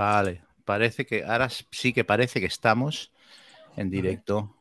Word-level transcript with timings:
Vale, 0.00 0.42
parece 0.64 1.04
que 1.04 1.22
ahora 1.24 1.48
sí 1.50 1.92
que 1.92 2.04
parece 2.04 2.40
que 2.40 2.46
estamos 2.46 3.12
en 3.76 3.90
directo. 3.90 4.56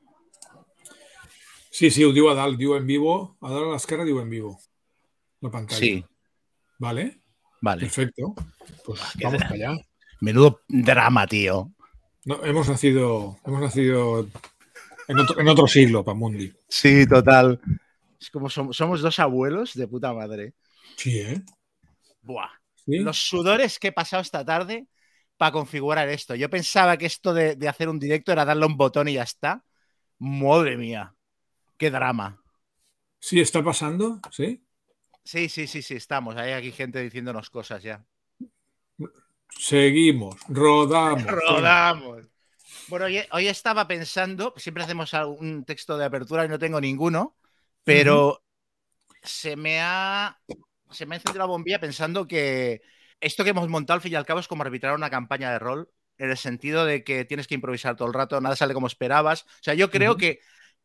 Sí, 1.72 1.90
sí, 1.92 2.04
ho 2.04 2.12
diu 2.12 2.28
a 2.28 2.34
dalt, 2.36 2.58
diu 2.60 2.76
en 2.76 2.84
vivo. 2.86 3.38
A 3.40 3.48
dalt 3.54 3.70
a 3.70 3.76
l'esquerra 3.78 4.04
diu 4.04 4.20
en 4.20 4.28
vivo. 4.30 4.60
La 5.40 5.48
pantalla. 5.50 5.80
Sí, 5.80 6.04
¿Vale? 6.78 7.22
vale. 7.62 7.82
Perfecto. 7.88 8.36
Pues 8.84 9.00
qué 9.18 9.24
vamos 9.32 9.42
para 9.44 9.56
allá. 9.56 9.72
Menudo 10.20 10.60
drama, 10.68 11.26
tío. 11.26 11.72
No, 12.26 12.44
hemos 12.44 12.68
nacido, 12.68 13.40
hemos 13.46 13.62
nacido 13.62 14.28
en 15.08 15.20
otro, 15.20 15.40
en 15.40 15.48
otro 15.48 15.68
siglo, 15.68 16.04
Pamundi. 16.04 16.52
Sí, 16.68 17.08
total. 17.08 17.62
Es 18.20 18.30
como 18.30 18.50
som- 18.50 18.74
somos 18.74 19.00
dos 19.00 19.18
abuelos 19.20 19.74
de 19.74 19.88
puta 19.88 20.12
madre. 20.14 20.54
Sí, 20.98 21.18
¿eh? 21.22 21.42
Buah. 22.24 22.50
Sí. 22.76 22.98
Los 23.00 23.20
sudores 23.20 23.80
que 23.80 23.88
he 23.88 23.94
pasado 23.94 24.22
esta 24.22 24.44
tarde 24.44 24.86
para 25.40 25.54
configurar 25.54 26.10
esto. 26.10 26.36
Yo 26.36 26.50
pensaba 26.50 26.98
que 26.98 27.06
esto 27.06 27.34
de, 27.34 27.56
de 27.56 27.70
hacer 27.70 27.88
un 27.88 27.98
directo 27.98 28.34
era 28.34 28.44
darle 28.44 28.66
a 28.66 28.68
un 28.68 28.76
botón 28.76 29.08
y 29.08 29.14
ya 29.14 29.24
está. 29.24 29.64
Madre 30.18 30.76
mía. 30.76 31.16
Qué 31.78 31.90
drama. 31.90 32.44
Sí, 33.22 33.40
está 33.40 33.64
pasando, 33.64 34.20
¿sí? 34.32 34.62
Sí, 35.24 35.48
sí, 35.48 35.66
sí, 35.66 35.82
sí, 35.82 35.96
estamos. 35.96 36.36
Hay 36.36 36.52
aquí 36.52 36.74
gente 36.74 37.00
diciéndonos 37.00 37.50
cosas 37.50 37.82
ya. 37.82 38.04
Seguimos, 39.58 40.36
rodamos. 40.50 41.24
Rodamos. 41.26 42.26
Bueno, 42.90 43.06
hoy, 43.06 43.22
hoy 43.32 43.48
estaba 43.48 43.88
pensando, 43.88 44.54
siempre 44.58 44.84
hacemos 44.84 45.14
un 45.14 45.64
texto 45.64 45.98
de 45.98 46.04
apertura 46.04 46.44
y 46.44 46.50
no 46.50 46.60
tengo 46.60 46.82
ninguno, 46.82 47.38
pero 47.86 48.44
se 49.24 49.56
me 49.56 49.80
ha 49.80 50.38
se 50.92 51.06
me 51.06 51.16
ha 51.16 51.18
encendido 51.18 51.40
la 51.40 51.46
bombilla 51.46 51.80
pensando 51.80 52.28
que 52.28 52.82
esto 53.22 53.44
que 53.44 53.52
hemos 53.52 53.68
montado 53.70 53.96
al 53.96 54.02
fin 54.02 54.14
y 54.14 54.16
al 54.16 54.26
cabo 54.26 54.40
es 54.40 54.48
como 54.48 54.64
arbitrar 54.64 54.96
una 54.96 55.10
campaña 55.10 55.52
de 55.52 55.60
rol, 55.60 55.90
en 56.18 56.30
el 56.32 56.38
sentido 56.38 56.86
de 56.86 57.04
que 57.04 57.26
tienes 57.26 57.48
que 57.48 57.56
improvisar 57.56 57.96
todo 57.96 58.08
el 58.08 58.14
rato, 58.14 58.40
nada 58.42 58.56
sale 58.56 58.74
como 58.74 58.88
esperabas. 58.88 59.44
O 59.44 59.64
sea, 59.64 59.74
yo 59.74 59.90
creo 59.90 60.18
que 60.18 60.40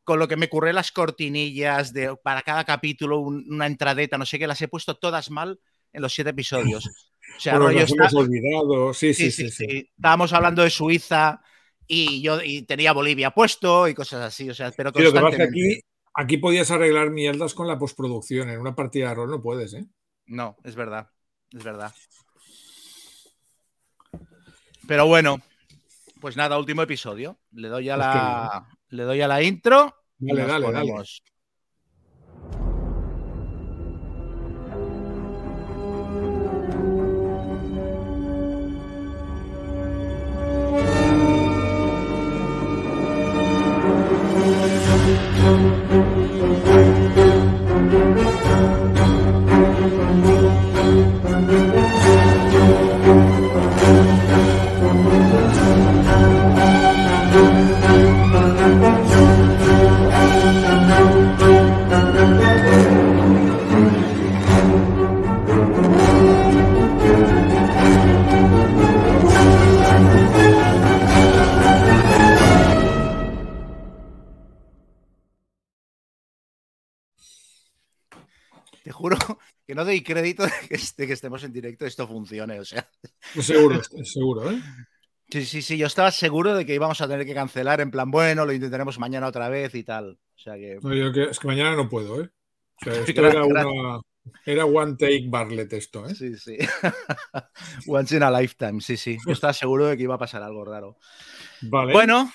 con 0.04 0.18
lo 0.18 0.28
que 0.28 0.36
me 0.36 0.48
curré 0.48 0.72
las 0.72 0.92
cortinillas 0.92 1.92
de 1.92 2.14
para 2.22 2.42
cada 2.42 2.64
capítulo, 2.64 3.18
un- 3.20 3.44
una 3.50 3.66
entradeta, 3.66 4.18
no 4.18 4.26
sé 4.26 4.38
qué, 4.38 4.46
las 4.46 4.60
he 4.62 4.68
puesto 4.68 4.96
todas 4.96 5.30
mal 5.30 5.58
en 5.92 6.02
los 6.02 6.14
siete 6.14 6.30
episodios. 6.30 6.86
O 6.86 7.41
sea, 7.41 7.54
rollo 7.58 7.80
está- 7.80 8.08
olvidado. 8.16 8.92
Sí, 8.94 9.14
sí, 9.14 9.30
Sí, 9.30 9.30
sí. 9.30 9.50
sí, 9.50 9.66
sí. 9.66 9.66
sí. 9.70 9.91
Estábamos 9.96 10.32
hablando 10.32 10.62
de 10.62 10.70
Suiza 10.70 11.41
y 11.86 12.22
yo 12.22 12.41
y 12.42 12.62
tenía 12.62 12.92
Bolivia 12.92 13.30
puesto 13.30 13.88
y 13.88 13.94
cosas 13.94 14.22
así. 14.22 14.48
O 14.50 14.54
sea, 14.54 14.70
pero 14.76 14.92
que 14.92 15.02
aquí, 15.42 15.80
aquí 16.14 16.36
podías 16.38 16.70
arreglar 16.70 17.10
mierdas 17.10 17.54
con 17.54 17.66
la 17.66 17.78
postproducción. 17.78 18.50
En 18.50 18.60
una 18.60 18.74
partida 18.74 19.08
de 19.08 19.14
rol 19.14 19.30
no 19.30 19.42
puedes, 19.42 19.74
¿eh? 19.74 19.84
No, 20.26 20.56
es 20.64 20.74
verdad. 20.76 21.08
Es 21.52 21.62
verdad. 21.64 21.92
Pero 24.86 25.06
bueno, 25.06 25.40
pues 26.20 26.36
nada, 26.36 26.58
último 26.58 26.82
episodio. 26.82 27.38
Le 27.52 27.68
doy 27.68 27.88
a 27.90 27.96
la, 27.96 28.66
le 28.88 29.02
doy 29.02 29.20
a 29.20 29.28
la 29.28 29.42
intro. 29.42 29.94
y 30.18 30.26
Dale, 30.28 30.41
nos 30.42 30.50
dale, 30.50 30.66
ponemos. 30.66 31.22
Que 79.74 79.76
no 79.76 79.84
doy 79.84 80.02
crédito 80.02 80.44
de 80.44 81.06
que, 81.06 81.12
estemos 81.12 81.42
en 81.42 81.52
directo 81.52 81.84
y 81.84 81.88
esto 81.88 82.06
funcione. 82.06 82.60
O 82.60 82.64
sea, 82.64 82.88
seguro, 83.40 83.80
seguro, 84.04 84.50
¿eh? 84.50 84.60
sí, 85.28 85.44
sí, 85.44 85.62
sí. 85.62 85.76
Yo 85.76 85.86
estaba 85.86 86.10
seguro 86.12 86.54
de 86.54 86.64
que 86.64 86.74
íbamos 86.74 87.00
a 87.00 87.08
tener 87.08 87.26
que 87.26 87.34
cancelar 87.34 87.80
en 87.80 87.90
plan, 87.90 88.10
bueno, 88.10 88.46
lo 88.46 88.52
intentaremos 88.52 88.98
mañana 88.98 89.26
otra 89.26 89.48
vez 89.48 89.74
y 89.74 89.82
tal. 89.82 90.12
O 90.12 90.38
sea 90.38 90.54
que. 90.54 90.78
No, 90.80 90.94
yo 90.94 91.12
que- 91.12 91.24
es 91.24 91.38
que 91.38 91.48
mañana 91.48 91.74
no 91.74 91.88
puedo, 91.88 92.22
¿eh? 92.22 92.30
O 92.80 92.84
sea, 92.84 92.92
esto 93.06 93.26
era, 93.26 93.44
una, 93.44 94.00
era 94.46 94.64
one 94.64 94.92
take 94.92 95.26
Barlet 95.28 95.72
esto, 95.72 96.06
¿eh? 96.06 96.14
Sí, 96.14 96.36
sí. 96.36 96.56
Once 97.88 98.16
in 98.16 98.22
a 98.22 98.30
lifetime, 98.30 98.80
sí, 98.80 98.96
sí. 98.96 99.18
Yo 99.26 99.32
estaba 99.32 99.52
seguro 99.52 99.86
de 99.86 99.96
que 99.96 100.04
iba 100.04 100.14
a 100.14 100.18
pasar 100.18 100.42
algo 100.42 100.64
raro. 100.64 100.98
Vale. 101.62 101.92
Bueno, 101.92 102.30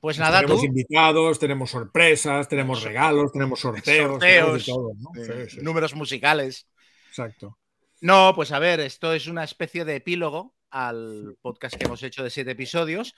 pues 0.00 0.18
nada, 0.18 0.40
tú. 0.40 0.46
tenemos 0.46 0.64
invitados, 0.64 1.38
tenemos 1.38 1.70
sorpresas, 1.70 2.48
tenemos 2.48 2.82
regalos, 2.82 3.32
tenemos 3.32 3.60
sorteos, 3.60 4.10
Sorteos, 4.12 4.20
tenemos 4.20 4.66
de 4.66 4.72
todo, 4.72 4.92
¿no? 4.98 5.10
Sí, 5.14 5.50
sí, 5.56 5.58
números 5.62 5.94
musicales. 5.94 6.66
Exacto. 7.12 7.58
No, 8.00 8.32
pues 8.34 8.50
a 8.52 8.58
ver, 8.58 8.80
esto 8.80 9.12
es 9.12 9.26
una 9.26 9.44
especie 9.44 9.84
de 9.84 9.96
epílogo 9.96 10.54
al 10.70 11.36
podcast 11.42 11.76
que 11.76 11.84
hemos 11.84 12.02
hecho 12.02 12.24
de 12.24 12.30
siete 12.30 12.52
episodios, 12.52 13.14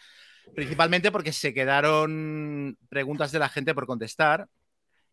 principalmente 0.54 1.12
porque 1.12 1.32
se 1.32 1.54
quedaron 1.54 2.76
preguntas 2.88 3.30
de 3.30 3.38
la 3.38 3.48
gente 3.48 3.74
por 3.74 3.86
contestar 3.86 4.48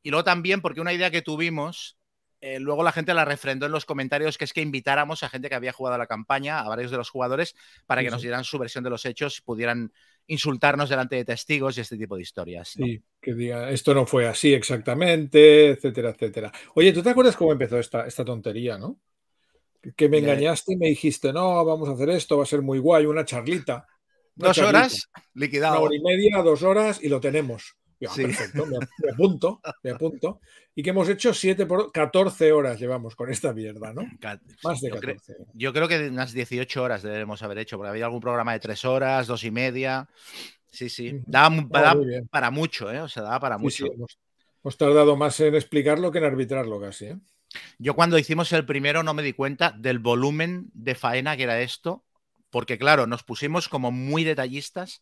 y 0.02 0.09
luego 0.09 0.24
también 0.24 0.62
porque 0.62 0.81
una 0.81 0.94
idea 0.94 1.12
que 1.12 1.22
tuvimos, 1.22 1.97
eh, 2.41 2.59
luego 2.59 2.84
la 2.84 2.91
gente 2.91 3.14
la 3.14 3.24
refrendó 3.24 3.68
en 3.68 3.72
los 3.72 3.86
comentarios, 3.86 4.38
que 4.38 4.46
es 4.46 4.52
que 4.52 4.62
invitáramos 4.62 5.22
a 5.22 5.30
gente 5.30 5.47
que 5.47 5.56
había 5.56 5.72
jugado 5.72 5.96
a 5.96 6.00
la 6.00 6.08
campaña, 6.08 6.59
a 6.59 6.68
varios 6.68 6.90
de 6.90 6.97
los 6.97 7.12
jugadores, 7.12 7.56
para 7.86 8.02
Sí, 8.02 8.06
que 8.06 8.12
nos 8.12 8.24
dieran 8.24 8.44
su 8.44 8.58
versión 8.58 8.84
de 8.84 8.90
los 8.90 9.06
hechos 9.06 9.38
y 9.38 9.41
pudieran 9.41 9.94
insultarnos 10.28 10.90
delante 10.90 11.16
de 11.18 11.26
testigos 11.26 11.78
y 11.78 11.82
este 11.82 11.98
tipo 11.98 12.16
de 12.16 12.22
historias. 12.22 12.74
¿no? 12.78 12.86
Sí, 12.86 13.02
que 13.20 13.34
diga, 13.34 13.70
esto 13.72 13.94
no 13.94 14.06
fue 14.06 14.28
así 14.28 14.54
exactamente, 14.54 15.70
etcétera, 15.72 16.12
etcétera. 16.12 16.52
Oye, 16.76 16.94
¿tú 16.94 17.02
te 17.04 17.09
acuerdas 17.09 17.36
cómo 17.36 17.52
empezó 17.52 17.78
esta, 17.80 18.06
esta 18.08 18.24
tontería, 18.26 18.78
no? 18.78 19.00
Que- 19.96 20.08
me 20.09 20.20
engañaste 20.20 20.74
y 20.74 20.78
me 20.78 20.88
dijiste, 20.88 21.34
no, 21.34 21.66
vamos 21.66 21.90
a 21.90 21.94
hacer 21.94 22.09
esto, 22.12 22.38
va 22.38 22.44
a 22.44 22.48
ser 22.48 22.62
muy 22.62 22.80
guay, 22.80 23.06
una 23.06 23.26
charlita. 23.26 23.88
Una 24.38 24.48
Dos 24.50 24.56
charlita. 24.58 24.78
horas, 24.80 25.09
Una 25.16 25.24
liquidado. 25.34 25.82
hora 25.82 25.96
y 25.96 26.00
media, 26.02 26.42
dos 26.44 26.62
horas 26.64 27.00
y 27.03 27.09
lo 27.09 27.20
tenemos. 27.20 27.76
Ya, 28.01 28.09
Sí. 28.09 28.23
Perfecto, 28.23 28.66
me, 28.66 28.79
me 28.79 29.12
apunto, 29.13 29.62
me 29.84 29.91
apunto. 29.91 30.41
Y 30.75 30.81
que 30.84 30.89
hemos 30.89 31.07
hecho 31.07 31.34
7 31.34 31.66
por 31.67 31.91
14 31.91 32.51
horas 32.51 32.79
llevamos 32.79 33.16
con 33.16 33.29
esta 33.29 33.53
mierda, 33.53 33.94
¿no? 33.94 34.01
Más 34.63 34.81
de 34.81 34.89
Yo 34.89 34.95
creo- 35.00 35.16
14 35.16 35.34
horas. 35.35 35.47
Yo 35.53 35.72
creo 35.73 35.88
que 35.88 36.09
unas 36.09 36.34
18 36.34 36.81
horas 36.84 37.03
debemos 37.03 37.44
haber 37.44 37.59
hecho, 37.59 37.78
porque 37.78 37.91
había 37.91 38.06
algún 38.06 38.19
programa 38.19 38.53
de 38.53 38.59
tres 38.59 38.84
horas, 38.85 39.28
dos 39.28 39.44
y 39.44 39.51
media. 39.51 40.09
Sí, 40.72 40.90
sí. 40.90 41.22
Daba, 41.28 41.56
Ah, 41.73 41.95
para 42.31 42.50
mucho, 42.50 42.91
¿eh? 42.91 43.01
O 43.01 43.07
sea, 43.07 43.23
daba 43.23 43.40
para 43.40 43.57
Sí, 43.57 43.61
mucho. 43.63 43.85
sí, 43.85 43.91
hemos, 43.94 44.17
hemos 44.63 44.78
tardado 44.78 45.16
más 45.16 45.40
en 45.40 45.53
explicarlo 45.56 46.11
que 46.11 46.17
en 46.17 46.23
arbitrarlo 46.23 46.79
casi. 46.81 47.06
¿eh? 47.06 47.17
Yo 47.78 47.94
cuando 47.95 48.17
hicimos 48.17 48.51
el 48.53 48.66
primero 48.66 49.03
no 49.03 49.13
me 49.13 49.22
di 49.22 49.34
cuenta 49.34 49.72
del 49.78 50.00
volumen 50.00 50.72
de 50.73 50.95
faena 50.95 51.35
que 51.38 51.44
era 51.44 51.59
esto, 51.61 52.03
porque 52.50 52.78
claro, 52.79 53.06
nos 53.06 53.23
pusimos 53.23 53.67
como 53.69 53.91
muy 53.91 54.23
detallistas 54.23 55.01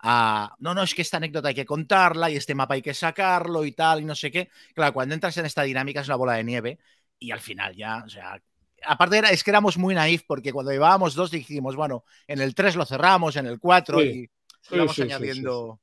a, 0.00 0.54
no, 0.58 0.74
no, 0.74 0.82
es 0.82 0.94
que 0.94 1.02
esta 1.02 1.16
anécdota 1.16 1.48
hay 1.48 1.54
que 1.54 1.66
contarla 1.66 2.30
y 2.30 2.36
este 2.36 2.54
mapa 2.54 2.74
hay 2.74 2.82
que 2.82 2.94
sacarlo 2.94 3.64
y 3.64 3.72
tal 3.72 4.00
y 4.00 4.04
no 4.04 4.14
sé 4.14 4.30
qué. 4.30 4.48
Claro, 4.74 4.92
cuando 4.92 5.14
entras 5.14 5.36
en 5.38 5.46
esta 5.46 5.62
dinámica 5.62 6.00
es 6.00 6.08
una 6.08 6.16
bola 6.16 6.34
de 6.34 6.44
nieve 6.44 6.78
y 7.18 7.30
al 7.30 7.40
final 7.40 7.74
ya, 7.74 8.04
o 8.06 8.08
sea, 8.08 8.40
aparte 8.84 9.18
era, 9.18 9.30
es 9.30 9.42
que 9.42 9.50
éramos 9.50 9.76
muy 9.76 9.94
naif 9.94 10.22
porque 10.26 10.52
cuando 10.52 10.72
llevábamos 10.72 11.14
dos 11.14 11.30
dijimos, 11.30 11.76
bueno, 11.76 12.04
en 12.26 12.40
el 12.40 12.54
3 12.54 12.76
lo 12.76 12.84
cerramos, 12.84 13.36
en 13.36 13.46
el 13.46 13.58
4 13.58 14.00
Sí, 14.00 14.06
y 14.06 14.26
sí, 14.60 14.74
íbamos 14.74 14.94
sí, 14.94 15.02
añadiendo... 15.02 15.80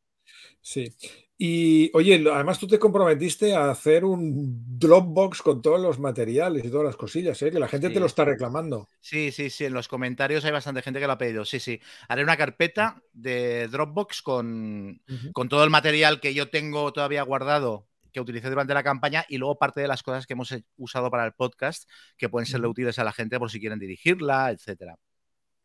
Sí. 0.62 0.96
Y 1.38 1.92
oye, 1.94 2.24
además 2.34 2.60
tú 2.60 2.66
te 2.68 2.80
comprometiste 2.80 3.54
a 3.54 3.70
hacer 3.70 4.06
un 4.06 4.64
Dropbox 4.80 5.42
con 5.42 5.62
todos 5.62 5.82
los 5.82 6.00
materiales 6.00 6.64
y 6.64 6.70
todas 6.70 6.86
las 6.86 6.96
cosillas, 6.96 7.42
¿eh? 7.42 7.52
que 7.52 7.60
la 7.60 7.68
gente 7.68 7.90
Sí. 7.90 7.94
te 7.94 8.00
lo 8.00 8.06
está 8.06 8.24
reclamando. 8.24 8.88
Sí, 9.02 9.32
sí, 9.34 9.50
sí, 9.50 9.66
en 9.66 9.74
los 9.74 9.90
comentarios 9.90 10.46
hay 10.46 10.52
bastante 10.52 10.82
gente 10.82 11.02
que 11.02 11.08
lo 11.08 11.14
ha 11.14 11.18
pedido. 11.18 11.44
Sí, 11.44 11.60
sí. 11.60 11.82
Haré 12.08 12.24
una 12.24 12.38
carpeta 12.38 13.02
de 13.12 13.68
Dropbox 13.68 14.22
con, 14.22 15.02
con 15.34 15.50
todo 15.50 15.66
el 15.66 15.70
material 15.70 16.22
que 16.22 16.34
yo 16.34 16.50
tengo 16.50 16.94
todavía 16.94 17.24
guardado 17.24 17.88
que 18.14 18.22
utilicé 18.22 18.50
durante 18.50 18.74
la 18.74 18.82
campaña 18.84 19.26
y 19.28 19.38
luego 19.38 19.60
parte 19.60 19.82
de 19.82 19.90
las 19.90 20.04
cosas 20.04 20.26
que 20.26 20.34
hemos 20.34 20.50
he- 20.54 20.64
usado 20.78 21.12
para 21.12 21.26
el 21.26 21.34
podcast 21.34 21.90
que 22.18 22.30
pueden 22.30 22.46
serle 22.46 22.68
útiles 22.68 22.98
a 22.98 23.04
la 23.04 23.12
gente 23.12 23.38
por 23.40 23.52
si 23.52 23.60
quieren 23.60 23.78
dirigirla, 23.78 24.52
etcétera. 24.52 24.96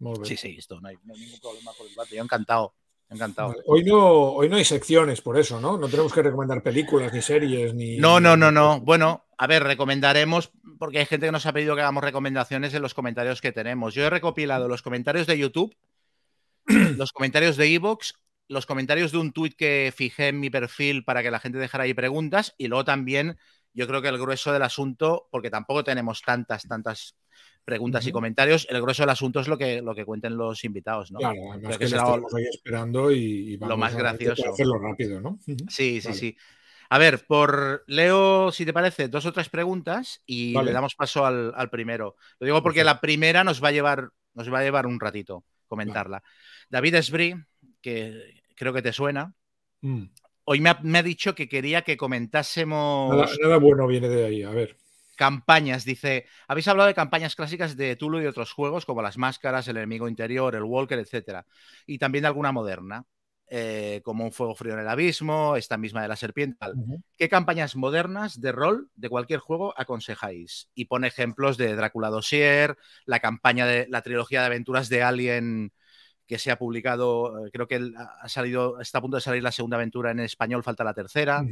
Muy 0.01 0.15
bien. 0.15 0.25
Sí, 0.25 0.37
sí, 0.37 0.57
esto 0.59 0.81
no 0.81 0.89
hay, 0.89 0.97
no 1.05 1.15
hay 1.15 1.21
ningún 1.21 1.39
problema 1.39 1.71
por 1.79 1.87
el 1.87 1.93
debate. 1.93 2.17
Yo 2.17 2.23
encantado, 2.25 2.75
encantado. 3.11 3.55
Hoy, 3.67 3.85
no, 3.85 4.33
hoy 4.33 4.49
no 4.49 4.57
hay 4.57 4.65
secciones, 4.65 5.21
por 5.21 5.39
eso, 5.39 5.61
¿no? 5.61 5.77
No 5.77 5.89
tenemos 5.89 6.13
que 6.13 6.23
recomendar 6.23 6.63
películas, 6.63 7.13
ni 7.13 7.23
series, 7.23 7.75
ni. 7.75 7.97
No, 7.99 8.21
no, 8.21 8.37
no, 8.37 8.51
no. 8.51 8.81
Bueno, 8.81 9.27
a 9.37 9.47
ver, 9.47 9.63
recomendaremos, 9.65 10.53
porque 10.79 10.99
hay 11.01 11.07
gente 11.07 11.27
que 11.27 11.33
nos 11.33 11.47
ha 11.47 11.53
pedido 11.53 11.75
que 11.75 11.83
hagamos 11.83 12.05
recomendaciones 12.05 12.73
en 12.75 12.83
los 12.83 12.95
comentarios 12.95 13.41
que 13.41 13.53
tenemos. 13.53 13.95
Yo 13.95 14.05
he 14.05 14.11
recopilado 14.11 14.69
los 14.69 14.83
comentarios 14.83 15.27
de 15.27 15.39
YouTube 15.39 15.77
los 16.97 17.13
comentarios 17.13 17.57
de 17.57 17.75
Evox, 17.75 18.15
los 18.49 18.67
comentarios 18.67 19.13
de 19.13 19.19
un 19.19 19.33
tuit 19.33 19.55
que 19.55 19.93
fijé 19.95 20.29
en 20.29 20.41
mi 20.41 20.51
perfil 20.51 21.05
para 21.05 21.23
que 21.23 21.31
la 21.31 21.41
gente 21.41 21.59
dejara 21.59 21.85
ahí 21.85 21.95
preguntas 21.95 22.55
y 22.59 22.69
luego 22.69 22.85
también 22.85 23.39
yo 23.73 23.87
creo 23.87 24.03
que 24.03 24.09
el 24.09 24.19
grueso 24.19 24.53
del 24.53 24.63
asunto, 24.63 25.29
porque 25.31 25.51
tampoco 25.51 25.85
tenemos 25.85 26.23
tantas, 26.23 26.65
tantas 26.65 27.17
preguntas 27.65 28.07
y 28.07 28.13
comentarios, 28.13 28.67
el 28.71 28.81
grueso 28.81 29.03
del 29.03 29.11
asunto 29.11 29.41
es 29.41 29.49
lo 29.49 29.57
que, 29.57 29.83
lo 29.83 29.95
que 29.95 30.05
cuenten 30.05 30.37
los 30.37 30.65
invitados, 30.65 31.13
¿no? 31.13 31.19
Claro, 31.19 31.53
además 31.53 31.79
que, 31.79 31.85
estamos 31.85 32.35
ahí 32.35 32.45
esperando 32.45 33.13
y, 33.13 33.57
vamos 33.57 33.71
lo 33.71 33.77
más 33.77 33.95
gracioso. 33.95 34.47
A 34.47 34.51
hacerlo 34.51 34.79
rápido, 34.79 35.21
¿no? 35.21 35.39
Sí, 35.69 36.01
sí, 36.01 36.15
sí. 36.15 36.37
A 36.93 36.99
ver, 36.99 37.25
por 37.25 37.85
Leo, 37.87 38.51
si 38.51 38.65
te 38.67 38.73
parece, 38.73 39.09
dos 39.09 39.25
o 39.25 39.33
tres 39.33 39.49
preguntas 39.49 40.23
y 40.27 40.61
le 40.61 40.73
damos 40.73 40.97
paso 40.97 41.25
al, 41.25 41.71
primero. 41.71 42.17
Lo 42.41 42.47
digo 42.47 42.63
porque 42.65 42.83
la 42.83 43.01
primera 43.01 43.45
nos 43.45 43.63
va 43.63 43.69
a 43.69 43.73
llevar, 43.73 44.11
nos 44.35 44.53
va 44.53 44.59
a 44.59 44.63
llevar 44.65 44.87
un 44.87 44.99
ratito 44.99 45.45
comentarla. 45.69 46.21
David 46.69 46.97
Esbri, 46.97 47.37
que 47.81 48.43
creo 48.57 48.73
que 48.73 48.83
te 48.83 48.93
suena. 48.93 49.33
Mm. 49.83 50.07
Hoy 50.45 50.61
me 50.61 50.99
ha, 50.99 51.03
dicho 51.05 51.37
que 51.37 51.49
quería 51.49 51.83
que 51.83 51.97
comentásemos. 51.97 53.39
Nada, 53.41 53.59
bueno 53.59 53.87
viene 53.87 54.09
de 54.09 54.27
ahí, 54.27 54.43
a 54.43 54.51
ver. 54.51 54.77
Campañas, 55.21 55.85
dice. 55.85 56.25
Habéis 56.49 56.67
hablado 56.67 56.87
de 56.87 56.95
campañas 56.95 57.37
clásicas 57.37 57.77
de 57.77 57.95
Tulu 57.95 58.23
y 58.23 58.27
otros 58.27 58.55
juegos, 58.55 58.87
como 58.87 59.03
las 59.03 59.19
máscaras, 59.19 59.69
el 59.69 59.77
enemigo 59.77 60.09
interior, 60.09 60.55
el 60.55 60.63
Walker, 60.63 60.99
etcétera. 60.99 61.45
Y 61.85 61.99
también 61.99 62.23
de 62.23 62.29
alguna 62.29 62.53
moderna. 62.53 63.05
Eh, 63.53 64.01
como 64.03 64.25
un 64.25 64.33
fuego 64.33 64.55
frío 64.55 64.73
en 64.75 64.79
el 64.81 64.89
abismo, 64.89 65.57
esta 65.57 65.77
misma 65.77 66.01
de 66.01 66.09
la 66.09 66.17
serpiente. 66.17 66.57
¿Qué 67.19 67.29
campañas 67.29 67.77
modernas 67.77 68.41
de 68.41 68.53
rol 68.53 68.89
de 68.95 69.11
cualquier 69.11 69.41
juego 69.41 69.75
aconsejáis? 69.77 70.71
Y 70.73 70.87
pone 70.87 71.09
ejemplos 71.09 71.59
de 71.59 71.75
Drácula 71.75 72.09
Dossier, 72.09 72.79
la 73.05 73.21
campaña 73.21 73.67
de 73.67 73.89
la 73.91 74.01
trilogía 74.01 74.41
de 74.41 74.47
aventuras 74.47 74.89
de 74.89 75.03
Alien 75.03 75.73
que 76.27 76.39
se 76.39 76.51
ha 76.51 76.59
publicado, 76.59 77.45
eh, 77.45 77.51
creo 77.53 77.67
que 77.67 77.93
ha 77.97 78.29
salido, 78.29 78.81
está 78.81 78.99
a 78.99 79.03
punto 79.03 79.17
de 79.17 79.21
salir 79.21 79.43
la 79.43 79.53
segunda 79.53 79.77
aventura 79.77 80.13
en 80.13 80.21
español, 80.21 80.63
falta 80.63 80.83
la 80.85 80.95
tercera. 80.95 81.45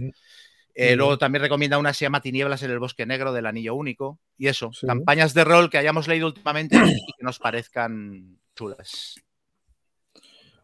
Eh, 0.81 0.95
luego 0.95 1.19
también 1.19 1.43
recomienda 1.43 1.77
una 1.77 1.93
se 1.93 2.05
llama 2.05 2.21
Tinieblas 2.21 2.63
en 2.63 2.71
el 2.71 2.79
Bosque 2.79 3.05
Negro 3.05 3.33
del 3.33 3.47
Anillo 3.47 3.75
Único. 3.75 4.21
Y 4.37 4.47
eso, 4.47 4.71
campañas 4.87 5.35
de 5.35 5.43
rol 5.43 5.71
que 5.71 5.79
hayamos 5.79 6.07
leído 6.07 6.29
últimamente 6.29 6.77
y 6.77 7.13
que 7.17 7.25
nos 7.25 7.41
parezcan 7.41 8.39
chulas. 8.55 9.17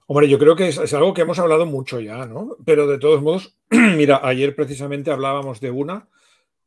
Hombre, 0.07 0.29
yo 0.29 0.39
creo 0.39 0.55
que 0.55 0.69
es, 0.69 0.95
algo 0.95 1.15
que 1.15 1.23
hemos 1.23 1.41
hablado 1.41 1.67
mucho 1.67 1.99
ya, 1.99 2.27
¿no? 2.27 2.57
Pero 2.65 2.87
de 2.87 2.99
todos 2.99 3.23
modos, 3.23 3.57
mira, 3.71 4.21
ayer 4.23 4.55
precisamente 4.55 5.11
hablábamos 5.11 5.61
de 5.61 5.73
una 5.73 6.07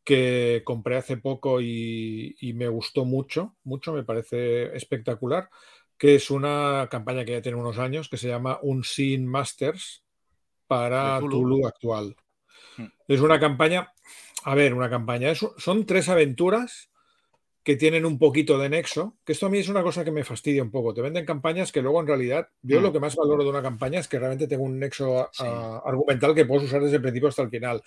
que 0.03 0.61
compré 0.65 0.97
hace 0.97 1.15
poco 1.15 1.61
y, 1.61 2.35
me 2.53 2.67
gustó 2.67 3.05
mucho, 3.05 3.55
mucho, 3.63 3.94
me 3.94 4.03
parece 4.03 4.75
espectacular, 4.75 5.49
que 5.97 6.15
es 6.15 6.29
una 6.31 6.89
campaña 6.91 7.23
que 7.23 7.31
ya 7.31 7.41
tiene 7.41 7.57
unos 7.57 7.77
años, 7.77 8.09
que 8.09 8.17
se 8.17 8.27
llama 8.27 8.59
Unseen 8.61 9.25
Masters 9.25 10.03
para 10.67 11.17
Tulu. 11.21 11.65
actual. 11.65 12.17
Hmm. 12.77 12.88
Es 13.07 13.21
una 13.21 13.39
campaña, 13.39 13.91
a 14.44 14.56
ver, 14.56 14.74
una 14.74 14.89
campaña, 14.89 15.33
son 15.35 15.85
tres 15.85 16.09
aventuras 16.09 16.89
que 17.68 17.75
tienen 17.75 18.06
un 18.06 18.18
poquito 18.18 18.57
de 18.57 18.69
nexo, 18.69 19.18
que 19.25 19.33
esto 19.33 19.47
a 19.47 19.50
mí 19.50 19.57
es 19.57 19.68
una 19.68 19.83
cosa 19.83 20.06
que 20.06 20.12
me 20.12 20.24
fastidia 20.24 20.63
un 20.63 20.71
poco. 20.71 20.94
Te 20.94 21.01
venden 21.01 21.25
campañas 21.25 21.74
que 21.74 21.81
luego 21.81 22.00
en 22.00 22.07
realidad, 22.07 22.47
yo 22.62 22.79
lo 22.79 22.91
mm. 22.91 22.94
que 22.94 23.00
más 23.01 23.18
valoro 23.18 23.44
de 23.44 23.50
una 23.50 23.62
campaña 23.62 24.00
es 24.00 24.07
que 24.07 24.18
realmente 24.18 24.47
tengo 24.47 24.63
un 24.63 24.79
nexo 24.79 25.29
argumental 25.85 26.33
que 26.33 26.45
puedo 26.45 26.63
usar 26.63 26.81
desde 26.81 26.95
el 26.95 27.01
principio 27.01 27.27
hasta 27.27 27.41
el 27.41 27.50
final. 27.50 27.83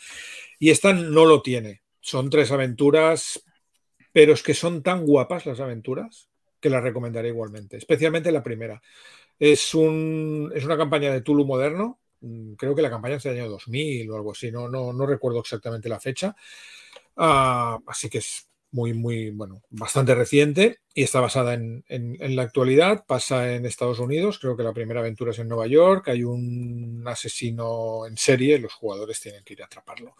Y 0.59 0.69
esta 0.69 0.93
no 0.93 1.25
lo 1.25 1.41
tiene. 1.41 1.81
Son 1.99 2.29
tres 2.29 2.53
aventuras, 2.53 3.43
pero 4.13 4.35
es 4.35 4.43
que 4.43 4.53
son 4.53 4.83
tan 4.83 5.07
guapas 5.07 5.47
las 5.47 5.61
aventuras 5.61 6.29
que 6.61 6.69
las 6.69 6.83
recomendaré 6.83 7.29
igualmente, 7.29 7.79
especialmente 7.79 8.31
la 8.33 8.43
primera. 8.43 8.83
Es, 9.39 9.75
un, 9.75 10.53
es 10.55 10.67
una 10.67 10.77
campaña 10.77 11.11
de 11.11 11.23
Tulu 11.23 11.47
moderno, 11.47 12.00
mm, 12.00 12.00
creo 12.57 12.75
que 12.75 12.83
la 12.83 12.91
campaña 12.91 13.17
es 13.17 13.23
del 13.23 13.39
año 13.39 13.49
2000 13.51 14.11
o 14.11 14.17
algo 14.17 14.33
así, 14.33 14.51
no, 14.51 14.69
no, 14.69 14.93
no 14.93 15.07
recuerdo 15.07 15.41
exactamente 15.41 15.89
la 15.89 16.01
fecha. 16.01 16.35
Ah, 17.17 17.79
así 17.87 18.09
que 18.09 18.19
es 18.19 18.49
muy, 18.73 18.95
muy, 18.95 19.31
bueno, 19.31 19.63
bastante 19.71 20.15
reciente 20.15 20.79
y 20.95 21.03
está 21.03 21.21
basada 21.21 21.55
en, 21.55 21.85
la 22.19 22.43
actualidad. 22.43 23.05
Pasa 23.07 23.55
en 23.55 23.67
Estados 23.67 23.99
Unidos, 23.99 24.39
creo 24.39 24.57
que 24.57 24.63
la 24.63 24.73
primera 24.73 25.01
aventura 25.01 25.33
es 25.33 25.39
en 25.39 25.49
Nueva 25.49 25.67
York. 25.67 26.09
Hay 26.09 26.23
un 26.25 27.03
asesino 27.07 28.07
en 28.07 28.17
serie, 28.17 28.59
los 28.59 28.73
jugadores 28.75 29.21
tienen 29.21 29.43
que 29.45 29.55
ir 29.55 29.63
a 29.63 29.67
atraparlo. 29.67 30.15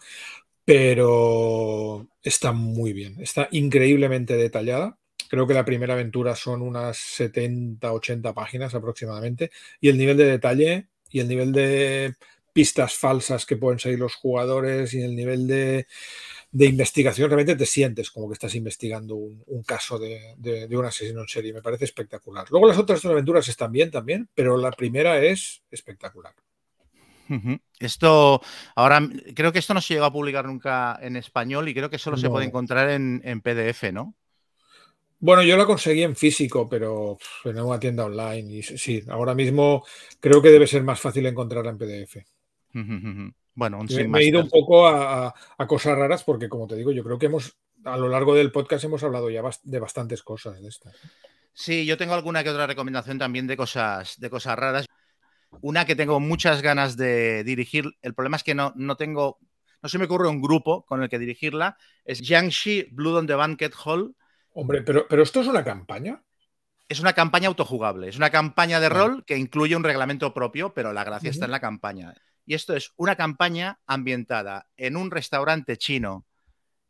Pero 0.65 2.07
está 2.21 2.51
muy 2.51 2.93
bien, 2.93 3.19
está 3.21 3.47
increíblemente 3.51 4.35
detallada. 4.35 4.97
Creo 5.29 5.47
que 5.47 5.53
la 5.53 5.65
primera 5.65 5.93
aventura 5.93 6.35
son 6.35 6.61
unas 6.61 6.97
70, 6.97 7.91
80 7.93 8.33
páginas 8.33 8.75
aproximadamente. 8.75 9.51
Y 9.79 9.89
el 9.89 9.97
nivel 9.97 10.17
de 10.17 10.25
detalle 10.25 10.87
y 11.11 11.19
el 11.19 11.27
nivel 11.27 11.51
de 11.51 12.15
pistas 12.53 12.93
falsas 12.95 13.45
que 13.45 13.57
pueden 13.57 13.79
seguir 13.79 13.99
los 13.99 14.15
jugadores 14.15 14.93
y 14.93 15.01
el 15.01 15.15
nivel 15.15 15.47
de 15.47 15.87
de 16.51 16.65
investigación, 16.65 17.29
realmente 17.29 17.55
te 17.55 17.65
sientes 17.65 18.11
como 18.11 18.27
que 18.27 18.33
estás 18.33 18.53
investigando 18.55 19.15
un, 19.15 19.63
caso 19.65 19.97
de, 19.97 20.67
un 20.69 20.85
asesino 20.85 21.21
en 21.21 21.27
serie. 21.27 21.53
Me 21.53 21.61
parece 21.61 21.85
espectacular. 21.85 22.45
Luego 22.49 22.67
las 22.67 22.77
otras 22.77 23.01
dos 23.01 23.11
aventuras 23.11 23.47
están 23.47 23.71
bien 23.71 23.89
también, 23.89 24.29
pero 24.35 24.57
la 24.57 24.71
primera 24.71 25.19
es 25.19 25.63
espectacular. 25.71 26.33
Esto, 27.79 28.41
ahora, 28.75 29.07
creo 29.33 29.53
que 29.53 29.59
esto 29.59 29.73
no 29.73 29.79
se 29.79 29.93
llegó 29.93 30.05
a 30.05 30.11
publicar 30.11 30.45
nunca 30.45 30.99
en 31.01 31.15
español 31.15 31.69
y 31.69 31.73
creo 31.73 31.89
que 31.89 31.97
solo 31.97 32.17
se 32.17 32.29
puede 32.29 32.45
encontrar 32.45 32.89
en, 32.89 33.41
PDF, 33.41 33.93
¿no? 33.93 34.13
Bueno, 35.21 35.43
yo 35.43 35.55
la 35.55 35.67
conseguí 35.67 36.01
en 36.01 36.15
físico, 36.15 36.67
pero 36.67 37.17
en 37.45 37.59
una 37.59 37.79
tienda 37.79 38.05
online. 38.05 38.57
Y 38.57 38.63
sí, 38.63 39.03
ahora 39.07 39.35
mismo 39.35 39.85
creo 40.19 40.41
que 40.41 40.49
debe 40.49 40.65
ser 40.65 40.83
más 40.83 40.99
fácil 40.99 41.25
encontrarla 41.27 41.71
en 41.71 41.77
PDF. 41.77 42.17
Bueno, 43.53 43.79
me, 43.83 44.19
he 44.19 44.27
ido 44.27 44.39
un 44.39 44.49
poco 44.49 44.87
a, 44.87 45.33
cosas 45.67 45.97
raras 45.97 46.23
porque, 46.23 46.47
como 46.47 46.67
te 46.67 46.77
digo, 46.77 46.93
yo 46.93 47.03
creo 47.03 47.19
que 47.19 47.25
hemos, 47.25 47.57
a 47.83 47.97
lo 47.97 48.07
largo 48.07 48.33
del 48.33 48.49
podcast 48.49 48.85
hemos 48.85 49.03
hablado 49.03 49.29
ya 49.29 49.43
de 49.63 49.79
bastantes 49.79 50.23
cosas 50.23 50.61
de 50.61 50.69
estas. 50.69 50.95
Sí, 51.53 51.85
yo 51.85 51.97
tengo 51.97 52.13
alguna 52.13 52.45
que 52.45 52.49
otra 52.49 52.65
recomendación 52.65 53.19
también 53.19 53.47
de 53.47 53.57
cosas, 53.57 54.17
de 54.19 54.29
cosas 54.29 54.57
raras. 54.57 54.85
Una 55.59 55.85
que 55.85 55.97
tengo 55.97 56.21
muchas 56.21 56.61
ganas 56.61 56.95
de 56.95 57.43
dirigir. 57.43 57.91
El 58.01 58.13
problema 58.13 58.37
es 58.37 58.43
que 58.43 58.55
no, 58.55 58.71
no 58.77 58.95
tengo, 58.95 59.37
no 59.83 59.89
se 59.89 59.97
me 59.97 60.05
ocurre 60.05 60.29
un 60.29 60.41
grupo 60.41 60.85
con 60.85 61.03
el 61.03 61.09
que 61.09 61.19
dirigirla. 61.19 61.77
Es 62.05 62.21
Jiangxi 62.21 62.87
Blood 62.91 63.17
on 63.17 63.27
the 63.27 63.35
Banquet 63.35 63.73
Hall. 63.83 64.15
Hombre, 64.53 64.81
pero, 64.81 65.07
pero 65.07 65.23
esto 65.23 65.41
es 65.41 65.47
una 65.47 65.63
campaña. 65.63 66.23
Es 66.89 66.99
una 66.99 67.13
campaña 67.13 67.47
autojugable. 67.47 68.09
Es 68.09 68.17
una 68.17 68.29
campaña 68.29 68.79
de 68.79 68.89
rol 68.89 69.23
que 69.25 69.37
incluye 69.37 69.75
un 69.75 69.83
reglamento 69.83 70.33
propio, 70.33 70.73
pero 70.73 70.91
la 70.91 71.03
gracia 71.03 71.29
está 71.29 71.45
en 71.45 71.51
la 71.51 71.61
campaña. 71.61 72.13
Y 72.45 72.53
esto 72.53 72.75
es 72.75 72.91
una 72.97 73.15
campaña 73.15 73.79
ambientada 73.85 74.67
en 74.75 74.97
un 74.97 75.09
restaurante 75.09 75.77
chino, 75.77 76.25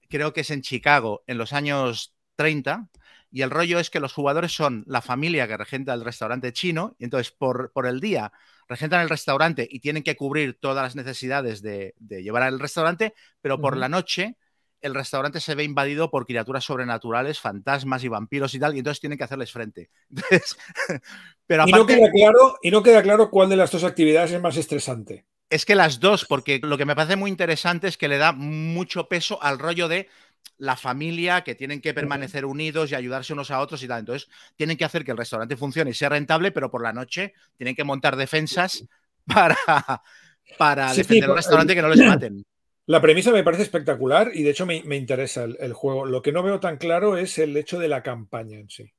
creo 0.09 0.33
que 0.33 0.41
es 0.41 0.49
en 0.51 0.61
Chicago, 0.61 1.23
en 1.27 1.37
los 1.37 1.53
años 1.53 2.15
30. 2.35 2.89
Y 3.31 3.43
el 3.43 3.49
rollo 3.49 3.79
es 3.79 3.89
que 3.89 3.99
los 3.99 4.13
jugadores 4.13 4.51
son 4.51 4.83
la 4.87 5.01
familia 5.01 5.47
que 5.47 5.55
regenta 5.55 5.93
el 5.93 6.03
restaurante 6.03 6.51
chino. 6.51 6.95
Y 6.99 7.05
entonces, 7.05 7.31
por, 7.31 7.71
por 7.71 7.87
el 7.87 7.99
día, 7.99 8.31
regentan 8.67 9.01
el 9.01 9.09
restaurante 9.09 9.67
y 9.69 9.79
tienen 9.79 10.03
que 10.03 10.15
cubrir 10.15 10.59
todas 10.59 10.83
las 10.83 10.95
necesidades 10.95 11.61
de, 11.61 11.93
llevar 11.99 12.43
al 12.43 12.59
restaurante. 12.59 13.13
Pero 13.41 13.61
por 13.61 13.77
la 13.77 13.87
noche, 13.87 14.37
el 14.81 14.95
restaurante 14.95 15.39
se 15.39 15.55
ve 15.55 15.63
invadido 15.63 16.09
por 16.09 16.25
criaturas 16.25 16.63
sobrenaturales, 16.63 17.39
fantasmas 17.39 18.03
y 18.03 18.07
vampiros 18.07 18.53
y 18.53 18.59
tal, 18.59 18.75
y 18.75 18.79
entonces 18.79 18.99
tienen 18.99 19.17
que 19.17 19.23
hacerles 19.23 19.51
frente. 19.51 19.89
pero 21.47 21.65
y, 21.67 21.71
no 21.71 21.85
queda 21.85 22.09
claro, 22.11 22.57
y 22.61 22.71
no 22.71 22.83
queda 22.83 23.01
claro 23.03 23.29
cuál 23.29 23.49
de 23.49 23.55
las 23.55 23.71
dos 23.71 23.83
actividades 23.83 24.31
es 24.31 24.41
más 24.41 24.57
estresante. 24.57 25.25
Es 25.49 25.65
que 25.65 25.75
las 25.75 25.99
dos, 25.99 26.25
porque 26.25 26.59
lo 26.63 26.77
que 26.77 26.85
me 26.85 26.95
parece 26.95 27.15
muy 27.15 27.29
interesante 27.29 27.87
es 27.87 27.97
que 27.97 28.07
le 28.07 28.17
da 28.17 28.31
mucho 28.31 29.07
peso 29.07 29.41
al 29.43 29.59
rollo 29.59 29.87
de 29.87 30.07
la 30.57 30.77
familia, 30.77 31.41
que 31.41 31.55
tienen 31.55 31.81
que 31.81 31.93
permanecer 31.93 32.45
unidos 32.45 32.91
y 32.91 32.95
ayudarse 32.95 33.33
unos 33.33 33.51
a 33.51 33.59
otros 33.59 33.83
y 33.83 33.87
tal. 33.87 33.99
Entonces, 33.99 34.29
tienen 34.55 34.77
que 34.77 34.85
hacer 34.85 35.03
que 35.03 35.11
el 35.11 35.17
restaurante 35.17 35.57
funcione 35.57 35.91
y 35.91 35.93
sea 35.93 36.09
rentable, 36.09 36.51
pero 36.51 36.71
por 36.71 36.83
la 36.83 36.93
noche 36.93 37.33
tienen 37.57 37.75
que 37.75 37.83
montar 37.83 38.15
defensas 38.15 38.85
para, 39.25 39.57
para 40.57 40.93
defender 40.93 41.29
el 41.29 41.35
restaurante 41.35 41.75
que 41.75 41.81
no 41.81 41.89
les 41.89 42.07
maten. 42.07 42.45
La 42.91 43.01
premisa 43.01 43.31
me 43.31 43.41
parece 43.41 43.63
espectacular 43.63 44.31
y 44.33 44.43
de 44.43 44.49
hecho 44.49 44.65
me, 44.65 44.75
interesa 44.97 45.45
el, 45.45 45.71
juego. 45.71 46.05
Lo 46.05 46.21
que 46.21 46.33
no 46.33 46.43
veo 46.43 46.59
tan 46.59 46.75
claro 46.75 47.15
es 47.15 47.37
el 47.37 47.55
hecho 47.55 47.79
de 47.79 47.87
la 47.87 48.03
campaña 48.03 48.59
en 48.59 48.69
sí 48.69 48.91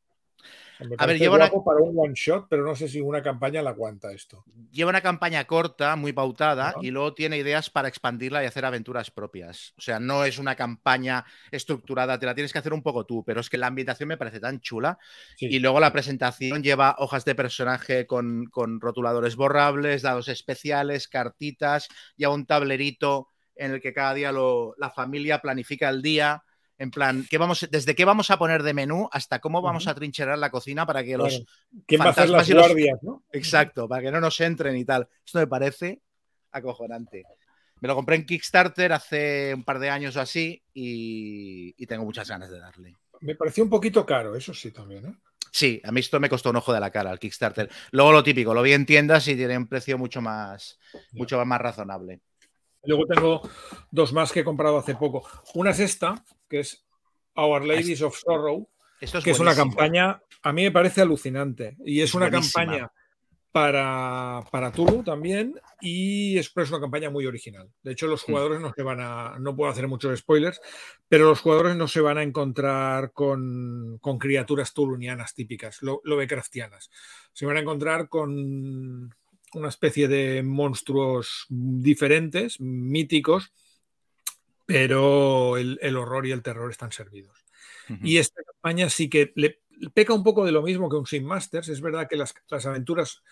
a 0.98 1.06
ver, 1.06 1.18
lleva 1.18 1.36
una... 1.36 1.50
para 1.50 1.80
un 1.80 1.94
one 1.96 2.14
shot, 2.14 2.46
pero 2.48 2.64
no 2.64 2.74
sé 2.74 2.88
si 2.88 3.00
una 3.00 3.22
campaña 3.22 3.62
la 3.62 3.70
aguanta 3.70 4.12
esto. 4.12 4.44
Lleva 4.70 4.90
una 4.90 5.00
campaña 5.00 5.44
corta, 5.44 5.96
muy 5.96 6.12
pautada, 6.12 6.74
y 6.80 6.90
luego 6.90 7.14
tiene 7.14 7.38
ideas 7.38 7.70
para 7.70 7.88
expandirla 7.88 8.42
y 8.42 8.46
hacer 8.46 8.64
aventuras 8.64 9.10
propias. 9.10 9.74
O 9.78 9.80
sea, 9.80 10.00
no 10.00 10.24
es 10.24 10.38
una 10.38 10.56
campaña 10.56 11.24
estructurada, 11.50 12.18
te 12.18 12.26
la 12.26 12.34
tienes 12.34 12.52
que 12.52 12.58
hacer 12.58 12.72
un 12.72 12.82
poco 12.82 13.04
tú, 13.04 13.22
pero 13.24 13.40
es 13.40 13.50
que 13.50 13.58
la 13.58 13.68
ambientación 13.68 14.08
me 14.08 14.16
parece 14.16 14.40
tan 14.40 14.60
chula. 14.60 14.98
Y 15.38 15.58
luego 15.58 15.80
la 15.80 15.92
presentación 15.92 16.62
lleva 16.62 16.96
hojas 16.98 17.24
de 17.24 17.34
personaje 17.34 18.06
con, 18.06 18.46
con 18.46 18.80
rotuladores 18.80 19.36
borrables, 19.36 20.02
dados 20.02 20.28
especiales, 20.28 21.08
cartitas, 21.08 21.88
lleva 22.16 22.34
un 22.34 22.46
tablerito 22.46 23.28
en 23.62 23.72
el 23.72 23.80
que 23.80 23.92
cada 23.92 24.14
día 24.14 24.32
la 24.32 24.90
familia 24.90 25.40
planifica 25.40 25.88
el 25.88 26.02
día 26.02 26.42
En 26.78 26.90
plan, 26.90 27.24
¿qué 27.30 27.38
vamos, 27.38 27.68
desde 27.70 27.94
qué 27.94 28.04
vamos 28.04 28.30
a 28.30 28.38
poner 28.38 28.62
de 28.62 28.74
menú 28.74 29.08
hasta 29.12 29.38
cómo 29.38 29.62
vamos 29.62 29.86
a 29.86 29.94
trincherar 29.94 30.36
la 30.36 30.50
cocina 30.50 30.84
para 30.84 31.04
que 31.04 31.16
los. 31.16 31.44
¿Quién 31.86 32.00
va 32.00 32.06
a 32.06 32.10
hacer 32.10 32.28
las 32.28 32.50
guardias, 32.50 32.98
no? 33.02 33.22
Exacto, 33.32 33.88
para 33.88 34.02
que 34.02 34.10
no 34.10 34.20
nos 34.20 34.40
entren 34.40 34.76
y 34.76 34.84
tal. 34.84 35.08
Esto 35.24 35.38
me 35.38 35.46
parece 35.46 36.02
acojonante. 36.50 37.22
Me 37.80 37.88
lo 37.88 37.94
compré 37.94 38.16
en 38.16 38.26
Kickstarter 38.26 38.92
hace 38.92 39.52
un 39.54 39.64
par 39.64 39.78
de 39.78 39.90
años 39.90 40.16
o 40.16 40.20
así 40.20 40.62
y, 40.72 41.86
tengo 41.86 42.04
muchas 42.04 42.28
ganas 42.28 42.50
de 42.50 42.58
darle. 42.58 42.96
Me 43.20 43.36
pareció 43.36 43.62
un 43.62 43.70
poquito 43.70 44.04
caro, 44.04 44.34
eso 44.34 44.52
sí 44.52 44.72
también, 44.72 45.06
¿eh? 45.06 45.14
Sí, 45.52 45.80
a 45.84 45.92
mí 45.92 46.00
esto 46.00 46.18
me 46.18 46.30
costó 46.30 46.50
un 46.50 46.56
ojo 46.56 46.72
de 46.72 46.80
la 46.80 46.90
cara 46.90 47.10
al 47.10 47.18
Kickstarter. 47.18 47.68
Luego 47.90 48.10
lo 48.10 48.22
típico, 48.22 48.54
lo 48.54 48.62
vi 48.62 48.72
en 48.72 48.86
tiendas 48.86 49.28
y 49.28 49.36
tiene 49.36 49.58
un 49.58 49.68
precio 49.68 49.98
mucho 49.98 50.22
más, 50.22 50.78
mucho 51.12 51.44
más 51.44 51.60
razonable. 51.60 52.22
Luego 52.84 53.06
tengo 53.06 53.48
dos 53.90 54.12
más 54.12 54.32
que 54.32 54.40
he 54.40 54.44
comprado 54.44 54.78
hace 54.78 54.94
poco. 54.94 55.26
Una 55.54 55.70
es 55.70 55.80
esta, 55.80 56.24
que 56.48 56.60
es 56.60 56.84
Our 57.34 57.64
Ladies 57.64 58.02
of 58.02 58.16
Sorrow, 58.16 58.68
que 59.22 59.30
es 59.30 59.40
una 59.40 59.54
campaña, 59.54 60.20
a 60.42 60.52
mí 60.52 60.62
me 60.62 60.70
parece 60.70 61.00
alucinante. 61.00 61.76
Y 61.84 62.00
es, 62.00 62.14
una 62.14 62.30
campaña 62.30 62.90
para, 63.52 64.42
para 64.50 64.72
Tulu 64.72 65.02
también 65.04 65.54
y 65.80 66.38
es, 66.38 66.52
una 66.56 66.80
campaña 66.80 67.10
muy 67.10 67.26
original. 67.26 67.70
De 67.82 67.92
hecho, 67.92 68.06
los 68.06 68.22
mm. 68.22 68.26
jugadores 68.26 68.60
no 68.60 68.72
se 68.74 68.82
van 68.82 69.00
a, 69.00 69.36
no 69.38 69.54
puedo 69.54 69.70
hacer 69.70 69.86
muchos 69.86 70.18
spoilers, 70.18 70.60
pero 71.08 71.26
los 71.26 71.40
jugadores 71.40 71.76
no 71.76 71.86
se 71.86 72.00
van 72.00 72.18
a 72.18 72.22
encontrar 72.22 73.12
con, 73.12 74.00
criaturas 74.18 74.72
tulunianas 74.72 75.34
típicas, 75.34 75.82
lo, 75.82 76.00
Lovecraftianas. 76.04 76.90
Se 77.32 77.44
van 77.44 77.58
a 77.58 77.60
encontrar 77.60 78.08
con 78.08 79.14
una 79.54 79.68
especie 79.68 80.08
de 80.08 80.42
monstruos 80.42 81.46
diferentes, 81.48 82.60
míticos, 82.60 83.52
pero 84.66 85.56
el, 85.56 85.96
horror 85.96 86.26
y 86.26 86.32
el 86.32 86.42
terror 86.42 86.70
están 86.70 86.92
servidos. 86.92 87.44
Y 88.02 88.16
esta 88.16 88.42
campaña 88.42 88.88
sí 88.88 89.10
que 89.10 89.32
le, 89.34 89.60
peca 89.92 90.14
un 90.14 90.22
poco 90.22 90.44
de 90.44 90.52
lo 90.52 90.62
mismo 90.62 90.88
que 90.88 90.96
un 90.96 91.06
Sim 91.06 91.24
Masters. 91.24 91.68
Es 91.68 91.80
verdad 91.80 92.08
que 92.08 92.16
las, 92.16 92.34
aventuras 92.64 93.22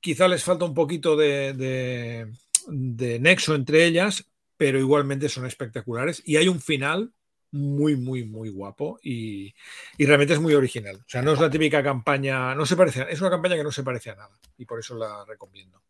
quizá 0.00 0.28
les 0.28 0.44
falta 0.44 0.64
un 0.64 0.74
poquito 0.74 1.16
de, 1.16 2.26
nexo 2.68 3.54
entre 3.54 3.84
ellas, 3.84 4.30
pero 4.56 4.78
igualmente 4.78 5.28
son 5.28 5.46
espectaculares. 5.46 6.22
Y 6.24 6.36
hay 6.36 6.48
un 6.48 6.60
final 6.60 7.12
muy, 7.50 7.96
muy, 7.96 8.24
muy 8.24 8.50
guapo 8.50 8.98
y, 9.02 9.54
realmente 9.98 10.34
es 10.34 10.40
muy 10.40 10.54
original. 10.54 10.96
O 10.96 11.08
sea, 11.08 11.22
no 11.22 11.32
es 11.32 11.40
la 11.40 11.50
típica 11.50 11.82
campaña, 11.82 12.54
no 12.54 12.66
se 12.66 12.76
parece, 12.76 13.06
es 13.08 13.20
una 13.20 13.30
campaña 13.30 13.56
que 13.56 13.64
no 13.64 13.72
se 13.72 13.82
parece 13.82 14.10
a 14.10 14.16
nada 14.16 14.38
y 14.56 14.64
por 14.64 14.78
eso 14.78 14.96
la 14.96 15.24
recomiendo. 15.24 15.82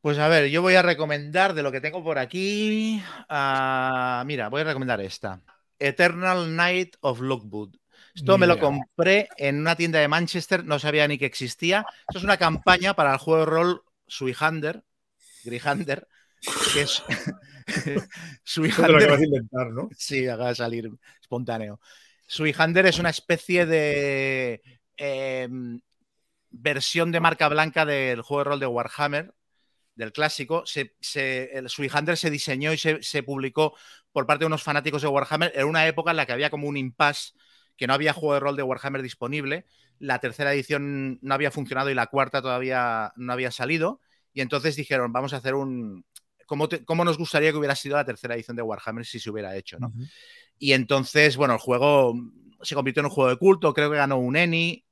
Pues 0.00 0.18
a 0.18 0.28
ver, 0.28 0.48
yo 0.50 0.62
voy 0.62 0.74
a 0.74 0.82
recomendar 0.82 1.54
de 1.54 1.62
lo 1.62 1.70
que 1.70 1.80
tengo 1.80 2.02
por 2.02 2.18
aquí. 2.18 3.00
Ah, 3.28 4.24
mira, 4.26 4.48
voy 4.48 4.62
a 4.62 4.64
recomendar 4.64 5.00
esta. 5.00 5.40
Eternal 5.78 6.56
Night 6.56 6.96
of 7.00 7.20
Lookwood. 7.20 7.76
Esto 8.14 8.36
me 8.36 8.46
lo 8.46 8.58
compré 8.58 9.28
en 9.38 9.60
una 9.60 9.74
tienda 9.74 9.98
de 10.00 10.08
Manchester, 10.08 10.64
no 10.64 10.78
sabía 10.78 11.08
ni 11.08 11.18
que 11.18 11.26
existía. 11.26 11.86
Esto 12.08 12.18
es 12.18 12.24
una 12.24 12.36
campaña 12.36 12.94
para 12.94 13.12
el 13.12 13.18
juego 13.18 13.40
de 13.40 13.46
rol 13.46 13.82
Suihander, 14.06 14.82
Grihander, 15.44 16.08
que 16.72 16.82
es. 16.82 17.02
Lo 18.56 19.22
inventar, 19.22 19.70
¿no? 19.70 19.88
Sí, 19.96 20.26
acaba 20.26 20.48
de 20.50 20.54
salir 20.54 20.90
espontáneo. 21.20 21.80
Suihander 22.26 22.86
es 22.86 22.98
una 22.98 23.10
especie 23.10 23.66
de 23.66 24.62
em, 24.96 25.80
versión 26.50 27.12
de 27.12 27.20
marca 27.20 27.48
blanca 27.48 27.84
del 27.86 28.22
juego 28.22 28.40
de 28.40 28.50
rol 28.50 28.60
de 28.60 28.66
Warhammer, 28.66 29.34
del 29.94 30.12
clásico. 30.12 30.64
Se, 30.66 30.94
el 31.52 31.68
Suihander 31.68 32.16
se 32.16 32.30
diseñó 32.30 32.72
y 32.72 32.78
se, 32.78 33.02
se, 33.02 33.22
publicó 33.22 33.76
por 34.12 34.26
parte 34.26 34.42
de 34.42 34.46
unos 34.46 34.62
fanáticos 34.62 35.02
de 35.02 35.08
Warhammer 35.08 35.52
en 35.54 35.66
una 35.66 35.86
época 35.86 36.10
en 36.10 36.16
la 36.16 36.26
que 36.26 36.32
había 36.32 36.50
como 36.50 36.68
un 36.68 36.76
impasse 36.76 37.32
que 37.76 37.86
no 37.86 37.94
había 37.94 38.12
juego 38.12 38.34
de 38.34 38.40
rol 38.40 38.56
de 38.56 38.62
Warhammer 38.62 39.02
disponible, 39.02 39.66
la 39.98 40.18
tercera 40.18 40.52
edición 40.52 41.18
no 41.22 41.34
había 41.34 41.50
funcionado 41.50 41.90
y 41.90 41.94
la 41.94 42.06
cuarta 42.06 42.42
todavía 42.42 43.12
no 43.16 43.32
había 43.32 43.50
salido, 43.50 44.00
y 44.32 44.40
entonces 44.40 44.76
dijeron, 44.76 45.12
vamos 45.12 45.32
a 45.32 45.38
hacer 45.38 45.54
un... 45.54 46.04
¿Cómo, 46.84 47.04
nos 47.04 47.18
gustaría 47.18 47.50
que 47.50 47.58
hubiera 47.58 47.74
sido 47.74 47.96
la 47.96 48.04
tercera 48.04 48.34
edición 48.34 48.56
de 48.56 48.62
Warhammer 48.62 49.04
si 49.04 49.18
se 49.18 49.30
hubiera 49.30 49.56
hecho? 49.56 49.78
¿no? 49.78 49.92
Y 50.58 50.72
entonces, 50.72 51.36
bueno, 51.36 51.54
el 51.54 51.60
juego 51.60 52.14
se 52.62 52.74
convirtió 52.74 53.00
en 53.00 53.06
un 53.06 53.12
juego 53.12 53.30
de 53.30 53.36
culto, 53.36 53.74
creo 53.74 53.90
que 53.90 53.96
ganó 53.96 54.18
un 54.18 54.36
Eni 54.36 54.84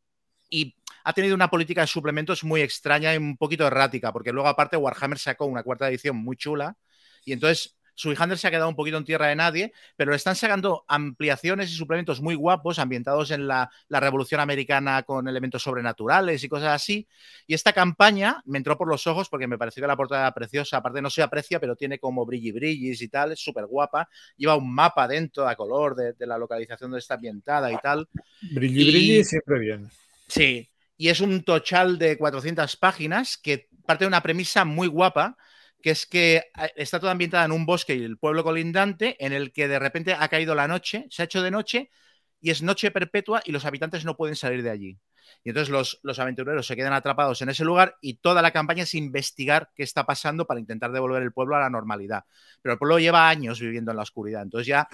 y 0.49 0.75
ha 1.05 1.12
tenido 1.12 1.35
una 1.35 1.49
política 1.49 1.83
de 1.83 1.87
suplementos 1.87 2.45
muy 2.45 2.61
extraña 2.61 3.14
y 3.14 3.17
un 3.17 3.37
poquito 3.37 3.67
errática, 3.67 4.12
porque 4.12 4.33
luego 4.33 4.49
aparte 4.49 4.76
Warhammer 4.76 5.19
sacó 5.19 5.47
una 5.47 5.62
cuarta 5.62 5.88
edición 5.88 6.17
muy 6.17 6.37
chula 6.37 6.76
y 7.25 7.33
entonces 7.33 7.76
Suihander 8.00 8.38
se 8.38 8.49
ha 8.49 8.50
quedado 8.50 8.69
un 8.71 8.75
poquito 8.75 8.97
en 8.97 9.04
tierra 9.04 9.26
de 9.26 9.37
nadie, 9.37 9.75
pero 9.95 10.11
le 10.11 10.16
están 10.16 10.35
sacando 10.35 10.87
ampliaciones 10.88 11.71
y 11.71 11.75
suplementos 11.75 12.23
muy 12.23 12.35
guapos, 12.35 12.78
ambientados 12.78 13.30
en 13.30 13.47
la, 13.47 13.71
Revolución 13.90 14.40
Americana 14.40 15.02
con 15.02 15.28
elementos 15.28 15.62
sobrenaturales 15.62 16.42
y 16.42 16.49
cosas 16.49 16.71
así. 16.71 17.07
Y 17.47 17.52
esta 17.52 17.75
campaña 17.75 18.42
me 18.47 18.57
entró 18.57 18.78
por 18.78 18.88
los 18.88 19.07
ojos 19.07 19.28
porque 19.28 19.47
me 19.47 19.59
pareció 19.59 19.83
que 19.83 19.87
la 19.87 19.97
portada 19.97 20.23
era 20.23 20.33
preciosa. 20.33 20.78
Aparte, 20.78 21.02
no 21.02 21.11
se 21.11 21.23
aprecia, 21.23 21.61
pero 21.61 21.76
tiene 21.76 21.99
como 21.99 22.25
brilli 22.25 22.52
brillis 22.52 23.02
y 23.02 23.09
tal, 23.09 23.33
es 23.33 23.40
súper 23.40 23.66
guapa. 23.66 24.09
Lleva 24.38 24.57
un 24.57 24.73
mapa 24.75 25.07
dentro 25.07 25.47
a 25.47 25.54
color 25.54 25.95
de, 25.95 26.26
la 26.26 26.38
localización 26.38 26.90
donde 26.90 27.00
está 27.00 27.14
ambientada 27.14 27.71
y 27.71 27.76
tal. 27.76 28.09
Brilli 28.50 28.90
brilli 28.90 29.25
siempre 29.25 29.59
bien. 29.59 29.90
Sí, 30.26 30.71
y 30.97 31.09
es 31.09 31.21
un 31.21 31.42
tochal 31.45 31.99
de 31.99 32.16
400 32.16 32.76
páginas 32.76 33.37
que 33.37 33.69
parte 33.85 34.04
de 34.04 34.09
una 34.09 34.23
premisa 34.23 34.64
muy 34.64 34.88
guapa 34.88 35.37
que 35.83 35.91
es 35.91 36.07
que 36.07 36.37
eh, 36.37 36.73
está 36.77 37.01
toda 37.01 37.13
ambientada 37.13 37.45
en 37.45 37.53
un 37.53 37.67
bosque 37.67 37.95
y 37.95 38.05
el 38.05 38.19
pueblo 38.19 38.45
colindante, 38.45 39.17
en 39.25 39.33
el 39.33 39.53
que 39.53 39.69
de 39.69 39.79
repente 39.79 40.15
ha 40.15 40.29
caído 40.29 40.55
la 40.55 40.69
noche, 40.69 41.07
se 41.11 41.23
ha 41.23 41.25
hecho 41.25 41.43
de 41.43 41.51
noche 41.51 41.91
y 42.41 42.51
es 42.51 42.63
noche 42.63 42.91
perpetua 42.91 43.43
y 43.45 43.53
los 43.53 43.65
habitantes 43.65 44.05
no 44.05 44.17
pueden 44.17 44.37
salir 44.37 44.63
de 44.63 44.71
allí. 44.71 44.99
Y 45.45 45.51
entonces 45.51 45.71
los, 45.71 46.01
los, 46.03 46.19
aventureros 46.19 46.67
se 46.67 46.75
quedan 46.75 46.93
atrapados 46.93 47.41
en 47.43 47.51
ese 47.51 47.65
lugar 47.65 47.97
y 48.01 48.15
toda 48.15 48.43
la 48.43 48.51
campaña 48.51 48.83
es 48.83 48.95
investigar 48.95 49.71
qué 49.77 49.83
está 49.83 50.05
pasando 50.05 50.47
para 50.47 50.59
intentar 50.59 50.91
devolver 50.91 51.23
el 51.23 51.33
pueblo 51.33 51.57
a 51.57 51.61
la 51.61 51.71
normalidad. 51.71 52.25
Pero 52.63 52.73
el 52.73 52.79
pueblo 52.79 52.99
lleva 52.99 53.29
años 53.29 53.61
viviendo 53.61 53.93
en 53.93 53.97
la 53.97 54.03
oscuridad. 54.03 54.43
Entonces 54.43 54.67
ya 54.67 54.89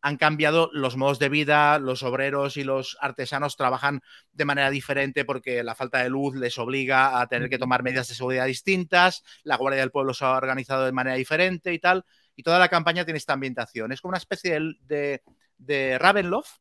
han 0.00 0.16
cambiado 0.16 0.70
los 0.72 0.96
modos 0.96 1.18
de 1.18 1.28
vida, 1.28 1.78
los 1.78 2.02
obreros 2.02 2.56
y 2.56 2.64
los 2.64 2.96
artesanos 3.00 3.56
trabajan 3.56 4.00
de 4.32 4.44
manera 4.44 4.70
diferente 4.70 5.24
porque 5.24 5.62
la 5.62 5.74
falta 5.74 6.02
de 6.02 6.08
luz 6.08 6.34
les 6.34 6.58
obliga 6.58 7.20
a 7.20 7.26
tener 7.26 7.48
que 7.48 7.58
tomar 7.58 7.82
medidas 7.82 8.08
de 8.08 8.14
seguridad 8.14 8.46
distintas, 8.46 9.22
la 9.44 9.56
Guardia 9.56 9.80
del 9.80 9.90
Pueblo 9.90 10.14
se 10.14 10.24
ha 10.24 10.32
organizado 10.32 10.84
de 10.84 10.92
manera 10.92 11.16
diferente 11.16 11.72
y 11.72 11.78
tal, 11.78 12.04
y 12.34 12.42
toda 12.42 12.58
la 12.58 12.68
campaña 12.68 13.04
tiene 13.04 13.18
esta 13.18 13.34
ambientación. 13.34 13.92
Es 13.92 14.00
como 14.00 14.10
una 14.10 14.18
especie 14.18 14.58
de, 14.82 15.22
de, 15.58 15.98
Ravenloft, 15.98 16.58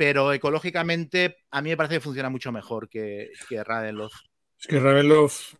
pero 0.00 0.32
ecológicamente 0.32 1.44
a 1.50 1.60
mí 1.60 1.68
me 1.68 1.76
parece 1.76 1.96
que 1.96 2.00
funciona 2.00 2.30
mucho 2.30 2.50
mejor 2.50 2.88
que, 2.88 3.32
que 3.50 3.62
Ravenloft. 3.62 4.22
Es 4.58 4.66
que 4.66 4.80
Ravenloft 4.80 5.56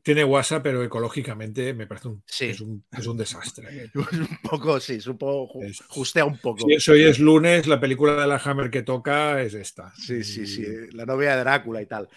tiene 0.00 0.22
WhatsApp, 0.22 0.62
pero 0.62 0.84
ecológicamente 0.84 1.74
me 1.74 1.88
parece 1.88 2.06
un, 2.06 2.22
es, 2.38 2.60
un, 2.60 3.16
desastre. 3.16 3.90
un 3.96 4.38
poco, 4.44 4.78
sí, 4.78 5.00
supongo, 5.00 5.50
justea 5.88 6.24
un 6.24 6.38
poco. 6.38 6.68
Si 6.78 6.90
hoy 6.92 7.02
es 7.02 7.18
lunes, 7.18 7.66
la 7.66 7.80
película 7.80 8.20
de 8.20 8.28
la 8.28 8.36
Hammer 8.36 8.70
que 8.70 8.82
toca 8.84 9.42
es 9.42 9.54
esta. 9.54 9.92
Sí, 9.96 10.22
sí, 10.22 10.46
sí, 10.46 10.64
la 10.92 11.04
novia 11.04 11.34
de 11.34 11.40
Drácula 11.40 11.82
y 11.82 11.86
tal. 11.86 12.08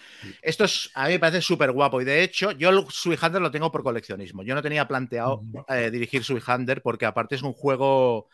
Esto 0.42 0.62
es, 0.62 0.92
a 0.94 1.08
mí 1.08 1.14
me 1.14 1.18
parece 1.18 1.42
súper 1.42 1.72
guapo 1.72 2.00
y 2.00 2.04
de 2.04 2.22
hecho 2.22 2.52
yo 2.52 2.86
Suihander 2.88 3.42
lo 3.42 3.50
tengo 3.50 3.72
por 3.72 3.82
coleccionismo. 3.82 4.44
Yo 4.44 4.54
no 4.54 4.62
tenía 4.62 4.86
planteado 4.86 5.42
eh, 5.68 5.90
dirigir 5.90 6.22
Suihander 6.22 6.82
porque 6.82 7.04
aparte 7.04 7.34
es 7.34 7.42
un 7.42 7.52
juego 7.52 8.28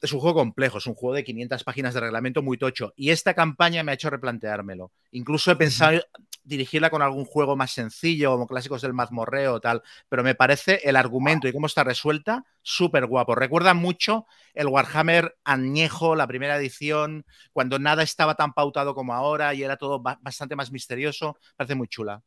es 0.00 0.12
un 0.12 0.20
juego 0.20 0.40
complejo, 0.40 0.78
es 0.78 0.86
un 0.86 0.94
juego 0.94 1.14
de 1.14 1.24
500 1.24 1.64
páginas 1.64 1.94
de 1.94 2.00
reglamento 2.00 2.42
muy 2.42 2.58
tocho. 2.58 2.92
Y 2.96 3.10
esta 3.10 3.34
campaña 3.34 3.82
me 3.82 3.92
ha 3.92 3.94
hecho 3.94 4.10
replanteármelo. 4.10 4.92
Incluso 5.12 5.50
he 5.50 5.56
pensado 5.56 6.00
dirigirla 6.44 6.90
con 6.90 7.02
algún 7.02 7.24
juego 7.24 7.56
más 7.56 7.72
sencillo, 7.72 8.30
como 8.32 8.46
clásicos 8.46 8.82
del 8.82 8.92
mazmorreo 8.92 9.54
o 9.54 9.60
tal, 9.60 9.82
pero 10.08 10.22
me 10.22 10.34
parece 10.34 10.80
el 10.84 10.96
argumento 10.96 11.48
y 11.48 11.52
cómo 11.52 11.66
está 11.66 11.84
resuelta 11.84 12.44
súper 12.62 13.06
guapo. 13.06 13.34
Recuerda 13.34 13.74
mucho 13.74 14.26
el 14.52 14.68
Warhammer 14.68 15.36
añejo, 15.44 16.14
la 16.16 16.26
primera 16.26 16.56
edición, 16.56 17.24
cuando 17.52 17.78
nada 17.78 18.02
estaba 18.02 18.34
tan 18.34 18.52
pautado 18.52 18.94
como 18.94 19.14
ahora 19.14 19.54
y 19.54 19.62
era 19.62 19.76
todo 19.76 20.00
bastante 20.00 20.56
más 20.56 20.70
misterioso. 20.70 21.38
Parece 21.56 21.74
muy 21.74 21.88
chula. 21.88 22.22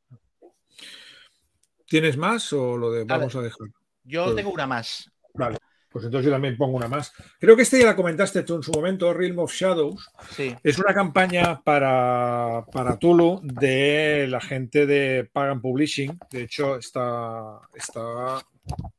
¿Tienes 1.85 2.17
más 2.17 2.51
o 2.51 2.75
lo 2.75 2.91
de 2.91 3.05
vamos 3.05 3.35
a, 3.35 3.41
dejar? 3.41 3.67
Yo 4.03 4.25
pues 4.25 4.35
tengo 4.35 4.51
una 4.51 4.67
más. 4.67 5.09
Vale. 5.33 5.57
Pues 5.97 6.05
entonces 6.05 6.27
yo 6.27 6.31
también 6.31 6.55
pongo 6.55 6.77
una 6.77 6.87
más. 6.87 7.11
Creo 7.39 7.55
que 7.55 7.63
este 7.63 7.79
ya 7.79 7.87
la 7.87 7.95
comentaste 7.95 8.43
tú 8.43 8.57
en 8.57 8.61
su 8.61 8.71
momento, 8.71 9.11
Realm 9.15 9.39
of 9.39 9.51
Shadows. 9.51 10.11
Sí. 10.29 10.55
Es 10.61 10.77
una 10.77 10.93
campaña 10.93 11.59
para, 11.63 12.63
para 12.71 12.99
Tulu 12.99 13.41
de 13.41 14.27
la 14.29 14.39
gente 14.39 14.85
de 14.85 15.27
Pagan 15.33 15.59
Publishing. 15.59 16.19
De 16.29 16.43
hecho, 16.43 16.75
está, 16.75 17.61
está 17.73 18.45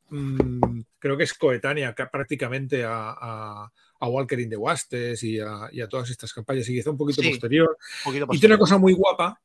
mm, 0.09 0.81
creo 0.99 1.17
que 1.17 1.23
es 1.23 1.35
coetánea 1.35 1.95
prácticamente 1.95 2.83
a, 2.85 3.71
Walker 4.01 4.41
in 4.41 4.51
the 4.51 4.57
Wastes 4.57 5.23
y 5.23 5.39
a, 5.39 5.89
todas 5.89 6.11
estas 6.11 6.33
campañas. 6.33 6.69
Y 6.69 6.75
quizá 6.75 6.91
un 6.91 6.99
poquito, 6.99 7.23
posterior. 7.23 7.79
Y 8.33 8.41
tiene 8.41 8.57
una 8.57 8.59
cosa 8.59 8.77
muy 8.77 8.93
guapa 8.93 9.41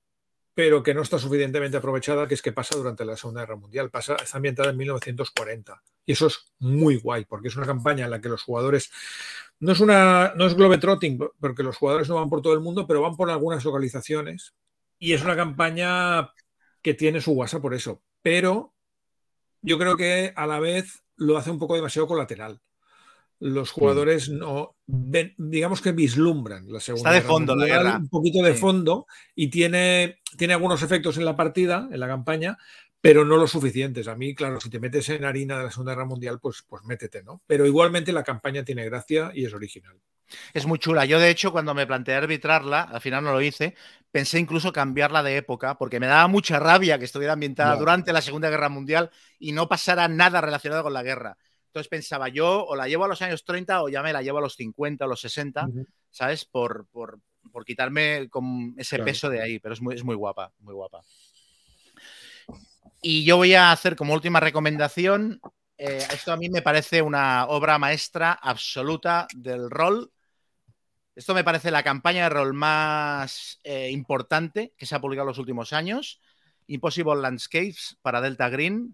pero 0.53 0.83
que 0.83 0.93
no 0.93 1.01
está 1.01 1.17
suficientemente 1.17 1.77
aprovechada, 1.77 2.27
que 2.27 2.35
es 2.35 2.41
que 2.41 2.51
pasa 2.51 2.77
durante 2.77 3.05
la 3.05 3.17
Segunda 3.17 3.41
Guerra 3.41 3.55
Mundial. 3.55 3.89
Pasa, 3.89 4.15
está 4.15 4.37
ambientada 4.37 4.69
en 4.69 4.77
1940. 4.77 5.81
Y 6.05 6.11
eso 6.11 6.27
es 6.27 6.53
muy 6.59 6.97
guay, 6.97 7.25
porque 7.25 7.47
es 7.47 7.55
una 7.55 7.65
campaña 7.65 8.05
en 8.05 8.11
la 8.11 8.21
que 8.21 8.29
los 8.29 8.43
jugadores 8.43 8.91
no 9.59 9.71
es 9.71 9.79
una 9.79 10.33
no 10.35 10.45
es 10.45 10.55
globetrotting, 10.55 11.19
porque 11.39 11.63
los 11.63 11.77
jugadores 11.77 12.09
no 12.09 12.15
van 12.15 12.29
por 12.29 12.41
todo 12.41 12.53
el 12.53 12.59
mundo, 12.59 12.85
pero 12.85 13.01
van 13.01 13.15
por 13.15 13.29
algunas 13.29 13.63
localizaciones. 13.63 14.53
Y 14.99 15.13
es 15.13 15.23
una 15.23 15.35
campaña 15.35 16.31
que 16.81 16.93
tiene 16.93 17.21
su 17.21 17.33
guasa 17.33 17.61
por 17.61 17.73
eso. 17.73 18.01
Pero 18.21 18.73
yo 19.61 19.77
creo 19.79 19.97
que 19.97 20.33
a 20.35 20.45
la 20.45 20.59
vez 20.59 21.03
lo 21.15 21.37
hace 21.37 21.51
un 21.51 21.59
poco 21.59 21.75
demasiado 21.75 22.07
colateral. 22.07 22.61
Los 23.39 23.71
mm. 23.71 23.73
jugadores 23.73 24.29
no 24.29 24.75
ven, 24.85 25.33
digamos 25.37 25.81
que 25.81 25.91
vislumbran 25.91 26.71
la 26.71 26.79
segunda. 26.79 27.09
Está 27.09 27.21
de 27.21 27.27
fondo 27.27 27.55
la 27.55 27.65
guerra. 27.65 27.97
Un 27.97 28.09
poquito 28.09 28.41
de 28.41 28.53
fondo 28.53 29.07
y 29.35 29.49
tiene, 29.49 30.19
tiene 30.37 30.53
algunos 30.53 30.81
efectos 30.81 31.17
en 31.17 31.25
la 31.25 31.35
partida, 31.35 31.87
en 31.91 31.99
la 31.99 32.07
campaña, 32.07 32.57
pero 33.01 33.25
no 33.25 33.35
lo 33.35 33.47
suficientes. 33.47 34.07
A 34.07 34.15
mí, 34.15 34.33
claro, 34.33 34.61
si 34.61 34.69
te 34.69 34.79
metes 34.79 35.09
en 35.09 35.25
harina 35.25 35.57
de 35.57 35.65
la 35.65 35.71
Segunda 35.71 35.93
Guerra 35.93 36.05
Mundial, 36.05 36.39
pues, 36.39 36.63
pues 36.67 36.83
métete, 36.85 37.21
¿no? 37.21 37.41
Pero 37.45 37.65
igualmente 37.65 38.13
la 38.13 38.23
campaña 38.23 38.63
tiene 38.63 38.85
gracia 38.85 39.31
y 39.33 39.45
es 39.45 39.53
original. 39.53 39.99
Es 40.53 40.65
muy 40.65 40.79
chula. 40.79 41.05
Yo, 41.05 41.19
de 41.19 41.29
hecho, 41.29 41.51
cuando 41.51 41.73
me 41.73 41.85
planteé 41.85 42.15
arbitrarla, 42.15 42.81
al 42.81 43.01
final 43.01 43.23
no 43.23 43.33
lo 43.33 43.41
hice, 43.41 43.75
pensé 44.11 44.39
incluso 44.39 44.71
cambiarla 44.71 45.23
de 45.23 45.37
época, 45.37 45.77
porque 45.77 45.99
me 45.99 46.07
daba 46.07 46.27
mucha 46.27 46.59
rabia 46.59 46.97
que 46.97 47.05
estuviera 47.05 47.33
ambientada 47.33 47.75
durante 47.75 48.13
la 48.13 48.21
Segunda 48.21 48.49
Guerra 48.49 48.69
Mundial 48.69 49.11
y 49.39 49.51
no 49.51 49.67
pasara 49.67 50.07
nada 50.07 50.41
relacionado 50.41 50.83
con 50.83 50.93
la 50.93 51.03
guerra. 51.03 51.37
Entonces 51.73 51.89
pensaba, 51.89 52.29
yo 52.29 52.63
o 52.67 52.75
la 52.75 52.87
llevo 52.87 53.05
a 53.05 53.07
los 53.07 53.19
años 53.23 53.43
30 53.43 53.81
o 53.81 53.89
ya 53.89 54.03
me 54.03 54.13
la 54.13 54.21
llevo 54.21 54.37
a 54.37 54.41
los 54.41 54.55
50 54.55 55.05
o 55.05 55.07
los 55.07 55.19
60, 55.21 55.67
¿sabes? 56.11 56.45
Por, 56.45 56.85
por, 56.91 57.19
quitarme 57.65 58.29
con 58.29 58.75
ese 58.77 58.99
peso 58.99 59.27
de 59.27 59.41
ahí, 59.41 59.57
pero 59.57 59.73
es 59.73 59.81
muy, 59.81 59.95
es 59.95 60.03
muy 60.03 60.13
guapa, 60.13 60.53
muy 60.59 60.75
guapa. 60.75 61.01
Y 63.01 63.23
yo 63.25 63.37
voy 63.37 63.55
a 63.55 63.71
hacer 63.71 63.95
como 63.95 64.13
última 64.13 64.39
recomendación, 64.39 65.41
eh, 65.79 66.05
esto 66.13 66.31
a 66.31 66.37
mí 66.37 66.47
me 66.47 66.61
parece 66.61 67.01
una 67.01 67.47
obra 67.47 67.79
maestra 67.79 68.33
absoluta 68.33 69.25
del 69.35 69.71
rol. 69.71 70.11
Esto 71.15 71.33
me 71.33 71.43
parece 71.43 71.71
la 71.71 71.81
campaña 71.81 72.25
de 72.25 72.29
rol 72.29 72.53
más 72.53 73.59
eh, 73.63 73.89
importante 73.89 74.75
que 74.77 74.85
se 74.85 74.93
ha 74.93 75.01
publicado 75.01 75.25
en 75.25 75.29
los 75.29 75.39
últimos 75.39 75.73
años. 75.73 76.21
Impossible 76.67 77.19
Landscapes 77.19 77.97
para 78.03 78.21
Delta 78.21 78.49
Green. 78.49 78.93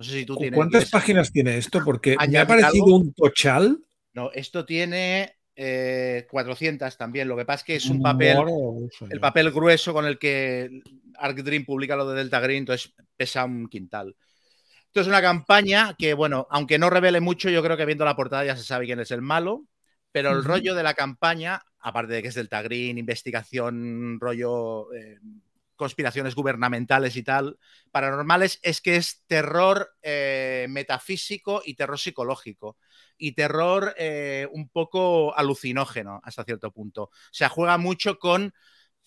No 0.00 0.04
sé 0.04 0.12
si 0.12 0.24
tú 0.24 0.34
tienes. 0.34 0.56
¿Cuántas 0.56 0.88
páginas 0.88 1.30
tiene 1.30 1.58
esto? 1.58 1.82
Porque 1.84 2.16
me 2.26 2.38
ha 2.38 2.46
parecido 2.46 2.86
un 2.86 3.12
tochal. 3.12 3.84
No, 4.14 4.32
esto 4.32 4.64
tiene 4.64 5.36
400 5.54 6.90
eh, 6.90 6.96
también. 6.98 7.28
Lo 7.28 7.36
que 7.36 7.44
pasa 7.44 7.60
es 7.60 7.64
que 7.64 7.76
es 7.76 7.84
un 7.84 8.00
papel, 8.00 8.38
el 9.10 9.20
papel 9.20 9.50
grueso 9.50 9.92
con 9.92 10.06
el 10.06 10.18
que 10.18 10.80
Arc 11.18 11.42
Dream 11.42 11.66
publica 11.66 11.96
lo 11.96 12.08
de 12.08 12.16
Delta 12.16 12.40
Green, 12.40 12.60
entonces 12.60 12.94
pesa 13.14 13.44
un 13.44 13.68
quintal. 13.68 14.16
Esto 14.86 15.02
es 15.02 15.06
una 15.06 15.20
campaña 15.20 15.94
que, 15.98 16.14
bueno, 16.14 16.46
aunque 16.48 16.78
no 16.78 16.88
revele 16.88 17.20
mucho, 17.20 17.50
yo 17.50 17.62
creo 17.62 17.76
que 17.76 17.84
viendo 17.84 18.06
la 18.06 18.16
portada 18.16 18.46
ya 18.46 18.56
se 18.56 18.64
sabe 18.64 18.86
quién 18.86 19.00
es 19.00 19.10
el 19.10 19.20
malo, 19.20 19.66
pero 20.12 20.30
el 20.30 20.44
rollo 20.44 20.74
de 20.74 20.82
la 20.82 20.94
campaña, 20.94 21.60
aparte 21.78 22.14
de 22.14 22.22
que 22.22 22.28
es 22.28 22.34
Delta 22.34 22.62
Green, 22.62 22.96
investigación, 22.96 24.18
rollo 24.18 24.94
eh, 24.94 25.18
conspiraciones 25.80 26.34
gubernamentales 26.34 27.16
y 27.16 27.22
tal, 27.22 27.58
paranormales, 27.90 28.60
es 28.62 28.82
que 28.82 28.96
es 28.96 29.24
terror 29.26 29.96
eh, 30.02 30.66
metafísico 30.68 31.62
y 31.64 31.74
terror 31.74 31.98
psicológico. 31.98 32.76
Y 33.16 33.32
terror 33.32 33.94
eh, 33.96 34.46
un 34.52 34.68
poco 34.68 35.34
alucinógeno 35.34 36.20
hasta 36.22 36.44
cierto 36.44 36.70
punto. 36.70 37.04
O 37.04 37.10
sea, 37.32 37.48
juega 37.48 37.78
mucho 37.78 38.18
con 38.18 38.52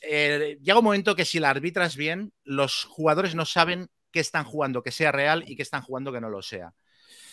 eh, 0.01 0.58
llega 0.62 0.80
un 0.80 0.86
momento 0.86 1.15
que 1.15 1.25
si 1.25 1.39
la 1.39 1.51
arbitras 1.51 1.96
bien, 1.96 2.34
los 2.44 2.86
jugadores 2.86 3.36
no 3.36 3.46
saben 3.46 3.89
qué 4.12 4.20
están 4.20 4.44
jugando, 4.44 4.82
que 4.82 4.92
sea 4.92 5.12
real 5.12 5.44
y 5.48 5.56
qué 5.56 5.62
están 5.62 5.84
jugando 5.84 6.12
que 6.12 6.22
no 6.22 6.30
lo 6.30 6.42
sea. 6.42 6.74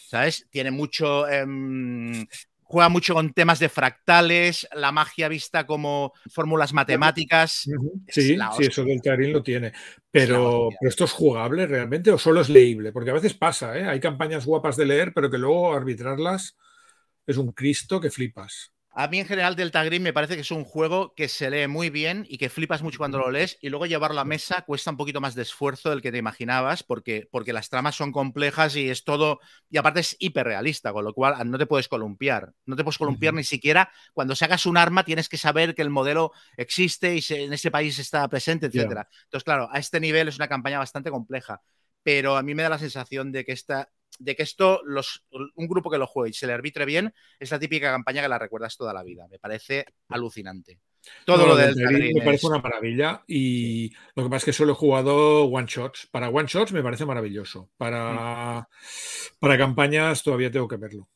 ¿Sabes? 0.08 0.46
Tiene 0.50 0.70
mucho. 0.70 1.24
Juega 2.70 2.88
mucho 2.88 3.14
con 3.14 3.32
temas 3.32 3.58
de 3.58 3.68
fractales, 3.68 4.68
la 4.76 4.92
magia 4.92 5.26
vista 5.26 5.66
como 5.66 6.12
fórmulas 6.32 6.72
matemáticas. 6.72 7.68
Sí, 8.06 8.38
sí, 8.56 8.62
eso 8.62 8.84
del 8.84 9.02
Tarín 9.02 9.32
lo 9.32 9.42
tiene. 9.42 9.72
Pero, 10.08 10.68
pero, 10.78 10.88
esto 10.88 11.04
es 11.04 11.10
jugable 11.10 11.66
realmente 11.66 12.12
o 12.12 12.18
solo 12.18 12.42
es 12.42 12.48
leíble? 12.48 12.92
Porque 12.92 13.10
a 13.10 13.14
veces 13.14 13.34
pasa, 13.34 13.76
¿eh? 13.76 13.88
Hay 13.88 13.98
campañas 13.98 14.46
guapas 14.46 14.76
de 14.76 14.86
leer, 14.86 15.12
pero 15.12 15.28
que 15.28 15.38
luego 15.38 15.74
arbitrarlas 15.74 16.56
es 17.26 17.36
un 17.38 17.50
Cristo 17.50 18.00
que 18.00 18.08
flipas. 18.08 18.72
A 19.00 19.08
mí 19.08 19.18
en 19.18 19.24
general 19.24 19.56
Delta 19.56 19.82
Green 19.82 20.02
me 20.02 20.12
parece 20.12 20.34
que 20.34 20.42
es 20.42 20.50
un 20.50 20.62
juego 20.62 21.14
que 21.14 21.28
se 21.28 21.48
lee 21.48 21.66
muy 21.68 21.88
bien 21.88 22.26
y 22.28 22.36
que 22.36 22.50
flipas 22.50 22.82
mucho 22.82 22.98
cuando 22.98 23.16
lo 23.16 23.30
lees 23.30 23.56
y 23.62 23.70
luego 23.70 23.86
llevarlo 23.86 24.12
a 24.12 24.24
la 24.24 24.24
mesa 24.26 24.60
cuesta 24.66 24.90
un 24.90 24.98
poquito 24.98 25.22
más 25.22 25.34
de 25.34 25.40
esfuerzo 25.40 25.88
del 25.88 26.02
que 26.02 26.12
te 26.12 26.18
imaginabas 26.18 26.82
porque, 26.82 27.26
porque 27.32 27.54
las 27.54 27.70
tramas 27.70 27.96
son 27.96 28.12
complejas 28.12 28.76
y 28.76 28.90
es 28.90 29.04
todo, 29.04 29.40
y 29.70 29.78
aparte 29.78 30.00
es 30.00 30.16
hiperrealista, 30.18 30.92
con 30.92 31.06
lo 31.06 31.14
cual 31.14 31.50
no 31.50 31.56
te 31.56 31.64
puedes 31.64 31.88
columpiar, 31.88 32.52
no 32.66 32.76
te 32.76 32.84
puedes 32.84 32.98
columpiar 32.98 33.32
ni 33.32 33.42
siquiera 33.42 33.90
cuando 34.12 34.36
sacas 34.36 34.66
un 34.66 34.76
arma 34.76 35.02
tienes 35.02 35.30
que 35.30 35.38
saber 35.38 35.74
que 35.74 35.80
el 35.80 35.88
modelo 35.88 36.32
existe 36.58 37.16
y 37.16 37.24
en 37.30 37.54
ese 37.54 37.70
país 37.70 37.98
está 37.98 38.28
presente, 38.28 38.66
etc. 38.66 39.06
Entonces, 39.24 39.44
claro, 39.44 39.70
a 39.72 39.78
este 39.78 39.98
nivel 39.98 40.28
es 40.28 40.36
una 40.36 40.48
campaña 40.48 40.78
bastante 40.78 41.10
compleja, 41.10 41.62
pero 42.02 42.36
a 42.36 42.42
mí 42.42 42.54
me 42.54 42.64
da 42.64 42.68
la 42.68 42.78
sensación 42.78 43.32
de 43.32 43.46
que 43.46 43.52
esta 43.52 43.88
de 44.20 44.36
que 44.36 44.42
esto, 44.42 44.82
los, 44.84 45.24
un 45.30 45.66
grupo 45.66 45.90
que 45.90 45.98
lo 45.98 46.06
juegue 46.06 46.30
y 46.30 46.34
se 46.34 46.46
le 46.46 46.52
arbitre 46.52 46.84
bien, 46.84 47.12
es 47.38 47.50
la 47.50 47.58
típica 47.58 47.90
campaña 47.90 48.22
que 48.22 48.28
la 48.28 48.38
recuerdas 48.38 48.76
toda 48.76 48.92
la 48.92 49.02
vida. 49.02 49.26
Me 49.28 49.38
parece 49.38 49.86
alucinante. 50.08 50.78
Todo 51.24 51.46
lo 51.46 51.56
del 51.56 51.74
me 52.14 52.22
parece 52.22 52.46
una 52.46 52.58
maravilla 52.58 53.24
y 53.26 53.90
lo 54.14 54.22
que 54.22 54.28
pasa 54.28 54.36
es 54.36 54.44
que 54.44 54.52
solo 54.52 54.72
he 54.72 54.76
jugado 54.76 55.44
one 55.44 55.66
shots. 55.66 56.06
Para 56.10 56.28
one 56.28 56.46
shots 56.46 56.72
me 56.72 56.82
parece 56.82 57.06
maravilloso. 57.06 57.70
Para, 57.78 58.68
para 59.38 59.58
campañas 59.58 60.22
todavía 60.22 60.50
tengo 60.50 60.68
que 60.68 60.76
verlo. 60.76 61.08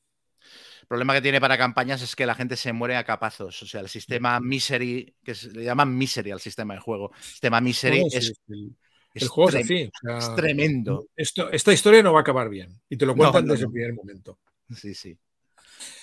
El 0.80 0.88
problema 0.88 1.14
que 1.14 1.22
tiene 1.22 1.40
para 1.40 1.58
campañas 1.58 2.00
es 2.02 2.16
que 2.16 2.26
la 2.26 2.34
gente 2.34 2.56
se 2.56 2.72
muere 2.72 2.96
a 2.96 3.04
capazos. 3.04 3.62
O 3.62 3.66
sea, 3.66 3.80
el 3.80 3.88
sistema 3.88 4.40
Misery, 4.40 5.14
que 5.22 5.34
se, 5.34 5.50
le 5.50 5.64
llaman 5.64 5.96
Misery 5.96 6.30
al 6.30 6.40
sistema 6.40 6.74
de 6.74 6.80
juego. 6.80 7.10
El 7.14 7.22
sistema 7.22 7.60
Misery 7.60 8.04
es, 8.10 8.40
el 9.14 9.28
juego 9.28 9.50
es 9.50 9.64
así. 9.64 9.90
es 10.18 10.34
tremendo. 10.34 11.06
Esto, 11.14 11.50
esta 11.50 11.72
historia 11.72 12.02
no 12.02 12.12
va 12.12 12.20
a 12.20 12.22
acabar 12.22 12.48
bien. 12.48 12.80
Y 12.88 12.96
te 12.96 13.06
lo 13.06 13.14
cuentan 13.14 13.46
desde 13.46 13.64
el 13.66 13.70
primer 13.70 13.94
momento. 13.94 14.38
Sí, 14.74 14.94
sí. 14.94 15.16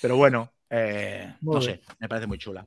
Pero 0.00 0.16
bueno, 0.16 0.52
eh, 0.70 1.34
no 1.42 1.60
sé, 1.60 1.80
me 1.98 2.08
parece 2.08 2.26
muy 2.26 2.38
chula. 2.38 2.66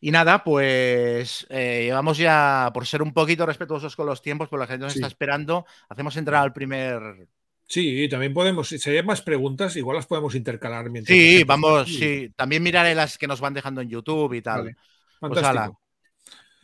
Y 0.00 0.10
nada, 0.10 0.42
pues 0.42 1.46
eh, 1.50 1.90
vamos 1.92 2.16
ya, 2.16 2.70
por 2.72 2.86
ser 2.86 3.02
un 3.02 3.12
poquito 3.12 3.44
respetuosos 3.44 3.94
con 3.96 4.06
los 4.06 4.22
tiempos, 4.22 4.48
por 4.48 4.58
la 4.58 4.66
gente 4.66 4.84
nos 4.84 4.94
está 4.94 5.08
esperando, 5.08 5.66
hacemos 5.88 6.16
entrar 6.16 6.42
al 6.42 6.52
primer. 6.52 7.28
Sí, 7.66 8.08
también 8.08 8.32
podemos, 8.32 8.68
si 8.68 8.90
hay 8.90 9.02
más 9.02 9.20
preguntas, 9.20 9.76
igual 9.76 9.96
las 9.96 10.06
podemos 10.06 10.34
intercalar 10.34 10.88
mientras. 10.88 11.16
Sí, 11.16 11.44
vamos, 11.44 11.88
sí. 11.88 12.32
También 12.34 12.62
miraré 12.62 12.94
las 12.94 13.18
que 13.18 13.26
nos 13.26 13.40
van 13.40 13.54
dejando 13.54 13.80
en 13.80 13.90
YouTube 13.90 14.32
y 14.32 14.42
tal. 14.42 14.74
Pues 15.20 15.42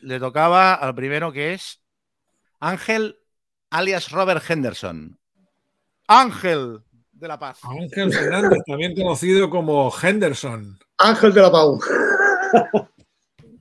le 0.01 0.20
tocaba 0.20 0.75
al 0.75 0.94
primero 0.94 1.33
que 1.33 1.55
es 1.55 1.81
Ángel, 2.61 3.19
alias 3.71 4.11
Robert 4.11 4.42
Henderson. 4.49 5.19
Ángel 6.09 6.81
de 7.12 7.29
la 7.29 7.38
Paz. 7.38 7.59
Ángel 7.62 8.12
Fernández, 8.12 8.59
también 8.66 8.95
conocido 8.95 9.51
como 9.51 9.92
Henderson. 10.03 10.79
Ángel 10.99 11.33
de 11.33 11.42
la 11.42 11.51
Paz. 11.51 11.66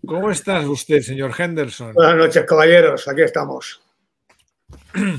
¿Cómo 0.06 0.30
estás 0.30 0.66
usted, 0.66 1.02
señor 1.02 1.34
Henderson? 1.38 1.94
Buenas 1.94 2.18
noches, 2.18 2.46
caballeros. 2.46 3.08
Aquí 3.08 3.22
estamos. 3.22 3.82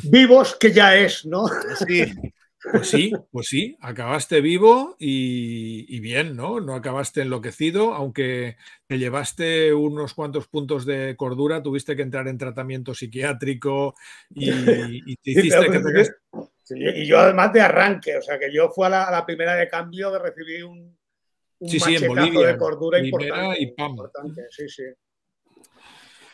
Vivos 0.04 0.56
que 0.58 0.72
ya 0.72 0.94
es, 0.96 1.26
¿no? 1.26 1.46
Sí. 1.86 2.04
Pues 2.72 2.88
sí, 2.88 3.12
pues 3.30 3.46
sí, 3.48 3.76
acabaste 3.80 4.40
vivo 4.40 4.96
y, 4.98 6.00
bien, 6.00 6.36
¿no? 6.36 6.60
No 6.60 6.74
acabaste 6.74 7.22
enloquecido, 7.22 7.94
aunque 7.94 8.56
te 8.86 8.98
llevaste 8.98 9.72
unos 9.72 10.14
cuantos 10.14 10.48
puntos 10.48 10.84
de 10.84 11.14
cordura, 11.16 11.62
tuviste 11.62 11.96
que 11.96 12.02
entrar 12.02 12.28
en 12.28 12.38
tratamiento 12.38 12.94
psiquiátrico 12.94 13.94
y, 14.34 14.50
te 15.22 15.30
hiciste 15.30 15.70
que 15.70 16.06
y 16.68 17.06
yo 17.06 17.20
además 17.20 17.52
de 17.52 17.60
arranque, 17.60 18.16
o 18.16 18.22
sea 18.22 18.40
que 18.40 18.52
yo 18.52 18.70
fui 18.70 18.86
a 18.86 18.88
la, 18.88 19.24
primera 19.24 19.54
de 19.54 19.68
cambio 19.68 20.10
que 20.10 20.18
recibí 20.18 20.62
un, 20.62 20.98
un 21.60 21.68
sí, 21.68 21.78
sí, 21.78 21.94
en 21.94 22.08
Bolivia, 22.08 22.48
de 22.48 22.58
cordura 22.58 22.98
importante, 22.98 23.62
y 23.62 23.66
pam. 23.72 23.96
Sí, 24.50 24.68
sí. 24.68 24.82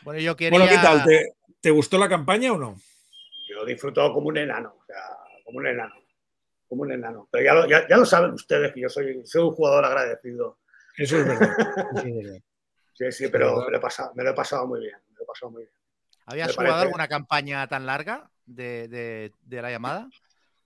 Bueno, 0.02 0.20
yo 0.20 0.34
quería... 0.34 0.58
Bueno, 0.58 0.72
¿qué 0.72 0.78
tal? 0.78 1.04
¿Te, 1.04 1.34
¿Te, 1.60 1.70
gustó 1.70 1.98
la 1.98 2.08
campaña 2.08 2.54
o 2.54 2.58
no? 2.58 2.76
Yo 3.46 3.66
disfruto 3.66 4.10
como 4.14 4.28
un 4.28 4.38
enano, 4.38 4.74
o 4.80 4.84
sea, 4.86 4.96
como 5.44 5.58
un 5.58 5.66
enano 5.66 6.01
como 6.72 6.84
un 6.84 6.92
enano. 6.92 7.28
Pero 7.30 7.66
ya 7.68 7.96
lo, 7.98 8.06
saben 8.06 8.32
ustedes 8.32 8.72
que 8.72 8.80
yo 8.80 8.88
soy, 8.88 9.20
soy, 9.26 9.42
un 9.42 9.50
jugador 9.50 9.84
agradecido. 9.84 10.56
Eso 10.96 11.18
es 11.18 11.26
verdad. 11.26 11.50
sí, 12.94 13.12
sí, 13.12 13.28
pero 13.28 13.62
me 13.66 13.72
lo, 13.72 13.76
he 13.76 13.80
pasado, 13.80 14.14
me 14.14 14.24
lo, 14.24 14.30
he 14.30 14.34
pasado, 14.34 14.66
muy 14.66 14.80
bien. 14.80 14.96
Me 15.10 15.16
lo 15.18 15.24
he 15.24 15.26
pasado 15.26 15.50
muy 15.50 15.64
bien. 15.64 15.74
¿Habías 16.24 16.56
jugado 16.56 16.80
alguna 16.80 17.08
campaña 17.08 17.66
tan 17.66 17.84
larga 17.84 18.30
de, 18.46 19.30
la 19.50 19.70
llamada? 19.70 20.08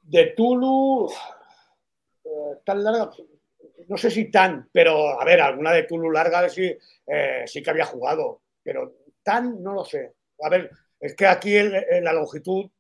De 0.01 0.27
Tulu, 0.37 1.11
eh, 2.23 2.29
tan 2.65 2.85
larga, 2.85 3.11
no 3.89 3.97
sé 3.97 4.09
si 4.09 4.31
tan, 4.31 4.69
pero 4.71 5.21
a 5.21 5.25
ver, 5.25 5.41
alguna 5.41 5.73
de 5.73 5.83
Tulu 5.83 6.13
larga 6.13 6.49
sí, 6.49 6.73
eh, 7.05 7.43
sí 7.47 7.65
que 7.65 7.71
había 7.71 7.87
jugado, 7.87 8.43
pero 8.63 8.99
tan 9.25 9.61
no 9.61 9.73
lo 9.73 9.85
sé. 9.85 10.15
A 10.41 10.49
ver, 10.51 10.71
es 11.01 11.17
que 11.17 11.27
aquí 11.27 11.57
en 11.57 12.05
la 12.05 12.13
longitud 12.13 12.71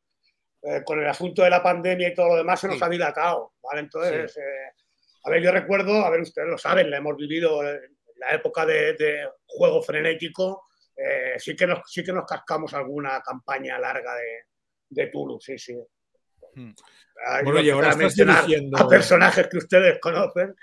eh, 0.68 0.83
con 0.85 0.98
el 0.98 1.07
asunto 1.07 1.44
de 1.44 1.50
la 1.50 1.62
pandemia 1.62 2.09
y 2.09 2.14
todo 2.14 2.31
lo 2.31 2.37
demás 2.37 2.59
se 2.59 2.66
nos 2.66 2.83
ha 2.83 2.88
dilatado, 2.88 3.52
¿vale? 3.62 3.83
Entonces, 3.83 4.37
eh, 4.37 4.72
A 5.22 5.31
ver, 5.31 5.40
yo 5.40 5.52
recuerdo, 5.52 6.05
a 6.05 6.11
ver, 6.11 6.22
ustedes 6.22 6.48
lo 6.48 6.59
saben, 6.59 6.90
la 6.90 6.96
hemos 6.96 7.16
vivido 7.16 7.62
en 7.62 7.96
la 8.16 8.31
época 8.35 8.66
de, 8.66 9.29
juego 9.46 9.81
frenético. 9.81 10.66
Eh, 10.96 11.35
sí, 11.38 11.55
que 11.55 11.68
nos, 11.68 11.81
sí 11.87 12.02
que 12.02 12.12
nos 12.12 12.26
cascamos 12.26 12.74
alguna 12.74 13.20
campaña 13.20 13.79
larga 13.79 14.16
de, 14.16 14.46
de 14.88 15.07
Tulu, 15.07 15.38
sí, 15.40 15.57
sí. 15.57 15.79
Hmm. 16.55 16.72
Bueno, 17.44 17.61
y 17.61 17.70
ahora 17.70 17.90
estás 17.90 18.16
dirigiendo... 18.16 18.76
A 18.76 18.88
personajes 18.88 19.46
que 19.46 19.59
ustedes 19.59 20.00
conocen. 20.00 20.57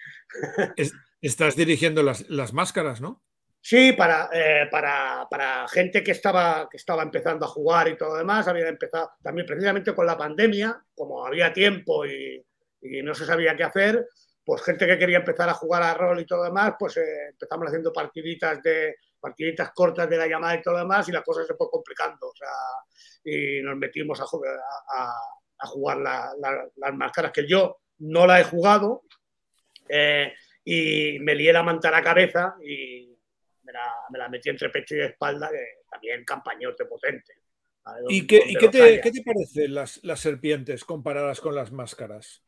estás 1.22 1.56
dirigiendo 1.56 2.04
las, 2.04 2.30
las 2.30 2.52
máscaras, 2.52 3.00
¿no? 3.00 3.24
Sí, 3.66 3.94
para, 3.94 4.30
eh, 4.34 4.68
para, 4.70 5.26
para, 5.30 5.66
gente 5.70 6.04
que 6.04 6.12
estaba, 6.12 6.68
que 6.70 6.76
estaba 6.76 7.02
empezando 7.02 7.46
a 7.46 7.48
jugar 7.48 7.88
y 7.88 7.96
todo 7.96 8.10
lo 8.10 8.18
demás, 8.18 8.46
había 8.50 8.68
empezado 8.68 9.12
también 9.24 9.48
precisamente 9.48 9.96
con 9.96 10.06
la 10.06 10.18
pandemia, 10.18 10.84
como 10.94 11.26
había 11.26 11.54
tiempo 11.54 12.06
y, 12.06 12.46
y 12.82 13.02
no 13.02 13.16
se 13.16 13.26
sabía 13.26 13.56
qué 13.56 13.64
hacer, 13.64 14.06
pues 14.44 14.62
gente 14.64 14.86
que 14.86 14.98
quería 14.98 15.20
empezar 15.20 15.48
a 15.48 15.54
jugar 15.54 15.82
a 15.82 15.94
rol 15.94 16.20
y 16.20 16.26
todo 16.26 16.40
lo 16.40 16.46
demás, 16.46 16.74
pues 16.78 16.98
eh, 16.98 17.30
empezamos 17.30 17.68
haciendo 17.68 17.94
partiditas 17.94 18.62
de 18.62 18.98
partiditas 19.18 19.72
cortas 19.72 20.10
de 20.10 20.18
la 20.18 20.28
llamada 20.28 20.56
y 20.56 20.62
todo 20.62 20.74
lo 20.74 20.82
demás 20.82 21.08
y 21.08 21.14
la 21.14 21.24
cosa 21.24 21.46
se 21.46 21.56
fue 21.56 21.70
complicando, 21.72 22.28
o 22.28 22.36
sea, 22.36 22.50
y 23.24 23.62
nos 23.62 23.78
metimos 23.78 24.20
a, 24.20 24.26
a, 24.26 25.14
a 25.60 25.68
jugar 25.68 26.00
las 26.00 26.94
máscaras 26.94 27.32
que 27.32 27.48
yo 27.48 27.78
no 28.00 28.28
la 28.28 28.42
he 28.42 28.44
jugado 28.44 29.04
eh, 29.88 30.34
y 30.66 31.18
me 31.22 31.34
lié 31.34 31.54
la 31.54 31.64
manta 31.64 31.88
a 31.88 31.92
la 31.92 32.04
cabeza 32.04 32.56
y 32.62 33.13
me 33.64 34.20
la, 34.20 34.30
metí 34.30 34.50
entre 34.50 34.70
pecho 34.70 34.96
y 34.96 35.02
espalda, 35.02 35.50
que 35.50 35.84
también 35.90 36.24
campañote 36.24 36.86
potente. 36.86 37.34
¿Y, 38.08 38.26
qué, 38.26 38.44
¿y 38.48 38.56
qué, 38.56 38.70
te, 38.70 39.02
qué, 39.02 39.12
te, 39.12 39.24
parecen 39.24 39.74
las, 39.74 40.02
las, 40.04 40.20
serpientes 40.20 40.86
comparadas 40.86 41.42
con 41.42 41.54
las 41.54 41.72
máscaras? 41.72 42.42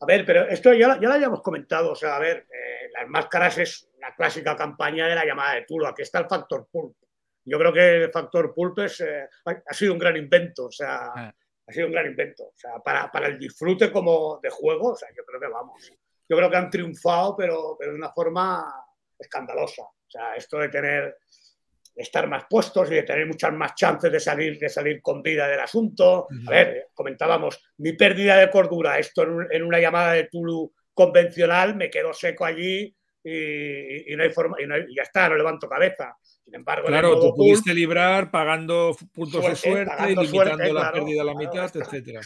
A 0.00 0.06
ver, 0.06 0.24
pero 0.24 0.48
esto 0.48 0.72
ya, 0.72 0.98
ya 1.00 1.08
lo 1.08 1.12
habíamos 1.12 1.42
comentado. 1.42 1.92
O 1.92 1.94
sea, 1.94 2.16
a 2.16 2.18
ver, 2.18 2.46
eh, 2.52 2.88
las 2.98 3.08
máscaras 3.08 3.58
es 3.58 3.90
la 4.00 4.14
clásica 4.14 4.56
campaña 4.56 5.06
de 5.06 5.14
la 5.14 5.26
llamada 5.26 5.54
de 5.54 5.62
Tulo. 5.62 5.88
Aquí 5.88 6.02
está 6.02 6.20
el 6.20 6.28
factor 6.28 6.68
pulp. 6.70 6.96
Yo 7.44 7.58
creo 7.58 7.72
que 7.72 8.04
el 8.04 8.10
factor 8.10 8.54
pulp 8.54 8.78
es, 8.80 9.00
eh, 9.00 9.28
ha 9.44 9.74
sido 9.74 9.92
un 9.92 9.98
gran 9.98 10.16
invento. 10.16 10.66
O 10.66 10.70
sea, 10.70 11.10
ah. 11.14 11.34
ha 11.66 11.72
sido 11.72 11.86
un 11.86 11.92
gran 11.92 12.06
invento. 12.06 12.44
O 12.44 12.54
sea, 12.56 12.78
para, 12.82 13.10
para, 13.10 13.26
el 13.26 13.38
disfrute 13.38 13.90
como 13.90 14.38
de 14.42 14.50
juego, 14.50 14.92
o 14.92 14.96
sea, 14.96 15.08
yo 15.16 15.24
creo 15.24 15.40
que 15.40 15.48
vamos. 15.48 15.92
Yo 16.28 16.36
creo 16.36 16.50
que 16.50 16.56
han 16.56 16.70
triunfado, 16.70 17.36
pero, 17.36 17.76
pero 17.78 17.92
de 17.92 17.98
una 17.98 18.12
forma 18.12 18.64
escandalosa. 19.18 19.82
O 20.08 20.10
sea, 20.10 20.34
esto 20.34 20.58
de 20.58 20.68
tener 20.68 21.16
estar 21.98 22.28
más 22.28 22.44
puestos 22.48 22.90
y 22.90 22.94
de 22.94 23.02
tener 23.02 23.26
muchas 23.26 23.52
más 23.52 23.74
chances 23.74 24.10
de 24.10 24.20
salir, 24.20 24.58
de 24.58 24.68
salir 24.68 25.02
con 25.02 25.20
vida 25.20 25.48
del 25.48 25.60
asunto. 25.60 26.28
A 26.46 26.50
ver, 26.50 26.88
comentábamos, 26.94 27.60
mi 27.78 27.92
pérdida 27.92 28.36
de 28.36 28.50
cordura, 28.50 28.98
esto 28.98 29.26
en, 29.50 29.62
una 29.62 29.80
llamada 29.80 30.12
de 30.12 30.24
Tulu 30.24 30.72
convencional, 30.94 31.74
me 31.74 31.90
quedo 31.90 32.14
seco 32.14 32.44
allí 32.44 32.94
y, 33.24 34.14
no 34.16 34.22
hay 34.22 34.30
forma, 34.30 34.56
y, 34.60 34.94
ya 34.94 35.02
está, 35.02 35.28
no 35.28 35.36
levanto 35.36 35.68
cabeza. 35.68 36.16
Sin 36.44 36.54
embargo, 36.54 36.86
claro, 36.86 37.20
tú 37.20 37.34
pudiste 37.34 37.74
librar 37.74 38.30
pagando 38.30 38.96
puntos 39.12 39.44
de 39.44 39.56
suerte, 39.56 40.06
limitando 40.14 40.72
la 40.72 40.92
pérdida 40.92 41.22
a 41.22 41.24
la 41.24 41.34
mitad, 41.34 41.70
etcétera. 41.76 42.20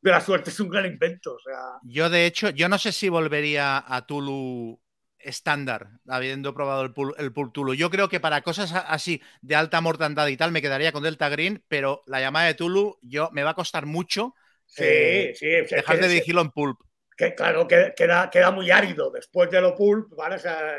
De, 0.00 0.10
la 0.10 0.20
suerte 0.20 0.50
es 0.50 0.60
un 0.60 0.70
gran 0.70 0.86
invento. 0.86 1.34
O 1.34 1.38
sea. 1.38 1.78
Yo, 1.82 2.08
de 2.08 2.24
hecho, 2.24 2.50
yo 2.50 2.68
no 2.68 2.78
sé 2.78 2.92
si 2.92 3.10
volvería 3.10 3.84
a 3.86 4.06
Tulu 4.06 4.80
estándar, 5.28 5.88
habiendo 6.08 6.54
probado 6.54 6.82
el, 6.82 6.92
el 7.18 7.32
Tulu. 7.52 7.74
Yo 7.74 7.90
creo 7.90 8.08
que 8.08 8.20
para 8.20 8.42
cosas 8.42 8.72
así 8.72 9.20
de 9.42 9.54
alta 9.54 9.80
mortandad 9.80 10.26
y 10.28 10.36
tal 10.36 10.52
me 10.52 10.62
quedaría 10.62 10.92
con 10.92 11.02
Delta 11.02 11.28
Green, 11.28 11.62
pero 11.68 12.02
la 12.06 12.20
llamada 12.20 12.46
de 12.46 12.54
Tulu 12.54 12.98
yo 13.02 13.30
me 13.32 13.42
va 13.42 13.50
a 13.50 13.54
costar 13.54 13.86
mucho 13.86 14.34
sí, 14.66 15.34
sí, 15.34 15.46
dejar 15.46 16.00
de 16.00 16.08
dirigirlo 16.08 16.42
en 16.42 16.50
Pulp. 16.50 16.78
Que, 17.16 17.34
claro, 17.34 17.66
que, 17.66 17.94
queda, 17.96 18.30
queda 18.30 18.50
muy 18.50 18.70
árido 18.70 19.10
después 19.10 19.50
de 19.50 19.60
lo 19.60 19.74
Pulp, 19.74 20.14
¿vale? 20.14 20.36
O 20.36 20.38
sea, 20.38 20.76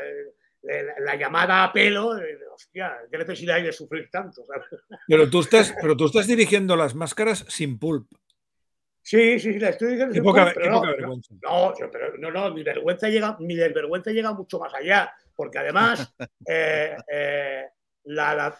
la, 0.62 1.16
llamada 1.16 1.64
a 1.64 1.72
pelo, 1.72 2.16
hostia, 2.54 2.96
qué 3.10 3.18
necesidad 3.18 3.56
hay 3.56 3.64
de 3.64 3.72
sufrir 3.72 4.08
tanto. 4.10 4.46
Pero 5.08 5.28
tú 5.28 5.40
estás, 5.40 5.74
pero 5.80 5.96
tú 5.96 6.06
estás 6.06 6.26
dirigiendo 6.26 6.76
las 6.76 6.94
máscaras 6.94 7.44
sin 7.48 7.78
Pulp. 7.78 8.10
Sí, 9.02 9.38
sí, 9.38 9.54
sí, 9.54 9.58
la 9.58 9.70
estoy 9.70 9.92
diciendo. 9.92 10.14
Qué 10.14 10.22
poca, 10.22 10.44
vergüenza. 10.44 11.34
No, 11.42 11.72
pero 11.90 12.16
no, 12.18 12.30
no, 12.30 12.54
mi 12.54 12.62
vergüenza 12.62 13.08
llega, 13.08 13.36
mi 13.40 13.56
desvergüenza 13.56 14.10
llega 14.10 14.32
mucho 14.32 14.58
más 14.58 14.72
allá, 14.74 15.12
porque 15.34 15.58
además 15.58 16.14
eh, 16.46 16.96
eh, 17.10 17.64
la, 18.04 18.56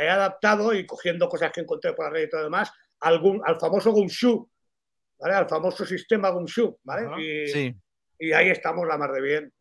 he 0.00 0.08
adaptado 0.08 0.74
y 0.74 0.86
cogiendo 0.86 1.28
cosas 1.28 1.52
que 1.52 1.60
encontré 1.60 1.92
por 1.92 2.06
la 2.06 2.10
red 2.10 2.24
y 2.24 2.30
todo 2.30 2.44
demás 2.44 2.72
al, 3.00 3.20
al 3.44 3.60
famoso 3.60 3.92
Gunshu, 3.92 4.48
¿vale? 5.18 5.34
Al 5.34 5.48
famoso 5.48 5.84
sistema 5.84 6.30
Gunshu, 6.30 6.78
¿vale? 6.82 7.22
Y, 7.22 7.46
sí. 7.48 7.74
y 8.18 8.32
ahí 8.32 8.48
estamos 8.48 8.86
la 8.86 8.96
mar 8.96 9.12
de 9.12 9.20
bien. 9.20 9.52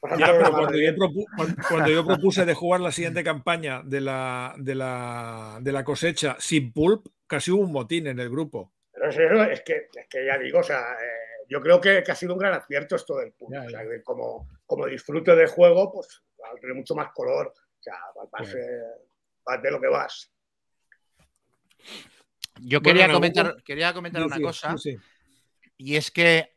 cuando, 0.00 1.88
yo 1.88 2.04
propuse 2.06 2.44
de 2.44 2.54
jugar 2.54 2.80
la 2.80 2.92
siguiente 2.92 3.24
campaña 3.24 3.82
de 3.84 4.00
la, 4.00 4.54
de 4.58 4.74
la, 4.74 5.58
de 5.60 5.72
la 5.72 5.84
cosecha 5.84 6.36
sin 6.38 6.72
pulp, 6.72 7.06
casi 7.26 7.50
hubo 7.50 7.62
un 7.62 7.72
motín 7.72 8.06
en 8.06 8.20
el 8.20 8.30
grupo. 8.30 8.72
Pero 8.96 9.42
es 9.44 9.60
que, 9.60 9.88
es 9.94 10.06
que 10.08 10.24
ya 10.24 10.38
digo, 10.38 10.60
o 10.60 10.62
sea, 10.62 10.94
eh, 10.94 11.44
yo 11.48 11.60
creo 11.60 11.80
que, 11.80 11.98
ha 11.98 12.14
sido 12.14 12.32
un 12.32 12.38
gran 12.38 12.54
acierto 12.54 12.96
esto 12.96 13.18
del 13.18 13.32
punto. 13.32 13.60
O 13.60 13.68
sea, 13.68 13.82
como, 14.02 14.48
como 14.64 14.86
disfrute 14.86 15.36
de 15.36 15.46
juego, 15.46 15.92
pues 15.92 16.22
va 16.42 16.48
a 16.50 16.60
tener 16.60 16.74
mucho 16.74 16.94
más 16.94 17.12
color. 17.12 17.52
O 17.78 17.82
sea, 17.82 17.94
vas, 18.32 19.62
de 19.62 19.70
lo 19.70 19.80
que 19.80 19.88
vas. 19.88 20.32
Yo 22.62 22.80
quería, 22.80 23.12
comentar, 23.12 23.62
quería 23.62 23.92
comentar 23.92 24.24
una 24.24 24.40
cosa. 24.40 24.74
Y 25.76 25.96
es 25.96 26.10
que 26.10 26.56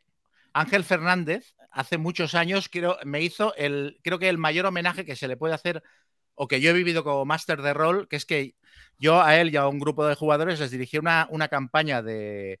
Ángel 0.54 0.82
Fernández 0.82 1.54
hace 1.70 1.98
muchos 1.98 2.34
años 2.34 2.68
creo, 2.70 2.96
me 3.04 3.20
hizo 3.20 3.54
el, 3.54 4.00
creo 4.02 4.18
que 4.18 4.30
el 4.30 4.38
mayor 4.38 4.64
homenaje 4.66 5.04
que 5.04 5.14
se 5.14 5.28
le 5.28 5.36
puede 5.36 5.54
hacer 5.54 5.82
o 6.42 6.48
que 6.48 6.62
yo 6.62 6.70
he 6.70 6.72
vivido 6.72 7.04
como 7.04 7.26
máster 7.26 7.60
de 7.60 7.74
rol, 7.74 8.08
que 8.08 8.16
es 8.16 8.24
que 8.24 8.54
yo 8.98 9.20
a 9.20 9.36
él 9.36 9.52
y 9.52 9.56
a 9.56 9.68
un 9.68 9.78
grupo 9.78 10.06
de 10.06 10.14
jugadores 10.14 10.58
les 10.58 10.70
dirigí 10.70 10.96
una, 10.96 11.28
una 11.30 11.48
campaña 11.48 12.00
de, 12.00 12.58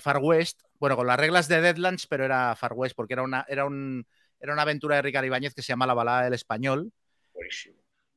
Far 0.00 0.18
West, 0.18 0.60
bueno, 0.78 0.96
con 0.96 1.06
las 1.06 1.18
reglas 1.18 1.48
de 1.48 1.62
Deadlands, 1.62 2.06
pero 2.06 2.26
era 2.26 2.54
Far 2.56 2.74
West, 2.74 2.94
porque 2.94 3.14
era 3.14 3.22
una, 3.22 3.46
era 3.48 3.64
un, 3.64 4.06
era 4.38 4.52
una 4.52 4.60
aventura 4.60 4.96
de 4.96 5.02
Ricardo 5.02 5.28
Ibáñez 5.28 5.54
que 5.54 5.62
se 5.62 5.68
llama 5.68 5.86
La 5.86 5.94
Balada 5.94 6.24
del 6.24 6.34
Español, 6.34 6.92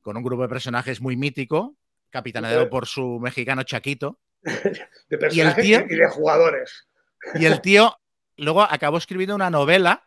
con 0.02 0.18
un 0.18 0.22
grupo 0.22 0.42
de 0.42 0.50
personajes 0.50 1.00
muy 1.00 1.16
mítico, 1.16 1.78
capitaneado 2.10 2.68
por 2.68 2.86
su 2.86 3.18
mexicano 3.20 3.62
Chaquito. 3.62 4.20
De 5.08 5.16
personajes 5.16 5.64
y, 5.64 5.72
y 5.72 5.96
de 5.96 6.08
jugadores. 6.10 6.86
Y 7.34 7.46
el 7.46 7.62
tío 7.62 7.96
luego 8.36 8.62
acabó 8.62 8.98
escribiendo 8.98 9.34
una 9.34 9.48
novela 9.48 10.06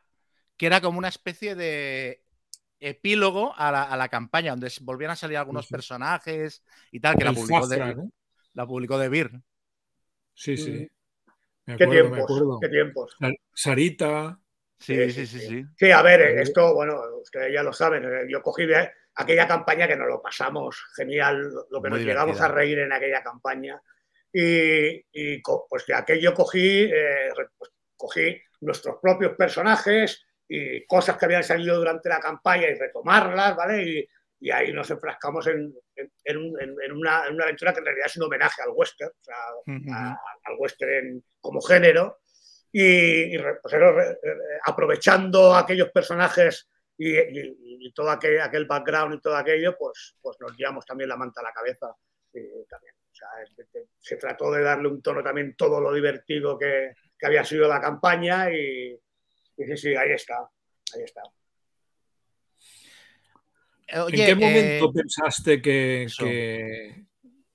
que 0.58 0.68
era 0.68 0.82
como 0.82 1.00
una 1.00 1.08
especie 1.08 1.56
de 1.56 2.23
epílogo 2.84 3.54
a 3.56 3.96
la, 3.96 4.10
campaña, 4.10 4.52
donde 4.52 4.72
volvían 4.82 5.12
a 5.12 5.16
salir 5.16 5.38
algunos 5.38 5.68
personajes 5.68 6.64
y 6.92 7.00
tal, 7.00 7.16
que 7.16 7.24
la 7.24 7.34
publicó, 7.34 7.68
de, 7.68 8.10
la 8.54 8.68
publicó 8.68 8.98
de 8.98 9.10
Beer. 9.10 9.32
Sí, 10.34 10.58
sí. 10.58 10.90
Mm. 11.66 11.76
¿Qué, 11.76 11.88
tiempos, 11.88 12.60
¿Qué 12.62 12.70
tiempos? 12.70 13.18
Sarita. 13.54 14.40
Sí, 14.78 15.12
sí, 15.12 15.26
sí, 15.26 15.40
sí. 15.40 15.66
Sí, 15.78 15.92
a 15.92 16.02
ver, 16.02 16.22
esto, 16.40 16.74
bueno, 16.74 17.00
ustedes 17.22 17.54
ya 17.54 17.64
lo 17.64 17.72
saben, 17.72 18.04
eh, 18.04 18.26
yo 18.30 18.42
cogí 18.42 18.66
de 18.66 18.92
aquella 19.16 19.48
campaña 19.48 19.88
que 19.88 19.96
nos 19.96 20.10
lo 20.10 20.22
pasamos 20.22 20.84
genial, 20.96 21.50
lo 21.70 21.82
que 21.82 21.90
nos 21.90 22.00
llegamos 22.00 22.42
a 22.42 22.50
reír 22.50 22.80
en 22.80 22.92
aquella 22.92 23.24
campaña. 23.24 23.82
Y, 24.32 25.40
pues 25.70 25.86
de 25.88 25.94
aquello 25.94 26.34
cogí, 26.34 26.90
eh, 26.92 27.30
pues, 27.58 27.72
cogí 27.96 28.42
nuestros 28.62 28.98
propios 29.02 29.38
personajes, 29.38 30.26
y 30.48 30.86
cosas 30.86 31.18
que 31.18 31.26
habían 31.26 31.44
salido 31.44 31.78
durante 31.78 32.10
la 32.10 32.20
campaña 32.20 32.68
y 32.68 32.76
retomarlas, 32.76 33.56
¿vale? 33.56 33.84
Y, 33.84 34.08
y 34.44 34.52
ahí 34.52 34.74
nos 34.74 34.92
enfrascamos 34.92 35.48
en, 35.48 35.74
en, 35.96 36.38
una, 36.38 36.62
en, 36.84 37.34
una, 37.34 37.44
aventura 37.44 37.72
que 37.72 37.80
en 37.80 37.86
realidad 37.86 38.08
es 38.08 38.18
un 38.18 38.24
homenaje 38.24 38.62
al 38.62 38.72
western, 38.76 39.12
o 39.12 39.24
sea, 39.24 40.20
al 40.44 40.56
western 40.58 41.24
como 41.40 41.62
género. 41.62 42.20
Y, 42.70 43.38
pues, 43.38 43.74
aprovechando 44.66 45.56
aquellos 45.56 45.92
personajes 45.92 46.68
y, 46.98 47.94
todo 47.94 48.12
aquel, 48.12 48.42
aquel, 48.42 48.66
background 48.66 49.16
y 49.16 49.22
todo 49.22 49.38
aquello, 49.38 49.78
pues, 49.78 50.18
pues 50.22 50.36
nos 50.42 50.58
llevamos 50.58 50.86
también 50.86 51.08
la 51.08 51.16
manta 51.16 51.40
a 51.40 51.46
la 51.46 51.54
cabeza. 51.54 51.96
también. 52.68 52.96
O 53.14 53.16
sea, 53.16 53.30
se 53.98 54.18
trató 54.18 54.52
de 54.52 54.62
darle 54.62 54.90
un 54.90 55.02
tono 55.02 55.24
también 55.24 55.56
todo 55.56 55.80
lo 55.80 55.94
divertido 55.94 56.58
que, 56.58 56.96
que 57.18 57.26
había 57.26 57.46
sido 57.46 57.70
la 57.70 57.80
campaña 57.80 58.52
y, 58.52 59.00
y 59.58 59.66
sí, 59.66 59.78
sí, 59.78 59.96
ahí 59.96 60.12
está, 60.12 60.50
ahí 60.96 61.04
está. 61.04 61.22
¿En 63.88 64.08
qué 64.08 64.36
momento 64.36 64.86
eh, 64.86 64.94
pensaste 64.94 65.62
que, 65.62 66.08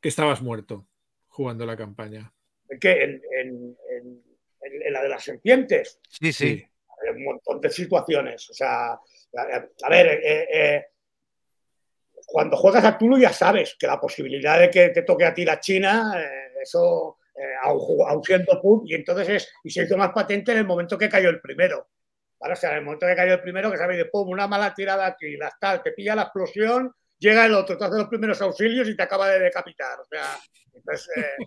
que, 0.00 0.08
estabas 0.08 0.40
muerto 0.40 0.86
jugando 1.28 1.66
la 1.66 1.76
campaña? 1.76 2.32
¿En 2.68 2.78
qué? 2.78 3.02
¿En, 3.02 3.76
la 4.90 5.02
de 5.02 5.08
las 5.08 5.24
serpientes? 5.24 6.00
Sí, 6.08 6.32
sí. 6.32 6.64
Hay 7.02 7.16
un 7.16 7.24
montón 7.24 7.60
de 7.60 7.70
situaciones. 7.70 8.50
O 8.50 8.54
sea, 8.54 8.92
a, 8.92 9.90
ver, 9.90 10.20
eh, 10.22 10.48
eh, 10.52 10.84
cuando 12.26 12.56
juegas 12.56 12.84
a 12.84 12.98
Tulu 12.98 13.18
ya 13.18 13.32
sabes 13.32 13.76
que 13.78 13.86
la 13.86 14.00
posibilidad 14.00 14.60
de 14.60 14.70
que 14.70 14.90
te 14.90 15.02
toque 15.02 15.24
a 15.24 15.34
ti 15.34 15.44
la 15.44 15.58
China, 15.58 16.22
eso 16.60 17.17
eh, 17.38 17.54
aun, 17.62 18.22
siendo 18.24 18.60
pub, 18.60 18.84
y 18.86 18.94
entonces 18.94 19.28
es, 19.28 19.52
y 19.64 19.70
se 19.70 19.84
hizo 19.84 19.96
más 19.96 20.10
patente 20.12 20.52
en 20.52 20.58
el 20.58 20.66
momento 20.66 20.98
que 20.98 21.08
cayó 21.08 21.28
el 21.28 21.40
primero. 21.40 21.88
¿vale? 22.40 22.54
O 22.54 22.56
sea, 22.56 22.72
en 22.72 22.78
el 22.78 22.84
momento 22.84 23.06
que 23.06 23.16
cayó 23.16 23.34
el 23.34 23.42
primero, 23.42 23.70
que 23.70 23.78
sabéis, 23.78 23.98
de 23.98 24.04
pum, 24.06 24.28
una 24.28 24.46
mala 24.46 24.74
tirada 24.74 25.06
aquí, 25.06 25.36
las 25.36 25.58
tal, 25.58 25.82
te 25.82 25.92
pilla 25.92 26.14
la 26.14 26.22
explosión, 26.22 26.92
llega 27.18 27.46
el 27.46 27.54
otro, 27.54 27.76
te 27.76 27.84
hace 27.84 27.96
los 27.96 28.08
primeros 28.08 28.40
auxilios 28.42 28.88
y 28.88 28.96
te 28.96 29.02
acaba 29.02 29.28
de 29.28 29.40
decapitar. 29.40 30.00
O 30.00 30.04
sea, 30.04 30.38
entonces, 30.72 31.08
eh, 31.16 31.44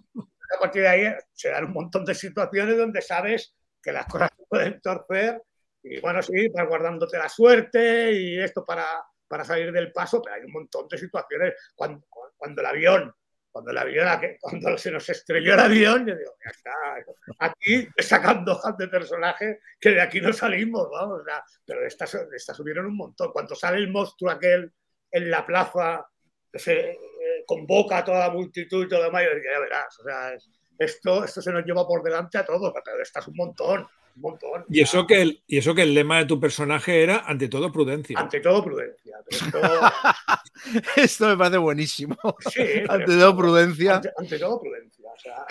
a 0.56 0.60
partir 0.60 0.82
de 0.82 0.88
ahí 0.88 1.16
se 1.34 1.50
dan 1.50 1.66
un 1.66 1.74
montón 1.74 2.06
de 2.06 2.14
situaciones 2.14 2.78
donde 2.78 3.02
sabes 3.02 3.56
que 3.82 3.92
las 3.92 4.06
cosas 4.06 4.30
pueden 4.50 4.80
torcer 4.82 5.42
y 5.84 6.00
bueno, 6.00 6.22
sí, 6.22 6.48
vas 6.50 6.68
guardándote 6.68 7.18
la 7.18 7.28
suerte 7.28 8.12
y 8.12 8.40
esto 8.40 8.64
para, 8.64 8.86
para 9.28 9.44
salir 9.44 9.72
del 9.72 9.92
paso, 9.92 10.22
pero 10.22 10.36
hay 10.36 10.44
un 10.44 10.52
montón 10.52 10.88
de 10.88 10.98
situaciones 10.98 11.56
cuando, 11.76 12.06
cuando 12.38 12.62
el 12.62 12.68
avión 12.68 13.14
cuando 13.52 13.72
el 13.72 13.78
avión, 13.78 14.08
cuando 14.40 14.78
se 14.78 14.92
nos 14.92 15.08
estrelló 15.10 15.54
el 15.54 15.60
avión, 15.60 16.06
yo 16.08 16.16
digo, 16.16 16.36
ya 16.44 16.52
está, 16.52 16.72
aquí 17.40 17.88
sacando 17.98 18.60
de 18.78 18.88
personajes 18.88 19.60
que 19.80 19.92
de 19.92 20.02
aquí 20.02 20.22
no 20.22 20.32
salimos, 20.32 20.90
vamos, 20.90 21.22
pero 21.66 21.86
estas, 21.86 22.16
estas 22.34 22.56
subieron 22.56 22.86
un 22.86 22.98
montón. 22.98 23.32
Cuando 23.32 23.56
sale 23.56 23.78
el 23.78 23.90
monstruo 23.90 24.32
aquel 24.32 24.72
en 25.12 25.30
la 25.30 25.46
plaza, 25.46 26.06
se 26.54 26.92
eh, 26.92 26.98
convoca 27.46 28.00
a 28.00 28.06
toda 28.06 28.28
la 28.28 28.34
multitud 28.34 28.86
y 28.86 28.90
todo 28.90 29.04
demás, 29.04 29.24
ya 29.24 29.60
verás, 29.60 30.00
o 30.00 30.04
sea, 30.04 30.34
esto, 30.80 31.24
esto 31.24 31.42
se 31.42 31.52
nos 31.52 31.66
lleva 31.66 31.88
por 31.88 32.02
delante 32.02 32.38
a 32.38 32.46
todos, 32.46 32.74
pero 32.74 33.02
estas 33.02 33.28
un 33.28 33.36
montón. 33.36 33.88
Montón. 34.16 34.66
Y 34.70 34.82
eso, 34.82 35.08
que 35.08 35.22
el, 35.22 35.44
y 35.48 35.58
eso 35.58 35.74
que 35.74 35.84
el 35.84 35.94
lema 35.94 36.20
de 36.20 36.26
tu 36.26 36.40
personaje 36.40 37.04
era 37.04 37.20
ante 37.20 37.48
todo 37.48 37.72
prudencia. 37.72 38.20
Ante 38.20 38.40
todo 38.40 38.64
prudencia. 38.64 39.18
Esto... 40.96 41.28
me 41.28 41.38
parece 41.38 41.58
buenísimo. 41.58 42.18
ante 42.90 43.06
todo 43.06 43.38
prudencia. 43.38 44.02
Ante, 44.18 44.40
todo 44.40 44.60
prudencia. 44.60 45.10
O 45.12 45.18
sea... 45.18 45.46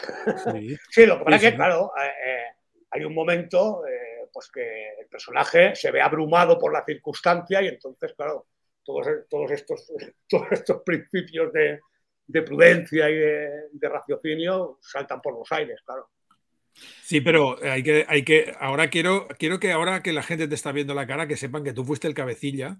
sí. 0.91 1.07
lo 1.07 1.19
que 1.19 1.25
pasa 1.25 1.37
es 1.37 1.43
que, 1.43 1.55
claro, 1.55 1.93
eh, 1.97 2.11
eh, 2.27 2.45
hay 2.91 3.05
un 3.05 3.15
momento 3.15 3.87
eh, 3.87 4.29
pues 4.33 4.51
que 4.51 4.91
el 5.01 5.07
personaje 5.07 5.75
se 5.75 5.91
ve 5.91 6.01
abrumado 6.01 6.59
por 6.59 6.73
la 6.73 6.85
circunstancia 6.85 7.63
y 7.63 7.69
entonces, 7.69 8.15
claro, 8.15 8.47
todos, 8.85 9.07
todos, 9.29 9.51
estos, 9.51 9.93
todos 10.29 10.47
estos 10.53 10.83
principios 10.83 11.53
de, 11.53 11.81
de 12.27 12.43
prudencia 12.43 13.11
y 13.11 13.15
de, 13.15 13.51
de, 13.73 13.89
raciocinio 13.89 14.79
saltan 14.81 15.21
por 15.21 15.35
los 15.35 15.51
aires, 15.53 15.81
claro. 15.85 16.11
Sí, 17.03 17.21
pero 17.21 17.59
hay 17.63 17.83
que, 17.83 18.07
hay 18.09 18.25
que, 18.25 18.55
ahora 18.61 18.89
quiero, 18.89 19.27
quiero 19.39 19.59
que 19.59 19.73
ahora 19.73 20.03
que 20.03 20.13
la 20.13 20.23
gente 20.23 20.49
te 20.49 20.55
está 20.55 20.73
viendo 20.73 20.95
la 20.95 21.07
cara, 21.07 21.27
que 21.27 21.37
sepan 21.37 21.65
que 21.65 21.73
tú 21.73 21.85
fuiste 21.85 22.09
el 22.09 22.15
cabecilla 22.15 22.79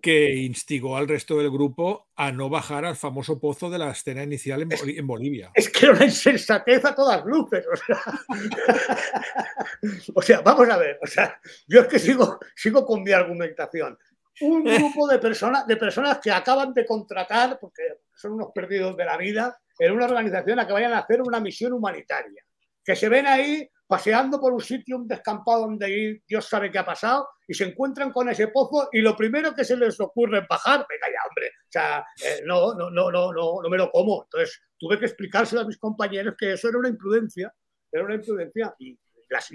que 0.00 0.34
instigó 0.36 0.96
al 0.96 1.08
resto 1.08 1.38
del 1.38 1.50
grupo 1.50 2.08
a 2.16 2.32
no 2.32 2.48
bajar 2.48 2.84
al 2.84 2.96
famoso 2.96 3.40
pozo 3.40 3.70
de 3.70 3.78
la 3.78 3.90
escena 3.90 4.22
inicial 4.22 4.62
en, 4.62 5.06
Bolivia. 5.06 5.50
Es 5.54 5.70
que 5.70 5.86
era 5.86 5.94
una 5.94 6.04
insensatez 6.04 6.84
a 6.84 6.94
todas 6.94 7.24
luces. 7.24 7.64
O 10.14 10.22
sea, 10.22 10.40
vamos 10.42 10.68
a 10.68 10.76
ver. 10.76 10.98
O 11.02 11.06
sea, 11.06 11.40
yo 11.66 11.80
es 11.80 11.88
que 11.88 11.98
sigo, 11.98 12.38
sigo 12.54 12.86
con 12.86 13.02
mi 13.02 13.10
argumentación. 13.10 13.98
Un 14.40 14.62
grupo 14.62 15.08
de 15.08 15.18
personas, 15.18 15.66
de 15.66 15.76
personas 15.76 16.20
que 16.22 16.30
acaban 16.30 16.72
de 16.72 16.86
contratar, 16.86 17.58
porque 17.60 17.82
son 18.14 18.34
unos 18.34 18.50
perdidos 18.54 18.96
de 18.96 19.04
la 19.04 19.16
vida, 19.16 19.58
en 19.78 19.92
una 19.92 20.04
organización 20.04 20.60
a 20.60 20.66
que 20.66 20.72
vayan 20.72 20.92
a 20.92 20.98
hacer 20.98 21.20
una 21.20 21.40
misión 21.40 21.72
humanitaria 21.72 22.44
que 22.84 22.96
se 22.96 23.08
ven 23.08 23.26
ahí 23.26 23.68
paseando 23.86 24.40
por 24.40 24.54
un 24.54 24.60
sitio, 24.60 24.96
un 24.96 25.06
descampado 25.06 25.62
donde 25.62 26.22
Dios 26.26 26.48
sabe 26.48 26.70
qué 26.70 26.78
ha 26.78 26.84
pasado, 26.84 27.28
y 27.46 27.52
se 27.52 27.64
encuentran 27.64 28.10
con 28.10 28.28
ese 28.30 28.48
pozo 28.48 28.88
y 28.90 29.02
lo 29.02 29.14
primero 29.14 29.54
que 29.54 29.64
se 29.64 29.76
les 29.76 30.00
ocurre 30.00 30.38
es 30.38 30.48
bajar, 30.48 30.86
venga 30.88 31.06
ya, 31.08 31.28
hombre, 31.28 31.48
o 31.48 31.70
sea, 31.70 32.06
eh, 32.24 32.42
no, 32.46 32.74
no, 32.74 32.90
no, 32.90 33.10
no, 33.10 33.32
no, 33.32 33.62
no 33.62 33.68
me 33.68 33.76
lo 33.76 33.90
como. 33.90 34.22
Entonces 34.24 34.62
tuve 34.78 34.98
que 34.98 35.04
explicárselo 35.04 35.60
a 35.60 35.66
mis 35.66 35.76
compañeros 35.76 36.34
que 36.38 36.54
eso 36.54 36.70
era 36.70 36.78
una 36.78 36.88
imprudencia, 36.88 37.52
era 37.90 38.04
una 38.04 38.14
imprudencia, 38.14 38.74
y, 38.78 38.98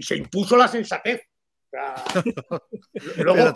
se 0.02 0.16
impuso 0.16 0.56
la 0.56 0.68
sensatez. 0.68 1.22
luego, 3.18 3.54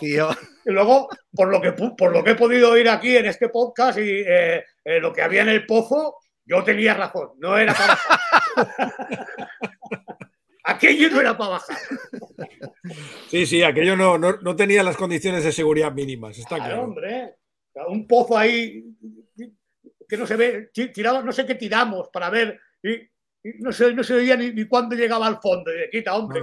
luego, 0.66 1.10
por 1.34 1.48
lo, 1.48 1.62
que, 1.62 1.72
por 1.72 2.12
lo 2.12 2.24
que 2.24 2.32
he 2.32 2.36
podido 2.36 2.72
oír 2.72 2.90
aquí 2.90 3.16
en 3.16 3.26
este 3.26 3.50
podcast 3.50 3.98
y 4.00 4.24
eh, 4.28 4.66
eh, 4.84 5.00
lo 5.00 5.14
que 5.14 5.22
había 5.22 5.44
en 5.44 5.50
el 5.50 5.66
pozo, 5.66 6.18
yo 6.46 6.64
tenía 6.64 6.94
razón, 6.94 7.32
no 7.38 7.58
era 7.58 7.74
para 7.74 7.88
bajar. 7.88 9.26
aquello 10.64 11.10
no 11.10 11.22
era 11.22 11.38
para 11.38 11.52
bajar. 11.52 11.78
Sí, 13.30 13.46
sí, 13.46 13.64
aquello 13.64 13.96
no, 13.96 14.18
no, 14.18 14.56
tenía 14.56 14.84
las 14.84 14.98
condiciones 14.98 15.44
de 15.44 15.52
seguridad 15.52 15.94
mínimas, 15.94 16.38
está 16.38 16.58
claro. 16.58 16.84
hombre, 16.84 17.36
un 17.88 18.08
pozo 18.08 18.38
ahí 18.38 18.84
que 20.08 20.18
no 20.18 20.28
se 20.28 20.36
ve, 20.36 20.72
tiramos, 20.94 21.24
no 21.24 21.32
sé 21.32 21.46
qué 21.46 21.56
tiramos 21.56 22.10
para 22.10 22.30
ver 22.30 22.60
y, 22.84 23.10
no, 23.60 23.72
se, 23.72 23.94
no 23.94 24.04
se 24.04 24.14
veía 24.14 24.36
ni, 24.36 24.68
cuándo 24.68 24.96
llegaba 24.96 25.26
al 25.26 25.40
fondo. 25.42 25.72
Y 25.74 25.90
quita, 25.90 26.16
hombre. 26.16 26.42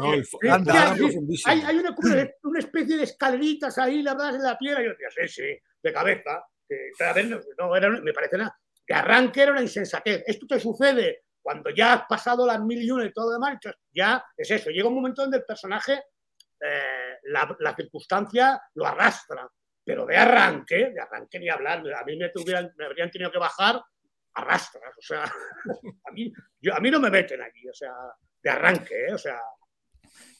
hay, 1.45 1.61
hay 1.61 1.77
una, 1.77 1.95
una, 2.43 2.59
especie 2.59 2.97
de 2.97 3.05
escaleritas 3.05 3.79
ahí, 3.79 4.03
la 4.03 4.15
verdad, 4.15 4.35
en 4.35 4.43
la 4.43 4.59
piedra. 4.59 4.83
Y 4.83 4.87
yo 4.87 4.91
decía, 4.91 5.09
sí, 5.11 5.29
sí, 5.29 5.59
de 5.81 5.93
cabeza. 5.93 6.45
no, 7.59 7.77
era, 7.77 7.89
me 8.01 8.13
parece 8.13 8.39
nada 8.39 8.58
de 8.89 8.95
arranque 8.95 9.43
era 9.43 9.53
una 9.53 9.61
insensatez. 9.61 10.25
Esto 10.27 10.47
te 10.47 10.59
sucede 10.59 11.25
cuando 11.43 11.71
ya 11.71 11.93
has 11.93 12.07
pasado 12.09 12.47
las 12.47 12.61
mil 12.61 12.83
y 12.83 12.91
una 12.91 13.05
y 13.05 13.13
todo 13.13 13.33
demás, 13.33 13.59
ya 13.93 14.25
es 14.37 14.51
eso. 14.51 14.71
Llega 14.71 14.89
un 14.89 14.95
momento 14.95 15.23
donde 15.23 15.39
el 15.39 15.45
personaje, 15.45 16.03
eh, 16.61 17.19
la, 17.25 17.75
circunstancia 17.77 18.61
lo 18.75 18.87
arrastra, 18.87 19.47
pero 19.85 20.07
de 20.07 20.17
arranque, 20.17 20.91
de 20.91 21.01
arranque 21.01 21.39
ni 21.39 21.49
hablar, 21.49 21.83
a 21.95 22.05
mí 22.05 22.17
me, 22.17 22.31
tuvieran, 22.31 22.73
me 22.77 22.87
habrían 22.87 23.11
tenido 23.11 23.31
que 23.31 23.39
bajar, 23.39 23.81
arrastras, 24.35 24.93
o 24.97 25.03
sea, 25.03 25.25
a 26.07 26.11
mí, 26.13 26.33
a 26.73 26.81
mí 26.81 26.91
no 26.91 27.01
me 27.01 27.11
meten 27.11 27.43
aquí, 27.43 27.69
o 27.69 27.75
sea, 27.75 27.93
de 28.43 28.51
arranque, 28.51 29.07
¿eh? 29.07 29.13
o 29.13 29.19
sea. 29.19 29.41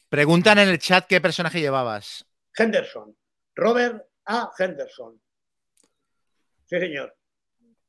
Preguntan 0.09 0.57
en 0.57 0.69
el 0.69 0.79
chat 0.79 1.05
qué 1.07 1.21
personaje 1.21 1.59
llevabas. 1.59 2.25
Henderson, 2.55 3.15
Robert 3.55 4.03
A. 4.25 4.51
Henderson. 4.57 5.21
Sí, 6.65 6.79
señor. 6.79 7.18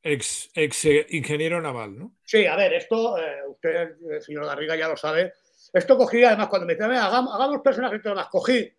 Ex, 0.03 0.49
ex 0.55 0.85
eh, 0.85 1.05
ingeniero 1.11 1.61
naval, 1.61 1.97
¿no? 1.97 2.15
Sí, 2.23 2.45
a 2.47 2.55
ver, 2.55 2.73
esto, 2.73 3.17
eh, 3.19 3.41
usted, 3.47 3.97
eh, 4.09 4.21
señor 4.21 4.45
Garriga, 4.45 4.75
ya 4.75 4.87
lo 4.87 4.97
sabe. 4.97 5.33
Esto 5.71 5.95
cogí, 5.95 6.23
además, 6.23 6.47
cuando 6.47 6.65
me 6.65 6.73
decían, 6.73 6.91
hagamos, 6.93 7.33
hagamos 7.35 7.61
personajes 7.61 8.01
más, 8.05 8.27
cogí 8.27 8.71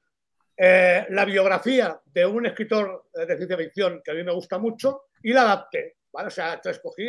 la 0.59 1.25
biografía 1.25 2.01
de 2.05 2.25
un 2.25 2.47
escritor 2.47 3.07
de 3.13 3.37
ciencia 3.37 3.57
ficción 3.57 4.01
que 4.05 4.13
a 4.13 4.15
mí 4.15 4.23
me 4.23 4.33
gusta 4.33 4.59
mucho 4.59 5.07
y 5.21 5.33
la 5.33 5.43
adapté, 5.43 5.97
¿vale? 6.13 6.29
O 6.29 6.31
sea, 6.31 6.55
entonces 6.55 6.81
cogí, 6.81 7.09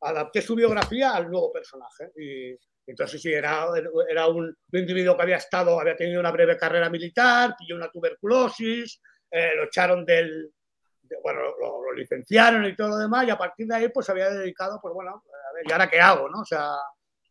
adapté 0.00 0.42
su 0.42 0.54
biografía 0.54 1.12
al 1.12 1.30
nuevo 1.30 1.50
personaje. 1.50 2.12
Y, 2.16 2.54
entonces, 2.86 3.22
sí, 3.22 3.32
era, 3.32 3.68
era 4.10 4.26
un, 4.26 4.54
individuo 4.72 5.16
que 5.16 5.22
había 5.22 5.36
estado, 5.36 5.80
había 5.80 5.96
tenido 5.96 6.20
una 6.20 6.32
breve 6.32 6.58
carrera 6.58 6.90
militar, 6.90 7.54
pilló 7.56 7.76
una 7.76 7.90
tuberculosis, 7.90 9.00
lo 9.30 9.64
echaron 9.64 10.04
del, 10.04 10.52
bueno, 11.22 11.40
lo, 11.58 11.92
licenciaron 11.92 12.64
y 12.64 12.74
todo 12.74 12.88
lo 12.88 12.96
demás, 12.98 13.26
y 13.26 13.30
a 13.30 13.38
partir 13.38 13.66
de 13.68 13.76
ahí 13.76 13.88
pues 13.88 14.08
había 14.10 14.28
dedicado, 14.30 14.80
pues 14.80 14.92
bueno, 14.92 15.10
a 15.10 15.52
ver, 15.54 15.64
¿y 15.68 15.72
ahora 15.72 15.88
qué 15.88 16.00
hago? 16.00 16.28
¿no? 16.28 16.40
O 16.40 16.44
sea, 16.44 16.74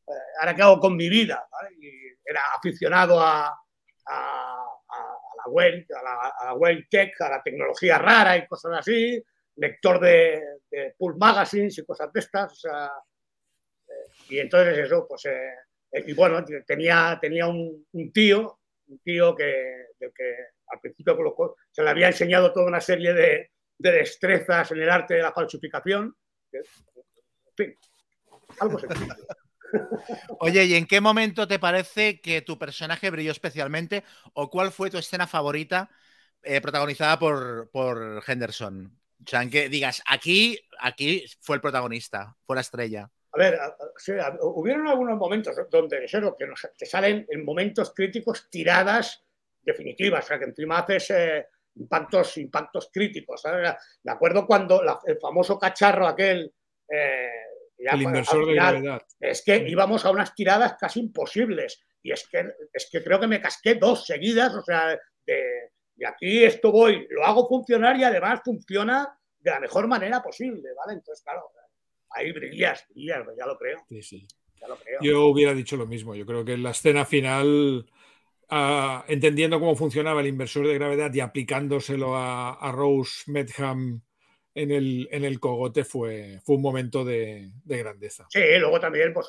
eh, 0.08 0.12
¿ahora 0.40 0.56
qué 0.56 0.62
hago 0.62 0.80
con 0.80 0.96
mi 0.96 1.10
vida? 1.10 1.46
Y 1.80 1.90
era 2.24 2.42
aficionado 2.56 3.20
a, 3.20 3.48
a, 3.48 4.66
la 5.46 5.52
web, 5.52 5.86
a 5.90 6.46
la, 6.46 6.54
web 6.54 6.86
tech, 6.90 7.20
a 7.22 7.30
la 7.30 7.44
tecnología 7.44 7.98
rara 7.98 8.38
y 8.38 8.48
cosas 8.48 8.80
así, 8.80 9.22
lector 9.58 10.00
de, 10.00 10.42
de 10.72 10.96
Pulp 10.98 11.18
Magazines 11.18 11.78
y 11.78 11.86
cosas 11.86 12.12
de 12.14 12.20
estas, 12.22 12.54
o 12.54 12.56
sea, 12.56 12.92
eh, 13.88 14.12
y 14.30 14.40
entonces 14.40 14.78
eso, 14.78 15.06
pues, 15.08 15.26
eh, 15.26 16.04
y 16.08 16.14
bueno, 16.14 16.44
tenía, 16.66 17.18
tenía 17.22 17.48
un, 17.48 17.86
un 17.92 18.14
tío, 18.14 18.60
un 18.88 19.00
tío 19.00 19.36
que, 19.36 19.88
que 20.00 20.36
al 20.68 20.80
principio 20.80 21.56
se 21.72 21.84
le 21.84 21.90
había 21.90 22.08
enseñado 22.08 22.52
toda 22.52 22.66
una 22.66 22.82
serie 22.82 23.14
de, 23.14 23.52
de 23.84 23.92
destrezas 23.92 24.72
en 24.72 24.82
el 24.82 24.90
arte 24.90 25.16
de 25.16 25.22
la 25.22 25.34
falsificación. 25.34 26.16
En 26.52 26.64
fin, 27.56 27.78
algo 28.60 28.80
sencillo. 28.80 29.14
Oye, 30.40 30.64
¿y 30.66 30.76
en 30.76 30.86
qué 30.86 31.02
momento 31.02 31.48
te 31.48 31.60
parece 31.60 32.22
que 32.22 32.42
tu 32.42 32.58
personaje 32.58 33.10
brilló 33.10 33.32
especialmente 33.32 34.04
o 34.34 34.50
cuál 34.50 34.72
fue 34.72 34.90
tu 34.90 34.98
escena 34.98 35.28
favorita 35.28 35.90
eh, 36.44 36.62
protagonizada 36.62 37.20
por, 37.20 37.70
por 37.72 38.24
Henderson? 38.26 38.98
O 39.26 39.30
sea, 39.30 39.42
en 39.42 39.50
que 39.50 39.68
digas, 39.68 40.02
aquí, 40.08 40.58
aquí 40.80 41.26
fue 41.42 41.58
el 41.58 41.62
protagonista, 41.62 42.38
fue 42.46 42.56
la 42.56 42.62
estrella. 42.62 43.10
A 43.34 43.38
ver, 43.38 43.60
hubieron 44.42 44.88
algunos 44.88 45.18
momentos 45.18 45.56
donde 45.70 46.06
eso, 46.06 46.36
que 46.38 46.46
te 46.78 46.86
salen 46.86 47.26
en 47.30 47.44
momentos 47.44 47.94
críticos 47.94 48.48
tiradas 48.50 49.26
definitivas, 49.62 50.24
o 50.24 50.28
sea, 50.28 50.40
que 50.40 50.46
encima 50.46 50.80
haces 50.80 51.10
eh, 51.10 51.48
impactos, 51.76 52.38
impactos 52.38 52.90
críticos. 52.92 53.44
Me 54.04 54.12
acuerdo 54.12 54.46
cuando 54.46 54.82
el 55.06 55.18
famoso 55.20 55.58
cacharro 55.58 56.08
aquel... 56.08 56.54
Eh, 56.90 57.30
el 57.78 58.02
inversor 58.02 58.46
de 58.46 58.54
gravedad. 58.54 59.02
Es 59.20 59.44
que 59.44 59.58
íbamos 59.68 60.06
a 60.06 60.12
unas 60.12 60.34
tiradas 60.34 60.76
casi 60.80 61.02
imposibles. 61.02 61.84
Y 62.02 62.12
es 62.12 62.28
que, 62.28 62.46
es 62.72 62.90
que 62.92 63.04
creo 63.04 63.20
que 63.20 63.28
me 63.28 63.42
casqué 63.42 63.76
dos 63.76 64.06
seguidas, 64.06 64.54
o 64.56 64.62
sea, 64.62 64.98
de, 65.26 65.72
aquí 66.06 66.44
esto 66.44 66.72
voy, 66.72 67.08
lo 67.10 67.26
hago 67.26 67.48
funcionar 67.48 67.98
y 67.98 68.04
además 68.04 68.42
funciona 68.44 69.18
de 69.40 69.52
la 69.52 69.60
mejor 69.60 69.88
manera 69.88 70.22
posible, 70.22 70.70
¿vale? 70.76 70.94
Entonces, 70.94 71.24
claro, 71.24 71.50
ahí 72.12 72.32
brillas, 72.32 72.86
ya 72.96 73.20
lo 73.20 73.58
creo. 73.58 73.86
Sí, 73.90 74.02
sí. 74.02 74.28
Ya 74.60 74.68
lo 74.68 74.78
creo. 74.78 75.00
Yo 75.02 75.26
hubiera 75.28 75.54
dicho 75.54 75.76
lo 75.76 75.86
mismo. 75.86 76.16
Yo 76.16 76.26
creo 76.26 76.46
que 76.46 76.54
en 76.54 76.64
la 76.64 76.72
escena 76.72 77.06
final 77.06 77.86
ah, 78.50 79.06
entendiendo 79.08 79.60
cómo 79.60 79.76
funcionaba 79.76 80.22
el 80.22 80.28
inversor 80.28 80.68
de 80.68 80.76
gravedad 80.76 81.14
y 81.14 81.20
aplicándoselo 81.20 82.16
a, 82.16 82.72
Rose 82.74 83.32
Medham 83.32 84.02
en 84.56 84.72
el, 84.72 85.08
en 85.12 85.24
el 85.24 85.40
cogote 85.40 85.84
fue, 85.84 86.40
fue 86.44 86.56
un 86.56 86.62
momento 86.62 87.04
de, 87.04 87.52
grandeza. 87.66 88.28
Sí, 88.30 88.42
luego 88.60 88.80
también, 88.80 89.14
pues 89.14 89.28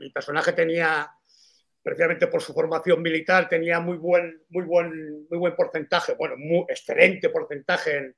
mi 0.00 0.10
personaje 0.10 0.52
tenía, 0.52 1.10
precisamente 1.82 2.28
por 2.28 2.40
su 2.40 2.52
formación 2.52 3.02
militar, 3.02 3.48
tenía 3.48 3.80
muy 3.80 3.96
buen, 3.96 4.42
muy 4.50 4.64
buen, 4.64 5.26
muy 5.28 5.38
buen 5.38 5.56
porcentaje, 5.56 6.14
bueno, 6.14 6.36
muy 6.36 6.64
excelente 6.68 7.28
porcentaje 7.28 7.96
en, 7.96 8.14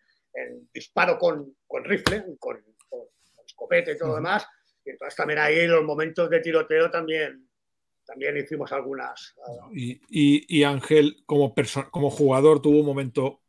disparo 0.72 1.16
con, 1.18 1.54
rifle, 1.84 2.24
con, 2.38 2.62
escopeta 3.46 3.92
y 3.92 3.98
todo 3.98 4.08
lo 4.08 4.14
demás. 4.16 4.46
Y 4.84 4.90
entonces 4.90 5.16
también 5.16 5.38
ahí 5.38 5.66
los 5.66 5.84
momentos 5.84 6.28
de 6.28 6.40
tiroteo 6.40 6.90
también, 6.90 7.48
también 8.06 8.36
hicimos 8.36 8.72
algunas. 8.72 9.34
Y, 9.72 10.62
Ángel, 10.62 11.22
como, 11.26 11.54
como 11.90 12.10
jugador, 12.10 12.60
tuvo 12.60 12.80
un 12.80 12.86
momento 12.86 13.40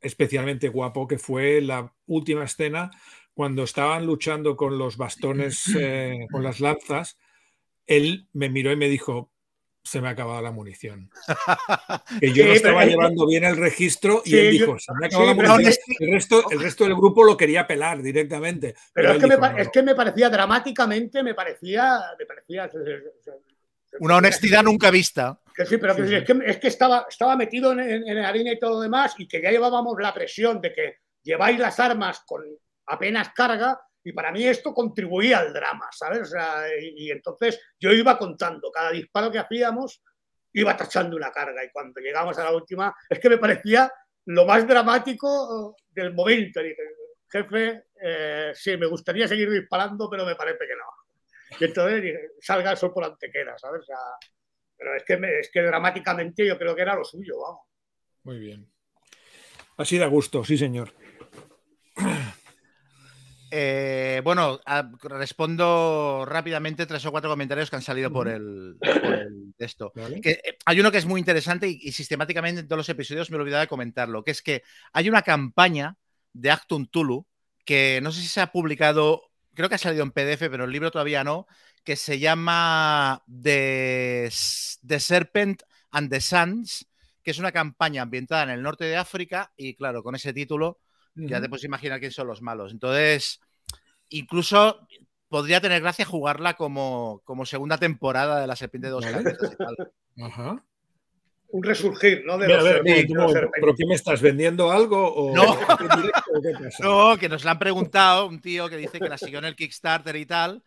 especialmente 0.00 0.68
guapo 0.68 1.08
que 1.08 1.18
fue 1.18 1.60
la 1.60 1.92
última 2.06 2.44
escena 2.44 2.90
cuando 3.34 3.62
estaban 3.62 4.04
luchando 4.04 4.56
con 4.56 4.78
los 4.78 4.96
bastones, 4.96 5.64
eh, 5.78 6.26
con 6.30 6.42
las 6.42 6.60
lanzas. 6.60 7.18
Él 7.86 8.28
me 8.32 8.48
miró 8.48 8.72
y 8.72 8.76
me 8.76 8.88
dijo, 8.88 9.30
se 9.88 10.00
me 10.00 10.08
ha 10.08 10.10
acabado 10.10 10.42
la 10.42 10.50
munición. 10.50 11.10
Que 12.20 12.32
yo 12.32 12.46
no 12.46 12.52
estaba 12.52 12.84
llevando 12.84 13.26
bien 13.26 13.44
el 13.44 13.56
registro 13.56 14.22
y 14.24 14.36
él 14.36 14.50
dijo, 14.50 14.78
se 14.78 14.92
me 14.94 15.06
ha 15.06 15.08
acabado 15.08 15.34
la 15.34 15.52
munición. 15.52 15.76
El 16.00 16.12
resto, 16.12 16.50
el 16.50 16.60
resto 16.60 16.84
del 16.84 16.96
grupo 16.96 17.22
lo 17.22 17.36
quería 17.36 17.66
pelar 17.66 18.02
directamente. 18.02 18.74
Pero, 18.92 19.12
es, 19.12 19.18
que 19.18 19.26
me, 19.28 19.62
es, 19.62 19.68
que 19.68 19.82
me, 19.82 19.94
parecía 19.94 20.28
dramáticamente, 20.30 21.22
me 21.22 21.34
parecía, 21.34 22.00
me 22.18 22.26
parecía 22.26 22.68
una 24.00 24.16
honestidad 24.16 24.62
nunca 24.62 24.90
vista. 24.90 25.38
Que 25.54 25.66
sí, 25.66 25.76
pero 25.78 25.94
Es, 25.94 26.58
que, 26.58 26.68
estaba, 26.68 27.06
estaba 27.08 27.36
metido 27.36 27.72
en, 27.72 27.80
en, 27.80 28.18
harina 28.18 28.52
y 28.52 28.58
todo 28.58 28.74
lo 28.74 28.80
demás 28.80 29.14
y 29.18 29.26
que 29.26 29.42
ya 29.42 29.50
llevábamos 29.50 29.96
la 30.00 30.14
presión 30.14 30.60
de 30.60 30.72
que 30.72 30.96
lleváis 31.22 31.58
las 31.58 31.80
armas 31.80 32.22
con 32.26 32.42
apenas 32.86 33.30
carga 33.34 33.80
y 34.04 34.12
para 34.12 34.32
mí 34.32 34.44
esto 34.44 34.72
contribuía 34.72 35.38
al 35.38 35.52
drama, 35.52 35.88
¿sabes? 35.90 36.32
y, 36.80 37.10
entonces 37.10 37.60
yo 37.78 37.90
iba 37.92 38.16
contando, 38.16 38.70
cada 38.70 38.90
disparo 38.90 39.30
que 39.30 39.38
hacíamos 39.38 40.02
iba 40.52 40.76
tachando 40.76 41.16
una 41.16 41.30
carga 41.30 41.64
y 41.64 41.70
cuando 41.70 42.00
llegamos 42.00 42.38
a 42.38 42.44
la 42.44 42.52
última 42.52 42.94
es 43.08 43.18
que 43.18 43.28
me 43.28 43.38
parecía 43.38 43.92
lo 44.26 44.46
más 44.46 44.66
dramático 44.66 45.76
del 45.90 46.14
momento. 46.14 46.60
dije, 46.62 46.82
jefe, 47.30 47.84
eh, 48.00 48.52
sí, 48.54 48.76
me 48.76 48.86
gustaría 48.86 49.28
seguir 49.28 49.50
disparando, 49.50 50.08
pero 50.08 50.24
me 50.24 50.36
parece 50.36 50.60
que 50.60 50.76
no. 50.76 51.07
Y 51.60 51.64
entonces 51.64 52.14
salga 52.40 52.72
el 52.72 52.76
sol 52.76 52.92
por 52.92 53.04
antequera, 53.04 53.56
¿sabes? 53.58 53.86
pero 54.76 54.94
es 54.94 55.04
que, 55.04 55.40
es 55.40 55.50
que 55.50 55.62
dramáticamente 55.62 56.46
yo 56.46 56.56
creo 56.56 56.74
que 56.74 56.82
era 56.82 56.94
lo 56.94 57.04
suyo, 57.04 57.34
vamos. 57.40 57.62
Muy 58.22 58.38
bien. 58.38 58.70
Así 59.76 59.98
da 59.98 60.06
gusto, 60.06 60.44
sí, 60.44 60.56
señor. 60.56 60.92
Eh, 63.50 64.20
bueno, 64.24 64.60
respondo 65.02 66.26
rápidamente 66.26 66.84
tres 66.84 67.06
o 67.06 67.10
cuatro 67.10 67.30
comentarios 67.30 67.70
que 67.70 67.76
han 67.76 67.82
salido 67.82 68.12
por 68.12 68.28
el, 68.28 68.76
texto. 69.56 69.92
Eh, 70.22 70.42
hay 70.66 70.80
uno 70.80 70.90
que 70.90 70.98
es 70.98 71.06
muy 71.06 71.18
interesante 71.18 71.66
y, 71.66 71.92
sistemáticamente 71.92 72.60
en 72.60 72.68
todos 72.68 72.78
los 72.78 72.88
episodios 72.88 73.30
me 73.30 73.36
he 73.36 73.40
olvidado 73.40 73.62
de 73.62 73.68
comentarlo, 73.68 74.22
que 74.22 74.32
es 74.32 74.42
que 74.42 74.62
hay 74.92 75.08
una 75.08 75.22
campaña 75.22 75.96
de 76.32 76.50
Actum 76.50 76.86
Tulu 76.86 77.26
que 77.64 78.00
no 78.02 78.12
sé 78.12 78.20
si 78.20 78.28
se 78.28 78.40
ha 78.40 78.52
publicado 78.52 79.27
creo 79.58 79.68
que 79.68 79.74
ha 79.74 79.78
salido 79.78 80.04
en 80.04 80.12
PDF, 80.12 80.48
pero 80.48 80.66
el 80.66 80.70
libro 80.70 80.92
todavía 80.92 81.24
no, 81.24 81.48
que 81.82 81.96
se 81.96 82.20
llama 82.20 83.24
The, 83.42 84.28
Serpent 84.30 85.64
and 85.90 86.08
the 86.08 86.20
Suns, 86.20 86.86
que 87.24 87.32
es 87.32 87.40
una 87.40 87.50
campaña 87.50 88.02
ambientada 88.02 88.44
en 88.44 88.50
el 88.50 88.62
norte 88.62 88.84
de 88.84 88.96
África 88.96 89.52
y 89.56 89.74
claro, 89.74 90.04
con 90.04 90.14
ese 90.14 90.32
título 90.32 90.78
ya 91.16 91.40
te 91.40 91.48
puedes 91.48 91.64
imaginar 91.64 91.98
quién 91.98 92.12
son 92.12 92.28
los 92.28 92.40
malos. 92.40 92.70
Entonces, 92.70 93.40
incluso 94.10 94.86
podría 95.28 95.60
tener 95.60 95.82
gracia 95.82 96.04
jugarla 96.04 96.54
como, 96.54 97.22
como 97.24 97.44
segunda 97.44 97.78
temporada 97.78 98.40
de 98.40 98.46
la 98.46 98.54
Serpiente 98.54 98.86
de 98.86 98.92
dos 98.92 99.06
Ajá 100.22 100.64
un 101.50 101.62
resurgir, 101.62 102.24
¿no? 102.26 102.36
De 102.36 102.46
¿Pero 102.46 103.74
qué 103.74 103.86
me 103.86 103.94
estás 103.94 104.20
vendiendo 104.20 104.70
algo? 104.70 105.32
No. 106.80 107.16
que 107.16 107.28
nos 107.28 107.44
la 107.44 107.52
han 107.52 107.58
preguntado 107.58 108.26
un 108.26 108.40
tío 108.40 108.68
que 108.68 108.76
dice 108.76 108.98
que 108.98 109.08
la 109.08 109.18
siguió 109.18 109.38
en 109.38 109.46
el 109.46 109.56
Kickstarter 109.56 110.16
y 110.16 110.26
tal. 110.26 110.62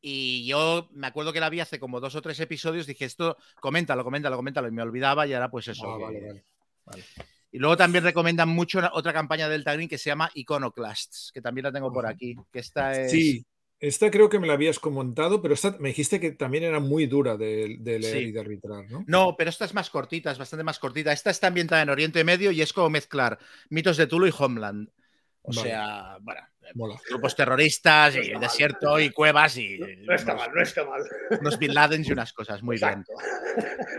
Y 0.00 0.46
yo 0.46 0.88
me 0.92 1.08
acuerdo 1.08 1.32
que 1.32 1.40
la 1.40 1.50
vi 1.50 1.60
hace 1.60 1.78
como 1.78 2.00
dos 2.00 2.14
o 2.14 2.22
tres 2.22 2.40
episodios. 2.40 2.86
Dije, 2.86 3.04
esto, 3.04 3.36
coméntalo, 3.60 4.04
coméntalo, 4.04 4.36
coméntalo. 4.36 4.68
Y 4.68 4.72
me 4.72 4.82
olvidaba 4.82 5.26
y 5.26 5.34
ahora 5.34 5.50
pues 5.50 5.68
eso. 5.68 5.86
Ah, 5.86 6.96
y 7.52 7.58
luego 7.58 7.76
también 7.76 8.04
recomiendan 8.04 8.48
mucho 8.48 8.80
otra 8.92 9.12
campaña 9.12 9.48
del 9.48 9.64
Green 9.64 9.88
que 9.88 9.98
se 9.98 10.10
llama 10.10 10.30
Iconoclasts, 10.34 11.32
que 11.34 11.42
también 11.42 11.64
la 11.64 11.72
tengo 11.72 11.92
por 11.92 12.06
aquí. 12.06 12.36
Que 12.50 12.60
esta 12.60 12.92
es... 12.92 13.10
Sí, 13.10 13.44
esta 13.80 14.10
creo 14.10 14.28
que 14.28 14.38
me 14.38 14.46
la 14.46 14.52
habías 14.52 14.78
comentado, 14.78 15.40
pero 15.40 15.54
esta 15.54 15.76
me 15.78 15.88
dijiste 15.88 16.20
que 16.20 16.32
también 16.32 16.64
era 16.64 16.80
muy 16.80 17.06
dura 17.06 17.38
de, 17.38 17.78
leer 17.80 18.22
y 18.22 18.30
de 18.30 18.40
arbitrar, 18.40 18.90
¿no? 18.90 19.04
No, 19.06 19.34
pero 19.38 19.48
esta 19.48 19.64
es 19.64 19.72
más 19.72 19.88
cortita, 19.88 20.30
es 20.30 20.38
bastante 20.38 20.62
más 20.62 20.78
cortita. 20.78 21.12
Esta 21.12 21.30
está 21.30 21.46
ambientada 21.46 21.80
en 21.80 21.88
Oriente 21.88 22.22
Medio 22.22 22.50
y 22.50 22.60
es 22.60 22.74
como 22.74 22.90
mezclar 22.90 23.38
mitos 23.70 23.96
de 23.96 24.06
Tulu 24.06 24.26
y 24.26 24.34
Homeland. 24.38 24.90
O 25.42 25.52
sea, 25.54 26.18
bueno, 26.74 27.00
grupos 27.08 27.34
terroristas 27.34 28.16
y 28.16 28.32
el 28.32 28.40
desierto 28.40 29.00
y 29.00 29.10
cuevas 29.10 29.56
y. 29.56 29.78
No, 29.78 30.14
está 30.14 30.34
mal, 30.34 30.50
no 30.54 30.60
está 30.60 30.84
mal. 30.84 31.02
Unos 31.40 31.58
Bin 31.58 31.72
Laden 31.72 32.04
y 32.04 32.12
unas 32.12 32.34
cosas, 32.34 32.62
muy 32.62 32.76
bien. 32.76 33.02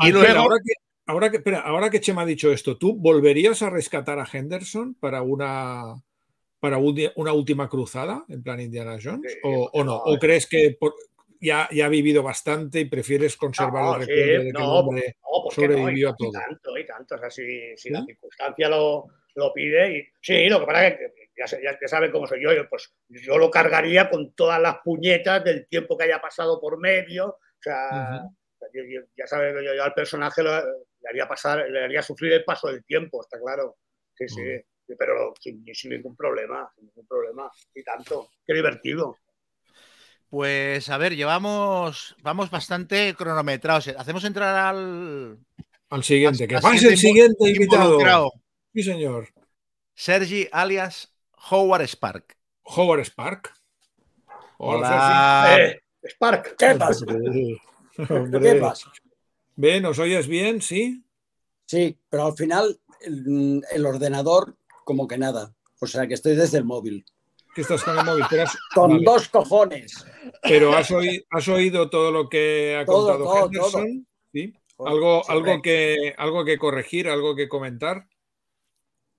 Y 0.01 0.11
luego. 0.11 0.41
Ahora 0.41 0.57
que, 0.63 0.73
ahora 1.07 1.31
que, 1.31 1.37
espera, 1.37 1.61
ahora 1.61 1.89
que 1.89 2.01
Chema 2.01 2.21
ha 2.21 2.25
dicho 2.25 2.51
esto, 2.51 2.77
¿tú 2.77 2.95
volverías 2.95 3.63
a 3.63 3.71
rescatar 3.71 4.19
a 4.19 4.27
Henderson 4.31 4.93
para 4.93 5.23
una 5.23 5.95
para 6.61 6.77
una 6.77 7.33
última 7.33 7.67
cruzada, 7.67 8.23
en 8.29 8.43
plan 8.43 8.59
Indiana 8.59 8.99
Jones? 9.03 9.39
¿O, 9.41 9.83
no? 9.83 9.95
¿O 9.97 10.19
crees 10.19 10.45
que 10.45 10.77
ya, 11.41 11.67
ya, 11.71 11.87
ha 11.87 11.89
vivido 11.89 12.21
bastante 12.21 12.79
y 12.81 12.85
prefieres 12.85 13.35
conservar 13.35 13.99
el 13.99 14.07
recuerdo 14.07 14.31
de 14.31 14.43
que 14.43 14.49
el 14.49 14.55
hombre 14.57 15.17
sobrevivió 15.49 16.09
a 16.09 16.15
todo? 16.15 16.29
Y 16.29 16.33
tanto, 16.33 16.77
y 16.77 16.85
tanto. 16.85 17.15
O 17.15 17.17
sea, 17.17 17.31
si, 17.31 17.89
la 17.89 18.05
circunstancia 18.05 18.69
lo, 18.69 19.07
lo, 19.33 19.51
pide. 19.51 19.97
Y, 19.97 20.07
sí, 20.21 20.47
lo 20.49 20.59
que 20.59 20.65
pasa 20.67 20.87
es 20.87 20.97
que 20.97 21.29
ya, 21.35 21.77
ya, 21.81 21.87
saben 21.87 22.11
cómo 22.11 22.27
soy 22.27 22.43
yo, 22.43 22.51
pues 22.69 22.93
yo 23.09 23.39
lo 23.39 23.49
cargaría 23.49 24.07
con 24.07 24.33
todas 24.33 24.61
las 24.61 24.75
puñetas 24.83 25.43
del 25.43 25.67
tiempo 25.67 25.97
que 25.97 26.03
haya 26.03 26.21
pasado 26.21 26.61
por 26.61 26.77
medio. 26.77 27.25
O 27.27 27.59
sea, 27.59 28.23
ya 29.17 29.25
sabes, 29.25 29.55
yo, 29.55 29.73
yo, 29.73 29.83
al 29.83 29.95
personaje 29.95 30.43
le 30.43 31.09
haría 31.09 31.27
pasar, 31.27 31.67
le 31.67 31.85
haría 31.85 32.03
sufrir 32.03 32.33
el 32.33 32.43
paso 32.43 32.67
del 32.67 32.85
tiempo, 32.85 33.19
está 33.19 33.39
claro. 33.39 33.77
Sí, 34.13 34.29
sí 34.29 34.61
pero 34.97 35.33
sin, 35.39 35.63
ningún 35.89 36.15
problema, 36.15 36.69
sin 36.75 36.85
ningún 36.85 37.05
problema. 37.05 37.51
Y 37.73 37.83
tanto, 37.83 38.29
qué 38.45 38.53
divertido. 38.53 39.17
Pues 40.29 40.89
a 40.89 40.97
ver, 40.97 41.15
llevamos, 41.15 42.15
vamos 42.21 42.49
bastante 42.49 43.13
cronometrados. 43.15 43.89
Hacemos 43.89 44.23
entrar 44.23 44.55
al. 44.55 45.37
Al 45.89 46.03
siguiente, 46.03 46.47
que 46.47 46.57
pase 46.59 46.87
el 46.87 46.97
siguiente 46.97 47.49
invitado. 47.49 48.31
Sí, 48.73 48.83
señor. 48.83 49.27
Sergi 49.93 50.47
alias 50.51 51.13
Howard 51.49 51.85
Spark. 51.87 52.37
Howard 52.63 53.03
Spark. 53.03 53.53
Hola. 54.57 55.57
Eh, 55.59 55.81
Spark, 56.07 56.55
¿qué 56.55 56.75
pasa? 56.75 57.05
¿Qué 57.05 58.55
pasa? 58.59 58.91
¿Ven? 59.55 59.83
¿Nos 59.83 59.99
oyes 59.99 60.27
bien? 60.27 60.61
¿Sí? 60.61 61.03
Sí, 61.65 61.97
pero 62.09 62.27
al 62.27 62.33
final 62.33 62.79
el 63.01 63.85
ordenador 63.85 64.55
como 64.91 65.07
que 65.07 65.17
nada. 65.17 65.53
O 65.79 65.87
sea 65.87 66.05
que 66.05 66.15
estoy 66.15 66.35
desde 66.35 66.57
el 66.57 66.65
móvil. 66.65 67.05
¿Qué 67.55 67.61
estás 67.61 67.81
con 67.81 67.97
el 67.97 68.03
móvil? 68.03 68.25
Con 68.75 69.03
dos 69.05 69.29
cojones. 69.29 70.05
Pero 70.43 70.75
has 70.75 70.91
oído, 70.91 71.23
has 71.29 71.47
oído 71.47 71.89
todo 71.89 72.11
lo 72.11 72.27
que 72.27 72.77
ha 72.77 72.85
contado 72.85 73.45
Henderson. 73.45 74.05
¿Sí? 74.33 74.53
¿Algo, 74.79 75.21
algo, 75.29 75.61
que, 75.61 76.13
¿Algo 76.17 76.43
que 76.43 76.57
corregir, 76.57 77.07
algo 77.07 77.37
que 77.37 77.47
comentar? 77.47 78.05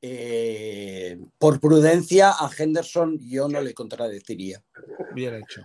Eh, 0.03 1.19
por 1.39 1.59
prudencia, 1.59 2.33
a 2.33 2.51
Henderson 2.55 3.19
yo 3.19 3.49
no 3.49 3.63
le 3.63 3.73
contradeciría. 3.73 4.63
Bien 5.15 5.37
hecho. 5.37 5.63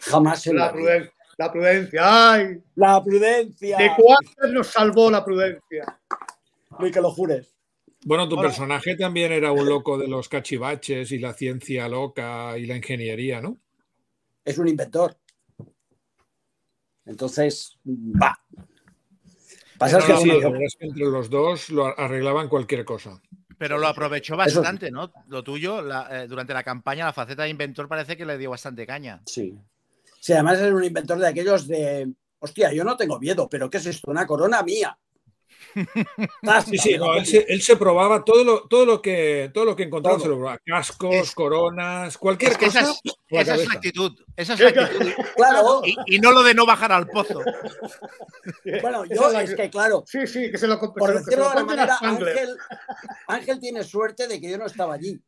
Jamás 0.00 0.46
en 0.48 0.56
la, 0.56 0.70
prudencia, 0.70 1.14
la 1.38 1.50
prudencia. 1.50 2.00
¡Ay! 2.04 2.62
La 2.74 3.02
prudencia. 3.02 3.78
¿De 3.78 3.90
cuántos 3.96 4.52
nos 4.52 4.66
salvó 4.66 5.10
la 5.10 5.24
prudencia? 5.24 5.98
Ni 6.78 6.90
que 6.90 7.00
lo 7.00 7.10
jures. 7.10 7.53
Bueno, 8.04 8.28
tu 8.28 8.36
personaje 8.36 8.96
también 8.96 9.32
era 9.32 9.50
un 9.50 9.66
loco 9.66 9.96
de 9.96 10.06
los 10.06 10.28
cachivaches 10.28 11.10
y 11.10 11.18
la 11.18 11.32
ciencia 11.32 11.88
loca 11.88 12.56
y 12.58 12.66
la 12.66 12.76
ingeniería, 12.76 13.40
¿no? 13.40 13.58
Es 14.44 14.58
un 14.58 14.68
inventor. 14.68 15.16
Entonces, 17.06 17.78
va. 17.86 18.38
Pasa 19.78 19.98
que 19.98 20.16
sí, 20.18 20.30
entre 20.80 21.04
los 21.04 21.30
dos 21.30 21.70
lo 21.70 21.86
arreglaban 21.98 22.48
cualquier 22.48 22.84
cosa. 22.84 23.20
Pero 23.58 23.78
lo 23.78 23.86
aprovechó 23.86 24.36
bastante, 24.36 24.90
¿no? 24.90 25.12
Lo 25.28 25.42
tuyo, 25.42 25.80
eh, 26.10 26.26
durante 26.28 26.52
la 26.52 26.62
campaña, 26.62 27.06
la 27.06 27.12
faceta 27.12 27.44
de 27.44 27.50
inventor 27.50 27.88
parece 27.88 28.16
que 28.16 28.26
le 28.26 28.36
dio 28.36 28.50
bastante 28.50 28.86
caña. 28.86 29.22
Sí. 29.26 29.58
Sí, 30.20 30.32
además 30.32 30.60
es 30.60 30.72
un 30.72 30.84
inventor 30.84 31.18
de 31.18 31.28
aquellos 31.28 31.66
de, 31.66 32.12
hostia, 32.38 32.72
yo 32.72 32.84
no 32.84 32.96
tengo 32.96 33.18
miedo, 33.18 33.48
pero 33.48 33.70
¿qué 33.70 33.78
es 33.78 33.86
esto? 33.86 34.10
Una 34.10 34.26
corona 34.26 34.62
mía. 34.62 34.96
Sí, 36.66 36.78
sí, 36.78 36.96
no, 36.96 37.14
él, 37.14 37.26
se, 37.26 37.44
él, 37.48 37.60
se, 37.62 37.76
probaba 37.76 38.24
todo 38.24 38.44
lo, 38.44 38.68
todo 38.68 38.86
lo 38.86 39.02
que 39.02 39.50
todo 39.52 39.64
lo 39.64 39.76
que 39.76 39.84
encontraba, 39.84 40.18
se 40.20 40.28
lo 40.28 40.36
probaba. 40.36 40.58
Cascos, 40.64 41.14
es, 41.14 41.34
coronas, 41.34 42.16
cualquier 42.16 42.52
es 42.52 42.58
que 42.58 42.66
cosa. 42.66 42.80
Esa 42.80 42.92
es, 42.92 43.00
esa 43.28 43.54
es 43.54 43.68
la 43.68 43.74
actitud. 43.74 44.12
Esa 44.36 44.54
es 44.54 44.60
la 44.60 44.68
actitud. 44.68 45.12
Claro. 45.36 45.82
Y, 45.84 46.16
y, 46.16 46.18
no 46.18 46.32
lo 46.32 46.42
de 46.42 46.54
no 46.54 46.66
bajar 46.66 46.92
al 46.92 47.06
pozo. 47.08 47.40
Bueno, 48.82 49.04
yo 49.04 49.30
es, 49.30 49.50
es 49.50 49.56
que 49.56 49.70
claro. 49.70 50.04
Sí, 50.06 50.26
sí, 50.26 50.50
que 50.50 50.58
se 50.58 50.66
lo 50.66 50.78
Por 50.78 51.14
decirlo 51.14 51.44
de 51.44 51.50
alguna 51.50 51.64
manera, 51.64 51.98
Ángel, 52.00 52.56
Ángel 53.26 53.60
tiene 53.60 53.84
suerte 53.84 54.28
de 54.28 54.40
que 54.40 54.50
yo 54.50 54.58
no 54.58 54.66
estaba 54.66 54.94
allí. 54.94 55.20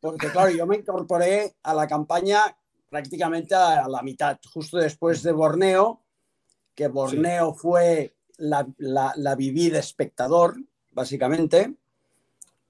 Porque 0.00 0.28
claro, 0.28 0.50
yo 0.50 0.66
me 0.66 0.76
incorporé 0.76 1.54
a 1.62 1.74
la 1.74 1.86
campaña 1.86 2.56
prácticamente 2.88 3.54
a 3.54 3.88
la 3.88 4.02
mitad, 4.02 4.38
justo 4.52 4.78
después 4.78 5.22
de 5.22 5.32
Borneo, 5.32 6.04
que 6.74 6.88
Borneo 6.88 7.52
sí. 7.52 7.58
fue 7.60 8.13
la, 8.38 8.66
la, 8.78 9.12
la, 9.16 9.34
viví 9.34 9.70
de 9.70 9.78
espectador, 9.78 10.56
básicamente. 10.92 11.74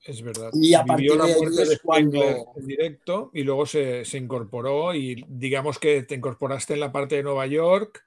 Es 0.04 0.22
verdad. 0.22 0.50
Y 0.52 0.74
a 0.74 0.84
partir 0.84 1.12
Vivió 1.12 1.24
de 1.24 1.30
la 1.32 1.38
muerte 1.38 1.62
ahí 1.62 1.68
de 1.68 1.74
es 1.74 1.80
cuando... 1.80 2.22
en 2.56 2.66
directo 2.66 3.30
y 3.32 3.42
luego 3.42 3.64
se, 3.64 4.04
se, 4.04 4.18
incorporó 4.18 4.94
y 4.94 5.24
digamos 5.28 5.78
que 5.78 6.02
te 6.02 6.14
incorporaste 6.14 6.74
en 6.74 6.80
la 6.80 6.92
parte 6.92 7.16
de 7.16 7.22
Nueva 7.22 7.46
York. 7.46 8.04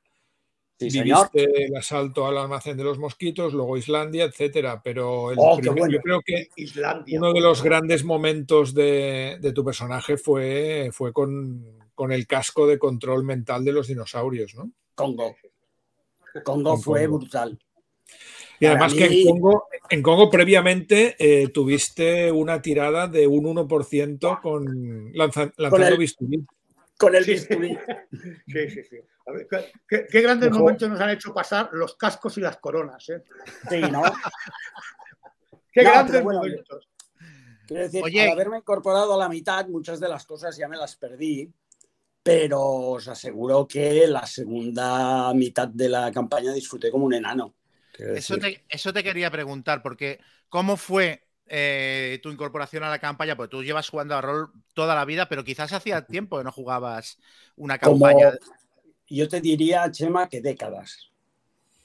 Sí, 0.79 0.89
viviste 0.91 1.39
señor. 1.39 1.59
el 1.59 1.75
asalto 1.75 2.27
al 2.27 2.37
almacén 2.37 2.77
de 2.77 2.83
los 2.83 2.99
mosquitos, 2.99 3.51
luego 3.51 3.77
Islandia, 3.77 4.25
etcétera. 4.25 4.79
Pero 4.83 5.31
el 5.31 5.37
Oh, 5.39 5.57
primer, 5.57 5.79
bueno. 5.79 5.93
yo 5.93 6.01
creo 6.01 6.21
que 6.23 6.49
Islandia. 6.55 7.17
uno 7.17 7.33
de 7.33 7.41
los 7.41 7.63
grandes 7.63 8.03
momentos 8.03 8.75
de, 8.75 9.39
de 9.41 9.53
tu 9.53 9.65
personaje 9.65 10.17
fue, 10.17 10.89
fue 10.93 11.11
con, 11.13 11.65
con, 11.95 12.11
el 12.11 12.27
casco 12.27 12.67
de 12.67 12.77
control 12.77 13.23
mental 13.23 13.65
de 13.65 13.71
los 13.71 13.87
dinosaurios, 13.87 14.53
¿no? 14.53 14.71
Congo. 14.93 15.35
Congo 16.43 16.77
fue 16.77 17.05
Congo. 17.05 17.19
brutal. 17.19 17.59
Y 18.59 18.65
además 18.65 18.93
mí... 18.93 18.99
que 18.99 19.05
en 19.05 19.25
Congo, 19.29 19.67
en 19.89 20.01
Congo 20.01 20.29
previamente 20.29 21.15
eh, 21.19 21.49
tuviste 21.49 22.31
una 22.31 22.61
tirada 22.61 23.07
de 23.07 23.27
un 23.27 23.45
1% 23.45 24.41
con 24.41 25.11
lanza, 25.13 25.51
lanzando 25.57 25.69
con 25.69 25.83
el, 25.83 25.97
bisturí. 25.97 26.45
Con 26.97 27.15
el 27.15 27.23
bisturí. 27.23 27.77
Sí, 28.47 28.69
sí, 28.69 28.83
sí. 28.83 28.97
A 29.27 29.31
ver, 29.33 29.47
¿qué, 29.87 30.07
qué, 30.09 30.21
grandes 30.21 30.49
Mejor. 30.49 30.61
momentos 30.61 30.89
nos 30.89 31.01
han 31.01 31.09
hecho 31.09 31.33
pasar 31.33 31.69
los 31.73 31.95
cascos 31.95 32.37
y 32.37 32.41
las 32.41 32.57
coronas, 32.57 33.09
¿eh? 33.09 33.23
Sí, 33.69 33.81
¿no? 33.81 34.01
qué 35.73 35.83
no, 35.83 35.91
grandes 35.91 36.23
bueno, 36.23 36.39
momentos. 36.39 36.89
Quiero 37.67 37.83
decir, 37.83 38.01
Oye. 38.03 38.21
al 38.21 38.29
haberme 38.29 38.59
incorporado 38.59 39.13
a 39.13 39.17
la 39.17 39.27
mitad, 39.27 39.67
muchas 39.67 39.99
de 39.99 40.07
las 40.07 40.25
cosas 40.25 40.55
ya 40.55 40.69
me 40.69 40.77
las 40.77 40.95
perdí, 40.95 41.51
pero 42.27 42.59
os 42.59 43.07
aseguro 43.07 43.65
que 43.65 44.05
la 44.05 44.25
segunda 44.25 45.33
mitad 45.33 45.69
de 45.69 45.87
la 45.87 46.11
campaña 46.11 46.51
disfruté 46.51 46.91
como 46.91 47.05
un 47.05 47.13
enano. 47.13 47.53
Eso 47.97 48.37
te, 48.37 48.65
eso 48.67 48.91
te, 48.91 49.01
quería 49.01 49.31
preguntar, 49.31 49.81
porque 49.81 50.19
¿cómo 50.49 50.75
fue 50.75 51.23
eh, 51.45 52.19
tu 52.21 52.29
incorporación 52.29 52.83
a 52.83 52.89
la 52.89 52.99
campaña? 52.99 53.37
Porque 53.37 53.51
tú 53.51 53.63
llevas 53.63 53.87
jugando 53.87 54.13
a 54.13 54.19
rol 54.19 54.51
toda 54.73 54.93
la 54.93 55.05
vida, 55.05 55.29
pero 55.29 55.45
quizás 55.45 55.71
hacía 55.71 56.05
tiempo 56.05 56.37
que 56.37 56.43
no 56.43 56.51
jugabas 56.51 57.17
una 57.55 57.77
campaña. 57.77 58.31
Como, 58.31 58.57
yo 59.07 59.29
te 59.29 59.39
diría, 59.39 59.89
Chema, 59.89 60.27
que 60.27 60.41
décadas. 60.41 61.09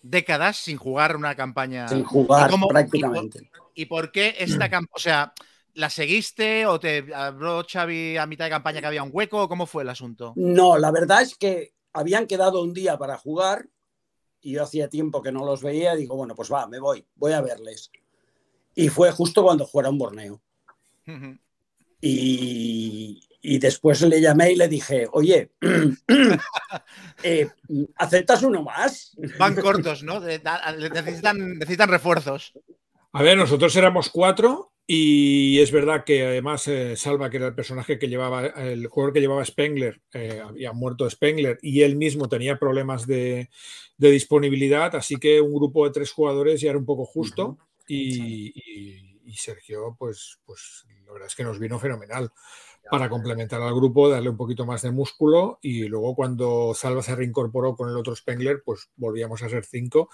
Décadas 0.03 0.57
sin 0.57 0.77
jugar 0.77 1.15
una 1.15 1.37
campaña. 1.37 1.87
Sin 1.87 2.03
jugar, 2.03 2.51
cómo, 2.51 2.67
prácticamente. 2.67 3.39
Y 3.39 3.45
por, 3.45 3.71
¿Y 3.77 3.87
por 3.87 4.11
qué 4.11 4.35
esta 4.41 4.69
campaña? 4.69 4.91
O 4.93 4.99
sea, 4.99 5.33
¿la 5.75 5.91
seguiste 5.91 6.67
o 6.67 6.79
te 6.79 7.15
habló 7.15 7.65
Xavi 7.71 8.17
a 8.17 8.27
mitad 8.27 8.47
de 8.47 8.51
campaña 8.51 8.81
que 8.81 8.87
había 8.87 9.03
un 9.03 9.11
hueco? 9.13 9.49
¿Cómo 9.49 9.67
fue 9.67 9.83
el 9.83 9.89
asunto? 9.89 10.33
No, 10.37 10.79
la 10.79 10.91
verdad 10.91 11.23
es 11.23 11.37
que 11.37 11.73
habían 11.93 12.27
quedado 12.27 12.63
un 12.63 12.73
día 12.73 12.99
para 12.99 13.17
jugar 13.19 13.69
y 14.41 14.53
yo 14.53 14.63
hacía 14.65 14.89
tiempo 14.89 15.23
que 15.23 15.33
no 15.33 15.45
los 15.45 15.63
veía, 15.63 15.95
digo, 15.95 16.17
bueno, 16.17 16.35
pues 16.35 16.53
va, 16.53 16.67
me 16.67 16.81
voy, 16.81 17.07
voy 17.15 17.33
a 17.33 17.41
verles. 17.41 17.91
Y 18.75 18.89
fue 18.89 19.13
justo 19.13 19.43
cuando 19.43 19.67
jugaron 19.67 19.99
Borneo. 19.99 20.43
Uh 21.07 21.11
-huh. 21.11 21.39
y, 22.01 23.21
y, 23.41 23.59
después 23.59 24.01
le 24.03 24.21
llamé 24.21 24.53
y 24.53 24.57
le 24.57 24.69
dije, 24.69 25.09
oye, 25.13 25.51
eh, 27.23 27.49
¿aceptas 27.97 28.43
uno 28.43 28.63
más? 28.63 29.17
Van 29.39 29.57
cortos, 29.57 30.03
¿no? 30.05 30.21
Necesitan, 30.21 31.59
necesitan 31.59 31.89
refuerzos. 31.89 32.53
A 33.13 33.23
ver, 33.23 33.37
nosotros 33.37 33.75
éramos 33.77 34.09
cuatro 34.11 34.72
y 34.95 35.59
es 35.61 35.73
verdad 35.73 36.05
que 36.05 36.27
además 36.27 36.69
eh, 36.69 36.97
Salva, 36.97 37.31
que 37.31 37.39
era 37.39 37.47
el 37.47 37.55
personaje 37.55 37.99
que 37.99 38.11
llevaba, 38.11 38.45
el 38.45 38.89
jugador 38.89 39.15
que 39.15 39.23
llevaba 39.23 39.43
Spengler, 39.43 40.03
eh, 40.13 40.43
había 40.45 40.75
muerto 40.75 41.09
Spengler 41.09 41.59
y 41.63 41.81
él 41.81 41.97
mismo 41.97 42.29
tenía 42.29 42.59
problemas 42.59 43.07
de, 43.07 43.49
de, 43.97 44.11
disponibilidad, 44.11 44.95
así 44.95 45.17
que 45.17 45.41
un 45.41 45.55
grupo 45.55 45.87
de 45.87 45.93
tres 45.93 46.13
jugadores 46.13 46.61
ya 46.61 46.69
era 46.69 46.79
un 46.79 46.85
poco 46.85 47.07
justo 47.07 47.47
uh 47.47 47.53
-huh. 47.53 47.85
y, 47.89 48.53
y, 48.55 49.21
y, 49.25 49.33
Sergio, 49.33 49.97
pues, 49.99 50.41
pues 50.45 50.85
la 51.07 51.13
verdad 51.15 51.29
es 51.29 51.37
que 51.37 51.45
nos 51.45 51.59
vino 51.59 51.79
fenomenal. 51.79 52.31
Para 52.91 53.09
complementar 53.09 53.63
al 53.63 53.75
grupo, 53.75 54.11
darle 54.11 54.29
un 54.29 54.37
poquito 54.37 54.67
más 54.67 54.83
de 54.83 54.91
músculo 54.91 55.59
y 55.63 55.85
luego 55.85 56.15
cuando 56.15 56.75
Salva 56.75 57.01
se 57.01 57.17
reincorporó 57.17 57.75
con 57.77 57.89
el 57.89 57.97
otro 57.97 58.15
Spengler, 58.15 58.63
pues 58.63 58.91
volvíamos 58.97 59.43
a 59.43 59.49
ser 59.49 59.65
cinco 59.65 60.11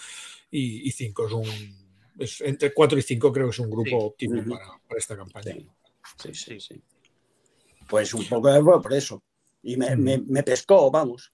y, 0.53 0.87
y 0.87 0.93
cinco 0.93 1.27
es 1.27 1.33
un 1.33 1.88
es, 2.19 2.41
entre 2.41 2.73
4 2.73 2.99
y 2.99 3.03
5 3.03 3.33
creo 3.33 3.47
que 3.47 3.51
es 3.51 3.59
un 3.59 3.71
grupo 3.71 3.89
sí. 3.89 3.97
óptimo 3.99 4.57
para, 4.57 4.67
para, 4.87 4.99
esta 4.99 5.17
campaña. 5.17 5.57
Sí. 6.17 6.35
sí, 6.35 6.61
sí, 6.61 6.83
Pues 7.89 8.15
un 8.15 8.27
poco 8.29 8.53
de 8.53 8.63
por 8.63 8.93
eso. 8.93 9.23
Y 9.63 9.77
me, 9.77 9.95
mm. 9.95 10.01
me, 10.01 10.19
me, 10.19 10.43
pescó, 10.43 10.91
vamos. 10.91 11.33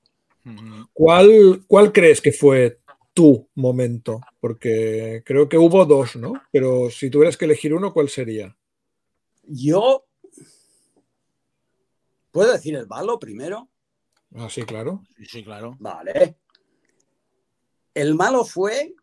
¿Cuál, 0.93 1.65
¿Cuál 1.67 1.93
crees 1.93 2.21
que 2.21 2.33
fue 2.33 2.81
tu 3.15 3.49
momento? 3.55 4.21
Porque 4.41 5.23
creo 5.25 5.49
que 5.49 5.57
hubo 5.57 5.85
dos, 5.87 6.17
¿no? 6.17 6.35
Pero 6.53 6.91
si 6.91 7.11
tuvieras 7.11 7.37
que 7.37 7.47
elegir 7.47 7.73
uno, 7.73 7.93
¿cuál 7.93 8.09
sería? 8.09 8.57
Yo. 9.45 10.05
¿Puedo 12.31 12.53
decir 12.53 12.75
el 12.75 12.87
malo 12.87 13.19
primero? 13.19 13.69
Ah, 14.35 14.49
sí, 14.51 14.63
claro. 14.65 15.03
Sí, 15.17 15.25
sí, 15.27 15.45
claro. 15.45 15.77
Vale. 15.79 16.37
El 17.95 18.15
malo 18.17 18.45
fue 18.45 18.95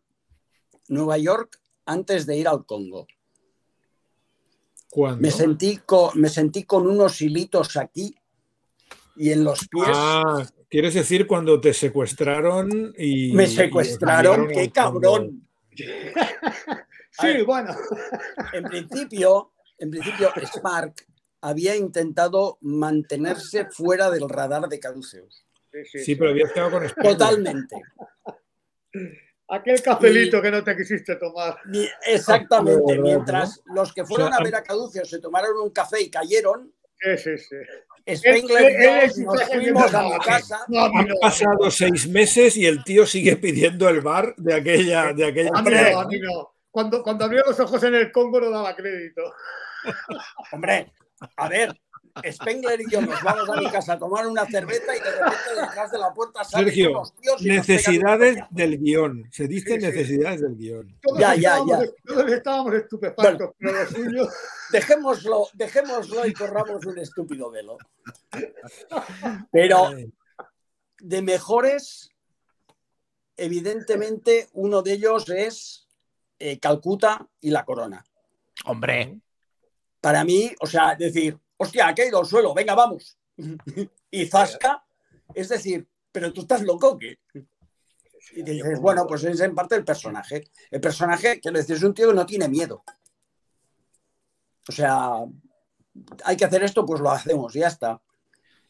Nueva 0.88 1.16
York 1.16 1.61
antes 1.86 2.26
de 2.26 2.36
ir 2.36 2.48
al 2.48 2.64
Congo. 2.66 3.06
¿Cuándo? 4.90 5.20
Me 5.20 5.30
sentí, 5.30 5.78
con, 5.78 6.20
me 6.20 6.28
sentí 6.28 6.64
con 6.64 6.86
unos 6.86 7.20
hilitos 7.22 7.76
aquí 7.76 8.14
y 9.16 9.30
en 9.30 9.44
los 9.44 9.68
pies. 9.68 9.88
Ah, 9.88 10.46
¿quieres 10.68 10.94
decir 10.94 11.26
cuando 11.26 11.60
te 11.60 11.72
secuestraron 11.72 12.94
y. 12.96 13.32
Me 13.32 13.46
secuestraron, 13.46 14.50
y 14.50 14.54
qué 14.54 14.70
cabrón. 14.70 15.48
sí, 15.74 15.86
ver, 17.22 17.44
bueno. 17.44 17.74
En 18.52 18.64
principio, 18.64 19.52
en 19.78 19.90
principio, 19.90 20.30
Spark 20.44 21.06
había 21.40 21.74
intentado 21.76 22.58
mantenerse 22.60 23.66
fuera 23.70 24.10
del 24.10 24.28
radar 24.28 24.68
de 24.68 24.78
Caduceus. 24.78 25.44
Sí, 25.72 25.78
sí, 25.90 25.98
sí, 26.00 26.16
pero 26.16 26.30
había 26.30 26.46
estado 26.46 26.70
con 26.70 26.84
Spark. 26.84 27.08
Totalmente. 27.08 27.76
Aquel 29.48 29.82
cafelito 29.82 30.38
y, 30.38 30.42
que 30.42 30.50
no 30.50 30.64
te 30.64 30.76
quisiste 30.76 31.16
tomar. 31.16 31.58
Exactamente. 32.06 32.98
Mientras 32.98 33.60
los 33.66 33.92
que 33.92 34.04
fueron 34.04 34.28
o 34.28 34.30
sea, 34.30 34.38
a 34.38 34.44
ver 34.44 34.54
a 34.54 34.62
Caduceus 34.62 35.10
se 35.10 35.18
tomaron 35.18 35.56
un 35.62 35.70
café 35.70 36.00
y 36.00 36.10
cayeron. 36.10 36.72
Sí, 36.98 37.18
sí, 37.18 37.38
sí. 37.38 38.16
Spengler 38.16 39.10
y 39.14 39.24
yo 39.24 39.32
nos 39.32 39.44
fuimos 39.44 39.94
a 39.94 40.02
la 40.08 40.18
casa. 40.18 40.58
No, 40.68 40.84
Han 40.84 41.08
no, 41.08 41.14
pasado 41.20 41.70
seis 41.70 42.08
meses 42.08 42.56
y 42.56 42.66
el 42.66 42.82
tío 42.82 43.06
sigue 43.06 43.36
pidiendo 43.36 43.88
el 43.88 44.00
bar 44.00 44.34
de 44.36 44.54
aquella. 44.54 45.12
De 45.12 45.26
aquella 45.26 45.50
a 45.54 45.62
mí 45.62 45.70
no, 45.70 46.00
a 46.00 46.06
mí 46.06 46.20
no. 46.20 46.54
Cuando, 46.70 47.02
cuando 47.02 47.26
abrió 47.26 47.42
los 47.46 47.58
ojos 47.60 47.82
en 47.84 47.94
el 47.94 48.10
Congo 48.10 48.40
no 48.40 48.50
daba 48.50 48.74
crédito. 48.74 49.22
Hombre, 50.52 50.92
a 51.36 51.48
ver, 51.48 51.78
Spengler 52.30 52.80
y 52.80 52.90
yo 52.90 53.00
nos 53.00 53.22
vamos 53.22 53.48
a 53.48 53.56
mi 53.56 53.70
casa 53.70 53.94
a 53.94 53.98
tomar 53.98 54.26
una 54.26 54.44
cerveza 54.44 54.94
y 54.94 55.00
de 55.00 55.10
repente 55.12 55.60
detrás 55.60 55.90
de 55.90 55.98
la 55.98 56.12
puerta 56.12 56.44
salen 56.44 56.66
Sergio, 56.66 56.90
unos 56.90 57.14
tíos 57.14 57.40
y 57.40 57.48
necesidades 57.48 58.38
del 58.50 58.78
guion. 58.78 59.28
Se 59.30 59.48
dice 59.48 59.74
sí, 59.74 59.80
sí. 59.80 59.86
necesidades 59.86 60.42
del 60.42 60.56
guion. 60.56 60.98
Todos 61.00 61.18
ya, 61.18 61.34
ya, 61.34 61.58
ya. 61.66 61.80
Todos 62.04 62.30
estábamos 62.30 62.74
estupefactos, 62.74 63.38
bueno, 63.38 63.54
pero 63.58 63.72
lo 63.72 63.90
suyo... 63.90 64.28
Dejémoslo, 64.70 65.48
dejémoslo 65.52 66.26
y 66.26 66.32
corramos 66.32 66.84
un 66.86 66.98
estúpido 66.98 67.50
velo. 67.50 67.76
Pero 69.50 69.90
de 70.98 71.22
mejores, 71.22 72.10
evidentemente, 73.36 74.48
uno 74.52 74.82
de 74.82 74.92
ellos 74.92 75.28
es 75.28 75.88
eh, 76.38 76.58
Calcuta 76.58 77.28
y 77.40 77.50
la 77.50 77.64
Corona. 77.64 78.04
Hombre. 78.64 79.20
Para 80.00 80.24
mí, 80.24 80.52
o 80.60 80.66
sea, 80.66 80.94
decir, 80.94 81.38
hostia, 81.62 81.88
ha 81.88 81.94
caído 81.94 82.18
al 82.18 82.26
suelo, 82.26 82.54
venga, 82.54 82.74
vamos. 82.74 83.18
y 84.10 84.26
Zasca, 84.26 84.84
es 85.34 85.48
decir, 85.48 85.86
pero 86.10 86.32
tú 86.32 86.42
estás 86.42 86.62
loco, 86.62 86.98
¿qué? 86.98 87.18
Y 88.34 88.42
dices, 88.42 88.78
bueno, 88.80 89.06
pues 89.06 89.24
es 89.24 89.40
en 89.40 89.54
parte 89.54 89.74
el 89.74 89.84
personaje. 89.84 90.44
El 90.70 90.80
personaje, 90.80 91.40
quiero 91.40 91.58
decir, 91.58 91.76
es 91.76 91.82
un 91.82 91.94
tío 91.94 92.08
que 92.08 92.14
no 92.14 92.26
tiene 92.26 92.48
miedo. 92.48 92.84
O 94.68 94.72
sea, 94.72 95.16
hay 96.24 96.36
que 96.36 96.44
hacer 96.44 96.62
esto, 96.62 96.86
pues 96.86 97.00
lo 97.00 97.10
hacemos, 97.10 97.52
ya 97.52 97.68
está. 97.68 98.00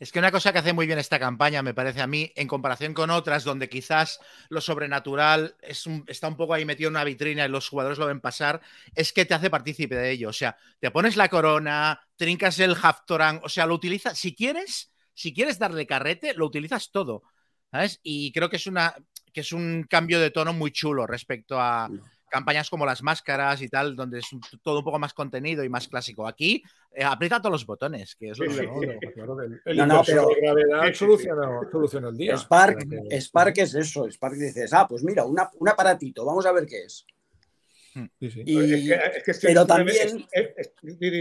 Es 0.02 0.10
que 0.10 0.18
una 0.18 0.32
cosa 0.32 0.52
que 0.52 0.58
hace 0.58 0.72
muy 0.72 0.86
bien 0.88 0.98
esta 0.98 1.20
campaña, 1.20 1.62
me 1.62 1.74
parece 1.74 2.00
a 2.00 2.08
mí, 2.08 2.32
en 2.34 2.48
comparación 2.48 2.92
con 2.92 3.08
otras 3.10 3.44
donde 3.44 3.68
quizás 3.68 4.18
lo 4.48 4.60
sobrenatural 4.60 5.54
es 5.60 5.84
está 6.08 6.26
un 6.26 6.36
poco 6.36 6.54
ahí 6.54 6.64
metido 6.64 6.88
en 6.88 6.94
una 6.94 7.04
vitrina 7.04 7.44
y 7.44 7.48
los 7.48 7.68
jugadores 7.68 7.98
lo 7.98 8.06
ven 8.06 8.20
pasar, 8.20 8.60
es 8.96 9.12
que 9.12 9.24
te 9.26 9.34
hace 9.34 9.48
partícipe 9.48 9.94
de 9.94 10.10
ello. 10.10 10.30
O 10.30 10.32
sea, 10.32 10.56
te 10.80 10.90
pones 10.90 11.16
la 11.16 11.28
corona, 11.28 12.00
trincas 12.16 12.58
el 12.58 12.74
Haftorang, 12.82 13.42
o 13.44 13.48
sea, 13.48 13.64
lo 13.64 13.74
utilizas, 13.74 14.18
si 14.18 14.34
quieres, 14.34 14.90
si 15.14 15.32
quieres 15.32 15.60
darle 15.60 15.86
carrete, 15.86 16.34
lo 16.34 16.46
utilizas 16.46 16.90
todo. 16.90 17.22
¿Sabes? 17.70 18.00
Y 18.02 18.32
creo 18.32 18.50
que 18.50 18.56
es 18.56 18.66
una 18.66 18.96
que 19.32 19.42
es 19.42 19.52
un 19.52 19.86
cambio 19.88 20.18
de 20.18 20.32
tono 20.32 20.52
muy 20.52 20.72
chulo 20.72 21.06
respecto 21.06 21.60
a, 21.60 21.88
campañas 22.32 22.70
como 22.70 22.86
las 22.86 23.02
máscaras 23.02 23.60
y 23.60 23.68
tal, 23.68 23.94
donde 23.94 24.20
es 24.20 24.26
todo 24.62 24.78
un 24.78 24.84
poco 24.84 24.98
más 24.98 25.12
contenido 25.12 25.62
y 25.62 25.68
más 25.68 25.86
clásico. 25.86 26.26
Aquí 26.26 26.62
eh, 26.90 27.04
aprieta 27.04 27.38
todos 27.40 27.52
los 27.52 27.66
botones, 27.66 28.16
que 28.16 28.30
es 28.30 28.38
lo 28.38 28.46
que... 28.46 28.90
el, 29.66 29.76
no, 29.76 29.86
no, 29.86 30.02
pero, 30.04 30.26
de 30.28 30.40
gravedad 30.40 30.94
soluciona, 30.94 32.08
el 32.08 32.16
día. 32.16 32.36
Spark, 32.38 32.86
Spark 33.20 33.58
es 33.58 33.74
eso. 33.74 34.10
Spark 34.10 34.34
dices, 34.34 34.72
ah, 34.72 34.86
pues 34.88 35.04
mira, 35.04 35.24
una, 35.24 35.50
un 35.60 35.68
aparatito, 35.68 36.24
vamos 36.24 36.46
a 36.46 36.52
ver 36.52 36.66
qué 36.66 36.84
es. 36.84 37.06
Hmm. 37.94 38.06
Y, 38.18 38.90
es 38.90 39.22
que, 39.22 39.30
es 39.30 39.38
que 39.38 39.48
pero 39.48 39.66
también... 39.66 40.26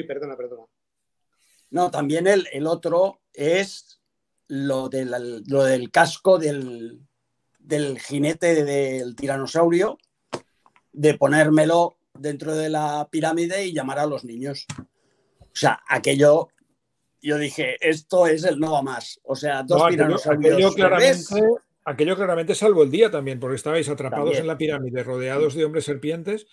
perdona, 0.07 0.38
perdona. 0.38 0.64
No, 1.72 1.91
también 1.91 2.26
el, 2.28 2.47
el 2.53 2.66
otro 2.68 3.22
es 3.34 4.01
lo 4.47 4.88
del, 4.88 5.43
lo 5.45 5.64
del 5.66 5.91
casco 5.91 6.38
del, 6.38 7.01
del 7.59 7.99
jinete 7.99 8.64
del 8.64 9.16
tiranosaurio 9.16 9.97
de 10.94 11.14
ponérmelo 11.16 11.96
dentro 12.18 12.56
de 12.56 12.70
la 12.70 13.08
pirámide 13.10 13.66
y 13.66 13.74
llamar 13.74 14.00
a 14.00 14.06
los 14.06 14.24
niños. 14.24 14.66
O 15.39 15.56
sea, 15.56 15.82
aquello, 15.88 16.50
yo 17.22 17.38
dije, 17.38 17.78
esto 17.82 18.28
es 18.28 18.44
el 18.44 18.60
no 18.60 18.82
más. 18.84 19.20
O 19.24 19.36
sea, 19.36 19.64
dos 19.64 19.89
tiranosaurios. 19.89 20.54
Aquello, 20.54 20.74
claramente, 20.74 21.36
aquello 21.86 22.16
claramente 22.16 22.56
salvo 22.56 22.84
el 22.84 22.92
día 22.92 23.12
también, 23.12 23.39
porque 23.39 23.56
estabais 23.56 23.89
atrapados 23.89 24.38
en 24.38 24.48
la 24.48 24.58
pirámide, 24.58 25.04
rodeados 25.04 25.56
de 25.56 25.66
hombres 25.66 25.86
serpientes, 25.86 26.48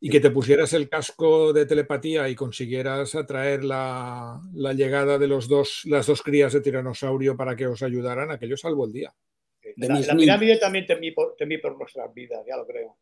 y 0.00 0.10
que 0.10 0.18
te 0.18 0.30
pusieras 0.30 0.72
el 0.72 0.88
casco 0.88 1.52
de 1.52 1.64
telepatía 1.64 2.28
y 2.28 2.34
consiguieras 2.34 3.14
atraer 3.14 3.62
la, 3.62 4.40
llegada 4.74 5.16
de 5.18 5.28
los 5.28 5.46
dos, 5.46 5.82
las 5.84 6.06
dos 6.06 6.22
crías 6.22 6.52
de 6.52 6.60
tiranosaurio 6.60 7.36
para 7.36 7.54
que 7.54 7.68
os 7.68 7.82
ayudaran, 7.82 8.30
aquello 8.32 8.56
salvo 8.56 8.86
el 8.86 8.92
día. 8.92 9.14
la, 9.76 10.16
pirámide 10.16 10.56
también 10.58 10.86
temí 10.86 11.12
por, 11.12 11.36
temí 11.36 11.58
por 11.58 11.78
nuestras 11.78 12.12
vidas, 12.12 12.44
ya 12.44 12.56
lo 12.56 12.66
creo. 12.66 12.96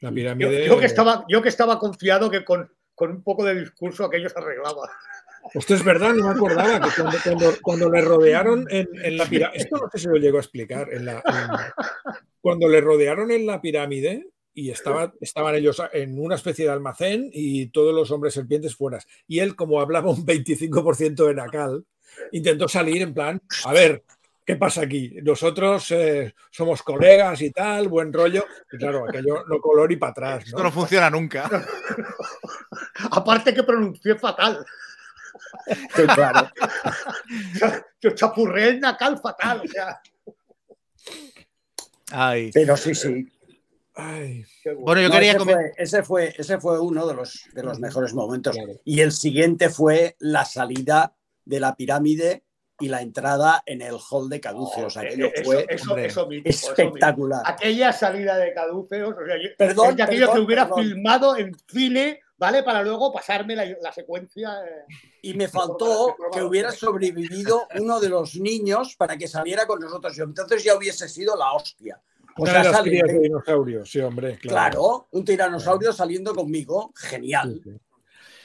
La 0.00 0.12
pirámide. 0.12 0.66
Yo, 0.66 0.78
que, 0.78 0.86
estaba, 0.86 1.24
yo 1.28 1.42
que 1.42 1.48
estaba 1.48 1.78
confiado 1.78 2.30
que 2.30 2.44
con, 2.44 2.70
un 2.98 3.22
poco 3.22 3.44
de 3.44 3.60
discurso 3.60 4.04
aquello 4.04 4.28
se 4.28 4.38
arreglaba. 4.38 4.90
Esto 5.52 5.74
es 5.74 5.84
verdad, 5.84 6.14
no 6.14 6.26
me 6.26 6.32
acordaba 6.32 6.80
que 6.80 7.58
cuando, 7.60 7.90
le 7.90 8.00
rodearon 8.00 8.66
en, 8.70 9.16
la 9.16 9.26
pirámide. 9.26 9.62
Esto 9.62 9.76
no 9.76 9.88
sé 9.90 9.98
si 9.98 10.08
lo 10.08 10.16
llego 10.16 10.38
a 10.38 10.40
explicar. 10.40 10.88
En 10.92 11.04
la, 11.04 11.22
cuando 12.40 12.68
le 12.68 12.80
rodearon 12.80 13.30
en 13.30 13.46
la 13.46 13.60
pirámide 13.60 14.30
y 14.54 14.70
estaba, 14.70 15.12
estaban 15.20 15.54
ellos 15.54 15.82
en 15.92 16.18
una 16.18 16.36
especie 16.36 16.64
de 16.64 16.70
almacén 16.70 17.28
y 17.32 17.66
todos 17.66 17.94
los 17.94 18.10
hombres 18.10 18.34
serpientes 18.34 18.74
fuera. 18.74 19.00
Y 19.26 19.40
él, 19.40 19.54
como 19.54 19.80
hablaba 19.80 20.10
un 20.10 20.24
25% 20.24 21.26
de 21.26 21.34
Nacal, 21.34 21.84
intentó 22.32 22.68
salir 22.68 23.02
en 23.02 23.12
plan, 23.12 23.42
a 23.64 23.72
ver, 23.72 24.04
¿qué 24.44 24.56
pasa 24.56 24.82
aquí? 24.82 25.16
Nosotros 25.22 25.90
eh, 25.92 26.34
somos 26.50 26.82
colegas 26.82 27.40
y 27.40 27.50
tal, 27.50 27.88
buen 27.88 28.12
rollo. 28.12 28.44
Y 28.72 28.76
claro, 28.76 29.08
aquello 29.08 29.44
no 29.48 29.58
color 29.60 29.90
y 29.92 29.96
para 29.96 30.12
atrás. 30.12 30.44
¿no? 30.44 30.48
Esto 30.48 30.62
no 30.62 30.72
funciona 30.72 31.10
nunca. 31.10 31.48
Aparte 33.10 33.54
que 33.54 33.62
pronuncié 33.62 34.16
fatal. 34.16 34.64
claro. 36.14 36.50
Yo 38.00 38.10
chapurré 38.10 38.68
el 38.68 38.80
nacal 38.80 39.18
fatal. 39.18 39.62
O 39.64 39.68
sea. 39.68 40.00
Ay. 42.12 42.50
Pero 42.52 42.76
sí, 42.76 42.94
sí. 42.94 43.26
Ay. 43.96 44.44
Bueno, 44.80 45.00
yo 45.02 45.10
quería 45.10 45.32
ese, 45.76 46.02
fue, 46.02 46.34
ese, 46.36 46.58
fue, 46.58 46.80
uno 46.80 47.06
de 47.06 47.14
los, 47.14 47.48
de 47.52 47.62
los 47.62 47.78
mejores 47.78 48.12
momentos. 48.12 48.56
Y 48.84 49.00
el 49.00 49.12
siguiente 49.12 49.70
fue 49.70 50.16
la 50.18 50.44
salida 50.44 51.14
de 51.44 51.60
la 51.60 51.76
pirámide 51.76 52.42
y 52.80 52.88
la 52.88 53.02
entrada 53.02 53.62
en 53.66 53.82
el 53.82 53.96
hall 54.10 54.28
de 54.28 54.40
Caduceos. 54.40 54.96
aquello 54.96 55.30
fue 55.44 55.66
espectacular. 56.44 57.42
Aquella 57.44 57.92
salida 57.92 58.36
de 58.36 58.52
Caduceos, 58.52 59.14
o 59.14 59.26
sea, 59.26 59.36
perdón, 59.56 60.00
aquello 60.00 60.32
que 60.32 60.40
hubiera 60.40 60.68
filmado 60.74 61.36
en 61.36 61.54
cine, 61.68 62.20
¿vale? 62.36 62.62
Para 62.62 62.82
luego 62.82 63.12
pasarme 63.12 63.54
la, 63.54 63.92
secuencia. 63.92 64.60
y 65.22 65.34
me 65.34 65.48
faltó 65.48 66.16
que 66.32 66.42
hubiera 66.42 66.72
sobrevivido 66.72 67.66
uno 67.78 68.00
de 68.00 68.08
los 68.08 68.36
niños 68.36 68.96
para 68.96 69.16
que 69.16 69.28
saliera 69.28 69.66
con 69.66 69.80
nosotros. 69.80 70.18
Entonces 70.18 70.64
ya 70.64 70.76
hubiese 70.76 71.08
sido 71.08 71.36
la 71.36 71.52
hostia. 71.52 72.00
O 72.36 72.46
sea, 72.46 72.64
las 72.64 72.82
de 72.82 73.20
dinosaurio, 73.22 73.86
sí, 73.86 74.00
hombre. 74.00 74.38
Claro, 74.38 75.06
un 75.12 75.24
tiranosaurio 75.24 75.92
saliendo 75.92 76.34
conmigo, 76.34 76.92
genial. 76.96 77.60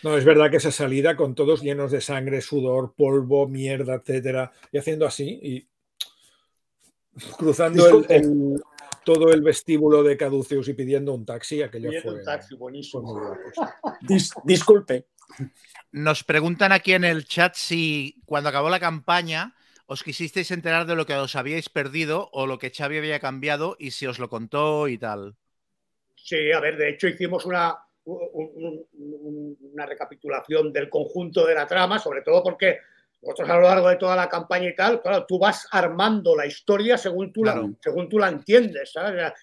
No, 0.03 0.17
es 0.17 0.25
verdad 0.25 0.49
que 0.49 0.57
esa 0.57 0.71
salida 0.71 1.15
con 1.15 1.35
todos 1.35 1.61
llenos 1.61 1.91
de 1.91 2.01
sangre, 2.01 2.41
sudor, 2.41 2.93
polvo, 2.95 3.47
mierda, 3.47 3.95
etcétera, 3.95 4.51
y 4.71 4.77
haciendo 4.77 5.05
así 5.05 5.39
y 5.41 5.67
cruzando 7.37 8.05
todo 9.03 9.31
el 9.33 9.41
vestíbulo 9.41 10.03
de 10.03 10.17
Caduceus 10.17 10.67
y 10.69 10.73
pidiendo 10.73 11.13
un 11.13 11.25
taxi, 11.25 11.61
aquello 11.61 11.91
fue, 12.01 12.13
un 12.15 12.23
taxi, 12.23 12.55
buenísimo. 12.55 13.37
disculpe. 14.43 15.07
Nos 15.91 16.23
preguntan 16.23 16.71
aquí 16.71 16.93
en 16.93 17.03
el 17.03 17.25
chat 17.25 17.55
si 17.55 18.21
cuando 18.25 18.49
acabó 18.49 18.69
la 18.69 18.79
campaña 18.79 19.55
os 19.85 20.03
quisisteis 20.03 20.51
enterar 20.51 20.85
de 20.85 20.95
lo 20.95 21.07
que 21.07 21.15
os 21.15 21.35
habíais 21.35 21.67
perdido 21.67 22.29
o 22.31 22.45
lo 22.45 22.59
que 22.59 22.69
Xavi 22.69 22.99
había 22.99 23.19
cambiado 23.19 23.75
y 23.79 23.91
si 23.91 24.05
os 24.05 24.19
lo 24.19 24.29
contó 24.29 24.87
y 24.87 24.99
tal. 24.99 25.35
Sí, 26.15 26.51
a 26.51 26.59
ver, 26.59 26.77
de 26.77 26.89
hecho 26.89 27.07
hicimos 27.07 27.45
una, 27.45 27.75
una 28.05 29.85
recapitulación 29.85 30.73
del 30.73 30.89
conjunto 30.89 31.45
de 31.45 31.55
la 31.55 31.67
trama, 31.67 31.99
sobre 31.99 32.21
todo 32.21 32.43
porque 32.43 32.79
nosotros 33.21 33.49
a 33.49 33.55
lo 33.55 33.61
largo 33.61 33.89
de 33.89 33.97
toda 33.97 34.15
la 34.15 34.29
campaña 34.29 34.69
y 34.69 34.75
tal, 34.75 35.01
claro, 35.01 35.25
tú 35.27 35.37
vas 35.37 35.67
armando 35.71 36.35
la 36.35 36.45
historia 36.45 36.97
según 36.97 37.33
tú, 37.33 37.43
la, 37.43 37.69
según 37.81 38.07
tú 38.07 38.17
la 38.17 38.29
entiendes. 38.29 38.93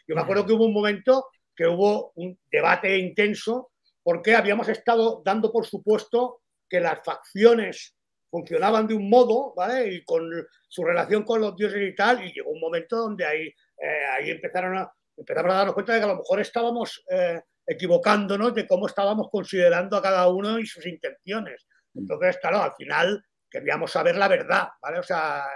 Yo 0.07 0.15
me 0.15 0.23
acuerdo 0.23 0.47
que 0.47 0.53
hubo 0.55 0.65
un 0.65 0.73
momento 0.73 1.29
que 1.55 1.67
hubo 1.67 2.13
un 2.17 2.39
debate 2.51 2.99
intenso 2.99 3.71
porque 4.03 4.35
habíamos 4.35 4.69
estado 4.69 5.23
dando 5.25 5.51
por 5.51 5.67
supuesto 5.67 6.43
que 6.69 6.81
las 6.81 7.03
facciones 7.05 7.97
funcionaban 8.31 8.87
de 8.87 8.95
un 8.95 9.09
modo, 9.09 9.55
¿vale? 9.55 9.95
Y 9.95 10.05
con 10.05 10.29
su 10.69 10.85
relación 10.85 11.23
con 11.23 11.41
los 11.41 11.57
dioses 11.57 11.81
y 11.83 11.95
tal, 11.95 12.25
y 12.25 12.33
llegó 12.33 12.51
un 12.51 12.61
momento 12.61 12.97
donde 12.97 13.25
ahí, 13.25 13.47
eh, 13.47 14.07
ahí 14.19 14.31
empezaron 14.31 14.77
a, 14.77 14.93
empezamos 15.17 15.53
a 15.53 15.57
darnos 15.57 15.75
cuenta 15.75 15.95
de 15.95 16.01
que 16.01 16.05
a 16.05 16.09
lo 16.09 16.17
mejor 16.17 16.41
estábamos 16.41 17.05
eh, 17.11 17.41
equivocándonos 17.67 18.55
de 18.55 18.67
cómo 18.67 18.87
estábamos 18.87 19.29
considerando 19.31 19.97
a 19.97 20.03
cada 20.03 20.29
uno 20.29 20.59
y 20.59 20.67
sus 20.67 20.87
intenciones. 20.87 21.67
Mm. 21.95 22.01
Entonces, 22.01 22.39
claro, 22.39 22.63
al 22.63 22.75
final 22.75 23.25
queríamos 23.51 23.91
saber 23.91 24.17
la 24.17 24.29
verdad, 24.29 24.69
¿vale? 24.81 24.99
O 24.99 25.03
sea, 25.03 25.47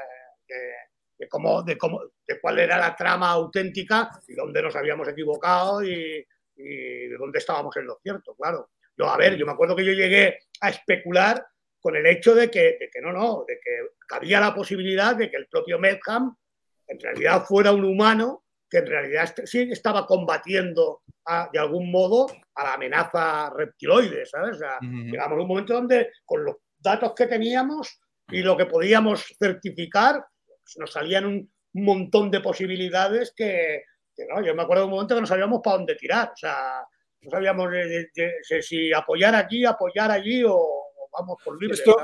de, 1.18 1.28
cómo, 1.28 1.62
de, 1.62 1.78
cómo, 1.78 2.00
de 2.26 2.40
cuál 2.40 2.58
era 2.58 2.78
la 2.78 2.96
trama 2.96 3.30
auténtica 3.30 4.10
y 4.26 4.34
dónde 4.34 4.62
nos 4.62 4.74
habíamos 4.74 5.06
equivocado 5.08 5.82
y, 5.82 6.26
de 6.56 7.16
dónde 7.18 7.38
estábamos 7.38 7.74
en 7.78 7.86
lo 7.86 7.98
cierto, 8.02 8.34
claro. 8.34 8.70
Yo, 8.94 9.08
a 9.08 9.16
ver, 9.16 9.34
yo 9.36 9.46
me 9.46 9.52
acuerdo 9.52 9.74
que 9.74 9.84
yo 9.84 9.92
llegué 9.92 10.40
a 10.60 10.68
especular 10.68 11.42
con 11.80 11.96
el 11.96 12.04
hecho 12.04 12.34
de 12.34 12.50
que, 12.50 12.76
de 12.78 12.90
que 12.92 13.00
no, 13.00 13.12
no, 13.12 13.44
de 13.48 13.58
que 13.58 13.70
cabía 14.06 14.40
la 14.40 14.54
posibilidad 14.54 15.16
de 15.16 15.30
que 15.30 15.38
el 15.38 15.46
propio 15.46 15.78
Medham 15.78 16.36
en 16.86 17.00
realidad 17.00 17.44
fuera 17.46 17.72
un 17.72 17.84
humano 17.84 18.44
que 18.70 18.78
en 18.78 18.86
realidad 18.86 19.34
sí 19.44 19.68
estaba 19.70 20.06
combatiendo 20.06 21.02
de 21.52 21.58
algún 21.58 21.90
modo 21.90 22.26
a 22.54 22.64
la 22.64 22.74
amenaza 22.74 23.50
reptiloide, 23.50 24.24
¿sabes? 24.26 24.56
O 24.56 24.58
sea, 24.58 24.78
llegamos 24.80 25.38
a 25.38 25.42
un 25.42 25.48
momento 25.48 25.74
donde 25.74 26.10
con 26.24 26.44
los 26.44 26.56
datos 26.78 27.12
que 27.14 27.26
teníamos 27.26 28.00
y 28.28 28.42
lo 28.42 28.56
que 28.56 28.66
podíamos 28.66 29.24
certificar, 29.38 30.24
pues, 30.46 30.76
nos 30.78 30.92
salían 30.92 31.26
un 31.26 31.52
montón 31.72 32.30
de 32.30 32.40
posibilidades 32.40 33.32
que, 33.36 33.82
no, 34.28 34.44
yo 34.44 34.54
me 34.54 34.62
acuerdo 34.62 34.84
de 34.84 34.86
un 34.86 34.94
momento 34.94 35.14
que 35.14 35.20
no 35.20 35.26
sabíamos 35.26 35.60
para 35.62 35.78
dónde 35.78 35.96
tirar, 35.96 36.30
o 36.32 36.36
sea, 36.36 36.84
no 37.22 37.30
sabíamos 37.30 37.70
si 38.62 38.92
apoyar 38.92 39.34
aquí, 39.34 39.64
apoyar 39.64 40.10
allí 40.10 40.42
o, 40.46 40.84
vamos 41.12 41.38
por 41.44 41.60
libre. 41.60 41.74
Esto, 41.74 41.96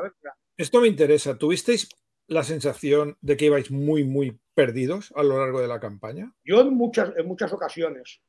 esto 0.56 0.80
me 0.80 0.88
interesa. 0.88 1.38
¿Tuvisteis 1.38 1.88
la 2.26 2.42
sensación 2.42 3.16
de 3.20 3.36
que 3.36 3.46
ibais 3.46 3.70
muy, 3.70 4.04
muy 4.04 4.38
perdidos 4.56 5.12
a 5.14 5.22
lo 5.22 5.38
largo 5.38 5.60
de 5.60 5.68
la 5.68 5.78
campaña? 5.78 6.32
Yo 6.42 6.62
en 6.62 6.74
muchas, 6.74 7.12
en 7.16 7.26
muchas 7.26 7.52
ocasiones. 7.52 8.22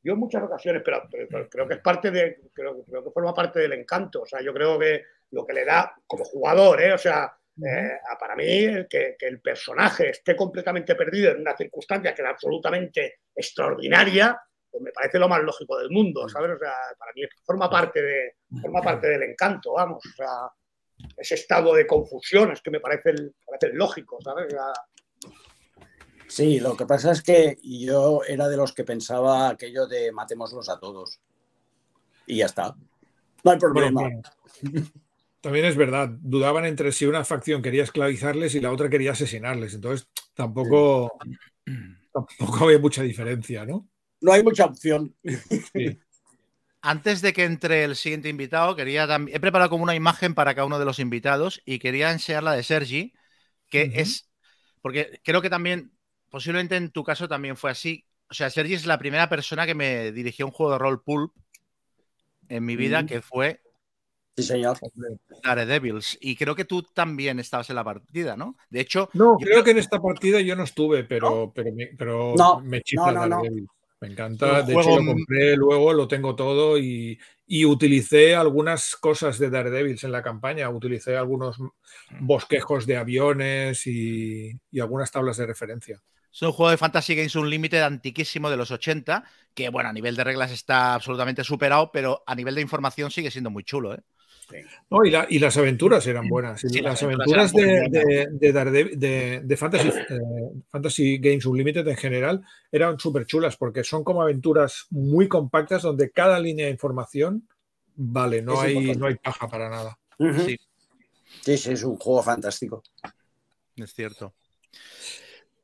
Yo 0.00 0.12
en 0.12 0.20
muchas 0.20 0.44
ocasiones, 0.44 0.82
pero, 0.84 1.02
creo 1.50 1.66
que 1.66 1.74
es 1.74 1.80
parte 1.80 2.12
de, 2.12 2.40
creo, 2.54 2.84
creo, 2.84 3.02
que 3.04 3.10
forma 3.10 3.34
parte 3.34 3.58
del 3.58 3.72
encanto. 3.72 4.22
O 4.22 4.26
sea, 4.26 4.40
yo 4.40 4.54
creo 4.54 4.78
que 4.78 5.02
lo 5.32 5.44
que 5.44 5.52
le 5.52 5.64
da 5.64 5.92
como 6.06 6.24
jugador, 6.24 6.80
¿eh? 6.80 6.92
o 6.92 6.98
sea, 6.98 7.36
eh, 7.56 7.98
para 8.20 8.36
mí 8.36 8.86
que, 8.88 9.16
que, 9.18 9.26
el 9.26 9.40
personaje 9.40 10.10
esté 10.10 10.36
completamente 10.36 10.94
perdido 10.94 11.32
en 11.32 11.40
una 11.40 11.56
circunstancia 11.56 12.14
que 12.14 12.22
era 12.22 12.30
absolutamente 12.30 13.20
extraordinaria, 13.34 14.40
pues 14.70 14.84
me 14.84 14.92
parece 14.92 15.18
lo 15.18 15.28
más 15.28 15.42
lógico 15.42 15.76
del 15.78 15.90
mundo, 15.90 16.28
¿sabes? 16.28 16.52
O 16.52 16.58
sea, 16.58 16.74
para 16.96 17.12
mí 17.12 17.22
forma 17.44 17.68
parte, 17.68 18.00
de, 18.00 18.36
forma 18.62 18.80
parte 18.82 19.08
del 19.08 19.24
encanto, 19.24 19.72
vamos. 19.72 20.04
O 20.06 20.14
sea, 20.14 20.48
ese 21.16 21.34
estado 21.34 21.74
de 21.74 21.86
confusión, 21.86 22.52
es 22.52 22.62
que 22.62 22.70
me 22.70 22.78
parece, 22.78 23.12
me 23.12 23.32
parece 23.44 23.74
lógico, 23.74 24.20
¿sabes? 24.22 24.52
Ya- 24.52 24.72
Sí, 26.28 26.60
lo 26.60 26.76
que 26.76 26.86
pasa 26.86 27.12
es 27.12 27.22
que 27.22 27.58
yo 27.62 28.22
era 28.26 28.48
de 28.48 28.56
los 28.56 28.72
que 28.72 28.84
pensaba 28.84 29.48
aquello 29.48 29.86
de 29.86 30.12
matémoslos 30.12 30.68
a 30.68 30.78
todos. 30.78 31.20
Y 32.26 32.38
ya 32.38 32.46
está. 32.46 32.74
No 33.44 33.50
hay 33.50 33.58
problema. 33.58 34.00
bueno. 34.00 34.22
También 35.40 35.66
es 35.66 35.76
verdad, 35.76 36.08
dudaban 36.08 36.64
entre 36.64 36.90
si 36.90 37.06
una 37.06 37.24
facción 37.24 37.62
quería 37.62 37.84
esclavizarles 37.84 38.56
y 38.56 38.60
la 38.60 38.72
otra 38.72 38.90
quería 38.90 39.12
asesinarles. 39.12 39.74
Entonces 39.74 40.08
tampoco, 40.34 41.16
tampoco 42.12 42.64
había 42.64 42.80
mucha 42.80 43.02
diferencia, 43.02 43.64
¿no? 43.64 43.88
No 44.20 44.32
hay 44.32 44.42
mucha 44.42 44.64
opción. 44.64 45.14
Sí. 45.72 46.00
Antes 46.80 47.20
de 47.20 47.32
que 47.32 47.44
entre 47.44 47.84
el 47.84 47.96
siguiente 47.96 48.28
invitado, 48.28 48.76
quería 48.76 49.06
he 49.28 49.40
preparado 49.40 49.70
como 49.70 49.82
una 49.82 49.94
imagen 49.94 50.34
para 50.34 50.54
cada 50.54 50.66
uno 50.66 50.78
de 50.78 50.84
los 50.84 50.98
invitados 50.98 51.60
y 51.64 51.78
quería 51.78 52.12
enseñar 52.12 52.42
la 52.42 52.52
de 52.52 52.62
Sergi, 52.62 53.12
que 53.68 53.92
es, 53.94 54.28
porque 54.82 55.20
creo 55.24 55.42
que 55.42 55.50
también, 55.50 55.92
posiblemente 56.30 56.76
en 56.76 56.90
tu 56.90 57.04
caso 57.04 57.28
también 57.28 57.56
fue 57.56 57.70
así. 57.70 58.04
O 58.28 58.34
sea, 58.34 58.50
Sergi 58.50 58.74
es 58.74 58.86
la 58.86 58.98
primera 58.98 59.28
persona 59.28 59.66
que 59.66 59.74
me 59.74 60.10
dirigió 60.12 60.46
un 60.46 60.52
juego 60.52 60.72
de 60.72 60.78
rol 60.78 61.02
pulp 61.02 61.32
en 62.48 62.64
mi 62.64 62.76
vida, 62.76 63.02
Mm. 63.02 63.06
que 63.06 63.22
fue 63.22 63.60
Sí, 64.38 64.42
señor. 64.42 64.76
Daredevils. 65.42 66.18
Y 66.20 66.36
creo 66.36 66.54
que 66.54 66.66
tú 66.66 66.82
también 66.82 67.38
estabas 67.38 67.70
en 67.70 67.76
la 67.76 67.84
partida, 67.84 68.36
¿no? 68.36 68.56
De 68.68 68.80
hecho, 68.80 69.08
No, 69.14 69.38
Yo 69.40 69.46
creo 69.46 69.64
que 69.64 69.70
en 69.70 69.78
esta 69.78 69.98
partida 70.00 70.40
yo 70.42 70.54
no 70.54 70.64
estuve, 70.64 71.04
pero, 71.04 71.52
pero, 71.54 71.72
me, 71.72 71.86
pero 71.96 72.34
No, 72.36 72.60
me 72.60 72.82
chifla 72.82 73.12
no, 73.12 73.20
no, 73.20 73.26
no. 73.28 73.36
Daredevil. 73.36 73.66
Me 73.98 74.08
encanta. 74.08 74.60
De 74.60 74.74
hecho, 74.74 74.98
lo 75.00 75.06
compré 75.06 75.56
luego, 75.56 75.94
lo 75.94 76.06
tengo 76.06 76.36
todo 76.36 76.76
y, 76.76 77.18
y 77.46 77.64
utilicé 77.64 78.34
algunas 78.34 78.94
cosas 78.96 79.38
de 79.38 79.48
Daredevils 79.48 80.04
en 80.04 80.12
la 80.12 80.22
campaña. 80.22 80.68
Utilicé 80.68 81.16
algunos 81.16 81.56
bosquejos 82.20 82.84
de 82.86 82.98
aviones 82.98 83.86
y, 83.86 84.52
y 84.70 84.80
algunas 84.80 85.10
tablas 85.10 85.38
de 85.38 85.46
referencia. 85.46 86.02
Es 86.36 86.42
un 86.42 86.52
juego 86.52 86.70
de 86.70 86.76
Fantasy 86.76 87.14
Games 87.14 87.34
Unlimited 87.34 87.82
antiquísimo 87.82 88.50
de 88.50 88.56
los 88.56 88.70
80, 88.70 89.24
que 89.54 89.70
bueno, 89.70 89.88
a 89.88 89.92
nivel 89.92 90.16
de 90.16 90.24
reglas 90.24 90.50
está 90.52 90.94
absolutamente 90.94 91.44
superado, 91.44 91.90
pero 91.92 92.22
a 92.26 92.34
nivel 92.34 92.54
de 92.54 92.60
información 92.60 93.10
sigue 93.10 93.30
siendo 93.30 93.50
muy 93.50 93.64
chulo, 93.64 93.94
¿eh? 93.94 94.00
No, 94.90 95.04
y, 95.04 95.10
la- 95.10 95.26
y 95.28 95.38
las 95.40 95.56
aventuras 95.56 96.06
eran 96.06 96.28
buenas. 96.28 96.60
Sí, 96.60 96.80
las 96.80 96.84
las 96.84 97.02
aventuras 97.02 97.52
de, 97.52 97.66
muy 97.66 97.90
de, 97.90 98.28
de 98.30 98.54
Daredevil- 98.54 98.96
de- 98.96 99.40
de 99.42 99.56
Fantasy, 99.56 99.88
eh, 99.88 100.62
Fantasy 100.70 101.18
Games 101.18 101.46
Unlimited 101.46 101.88
en 101.88 101.96
general 101.96 102.42
eran 102.70 102.98
súper 102.98 103.26
chulas 103.26 103.56
porque 103.56 103.82
son 103.82 104.04
como 104.04 104.22
aventuras 104.22 104.86
muy 104.90 105.26
compactas 105.26 105.82
donde 105.82 106.10
cada 106.10 106.38
línea 106.38 106.66
de 106.66 106.72
información 106.72 107.48
vale, 107.96 108.40
no, 108.42 108.52
Es 108.54 108.60
hay, 108.60 108.74
importante. 108.74 109.00
no 109.00 109.06
hay 109.06 109.14
paja 109.16 109.48
para 109.48 109.68
nada. 109.68 109.98
Sí, 110.20 111.56
sí, 111.56 111.72
es 111.72 111.82
un 111.82 111.96
juego 111.96 112.22
fantástico. 112.22 112.82
Es 113.76 113.92
cierto. 113.94 114.32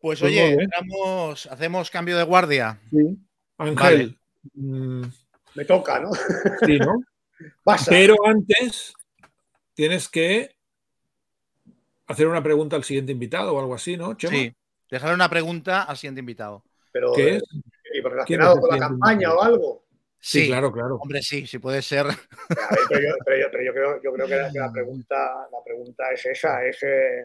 Pues, 0.03 0.18
Pues 0.18 0.32
oye, 0.32 0.55
entramos- 0.55 1.46
hacemos 1.46 1.88
cambio 1.90 2.16
de 2.18 2.24
guardia. 2.24 2.80
Ángel, 3.57 4.18
mm, 4.55 5.05
me 5.55 5.64
toca, 5.64 6.00
¿no? 6.00 6.11
sí, 6.66 6.76
¿no? 6.80 7.00
Pasa. 7.62 7.90
Pero 7.92 8.16
antes 8.26 8.92
tienes 9.74 10.09
que 10.09 10.57
hacer 12.09 12.26
una 12.26 12.42
pregunta 12.42 12.74
al 12.74 12.82
siguiente 12.82 13.12
invitado 13.12 13.55
o 13.55 13.61
algo 13.61 13.76
así, 13.76 13.96
¿no, 13.96 14.14
Chema? 14.16 14.32
Sí. 14.32 14.53
Dejar 14.90 15.14
una 15.14 15.30
pregunta 15.30 15.84
al 15.84 15.96
siguiente 15.96 16.18
invitado. 16.18 16.64
pero, 16.90 17.12
¿Qué 17.12 17.34
eh, 17.34 17.36
es? 17.36 17.42
y 17.94 18.00
relacionado 18.00 18.26
¿Quién 18.26 18.40
es 18.42 18.55
el 18.57 18.61
con 18.61 18.70
la 18.70 18.78
campaña 18.88 19.12
invitado? 19.14 19.38
o 19.38 19.42
algo. 19.44 19.84
Sí, 20.18 20.46
claro, 20.48 20.72
claro. 20.72 20.96
Hombre, 20.96 21.22
sí, 21.22 21.46
sí 21.46 21.59
puede 21.61 21.80
ser. 21.80 22.07
Ver, 22.07 22.16
pero, 22.88 23.00
yo, 23.00 23.14
pero 23.24 23.36
yo- 23.40 23.48
pero 23.53 23.62
yo 23.64 23.72
creo, 23.72 24.03
yo 24.03 24.12
creo 24.12 24.26
que, 24.26 24.36
la, 24.36 24.50
que 24.53 24.59
la 24.59 24.72
pregunta, 24.72 25.16
la 25.53 25.62
pregunta 25.64 26.05
es 26.12 26.26
esa, 26.26 26.64
es 26.64 26.82
eh, 26.82 27.20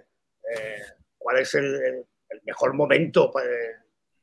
eh, 0.55 0.81
cuál 1.17 1.39
es 1.39 1.53
el, 1.55 1.65
el- 1.65 2.05
el 2.29 2.41
mejor 2.45 2.73
momento 2.73 3.31
pues, 3.31 3.45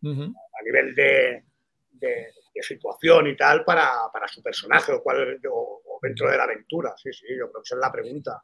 a 0.02 0.62
nivel 0.64 0.94
de, 0.94 1.44
de- 1.92 2.26
de 2.55 2.62
situación 2.62 3.26
y 3.26 3.36
tal 3.36 3.64
para, 3.64 3.90
para 4.12 4.28
su 4.28 4.40
personaje 4.40 4.92
o, 4.92 5.02
cuál, 5.02 5.40
o, 5.50 5.82
o 5.84 5.98
dentro 6.00 6.30
de 6.30 6.36
la 6.36 6.44
aventura. 6.44 6.94
Sí, 6.96 7.12
sí, 7.12 7.26
yo 7.30 7.50
creo 7.50 7.62
que 7.62 7.66
esa 7.66 7.74
es 7.74 7.80
la 7.80 7.90
pregunta. 7.90 8.42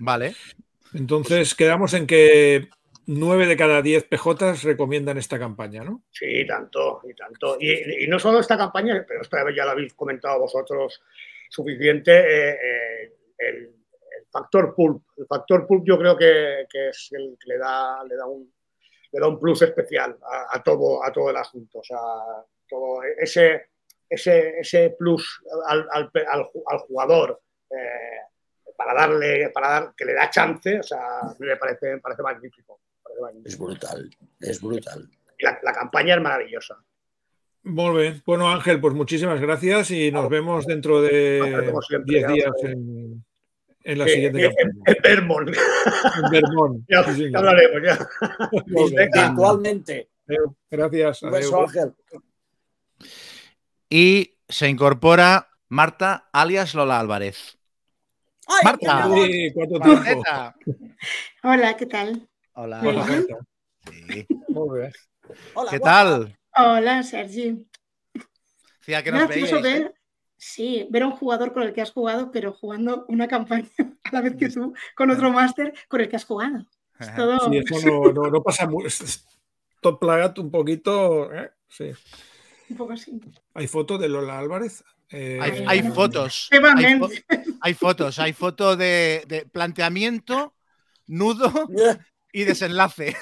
Vale. 0.00 0.34
Entonces 0.94 1.54
quedamos 1.54 1.92
en 1.94 2.06
que 2.06 2.68
9 3.06 3.46
de 3.46 3.56
cada 3.56 3.82
10 3.82 4.04
PJs 4.04 4.62
recomiendan 4.62 5.18
esta 5.18 5.38
campaña, 5.38 5.82
¿no? 5.84 6.04
Sí, 6.10 6.46
tanto, 6.46 7.02
y 7.08 7.14
tanto. 7.14 7.56
Y, 7.60 8.04
y 8.04 8.08
no 8.08 8.18
solo 8.18 8.38
esta 8.40 8.56
campaña, 8.56 9.04
pero 9.06 9.20
esta 9.22 9.42
vez 9.44 9.54
ya 9.56 9.64
lo 9.64 9.72
habéis 9.72 9.92
comentado 9.94 10.38
vosotros 10.40 11.02
suficiente, 11.50 12.12
eh, 12.12 12.50
eh, 12.62 13.12
el, 13.38 13.56
el 13.64 14.26
factor 14.30 14.74
pulp. 14.74 15.02
El 15.18 15.26
factor 15.26 15.66
pulp 15.66 15.84
yo 15.86 15.98
creo 15.98 16.16
que, 16.16 16.64
que 16.70 16.88
es 16.88 17.08
el 17.12 17.36
que 17.38 17.48
le 17.48 17.58
da, 17.58 18.02
le 18.04 18.16
da 18.16 18.26
un 18.26 18.51
le 19.12 19.20
da 19.20 19.28
un 19.28 19.38
plus 19.38 19.62
especial 19.62 20.18
a, 20.22 20.56
a 20.56 20.62
todo, 20.62 21.04
a 21.04 21.12
todo 21.12 21.30
el 21.30 21.36
asunto. 21.36 21.78
O 21.78 21.84
sea, 21.84 21.98
todo 22.68 23.02
ese, 23.02 23.66
ese, 24.08 24.60
ese 24.60 24.94
plus 24.98 25.42
al, 25.68 25.86
al, 25.90 26.10
al, 26.14 26.50
al 26.66 26.78
jugador 26.78 27.40
eh, 27.70 28.76
para 28.76 28.94
darle, 28.94 29.50
para 29.50 29.68
dar, 29.68 29.94
que 29.96 30.04
le 30.04 30.14
da 30.14 30.30
chance, 30.30 30.80
o 30.80 30.82
sea, 30.82 31.20
a 31.20 31.36
mí 31.38 31.46
me 31.46 31.56
parece, 31.56 31.94
me 31.94 32.00
parece 32.00 32.22
magnífico. 32.22 32.80
me 32.96 33.02
parece 33.02 33.20
magnífico. 33.20 33.48
Es 33.48 33.58
brutal, 33.58 34.16
es 34.40 34.60
brutal. 34.60 35.10
Y 35.38 35.44
la, 35.44 35.58
la 35.62 35.72
campaña 35.72 36.14
es 36.14 36.20
maravillosa. 36.20 36.82
Muy 37.64 38.02
bien. 38.02 38.22
Bueno, 38.26 38.50
Ángel, 38.50 38.80
pues 38.80 38.92
muchísimas 38.94 39.40
gracias 39.40 39.92
y 39.92 40.10
nos 40.10 40.28
vemos 40.28 40.66
dentro 40.66 41.00
de 41.00 41.72
siempre, 41.86 42.12
10 42.12 42.22
ya 42.22 42.32
días 42.32 42.52
en, 42.64 43.24
en 43.84 43.98
la 43.98 44.04
Eh, 44.06 44.08
siguiente 44.08 44.44
eh, 44.46 44.48
campaña. 44.54 44.82
en 44.86 45.02
Vermont. 45.02 45.48
En 45.48 46.30
Vermont. 46.30 46.84
ya, 46.88 47.04
Sí, 47.14 47.30
ya 47.30 47.38
hablaremos, 47.38 47.82
ya. 47.84 48.08
Virtualmente. 49.28 50.08
Adeu. 50.28 50.56
Gracias. 50.70 51.22
Un 51.22 51.30
beso. 51.32 51.60
Ángel. 51.62 51.94
Y 53.88 54.38
se 54.48 54.68
incorpora 54.68 55.48
Marta, 55.68 56.28
alias 56.32 56.74
Lola 56.74 57.00
Álvarez. 57.00 57.58
¡Ay, 58.46 58.60
Marta. 58.64 58.78
qué 58.80 58.88
amor! 58.90 59.26
Sí, 59.26 59.50
¿Cuánto 59.54 59.80
tiempo? 59.80 60.04
Marta. 60.04 60.54
Hola, 61.42 61.76
¿qué 61.76 61.86
tal? 61.86 62.28
Hola. 62.54 62.80
Hola. 62.84 63.04
Marta. 63.06 63.36
Sí. 63.90 64.26
¿Qué 64.26 64.36
guapa. 65.54 65.78
tal? 65.80 66.38
Hola, 66.56 67.02
Sergi. 67.02 67.66
Decía 68.78 69.02
que 69.02 69.12
nos 69.12 69.22
Gracioso 69.26 69.60
veíais. 69.62 69.80
¿eh? 69.80 69.82
ver, 69.84 69.94
sí, 70.44 70.86
ver 70.90 71.04
a 71.04 71.06
un 71.06 71.12
jugador 71.12 71.52
con 71.52 71.62
el 71.62 71.72
que 71.72 71.82
has 71.82 71.92
jugado, 71.92 72.32
pero 72.32 72.52
jugando 72.52 73.04
una 73.08 73.28
campaña 73.28 73.68
a 74.04 74.10
la 74.12 74.20
vez 74.22 74.34
que 74.36 74.48
tú, 74.48 74.74
con 74.96 75.10
otro 75.10 75.30
máster 75.30 75.72
con 75.88 76.00
el 76.00 76.08
que 76.08 76.16
has 76.16 76.24
jugado. 76.24 76.66
Es 76.98 77.14
todo 77.14 77.38
Sí, 77.50 77.58
eso 77.58 77.86
no, 77.86 78.12
no, 78.12 78.30
no 78.30 78.42
pasa 78.42 78.66
mucho. 78.66 78.88
Top 79.80 80.00
plagat 80.00 80.38
un 80.38 80.50
poquito. 80.50 81.32
¿eh? 81.32 81.50
Sí. 81.68 81.92
un 82.70 82.76
poco 82.76 82.92
así. 82.92 83.20
¿Hay 83.54 83.66
foto 83.68 83.98
de 83.98 84.08
Lola 84.08 84.38
Álvarez? 84.38 84.84
Eh, 85.10 85.38
Hay, 85.40 85.64
hay 85.68 85.82
fotos. 85.90 86.48
Hay, 86.52 86.58
fo- 86.98 87.10
hay 87.60 87.74
fotos. 87.74 88.18
Hay 88.18 88.32
foto 88.32 88.76
de, 88.76 89.24
de 89.28 89.46
planteamiento, 89.46 90.54
nudo 91.06 91.52
y 92.32 92.44
desenlace. 92.44 93.14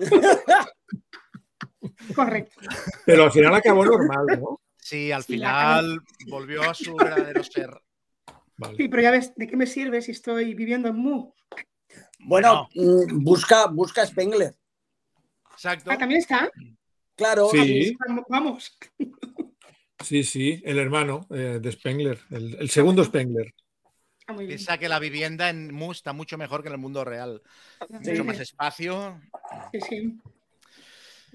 Correcto. 2.14 2.60
Pero 3.04 3.24
al 3.24 3.32
final 3.32 3.54
acabó 3.54 3.84
normal, 3.84 4.26
¿no? 4.40 4.60
Sí, 4.82 5.12
al 5.12 5.22
Sí, 5.22 5.34
final 5.34 6.00
volvió 6.26 6.68
a 6.68 6.74
su 6.74 6.96
verdadero 6.96 7.42
ser. 7.44 7.70
Vale. 8.56 8.76
Sí, 8.76 8.88
pero 8.88 9.02
ya 9.02 9.10
ves, 9.12 9.32
¿de 9.36 9.46
qué 9.46 9.56
me 9.56 9.66
sirve 9.66 10.02
si 10.02 10.10
estoy 10.10 10.54
viviendo 10.54 10.88
en 10.88 10.96
Mu? 10.96 11.32
Bueno, 12.18 12.68
mm, 12.74 13.22
busca, 13.22 13.66
busca 13.66 14.04
Spengler. 14.04 14.54
Exacto. 15.52 15.90
Ah, 15.90 15.98
¿también 15.98 16.20
está? 16.20 16.50
Claro, 17.14 17.48
Sí. 17.50 17.96
Vamos-. 18.28 18.76
Sí, 20.04 20.24
sí, 20.24 20.60
el 20.64 20.78
hermano 20.78 21.26
eh, 21.30 21.58
de 21.62 21.72
Spengler, 21.72 22.18
el, 22.30 22.56
el 22.58 22.70
segundo 22.70 23.04
Spengler. 23.04 23.54
Ah, 24.26 24.32
muy 24.32 24.46
bien. 24.46 24.56
Piensa 24.56 24.78
que 24.78 24.88
la 24.88 24.98
vivienda 24.98 25.48
en 25.48 25.72
Mu 25.72 25.92
está 25.92 26.12
mucho 26.12 26.36
mejor 26.38 26.62
que 26.62 26.68
en 26.68 26.74
el 26.74 26.80
mundo 26.80 27.04
real. 27.04 27.40
Mucho 27.88 28.24
más 28.24 28.40
espacio. 28.40 29.20
Sí, 29.72 29.80
sí. 29.80 30.20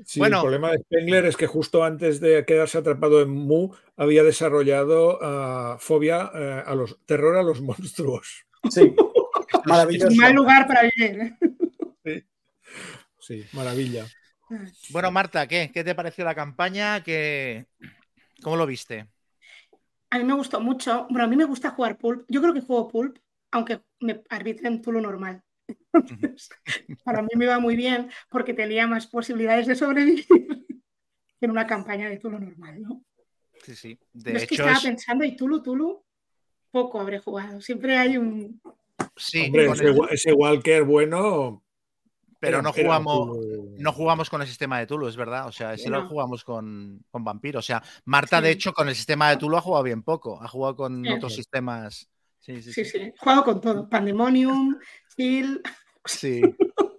Sí, 0.06 0.20
Bueno. 0.20 0.38
el 0.38 0.42
problema 0.42 0.72
de 0.72 0.80
Spengler 0.80 1.26
es 1.26 1.38
que 1.38 1.48
justo 1.48 1.84
antes 1.84 2.20
de 2.20 2.46
quedarse 2.46 2.78
atrapado 2.78 3.22
en 3.22 3.30
Mu 3.30 3.74
había 3.96 4.24
desarrollado 4.24 5.20
ah, 5.22 5.78
fobia 5.80 6.32
eh, 6.34 6.64
a 6.66 6.76
los 6.76 7.00
terror 7.06 7.36
a 7.38 7.44
los 7.44 7.62
monstruos. 7.62 8.46
sí. 8.70 8.96
Maravilloso. 9.66 10.16
Mal 10.16 10.34
lugar 10.34 10.68
para 10.68 10.82
vivir. 10.84 11.36
Sí, 13.20 13.46
maravilla. 13.54 14.06
Bueno, 14.92 15.12
Marta, 15.12 15.48
¿qué? 15.48 15.72
¿Qué 15.74 15.84
te 15.84 15.96
pareció 15.96 16.24
la 16.24 16.36
campaña? 16.36 17.04
¿Qué... 17.04 17.66
¿Cómo 18.42 18.56
lo 18.56 18.66
viste? 18.66 19.08
A 20.10 20.18
mí 20.18 20.24
me 20.24 20.34
gustó 20.34 20.62
mucho. 20.62 21.06
Bueno, 21.10 21.26
a 21.26 21.28
mí 21.28 21.36
me 21.36 21.44
gusta 21.46 21.72
jugar 21.72 21.98
Pulp. 21.98 22.24
Yo 22.30 22.42
creo 22.42 22.54
que 22.54 22.62
juego 22.62 22.88
Pulp, 22.88 23.18
aunque 23.52 23.82
me 24.00 24.22
arbitre 24.30 24.68
en 24.68 24.82
Tulu 24.82 25.02
normal. 25.02 25.42
Entonces, 25.94 26.50
para 27.04 27.22
mí 27.22 27.30
me 27.36 27.46
iba 27.46 27.60
muy 27.60 27.76
bien 27.76 28.10
porque 28.30 28.54
tenía 28.54 28.88
más 28.88 29.08
posibilidades 29.08 29.68
de 29.68 29.76
sobrevivir 29.76 30.26
que 31.40 31.46
en 31.46 31.52
una 31.52 31.68
campaña 31.68 32.10
de 32.10 32.18
Tulu 32.18 32.40
normal, 32.40 32.82
¿no? 32.82 33.04
Sí, 33.64 33.76
sí. 33.76 34.00
De 34.14 34.32
Yo 34.32 34.38
es 34.38 34.48
que 34.48 34.56
hecho, 34.56 34.64
estaba 34.64 34.78
es- 34.78 34.84
pensando, 34.84 35.24
y 35.26 35.36
Tulu, 35.36 35.62
Tulu, 35.62 36.04
poco 36.72 37.00
habré 37.00 37.20
jugado. 37.20 37.62
Siempre 37.62 37.98
hay 37.98 38.18
un, 38.18 38.62
Sí, 39.16 39.46
Hombre, 39.48 39.66
ese, 39.72 39.86
el- 39.86 40.00
ese 40.12 40.34
Walker 40.34 40.84
bueno. 40.84 41.64
pero 42.40 42.62
no 42.62 42.72
jugamos, 42.72 43.36
no 43.80 43.92
jugamos 43.94 44.30
con 44.30 44.42
el 44.42 44.48
sistema 44.48 44.78
de 44.80 44.86
Tulu, 44.86 45.08
es 45.08 45.16
verdad. 45.18 45.48
O 45.48 45.52
sea, 45.52 45.76
lo 45.76 46.02
No. 46.04 46.08
jugamos 46.08 46.44
con, 46.44 47.04
con 47.10 47.24
Vampiro. 47.24 47.60
O 47.60 47.64
sea, 47.64 47.82
Marta, 48.06 48.40
de 48.42 48.52
hecho, 48.52 48.74
con 48.74 48.88
el 48.90 48.96
sistema 48.96 49.30
de 49.32 49.38
Tulu 49.38 49.58
ha 49.58 49.62
jugado 49.62 49.84
bien 49.84 50.04
poco. 50.04 50.40
Ha 50.42 50.48
jugado 50.48 50.76
con 50.76 51.04
Sí. 51.04 51.12
otros 51.12 51.34
sistemas. 51.36 52.08
Sí, 52.40 52.62
sí, 52.62 52.74
Sí, 52.74 52.86
sí. 52.86 53.12
jugado 53.20 53.44
con 53.44 53.60
todo. 53.60 53.90
Pandemonium, 53.90 54.78
Sí. 56.06 56.42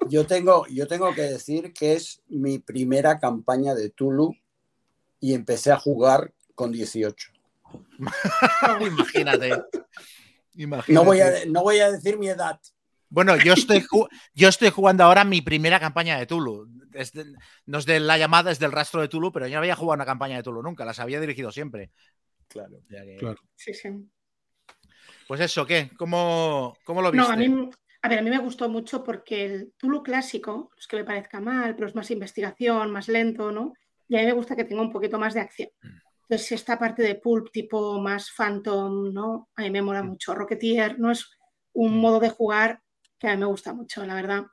Yo 0.08 0.26
tengo, 0.26 0.66
yo 0.68 0.86
tengo 0.86 1.14
que 1.14 1.22
decir 1.22 1.72
que 1.72 1.94
es 1.94 2.22
mi 2.28 2.58
primera 2.58 3.18
campaña 3.18 3.74
de 3.74 3.90
Tulu 3.90 4.34
y 5.20 5.34
empecé 5.34 5.70
a 5.72 5.78
jugar 5.78 6.32
con 6.54 6.72
18. 6.72 7.30
Imagínate. 8.80 9.52
Imagínate. 10.54 10.92
No 10.92 11.04
voy 11.04 11.20
a, 11.20 11.32
no 11.46 11.62
voy 11.62 11.78
a 11.80 11.90
decir 11.90 12.18
mi 12.18 12.28
edad. 12.28 12.60
Bueno, 13.10 13.36
yo 13.36 13.54
estoy, 13.54 13.84
yo 14.34 14.48
estoy 14.48 14.70
jugando 14.70 15.04
ahora 15.04 15.24
mi 15.24 15.40
primera 15.40 15.80
campaña 15.80 16.18
de 16.18 16.26
Tulu. 16.26 16.68
Es 16.92 17.12
de- 17.12 17.32
no 17.66 17.78
es 17.78 17.86
de 17.86 18.00
la 18.00 18.18
llamada, 18.18 18.50
es 18.50 18.58
del 18.58 18.72
rastro 18.72 19.00
de 19.00 19.08
Tulu, 19.08 19.32
pero 19.32 19.46
yo 19.46 19.54
no 19.54 19.60
había 19.60 19.76
jugado 19.76 19.94
una 19.94 20.04
campaña 20.04 20.36
de 20.36 20.42
Tulu 20.42 20.62
nunca, 20.62 20.84
las 20.84 20.98
había 20.98 21.20
dirigido 21.20 21.50
siempre. 21.50 21.90
Claro. 22.48 22.80
Claro. 23.18 23.40
Sí, 23.54 23.72
sí. 23.72 23.88
Pues 25.26 25.40
eso, 25.40 25.66
¿qué? 25.66 25.90
¿Cómo, 25.96 26.76
cómo 26.84 27.00
lo 27.02 27.10
viste? 27.10 27.26
No, 27.28 27.32
a 27.32 27.36
mí, 27.36 27.70
a 28.00 28.08
ver, 28.08 28.18
a 28.18 28.22
mí 28.22 28.30
me 28.30 28.38
gustó 28.38 28.68
mucho 28.68 29.02
porque 29.02 29.44
el 29.44 29.72
Tulu 29.76 30.02
clásico, 30.02 30.70
es 30.78 30.86
que 30.86 30.96
me 30.96 31.04
parezca 31.04 31.40
mal, 31.40 31.74
pero 31.74 31.88
es 31.88 31.94
más 31.94 32.10
investigación, 32.10 32.90
más 32.90 33.08
lento, 33.08 33.50
¿no? 33.50 33.74
Y 34.08 34.16
a 34.16 34.20
mí 34.20 34.26
me 34.26 34.32
gusta 34.32 34.56
que 34.56 34.64
tenga 34.64 34.82
un 34.82 34.92
poquito 34.92 35.18
más 35.18 35.34
de 35.34 35.40
acción. 35.40 35.70
Entonces, 36.22 36.52
esta 36.52 36.78
parte 36.78 37.02
de 37.02 37.16
pulp 37.16 37.50
tipo 37.50 38.00
más 38.00 38.30
Phantom, 38.30 39.12
¿no? 39.12 39.48
A 39.56 39.62
mí 39.62 39.70
me 39.70 39.82
mola 39.82 40.02
mucho. 40.02 40.34
Rocketeer, 40.34 40.98
¿no? 40.98 41.10
Es 41.10 41.30
un 41.72 41.98
modo 41.98 42.20
de 42.20 42.30
jugar 42.30 42.80
que 43.18 43.28
a 43.28 43.34
mí 43.34 43.38
me 43.38 43.46
gusta 43.46 43.72
mucho, 43.72 44.04
la 44.04 44.14
verdad. 44.14 44.44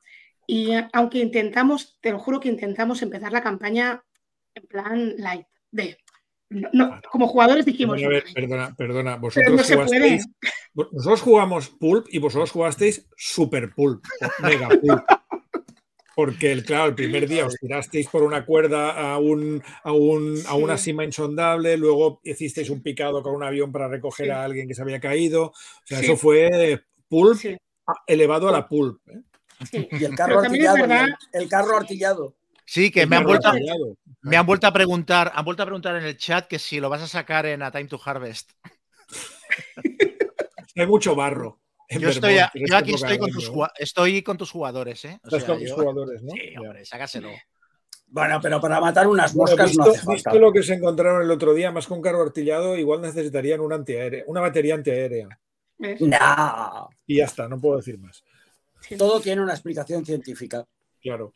Y 0.48 0.72
aunque 0.94 1.20
intentamos, 1.20 1.98
te 2.02 2.12
lo 2.12 2.20
juro 2.20 2.40
que 2.40 2.50
intentamos 2.50 3.02
empezar 3.02 3.32
la 3.32 3.44
campaña 3.44 4.04
en 4.54 4.68
plan 4.68 5.16
light, 5.18 5.48
de... 5.72 5.98
no- 6.50 6.70
no, 6.74 7.02
como 7.12 7.28
jugadores 7.28 7.66
dijimos, 7.66 7.96
Bueno, 7.96 8.08
a 8.08 8.14
ver, 8.14 8.24
"Ay, 8.28 8.34
perdona, 8.34 8.76
perdona. 8.76 9.16
Vosotros 9.18 9.56
no 9.56 9.64
jugasteis. 9.76 10.26
Nosotros 10.74 11.22
jugamos 11.22 11.70
Pulp 11.70 12.08
y 12.10 12.20
vosotros 12.20 12.52
jugasteis 12.52 13.08
Super 13.18 13.74
Pulp, 13.74 14.04
Mega 14.44 14.70
Pulp. 14.70 15.04
Porque, 16.16 16.54
el, 16.54 16.64
claro, 16.64 16.86
el 16.86 16.96
primer 16.96 17.28
día 17.28 17.46
os 17.46 17.56
tirasteis 17.56 18.08
por 18.08 18.24
una 18.24 18.46
cuerda 18.46 18.92
a, 19.14 19.18
un, 19.20 19.62
a, 19.84 19.92
un, 19.92 20.40
a 20.48 20.56
una 20.56 20.78
cima 20.78 21.04
insondable, 21.04 21.76
luego 21.76 22.22
hicisteis 22.24 22.70
un 22.70 22.82
picado 22.82 23.22
con 23.22 23.36
un 23.36 23.44
avión 23.44 23.70
para 23.74 23.90
recoger 23.90 24.28
Sí. 24.28 24.32
a 24.32 24.44
alguien 24.46 24.66
que 24.66 24.74
se 24.76 24.82
había 24.82 25.02
caído. 25.02 25.48
O 25.48 25.54
sea, 25.84 26.00
Sí. 26.00 26.06
eso 26.06 26.16
fue 26.16 26.80
Pulp 27.10 27.38
Sí, 27.38 27.58
elevado 28.08 28.48
a 28.48 28.54
la 28.54 28.66
Pulp. 28.66 29.02
¿eh? 29.10 29.20
sí. 29.70 29.90
Y 29.92 30.06
el 30.06 30.16
carro 30.16 30.40
artillado. 30.40 30.78
El, 30.86 31.16
el 31.34 31.50
carro 31.50 31.76
artillado. 31.76 32.34
Sí, 32.66 32.92
que 32.92 33.06
me 33.06 33.18
han 33.18 33.26
vuelto, 33.26 33.50
artillado. 33.50 33.98
Me 34.26 34.38
han 34.38 34.46
vuelto 34.46 34.68
a 34.68 34.74
preguntar, 34.74 35.32
han 35.34 35.46
vuelto 35.46 35.64
a 35.64 35.66
preguntar 35.66 35.96
en 35.96 36.04
el 36.04 36.18
chat 36.18 36.48
que 36.48 36.60
si 36.60 36.80
lo 36.80 36.90
vas 36.90 37.02
a 37.02 37.08
sacar 37.08 37.46
en 37.46 37.62
A 37.64 37.72
Time 37.72 37.86
to 37.86 38.00
Harvest. 38.04 38.52
Hay 40.76 40.88
mucho 40.88 41.16
barro. 41.16 41.60
Yo, 41.90 42.10
estoy, 42.10 42.40
a- 42.40 42.52
yo 42.56 42.76
aquí 42.78 42.96
estoy 42.96 43.18
con, 43.20 43.30
tus, 43.32 43.48
¿eh? 43.48 43.52
estoy 43.78 44.24
con 44.24 44.38
tus 44.38 44.52
jugadores, 44.52 45.06
¿eh? 45.06 45.20
O 45.24 45.28
Estás 45.28 45.44
sea, 45.44 45.54
con 45.56 45.60
tus 45.64 45.72
jugadores, 45.72 46.24
¿no? 46.24 46.32
Sí, 46.34 46.58
hombre, 46.58 46.84
sácaselo. 46.84 47.30
Bueno, 48.08 48.40
pero 48.42 48.60
para 48.60 48.80
matar 48.82 49.08
unas 49.08 49.34
Bueno, 49.34 49.52
moscas 49.52 49.76
no 49.78 49.84
visto, 49.86 49.92
hace 49.92 50.00
falta. 50.06 50.14
visto 50.32 50.40
lo 50.40 50.52
que 50.52 50.64
se 50.64 50.74
encontraron 50.74 51.22
el 51.22 51.32
otro 51.32 51.54
día, 51.54 51.72
más 51.72 51.86
con 51.88 52.02
carro 52.02 52.22
artillado, 52.24 52.76
igual 52.78 53.02
necesitarían 53.02 53.60
un 53.62 53.74
antiaéreo, 53.74 54.24
una 54.28 54.42
batería 54.42 54.74
antiaérea. 54.76 55.28
Nah, 55.78 56.88
Y 57.06 57.18
ya 57.18 57.26
está, 57.26 57.48
no 57.48 57.60
puedo 57.60 57.78
decir 57.78 58.00
más. 58.00 58.24
Todo 58.98 59.20
tiene 59.20 59.42
una 59.42 59.54
explicación 59.54 60.06
científica. 60.06 60.66
Claro. 61.02 61.34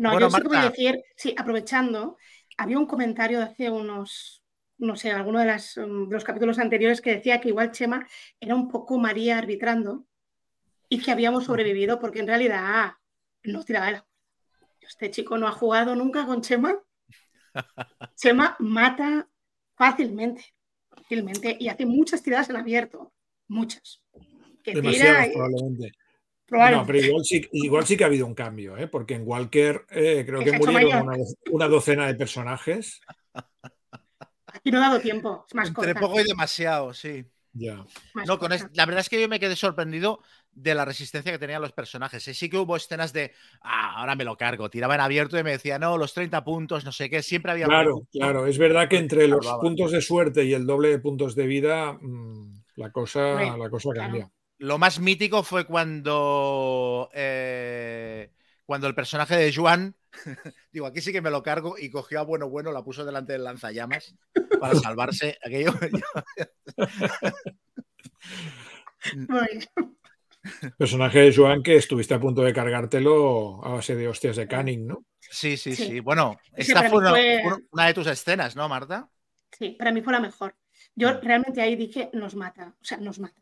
No, 0.00 0.12
Bueno, 0.12 0.26
yo 0.28 0.30
sí 0.30 0.40
que 0.42 0.48
voy 0.48 0.56
a 0.56 0.60
Marta. 0.62 0.70
decir, 0.70 1.02
sí, 1.14 1.34
aprovechando, 1.36 2.16
había 2.56 2.78
un 2.78 2.86
comentario 2.86 3.38
de 3.38 3.44
hace 3.44 3.70
unos, 3.70 4.42
no 4.78 4.96
sé, 4.96 5.10
alguno 5.10 5.40
de, 5.40 5.44
las, 5.46 5.76
um, 5.76 6.08
de 6.08 6.14
los 6.14 6.24
capítulos 6.24 6.58
anteriores 6.58 7.00
que 7.02 7.16
decía 7.16 7.40
que 7.40 7.48
igual 7.50 7.70
Chema 7.70 8.06
era 8.40 8.54
un 8.54 8.68
poco 8.68 8.98
María 8.98 9.36
arbitrando 9.36 10.06
y 10.88 11.02
que 11.02 11.10
habíamos 11.10 11.44
sobrevivido 11.44 12.00
porque 12.00 12.20
en 12.20 12.26
realidad 12.28 12.60
ah, 12.62 12.98
no 13.44 13.62
tiraba 13.62 13.86
de 13.86 13.92
la. 13.92 14.06
Este 14.80 15.10
chico 15.10 15.36
no 15.36 15.46
ha 15.46 15.52
jugado 15.52 15.94
nunca 15.94 16.24
con 16.26 16.40
Chema. 16.40 16.82
Chema 18.16 18.56
mata 18.58 19.28
fácilmente, 19.76 20.44
fácilmente 20.90 21.56
y 21.60 21.68
hace 21.68 21.84
muchas 21.86 22.22
tiradas 22.22 22.48
en 22.50 22.56
abierto, 22.56 23.12
muchas. 23.48 24.02
Que 24.62 24.72
tira 24.72 24.82
Demasiadas 24.82 25.28
y- 25.28 25.32
probablemente. 25.34 25.92
No, 26.50 26.84
pero 26.86 26.98
igual 26.98 27.24
sí, 27.24 27.46
igual 27.52 27.86
sí 27.86 27.96
que 27.96 28.04
ha 28.04 28.08
habido 28.08 28.26
un 28.26 28.34
cambio, 28.34 28.76
¿eh? 28.76 28.88
porque 28.88 29.14
en 29.14 29.22
Walker 29.24 29.86
eh, 29.90 30.24
creo 30.26 30.40
Que 30.42 30.50
ha 30.50 30.58
murieron 30.58 31.02
una, 31.08 31.16
una 31.52 31.68
docena 31.68 32.06
de 32.06 32.14
personajes. 32.14 33.00
Aquí 34.46 34.70
no 34.70 34.78
he 34.78 34.80
dado 34.80 35.00
tiempo, 35.00 35.44
es 35.48 35.54
más 35.54 35.68
Entre 35.68 35.94
corta. 35.94 36.00
poco 36.00 36.20
y 36.20 36.24
demasiado, 36.24 36.92
sí. 36.92 37.24
Ya. 37.52 37.84
No, 38.14 38.38
con 38.38 38.50
corta. 38.50 38.54
es- 38.56 38.66
la 38.74 38.84
verdad 38.86 39.00
es 39.00 39.08
que 39.08 39.20
yo 39.20 39.28
me 39.28 39.38
quedé 39.40 39.54
sorprendido 39.56 40.22
de 40.52 40.74
la 40.74 40.84
resistencia 40.84 41.30
que 41.30 41.38
tenían 41.38 41.62
los 41.62 41.72
personajes. 41.72 42.26
¿eh? 42.26 42.34
Sí 42.34 42.50
que 42.50 42.58
hubo 42.58 42.76
escenas 42.76 43.12
de, 43.12 43.32
ah, 43.62 43.94
ahora 44.00 44.16
me 44.16 44.24
lo 44.24 44.36
cargo. 44.36 44.68
Tiraba 44.70 44.96
en 44.96 45.00
abierto 45.00 45.38
y 45.38 45.44
me 45.44 45.52
decía, 45.52 45.78
no, 45.78 45.96
los 45.96 46.12
30 46.12 46.42
puntos, 46.44 46.84
no 46.84 46.90
sé 46.92 47.08
qué. 47.08 47.22
Siempre 47.22 47.52
había. 47.52 47.66
Claro, 47.66 48.06
claro. 48.12 48.46
Es 48.46 48.58
verdad 48.58 48.88
que 48.88 48.98
entre 48.98 49.28
los 49.28 49.46
puntos 49.60 49.92
de 49.92 50.00
suerte 50.00 50.44
y 50.44 50.54
el 50.54 50.66
doble 50.66 50.88
de 50.88 50.98
puntos 50.98 51.36
de 51.36 51.46
vida, 51.46 51.92
mm, 52.00 52.62
la 52.76 52.90
cosa, 52.90 53.56
la 53.56 53.70
cosa 53.70 53.90
claro. 53.92 54.08
cambia. 54.10 54.30
Lo 54.60 54.76
más 54.78 55.00
mítico 55.00 55.42
fue 55.42 55.64
cuando. 55.66 57.08
eh, 57.14 58.30
cuando 58.66 58.86
el 58.86 58.94
personaje 58.94 59.36
de 59.36 59.52
Juan. 59.52 59.96
digo, 60.72 60.86
aquí 60.86 61.00
sí 61.00 61.12
que 61.12 61.22
me 61.22 61.30
lo 61.30 61.42
cargo 61.42 61.76
y 61.78 61.90
cogió 61.90 62.20
a 62.20 62.24
bueno, 62.24 62.48
bueno, 62.50 62.70
la 62.72 62.84
puso 62.84 63.04
delante 63.04 63.32
del 63.32 63.42
lanzallamas 63.44 64.14
para 64.60 64.74
salvarse. 64.94 65.38
Aquello. 65.44 65.72
Personaje 70.78 71.18
de 71.20 71.34
Joan 71.34 71.62
que 71.62 71.76
estuviste 71.76 72.14
a 72.14 72.20
punto 72.20 72.42
de 72.42 72.52
cargártelo 72.52 73.64
a 73.64 73.74
base 73.74 73.94
de 73.94 74.08
hostias 74.08 74.36
de 74.36 74.46
Canning, 74.48 74.86
¿no? 74.86 75.04
Sí, 75.20 75.56
sí, 75.56 75.74
Sí. 75.74 75.86
sí. 75.86 76.00
Bueno, 76.00 76.38
esta 76.54 76.74
para 76.74 76.90
fue 76.90 76.98
mí 77.00 77.06
una, 77.06 77.10
fue- 77.10 77.40
fue 77.42 77.62
una 77.72 77.86
de 77.86 77.94
tus 77.94 78.06
escenas, 78.06 78.56
¿no, 78.56 78.68
Marta? 78.68 79.08
Sí, 79.58 79.70
para 79.78 79.92
mí 79.92 80.00
fue 80.02 80.12
la 80.12 80.20
mejor. 80.20 80.54
Yo 80.94 81.12
Mm. 81.14 81.18
realmente 81.22 81.60
ahí 81.60 81.76
dije, 81.76 82.10
nos 82.14 82.34
mata, 82.34 82.74
o 82.80 82.84
sea, 82.84 82.96
nos 82.98 83.18
mata. 83.18 83.40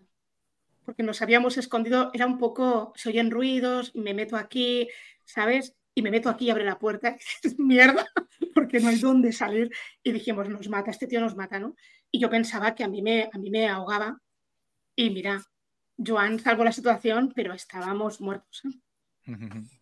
Porque 0.89 1.03
nos 1.03 1.21
habíamos 1.21 1.59
escondido, 1.59 2.11
era 2.15 2.25
un 2.25 2.39
poco, 2.39 2.95
se 2.97 3.11
oyen 3.11 3.31
ruidos, 3.31 3.91
y 3.93 4.01
me 4.01 4.15
meto 4.15 4.39
aquí, 4.39 4.89
¿sabes? 5.27 5.77
Y 5.95 6.01
me 6.01 6.11
meto 6.11 6.31
aquí 6.31 6.47
y 6.47 6.51
abre 6.51 6.65
la 6.65 6.79
puerta, 6.79 7.11
y 7.11 7.19
dices, 7.43 7.59
mierda, 7.59 8.07
porque 8.55 8.81
no 8.81 8.89
hay 8.89 8.97
dónde 8.99 9.33
salir. 9.33 9.71
Y 10.03 10.13
dijimos, 10.13 10.49
nos 10.49 10.67
mata, 10.71 10.91
este 10.91 11.07
tío 11.07 11.21
nos 11.21 11.37
mata, 11.37 11.59
¿no? 11.59 11.75
Y 12.11 12.21
yo 12.21 12.31
pensaba 12.31 12.75
que 12.75 12.85
a 12.85 12.89
mí 12.89 13.03
me, 13.03 13.29
a 13.31 13.37
mí 13.37 13.51
me 13.51 13.69
ahogaba. 13.69 14.19
Y 14.97 15.11
mira, 15.11 15.45
Joan 15.99 16.39
salvó 16.39 16.65
la 16.65 16.73
situación, 16.73 17.35
pero 17.37 17.53
estábamos 17.53 18.23
muertos. 18.23 18.63
¿eh? 18.65 18.71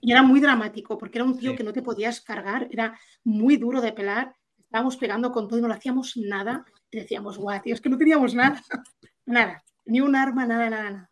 Y 0.00 0.10
era 0.10 0.22
muy 0.22 0.40
dramático, 0.40 0.98
porque 0.98 1.18
era 1.18 1.24
un 1.24 1.38
tío 1.38 1.52
Sí. 1.52 1.56
que 1.58 1.62
no 1.62 1.72
te 1.72 1.82
podías 1.82 2.20
cargar, 2.20 2.66
era 2.68 2.98
muy 3.22 3.58
duro 3.58 3.80
de 3.80 3.92
pelar, 3.92 4.34
estábamos 4.58 4.96
pegando 4.96 5.30
con 5.30 5.46
todo 5.46 5.60
y 5.60 5.62
no 5.62 5.68
le 5.68 5.74
hacíamos 5.74 6.16
nada. 6.16 6.64
Y 6.90 6.98
decíamos, 6.98 7.38
guau, 7.38 7.62
tío, 7.62 7.74
es 7.74 7.80
que 7.80 7.90
no 7.90 7.96
teníamos 7.96 8.34
nada, 8.34 8.60
nada, 9.24 9.62
ni 9.86 10.00
un 10.00 10.14
arma, 10.16 10.46
nada, 10.46 10.70
nada, 10.70 10.90
nada. 10.90 11.10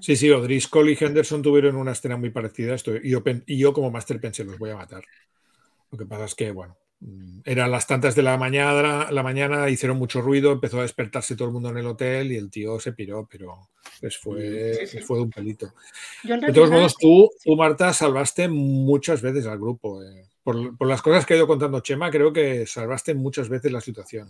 Sí, 0.00 0.14
sí, 0.16 0.30
O'Driscoll 0.30 0.90
y 0.90 0.96
Henderson 1.00 1.42
tuvieron 1.42 1.76
una 1.76 1.92
escena 1.92 2.16
muy 2.16 2.30
parecida 2.30 2.72
a 2.72 2.74
esto. 2.76 2.94
Y 2.96 3.10
yo, 3.10 3.22
pen- 3.24 3.44
y 3.46 3.58
yo 3.58 3.72
como 3.72 3.90
máster 3.90 4.20
pensé, 4.20 4.44
los 4.44 4.58
voy 4.58 4.70
a 4.70 4.76
matar. 4.76 5.02
Lo 5.90 5.98
que 5.98 6.06
pasa 6.06 6.24
es 6.26 6.34
que, 6.34 6.50
bueno, 6.50 6.76
mm, 7.00 7.40
eran 7.44 7.70
las 7.70 7.86
tantas 7.86 8.14
de 8.14 8.22
la 8.22 8.36
mañana, 8.36 9.10
la 9.10 9.22
mañana 9.22 9.70
hicieron 9.70 9.96
mucho 9.98 10.20
ruido, 10.20 10.52
empezó 10.52 10.78
a 10.80 10.82
despertarse 10.82 11.36
todo 11.36 11.48
el 11.48 11.54
mundo 11.54 11.70
en 11.70 11.78
el 11.78 11.86
hotel 11.86 12.32
y 12.32 12.36
el 12.36 12.50
tío 12.50 12.78
se 12.80 12.92
piró, 12.92 13.26
pero 13.30 13.70
les 14.02 14.18
fue, 14.18 14.74
Sí, 14.74 14.86
sí. 14.86 14.96
les 14.98 15.06
fue 15.06 15.18
de 15.18 15.24
un 15.24 15.30
pelito. 15.30 15.72
De 16.24 16.52
todos 16.52 16.70
modos, 16.70 16.96
tú, 16.98 17.30
tú, 17.42 17.56
Marta, 17.56 17.92
salvaste 17.92 18.48
muchas 18.48 19.22
veces 19.22 19.46
al 19.46 19.58
grupo. 19.58 20.02
eh. 20.02 20.26
Por, 20.42 20.76
por 20.76 20.86
las 20.88 21.02
cosas 21.02 21.26
que 21.26 21.34
ha 21.34 21.36
ido 21.38 21.46
contando 21.46 21.80
Chema, 21.80 22.10
creo 22.10 22.32
que 22.32 22.66
salvaste 22.66 23.14
muchas 23.14 23.48
veces 23.48 23.72
la 23.72 23.80
situación. 23.80 24.28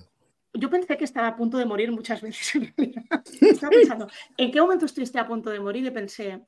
Yo 0.59 0.71
pensé 0.71 0.97
que 0.97 1.05
estaba 1.05 1.29
a 1.29 1.37
punto 1.37 1.59
de 1.59 1.67
morir 1.67 1.93
muchas 1.93 2.21
veces 2.23 2.55
en 2.57 2.73
realidad. 2.77 3.25
Estaba 3.41 3.71
pensando, 3.71 4.09
¿en 4.37 4.51
qué 4.51 4.61
momento 4.61 4.87
estuviste 4.87 5.19
a 5.19 5.27
punto 5.27 5.51
de 5.51 5.61
morir? 5.61 5.85
Y 5.87 5.91
pensé, 5.91 6.45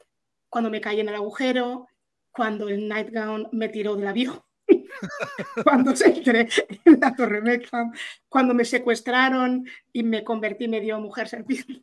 cuando 0.48 0.70
me 0.70 0.80
caí 0.80 1.00
en 1.00 1.08
el 1.08 1.14
agujero, 1.14 1.88
cuando 2.30 2.68
el 2.68 2.88
nightgown 2.88 3.48
me 3.52 3.68
tiró 3.68 3.96
del 3.96 4.08
avión, 4.08 4.40
cuando 5.64 5.94
se 5.96 6.08
entré 6.08 6.48
en 6.84 7.00
la 7.00 7.14
Torre 7.14 7.40
Meckham, 7.40 7.92
cuando 8.28 8.54
me 8.54 8.64
secuestraron 8.64 9.66
y 9.92 10.02
me 10.02 10.24
convertí 10.24 10.68
medio 10.68 11.00
mujer 11.00 11.28
serpiente. 11.28 11.82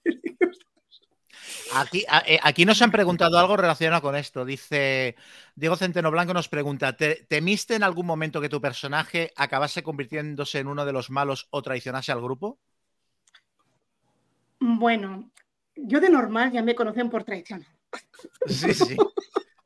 Aquí, 1.73 2.05
eh, 2.27 2.39
aquí 2.43 2.65
nos 2.65 2.81
han 2.81 2.91
preguntado 2.91 3.39
algo 3.39 3.57
relacionado 3.57 4.01
con 4.01 4.15
esto. 4.15 4.45
Dice 4.45 5.15
Diego 5.55 5.75
Centeno 5.75 6.11
Blanco 6.11 6.33
nos 6.33 6.47
pregunta: 6.47 6.95
¿te- 6.95 7.25
¿temiste 7.27 7.75
en 7.75 7.83
algún 7.83 8.05
momento 8.05 8.39
que 8.39 8.49
tu 8.49 8.61
personaje 8.61 9.31
acabase 9.35 9.83
convirtiéndose 9.83 10.59
en 10.59 10.67
uno 10.67 10.85
de 10.85 10.93
los 10.93 11.09
malos 11.09 11.47
o 11.49 11.61
traicionase 11.61 12.11
al 12.11 12.21
grupo? 12.21 12.59
Bueno, 14.59 15.29
yo 15.75 15.99
de 15.99 16.09
normal 16.09 16.51
ya 16.51 16.61
me 16.61 16.75
conocen 16.75 17.09
por 17.09 17.23
traición. 17.23 17.65
Sí, 18.47 18.73
sí. 18.73 18.97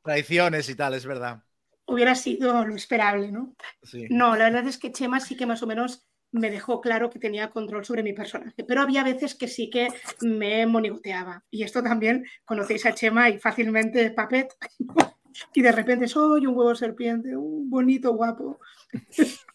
Traiciones 0.04 0.70
y 0.70 0.76
tal, 0.76 0.94
es 0.94 1.06
verdad. 1.06 1.44
Hubiera 1.86 2.16
sido 2.16 2.66
lo 2.66 2.76
esperable, 2.76 3.32
¿no? 3.32 3.56
Sí. 3.84 4.08
No, 4.10 4.36
la 4.36 4.46
verdad 4.46 4.68
es 4.68 4.78
que 4.78 4.92
Chema 4.92 5.20
sí 5.20 5.36
que 5.36 5.46
más 5.46 5.64
o 5.64 5.68
menos 5.68 6.09
me 6.32 6.52
dejó 6.52 6.80
claro 6.82 7.10
que 7.10 7.20
tenía 7.20 7.50
control 7.50 7.86
sobre 7.86 8.04
mi 8.04 8.14
personaje, 8.14 8.64
pero 8.64 8.82
había 8.82 9.04
veces 9.04 9.36
que 9.36 9.48
sí 9.48 9.70
que 9.70 9.88
me 10.22 10.66
monigoteaba. 10.66 11.44
Y 11.50 11.64
esto 11.64 11.82
también 11.82 12.26
conocéis 12.46 12.86
a 12.86 12.94
Chema 12.94 13.30
y 13.30 13.40
fácilmente 13.40 14.12
Papet. 14.12 14.54
y 15.54 15.62
de 15.62 15.72
repente 15.72 16.08
soy 16.08 16.46
un 16.46 16.56
huevo 16.56 16.76
serpiente, 16.76 17.36
un 17.36 17.70
bonito, 17.70 18.14
guapo. 18.14 18.60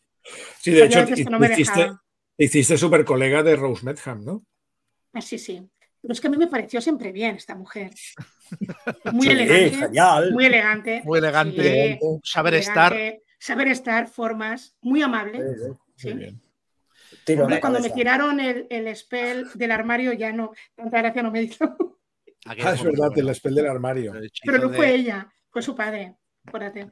Sí, 0.58 0.70
de 0.70 0.86
hecho, 0.86 1.04
no 1.30 1.38
me 1.38 1.50
hiciste, 2.38 2.78
super 2.78 3.04
colega 3.04 3.42
de 3.42 3.56
Rose 3.56 3.84
Medham, 3.84 4.24
¿no? 4.24 4.46
Ah, 5.12 5.20
Sí, 5.20 5.36
sí. 5.38 5.62
Pero 6.00 6.12
es 6.12 6.20
que 6.20 6.26
a 6.26 6.30
mí 6.30 6.38
me 6.38 6.46
pareció 6.46 6.80
siempre 6.80 7.12
bien 7.12 7.36
esta 7.36 7.54
mujer. 7.54 7.90
Muy 9.12 9.26
Sí, 9.26 9.32
elegante. 9.32 9.70
genial. 9.76 10.32
Muy 10.32 10.46
elegante. 10.46 11.02
Muy 11.04 11.18
elegante, 11.18 11.98
Sí, 12.00 12.20
saber 12.22 12.54
elegante, 12.54 13.08
estar. 13.08 13.20
Saber 13.38 13.68
estar, 13.68 14.08
formas, 14.08 14.74
muy 14.80 15.02
amable. 15.02 15.38
Sí, 15.38 15.62
sí. 15.62 15.72
sí. 15.96 16.08
Muy 16.08 16.18
bien. 16.18 16.43
Tiro 17.24 17.42
Hombre, 17.44 17.60
cuando 17.60 17.80
me 17.80 17.90
tiraron 17.90 18.38
el, 18.40 18.66
el 18.70 18.94
spell 18.96 19.46
del 19.54 19.70
armario 19.72 20.12
ya 20.12 20.32
no, 20.32 20.52
tanta 20.74 20.98
gracia 20.98 21.22
no 21.22 21.30
me 21.30 21.42
hizo. 21.42 21.98
Aquello 22.46 22.68
Ah, 22.68 22.74
es 22.74 22.82
verdad, 22.82 23.10
el 23.16 23.34
spell 23.34 23.54
del 23.54 23.66
armario. 23.66 24.12
Pero 24.44 24.58
no 24.58 24.68
de- 24.68 24.76
fue 24.76 24.94
ella, 24.94 25.32
fue 25.50 25.62
su 25.62 25.74
padre. 25.74 26.16
Acuérdate. 26.46 26.90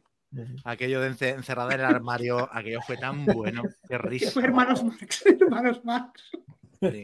Aquello 0.65 1.01
de 1.03 1.11
ence- 1.11 1.35
encerrada 1.35 1.75
en 1.75 1.81
el 1.81 1.87
armario, 1.87 2.49
aquello 2.53 2.81
fue 2.87 2.97
tan 2.97 3.27
bueno. 3.27 3.63
Qué 3.87 3.99
risa. 3.99 4.31
Fue 4.31 4.45
hermanos 4.45 4.83
Marx. 4.83 5.25
Hermanos 5.27 5.85
Marx. 5.85 6.31
Sí. 6.81 7.03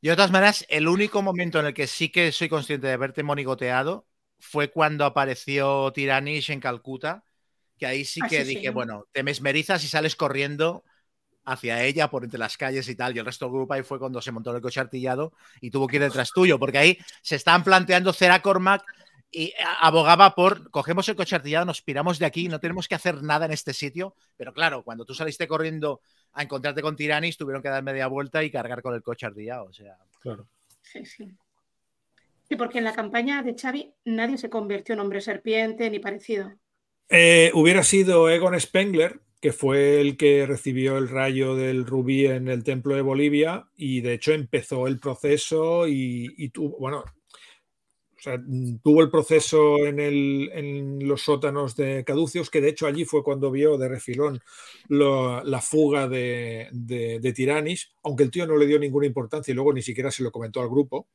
Yo, 0.00 0.12
de 0.12 0.16
todas 0.16 0.30
maneras, 0.30 0.64
el 0.68 0.86
único 0.86 1.22
momento 1.22 1.58
en 1.58 1.66
el 1.66 1.74
que 1.74 1.88
sí 1.88 2.10
que 2.10 2.30
soy 2.30 2.48
consciente 2.48 2.86
de 2.86 2.92
haberte 2.92 3.24
monigoteado 3.24 4.06
fue 4.38 4.70
cuando 4.70 5.04
apareció 5.04 5.90
Tiranish 5.92 6.50
en 6.52 6.60
Calcuta, 6.60 7.24
que 7.78 7.86
ahí 7.86 8.04
sí 8.04 8.20
Ah, 8.22 8.28
que 8.28 8.44
dije, 8.44 8.60
sí. 8.60 8.68
bueno, 8.68 9.06
te 9.10 9.22
mesmerizas 9.24 9.82
y 9.82 9.88
sales 9.88 10.14
corriendo 10.14 10.84
hacia 11.46 11.82
ella 11.84 12.10
por 12.10 12.24
entre 12.24 12.38
las 12.38 12.56
calles 12.56 12.88
y 12.88 12.96
tal, 12.96 13.16
y 13.16 13.20
el 13.20 13.24
resto 13.24 13.46
del 13.46 13.54
grupo 13.54 13.72
ahí 13.72 13.82
fue 13.82 13.98
cuando 13.98 14.20
se 14.20 14.32
montó 14.32 14.54
el 14.54 14.60
coche 14.60 14.80
artillado 14.80 15.32
y 15.60 15.70
tuvo 15.70 15.86
que 15.86 15.96
ir 15.96 16.02
detrás 16.02 16.30
tuyo, 16.32 16.58
porque 16.58 16.78
ahí 16.78 16.98
se 17.22 17.36
estaban 17.36 17.64
planteando 17.64 18.12
Cera 18.12 18.42
Cormac 18.42 18.84
y 19.30 19.54
abogaba 19.80 20.34
por, 20.34 20.70
cogemos 20.70 21.08
el 21.08 21.16
coche 21.16 21.36
artillado, 21.36 21.64
nos 21.64 21.82
piramos 21.82 22.18
de 22.18 22.26
aquí, 22.26 22.48
no 22.48 22.60
tenemos 22.60 22.88
que 22.88 22.94
hacer 22.96 23.22
nada 23.22 23.46
en 23.46 23.52
este 23.52 23.72
sitio, 23.72 24.14
pero 24.36 24.52
claro, 24.52 24.82
cuando 24.82 25.04
tú 25.04 25.14
saliste 25.14 25.46
corriendo 25.46 26.00
a 26.32 26.42
encontrarte 26.42 26.82
con 26.82 26.96
Tiranis, 26.96 27.36
tuvieron 27.36 27.62
que 27.62 27.68
dar 27.68 27.82
media 27.82 28.08
vuelta 28.08 28.42
y 28.42 28.50
cargar 28.50 28.82
con 28.82 28.94
el 28.94 29.02
coche 29.02 29.26
artillado, 29.26 29.66
o 29.66 29.72
sea... 29.72 29.96
Claro. 30.20 30.48
Sí, 30.82 31.04
sí. 31.04 31.36
Sí, 32.48 32.56
porque 32.56 32.78
en 32.78 32.84
la 32.84 32.94
campaña 32.94 33.42
de 33.42 33.54
Xavi 33.54 33.92
nadie 34.04 34.38
se 34.38 34.50
convirtió 34.50 34.94
en 34.94 35.00
hombre 35.00 35.20
serpiente 35.20 35.90
ni 35.90 35.98
parecido. 35.98 36.52
Eh, 37.08 37.50
hubiera 37.54 37.82
sido 37.82 38.28
Egon 38.28 38.58
Spengler, 38.60 39.20
que 39.46 39.52
fue 39.52 40.00
el 40.00 40.16
que 40.16 40.44
recibió 40.44 40.98
el 40.98 41.08
rayo 41.08 41.54
del 41.54 41.86
rubí 41.86 42.26
en 42.26 42.48
el 42.48 42.64
templo 42.64 42.96
de 42.96 43.02
Bolivia 43.02 43.68
y 43.76 44.00
de 44.00 44.14
hecho 44.14 44.32
empezó 44.32 44.88
el 44.88 44.98
proceso 44.98 45.86
y, 45.86 46.48
tuvo, 46.48 46.76
bueno, 46.80 47.04
tuvo 48.82 49.02
el 49.02 49.08
proceso 49.08 49.86
en, 49.86 50.98
los 51.06 51.22
sótanos 51.22 51.76
de 51.76 52.02
Caducios, 52.02 52.50
que 52.50 52.60
de 52.60 52.70
hecho 52.70 52.88
allí 52.88 53.04
fue 53.04 53.22
cuando 53.22 53.52
vio 53.52 53.78
de 53.78 53.88
refilón 53.88 54.40
la 54.88 55.60
fuga 55.60 56.08
de, 56.08 56.66
de, 56.72 57.20
de 57.20 57.32
Tiranis, 57.32 57.94
aunque 58.02 58.24
el 58.24 58.32
tío 58.32 58.48
no 58.48 58.56
le 58.56 58.66
dio 58.66 58.80
ninguna 58.80 59.06
importancia 59.06 59.52
y 59.52 59.54
luego 59.54 59.72
ni 59.72 59.82
siquiera 59.82 60.10
se 60.10 60.24
lo 60.24 60.32
comentó 60.32 60.60
al 60.60 60.68
grupo. 60.68 61.06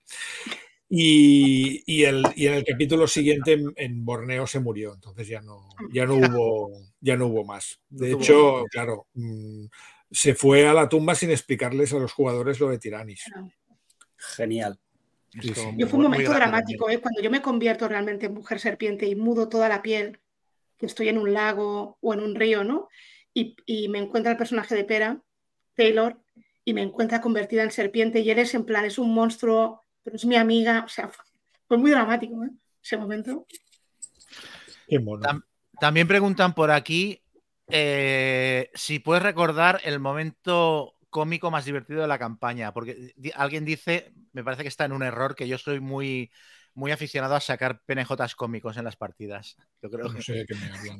Y, 0.94 1.84
y 1.86 2.04
el- 2.04 2.34
y 2.36 2.48
en 2.48 2.54
el 2.56 2.66
capítulo 2.66 3.08
siguiente 3.08 3.54
en, 3.54 3.72
en 3.78 4.04
Borneo 4.04 4.46
se 4.46 4.60
murió, 4.60 4.94
entonces 4.94 5.26
ya 5.26 5.42
no, 5.42 5.70
ya 5.94 6.06
no 6.06 6.16
hubo, 6.16 6.70
ya 7.00 7.16
no 7.16 7.28
hubo 7.28 7.46
más. 7.46 7.80
De 7.90 8.12
hecho, 8.12 8.66
claro, 8.70 9.08
mm, 9.14 9.66
se 10.12 10.36
fue 10.36 10.68
a 10.68 10.74
la 10.74 10.90
tumba 10.90 11.16
sin 11.16 11.32
explicarles 11.32 11.94
a 11.94 11.98
los 12.00 12.12
jugadores 12.12 12.60
lo 12.60 12.68
de 12.70 12.78
Tiranis. 12.78 13.24
Genial. 14.18 14.78
Es 15.34 15.46
Sí, 15.46 15.54
sí. 15.56 15.62
Yo 15.78 15.88
fue 15.88 15.98
un 16.00 16.04
momento 16.04 16.34
dramático, 16.34 16.90
¿eh? 16.90 17.00
cuando 17.00 17.22
yo 17.22 17.32
me 17.32 17.42
convierto 17.42 17.88
realmente 17.88 18.26
en 18.26 18.34
mujer 18.34 18.60
serpiente 18.60 19.08
y 19.08 19.16
mudo 19.16 19.48
toda 19.48 19.70
la 19.70 19.82
piel, 19.82 20.20
que 20.78 20.88
estoy 20.88 21.08
en 21.08 21.18
un 21.18 21.32
lago 21.32 21.98
o 22.02 22.14
en 22.14 22.20
un 22.20 22.36
río, 22.36 22.66
¿no? 22.66 22.90
Y, 23.34 23.56
y 23.66 23.88
me 23.88 24.00
encuentra 24.00 24.34
el 24.34 24.38
personaje 24.38 24.76
de 24.76 24.84
Pera, 24.84 25.22
Taylor, 25.76 26.20
y 26.66 26.74
me 26.74 26.82
encuentra 26.82 27.22
convertida 27.22 27.64
en 27.64 27.72
serpiente 27.72 28.20
y 28.20 28.30
eres 28.30 28.54
en 28.56 28.66
plan, 28.66 28.84
es 28.84 29.00
un 29.00 29.14
monstruo, 29.14 29.81
pero 30.04 30.16
es 30.16 30.26
mi 30.26 30.36
amiga, 30.36 30.84
o 30.86 30.90
sea, 30.90 31.08
fue, 31.08 31.24
fue 31.68 31.78
muy 31.78 31.92
dramático, 31.92 32.44
¿eh? 32.44 32.50
Ese 32.84 32.98
momento. 32.98 33.46
Qué 34.88 35.00
mono. 35.00 35.22
Tam- 35.22 35.44
También 35.80 36.08
preguntan 36.08 36.54
por 36.54 36.72
aquí 36.72 37.22
eh, 37.68 38.70
si 38.74 39.00
puedes 39.00 39.24
recordar 39.24 39.80
el 39.84 40.00
momento 40.00 40.96
cómico 41.10 41.52
más 41.52 41.66
divertido 41.66 42.02
de 42.02 42.08
la 42.08 42.20
campaña, 42.20 42.74
porque 42.74 43.14
di- 43.16 43.32
alguien 43.36 43.66
dice, 43.66 44.14
me 44.34 44.44
parece 44.44 44.64
que 44.64 44.70
está 44.70 44.86
en 44.86 44.94
un 44.94 45.04
error, 45.04 45.36
que 45.36 45.48
yo 45.48 45.58
soy 45.58 45.80
muy, 45.80 46.32
muy 46.74 46.92
aficionado 46.92 47.36
a 47.36 47.40
sacar 47.42 47.82
PNJs 47.86 48.36
cómicos 48.36 48.78
en 48.78 48.86
las 48.86 48.96
partidas. 48.96 49.58
Yo 49.82 49.90
creo 49.90 50.08
No 50.08 50.14
que 50.16 50.22
sé 50.24 50.34
de 50.34 50.46
qué 50.46 50.56
me 50.56 50.68
hablan. 50.72 50.98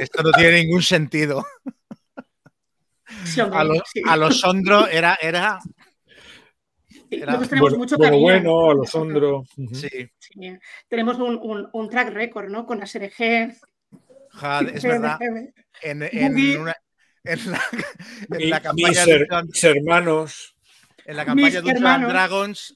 esto 0.00 0.22
no 0.22 0.30
tiene 0.32 0.62
ningún 0.62 0.82
sentido. 0.82 1.44
Sí, 3.24 3.40
hombre, 3.40 3.58
A 3.58 3.64
lo, 3.64 3.74
sí. 3.92 4.02
a 4.06 4.16
lo 4.16 4.30
Sondro 4.30 4.86
era, 4.88 5.16
era 5.20 5.58
era- 7.10 7.26
Nosotros 7.32 7.48
tenemos 7.50 7.70
Bueno, 7.70 7.78
mucho 7.84 7.98
cariño. 7.98 8.22
bueno, 8.22 8.70
Alessandro. 8.70 9.44
Sí, 9.72 9.88
Sí, 10.18 10.58
Tenemos 10.88 11.18
un, 11.18 11.36
un- 11.42 11.68
un 11.72 11.88
track 11.88 12.10
record, 12.10 12.48
¿no? 12.50 12.66
Con 12.66 12.78
la 12.78 12.86
SRG. 12.86 13.54
ja, 14.30 14.60
es 14.60 14.82
verdad. 14.82 15.18
En, 15.82 16.02
en 16.02 16.60
una- 16.60 16.76
en 17.24 17.50
la, 17.50 17.60
en 18.30 18.36
Mi- 18.38 18.46
la 18.46 18.60
campaña 18.60 18.88
mis, 18.88 19.06
de 19.06 19.26
Dungeons- 19.26 19.46
mis 19.46 19.64
hermanos. 19.64 20.56
En 21.04 21.16
la 21.16 21.24
campaña 21.24 21.44
Mis 21.46 21.54
de 21.54 21.60
Dungeons 21.60 22.08
Dragons, 22.08 22.74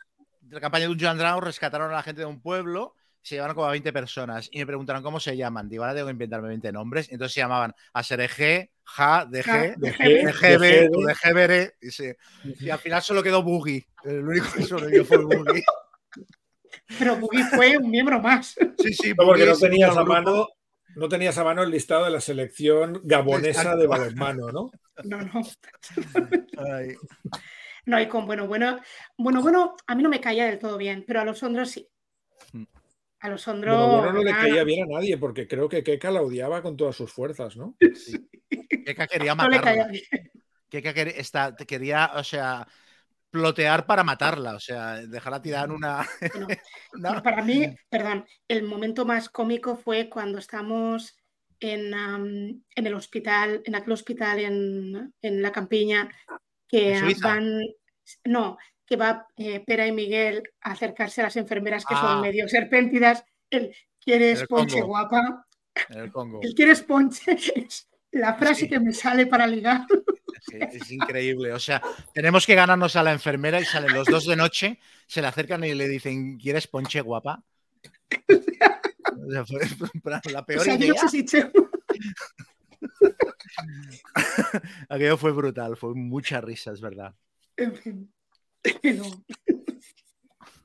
la 0.49 0.61
campaña 0.61 0.83
de 0.83 0.89
Dungeons 0.89 1.19
Dragons, 1.19 1.45
rescataron 1.45 1.91
a 1.91 1.95
la 1.95 2.03
gente 2.03 2.21
de 2.21 2.27
un 2.27 2.41
pueblo, 2.41 2.95
se 3.23 3.35
llevaron 3.35 3.55
como 3.55 3.67
a 3.67 3.73
20 3.73 3.93
personas 3.93 4.49
y 4.51 4.59
me 4.59 4.67
preguntaron 4.67 5.03
cómo 5.03 5.21
se 5.21 5.37
llaman. 5.37 5.69
Digo, 5.69 5.85
ahora 5.85 5.95
tengo 5.95 6.07
que 6.07 6.13
inventarme 6.13 6.49
20 6.49 6.73
nombres. 6.73 7.11
Entonces 7.11 7.35
se 7.35 7.41
llamaban 7.41 7.75
Ja, 7.93 8.17
DG, 8.17 8.71
Ja, 8.85 9.27
de 9.27 9.43
DGB. 9.77 10.91
DGBR. 10.91 11.75
Y, 11.81 11.91
sí. 11.91 12.13
y 12.61 12.71
al 12.71 12.79
final 12.79 13.03
solo 13.03 13.23
quedó 13.23 13.43
Boogie. 13.43 13.87
El 14.05 14.27
único 14.27 14.47
que 14.55 14.63
sobrevivió 14.63 15.05
fue 15.05 15.19
Boogie. 15.19 15.65
Pero 16.99 17.17
Boogie 17.17 17.45
fue 17.45 17.77
un 17.77 17.91
miembro 17.91 18.21
más. 18.21 18.57
Sí, 18.79 18.93
sí, 18.95 19.15
porque 19.15 19.47
no 19.47 19.57
tenías 19.57 19.97
a 19.97 20.05
mano, 20.05 20.49
no 20.97 21.09
tenías 21.09 21.39
a 21.39 21.45
mano 21.45 21.63
el 21.63 21.71
listado 21.71 22.05
de 22.05 22.11
la 22.11 22.21
selección 22.21 23.01
gabonesa 23.05 23.77
de 23.77 23.87
balonmano, 23.87 24.51
¿no? 24.51 24.71
No, 25.05 25.21
no. 25.21 25.43
Ay, 26.59 26.95
No, 27.87 28.01
y 28.01 28.09
con 28.09 28.27
bueno, 28.27 28.47
bueno, 28.47 28.81
bueno, 29.17 29.41
bueno, 29.41 29.77
a 29.87 29.95
mí 29.95 30.03
no 30.03 30.09
me 30.09 30.21
caía 30.21 30.47
del 30.47 30.59
todo 30.59 30.77
bien, 30.77 31.05
pero 31.07 31.21
a 31.21 31.25
los 31.25 31.43
Ondros 31.43 31.71
sí. 31.71 31.89
A 33.21 33.29
los 33.29 33.47
Ondros. 33.49 33.77
Bueno, 34.01 34.13
no 34.15 34.23
le 34.25 34.31
caía 34.33 34.65
bien 34.65 34.85
a 34.85 34.95
nadie, 34.99 35.19
porque 35.19 35.47
creo 35.47 35.69
que 35.69 35.83
Keka 35.83 36.11
la 36.11 36.23
odiaba 36.23 36.63
con 36.63 36.77
todas 36.77 36.97
sus 36.97 37.13
fuerzas, 37.13 37.57
¿no? 37.57 37.77
Keka 38.87 39.07
quería 39.07 39.35
no 39.35 39.49
le 39.49 39.61
caía 39.61 39.85
matarla. 39.85 39.89
bien. 39.89 40.31
Keka 40.69 40.95
quería, 40.95 41.15
está- 41.15 41.55
quería, 41.57 42.13
o 42.15 42.25
sea, 42.25 42.67
plotear 43.31 43.87
para 43.87 44.05
matarla. 44.05 44.55
O 44.55 44.61
sea, 44.61 44.97
dejarla 45.07 45.43
tirada 45.43 45.67
en 45.67 45.71
una. 45.73 46.09
Para 47.25 47.43
mí, 47.43 47.75
perdón, 47.89 48.25
el 48.49 48.63
momento 48.63 49.05
más 49.05 49.29
cómico 49.29 49.77
fue 49.77 50.09
cuando 50.09 50.39
estamos 50.39 51.17
en, 51.61 51.93
en 51.95 52.87
el 52.87 52.95
hospital, 52.95 53.63
en 53.65 53.75
aquel 53.75 53.93
hospital 53.93 54.39
en, 54.39 55.15
en 55.21 55.43
la 55.43 55.53
campiña, 55.53 56.09
que 56.69 57.01
van, 57.23 57.61
no, 58.25 58.57
que 58.91 58.97
va 58.97 59.29
eh, 59.37 59.61
Pera 59.65 59.87
y 59.87 59.93
Miguel 59.93 60.43
a 60.63 60.73
acercarse 60.73 61.21
a 61.21 61.25
las 61.25 61.37
enfermeras 61.37 61.85
que 61.87 61.95
Ah. 61.97 62.01
son 62.01 62.21
medio 62.23 62.49
serpéntidas. 62.49 63.25
El 63.49 63.73
¿quieres 64.01 64.41
El 64.43 64.49
ponche 64.49 64.83
guapa? 64.83 65.47
el 65.91 66.11
Congo. 66.11 66.41
El 66.43 66.55
¿quieres 66.55 66.83
ponche? 66.83 67.37
Es 67.55 67.89
la 68.11 68.35
frase 68.35 68.63
Sí. 68.63 68.69
que 68.69 68.81
me 68.81 68.93
sale 68.93 69.27
para 69.27 69.47
ligar. 69.47 69.87
Es, 70.51 70.75
es 70.83 70.91
increíble. 70.91 71.53
O 71.53 71.61
sea, 71.61 71.81
tenemos 72.13 72.45
que 72.47 72.57
ganarnos 72.57 72.97
a 72.97 73.05
la 73.05 73.13
enfermera 73.13 73.61
y 73.61 73.65
salen 73.65 73.95
los 73.95 74.09
dos 74.09 74.27
de 74.27 74.35
noche, 74.35 74.81
se 75.07 75.21
le 75.23 75.29
acercan 75.29 75.63
y 75.63 75.73
le 75.75 75.87
dicen, 75.87 76.37
¿quieres 76.39 76.67
ponche 76.67 77.01
guapa? 77.01 77.45
O 78.29 79.31
sea, 79.31 79.45
fue 79.47 79.61
la 80.33 80.41
O 80.41 80.47
peor 80.47 80.65
sea, 80.65 80.75
yo 80.75 80.87
idea. 80.87 81.01
Aquello 84.89 85.17
fue 85.17 85.33
brutal, 85.33 85.77
fue 85.77 85.95
mucha 85.95 86.41
risa, 86.41 86.73
es 86.73 86.81
verdad. 86.81 87.15
En 87.57 87.75
fin. 87.77 88.13
No. 88.97 89.25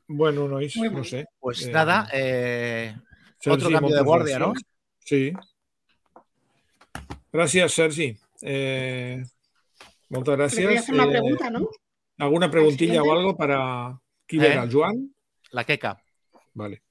Bueno, 0.08 0.48
no, 0.48 0.60
es- 0.60 0.76
no 0.76 1.04
sé. 1.04 1.26
Pues 1.39 1.66
Eh, 1.66 1.72
nada, 1.72 2.08
eh, 2.14 2.96
Otro 3.48 3.70
cambio 3.72 3.96
de 3.96 4.02
guardia, 4.04 4.39
¿no? 4.39 4.54
Sí. 5.00 5.34
Gràcies, 7.32 7.68
Sergi. 7.74 8.18
Eh, 8.41 9.24
moltes 10.10 10.38
Le 10.38 10.66
voy 10.66 10.76
a 10.76 10.78
gràcies. 10.78 10.80
hacer 10.80 10.96
una 10.96 11.06
Eh, 11.06 11.10
pregunta, 11.10 11.50
¿no? 11.50 11.70
¿Alguna 12.18 12.50
preguntilla 12.52 13.02
o 13.04 13.12
algo 13.12 13.36
para, 13.36 14.00
¿Quién 14.28 14.43
¿Eh? 14.43 14.48
era? 14.54 14.64
¿El 14.64 14.72
Joan? 14.72 15.14
La 15.52 15.64
queca. 15.64 16.02
Vale. 16.54 16.82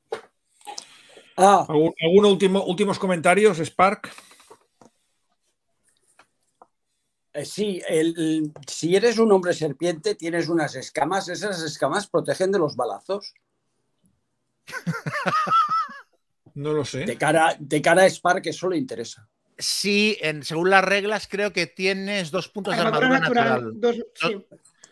Ah, 1.36 1.64
¿Algún, 1.68 1.92
algún 2.00 2.24
último, 2.26 2.64
últimos 2.64 2.98
comentarios, 2.98 3.58
Spark? 3.58 4.08
eh, 4.08 4.12
sí, 7.44 7.82
el- 7.88 8.14
el- 8.18 8.52
si 8.66 8.94
eres 8.96 9.18
un 9.18 9.32
hombre 9.32 9.52
serpiente, 9.54 10.14
tienes 10.14 10.48
unas 10.48 10.74
escamas. 10.76 11.28
Esas 11.28 11.60
escamas 11.62 12.06
protegen 12.06 12.52
de 12.52 12.58
los 12.58 12.76
balazos. 12.76 13.34
No 16.54 16.72
lo 16.72 16.84
sé. 16.84 17.00
De 17.04 17.16
cara, 17.18 17.56
de 17.58 17.82
cara 17.82 18.02
a 18.04 18.06
Spark, 18.08 18.46
eso 18.46 18.68
le 18.68 18.76
interesa. 18.78 19.28
Sí, 19.58 20.16
en, 20.20 20.44
según 20.44 20.70
las 20.70 20.84
reglas, 20.84 21.26
creo 21.28 21.52
que 21.52 21.66
tienes 21.66 22.30
dos 22.30 22.48
puntos 22.48 22.76
de 22.76 22.80
Armadura 22.82 23.16
armadura 23.16 23.44
natural. 23.44 23.74
natural. 23.74 23.80
Dos, 23.80 24.06
sí. 24.14 24.46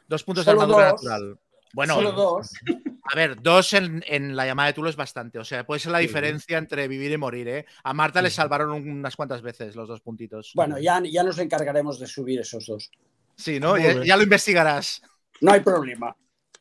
Dos 0.08 0.24
puntos 0.24 0.44
de 0.44 0.50
armadura 0.50 0.90
dos. 0.90 1.02
natural. 1.04 1.38
Bueno, 1.72 1.94
Solo 1.94 2.12
dos. 2.12 2.50
a 3.04 3.16
ver, 3.16 3.40
dos 3.42 3.72
en, 3.72 4.02
en 4.06 4.36
la 4.36 4.46
llamada 4.46 4.68
de 4.68 4.74
Tulo 4.74 4.88
es 4.88 4.96
bastante. 4.96 5.38
O 5.38 5.44
sea, 5.44 5.64
puede 5.66 5.80
ser 5.80 5.92
la 5.92 5.98
Sí. 5.98 6.06
diferencia 6.06 6.58
entre 6.58 6.86
vivir 6.88 7.10
y 7.12 7.16
morir, 7.16 7.48
¿eh? 7.48 7.66
A 7.82 7.92
Marta 7.92 8.22
le 8.22 8.30
salvaron 8.30 8.70
unas 8.70 9.16
cuantas 9.16 9.42
veces 9.42 9.74
los 9.74 9.88
dos 9.88 10.00
puntitos. 10.00 10.52
Bueno, 10.54 10.78
ya, 10.78 11.02
ya 11.04 11.22
nos 11.22 11.38
encargaremos 11.38 11.98
de 11.98 12.06
subir 12.06 12.40
esos 12.40 12.66
dos. 12.66 12.90
Sí, 13.36 13.58
¿no? 13.58 13.70
Muy 13.70 13.82
Ya, 13.82 13.88
bien. 13.94 14.02
ya 14.04 14.16
lo 14.16 14.22
investigarás. 14.22 15.02
No 15.40 15.52
hay 15.52 15.60
problema. 15.60 16.14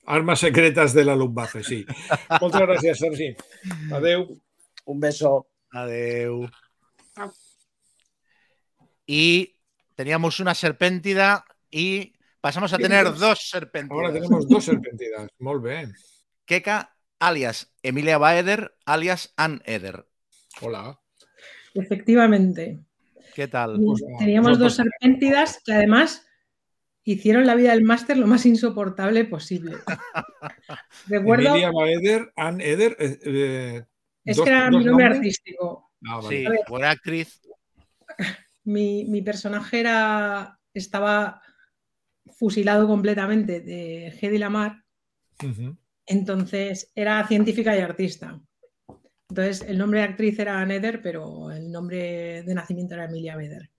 Armas 0.07 0.39
secretas 0.39 0.93
de 0.93 1.05
la 1.05 1.15
Luftwaffe, 1.15 1.63
sí. 1.63 1.85
Muchas 2.41 2.61
gracias, 2.61 2.97
Sergi. 2.97 3.35
Adeu. 3.93 4.41
Un 4.85 4.99
beso. 4.99 5.47
Adeu. 5.71 6.49
Y 9.05 9.55
teníamos 9.95 10.39
una 10.39 10.55
serpéntida 10.55 11.45
y 11.69 12.13
pasamos 12.39 12.73
a 12.73 12.77
tener 12.77 13.13
dos 13.13 13.49
serpéntidas. 13.49 13.95
Ahora 13.95 14.13
tenemos 14.13 14.47
dos 14.47 14.63
serpentidas. 14.65 15.29
Molt 15.39 15.61
bé. 15.63 15.91
Keka, 16.51 16.97
alias 17.21 17.73
Emilia 17.81 18.17
Baeder, 18.17 18.75
alias 18.85 19.33
Ann 19.37 19.61
Eder. 19.63 20.05
Hola. 20.59 20.99
Efectivamente. 21.73 22.77
¿Qué 23.33 23.47
tal? 23.47 23.79
Pues, 23.81 24.03
Teníamos 24.19 24.59
dos 24.59 24.75
serpéntidas 24.75 25.61
que 25.63 25.71
además 25.71 26.27
hicieron 27.05 27.45
la 27.47 27.55
vida 27.55 27.71
del 27.71 27.85
máster 27.85 28.17
lo 28.17 28.27
más 28.27 28.45
insoportable 28.45 29.23
posible. 29.23 29.77
Recuerdo, 31.07 31.51
Emilia 31.51 31.71
Baeder, 31.71 32.33
Ann 32.35 32.59
Eder. 32.59 32.97
eh, 32.99 33.19
eh, 33.23 33.83
es 34.25 34.35
dos- 34.35 34.43
que 34.43 34.49
era 34.51 34.69
mi 34.69 34.83
nombre 34.83 35.05
artístico. 35.05 35.89
Ah, 36.05 36.17
vale. 36.17 36.37
Sí, 36.37 36.45
ver. 36.45 36.59
buena 36.67 36.89
actriz. 36.89 37.39
Mi, 38.65 39.05
mi 39.05 39.21
personaje 39.21 39.79
era, 39.79 40.59
estaba 40.73 41.41
fusilado 42.37 42.89
completamente 42.89 43.61
de 43.61 44.07
Hedy 44.19 44.37
Lamar, 44.37 44.83
Ujú. 45.43 45.77
Entonces 46.11 46.91
era 46.95 47.25
científica 47.27 47.75
y 47.75 47.79
artista. 47.79 48.39
Entonces 49.29 49.61
el 49.67 49.77
nombre 49.77 49.99
de 49.99 50.05
actriz 50.05 50.37
era 50.39 50.59
Ann 50.59 50.71
Eder, 50.71 51.01
pero 51.01 51.51
el 51.51 51.71
nombre 51.71 52.43
de 52.43 52.53
nacimiento 52.53 52.95
era 52.95 53.05
Emilia 53.05 53.35
Baeder. 53.35 53.69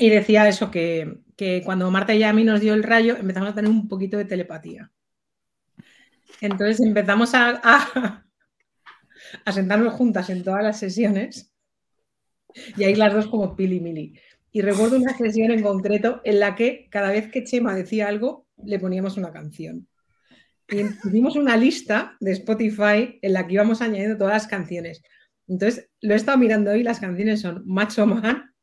Y 0.00 0.08
decía 0.08 0.48
eso, 0.48 0.70
que, 0.70 1.20
que 1.36 1.62
cuando 1.64 1.90
Marta 1.90 2.14
y 2.14 2.22
a 2.22 2.32
mí 2.32 2.44
nos 2.44 2.60
dio 2.60 2.74
el 2.74 2.82
rayo 2.82 3.16
empezamos 3.16 3.50
a 3.50 3.54
tener 3.54 3.70
un 3.70 3.86
poquito 3.88 4.16
de 4.16 4.24
telepatía. 4.24 4.90
Entonces 6.40 6.80
empezamos 6.80 7.34
a, 7.34 7.60
a, 7.62 8.24
a 9.44 9.52
sentarnos 9.52 9.94
juntas 9.94 10.30
en 10.30 10.42
todas 10.42 10.62
las 10.62 10.78
sesiones 10.78 11.52
y 12.76 12.84
ahí 12.84 12.94
las 12.94 13.12
dos 13.12 13.26
como 13.26 13.54
pili 13.56 13.80
mili. 13.80 14.18
Y 14.52 14.62
recuerdo 14.62 14.96
una 14.96 15.16
sesión 15.16 15.50
en 15.50 15.62
concreto 15.62 16.20
en 16.24 16.40
la 16.40 16.54
que 16.54 16.88
cada 16.88 17.10
vez 17.10 17.30
que 17.30 17.44
Chema 17.44 17.74
decía 17.74 18.08
algo 18.08 18.46
le 18.64 18.78
poníamos 18.78 19.16
una 19.16 19.32
canción. 19.32 19.88
Y 20.68 20.80
hicimos 20.80 21.36
una 21.36 21.56
lista 21.56 22.16
de 22.20 22.32
Spotify 22.32 23.18
en 23.20 23.32
la 23.32 23.46
que 23.46 23.54
íbamos 23.54 23.82
añadiendo 23.82 24.16
todas 24.16 24.34
las 24.34 24.46
canciones. 24.46 25.02
Entonces 25.46 25.90
lo 26.00 26.14
he 26.14 26.16
estado 26.16 26.38
mirando 26.38 26.70
hoy, 26.70 26.82
las 26.82 27.00
canciones 27.00 27.40
son 27.40 27.62
Macho 27.66 28.06
Man, 28.06 28.54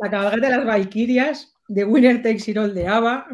La 0.00 0.10
cabalgata 0.10 0.48
de 0.48 0.56
las 0.56 0.66
Valquirias, 0.66 1.54
The 1.68 1.84
Winner 1.84 2.22
Takes 2.22 2.50
It 2.50 2.58
All 2.58 2.74
de 2.74 2.86
ABBA 2.86 3.26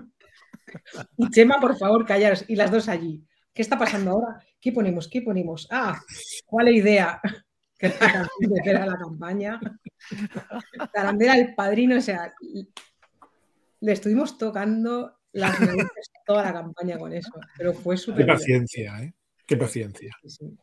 y 1.16 1.30
Chema, 1.30 1.60
por 1.60 1.76
favor, 1.78 2.06
callaros. 2.06 2.44
Y 2.48 2.56
las 2.56 2.70
dos 2.70 2.88
allí. 2.88 3.24
¿Qué 3.52 3.62
está 3.62 3.78
pasando 3.78 4.12
ahora? 4.12 4.38
¿Qué 4.60 4.72
ponemos? 4.72 5.08
¿Qué 5.08 5.22
ponemos? 5.22 5.66
Ah, 5.70 6.00
¿cuál 6.46 6.68
idea? 6.68 7.20
Que 7.78 7.92
era 8.70 8.86
la 8.86 8.96
campaña. 8.96 9.60
Tarandera 10.94 11.36
el 11.36 11.54
padrino, 11.54 11.98
o 11.98 12.00
sea, 12.00 12.32
le 13.80 13.92
estuvimos 13.92 14.38
tocando 14.38 15.15
las 15.36 15.60
narices 15.60 16.10
toda 16.26 16.44
la 16.44 16.52
campaña 16.52 16.98
con 16.98 17.12
eso, 17.12 17.32
pero 17.56 17.72
fue 17.72 17.96
Qué 17.96 18.02
súper 18.02 18.26
paciencia, 18.26 19.02
¿eh? 19.02 19.14
Qué 19.46 19.56
paciencia. 19.56 20.16
sí. 20.26 20.56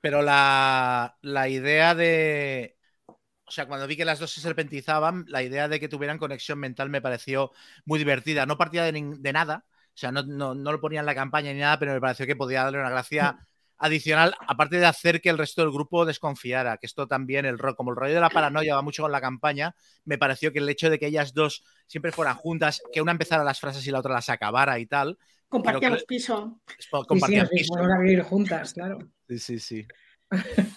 Pero 0.00 0.22
la, 0.22 1.16
la 1.22 1.48
idea 1.48 1.94
de. 1.94 2.76
O 3.08 3.50
sea, 3.50 3.66
cuando 3.66 3.86
vi 3.86 3.96
que 3.96 4.04
las 4.04 4.18
dos 4.18 4.32
se 4.32 4.40
serpentizaban, 4.40 5.24
la 5.28 5.42
idea 5.42 5.68
de 5.68 5.78
que 5.78 5.88
tuvieran 5.88 6.18
conexión 6.18 6.58
mental 6.58 6.90
me 6.90 7.00
pareció 7.00 7.52
muy 7.84 7.98
divertida. 7.98 8.46
No 8.46 8.58
partía 8.58 8.84
de, 8.84 8.92
de 8.92 9.32
nada. 9.32 9.64
O 9.68 9.98
sea, 9.98 10.12
no, 10.12 10.22
no, 10.22 10.54
no 10.54 10.72
lo 10.72 10.80
ponía 10.80 11.00
en 11.00 11.06
la 11.06 11.14
campaña 11.14 11.52
ni 11.52 11.60
nada, 11.60 11.78
pero 11.78 11.92
me 11.92 12.00
pareció 12.00 12.26
que 12.26 12.36
podía 12.36 12.64
darle 12.64 12.80
una 12.80 12.90
gracia 12.90 13.38
adicional, 13.78 14.34
aparte 14.48 14.78
de 14.78 14.86
hacer 14.86 15.20
que 15.20 15.28
el 15.28 15.38
resto 15.38 15.62
del 15.62 15.70
grupo 15.70 16.04
desconfiara. 16.06 16.76
Que 16.78 16.86
esto 16.86 17.06
también, 17.06 17.44
el 17.46 17.58
ro- 17.58 17.74
como 17.76 17.90
el 17.90 17.96
rollo 17.96 18.14
de 18.14 18.20
la 18.20 18.30
paranoia 18.30 18.74
va 18.74 18.82
mucho 18.82 19.02
con 19.02 19.12
la 19.12 19.20
campaña, 19.20 19.74
me 20.04 20.18
pareció 20.18 20.52
que 20.52 20.58
el 20.60 20.68
hecho 20.68 20.90
de 20.90 20.98
que 20.98 21.06
ellas 21.06 21.34
dos 21.34 21.62
siempre 21.86 22.12
fueran 22.12 22.36
juntas, 22.36 22.80
que 22.92 23.02
una 23.02 23.12
empezara 23.12 23.44
las 23.44 23.60
frases 23.60 23.86
y 23.86 23.90
la 23.90 23.98
otra 24.00 24.14
las 24.14 24.28
acabara 24.28 24.78
y 24.78 24.86
tal, 24.86 25.18
Compartíamos 25.48 26.00
que- 26.00 26.06
piso. 26.06 26.60
es 26.78 26.86
po- 26.88 26.98
Sí, 26.98 27.02
sí, 27.04 27.08
compartían 27.08 27.40
nos 27.42 27.50
piso. 27.50 27.74
fuimos 27.74 27.92
a 27.92 27.98
vivir 28.00 28.22
juntas, 28.22 28.72
claro. 28.74 28.98
Sí, 29.28 29.38
sí, 29.38 29.58
sí. 29.60 29.86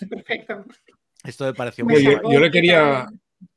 Perfecto. 0.10 0.66
Esto 1.24 1.46
me 1.46 1.54
pareció 1.54 1.86
muy 1.86 2.04
sacó 2.04 2.32
yo 2.32 2.40
le 2.40 2.48
que 2.48 2.52
quería, 2.52 3.08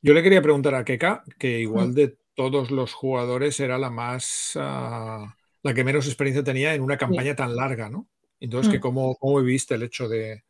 yo 0.01 0.13
le 0.13 0.23
quería 0.23 0.41
preguntar 0.41 0.75
a 0.75 0.83
Keka 0.83 1.23
que 1.37 1.59
igual 1.59 1.93
de 1.93 2.17
todos 2.35 2.71
los 2.71 2.93
jugadores 2.93 3.59
era 3.59 3.77
la 3.77 3.89
más 3.89 4.53
ah, 4.59 5.35
la 5.61 5.73
que 5.73 5.83
menos 5.83 6.07
experiencia 6.07 6.43
tenía 6.43 6.73
en 6.73 6.81
una 6.81 6.97
campaña 6.97 7.35
tan 7.35 7.55
larga, 7.55 7.89
¿no? 7.89 8.07
Entonces, 8.43 8.71
que 8.71 8.77
Mm. 8.77 8.81
cómo, 8.81 9.15
cómo 9.15 9.39
viviste 9.41 9.75
el 9.75 9.83
hecho 9.83 10.09
de, 10.09 10.43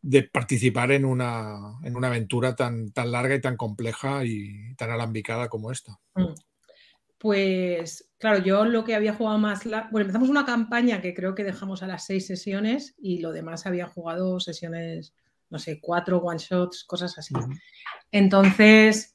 de 0.00 0.22
participar 0.22 0.92
en 0.92 1.04
una, 1.04 1.78
en 1.84 1.94
una 1.94 2.08
aventura 2.08 2.56
tan, 2.56 2.90
tan 2.92 3.12
larga 3.12 3.34
y 3.34 3.40
tan 3.40 3.56
compleja 3.56 4.24
y 4.24 4.74
tan 4.76 4.90
alambicada 4.90 5.48
como 5.48 5.70
esta. 5.70 5.98
Mm. 6.14 6.32
Pues 7.18 8.10
claro, 8.18 8.42
yo 8.42 8.64
lo 8.64 8.82
que 8.82 8.94
había 8.94 9.14
jugado 9.14 9.38
más, 9.38 9.64
la- 9.66 9.88
bueno, 9.92 10.06
empezamos 10.06 10.28
una 10.28 10.44
campaña 10.46 11.00
que 11.00 11.14
creo 11.14 11.34
que 11.34 11.44
dejamos 11.44 11.82
a 11.82 11.86
las 11.86 12.06
seis 12.06 12.26
sesiones 12.26 12.94
y 12.98 13.18
lo 13.20 13.30
demás 13.30 13.66
había 13.66 13.86
jugado 13.86 14.40
sesiones, 14.40 15.14
no 15.50 15.58
sé, 15.58 15.80
cuatro 15.80 16.18
one 16.18 16.38
shots, 16.38 16.82
cosas 16.84 17.16
así. 17.18 17.34
Entonces, 18.10 19.14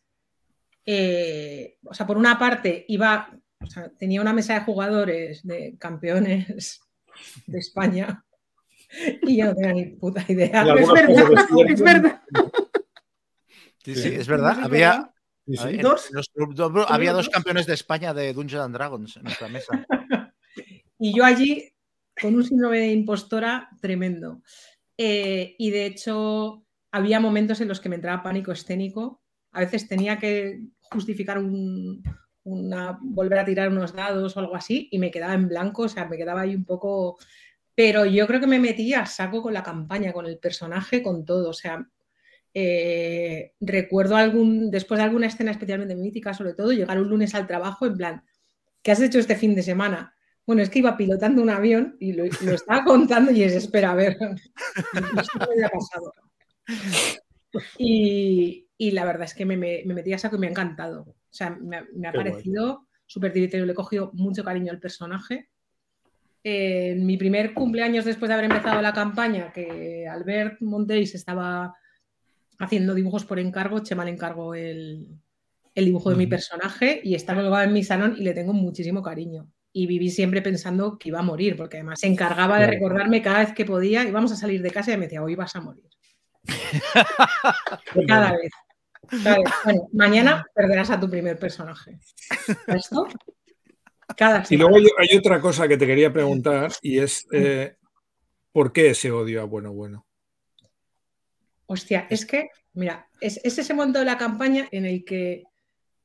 eh, 0.85 1.77
o 1.83 1.93
sea, 1.93 2.05
por 2.07 2.17
una 2.17 2.37
parte 2.39 2.85
iba, 2.87 3.29
o 3.59 3.65
sea, 3.65 3.89
tenía 3.89 4.21
una 4.21 4.33
mesa 4.33 4.53
de 4.53 4.61
jugadores 4.65 5.41
de 5.45 5.75
campeones 5.79 6.79
de 7.45 7.59
España 7.59 8.23
y 9.23 9.37
yo 9.37 9.45
no 9.45 9.55
tenía 9.55 9.73
ni 9.73 9.85
puta 9.85 10.23
idea. 10.27 10.63
Es 10.75 10.91
verdad, 10.91 11.47
es 11.69 11.81
verdad. 11.81 12.21
Sí, 13.83 13.95
Sí. 13.95 14.07
es 14.09 14.27
verdad. 14.27 14.59
Había, 14.63 14.91
verdad. 14.91 15.13
Sí, 15.47 15.57
sí. 15.57 15.67
en 15.75 15.81
¿Dos? 15.81 16.09
había 16.89 17.13
dos 17.13 17.25
dos? 17.25 17.33
campeones 17.33 17.65
de 17.65 17.73
España 17.73 18.13
de 18.13 18.33
Dungeons 18.33 18.65
and 18.65 18.75
Dragons 18.75 19.17
en 19.17 19.23
nuestra 19.23 19.47
mesa. 19.49 19.85
Y 20.99 21.15
yo 21.15 21.23
allí 21.23 21.71
con 22.19 22.33
un 22.33 22.43
síndrome 22.43 22.79
de 22.79 22.91
impostora 22.91 23.69
tremendo. 23.79 24.41
Eh, 24.97 25.55
y 25.59 25.69
de 25.69 25.85
hecho, 25.85 26.65
había 26.91 27.19
momentos 27.19 27.61
en 27.61 27.67
los 27.67 27.79
que 27.79 27.89
me 27.89 27.95
entraba 27.97 28.23
pánico 28.23 28.51
escénico. 28.51 29.21
A 29.51 29.59
veces 29.59 29.87
tenía 29.87 30.17
que 30.17 30.61
justificar 30.89 31.37
un, 31.37 32.01
volver 33.01 33.39
a 33.39 33.45
tirar 33.45 33.69
unos 33.69 33.93
dados 33.93 34.35
o 34.35 34.39
algo 34.39 34.55
así 34.55 34.87
y 34.91 34.99
me 34.99 35.11
quedaba 35.11 35.33
en 35.33 35.47
blanco, 35.47 35.83
o 35.83 35.89
sea, 35.89 36.05
me 36.05 36.17
quedaba 36.17 36.41
ahí 36.41 36.55
un 36.55 36.65
poco... 36.65 37.17
Pero 37.75 38.05
yo 38.05 38.25
creo 38.25 38.39
que 38.39 38.47
me 38.47 38.59
metí 38.59 38.93
a 38.93 39.05
saco 39.05 39.43
con 39.43 39.53
la 39.53 39.61
campaña, 39.61 40.11
con 40.11 40.25
el 40.25 40.39
personaje, 40.39 41.03
con 41.03 41.25
todo. 41.25 41.49
O 41.51 41.53
sea, 41.53 41.87
eh, 42.53 43.53
recuerdo 43.59 44.15
algún, 44.15 44.71
después 44.71 44.97
de 44.97 45.03
alguna 45.03 45.27
escena 45.27 45.51
especialmente 45.51 45.95
mítica, 45.95 46.33
sobre 46.33 46.55
todo, 46.55 46.71
llegar 46.71 46.99
un 46.99 47.09
lunes 47.09 47.35
al 47.35 47.45
trabajo 47.45 47.85
en 47.85 47.97
plan, 47.97 48.23
¿qué 48.81 48.91
has 48.91 49.01
hecho 49.01 49.19
este 49.19 49.35
fin 49.35 49.53
de 49.53 49.61
semana? 49.61 50.15
Bueno, 50.43 50.61
es 50.61 50.69
que 50.69 50.79
iba 50.79 50.97
pilotando 50.97 51.41
un 51.41 51.49
avión 51.49 51.97
y 51.99 52.13
lo, 52.13 52.23
estaba 52.23 52.83
contando 52.85 53.31
y 53.31 53.43
es, 53.43 53.53
espera, 53.53 53.91
a 53.91 53.95
ver, 53.95 54.17
esto 55.21 55.39
me 55.39 55.45
había 55.53 55.69
pasado. 55.69 56.13
Y, 57.77 58.67
y 58.77 58.91
la 58.91 59.05
verdad 59.05 59.25
es 59.25 59.33
que 59.33 59.45
me, 59.45 59.57
me, 59.57 59.83
me 59.85 59.93
metí 59.93 60.13
a 60.13 60.17
saco 60.17 60.37
y 60.37 60.39
me 60.39 60.47
ha 60.47 60.51
encantado. 60.51 61.16
O 61.29 61.33
sea, 61.33 61.51
me, 61.51 61.77
ha- 61.77 61.85
me 61.93 62.07
ha 62.07 62.11
Qué 62.11 62.17
guay. 62.17 62.31
parecido 62.31 62.87
súper 63.05 63.31
divertido, 63.33 63.65
le 63.65 63.71
he 63.71 63.75
cogido 63.75 64.11
mucho 64.13 64.43
cariño 64.43 64.71
al 64.71 64.79
personaje. 64.79 65.49
Eh, 66.43 66.91
En 66.91 67.05
mi 67.05 67.17
primer 67.17 67.53
cumpleaños 67.53 68.05
después 68.05 68.27
de 68.29 68.33
haber 68.33 68.45
empezado 68.45 68.81
la 68.81 68.93
campaña, 68.93 69.51
que 69.53 70.07
Albert 70.07 70.61
Monteis 70.61 71.15
estaba 71.15 71.73
haciendo 72.59 72.93
dibujos 72.95 73.25
por 73.25 73.39
encargo, 73.39 73.79
Chema 73.79 74.03
le 74.05 74.11
encargó 74.11 74.55
el, 74.55 75.07
el 75.75 75.85
dibujo 75.85 76.09
de 76.09 76.15
mi 76.15 76.25
personaje 76.27 77.01
y 77.03 77.15
está 77.15 77.35
colgado 77.35 77.63
en 77.63 77.73
mi 77.73 77.83
salón 77.83 78.15
y 78.17 78.23
le 78.23 78.33
tengo 78.33 78.53
muchísimo 78.53 79.01
cariño. 79.01 79.47
y 79.73 79.85
viví 79.85 80.09
siempre 80.09 80.41
pensando 80.41 80.97
que 80.97 81.09
iba 81.09 81.19
a 81.19 81.23
morir, 81.23 81.55
porque 81.55 81.77
además 81.77 81.99
se 81.99 82.07
encargaba 82.07 82.59
de 82.59 82.65
recordarme 82.67 83.21
cada 83.21 83.39
vez 83.39 83.53
que 83.53 83.63
podía, 83.63 84.03
íbamos 84.07 84.31
a 84.31 84.35
salir 84.35 84.61
de 84.63 84.71
casa 84.71 84.91
y 84.91 84.97
me 84.97 85.05
decía, 85.05 85.21
hoy 85.21 85.35
vas 85.35 85.55
a 85.55 85.61
morir. 85.61 85.85
cada 88.07 88.31
vez. 88.31 88.51
Bueno, 89.23 89.89
mañana 89.93 90.45
perderás 90.53 90.89
a 90.89 90.99
tu 90.99 91.09
primer 91.09 91.37
personaje. 91.37 91.99
¿Esto? 92.67 93.07
Cada 94.15 94.43
y 94.49 94.57
luego 94.57 94.77
hay, 94.97 95.17
otra 95.17 95.39
cosa 95.41 95.67
que 95.67 95.77
te 95.77 95.85
quería 95.85 96.11
preguntar 96.11 96.71
y 96.81 96.99
es 96.99 97.27
eh, 97.31 97.75
¿por 98.51 98.71
qué 98.71 98.91
ese 98.91 99.11
odio 99.11 99.41
a 99.41 99.45
bueno 99.45 99.73
bueno? 99.73 100.07
Hostia, 101.67 102.07
es 102.09 102.25
que, 102.25 102.49
mira, 102.73 103.07
es, 103.19 103.39
ese 103.43 103.73
momento 103.73 103.99
de 103.99 104.05
la 104.05 104.17
campaña 104.17 104.67
en 104.71 104.85
el 104.85 105.03
que 105.03 105.43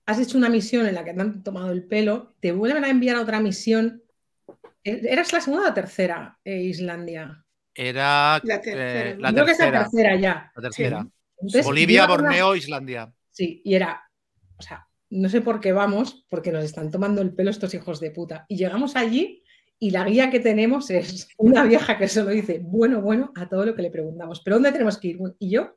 has 0.07 0.19
hecho 0.19 0.37
una 0.37 0.49
misión 0.49 0.87
en 0.87 0.95
la 0.95 1.05
que 1.05 1.15
te 1.15 1.21
han 1.21 1.43
tomado 1.45 1.71
el 1.71 1.85
pelo, 1.85 2.35
te 2.41 2.51
vuelven 2.51 2.85
a 2.85 2.91
enviar 2.91 3.17
a 3.17 3.21
otra 3.21 3.41
misión. 3.41 4.03
¿E-, 4.83 5.01
¿Eras 5.09 5.33
la 5.33 5.41
segunda 5.41 5.67
o 5.67 5.69
la 5.69 5.75
tercera, 5.75 6.39
eh, 6.45 6.63
Islandia? 6.63 7.45
Era 7.75 8.41
la 8.43 8.61
tercera. 8.61 9.11
Eh, 9.11 9.17
Creo 9.17 9.45
que 9.47 9.53
es 9.53 9.59
la 9.61 9.73
tercera 9.73 10.17
ya. 10.17 10.53
La 10.55 10.63
tercera. 10.63 11.07
Bolivia, 11.65 12.07
Borneo, 12.07 12.55
Islandia. 12.57 13.13
Sí, 13.31 13.63
y 13.65 13.75
era, 13.75 14.03
o 14.57 14.63
sea, 14.63 14.87
no 15.11 15.29
sé 15.29 15.41
por 15.41 15.61
qué 15.61 15.73
vamos, 15.73 16.27
porque 16.29 16.53
nos 16.53 16.65
están 16.65 16.91
tomando 16.91 17.21
el 17.23 17.35
pelo 17.35 17.51
estos 17.51 17.75
hijos 17.75 18.01
de 18.01 18.11
puta. 18.11 18.47
Y 18.49 18.57
llegamos 18.57 18.97
allí 18.97 19.43
y 19.79 19.91
la 19.91 20.05
guía 20.05 20.31
que 20.31 20.41
tenemos 20.41 20.91
es 20.91 21.29
una 21.37 21.65
vieja 21.65 21.99
que 21.99 22.09
solo 22.09 22.31
dice, 22.31 22.61
bueno, 22.63 23.01
bueno, 23.03 23.33
a 23.37 23.49
todo 23.49 23.67
lo 23.67 23.75
que 23.75 23.83
le 23.83 23.91
preguntamos. 23.91 24.41
¿Pero 24.45 24.57
dónde 24.57 24.73
tenemos 24.73 24.99
que 24.99 25.09
ir? 25.09 25.19
Y 25.39 25.51
yo 25.51 25.77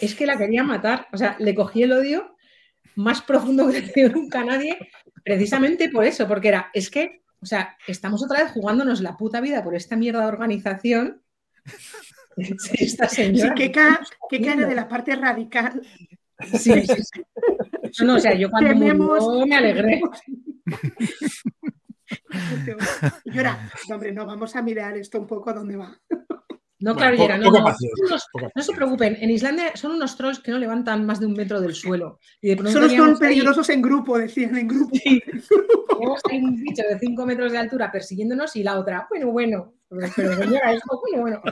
es 0.00 0.14
que 0.14 0.26
la 0.26 0.36
quería 0.36 0.62
matar. 0.62 1.08
O 1.12 1.16
sea, 1.16 1.36
le 1.38 1.54
cogí 1.54 1.82
el 1.82 1.92
odio 1.92 2.36
más 2.96 3.22
profundo 3.22 3.68
que 3.94 4.08
nunca 4.08 4.40
a 4.40 4.44
nadie, 4.44 4.78
precisamente 5.24 5.88
por 5.88 6.04
eso, 6.04 6.28
porque 6.28 6.48
era, 6.48 6.70
es 6.74 6.90
que, 6.90 7.22
o 7.40 7.46
sea, 7.46 7.76
estamos 7.86 8.22
otra 8.22 8.42
vez 8.42 8.52
jugándonos 8.52 9.00
la 9.00 9.16
puta 9.16 9.40
vida 9.40 9.64
por 9.64 9.74
esta 9.74 9.96
mierda 9.96 10.20
de 10.20 10.28
organización. 10.28 11.22
Esta 12.72 13.08
señora. 13.08 13.54
Sí, 13.56 13.70
que, 13.70 14.40
cae 14.40 14.56
de 14.56 14.74
la 14.74 14.88
parte 14.88 15.16
radical. 15.16 15.80
Sí, 16.52 16.72
sí, 16.86 17.02
sí. 17.02 18.04
No, 18.04 18.16
o 18.16 18.18
sea, 18.18 18.34
yo 18.34 18.50
cuando 18.50 18.74
murió, 18.74 19.46
me 19.46 19.56
alegré. 19.56 20.00
Y 23.24 23.38
era, 23.38 23.70
hombre, 23.92 24.12
no, 24.12 24.26
vamos 24.26 24.56
a 24.56 24.62
mirar 24.62 24.96
esto 24.96 25.20
un 25.20 25.26
poco 25.26 25.50
a 25.50 25.52
dónde 25.52 25.76
va. 25.76 25.96
No, 26.80 26.96
claro, 26.96 27.16
no, 27.16 27.50
no, 27.50 27.74
no, 28.54 28.62
se 28.62 28.72
preocupen, 28.72 29.18
en 29.20 29.30
Islandia 29.30 29.76
son 29.76 29.92
unos 29.92 30.16
trolls 30.16 30.40
que 30.40 30.50
no 30.50 30.58
levantan 30.58 31.04
más 31.04 31.20
de 31.20 31.26
un 31.26 31.34
metro 31.34 31.60
del 31.60 31.74
suelo. 31.74 32.18
Y 32.40 32.56
son 32.56 32.96
los 32.96 33.18
peligrosos 33.18 33.68
en 33.68 33.82
grupo, 33.82 34.18
decían, 34.18 34.56
en 34.56 34.66
grupo. 34.66 34.96
Hay 36.30 36.38
un 36.38 36.56
bicho 36.56 36.82
de 36.88 36.98
5 36.98 37.26
metros 37.26 37.52
de 37.52 37.58
altura 37.58 37.92
persiguiéndonos 37.92 38.56
y 38.56 38.62
la 38.62 38.78
otra, 38.78 39.06
bueno, 39.10 39.30
bueno, 39.30 39.74
pero 40.16 40.36
señora, 40.36 40.72
esto, 40.72 41.00
bueno, 41.02 41.22
bueno. 41.22 41.42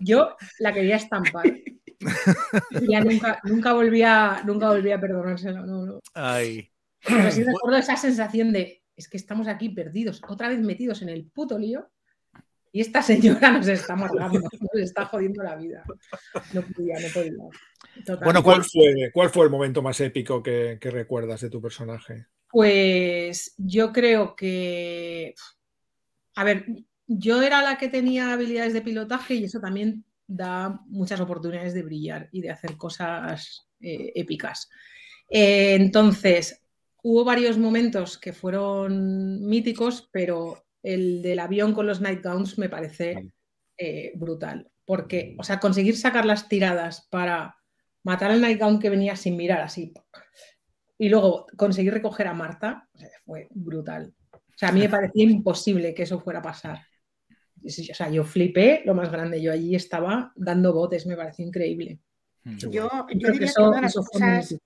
Yo 0.00 0.36
la 0.58 0.72
quería 0.72 0.96
estampar. 0.96 1.46
Y 1.46 2.90
ya 2.90 3.00
nunca, 3.00 3.40
nunca, 3.44 3.72
volvía, 3.74 4.42
nunca 4.44 4.70
volvía 4.70 4.96
a 4.96 5.00
perdonárselo. 5.00 5.64
No, 5.64 5.86
no. 5.86 6.00
Ay. 6.14 6.68
Pero 7.06 7.30
sí 7.30 7.44
recuerdo 7.44 7.78
esa 7.78 7.96
sensación 7.96 8.52
de, 8.52 8.82
es 8.96 9.08
que 9.08 9.18
estamos 9.18 9.46
aquí 9.46 9.68
perdidos, 9.68 10.20
otra 10.26 10.48
vez 10.48 10.58
metidos 10.58 11.02
en 11.02 11.10
el 11.10 11.26
puto 11.26 11.58
lío 11.58 11.90
y 12.74 12.80
esta 12.80 13.02
señora 13.02 13.52
nos 13.52 13.68
está 13.68 13.94
matando, 13.94 14.40
nos 14.40 14.82
está 14.82 15.04
jodiendo 15.04 15.44
la 15.44 15.54
vida. 15.54 15.84
No 16.52 16.60
podía, 16.62 16.96
no 16.98 17.06
podía. 17.14 18.18
Bueno, 18.24 18.42
¿cuál 18.42 18.64
fue, 18.64 19.12
¿cuál 19.12 19.30
fue 19.30 19.44
el 19.44 19.52
momento 19.52 19.80
más 19.80 20.00
épico 20.00 20.42
que, 20.42 20.76
recuerdas 20.82 21.40
de 21.42 21.50
tu 21.50 21.62
personaje? 21.62 22.26
Pues 22.50 23.54
yo 23.58 23.92
creo 23.92 24.34
que, 24.34 25.36
a 26.34 26.42
ver, 26.42 26.66
yo 27.06 27.42
era 27.42 27.62
la 27.62 27.78
que 27.78 27.88
tenía 27.88 28.32
habilidades 28.32 28.72
de 28.72 28.82
pilotaje 28.82 29.34
y 29.34 29.44
eso 29.44 29.60
también 29.60 30.04
da 30.26 30.80
muchas 30.86 31.20
oportunidades 31.20 31.74
de 31.74 31.82
brillar 31.84 32.28
y 32.32 32.40
de 32.40 32.50
hacer 32.50 32.76
cosas 32.76 33.68
eh, 33.78 34.10
épicas. 34.16 34.68
Eh, 35.30 35.76
entonces, 35.76 36.60
hubo 37.04 37.22
varios 37.22 37.56
momentos 37.56 38.18
que 38.18 38.32
fueron 38.32 39.46
míticos, 39.46 40.08
pero 40.10 40.64
el 40.84 41.20
del 41.22 41.40
avión 41.40 41.74
con 41.74 41.88
los 41.88 42.00
nightgowns 42.00 42.56
me 42.58 42.68
parece 42.68 43.32
eh, 43.76 44.12
brutal. 44.14 44.70
Porque, 44.84 45.34
o 45.38 45.42
sea, 45.42 45.58
conseguir 45.58 45.96
sacar 45.96 46.24
las 46.24 46.48
tiradas 46.48 47.08
para 47.10 47.56
matar 48.04 48.30
al 48.30 48.40
nightgown 48.40 48.78
que 48.78 48.90
venía 48.90 49.16
sin 49.16 49.36
mirar 49.36 49.62
así 49.62 49.92
y 50.98 51.08
luego 51.08 51.46
conseguir 51.56 51.92
recoger 51.92 52.26
a 52.28 52.34
Marta 52.34 52.88
fue 53.24 53.48
brutal. 53.50 54.14
O 54.32 54.56
sea, 54.56 54.68
a 54.68 54.72
mí 54.72 54.80
me 54.80 54.88
parecía 54.88 55.24
imposible 55.24 55.94
que 55.94 56.04
eso 56.04 56.20
fuera 56.20 56.38
a 56.38 56.42
pasar. 56.42 56.78
O 57.62 57.68
sea, 57.68 58.10
yo 58.10 58.24
flipé 58.24 58.82
lo 58.84 58.94
más 58.94 59.10
grande. 59.10 59.42
Yo 59.42 59.52
allí 59.52 59.74
estaba 59.74 60.32
dando 60.36 60.72
botes, 60.72 61.06
me 61.06 61.16
pareció 61.16 61.44
increíble. 61.44 61.98
Yo, 62.44 62.70
yo 62.70 62.90
diría 63.08 63.52
que, 63.54 63.62
una 63.62 63.76
de 63.76 63.82
las 63.82 63.94
cosas 63.94 64.56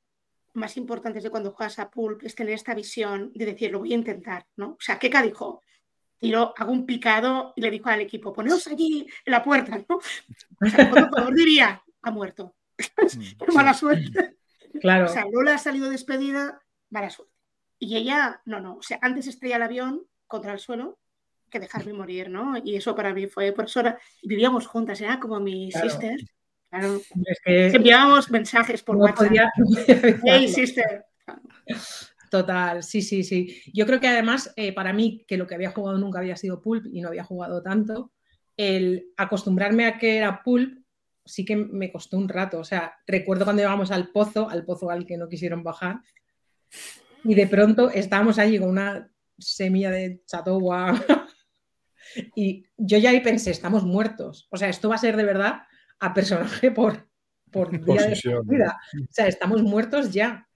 más 0.55 0.77
importantes 0.77 1.23
de 1.23 1.31
cuando 1.31 1.53
juegas 1.53 1.79
a 1.79 1.91
Pulp 1.91 2.25
es 2.25 2.35
tener 2.35 2.55
esta 2.55 2.75
visión 2.75 3.31
de 3.35 3.47
decir, 3.47 3.71
lo 3.71 3.79
voy 3.79 3.93
a 3.93 3.97
intentar, 3.97 4.47
¿no? 4.57 4.71
O 4.71 4.81
sea, 4.81 4.99
Keka 4.99 5.23
dijo, 5.23 5.63
tiró, 6.19 6.55
hago 6.57 6.73
un 6.73 6.87
picado 6.87 7.53
y 7.57 7.61
le 7.61 7.71
dijo 7.71 7.89
al 7.89 8.01
equipo, 8.01 8.33
poneos 8.33 8.67
allí 8.69 9.07
en 9.25 9.31
la 9.31 9.43
puerta, 9.43 9.79
¿no? 9.89 9.97
O 9.97 10.67
sea, 10.71 10.85
el 10.85 11.09
jugador 11.09 11.35
diría, 11.35 11.83
ha 12.03 12.11
muerto. 12.11 12.55
Qué 12.77 13.53
mala 13.53 13.75
suerte. 13.75 14.37
Claro. 14.81 15.07
O 15.07 15.09
sea, 15.09 15.25
Lola 15.31 15.55
ha 15.55 15.59
salido 15.59 15.91
despedida, 15.91 16.63
mala 16.91 17.11
suerte. 17.11 17.35
Y 17.79 17.97
ella, 17.97 18.41
no, 18.45 18.61
no, 18.61 18.77
o 18.77 18.83
sea, 18.83 18.99
antes 19.03 19.27
estrella 19.27 19.57
el 19.57 19.63
avión 19.63 20.03
contra 20.27 20.53
el 20.53 20.59
suelo 20.59 20.99
que 21.49 21.61
dejarme 21.61 21.93
morir, 21.93 22.29
¿no? 22.29 22.57
Y 22.63 22.77
eso 22.77 22.95
para 22.95 23.15
mí 23.15 23.27
fue, 23.27 23.53
por 23.53 23.65
eso 23.65 23.83
vivíamos 24.23 24.67
juntas, 24.67 25.01
era 25.01 25.19
como 25.19 25.41
mi 25.41 25.73
sister. 25.73 26.17
Claro. 26.71 27.01
Es 27.25 27.41
que 27.43 27.69
enviábamos 27.69 28.31
mensajes 28.31 28.83
por 28.83 28.97
WhatsApp. 28.97 29.49
hey, 30.25 30.49
sister. 30.49 31.07
Total, 32.31 32.83
sí, 32.83 33.03
sí, 33.03 33.25
sí. 33.25 33.63
Yo 33.73 33.87
creo 33.87 34.01
que 34.01 34.09
además, 34.09 34.53
eh, 34.57 34.73
para 34.73 34.93
mí, 34.93 35.25
que 35.27 35.37
lo 35.37 35.47
que 35.47 35.55
había 35.55 35.71
jugado 35.71 35.99
nunca 35.99 36.19
había 36.19 36.37
sido 36.37 36.61
Pulp 36.61 36.87
y 36.93 37.01
no 37.01 37.09
había 37.09 37.25
jugado 37.25 37.63
tanto, 37.63 38.13
el 38.57 39.13
acostumbrarme 39.17 39.87
a 39.87 39.99
que 39.99 40.17
era 40.17 40.43
Pulp 40.43 40.85
sí 41.25 41.45
que 41.45 41.57
me 41.57 41.93
costó 41.93 42.17
un 42.17 42.29
rato. 42.29 42.59
O 42.59 42.65
sea, 42.65 42.95
recuerdo 43.07 43.45
cuando 43.45 43.63
íbamos 43.63 43.91
al 43.91 44.09
pozo, 44.11 44.49
al 44.49 44.65
pozo 44.65 44.91
al 44.91 45.07
que 45.07 45.17
no 45.17 45.29
quisieron 45.29 45.63
bajar, 45.63 46.01
y 47.25 47.35
de 47.35 47.47
pronto 47.47 47.91
estábamos 47.91 48.39
allí 48.39 48.59
con 48.59 48.71
una 48.71 49.11
semilla 49.39 49.91
de 49.91 50.23
chatowa 50.27 50.95
y 52.35 52.65
yo 52.77 52.99
ya 52.99 53.11
ahí 53.11 53.21
pensé, 53.21 53.51
estamos 53.51 53.85
muertos. 53.85 54.49
O 54.51 54.57
sea, 54.57 54.69
esto 54.69 54.89
va 54.89 54.97
a 54.97 54.99
ser 54.99 55.17
de 55.17 55.25
verdad 55.25 55.63
a 56.01 56.15
personaje 56.15 56.71
por, 56.71 57.09
por 57.51 57.71
vida. 58.47 58.79
O 58.95 59.13
sea, 59.13 59.27
estamos 59.27 59.63
muertos 59.63 60.13
ya. 60.13 60.48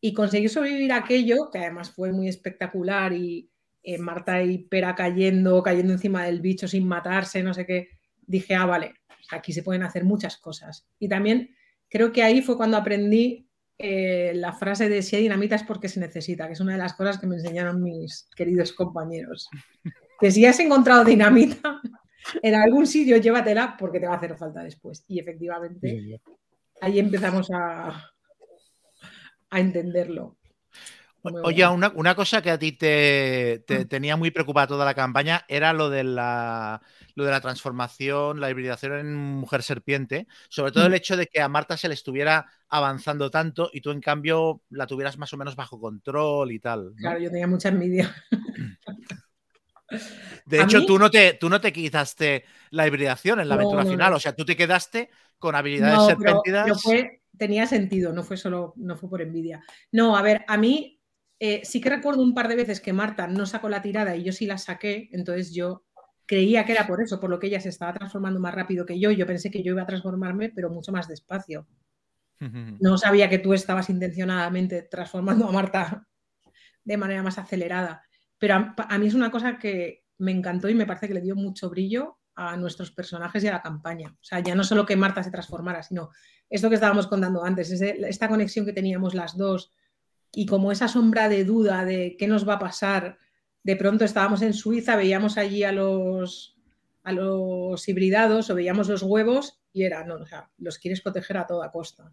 Y 0.00 0.12
conseguir 0.12 0.50
sobrevivir 0.50 0.92
aquello, 0.92 1.50
que 1.50 1.58
además 1.58 1.90
fue 1.90 2.12
muy 2.12 2.28
espectacular, 2.28 3.12
y 3.12 3.50
eh, 3.82 3.98
Marta 3.98 4.42
y 4.42 4.58
Pera 4.58 4.94
cayendo, 4.94 5.62
cayendo 5.62 5.92
encima 5.92 6.24
del 6.24 6.40
bicho 6.40 6.66
sin 6.66 6.86
matarse, 6.86 7.42
no 7.42 7.54
sé 7.54 7.66
qué, 7.66 7.88
dije, 8.26 8.54
ah, 8.54 8.66
vale, 8.66 8.94
aquí 9.30 9.52
se 9.52 9.62
pueden 9.62 9.82
hacer 9.82 10.04
muchas 10.04 10.36
cosas. 10.36 10.88
Y 10.98 11.08
también 11.08 11.54
creo 11.88 12.12
que 12.12 12.22
ahí 12.22 12.42
fue 12.42 12.56
cuando 12.56 12.76
aprendí 12.76 13.48
eh, 13.78 14.32
la 14.34 14.52
frase 14.52 14.88
de 14.88 15.02
si 15.02 15.16
hay 15.16 15.22
dinamita 15.22 15.54
es 15.54 15.62
porque 15.62 15.88
se 15.88 16.00
necesita, 16.00 16.46
que 16.46 16.54
es 16.54 16.60
una 16.60 16.72
de 16.72 16.78
las 16.78 16.94
cosas 16.94 17.18
que 17.18 17.26
me 17.26 17.36
enseñaron 17.36 17.82
mis 17.82 18.28
queridos 18.34 18.72
compañeros. 18.72 19.48
Que 20.18 20.30
si 20.30 20.46
has 20.46 20.58
encontrado 20.60 21.04
dinamita, 21.04 21.80
en 22.42 22.54
algún 22.54 22.86
sitio 22.86 23.18
llévatela 23.18 23.76
porque 23.78 24.00
te 24.00 24.06
va 24.06 24.14
a 24.14 24.16
hacer 24.16 24.36
falta 24.36 24.62
después. 24.62 25.04
Y 25.06 25.20
efectivamente, 25.20 26.20
ahí 26.80 26.98
empezamos 26.98 27.50
a, 27.52 28.02
a 29.56 29.60
entenderlo. 29.60 30.36
Oye, 31.42 31.66
una, 31.66 32.14
cosa 32.14 32.40
que 32.40 32.50
a 32.50 32.58
ti 32.58 32.72
te, 32.72 33.64
mm. 33.68 33.88
tenía 33.88 34.16
muy 34.16 34.30
preocupada 34.30 34.68
toda 34.68 34.84
la 34.84 34.94
campaña 34.94 35.44
era 35.48 35.72
lo 35.72 35.90
de 35.90 36.04
la, 36.04 36.80
lo 37.14 37.24
de 37.24 37.30
la 37.30 37.40
transformación, 37.40 38.40
la 38.40 38.50
hibridación 38.50 38.92
en 38.92 39.14
mujer 39.14 39.62
serpiente, 39.62 40.26
sobre 40.48 40.72
todo 40.72 40.86
el 40.86 40.92
mm. 40.92 40.96
hecho 40.96 41.16
de 41.16 41.26
que 41.26 41.40
a 41.40 41.48
Marta 41.48 41.76
se 41.76 41.88
le 41.88 41.94
estuviera 41.94 42.46
avanzando 42.68 43.30
tanto 43.30 43.70
y 43.72 43.80
tú 43.80 43.90
en 43.90 44.00
cambio 44.00 44.62
la 44.70 44.86
tuvieras 44.86 45.18
más 45.18 45.32
o 45.32 45.36
menos 45.36 45.56
bajo 45.56 45.80
control 45.80 46.52
y 46.52 46.60
tal. 46.60 46.92
Claro, 46.96 47.18
yo 47.18 47.30
tenía 47.30 47.46
mucha 47.46 47.70
envidia. 47.70 48.14
De 50.46 50.60
hecho, 50.60 50.84
tú, 50.84 50.98
no 50.98 51.10
te, 51.10 51.34
tú 51.34 51.48
no 51.48 51.60
te 51.60 51.72
quitaste 51.72 52.44
la 52.70 52.86
hibridación 52.88 53.38
en 53.40 53.48
la 53.48 53.54
aventura 53.54 53.84
final, 53.84 54.12
o 54.14 54.20
sea, 54.20 54.34
tú 54.34 54.44
te 54.44 54.56
quedaste 54.56 55.10
con 55.38 55.54
habilidades 55.54 56.06
serpentidas. 56.06 56.82
Tenía 57.38 57.66
sentido, 57.66 58.12
no 58.12 58.22
fue 58.22 58.36
solo, 58.36 58.74
no 58.76 58.96
fue 58.96 59.08
por 59.08 59.22
envidia. 59.22 59.62
No, 59.92 60.16
a 60.16 60.22
ver, 60.22 60.44
a 60.48 60.56
mí 60.56 61.00
eh, 61.38 61.62
sí 61.64 61.80
que 61.80 61.90
recuerdo 61.90 62.22
un 62.22 62.34
par 62.34 62.48
de 62.48 62.56
veces 62.56 62.80
que 62.80 62.92
Marta 62.92 63.26
no 63.26 63.46
sacó 63.46 63.68
la 63.68 63.82
tirada 63.82 64.16
y 64.16 64.24
yo 64.24 64.32
sí 64.32 64.46
la 64.46 64.58
saqué, 64.58 65.08
entonces 65.12 65.54
yo 65.54 65.84
creía 66.26 66.64
que 66.64 66.72
era 66.72 66.86
por 66.86 67.00
eso, 67.00 67.20
por 67.20 67.30
lo 67.30 67.38
que 67.38 67.46
ella 67.46 67.60
se 67.60 67.68
estaba 67.68 67.92
transformando 67.92 68.40
más 68.40 68.54
rápido 68.54 68.84
que 68.84 68.98
yo. 68.98 69.10
Yo 69.10 69.26
pensé 69.26 69.50
que 69.50 69.62
yo 69.62 69.72
iba 69.72 69.82
a 69.82 69.86
transformarme, 69.86 70.50
pero 70.50 70.70
mucho 70.70 70.92
más 70.92 71.08
despacio. 71.08 71.66
No 72.80 72.98
sabía 72.98 73.30
que 73.30 73.38
tú 73.38 73.54
estabas 73.54 73.88
intencionadamente 73.88 74.82
transformando 74.82 75.48
a 75.48 75.52
Marta 75.52 76.06
de 76.84 76.96
manera 76.98 77.22
más 77.22 77.38
acelerada. 77.38 78.02
Pero 78.36 78.54
a, 78.54 78.74
a 78.76 78.98
mí 78.98 79.06
es 79.06 79.14
una 79.14 79.30
cosa 79.30 79.58
que 79.58 80.04
me 80.18 80.32
encantó 80.32 80.68
y 80.68 80.74
me 80.74 80.84
parece 80.84 81.08
que 81.08 81.14
le 81.14 81.22
dio 81.22 81.34
mucho 81.34 81.70
brillo 81.70 82.18
a 82.36 82.56
nuestros 82.56 82.90
personajes 82.90 83.42
y 83.42 83.48
a 83.48 83.52
la 83.52 83.62
campaña. 83.62 84.14
O 84.20 84.24
sea, 84.24 84.40
ya 84.40 84.54
no 84.54 84.62
solo 84.62 84.84
que 84.84 84.94
Marta 84.94 85.22
se 85.22 85.30
transformara, 85.30 85.82
sino 85.82 86.10
esto 86.50 86.68
que 86.68 86.74
estábamos 86.76 87.06
contando 87.06 87.42
antes, 87.42 87.72
esta 87.72 88.28
conexión 88.28 88.66
que 88.66 88.74
teníamos 88.74 89.14
las 89.14 89.36
dos 89.36 89.72
y 90.32 90.46
como 90.46 90.70
esa 90.70 90.86
sombra 90.86 91.28
de 91.28 91.44
duda 91.44 91.84
de 91.84 92.16
qué 92.18 92.28
nos 92.28 92.46
va 92.46 92.54
a 92.54 92.58
pasar. 92.58 93.18
De 93.64 93.74
pronto 93.74 94.04
estábamos 94.04 94.42
en 94.42 94.52
Suiza, 94.52 94.96
veíamos 94.96 95.38
allí 95.38 95.64
a 95.64 95.72
los, 95.72 96.58
a 97.02 97.12
los 97.12 97.88
hibridados 97.88 98.50
o 98.50 98.54
veíamos 98.54 98.88
los 98.88 99.02
huevos 99.02 99.62
y 99.72 99.84
era, 99.84 100.04
no, 100.04 100.16
o 100.16 100.26
sea, 100.26 100.50
los 100.58 100.78
quieres 100.78 101.00
proteger 101.00 101.38
a 101.38 101.46
toda 101.46 101.72
costa. 101.72 102.12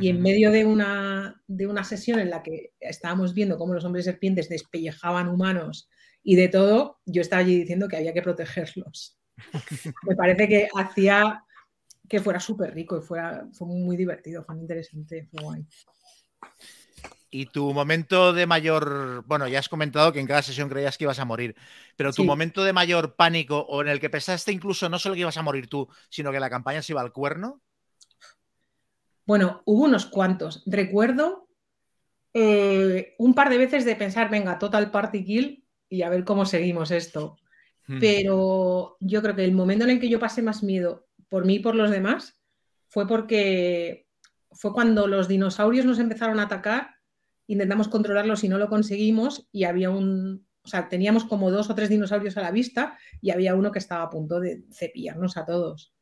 Y 0.00 0.08
en 0.08 0.22
medio 0.22 0.50
de 0.50 0.64
una, 0.64 1.42
de 1.46 1.66
una 1.66 1.84
sesión 1.84 2.18
en 2.18 2.30
la 2.30 2.42
que 2.42 2.72
estábamos 2.80 3.34
viendo 3.34 3.58
cómo 3.58 3.74
los 3.74 3.84
hombres 3.84 4.06
serpientes 4.06 4.48
despellejaban 4.48 5.28
humanos 5.28 5.90
y 6.22 6.36
de 6.36 6.48
todo, 6.48 7.00
yo 7.04 7.20
estaba 7.20 7.42
allí 7.42 7.58
diciendo 7.58 7.86
que 7.86 7.96
había 7.98 8.14
que 8.14 8.22
protegerlos. 8.22 9.15
Me 10.02 10.16
parece 10.16 10.48
que 10.48 10.68
hacía 10.74 11.42
que 12.08 12.20
fuera 12.20 12.38
súper 12.38 12.72
rico 12.74 12.98
y 12.98 13.02
fuera, 13.02 13.46
fue 13.52 13.66
muy 13.66 13.96
divertido, 13.96 14.44
fue 14.44 14.54
muy 14.54 14.62
interesante, 14.62 15.28
fue 15.30 15.42
guay. 15.42 15.66
Y 17.30 17.46
tu 17.46 17.72
momento 17.74 18.32
de 18.32 18.46
mayor, 18.46 19.24
bueno, 19.26 19.48
ya 19.48 19.58
has 19.58 19.68
comentado 19.68 20.12
que 20.12 20.20
en 20.20 20.26
cada 20.26 20.42
sesión 20.42 20.68
creías 20.68 20.96
que 20.96 21.04
ibas 21.04 21.18
a 21.18 21.24
morir, 21.24 21.56
pero 21.96 22.12
tu 22.12 22.22
Sí. 22.22 22.26
momento 22.26 22.62
de 22.64 22.72
mayor 22.72 23.16
pánico 23.16 23.58
o 23.58 23.82
en 23.82 23.88
el 23.88 24.00
que 24.00 24.08
pensaste 24.08 24.52
incluso 24.52 24.88
no 24.88 24.98
solo 24.98 25.14
que 25.14 25.22
ibas 25.22 25.36
a 25.36 25.42
morir 25.42 25.68
tú, 25.68 25.88
sino 26.08 26.30
que 26.30 26.40
la 26.40 26.48
campaña 26.48 26.82
se 26.82 26.92
iba 26.92 27.00
al 27.00 27.12
cuerno. 27.12 27.60
Bueno, 29.26 29.62
hubo 29.66 29.84
unos 29.84 30.06
cuantos. 30.06 30.62
Recuerdo 30.66 31.48
eh, 32.32 33.16
un 33.18 33.34
par 33.34 33.50
de 33.50 33.58
veces 33.58 33.84
de 33.84 33.96
pensar, 33.96 34.30
venga, 34.30 34.58
total 34.58 34.90
party 34.92 35.24
kill 35.24 35.64
y 35.88 36.02
a 36.02 36.08
ver 36.08 36.24
cómo 36.24 36.46
seguimos 36.46 36.92
esto. 36.92 37.36
Pero 38.00 38.96
yo 39.00 39.22
creo 39.22 39.36
que 39.36 39.44
el 39.44 39.52
momento 39.52 39.84
en 39.84 39.90
el 39.90 40.00
que 40.00 40.08
yo 40.08 40.18
pasé 40.18 40.42
más 40.42 40.62
miedo 40.62 41.06
por 41.28 41.44
mí 41.44 41.56
y 41.56 41.60
por 41.60 41.74
los 41.74 41.90
demás 41.90 42.40
fue 42.88 43.06
porque 43.06 44.08
fue 44.50 44.72
cuando 44.72 45.06
los 45.06 45.28
dinosaurios 45.28 45.86
nos 45.86 45.98
empezaron 45.98 46.40
a 46.40 46.44
atacar, 46.44 46.96
intentamos 47.46 47.88
controlarlos 47.88 48.42
y 48.42 48.48
no 48.48 48.58
lo 48.58 48.68
conseguimos 48.68 49.48
y 49.52 49.64
había 49.64 49.90
un, 49.90 50.46
o 50.64 50.68
sea, 50.68 50.88
teníamos 50.88 51.24
como 51.24 51.50
dos 51.50 51.70
o 51.70 51.74
tres 51.74 51.88
dinosaurios 51.88 52.36
a 52.36 52.42
la 52.42 52.50
vista 52.50 52.98
y 53.20 53.30
había 53.30 53.54
uno 53.54 53.70
que 53.70 53.78
estaba 53.78 54.02
a 54.02 54.10
punto 54.10 54.40
de 54.40 54.64
cepillarnos 54.72 55.36
a 55.36 55.44
todos. 55.44 55.92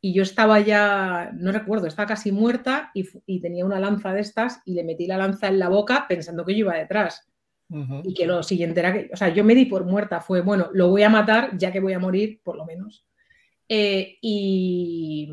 Y 0.00 0.14
yo 0.14 0.22
estaba 0.22 0.60
ya, 0.60 1.30
no 1.34 1.52
recuerdo, 1.52 1.86
estaba 1.86 2.08
casi 2.08 2.32
muerta 2.32 2.90
y, 2.94 3.08
y 3.26 3.40
tenía 3.40 3.64
una 3.64 3.80
lanza 3.80 4.12
de 4.12 4.20
estas 4.20 4.60
y 4.64 4.74
le 4.74 4.84
metí 4.84 5.06
la 5.06 5.18
lanza 5.18 5.48
en 5.48 5.58
la 5.58 5.68
boca 5.68 6.06
pensando 6.08 6.44
que 6.44 6.52
yo 6.52 6.60
iba 6.60 6.74
detrás 6.74 7.28
Y 7.70 8.14
que 8.14 8.26
lo 8.26 8.42
siguiente 8.42 8.80
era 8.80 8.92
que, 8.92 9.10
o 9.12 9.16
sea, 9.16 9.28
yo 9.28 9.44
me 9.44 9.54
di 9.54 9.66
por 9.66 9.84
muerta, 9.84 10.20
fue, 10.20 10.40
bueno, 10.40 10.70
lo 10.72 10.88
voy 10.88 11.02
a 11.02 11.10
matar 11.10 11.56
ya 11.58 11.70
que 11.70 11.80
voy 11.80 11.92
a 11.92 11.98
morir, 11.98 12.40
por 12.42 12.56
lo 12.56 12.64
menos. 12.64 13.04
Eh, 13.68 14.16
y, 14.22 15.30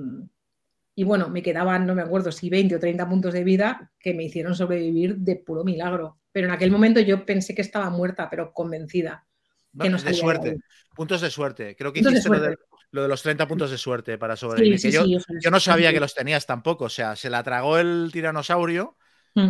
y 0.96 1.04
bueno, 1.06 1.30
me 1.30 1.42
quedaban, 1.42 1.86
no 1.86 1.96
me 1.96 2.02
acuerdo 2.02 2.32
si 2.32 2.50
20 2.50 2.76
o 2.76 2.80
30 2.80 3.08
puntos 3.08 3.34
de 3.34 3.44
vida 3.44 3.92
que 4.00 4.14
me 4.14 4.24
hicieron 4.24 4.54
sobrevivir 4.54 5.16
de 5.18 5.38
puro 5.38 5.64
milagro. 5.64 6.18
Pero 6.32 6.48
en 6.48 6.54
aquel 6.54 6.72
momento 6.72 7.00
yo 7.00 7.26
pensé 7.26 7.56
que 7.56 7.62
estaba 7.62 7.90
muerta, 7.90 8.30
pero 8.30 8.52
convencida. 8.52 9.26
Bueno, 9.72 9.98
no 9.98 10.04
de 10.04 10.14
suerte, 10.14 10.58
puntos 10.94 11.22
de 11.22 11.30
suerte. 11.30 11.76
Creo 11.78 11.94
que 11.94 12.00
Puntos 12.00 12.14
de 12.14 12.20
hiciste 12.20 12.36
lo 12.38 12.42
de, 12.42 12.48
suerte. 12.48 12.64
lo 12.92 13.02
de 13.04 13.08
los 13.08 13.22
30 13.22 13.48
puntos 13.48 13.72
de 13.72 13.78
suerte 13.78 14.18
para 14.18 14.36
sobrevivir. 14.36 14.80
Sí, 14.80 14.88
que 14.88 14.92
sí, 14.92 14.98
yo, 14.98 15.20
sí, 15.20 15.34
yo 15.42 15.52
no 15.52 15.60
sabía 15.60 15.94
que 15.94 16.00
los 16.00 16.14
tenías 16.14 16.46
tampoco. 16.46 16.86
O 16.86 16.90
sea, 16.90 17.16
se 17.16 17.30
la 17.30 17.44
tragó 17.44 17.78
el 17.78 18.10
tiranosaurio. 18.12 18.98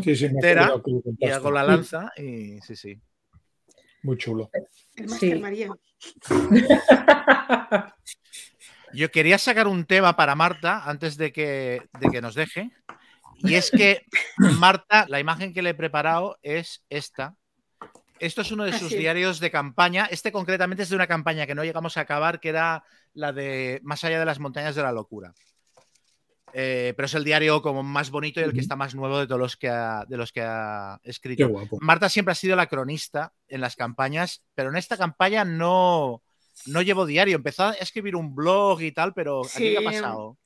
Sí, 0.03 0.15
sí, 0.15 0.25
me 0.25 0.31
Entera, 0.31 0.73
y 1.19 1.39
con 1.41 1.53
la 1.53 1.63
lanza. 1.63 2.11
Y 2.17 2.59
sí, 2.61 2.75
sí. 2.75 2.99
Muy 4.03 4.17
chulo. 4.17 4.49
El 4.95 5.09
Sí. 5.09 5.35
María. 5.35 5.69
Yo 8.93 9.11
quería 9.11 9.37
sacar 9.37 9.67
un 9.67 9.85
tema 9.85 10.15
para 10.15 10.35
Marta 10.35 10.83
antes 10.85 11.17
de 11.17 11.31
que, 11.33 11.83
de 11.99 12.09
que 12.09 12.21
nos 12.21 12.35
deje. 12.35 12.71
Y 13.37 13.55
es 13.55 13.69
que 13.69 14.05
Marta, 14.59 15.05
la 15.09 15.19
imagen 15.19 15.53
que 15.53 15.61
le 15.61 15.71
he 15.71 15.75
preparado 15.75 16.37
es 16.41 16.83
esta. 16.89 17.35
Esto 18.19 18.41
es 18.41 18.51
uno 18.51 18.63
de 18.63 18.71
sus 18.71 18.83
Así 18.83 18.95
es. 18.95 18.99
diarios 19.01 19.39
de 19.39 19.51
campaña. 19.51 20.07
Este 20.09 20.31
concretamente 20.31 20.83
es 20.83 20.89
de 20.89 20.95
una 20.95 21.07
campaña 21.07 21.45
que 21.45 21.53
no 21.55 21.63
llegamos 21.65 21.97
a 21.97 22.01
acabar, 22.01 22.39
que 22.39 22.49
era 22.49 22.83
la 23.13 23.33
de 23.33 23.81
Más 23.83 24.03
allá 24.05 24.19
de 24.19 24.25
las 24.25 24.39
montañas 24.39 24.75
de 24.75 24.83
la 24.83 24.93
locura. 24.93 25.33
Eh, 26.57 26.93
pero 26.95 27.05
es 27.05 27.13
el 27.13 27.25
diario 27.25 27.61
como 27.61 27.83
más 27.83 28.09
bonito 28.11 28.39
y 28.39 28.43
el 28.43 28.53
que 28.53 28.61
está 28.61 28.77
más 28.77 28.95
nuevo 28.95 29.19
de 29.19 29.27
todos 29.27 29.41
los 29.41 29.57
que 29.57 29.67
ha, 29.67 30.05
de 30.07 30.15
los 30.15 30.31
que 30.31 30.41
ha 30.41 31.01
Qué 31.03 31.09
escrito. 31.09 31.49
guapo. 31.49 31.77
Marta 31.81 32.07
siempre 32.07 32.31
ha 32.31 32.35
sido 32.35 32.55
la 32.55 32.67
cronista 32.67 33.33
en 33.49 33.59
las 33.59 33.75
campañas, 33.75 34.41
pero 34.53 34.69
en 34.69 34.77
esta 34.77 34.95
campaña 34.95 35.43
no, 35.43 36.23
no 36.67 36.81
llevo 36.81 37.05
diario. 37.05 37.35
Empezó 37.35 37.65
a 37.65 37.73
escribir 37.73 38.15
un 38.15 38.33
blog 38.33 38.81
y 38.83 38.93
tal, 38.93 39.13
pero 39.13 39.41
¿aquí 39.41 39.73
qué 39.73 39.77
ha 39.79 39.81
pasado? 39.81 40.37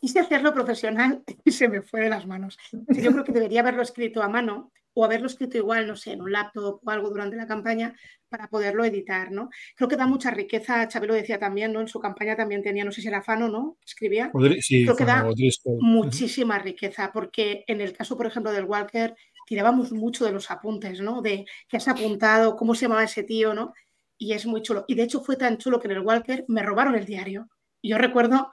Quise 0.00 0.18
hacerlo 0.18 0.52
profesional 0.52 1.22
y 1.44 1.52
se 1.52 1.68
me 1.68 1.80
fue 1.80 2.00
de 2.00 2.08
las 2.08 2.26
manos. 2.26 2.58
Yo 2.72 3.12
creo 3.12 3.22
que 3.22 3.30
debería 3.30 3.60
haberlo 3.60 3.82
escrito 3.82 4.24
a 4.24 4.28
mano 4.28 4.72
o 4.98 5.04
haberlo 5.04 5.26
escrito 5.26 5.58
igual, 5.58 5.86
no 5.86 5.94
sé, 5.94 6.12
en 6.12 6.22
un 6.22 6.32
laptop 6.32 6.80
o 6.82 6.90
algo 6.90 7.10
durante 7.10 7.36
la 7.36 7.46
campaña 7.46 7.94
para 8.30 8.48
poderlo 8.48 8.82
editar, 8.82 9.30
¿no? 9.30 9.50
Creo 9.76 9.88
que 9.90 9.96
da 9.96 10.06
mucha 10.06 10.30
riqueza, 10.30 10.88
Xavi 10.90 11.06
lo 11.06 11.12
decía 11.12 11.38
también, 11.38 11.74
¿no? 11.74 11.82
En 11.82 11.86
su 11.86 12.00
campaña 12.00 12.34
también 12.34 12.62
tenía, 12.62 12.82
no 12.82 12.90
sé 12.90 13.02
si 13.02 13.08
era 13.08 13.22
Fano, 13.22 13.46
¿no? 13.48 13.76
Escribía 13.84 14.32
sí, 14.60 14.84
Creo 14.84 14.96
que 14.96 15.04
da 15.04 15.20
Fano 15.20 15.34
muchísima 15.80 16.58
riqueza, 16.58 17.10
porque 17.12 17.62
en 17.66 17.82
el 17.82 17.92
caso, 17.92 18.16
por 18.16 18.26
ejemplo, 18.26 18.52
del 18.52 18.64
Walker, 18.64 19.14
tirábamos 19.46 19.92
mucho 19.92 20.24
de 20.24 20.32
los 20.32 20.50
apuntes, 20.50 21.02
¿no? 21.02 21.20
De 21.20 21.44
qué 21.68 21.76
has 21.76 21.88
apuntado, 21.88 22.56
cómo 22.56 22.74
se 22.74 22.86
llamaba 22.86 23.04
ese 23.04 23.22
tío, 23.22 23.52
¿no? 23.52 23.74
Y 24.16 24.32
es 24.32 24.46
muy 24.46 24.62
chulo. 24.62 24.86
Y 24.88 24.94
de 24.94 25.02
hecho 25.02 25.20
fue 25.20 25.36
tan 25.36 25.58
chulo 25.58 25.78
que 25.78 25.88
en 25.88 25.92
el 25.92 26.00
Walker 26.00 26.46
me 26.48 26.62
robaron 26.62 26.94
el 26.94 27.04
diario. 27.04 27.50
Yo 27.82 27.98
recuerdo 27.98 28.50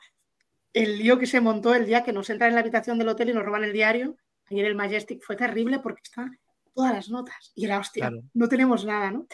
el 0.73 0.97
lío 0.97 1.17
que 1.17 1.25
se 1.25 1.39
montó 1.39 1.73
el 1.73 1.85
día 1.85 2.03
que 2.03 2.11
nos 2.11 2.29
entran 2.29 2.49
en 2.49 2.55
la 2.55 2.61
habitación 2.61 2.97
del 2.97 3.07
hotel 3.07 3.29
y 3.29 3.33
nos 3.33 3.45
roban 3.45 3.63
el 3.63 3.71
diario. 3.71 4.17
Ayer 4.49 4.65
el 4.65 4.75
Majestic 4.75 5.21
fue 5.23 5.35
terrible 5.35 5.79
porque 5.79 6.01
estaban 6.03 6.37
todas 6.73 6.93
las 6.93 7.09
notas. 7.09 7.51
Y 7.55 7.65
era, 7.65 7.79
hostia, 7.79 8.07
Claro. 8.09 8.23
no 8.33 8.47
tenemos 8.49 8.85
nada, 8.85 9.11
¿no? 9.11 9.27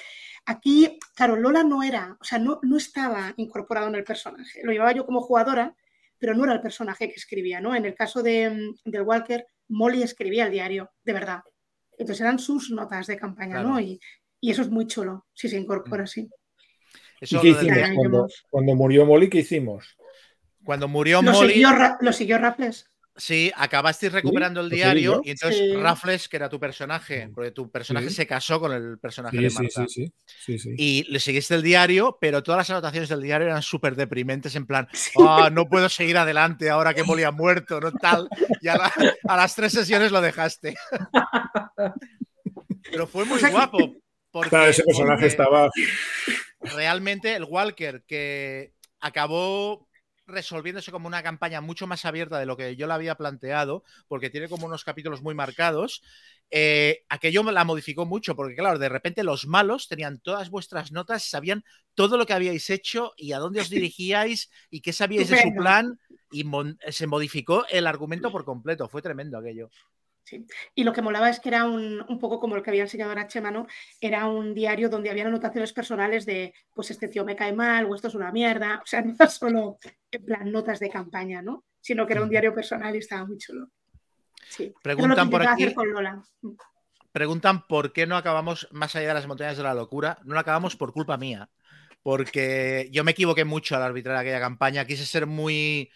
Aquí, 0.46 1.00
claro, 1.16 1.36
Lola 1.36 1.64
no 1.64 1.84
era, 1.84 2.18
o 2.20 2.24
sea, 2.24 2.38
no, 2.40 2.60
no 2.64 2.78
estaba 2.78 3.34
incorporado 3.38 3.88
en 3.88 3.96
el 3.96 4.04
personaje. 4.04 4.62
Lo 4.64 4.72
llevaba 4.72 4.92
yo 4.92 5.06
como 5.06 5.22
jugadora, 5.22 5.76
pero 6.18 6.34
no 6.34 6.44
era 6.44 6.54
el 6.54 6.62
personaje 6.62 7.08
que 7.08 7.16
escribía, 7.16 7.62
¿no? 7.62 7.76
En 7.76 7.86
el 7.86 7.96
caso 7.96 8.22
de, 8.22 8.50
mm, 8.50 8.90
del 8.90 9.04
Walker, 9.04 9.46
Molly 9.70 10.04
escribía 10.04 10.46
el 10.46 10.52
diario, 10.52 10.92
de 11.04 11.14
verdad. 11.14 11.42
Entonces 11.98 12.22
eran 12.22 12.40
sus 12.40 12.72
notas 12.72 13.08
de 13.08 13.18
campaña, 13.18 13.56
Claro. 13.56 13.70
¿no? 13.70 13.80
Y, 13.80 14.00
y 14.42 14.52
eso 14.52 14.62
es 14.62 14.70
muy 14.70 14.88
chulo, 14.88 15.28
si 15.34 15.48
se 15.50 15.58
incorpora 15.58 16.04
así. 16.04 16.30
¿Y 17.22 17.26
Eso, 17.26 17.42
qué 17.42 17.52
lo 17.52 17.58
del 17.58 17.94
hicimos? 17.94 18.46
Cuando, 18.50 18.76
murió 18.76 19.06
Molly, 19.06 19.30
¿qué 19.30 19.40
hicimos? 19.40 19.98
Cuando 20.64 20.88
murió 20.88 21.22
Lo 21.22 21.32
Molly, 21.34 21.54
siguió, 21.54 21.70
lo 22.00 22.14
siguió 22.14 22.38
Raffles. 22.38 22.90
Sí, 23.20 23.52
acabasteis 23.56 24.12
recuperando 24.14 24.62
el 24.62 24.68
¿Lo 24.68 24.70
seguí 24.70 24.82
diario 24.82 25.22
y 25.24 25.32
entonces 25.32 25.60
Sí. 25.60 25.76
Raffles, 25.76 26.28
que 26.30 26.38
era 26.38 26.50
tu 26.50 26.60
personaje, 26.60 27.30
porque 27.36 27.52
tu 27.52 27.70
personaje 27.70 28.10
se 28.10 28.26
casó 28.26 28.60
con 28.60 28.72
el 28.72 28.98
personaje 28.98 29.38
de 29.38 29.50
Marta. 29.52 29.86
sí, 29.88 30.08
sí, 30.08 30.14
sí, 30.26 30.60
sí. 30.60 30.70
Y 30.78 31.04
le 31.12 31.20
seguiste 31.20 31.54
el 31.56 31.62
diario, 31.62 32.18
pero 32.20 32.42
todas 32.42 32.60
las 32.60 32.70
anotaciones 32.72 33.10
del 33.10 33.22
diario 33.22 33.48
eran 33.48 33.62
súper 33.62 33.96
deprimentes, 33.96 34.56
en 34.56 34.66
plan, 34.66 34.88
"Ah, 35.20 35.50
no 35.52 35.68
puedo 35.68 35.90
seguir 35.90 36.18
adelante 36.18 36.70
ahora 36.70 36.94
que 36.94 37.04
Molly 37.04 37.24
ha 37.24 37.32
muerto, 37.32 37.80
no 37.80 37.92
tal. 37.92 38.28
Y 38.62 38.68
a, 38.70 38.78
la- 38.78 38.94
a 39.28 39.36
las 39.38 39.56
tres 39.56 39.74
sesiones 39.74 40.12
lo 40.12 40.22
dejaste. 40.22 40.76
Pero 42.92 43.08
fue 43.08 43.26
muy 43.26 43.40
guapo. 43.42 43.96
Porque, 44.32 44.50
Claro, 44.50 44.70
ese 44.70 44.84
personaje 44.84 45.26
estaba. 45.26 45.70
realmente 46.62 47.36
el 47.36 47.46
Walker, 47.46 48.04
que 48.08 48.74
acabó 49.00 49.88
resolviéndose 50.30 50.92
como 50.92 51.08
una 51.08 51.24
campaña 51.24 51.62
mucho 51.62 51.88
más 51.88 52.06
abierta 52.06 52.40
de 52.40 52.46
lo 52.46 52.58
que 52.58 52.76
yo 52.76 52.88
la 52.88 52.96
había 52.96 53.16
planteado, 53.16 53.84
porque 54.08 54.30
tiene 54.30 54.50
como 54.50 54.66
unos 54.68 54.84
capítulos 54.84 55.22
muy 55.22 55.36
marcados, 55.36 56.02
eh, 56.52 57.04
aquello 57.10 57.44
la 57.52 57.64
modificó 57.64 58.06
mucho, 58.06 58.36
porque 58.36 58.56
claro, 58.56 58.80
de 58.80 58.90
repente 58.90 59.24
los 59.24 59.46
malos 59.48 59.88
tenían 59.88 60.20
todas 60.20 60.50
vuestras 60.50 60.92
notas, 60.92 61.24
sabían 61.24 61.64
todo 61.94 62.18
lo 62.18 62.26
que 62.26 62.34
habíais 62.34 62.70
hecho 62.70 63.14
y 63.18 63.34
a 63.34 63.40
dónde 63.40 63.62
os 63.62 63.70
dirigíais 63.70 64.50
y 64.70 64.82
qué 64.82 64.94
sabíais 64.94 65.28
de 65.28 65.36
su 65.36 65.54
plan, 65.54 66.00
y 66.32 66.44
mon- 66.44 66.78
se 66.90 67.08
modificó 67.08 67.66
el 67.70 67.88
argumento 67.88 68.32
por 68.32 68.46
completo, 68.46 68.88
fue 68.90 69.02
tremendo 69.02 69.38
aquello. 69.38 69.70
Sí. 70.30 70.46
Y 70.76 70.84
lo 70.84 70.94
que 70.94 71.02
molaba 71.02 71.28
es 71.28 71.40
que 71.40 71.50
era 71.50 71.66
un, 71.66 72.06
un 72.08 72.20
poco 72.20 72.40
como 72.40 72.56
el 72.56 72.62
que 72.62 72.70
había 72.70 72.84
enseñado 72.84 73.10
ahora 73.10 73.26
Chema, 73.26 73.50
¿no? 73.50 73.66
Era 74.00 74.28
un 74.28 74.54
diario 74.54 74.88
donde 74.88 75.10
había 75.10 75.26
anotaciones 75.26 75.74
personales 75.74 76.24
de, 76.28 76.54
pues 76.76 76.92
este 76.92 77.08
tío 77.08 77.26
me 77.26 77.36
cae 77.36 77.52
mal 77.52 77.86
o 77.86 77.96
esto 77.96 78.10
es 78.10 78.14
una 78.14 78.32
mierda. 78.32 78.80
O 78.84 78.86
sea, 78.86 79.02
no 79.06 79.16
era 79.16 79.28
solo 79.28 79.80
en 80.12 80.24
plan 80.26 80.52
notas 80.52 80.80
de 80.80 80.92
campaña, 80.92 81.42
¿no? 81.42 81.64
Sino 81.82 82.06
que 82.06 82.14
era 82.14 82.22
un 82.22 82.30
diario 82.30 82.54
personal 82.54 82.96
y 82.96 83.00
estaba 83.00 83.26
muy 83.26 83.38
chulo. 83.40 83.70
Sí. 84.50 84.72
Preguntan 84.84 85.32
por 85.32 85.42
aquí- 85.42 85.64
hacer 85.64 85.74
con 85.74 85.92
Lola. 85.92 86.22
Preguntan 87.12 87.66
por 87.66 87.92
qué 87.92 88.06
no 88.06 88.16
acabamos 88.16 88.68
más 88.72 88.96
allá 88.96 89.08
de 89.08 89.14
las 89.16 89.26
montañas 89.28 89.58
de 89.58 89.64
la 89.64 89.74
locura. 89.74 90.20
No 90.26 90.36
lo 90.36 90.40
acabamos 90.40 90.76
por 90.76 90.94
culpa 90.94 91.18
mía. 91.18 91.50
Porque 92.04 92.88
yo 92.92 93.04
me 93.04 93.12
equivoqué 93.12 93.46
mucho 93.46 93.76
al 93.76 93.82
arbitrar 93.82 94.16
aquella 94.16 94.40
campaña. 94.40 94.86
Quise 94.86 95.08
ser 95.08 95.26
muy 95.26 95.90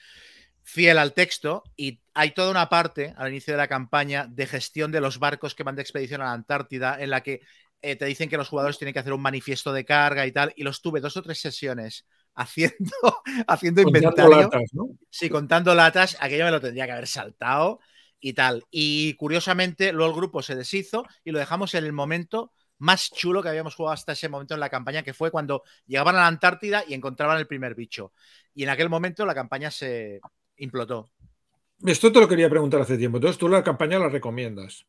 fiel 0.64 0.98
al 0.98 1.14
texto 1.14 1.64
y 1.76 1.99
hay 2.14 2.31
toda 2.31 2.52
una 2.52 2.69
parte 2.69 3.14
al 3.18 3.30
inicio 3.30 3.53
de 3.53 3.57
la 3.57 3.68
campaña 3.68 4.27
de 4.30 4.48
gestión 4.48 4.91
de 4.91 5.02
los 5.02 5.19
barcos 5.19 5.56
que 5.56 5.64
van 5.64 5.76
de 5.76 5.81
expedición 5.81 6.22
a 6.22 6.26
la 6.26 6.34
Antártida 6.34 7.02
en 7.02 7.10
la 7.10 7.22
que 7.22 7.41
eh, 7.81 7.98
te 7.98 8.06
dicen 8.06 8.30
que 8.30 8.38
los 8.38 8.48
jugadores 8.48 8.77
tienen 8.77 8.94
que 8.94 8.99
hacer 8.99 9.11
un 9.11 9.22
manifiesto 9.22 9.73
de 9.73 9.84
carga 9.84 10.26
y 10.26 10.31
tal, 10.31 10.53
y 10.56 10.64
los 10.64 10.81
tuve 10.81 11.02
dos 11.02 11.18
o 11.18 11.22
tres 11.22 11.40
sesiones 11.40 12.06
haciendo, 12.35 13.22
haciendo 13.48 13.81
inventario. 13.81 14.38
Latas, 14.38 14.72
¿no? 14.72 14.90
Sí, 15.10 15.30
contando 15.30 15.76
latas, 15.76 16.18
aquello 16.19 16.45
me 16.45 16.52
lo 16.52 16.61
tendría 16.61 16.85
que 16.85 16.94
haber 16.94 17.07
saltado 17.07 17.80
y 18.22 18.34
tal. 18.34 18.64
Y 18.72 19.15
curiosamente, 19.15 19.91
luego 19.91 20.11
el 20.11 20.18
grupo 20.18 20.41
se 20.41 20.56
deshizo 20.56 21.03
y 21.26 21.31
lo 21.31 21.40
dejamos 21.40 21.73
en 21.73 21.84
el 21.84 21.91
momento 21.91 22.53
más 22.77 23.11
chulo 23.11 23.44
que 23.44 23.49
habíamos 23.49 23.76
jugado 23.76 23.94
hasta 23.94 24.14
ese 24.14 24.30
momento 24.30 24.53
en 24.53 24.61
la 24.61 24.69
campaña, 24.69 25.03
que 25.03 25.14
fue 25.14 25.30
cuando 25.30 25.64
llegaban 25.85 26.15
a 26.15 26.19
la 26.19 26.27
Antártida 26.27 26.84
y 26.88 26.94
encontraban 26.94 27.38
el 27.38 27.48
primer 27.48 27.76
bicho. 27.76 28.14
Y 28.56 28.64
en 28.64 28.69
aquel 28.69 28.90
momento 28.90 29.26
la 29.26 29.35
campaña 29.35 29.69
se 29.72 30.22
implotó. 30.57 31.09
Esto 31.85 32.11
te 32.11 32.19
lo 32.19 32.27
quería 32.27 32.49
preguntar 32.49 32.81
hace 32.81 32.97
tiempo. 32.97 33.17
Entonces, 33.17 33.38
tú 33.38 33.49
la 33.49 33.63
campaña 33.63 33.99
la 33.99 34.09
recomiendas. 34.09 34.85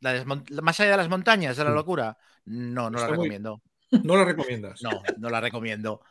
más 0.00 0.80
allá 0.80 0.90
de 0.90 0.96
las 0.96 1.08
montañas, 1.08 1.56
de 1.56 1.64
la 1.64 1.70
locura. 1.70 2.16
No, 2.44 2.90
no 2.90 2.98
la 2.98 3.06
recomiendo. 3.06 3.62
¿No 4.04 4.16
la 4.16 4.24
recomiendas? 4.24 4.82
No, 4.82 4.90
no 5.18 5.30
la 5.30 5.40
recomiendo. 5.40 6.02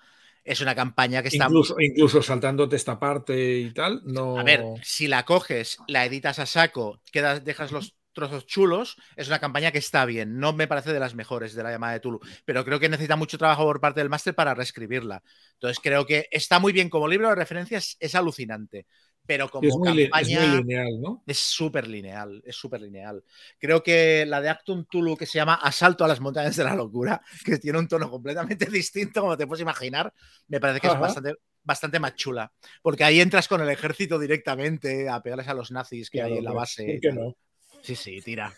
Es 0.43 0.61
una 0.61 0.73
campaña 0.73 1.22
que 1.22 1.27
está. 1.27 1.45
Incluso, 1.45 1.76
incluso 1.80 2.22
saltándote 2.22 2.76
esta 2.76 2.99
parte 2.99 3.60
y 3.60 3.73
tal. 3.73 4.01
No... 4.06 4.39
A 4.39 4.43
ver, 4.43 4.64
si 4.81 5.07
la 5.07 5.23
coges, 5.23 5.77
la 5.88 6.06
editas 6.06 6.39
a 6.39 6.45
saco, 6.45 7.01
quedas, 7.11 7.43
dejas 7.43 7.72
los 7.72 7.99
trozos 8.20 8.46
chulos, 8.46 8.98
es 9.16 9.28
una 9.28 9.40
campaña 9.40 9.72
que 9.72 9.80
está 9.80 10.06
bien. 10.06 10.40
No 10.40 10.54
me 10.54 10.68
parece 10.68 10.94
de 10.94 11.00
las 11.00 11.16
mejores 11.16 11.54
de 11.56 11.64
la 11.64 11.72
llamada 11.72 11.94
de 11.94 12.00
Tulu, 12.00 12.20
pero 12.46 12.64
creo 12.66 12.80
que 12.80 12.90
necesita 12.90 13.16
mucho 13.16 13.38
trabajo 13.38 13.64
por 13.64 13.80
parte 13.80 14.02
del 14.02 14.10
máster 14.10 14.36
para 14.36 14.54
reescribirla. 14.54 15.24
Entonces 15.54 15.80
creo 15.82 16.06
que 16.06 16.28
está 16.32 16.60
muy 16.60 16.74
bien 16.74 16.90
como 16.90 17.08
libro 17.08 17.30
de 17.30 17.36
referencias, 17.36 17.98
es 18.00 18.16
alucinante 18.16 18.86
pero 19.30 19.48
como 19.48 19.68
es 19.68 19.78
muy, 19.78 20.10
campaña 20.10 20.44
es 20.44 20.54
lineal, 20.56 21.00
¿no? 21.00 21.24
Es 21.28 21.38
súper 21.38 21.88
lineal, 21.88 22.41
es 22.44 22.56
súper 22.56 22.82
lineal. 22.82 23.24
Creo 23.60 23.84
que 23.84 24.26
la 24.26 24.41
de 24.41 24.50
Actum 24.50 24.86
Tulu 24.86 25.16
que 25.16 25.28
se 25.28 25.38
llama 25.38 25.54
Asalto 25.54 26.04
a 26.04 26.08
las 26.08 26.20
montañas 26.20 26.56
de 26.56 26.64
la 26.64 26.74
locura, 26.74 27.22
que 27.46 27.60
tiene 27.60 27.78
un 27.78 27.88
tono 27.88 28.10
completamente 28.10 28.66
distinto, 28.72 29.22
como 29.22 29.38
te 29.38 29.46
puedes 29.46 29.62
imaginar, 29.62 30.12
me 30.48 30.60
parece 30.60 30.80
que 30.80 30.88
es 30.88 31.00
bastante, 31.00 31.36
bastante 31.64 32.00
más 32.00 32.16
chula, 32.16 32.52
porque 32.82 33.04
ahí 33.04 33.22
entras 33.22 33.48
con 33.48 33.62
el 33.62 33.70
ejército 33.70 34.18
directamente 34.18 35.08
a 35.08 35.22
pegarles 35.22 35.48
a 35.48 35.54
los 35.54 35.70
nazis 35.70 36.10
que 36.10 36.24
hay 36.24 36.40
en 36.40 36.44
la 36.44 36.54
base. 36.54 37.00
no? 37.14 37.36
Sí, 37.81 37.95
sí, 37.95 38.22
tira. 38.22 38.53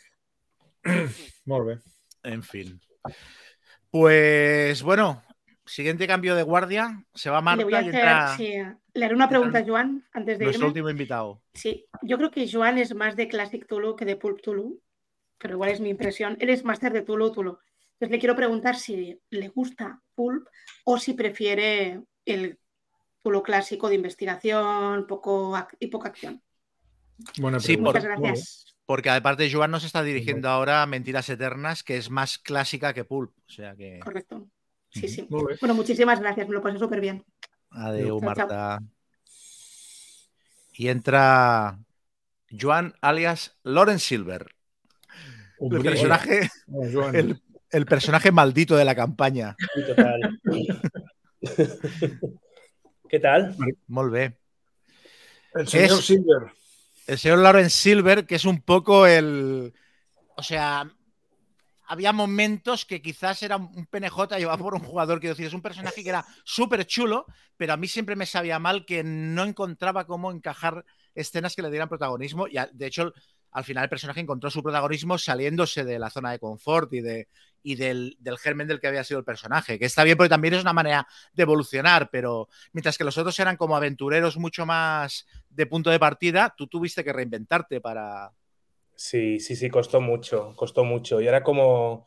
Muy 1.45 1.65
bien. 1.65 1.81
En 2.23 2.43
fin. 2.43 2.79
Pues 3.89 4.81
bueno, 4.83 5.21
Siguiente 5.71 6.05
cambio 6.05 6.35
de 6.35 6.43
guardia, 6.43 7.05
se 7.13 7.29
va 7.29 7.39
Marta 7.39 7.63
le 7.63 7.71
y 7.71 7.85
entra... 7.87 8.35
Le 8.37 9.05
haré 9.05 9.15
una 9.15 9.29
pregunta 9.29 9.59
a 9.59 9.65
Joan 9.65 10.05
antes 10.11 10.37
de 10.37 10.43
Nuestro 10.43 10.63
irme. 10.65 10.67
último 10.67 10.89
invitado. 10.89 11.41
Sí, 11.53 11.85
yo 12.01 12.17
creo 12.17 12.29
que 12.29 12.51
Joan 12.51 12.77
es 12.77 12.93
más 12.93 13.15
de 13.15 13.29
Classic 13.29 13.65
Tulu 13.65 13.95
que 13.95 14.03
de 14.03 14.17
Pulp 14.17 14.41
Tulu, 14.41 14.81
pero 15.37 15.53
igual 15.53 15.69
es 15.69 15.79
mi 15.79 15.87
impresión. 15.87 16.35
Él 16.41 16.49
es 16.49 16.65
máster 16.65 16.91
de 16.91 17.03
Tulu 17.03 17.31
Tulu. 17.31 17.57
Entonces 17.93 18.11
le 18.11 18.19
quiero 18.19 18.35
preguntar 18.35 18.75
si 18.75 19.17
le 19.29 19.47
gusta 19.47 20.01
Pulp 20.13 20.45
o 20.83 20.97
si 20.97 21.13
prefiere 21.13 22.01
el 22.25 22.59
Tulu 23.23 23.41
clásico 23.41 23.87
de 23.87 23.95
investigación 23.95 25.07
poco 25.07 25.57
y 25.79 25.87
poca 25.87 26.09
acción. 26.09 26.41
Bueno, 27.39 27.61
sí, 27.61 27.77
Muchas 27.77 28.03
gracias. 28.03 28.70
Porque 28.91 29.09
aparte 29.09 29.49
Joan 29.49 29.71
nos 29.71 29.85
está 29.85 30.03
dirigiendo 30.03 30.49
ahora 30.49 30.81
a 30.81 30.85
Mentiras 30.85 31.29
Eternas, 31.29 31.81
que 31.81 31.95
es 31.95 32.09
más 32.09 32.37
clásica 32.37 32.93
que 32.93 33.05
Pulp. 33.05 33.31
O 33.47 33.49
sea 33.49 33.73
que... 33.73 33.99
Correcto. 33.99 34.49
Sí, 34.89 35.07
sí. 35.07 35.25
Bueno, 35.29 35.73
muchísimas 35.73 36.19
gracias, 36.19 36.45
me 36.49 36.55
lo 36.55 36.61
pasé 36.61 36.77
súper 36.77 36.99
bien. 36.99 37.23
Adiós, 37.69 38.21
Marta. 38.21 38.83
Y 40.73 40.89
entra 40.89 41.79
Joan 42.51 42.93
alias 42.99 43.57
Loren 43.63 43.99
Silver. 43.99 44.47
El 45.61 45.81
personaje, 45.81 46.49
el, 47.71 47.85
personaje 47.85 48.33
maldito 48.33 48.75
de 48.75 48.83
la 48.83 48.93
campaña. 48.93 49.55
¿Qué 53.07 53.19
tal? 53.21 53.55
Muy 53.87 54.33
El 55.53 55.67
señor 55.69 56.01
Silver. 56.01 56.60
El 57.07 57.17
señor 57.17 57.39
Loren 57.39 57.69
Silver, 57.69 58.25
que 58.25 58.35
es 58.35 58.45
un 58.45 58.61
poco 58.61 59.05
el. 59.05 59.73
O 60.35 60.43
sea, 60.43 60.89
había 61.87 62.13
momentos 62.13 62.85
que 62.85 63.01
quizás 63.01 63.43
era 63.43 63.57
un 63.57 63.85
PNJ 63.85 64.37
llevado 64.37 64.63
por 64.63 64.75
un 64.75 64.79
jugador, 64.79 65.19
quiero 65.19 65.33
decir, 65.33 65.47
es 65.47 65.53
un 65.53 65.61
personaje 65.61 66.03
que 66.03 66.09
era 66.09 66.25
súper 66.45 66.85
chulo, 66.85 67.25
pero 67.57 67.73
a 67.73 67.77
mí 67.77 67.87
siempre 67.87 68.15
me 68.15 68.25
sabía 68.25 68.59
mal 68.59 68.85
que 68.85 69.03
no 69.03 69.43
encontraba 69.43 70.07
cómo 70.07 70.31
encajar 70.31 70.85
escenas 71.15 71.55
que 71.55 71.61
le 71.61 71.69
dieran 71.69 71.89
protagonismo. 71.89 72.47
Y 72.47 72.55
de 72.71 72.85
hecho, 72.85 73.13
al 73.51 73.63
final 73.63 73.83
el 73.83 73.89
personaje 73.89 74.19
encontró 74.19 74.49
su 74.49 74.63
protagonismo 74.63 75.17
saliéndose 75.17 75.83
de 75.83 75.99
la 75.99 76.09
zona 76.09 76.31
de 76.31 76.39
confort 76.39 76.91
y, 76.93 77.01
de, 77.01 77.27
y 77.63 77.75
del, 77.75 78.17
del, 78.19 78.37
germen 78.37 78.67
del 78.67 78.79
que 78.79 78.87
había 78.87 79.03
sido 79.03 79.19
el 79.19 79.25
personaje, 79.25 79.77
que 79.77 79.85
está 79.85 80.03
bien 80.03 80.17
porque 80.17 80.29
también 80.29 80.53
es 80.53 80.61
una 80.61 80.73
manera 80.73 81.07
de 81.33 81.43
evolucionar, 81.43 82.09
pero 82.11 82.49
mientras 82.73 82.97
que 82.97 83.03
los 83.03 83.17
otros 83.17 83.37
eran 83.39 83.57
como 83.57 83.75
aventureros 83.75 84.37
mucho 84.37 84.65
más 84.65 85.25
de 85.49 85.65
punto 85.65 85.89
de 85.89 85.99
partida, 85.99 86.53
tú 86.57 86.67
tuviste 86.67 87.03
que 87.03 87.13
reinventarte 87.13 87.81
para, 87.81 88.31
Sí, 89.01 89.39
sí, 89.39 89.55
sí, 89.55 89.67
costó 89.71 89.99
mucho, 89.99 90.53
costó 90.55 90.83
mucho. 90.83 91.21
Y 91.21 91.27
era 91.27 91.41
como 91.41 92.05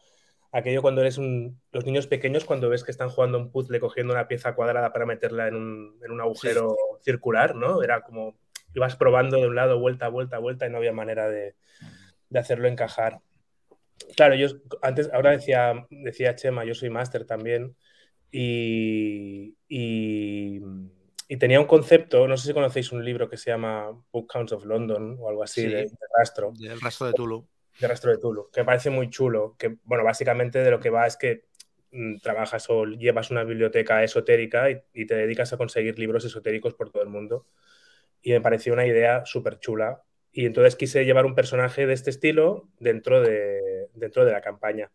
aquello 0.53 0.81
cuando 0.81 1.01
eres 1.01 1.19
un, 1.19 1.61
los 1.73 1.85
niños 1.85 2.07
pequeños, 2.07 2.45
cuando 2.45 2.69
ves 2.69 2.85
que 2.85 2.93
están 2.93 3.11
jugando 3.11 3.37
un 3.37 3.51
puzzle 3.51 3.81
cogiendo 3.81 4.13
una 4.13 4.29
pieza 4.29 4.55
cuadrada 4.55 4.93
para 4.93 5.05
meterla 5.05 5.49
en 5.49 5.57
un, 5.57 5.99
en 6.05 6.13
un 6.13 6.21
agujero 6.21 6.77
circular, 7.03 7.57
¿no? 7.57 7.83
Era 7.83 8.03
como, 8.03 8.39
ibas 8.75 8.97
probando 8.97 9.39
de 9.39 9.47
un 9.47 9.55
lado, 9.55 9.79
vuelta, 9.79 10.09
vuelta, 10.09 10.39
vuelta, 10.39 10.67
y 10.67 10.71
no 10.71 10.79
había 10.79 10.93
manera 10.93 11.29
de, 11.29 11.55
de 12.31 12.39
hacerlo 12.39 12.69
encajar. 12.69 13.21
Claro, 14.17 14.35
yo 14.35 14.49
antes, 14.83 15.11
ahora 15.13 15.31
decía, 15.31 15.87
decía 15.91 16.35
Chema, 16.35 16.65
yo 16.65 16.75
soy 16.75 16.91
máster 16.91 17.25
también, 17.25 17.77
y, 18.31 19.57
y 19.69 20.61
y 21.29 21.37
tenía 21.37 21.59
un 21.59 21.67
concepto, 21.67 22.29
no 22.29 22.37
sé 22.37 22.49
si 22.49 22.55
conocéis 22.55 22.93
un 22.93 23.05
libro 23.05 23.29
que 23.29 23.37
se 23.37 23.51
llama 23.51 23.91
Book 24.13 24.31
Counts 24.31 24.53
of 24.53 24.65
London 24.67 25.17
o 25.19 25.29
algo 25.29 25.43
así, 25.43 25.67
de, 25.67 25.91
rastro. 26.17 26.53
El 26.61 26.81
rastro 26.81 27.07
de 27.07 27.13
Tulu. 27.15 27.49
De 27.81 27.89
rastro 27.89 28.11
de 28.11 28.19
Tulu, 28.19 28.51
que 28.53 28.61
me 28.61 28.67
parece 28.67 28.91
muy 28.91 29.09
chulo. 29.09 29.57
Que, 29.59 29.77
bueno, 29.85 30.05
básicamente 30.05 30.59
de 30.59 30.71
lo 30.71 30.81
que 30.81 30.91
va 30.91 31.07
es 31.07 31.17
que 31.17 31.47
mm, 31.93 32.19
trabajas 32.19 32.67
o 32.69 32.85
llevas 32.85 33.31
una 33.31 33.43
biblioteca 33.43 34.05
esotérica 34.05 34.71
y, 34.71 35.07
te 35.07 35.15
dedicas 35.15 35.53
a 35.53 35.57
conseguir 35.57 35.99
libros 35.99 36.25
esotéricos 36.25 36.75
por 36.75 36.91
todo 36.91 37.03
el 37.03 37.09
mundo. 37.09 37.47
Y 38.25 38.33
me 38.33 38.41
pareció 38.41 38.73
una 38.73 38.87
idea 38.87 39.25
súper 39.25 39.61
chula. 39.61 40.03
Y 40.33 40.47
entonces 40.47 40.75
quise 40.75 41.05
llevar 41.05 41.27
un 41.27 41.37
personaje 41.37 41.87
de 41.87 41.95
este 41.95 42.11
estilo 42.11 42.69
dentro 42.81 43.21
de, 43.21 43.89
dentro 43.95 44.25
de 44.25 44.33
la 44.33 44.41
campaña 44.41 44.91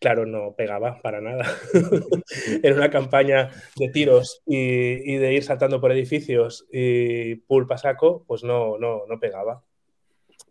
claro, 0.00 0.26
no 0.26 0.54
pegaba 0.56 1.00
para 1.02 1.20
nada. 1.20 1.44
en 2.62 2.74
una 2.74 2.90
campaña 2.90 3.50
de 3.76 3.88
tiros 3.90 4.42
y, 4.46 5.16
de 5.16 5.34
ir 5.34 5.44
saltando 5.44 5.80
por 5.80 5.92
edificios 5.92 6.66
y 6.72 7.36
pulpa 7.36 7.78
saco, 7.78 8.24
pues 8.26 8.42
no, 8.42 8.78
no, 8.78 9.02
no 9.06 9.20
pegaba. 9.20 9.62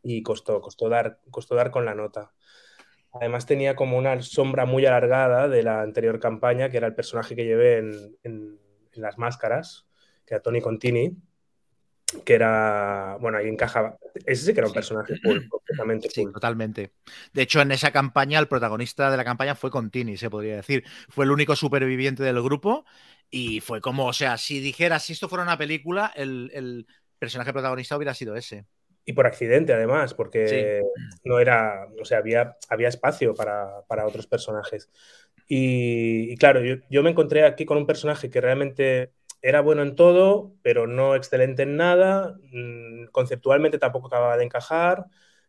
Y 0.03 0.23
costó, 0.23 0.61
costó 0.61 0.87
dar, 0.87 1.19
costó 1.31 1.55
dar 1.55 1.71
con 1.71 1.83
la 1.83 1.95
nota. 1.95 2.31
Además 3.11 3.47
tenía 3.47 3.75
como 3.75 3.97
una 3.97 4.21
sombra 4.21 4.65
muy 4.65 4.85
alargada 4.85 5.49
de 5.49 5.63
la 5.63 5.81
anterior 5.81 6.19
campaña, 6.19 6.69
que 6.69 6.77
era 6.77 6.87
el 6.87 6.95
personaje 6.95 7.35
que 7.35 7.45
llevé 7.45 7.79
en, 7.79 8.17
en 8.23 8.59
las 8.93 9.17
máscaras, 9.17 9.87
que 10.27 10.35
era 10.35 10.43
Tony 10.43 10.61
Contini, 10.61 11.17
que 12.25 12.33
era, 12.33 13.17
bueno, 13.19 13.37
ahí 13.37 13.47
encajaba. 13.47 13.97
Ese 14.25 14.45
sí 14.45 14.53
que 14.53 14.59
era 14.59 14.67
un 14.67 14.73
personaje 14.73 15.13
completamente 15.21 16.09
Sí, 16.09 16.25
totalmente. 16.31 16.91
De 17.33 17.41
hecho, 17.43 17.61
en 17.61 17.71
esa 17.71 17.91
campaña, 17.91 18.39
el 18.39 18.47
protagonista 18.47 19.11
de 19.11 19.17
la 19.17 19.25
campaña 19.25 19.55
fue 19.55 19.69
Contini, 19.69 20.17
se 20.17 20.29
podría 20.29 20.55
decir. 20.55 20.83
Fue 21.09 21.25
el 21.25 21.31
único 21.31 21.55
superviviente 21.55 22.23
del 22.23 22.41
grupo 22.41 22.85
y 23.29 23.59
fue 23.59 23.79
como, 23.81 24.07
o 24.07 24.13
sea, 24.13 24.37
si 24.37 24.59
dijeras, 24.59 25.03
si 25.03 25.13
esto 25.13 25.29
fuera 25.29 25.43
una 25.43 25.57
película, 25.57 26.11
el, 26.15 26.87
personaje 27.19 27.51
protagonista 27.51 27.97
hubiera 27.97 28.13
sido 28.13 28.35
ese. 28.35 28.65
Y 29.05 29.13
por 29.13 29.27
accidente, 29.27 29.73
además, 29.73 30.13
porque 30.13 30.81
no 31.23 31.39
era, 31.39 31.87
o 31.99 32.05
sea, 32.05 32.19
había, 32.19 32.55
había 32.69 32.87
espacio 32.87 33.33
para, 33.35 34.05
otros 34.05 34.25
personajes. 34.25 34.89
Y, 35.47 36.37
claro, 36.37 36.63
yo, 36.63 36.75
yo 36.89 37.03
me 37.03 37.09
encontré 37.09 37.43
aquí 37.43 37.65
con 37.65 37.77
un 37.77 37.87
personaje 37.87 38.29
que 38.29 38.39
realmente 38.39 39.11
era 39.41 39.61
bueno 39.61 39.83
en 39.83 39.95
todo, 39.95 40.53
pero 40.61 40.87
no 40.87 41.15
excelente 41.15 41.63
en 41.63 41.77
nada, 41.77 42.37
mm, 42.51 43.07
conceptualmente 43.11 43.77
tampoco 43.79 44.07
acababa 44.07 44.37
de 44.37 44.45
encajar, 44.45 45.05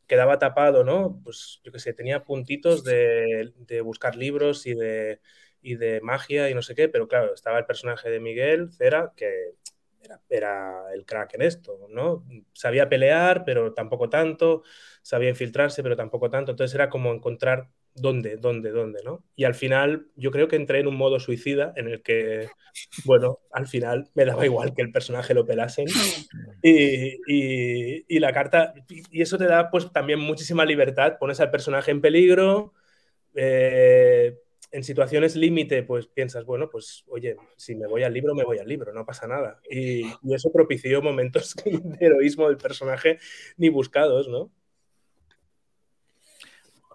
quedaba 0.06 0.38
tapado, 0.38 0.84
¿no? 0.84 1.20
Pues 1.24 1.60
yo 1.64 1.72
qué 1.72 1.78
sé, 1.78 1.92
tenía 1.92 2.24
puntitos 2.24 2.84
de, 2.84 3.52
buscar 3.84 4.16
libros 4.16 4.66
y 4.66 4.74
de, 4.74 5.20
y 5.62 5.76
de 5.76 6.00
magia 6.00 6.50
y 6.50 6.54
no 6.54 6.62
sé 6.62 6.74
qué, 6.74 6.88
pero 6.88 7.08
claro, 7.08 7.34
estaba 7.34 7.58
el 7.58 7.66
personaje 7.66 8.10
de 8.10 8.20
Miguel 8.20 8.72
Cera, 8.72 9.12
que 9.16 9.54
era, 10.02 10.20
era, 10.28 10.92
el 10.94 11.04
crack 11.04 11.34
en 11.34 11.42
esto, 11.42 11.86
¿no? 11.90 12.24
Sabía 12.52 12.88
pelear, 12.88 13.44
pero 13.44 13.72
tampoco 13.74 14.08
tanto, 14.08 14.62
sabía 15.02 15.28
infiltrarse, 15.30 15.82
pero 15.82 15.96
tampoco 15.96 16.30
tanto, 16.30 16.52
entonces 16.52 16.74
era 16.74 16.88
como 16.88 17.12
encontrar 17.12 17.68
dónde, 17.94 18.36
dónde, 18.36 18.70
dónde, 18.70 19.00
¿no? 19.04 19.24
Y 19.36 19.44
al 19.44 19.54
final 19.54 20.06
yo 20.16 20.30
creo 20.30 20.48
que 20.48 20.56
entré 20.56 20.80
en 20.80 20.86
un 20.86 20.96
modo 20.96 21.20
suicida 21.20 21.72
en 21.76 21.88
el 21.88 22.02
que, 22.02 22.48
bueno, 23.04 23.38
al 23.52 23.66
final 23.66 24.08
me 24.14 24.24
daba 24.24 24.44
igual 24.46 24.74
que 24.74 24.82
el 24.82 24.92
personaje 24.92 25.34
lo 25.34 25.46
pelasen 25.46 25.86
y, 26.62 27.18
y, 27.26 28.18
la 28.18 28.32
carta, 28.32 28.74
y 28.88 29.22
eso 29.22 29.38
te 29.38 29.46
da 29.46 29.70
pues 29.70 29.92
también 29.92 30.20
muchísima 30.20 30.64
libertad, 30.64 31.18
pones 31.18 31.40
al 31.40 31.50
personaje 31.50 31.90
en 31.90 32.00
peligro, 32.00 32.74
eh, 33.34 34.36
en 34.72 34.84
situaciones 34.84 35.34
límite, 35.34 35.82
pues 35.82 36.06
piensas, 36.06 36.44
bueno, 36.44 36.70
pues 36.70 37.04
oye, 37.08 37.36
si 37.56 37.74
me 37.74 37.88
voy 37.88 38.04
al 38.04 38.14
libro, 38.14 38.34
me 38.34 38.44
voy 38.44 38.58
al 38.58 38.68
libro, 38.68 38.92
no 38.92 39.04
pasa 39.04 39.26
nada. 39.26 39.60
Y, 39.68 40.06
y 40.22 40.34
eso 40.34 40.52
propició 40.52 41.02
momentos 41.02 41.56
de 41.64 41.96
heroísmo 42.00 42.48
del 42.48 42.56
personaje 42.56 43.18
ni 43.56 43.68
buscados, 43.68 44.28
¿no? 44.28 44.52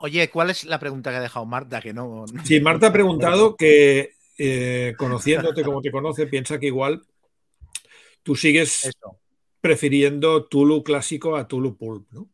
Oye, 0.06 0.30
¿cuál 0.30 0.52
es 0.52 0.66
la 0.66 0.78
pregunta 0.78 1.10
que 1.10 1.18
ha 1.18 1.22
dejado 1.22 1.48
Marta? 1.48 1.82
Que 1.82 1.92
no. 1.92 2.26
Sí, 2.44 2.60
Marta 2.60 2.88
ha 2.88 2.94
preguntado 2.94 3.56
que, 3.56 4.12
eh, 4.38 4.94
conociéndote 5.00 5.64
como 5.64 5.82
te 5.82 5.90
conoce, 5.90 6.28
piensa 6.28 6.60
que 6.60 6.68
igual 6.68 7.02
tú 8.22 8.36
sigues 8.36 8.86
Eso. 8.86 9.20
prefiriendo 9.62 10.46
Tulu 10.46 10.84
clásico 10.84 11.36
a 11.36 11.48
Tulu 11.48 11.76
Pulp, 11.76 12.06
¿no? 12.12 12.30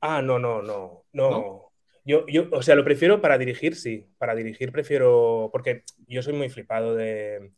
Ah, 0.00 0.22
no, 0.22 0.38
no, 0.38 0.62
no, 0.62 1.06
no. 1.12 1.30
¿No? 1.30 1.72
Yo, 2.04 2.24
yo, 2.28 2.46
o 2.52 2.62
sea, 2.62 2.76
lo 2.76 2.84
prefiero 2.84 3.20
para 3.20 3.36
dirigir, 3.36 3.74
sí. 3.74 4.06
Para 4.16 4.36
dirigir 4.36 4.70
prefiero, 4.70 5.48
porque 5.50 5.82
yo 6.06 6.22
soy 6.22 6.34
muy 6.34 6.48
flipado 6.48 6.94
de, 6.94 7.50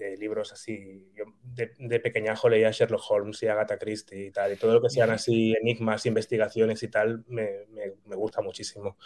de 0.00 0.16
libros 0.16 0.52
así. 0.52 1.10
Yo 1.14 1.24
de, 1.42 1.72
de 1.78 2.00
pequeñajo 2.00 2.48
leía 2.48 2.70
Sherlock 2.70 3.02
Holmes 3.10 3.42
y 3.42 3.48
Agatha 3.48 3.78
Christie 3.78 4.26
y 4.26 4.30
tal, 4.32 4.52
y 4.52 4.56
todo 4.56 4.74
lo 4.74 4.82
que 4.82 4.90
sean 4.90 5.10
así 5.10 5.54
enigmas, 5.60 6.06
investigaciones 6.06 6.82
y 6.82 6.88
tal, 6.88 7.24
me, 7.28 7.66
me- 7.70 7.92
me 8.06 8.16
gusta 8.16 8.42
muchísimo. 8.42 8.96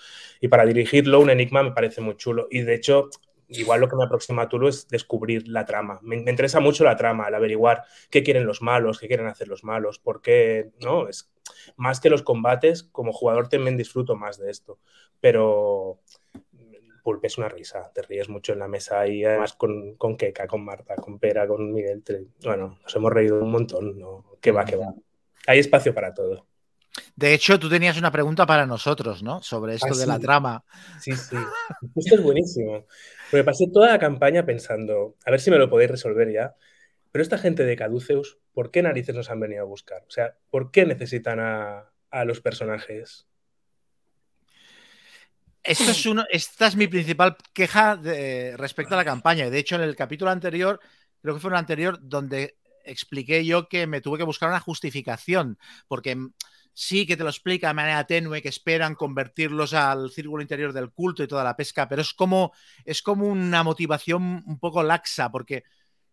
Y 0.41 0.49
para 0.49 0.65
dirigirlo, 0.66 1.21
un 1.21 1.31
enigma 1.31 1.62
me 1.62 1.73
parece 1.73 2.01
muy 2.01 2.16
chulo. 2.16 2.47
Y 2.51 2.62
de 2.62 2.75
hecho, 2.75 3.11
igual 3.49 3.81
lo 3.81 3.89
que 3.89 3.97
me 3.97 4.05
aproxima 4.05 4.43
a 4.43 4.49
Tulu 4.49 4.69
es 4.69 4.89
descubrir 4.89 5.49
la 5.49 5.65
trama. 5.65 5.99
Me, 6.03 6.16
me 6.21 6.31
interesa 6.31 6.61
mucho 6.61 6.85
la 6.85 6.97
trama, 6.97 7.29
el 7.29 7.35
averiguar 7.35 7.85
qué 8.11 8.23
quieren 8.23 8.47
los 8.47 8.62
malos, 8.62 8.99
qué 8.99 9.09
quieren 9.09 9.27
hacer 9.27 9.49
los 9.49 9.65
malos, 9.65 9.99
por 9.99 10.23
qué, 10.23 10.71
¿no? 10.81 11.09
Es 11.09 11.31
más 11.77 12.01
que 12.01 12.11
los 12.11 12.23
combates, 12.23 12.85
como 12.85 13.12
jugador 13.12 13.49
también 13.49 13.77
disfruto 13.77 14.16
más 14.16 14.39
de 14.39 14.51
esto. 14.51 14.79
Pero 15.21 16.01
Pulp 17.05 17.24
es 17.26 17.39
una 17.39 17.48
risa, 17.48 17.93
te 17.94 18.02
ríes 18.02 18.28
mucho 18.28 18.52
en 18.55 18.59
la 18.59 18.66
mesa 18.66 19.06
y 19.06 19.24
además 19.24 19.52
con, 19.52 19.94
con 19.97 20.16
Keka, 20.16 20.48
con 20.48 20.64
Marta, 20.64 20.97
con 20.97 21.20
Pera, 21.20 21.47
con 21.47 21.72
Miguel. 21.72 22.02
te- 22.02 22.26
bueno, 22.43 22.78
nos 22.82 22.97
hemos 22.97 23.12
reído 23.12 23.40
un 23.40 23.52
montón, 23.52 23.97
¿no? 23.98 24.24
Que 24.40 24.51
va, 24.51 24.64
que 24.64 24.74
va. 24.76 24.93
Hay 25.47 25.60
espacio 25.60 25.94
para 25.94 26.12
todo. 26.12 26.47
De 27.14 27.35
hecho, 27.35 27.59
tú 27.59 27.68
tenías 27.68 27.98
una 27.98 28.10
pregunta 28.10 28.47
para 28.47 28.66
nosotros, 28.66 29.22
¿no? 29.22 29.43
Sobre 29.43 29.74
esto 29.74 29.89
Ah, 29.93 29.97
de 29.98 30.06
la 30.06 30.18
trama. 30.18 30.64
Sí, 31.01 31.12
sí. 31.12 31.36
Esto 31.97 32.14
es 32.16 32.22
buenísimo. 32.22 32.86
Me 33.32 33.44
pasé 33.44 33.66
toda 33.72 33.89
la 33.90 33.98
campaña 33.98 34.47
pensando, 34.47 35.16
a 35.26 35.31
ver 35.31 35.40
si 35.40 35.51
me 35.51 35.59
lo 35.59 35.68
podéis 35.68 35.90
resolver 35.90 36.32
ya. 36.32 36.55
Pero 37.12 37.22
esta 37.22 37.39
gente 37.39 37.64
de 37.64 37.76
Caduceus, 37.76 38.39
¿por 38.55 38.70
qué 38.70 38.82
narices 38.82 39.14
nos 39.14 39.31
han 39.31 39.40
venido 39.40 39.62
a 39.62 39.66
buscar? 39.66 40.02
O 40.09 40.10
sea, 40.10 40.36
¿por 40.51 40.70
qué 40.70 40.86
necesitan 40.86 41.39
a, 41.40 41.93
a 42.10 42.24
los 42.24 42.40
personajes? 42.40 43.28
Esto 45.65 45.93
es 45.93 46.05
uno, 46.07 46.24
esta 46.31 46.66
es 46.66 46.77
mi 46.77 46.86
principal 46.89 47.36
queja 47.55 47.97
de- 47.97 48.55
respecto 48.59 48.95
a 48.95 48.99
la 48.99 49.05
campaña. 49.05 49.49
De 49.49 49.59
hecho, 49.59 49.77
en 49.77 49.81
el 49.82 49.97
capítulo 49.97 50.31
anterior, 50.31 50.78
creo 51.23 51.35
que 51.35 51.41
fue 51.41 51.51
el 51.51 51.57
anterior, 51.57 51.99
donde 52.03 52.59
expliqué 52.85 53.45
yo 53.47 53.66
que 53.69 53.86
me 53.86 54.03
tuve 54.03 54.19
que 54.19 54.24
buscar 54.24 54.51
una 54.51 54.61
justificación, 54.61 55.59
porque 55.89 56.19
sí 56.74 57.07
que 57.07 57.16
te 57.16 57.23
lo 57.24 57.31
explica 57.31 57.69
de 57.69 57.74
manera 57.74 58.05
tenue, 58.07 58.43
que 58.43 58.49
esperan 58.51 58.95
convertirlos 58.95 59.73
al 59.73 60.11
círculo 60.11 60.43
interior 60.43 60.73
del 60.74 60.91
culto 60.93 61.23
y 61.23 61.28
toda 61.28 61.45
la 61.45 61.57
pesca, 61.57 61.89
pero 61.89 62.03
es 62.03 62.12
como, 62.12 62.53
es 62.85 63.01
como 63.01 63.27
una 63.27 63.62
motivación 63.62 64.43
un 64.47 64.59
poco 64.59 64.82
laxa, 64.82 65.31
porque 65.31 65.65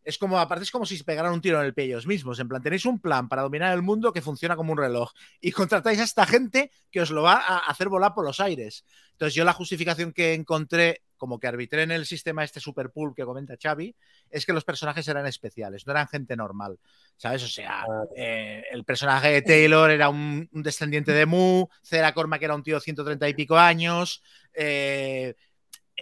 es 0.04 0.18
como, 0.18 0.40
aparte 0.40 0.64
es 0.64 0.72
como 0.72 0.86
si 0.86 0.98
se 0.98 1.04
pegaran 1.04 1.34
un 1.34 1.42
tiro 1.42 1.60
en 1.60 1.66
el 1.66 1.74
pie 1.74 1.86
ellos 1.86 2.08
mismos. 2.08 2.40
En 2.40 2.48
plan, 2.48 2.62
tenéis 2.62 2.86
un 2.86 3.00
plan 3.00 3.28
para 3.30 3.44
dominar 3.44 3.74
el 3.74 3.82
mundo 3.82 4.12
que 4.14 4.22
funciona 4.22 4.56
como 4.56 4.72
un 4.72 4.78
reloj 4.78 5.12
y 5.40 5.52
contratáis 5.52 6.00
a 6.00 6.04
esta 6.04 6.26
gente 6.26 6.72
que 6.90 7.02
os 7.02 7.12
lo 7.12 7.24
va 7.24 7.34
a 7.36 7.58
hacer 7.60 7.90
volar 7.90 8.14
por 8.14 8.26
los 8.26 8.40
aires. 8.40 8.86
Entonces, 9.12 9.36
yo 9.36 9.44
la 9.44 9.54
justificación 9.54 10.14
que 10.14 10.34
encontré, 10.34 11.04
como 11.18 11.40
que 11.40 11.48
arbitré 11.48 11.84
en 11.84 11.92
el 11.92 12.08
sistema 12.08 12.44
este 12.44 12.60
super 12.60 12.90
pool 12.90 13.14
que 13.16 13.24
comenta 13.26 13.56
Xavi, 13.62 13.96
es 14.32 14.46
que 14.48 14.54
los 14.54 14.64
personajes 14.64 15.08
eran 15.08 15.28
especiales, 15.28 15.86
no 15.86 15.92
eran 15.94 16.08
gente 16.08 16.36
normal. 16.36 16.80
¿Sabes? 17.18 17.44
O 17.44 17.48
sea, 17.48 17.82
Ah. 17.84 18.04
eh, 18.18 18.64
el 18.72 18.84
personaje 18.84 19.30
de 19.30 19.42
Taylor 19.44 19.92
era 19.92 20.10
un, 20.10 20.50
un 20.52 20.64
descendiente 20.64 21.12
de 21.12 21.28
Mu, 21.28 21.68
Cera 21.84 22.14
Cormac 22.16 22.42
era 22.42 22.56
un 22.56 22.64
tío 22.64 22.76
de 22.76 22.82
130 22.82 23.30
y 23.30 23.34
pico 23.36 23.58
años, 23.58 24.24
eh, 24.54 25.36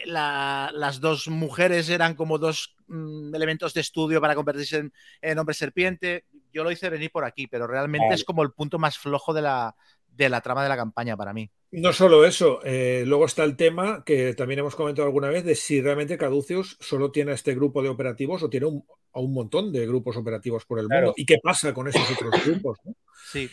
la- 0.05 0.71
las 0.73 0.99
dos 0.99 1.27
mujeres 1.27 1.89
eran 1.89 2.15
como 2.15 2.37
dos 2.37 2.75
mm, 2.87 3.33
elementos 3.35 3.73
de 3.73 3.81
estudio 3.81 4.19
para 4.21 4.35
convertirse 4.35 4.77
en, 4.77 4.93
en 5.21 5.37
hombre 5.39 5.53
serpiente. 5.55 6.25
Yo 6.51 6.63
lo 6.63 6.71
hice 6.71 6.89
venir 6.89 7.11
por 7.11 7.25
aquí, 7.25 7.47
pero 7.47 7.67
realmente 7.67 8.05
Vale. 8.07 8.15
es 8.15 8.23
como 8.23 8.43
el 8.43 8.51
punto 8.51 8.79
más 8.79 8.97
flojo 8.97 9.33
de 9.33 9.41
la, 9.41 9.75
de 10.07 10.29
la 10.29 10.41
trama 10.41 10.63
de 10.63 10.69
la 10.69 10.77
campaña 10.77 11.15
para 11.15 11.33
mí. 11.33 11.49
No 11.71 11.93
solo 11.93 12.25
eso, 12.25 12.59
eh, 12.63 13.03
luego 13.05 13.25
está 13.25 13.43
el 13.43 13.55
tema 13.55 14.03
que 14.03 14.33
también 14.33 14.59
hemos 14.61 14.75
comentado 14.75 15.05
alguna 15.07 15.29
vez 15.29 15.43
de 15.45 15.53
si 15.53 15.81
realmente 15.81 16.17
Caduceus 16.17 16.77
solo 16.79 17.11
tiene 17.11 17.31
a 17.31 17.35
este 17.35 17.53
grupo 17.53 17.83
de 17.83 17.89
operativos 17.89 18.41
o 18.41 18.49
tiene 18.49 18.65
un- 18.65 18.83
a 19.13 19.19
un 19.19 19.33
montón 19.33 19.71
de 19.71 19.85
grupos 19.85 20.17
operativos 20.17 20.65
por 20.65 20.79
el 20.79 20.87
Claro. 20.87 21.07
mundo. 21.07 21.13
¿Y 21.17 21.25
qué 21.25 21.37
pasa 21.41 21.73
con 21.73 21.87
esos 21.87 22.09
otros 22.11 22.31
grupos? 22.45 22.79
no? 22.83 22.95
Sí. 23.31 23.49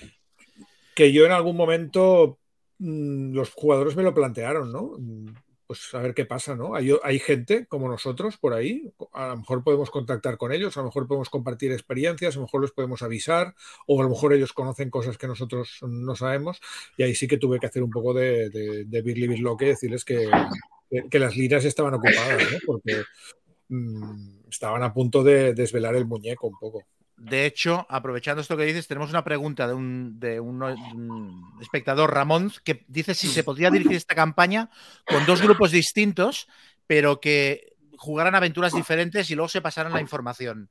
Que 0.95 1.13
yo 1.13 1.27
en 1.27 1.33
algún 1.33 1.57
momento 1.57 2.39
mm, 2.79 3.35
los 3.35 3.53
jugadores 3.53 3.97
me 3.97 4.03
lo 4.03 4.15
plantearon, 4.15 4.73
¿no? 4.73 4.93
Pues 5.67 5.93
a 5.95 5.99
ver 5.99 6.15
qué 6.15 6.25
pasa, 6.25 6.55
¿no? 6.55 6.77
Hay, 6.77 6.93
hay 7.03 7.19
gente 7.19 7.67
como 7.67 7.89
nosotros 7.89 8.37
por 8.37 8.55
ahí, 8.55 8.93
a 9.13 9.29
lo 9.29 9.39
mejor 9.39 9.65
podemos 9.65 9.91
contactar 9.91 10.37
con 10.37 10.53
ellos, 10.53 10.77
a 10.77 10.81
lo 10.81 10.87
mejor 10.87 11.09
podemos 11.09 11.29
compartir 11.29 11.73
experiencias, 11.73 12.37
a 12.37 12.39
lo 12.39 12.45
mejor 12.45 12.63
les 12.63 12.71
podemos 12.71 13.03
avisar, 13.03 13.53
o 13.87 14.01
a 14.01 14.05
lo 14.05 14.11
mejor 14.11 14.33
ellos 14.33 14.53
conocen 14.53 14.91
cosas 14.91 15.19
que 15.19 15.27
nosotros 15.27 15.79
no 15.83 16.15
sabemos, 16.15 16.61
y 16.97 17.03
ahí 17.03 17.17
sí 17.17 17.27
que 17.27 17.39
tuve 17.39 17.59
que 17.59 17.67
hacer 17.67 17.83
un 17.83 17.91
poco 17.91 18.15
de, 18.15 18.49
de, 18.51 18.85
de 18.85 19.03
Birloque, 19.03 19.67
decirles 19.67 20.05
que, 20.05 20.31
que, 20.89 21.09
que 21.11 21.19
las 21.19 21.37
liras 21.37 21.65
estaban 21.65 21.95
ocupadas, 21.95 22.53
¿no? 22.53 22.59
Porque 22.65 23.03
mm, 23.69 24.49
estaban 24.49 24.85
a 24.85 24.95
punto 24.95 25.25
de 25.25 25.53
desvelar 25.53 25.97
el 25.97 26.07
muñeco 26.07 26.47
un 26.47 26.59
poco. 26.61 26.85
De 27.17 27.47
hecho, 27.47 27.87
aprovechando 27.89 28.43
esto 28.43 28.57
que 28.57 28.65
dices, 28.65 28.87
tenemos 28.87 29.11
una 29.11 29.25
pregunta 29.25 29.67
de 29.67 29.75
un, 29.75 30.21
de 30.21 30.39
un, 30.39 30.63
un 30.63 31.59
espectador, 31.63 32.13
Ramón, 32.13 32.53
que 32.63 32.85
dice 32.89 33.15
si 33.15 33.29
se 33.29 33.43
podría 33.43 33.71
dirigir 33.71 33.97
esta 33.97 34.15
campaña 34.15 34.71
con 35.07 35.25
dos 35.25 35.41
grupos 35.41 35.71
distintos, 35.71 36.47
pero 36.87 37.19
que 37.21 37.75
jugaran 37.97 38.35
aventuras 38.35 38.75
diferentes 38.75 39.31
y 39.31 39.35
luego 39.35 39.49
se 39.49 39.63
pasaran 39.63 39.93
la 39.93 40.01
información. 40.03 40.69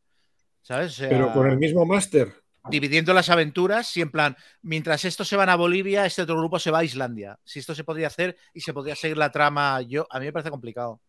¿Sabes? 0.62 0.92
O 0.94 0.96
sea, 0.96 1.10
Pero 1.10 1.34
con 1.34 1.50
el 1.50 1.58
mismo 1.58 1.86
máster. 1.86 2.34
dividiendo 2.70 3.14
las 3.14 3.30
aventuras 3.30 3.96
y 3.98 4.02
en 4.02 4.12
plan, 4.12 4.36
mientras 4.62 5.06
estos 5.06 5.28
se 5.28 5.36
van 5.36 5.50
a 5.50 5.56
Bolivia, 5.56 6.06
este 6.06 6.24
otro 6.24 6.38
grupo 6.38 6.58
se 6.60 6.72
va 6.72 6.80
a 6.80 6.84
Islandia. 6.84 7.40
Si 7.44 7.60
esto 7.60 7.76
se 7.76 7.84
podría 7.84 8.08
hacer 8.08 8.38
y 8.54 8.62
se 8.62 8.74
podría 8.74 8.96
seguir 8.96 9.18
la 9.18 9.32
trama, 9.32 9.82
yo 9.82 10.08
a 10.10 10.20
mí 10.20 10.26
me 10.26 10.32
parece 10.34 10.50
complicado. 10.52 11.02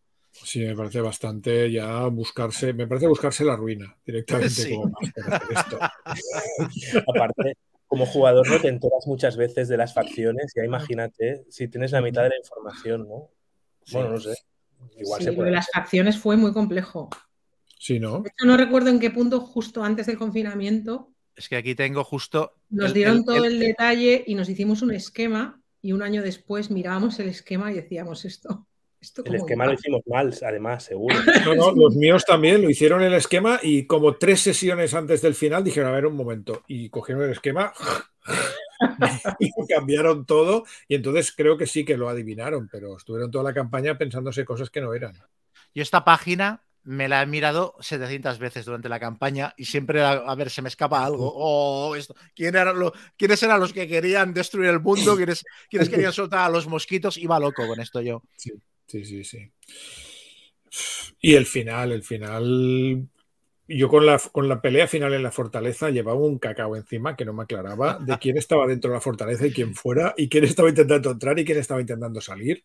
Sí, 0.43 0.59
me 0.65 0.75
parece 0.75 1.01
bastante 1.01 1.71
ya 1.71 2.05
buscarse, 2.07 2.73
me 2.73 2.87
parece 2.87 3.07
buscarse 3.07 3.43
la 3.43 3.55
ruina 3.55 3.95
directamente 4.05 4.49
Sí. 4.49 4.75
como 4.75 4.91
esto. 5.01 5.79
Aparte, 7.07 7.57
como 7.87 8.05
jugador 8.05 8.47
no 8.49 8.59
te 8.59 8.67
enteras 8.69 9.07
muchas 9.07 9.37
veces 9.37 9.67
de 9.67 9.77
las 9.77 9.93
facciones, 9.93 10.51
ya 10.55 10.63
imagínate 10.63 11.45
si 11.49 11.67
tienes 11.67 11.91
la 11.91 12.01
mitad 12.01 12.23
de 12.23 12.29
la 12.29 12.37
información, 12.37 13.07
¿no? 13.07 13.29
Bueno, 13.91 14.11
no 14.11 14.19
sé. 14.19 14.35
Igual 14.99 15.19
Sí, 15.19 15.25
se 15.25 15.31
lo 15.31 15.35
puede. 15.37 15.49
de 15.49 15.55
las 15.55 15.67
facciones 15.73 16.17
fue 16.17 16.35
muy 16.37 16.53
complejo. 16.53 17.09
Sí, 17.79 17.99
¿no? 17.99 18.21
De 18.21 18.29
hecho, 18.29 18.45
no 18.45 18.57
recuerdo 18.57 18.89
en 18.89 18.99
qué 18.99 19.11
punto, 19.11 19.39
justo 19.39 19.83
antes 19.83 20.05
del 20.07 20.17
confinamiento, 20.17 21.13
Es 21.35 21.47
que 21.49 21.55
aquí 21.55 21.75
tengo 21.75 22.03
justo. 22.03 22.53
nos 22.69 22.87
el- 22.89 22.93
dieron 22.93 23.17
el- 23.17 23.25
todo 23.25 23.45
el- 23.45 23.53
el 23.53 23.59
detalle 23.59 24.23
y 24.25 24.35
nos 24.35 24.49
hicimos 24.49 24.81
un 24.81 24.91
esquema 24.91 25.61
y 25.81 25.91
un 25.93 26.01
año 26.01 26.21
después 26.23 26.69
mirábamos 26.71 27.19
el 27.19 27.29
esquema 27.29 27.71
y 27.71 27.75
decíamos 27.75 28.25
esto. 28.25 28.67
Esto 28.99 29.23
El 29.25 29.35
esquema 29.35 29.65
va? 29.65 29.71
lo 29.71 29.73
hicimos 29.75 30.01
mal, 30.07 30.33
además, 30.45 30.83
seguro. 30.83 31.15
No, 31.45 31.55
no, 31.55 31.71
los 31.71 31.95
míos 31.95 32.23
también 32.25 32.61
lo 32.61 32.69
hicieron 32.69 33.01
el 33.03 33.13
esquema 33.13 33.59
y 33.61 33.85
como 33.85 34.15
tres 34.17 34.41
sesiones 34.41 34.93
antes 34.93 35.21
del 35.21 35.35
final 35.35 35.63
dijeron, 35.63 35.89
a 35.89 35.93
ver 35.95 36.05
un 36.05 36.15
momento, 36.15 36.63
y 36.67 36.89
cogieron 36.89 37.23
el 37.23 37.31
esquema 37.31 37.73
y 39.39 39.51
cambiaron 39.67 40.25
todo 40.25 40.65
y 40.87 40.95
entonces 40.95 41.33
creo 41.35 41.57
que 41.57 41.65
sí 41.67 41.85
que 41.85 41.97
lo 41.97 42.09
adivinaron, 42.09 42.67
pero 42.71 42.97
estuvieron 42.97 43.31
toda 43.31 43.43
la 43.43 43.53
campaña 43.53 43.97
pensándose 43.97 44.45
cosas 44.45 44.69
que 44.69 44.81
no 44.81 44.93
eran. 44.93 45.13
Yo 45.73 45.83
esta 45.83 46.03
página 46.03 46.63
me 46.83 47.09
la 47.09 47.21
he 47.21 47.25
mirado 47.25 47.75
700 47.81 48.39
veces 48.39 48.63
durante 48.65 48.87
la 48.87 48.99
campaña 48.99 49.53
y 49.57 49.65
siempre, 49.65 50.01
a, 50.01 50.11
a 50.11 50.35
ver, 50.35 50.49
se 50.49 50.61
me 50.61 50.69
escapa 50.69 51.03
algo. 51.03 51.31
Oh, 51.35 51.95
esto. 51.95 52.15
¿Quién 52.33 52.55
era 52.55 52.71
lo- 52.71 52.93
¿Quiénes 53.17 53.43
eran 53.43 53.59
los 53.59 53.73
que 53.73 53.87
querían 53.89 54.33
destruir 54.33 54.69
el 54.69 54.79
mundo? 54.79 55.17
¿Quiénes, 55.17 55.43
quiénes 55.69 55.89
querían 55.89 56.13
soltar 56.13 56.39
a 56.45 56.49
los 56.49 56.65
mosquitos? 56.65 57.17
Iba 57.17 57.39
loco 57.41 57.67
con 57.67 57.81
esto 57.81 57.99
yo. 58.01 58.23
Sí, 58.37 58.53
sí, 58.87 59.23
sí. 59.23 59.51
Y 61.21 61.35
el 61.35 61.45
final, 61.45 61.91
el 61.91 62.03
final. 62.03 63.07
Yo 63.69 63.89
con 63.89 64.05
la, 64.05 64.17
con 64.31 64.47
la 64.47 64.61
pelea 64.61 64.87
final 64.87 65.13
en 65.13 65.23
la 65.23 65.31
fortaleza 65.31 65.89
llevaba 65.89 66.19
un 66.19 66.39
cacao 66.39 66.77
encima 66.77 67.17
que 67.17 67.25
no 67.25 67.33
me 67.33 67.43
aclaraba 67.43 67.99
de 67.99 68.17
quién 68.17 68.37
estaba 68.37 68.65
dentro 68.65 68.89
de 68.91 68.95
la 68.95 69.01
fortaleza 69.01 69.45
y 69.45 69.51
quién 69.51 69.75
fuera, 69.75 70.13
y 70.15 70.29
quién 70.29 70.45
estaba 70.45 70.69
intentando 70.69 71.11
entrar 71.11 71.37
y 71.37 71.43
quién 71.43 71.57
estaba 71.57 71.81
intentando 71.81 72.21
salir. 72.21 72.63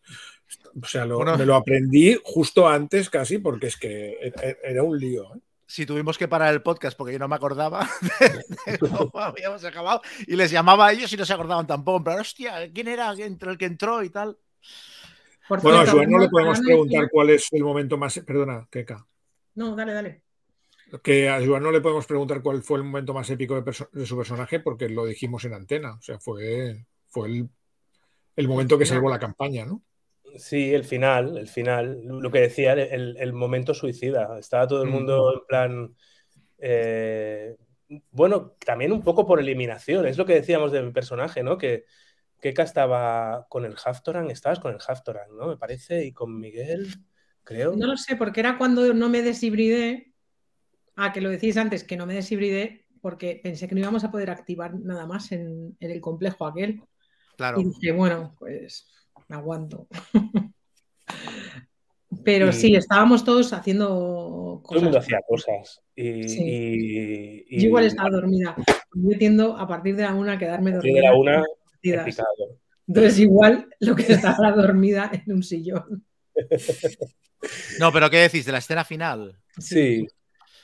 O 0.81 0.85
sea, 0.87 1.05
lo- 1.05 1.17
Bueno. 1.17 1.37
me 1.37 1.45
lo 1.45 1.55
aprendí 1.55 2.17
justo 2.23 2.69
antes 2.69 3.09
casi 3.09 3.39
porque 3.39 3.67
es 3.67 3.75
que 3.77 4.17
era, 4.21 4.55
era 4.63 4.83
un 4.83 4.97
lío. 4.97 5.35
¿eh? 5.35 5.39
Si 5.67 5.85
tuvimos 5.85 6.17
que 6.17 6.27
parar 6.29 6.53
el 6.53 6.61
podcast 6.61 6.95
porque 6.97 7.13
yo 7.13 7.19
no 7.19 7.27
me 7.27 7.35
acordaba 7.35 7.89
de 8.65 8.77
cómo 8.79 9.11
habíamos 9.15 9.65
acabado 9.65 10.01
y 10.25 10.37
les 10.37 10.51
llamaba 10.51 10.87
a 10.87 10.93
ellos 10.93 11.11
y 11.11 11.17
no 11.17 11.25
se 11.25 11.33
acordaban 11.33 11.67
tampoco. 11.67 12.03
Pero 12.05 12.21
hostia, 12.21 12.71
¿quién 12.71 12.87
era 12.87 13.11
entre 13.17 13.51
el 13.51 13.57
que 13.57 13.65
entró 13.65 14.03
y 14.03 14.09
tal? 14.09 14.37
Por 15.47 15.61
Bueno, 15.61 15.79
a 15.79 15.85
Joan 15.87 16.09
no 16.09 16.19
le 16.19 16.29
podemos 16.29 16.59
preguntar 16.59 17.09
cuál 17.11 17.29
es 17.31 17.47
el 17.51 17.63
momento 17.63 17.97
más. 17.97 18.19
Perdona, 18.19 18.67
Keka. 18.71 19.05
No, 19.55 19.75
dale, 19.75 19.93
dale. 19.93 20.21
Que 21.01 21.27
a 21.29 21.43
Joan 21.45 21.63
no 21.63 21.71
le 21.71 21.81
podemos 21.81 22.05
preguntar 22.05 22.41
cuál 22.41 22.61
fue 22.61 22.77
el 22.77 22.83
momento 22.83 23.13
más 23.13 23.29
épico 23.29 23.55
de, 23.55 23.63
perso- 23.63 23.89
de 23.91 24.05
su 24.05 24.15
personaje 24.15 24.59
porque 24.59 24.87
lo 24.89 25.05
dijimos 25.05 25.43
en 25.45 25.53
antena. 25.53 25.95
O 25.95 26.01
sea, 26.01 26.19
fue, 26.19 26.85
fue 27.09 27.27
el, 27.29 27.49
el 28.35 28.47
momento 28.47 28.77
que 28.77 28.85
salvó 28.85 29.09
la 29.09 29.19
campaña, 29.19 29.65
¿no? 29.65 29.81
Sí, 30.37 30.73
el 30.73 30.83
final, 30.83 31.37
el 31.37 31.47
final, 31.47 32.01
lo 32.03 32.31
que 32.31 32.39
decía, 32.39 32.73
el, 32.73 33.17
el 33.17 33.33
momento 33.33 33.73
suicida. 33.73 34.37
Estaba 34.39 34.67
todo 34.67 34.83
el 34.83 34.89
mundo 34.89 35.33
en 35.33 35.45
plan. 35.47 35.95
eh, 36.59 37.55
bueno, 38.11 38.53
también 38.65 38.91
un 38.91 39.03
poco 39.03 39.27
por 39.27 39.39
eliminación, 39.39 40.07
es 40.07 40.17
lo 40.17 40.25
que 40.25 40.33
decíamos 40.33 40.71
de 40.71 40.81
mi 40.81 40.91
personaje, 40.91 41.43
¿no? 41.43 41.57
Que 41.57 41.85
Keka 42.43 42.63
estaba 42.63 43.47
con 43.49 43.63
el 43.63 43.73
Haftoran, 43.81 44.29
estabas 44.29 44.59
con 44.59 44.73
el 44.73 44.79
Haftoran, 44.85 45.33
¿no? 45.37 45.47
Me 45.47 45.55
parece, 45.55 46.03
y 46.05 46.11
con 46.11 46.37
Miguel, 46.37 46.87
creo. 47.41 47.73
No 47.73 47.87
lo 47.87 47.95
sé, 47.95 48.17
porque 48.17 48.41
era 48.41 48.57
cuando 48.57 48.93
no 48.93 49.07
me 49.07 49.21
deshibridé. 49.21 50.11
Ah, 50.97 51.13
que 51.13 51.21
lo 51.21 51.29
decís 51.29 51.55
antes, 51.55 51.85
que 51.85 51.95
no 51.95 52.05
me 52.05 52.15
deshibridé, 52.15 52.85
porque 52.99 53.39
pensé 53.41 53.69
que 53.69 53.75
no 53.75 53.79
íbamos 53.81 54.03
a 54.03 54.11
poder 54.11 54.29
activar 54.29 54.75
nada 54.77 55.05
más 55.05 55.31
en, 55.31 55.77
en 55.79 55.89
el 55.91 56.01
complejo 56.01 56.45
aquel. 56.45 56.81
Claro. 57.37 57.61
Y 57.61 57.63
dije, 57.63 57.93
bueno, 57.93 58.35
pues 58.37 58.87
me 59.29 59.37
aguanto. 59.37 59.87
Pero 62.25 62.49
Y- 62.49 62.53
sí, 62.53 62.75
estábamos 62.75 63.23
todos 63.23 63.53
haciendo 63.53 63.87
Todo 64.67 64.77
el 64.79 64.83
mundo 64.83 64.97
cosas. 64.99 65.03
hacía 65.05 65.19
cosas. 65.27 65.81
Y, 65.95 66.27
Sí. 66.29 66.43
y- 66.43 67.45
y- 67.49 67.61
Yo 67.61 67.67
igual 67.67 67.85
estaba 67.85 68.09
dormida. 68.09 68.55
Yo 68.93 69.17
tiendo 69.17 69.57
a 69.57 69.67
partir 69.67 69.95
de 69.95 70.03
la 70.03 70.13
una 70.13 70.33
a 70.33 70.37
quedarme 70.37 70.71
a 70.71 70.73
partir 70.73 70.91
dormida. 70.93 71.09
de 71.09 71.13
la 71.15 71.19
una, 71.19 71.43
Entonces 71.83 73.19
igual 73.19 73.67
lo 73.79 73.95
que 73.95 74.13
estaba 74.13 74.51
dormida 74.51 75.11
en 75.13 75.33
un 75.33 75.43
sillón. 75.43 76.05
No, 77.77 77.91
pero 77.91 78.09
¿qué 78.09 78.19
decís 78.19 78.45
de 78.45 78.53
la 78.53 78.59
escena 78.59 78.85
final? 78.85 79.37
Sí, 79.57 80.07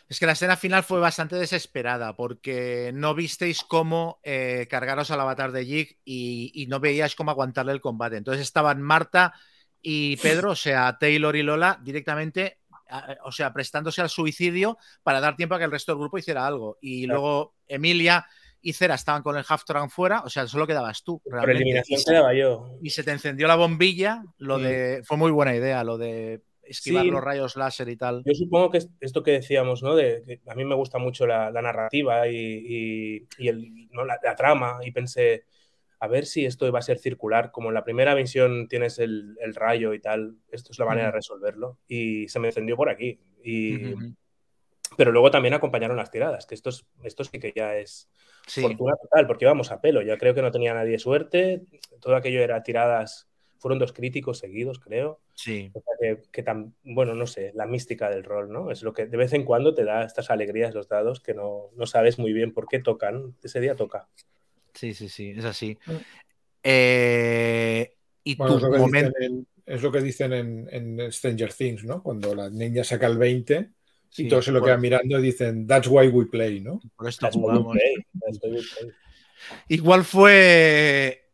Es 0.08 0.18
que 0.18 0.26
la 0.26 0.32
escena 0.32 0.56
final 0.56 0.82
fue 0.84 1.02
bastante 1.02 1.36
desesperada 1.36 2.16
porque 2.16 2.92
no 2.94 3.14
visteis 3.14 3.64
cómo 3.68 4.22
eh, 4.24 4.66
cargaros 4.70 5.12
al 5.12 5.20
avatar 5.20 5.52
de 5.52 5.66
Jig 5.66 5.98
y, 6.06 6.52
y 6.56 6.68
no 6.68 6.80
veíais 6.80 7.16
cómo 7.16 7.32
aguantarle 7.32 7.74
el 7.74 7.82
combate. 7.82 8.16
Entonces 8.16 8.44
estaban 8.44 8.82
Marta 8.82 9.34
y 9.82 10.16
Pedro, 10.18 10.52
o 10.52 10.56
sea, 10.56 10.98
Taylor 10.98 11.36
y 11.36 11.44
Lola, 11.44 11.78
directamente, 11.84 12.60
a- 12.90 13.18
o 13.26 13.32
sea, 13.34 13.52
prestándose 13.52 14.00
al 14.02 14.10
suicidio 14.10 14.78
para 15.04 15.20
dar 15.20 15.36
tiempo 15.36 15.56
a 15.56 15.58
que 15.60 15.66
el 15.66 15.72
resto 15.72 15.92
del 15.92 16.00
grupo 16.00 16.18
hiciera 16.18 16.48
algo. 16.48 16.78
Y 16.82 17.04
Claro. 17.06 17.20
luego 17.20 17.56
Emilia 17.68 18.26
y 18.62 18.74
Cera 18.74 18.96
estaban 18.96 19.24
con 19.24 19.38
el 19.38 19.46
Haftoran 19.48 19.90
fuera, 19.90 20.22
o 20.22 20.30
sea, 20.30 20.46
solo 20.48 20.68
quedabas 20.68 21.04
tú. 21.04 21.20
por 21.24 21.34
realmente. 21.34 21.62
eliminación 21.64 22.00
Y 22.00 22.04
se- 22.04 22.12
quedaba 22.12 22.34
yo. 22.34 22.78
y 22.82 22.90
se 22.90 23.04
te 23.04 23.12
encendió 23.12 23.48
la 23.48 23.56
bombilla, 23.56 24.24
lo 24.38 24.60
Mm. 24.60 24.62
de. 24.64 25.02
Fue 25.06 25.18
muy 25.18 25.32
buena 25.32 25.56
idea, 25.56 25.84
lo 25.84 25.98
de 25.98 26.42
esquivar 26.64 27.04
Sí. 27.04 27.10
los 27.12 27.24
rayos 27.24 27.56
láser 27.56 27.90
y 27.90 27.96
tal. 27.98 28.22
Yo 28.26 28.34
supongo 28.36 28.70
que 28.70 28.78
es 28.80 28.90
esto 29.00 29.24
que 29.24 29.32
decíamos, 29.32 29.82
¿no? 29.82 29.96
De, 29.96 30.24
que 30.26 30.52
a 30.52 30.56
mí 30.56 30.66
me 30.66 30.76
gusta 30.76 31.00
mucho 31.00 31.26
la, 31.26 31.50
la 31.52 31.62
narrativa 31.62 32.28
y, 32.28 32.36
y- 32.38 33.28
y 33.40 33.48
el, 33.48 33.88
¿no? 33.92 34.06
la, 34.06 34.20
la 34.24 34.36
trama 34.36 34.78
y 34.84 34.92
pensé, 34.92 35.46
a 36.02 36.08
ver 36.08 36.26
si 36.26 36.46
esto 36.46 36.68
iba 36.68 36.78
a 36.80 36.84
ser 36.84 37.00
circular. 37.00 37.52
Como 37.52 37.70
en 37.70 37.74
la 37.74 37.84
primera 37.84 38.14
misión 38.16 38.68
tienes 38.68 39.00
el, 39.00 39.36
el 39.42 39.56
rayo 39.56 39.94
y 39.94 40.00
tal, 40.00 40.36
esto 40.52 40.72
es 40.72 40.80
la 40.80 40.86
manera 40.86 41.08
de 41.08 41.10
Ujú. 41.10 41.16
resolverlo. 41.18 41.78
Y 41.88 42.28
se 42.28 42.40
me 42.40 42.50
encendió 42.50 42.76
por 42.78 42.90
aquí. 42.90 43.20
Y, 43.44 43.94
Ujú. 43.94 44.14
Pero 44.98 45.12
luego 45.12 45.32
también 45.32 45.54
acompañaron 45.54 45.98
las 45.98 46.12
tiradas, 46.12 46.46
que 46.46 46.56
esto, 46.56 46.70
es, 46.70 46.86
esto 47.04 47.24
sí 47.24 47.40
que 47.40 47.54
ya 47.56 47.76
es 47.78 48.10
Sí. 48.48 48.62
fortuna 48.62 48.96
total, 49.02 49.28
porque 49.28 49.46
íbamos 49.46 49.72
a 49.72 49.80
pelo. 49.80 50.02
Ya 50.02 50.18
creo 50.18 50.34
que 50.34 50.42
no 50.42 50.52
tenía 50.52 50.74
nadie 50.74 50.98
suerte. 50.98 51.62
Todo 52.02 52.16
aquello 52.16 52.42
era 52.42 52.64
tiradas. 52.64 53.28
Fueron 53.60 53.78
dos 53.78 53.94
críticos 53.94 54.40
seguidos, 54.40 54.80
creo. 54.80 55.20
Sí. 55.36 55.70
O 55.74 55.82
sea, 55.82 55.94
que, 56.00 56.22
que 56.32 56.42
tan, 56.44 56.74
bueno, 56.84 57.14
no 57.14 57.28
sé, 57.28 57.52
la 57.54 57.66
mística 57.68 58.10
del 58.10 58.24
rol, 58.24 58.50
¿no? 58.52 58.72
Es 58.72 58.82
lo 58.82 58.94
que 58.94 59.06
de 59.06 59.18
vez 59.18 59.34
en 59.34 59.44
cuando 59.44 59.74
te 59.76 59.84
da 59.84 60.04
estas 60.04 60.32
alegrías 60.32 60.74
los 60.74 60.88
dados 60.88 61.20
que 61.20 61.34
no, 61.36 61.70
no 61.76 61.86
sabes 61.86 62.18
muy 62.18 62.34
bien 62.34 62.54
por 62.54 62.68
qué 62.68 62.80
tocan. 62.80 63.36
Ese 63.44 63.60
día 63.60 63.76
toca. 63.76 64.08
Sí, 64.74 64.94
sí, 64.94 65.10
sí, 65.10 65.32
es 65.38 65.46
así. 65.46 65.78
Mm. 65.86 65.92
Eh, 66.64 67.94
y 68.24 68.36
Bueno, 68.36 68.56
es 68.56 68.62
tu 68.62 68.66
lo 68.68 68.74
que 68.74 68.80
momento. 68.80 69.12
dicen, 69.20 69.34
en, 69.34 69.48
es 69.76 69.82
lo 69.84 69.92
que 69.92 70.02
dicen 70.02 70.34
en, 70.34 70.68
en 70.72 71.12
Stranger 71.12 71.54
Things, 71.54 71.84
¿no? 71.84 72.02
Cuando 72.02 72.34
la 72.36 72.50
niña 72.50 72.84
saca 72.84 73.08
el 73.08 73.18
20 73.18 73.70
y 74.18 74.28
todos 74.28 74.46
se 74.46 74.52
lo 74.52 74.60
por- 74.60 74.70
quedan 74.70 74.82
mirando 74.82 75.20
y 75.20 75.22
dicen, 75.22 75.68
That's 75.68 75.88
why 75.88 76.08
we 76.08 76.26
play, 76.26 76.60
¿no? 76.60 76.80
Por 76.96 77.10
esto 77.10 77.30
jugamos. 77.32 77.78
Igual 79.68 80.04
fue 80.04 81.26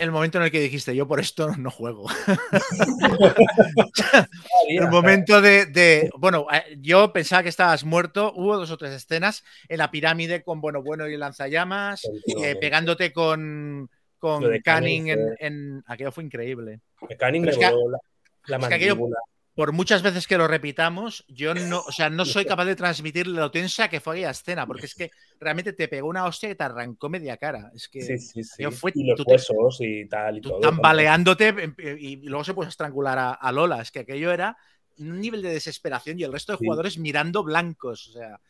el 0.00 0.10
momento 0.12 0.38
en 0.38 0.44
el 0.44 0.50
que 0.50 0.60
dijiste, 0.60 0.94
yo 0.94 1.08
por 1.08 1.18
esto 1.20 1.56
no 1.56 1.70
juego. 1.70 2.06
El 4.68 4.88
momento 4.88 5.40
de, 5.40 5.66
de- 5.66 6.10
Bueno, 6.18 6.46
eh, 6.52 6.76
yo 6.80 7.12
pensaba 7.12 7.42
que 7.42 7.48
estabas 7.48 7.84
muerto. 7.84 8.32
Hubo 8.36 8.56
dos 8.56 8.70
o 8.70 8.76
tres 8.76 8.92
escenas 8.92 9.44
en 9.68 9.78
la 9.78 9.90
pirámide 9.90 10.42
con 10.42 10.60
Bueno 10.60 10.82
Bueno 10.82 11.08
y 11.08 11.16
lanzallamas, 11.16 12.02
Continuamente. 12.02 12.50
eh, 12.50 12.56
pegándote 12.60 13.12
con, 13.12 13.90
con 14.18 14.42
Canning 14.42 14.62
Canning 14.62 15.08
en, 15.08 15.18
fue- 15.18 15.36
en- 15.40 15.84
Aquello 15.86 16.12
fue 16.12 16.24
increíble. 16.24 16.80
Canning 17.18 17.42
Pero 17.44 17.56
me 17.58 17.64
es 17.64 17.70
que- 17.70 17.74
voló 17.74 17.90
la, 17.90 17.98
la 18.46 18.56
es 18.58 18.68
que 18.68 18.74
aquello- 18.74 18.94
mandíbula. 18.96 19.18
Por 19.58 19.72
muchas 19.72 20.02
veces 20.02 20.28
que 20.28 20.38
lo 20.38 20.46
repitamos, 20.46 21.24
yo 21.26 21.52
no, 21.52 21.80
o 21.80 21.90
sea, 21.90 22.08
no 22.08 22.24
soy 22.24 22.44
capaz 22.46 22.64
de 22.64 22.76
transmitir 22.76 23.26
lo 23.26 23.50
tensa 23.50 23.88
que 23.88 23.98
fue 23.98 24.14
aquella 24.14 24.30
escena, 24.30 24.66
porque 24.66 24.86
es 24.86 24.94
que 24.94 25.10
realmente 25.40 25.72
te 25.72 25.88
pegó 25.88 26.08
una 26.08 26.26
hostia 26.26 26.50
y 26.50 26.54
te 26.54 26.62
arrancó 26.62 27.08
media 27.08 27.36
cara. 27.36 27.72
Es 27.74 27.88
que 27.88 28.00
Sí, 28.00 28.18
sí, 28.18 28.44
sí. 28.44 28.64
fue 28.70 28.92
y 28.94 29.04
los 29.04 29.18
tú 29.18 29.24
te- 29.24 29.32
huesos 29.32 29.78
y 29.80 30.06
tal 30.06 30.38
y 30.38 30.40
tú 30.40 30.50
todo. 30.50 30.60
tambaleándote 30.60 31.48
em, 31.48 31.74
y 31.98 32.16
luego 32.28 32.44
se 32.44 32.54
puso 32.54 32.66
a 32.66 32.70
estrangular 32.70 33.18
a, 33.18 33.32
a 33.32 33.50
Lola. 33.50 33.82
Es 33.82 33.90
que 33.90 34.00
aquello 34.00 34.30
era 34.30 34.56
un 34.98 35.20
nivel 35.20 35.42
de 35.42 35.50
desesperación 35.50 36.20
y 36.20 36.22
el 36.22 36.32
resto 36.32 36.52
de 36.52 36.58
jugadores 36.58 36.96
mirando 36.98 37.42
blancos. 37.42 38.08
O 38.08 38.12
sea, 38.12 38.40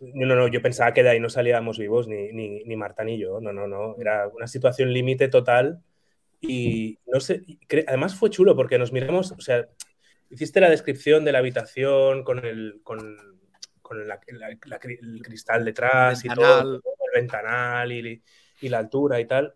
No, 0.00 0.26
no, 0.26 0.36
no, 0.36 0.48
yo 0.48 0.60
pensaba 0.60 0.92
que 0.92 1.02
de 1.02 1.08
ahí 1.10 1.20
no 1.20 1.30
salíamos 1.30 1.78
vivos 1.78 2.06
ni, 2.08 2.30
ni, 2.32 2.62
ni 2.64 2.76
Marta 2.76 3.04
ni 3.04 3.18
yo. 3.18 3.40
No, 3.40 3.52
no, 3.54 3.66
no. 3.66 3.96
Era 3.98 4.28
una 4.28 4.46
situación 4.46 4.92
límite 4.92 5.28
total. 5.28 5.80
Y 6.40 6.98
no 7.06 7.18
sé, 7.20 7.42
además 7.88 8.14
fue 8.14 8.30
chulo 8.30 8.54
porque 8.54 8.78
nos 8.78 8.92
miramos, 8.92 9.32
o 9.32 9.40
sea, 9.40 9.66
hiciste 10.30 10.60
la 10.60 10.70
descripción 10.70 11.24
de 11.24 11.32
la 11.32 11.38
habitación 11.38 12.22
con 12.24 12.44
el, 12.44 12.80
con, 12.82 13.16
con 13.82 14.06
la- 14.06 14.20
la- 14.28 14.58
la 14.66 14.80
el 14.82 15.22
cristal 15.22 15.64
detrás 15.64 16.24
y 16.24 16.28
Ventanal. 16.28 16.62
todo, 16.62 16.74
el 16.76 17.20
ventanal 17.20 17.92
y, 17.92 18.22
y 18.60 18.68
la 18.68 18.78
altura 18.78 19.20
y 19.20 19.26
tal. 19.26 19.54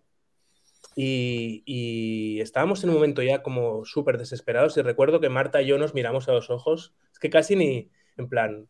Y, 0.94 1.62
y 1.64 2.40
estábamos 2.40 2.82
en 2.84 2.90
un 2.90 2.96
momento 2.96 3.22
ya 3.22 3.42
como 3.42 3.84
súper 3.84 4.18
desesperados 4.18 4.76
y 4.76 4.82
recuerdo 4.82 5.20
que 5.20 5.28
Marta 5.30 5.62
y 5.62 5.66
yo 5.66 5.78
nos 5.78 5.94
miramos 5.94 6.28
a 6.28 6.32
los 6.32 6.50
ojos, 6.50 6.94
es 7.12 7.18
que 7.18 7.30
casi 7.30 7.56
ni, 7.56 7.90
en 8.18 8.28
plan, 8.28 8.68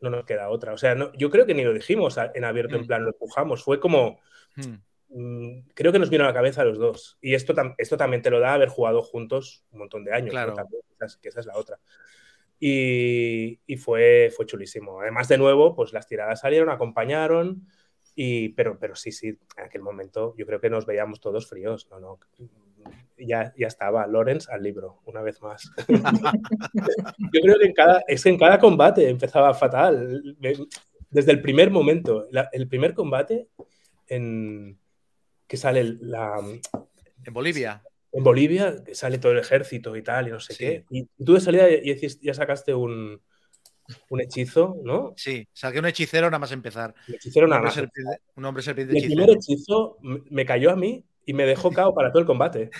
no 0.00 0.10
nos 0.10 0.24
queda 0.24 0.50
otra. 0.50 0.72
O 0.72 0.78
sea, 0.78 0.94
no- 0.94 1.12
yo 1.14 1.30
creo 1.30 1.46
que 1.46 1.54
ni 1.54 1.64
lo 1.64 1.72
dijimos 1.72 2.16
en 2.34 2.44
abierto, 2.44 2.76
en 2.76 2.82
Mm. 2.82 2.86
plan, 2.86 3.02
lo 3.04 3.08
empujamos. 3.10 3.64
Fue 3.64 3.80
como, 3.80 4.20
mm, 4.56 4.74
creo 5.74 5.92
que 5.92 5.98
nos 5.98 6.10
vino 6.10 6.24
a 6.24 6.28
la 6.28 6.34
cabeza 6.34 6.62
a 6.62 6.64
los 6.64 6.78
dos. 6.78 7.18
Y 7.20 7.34
esto, 7.34 7.54
esto 7.78 7.96
también 7.96 8.22
te 8.22 8.30
lo 8.30 8.40
da 8.40 8.54
haber 8.54 8.68
jugado 8.68 9.02
juntos 9.02 9.64
un 9.70 9.80
montón 9.80 10.04
de 10.04 10.12
años. 10.12 10.26
¿no? 10.26 10.32
Claro. 10.32 10.54
También, 10.54 10.82
que 11.20 11.28
esa 11.28 11.40
es 11.40 11.46
la 11.46 11.56
otra. 11.56 11.78
Y, 12.58 13.60
y 13.66 13.76
fue, 13.76 14.32
fue 14.34 14.46
chulísimo. 14.46 15.00
Además, 15.00 15.28
de 15.28 15.38
nuevo, 15.38 15.74
pues 15.74 15.92
las 15.92 16.06
tiradas 16.06 16.40
salieron, 16.40 16.70
acompañaron. 16.70 17.66
Y, 18.16 18.50
pero, 18.50 18.78
pero 18.78 18.94
sí, 18.94 19.12
sí, 19.12 19.28
en 19.56 19.64
aquel 19.64 19.82
momento 19.82 20.34
yo 20.36 20.46
creo 20.46 20.60
que 20.60 20.70
nos 20.70 20.86
veíamos 20.86 21.20
todos 21.20 21.48
fríos. 21.48 21.88
No, 21.90 22.00
no. 22.00 22.18
Ya, 23.16 23.52
ya 23.56 23.66
estaba 23.66 24.06
Lorenz 24.06 24.48
al 24.48 24.62
libro, 24.62 25.00
una 25.04 25.22
vez 25.22 25.40
más. 25.42 25.70
yo 27.32 27.40
creo 27.42 27.58
que 27.58 27.66
en 27.66 27.72
cada, 27.72 28.02
es 28.06 28.22
que 28.22 28.30
en 28.30 28.38
cada 28.38 28.58
combate 28.58 29.08
empezaba 29.08 29.54
fatal. 29.54 30.36
Desde 31.10 31.32
el 31.32 31.40
primer 31.40 31.70
momento, 31.70 32.26
la- 32.30 32.48
el 32.52 32.68
primer 32.68 32.94
combate 32.94 33.48
en 34.06 34.78
que 35.46 35.56
sale 35.56 35.96
la, 36.00 36.36
en 37.24 37.32
Bolivia. 37.34 37.82
en 38.12 38.24
Bolivia, 38.24 38.76
que 38.84 38.94
sale 38.94 39.18
todo 39.18 39.32
el 39.32 39.38
ejército 39.38 39.96
y 39.96 40.02
tal, 40.02 40.28
y 40.28 40.30
no 40.30 40.40
sé 40.40 40.52
Sí. 40.54 40.58
qué. 40.58 40.84
Y 40.90 41.04
tú 41.24 41.34
de 41.34 41.40
salida 41.40 41.66
ya, 42.22 42.34
sacaste 42.34 42.72
un, 42.74 43.20
un 44.08 44.20
hechizo, 44.20 44.76
¿no? 44.84 45.12
Sí, 45.16 45.46
saqué 45.52 45.78
un 45.80 45.86
hechicero 45.86 46.26
nada 46.28 46.38
más 46.38 46.52
empezar. 46.52 46.94
Un 47.08 47.14
hechicero 47.16 47.46
nada 47.46 47.58
hombre, 47.60 47.68
más. 47.68 47.74
serpiente, 47.74 48.22
un 48.36 48.44
hombre 48.44 48.62
serpiente 48.62 48.94
Y 48.94 48.96
el 48.98 49.04
hechicero. 49.04 49.22
primer 49.26 49.36
hechizo 49.36 49.98
me 50.30 50.46
cayó 50.46 50.70
a 50.70 50.76
mí 50.76 51.04
y 51.26 51.32
me 51.32 51.44
dejó 51.46 51.70
cao 51.70 51.94
para 51.94 52.10
todo 52.10 52.20
el 52.20 52.26
combate. 52.26 52.70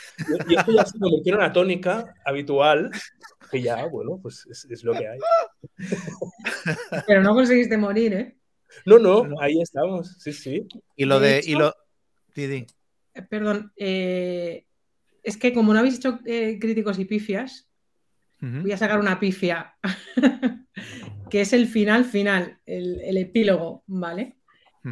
Y, 0.48 0.52
y 0.52 0.56
esto 0.56 0.72
ya 0.72 0.84
se 0.84 0.98
convirtió 0.98 1.32
en 1.34 1.38
una 1.40 1.52
tónica 1.52 2.14
habitual, 2.26 2.90
que 3.50 3.60
ya, 3.62 3.86
bueno, 3.86 4.18
pues 4.22 4.46
es, 4.50 4.66
es 4.70 4.84
lo 4.84 4.92
que 4.92 5.08
hay. 5.08 5.18
Pero 7.06 7.22
no 7.22 7.34
conseguiste 7.34 7.76
morir, 7.76 8.12
¿eh? 8.14 8.36
No, 8.86 8.98
no, 8.98 9.24
ahí 9.40 9.60
estamos, 9.60 10.16
sí, 10.18 10.32
sí. 10.32 10.66
Y 10.96 11.04
lo 11.04 11.20
De 11.20 11.40
y 11.44 11.54
lo... 11.54 11.72
Eh, 13.14 13.22
Perdón, 13.22 13.72
eh, 13.76 14.66
es 15.22 15.36
que 15.36 15.52
como 15.52 15.72
no 15.72 15.78
habéis 15.78 15.96
hecho 15.96 16.20
eh, 16.26 16.58
críticos 16.60 16.98
y 16.98 17.04
pifias, 17.04 17.68
voy 18.40 18.72
a 18.72 18.76
sacar 18.76 19.00
una 19.00 19.18
pifia, 19.18 19.74
que 21.30 21.40
es 21.40 21.54
el 21.54 21.66
final 21.66 22.04
final, 22.04 22.58
el, 22.66 23.00
el 23.00 23.16
epílogo, 23.16 23.84
¿vale? 23.86 24.36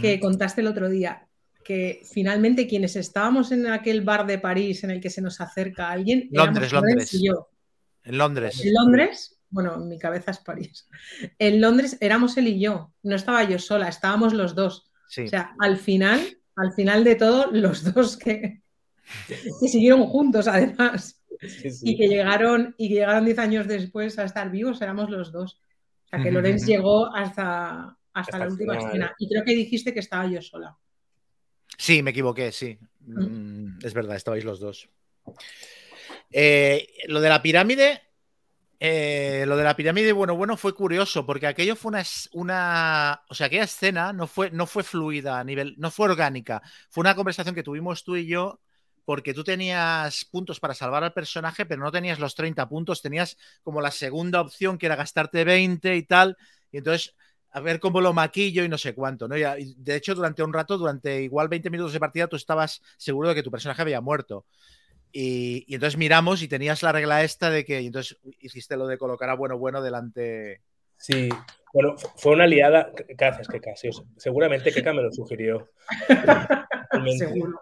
Que 0.01 0.19
contaste 0.19 0.63
el 0.63 0.69
otro 0.69 0.89
día, 0.89 1.29
que 1.63 2.01
finalmente 2.11 2.67
quienes 2.67 2.97
estábamos 2.97 3.53
en 3.53 3.67
aquel 3.67 4.01
bar 4.01 4.27
de 4.27 4.39
París 4.39 4.85
en 4.85 4.91
el 4.91 5.03
que 5.03 5.11
se 5.11 5.21
nos 5.21 5.39
acerca 5.43 5.91
alguien, 5.91 6.29
Londres, 6.31 6.73
Londres. 6.73 7.13
y 7.13 7.27
yo. 7.27 7.51
En 8.05 8.17
Londres. 8.17 8.65
En 8.65 8.73
Londres, 8.73 9.39
bueno, 9.51 9.75
en 9.75 9.89
mi 9.89 9.99
cabeza 9.99 10.31
es 10.31 10.39
París. 10.39 10.89
En 11.39 11.61
Londres 11.61 11.99
éramos 12.01 12.39
él 12.39 12.49
y 12.49 12.59
yo, 12.59 12.95
no 13.03 13.17
estaba 13.17 13.45
yo 13.45 13.59
sola, 13.59 13.89
estábamos 13.89 14.33
los 14.33 14.55
dos. 14.55 14.91
Sí. 15.09 15.25
O 15.25 15.29
sea, 15.29 15.55
al 15.61 15.77
final, 15.77 16.39
al 16.57 16.73
final 16.73 17.05
de 17.05 17.15
todo, 17.17 17.51
los 17.53 17.93
dos 17.95 18.17
que, 18.17 18.63
que 19.29 19.69
siguieron 19.69 20.07
juntos, 20.07 20.47
además, 20.49 21.19
Sí, 21.41 21.71
sí. 21.73 21.91
y 21.91 21.97
que 21.97 22.07
llegaron 22.07 22.73
y 22.79 22.89
que 22.89 22.95
llegaron 22.95 23.25
10 23.25 23.39
años 23.41 23.67
después 23.67 24.17
a 24.19 24.25
estar 24.25 24.49
vivos, 24.51 24.81
éramos 24.81 25.11
los 25.11 25.33
dos. 25.33 25.61
O 26.05 26.09
sea, 26.09 26.23
que 26.23 26.31
Lorenz 26.31 26.65
llegó 26.67 27.07
hasta, 27.15 27.81
hasta, 27.83 27.97
Hasta 28.13 28.39
la 28.39 28.47
última 28.49 28.75
final. 28.75 28.87
escena. 28.89 29.15
Y 29.19 29.29
creo 29.29 29.43
que 29.45 29.55
dijiste 29.55 29.93
que 29.93 29.99
estaba 30.01 30.27
yo 30.29 30.41
sola. 30.41 30.77
Sí, 31.77 32.01
me 32.03 32.11
equivoqué, 32.13 32.53
sí. 32.53 32.79
Mm, 33.01 33.79
Es 33.83 33.93
verdad, 33.93 34.15
estabais 34.17 34.45
los 34.45 34.61
dos. 34.61 34.89
Eh, 36.31 36.87
lo 37.07 37.21
de 37.21 37.29
la 37.29 37.43
pirámide. 37.43 38.01
Eh, 38.85 39.45
lo 39.47 39.57
de 39.57 39.63
la 39.63 39.77
pirámide, 39.77 40.11
bueno, 40.11 40.35
bueno, 40.35 40.57
fue 40.57 40.75
curioso, 40.75 41.25
porque 41.25 41.47
aquello 41.47 41.77
fue 41.77 41.93
una. 42.33 43.23
O 43.29 43.35
sea, 43.35 43.47
aquella 43.47 43.63
escena 43.63 44.13
no 44.13 44.27
fue, 44.27 44.51
no 44.51 44.67
fue 44.67 44.83
fluida 44.83 45.39
a 45.39 45.45
nivel. 45.45 45.77
No 45.79 45.93
fue 45.93 46.07
orgánica. 46.07 46.61
Fue 46.91 47.03
una 47.03 47.15
conversación 47.15 47.55
que 47.55 47.63
tuvimos 47.63 48.03
tú 48.03 48.17
y 48.17 48.27
yo, 48.27 48.61
porque 49.05 49.35
tú 49.35 49.45
tenías 49.45 50.25
puntos 50.25 50.59
para 50.59 50.75
salvar 50.75 51.05
al 51.05 51.13
personaje, 51.13 51.65
pero 51.65 51.81
no 51.81 51.93
tenías 51.93 52.19
los 52.19 52.35
30 52.35 52.69
puntos, 52.69 53.03
tenías 53.03 53.37
como 53.63 53.81
la 53.81 53.93
segunda 53.93 54.41
opción, 54.41 54.79
que 54.79 54.87
era 54.87 54.97
gastarte 54.97 55.45
20 55.45 55.95
y 55.95 56.03
tal. 56.03 56.37
Y 56.73 56.79
entonces 56.79 57.15
a 57.53 57.61
ver 57.61 57.79
cómo 57.79 58.01
lo 58.01 58.13
maquillo 58.13 58.65
y 58.65 58.69
no 58.69 58.79
sé 58.79 58.95
cuánto, 58.97 59.29
¿no? 59.29 59.37
De 59.37 59.95
hecho, 59.95 60.17
durante 60.17 60.43
un 60.43 60.53
rato, 60.53 60.77
durante 60.77 61.23
igual 61.23 61.49
20 61.49 61.71
minutos 61.71 61.93
de 61.93 62.01
partida, 62.01 62.27
tú 62.27 62.35
estabas 62.35 62.83
seguro 62.97 63.29
de 63.29 63.37
que 63.37 63.43
tu 63.45 63.51
personaje 63.53 63.83
había 63.83 64.01
muerto. 64.01 64.47
Y, 65.13 65.65
y 65.69 65.75
entonces 65.75 65.99
miramos 65.99 66.43
y 66.43 66.49
tenías 66.49 66.83
la 66.83 66.91
regla 66.93 67.23
esta 67.23 67.51
de 67.51 67.65
que 67.67 67.83
y 67.83 67.87
entonces 67.87 68.19
hiciste 68.41 68.77
lo 68.77 68.87
de 68.87 68.97
colocar 68.99 69.29
a 69.29 69.35
bueno 69.35 69.59
bueno 69.59 69.83
delante. 69.83 70.63
Sí, 70.97 71.29
bueno, 71.75 71.99
fu- 71.99 72.09
fue 72.17 72.33
una 72.33 72.47
liada. 72.47 72.91
Gracias, 73.09 73.49
Keka. 73.49 73.77
sí, 73.77 73.89
o- 73.89 74.07
seguramente 74.17 74.73
Keka 74.73 74.93
me 74.95 75.03
lo 75.03 75.13
sugirió. 75.13 75.71
Seguro. 77.19 77.61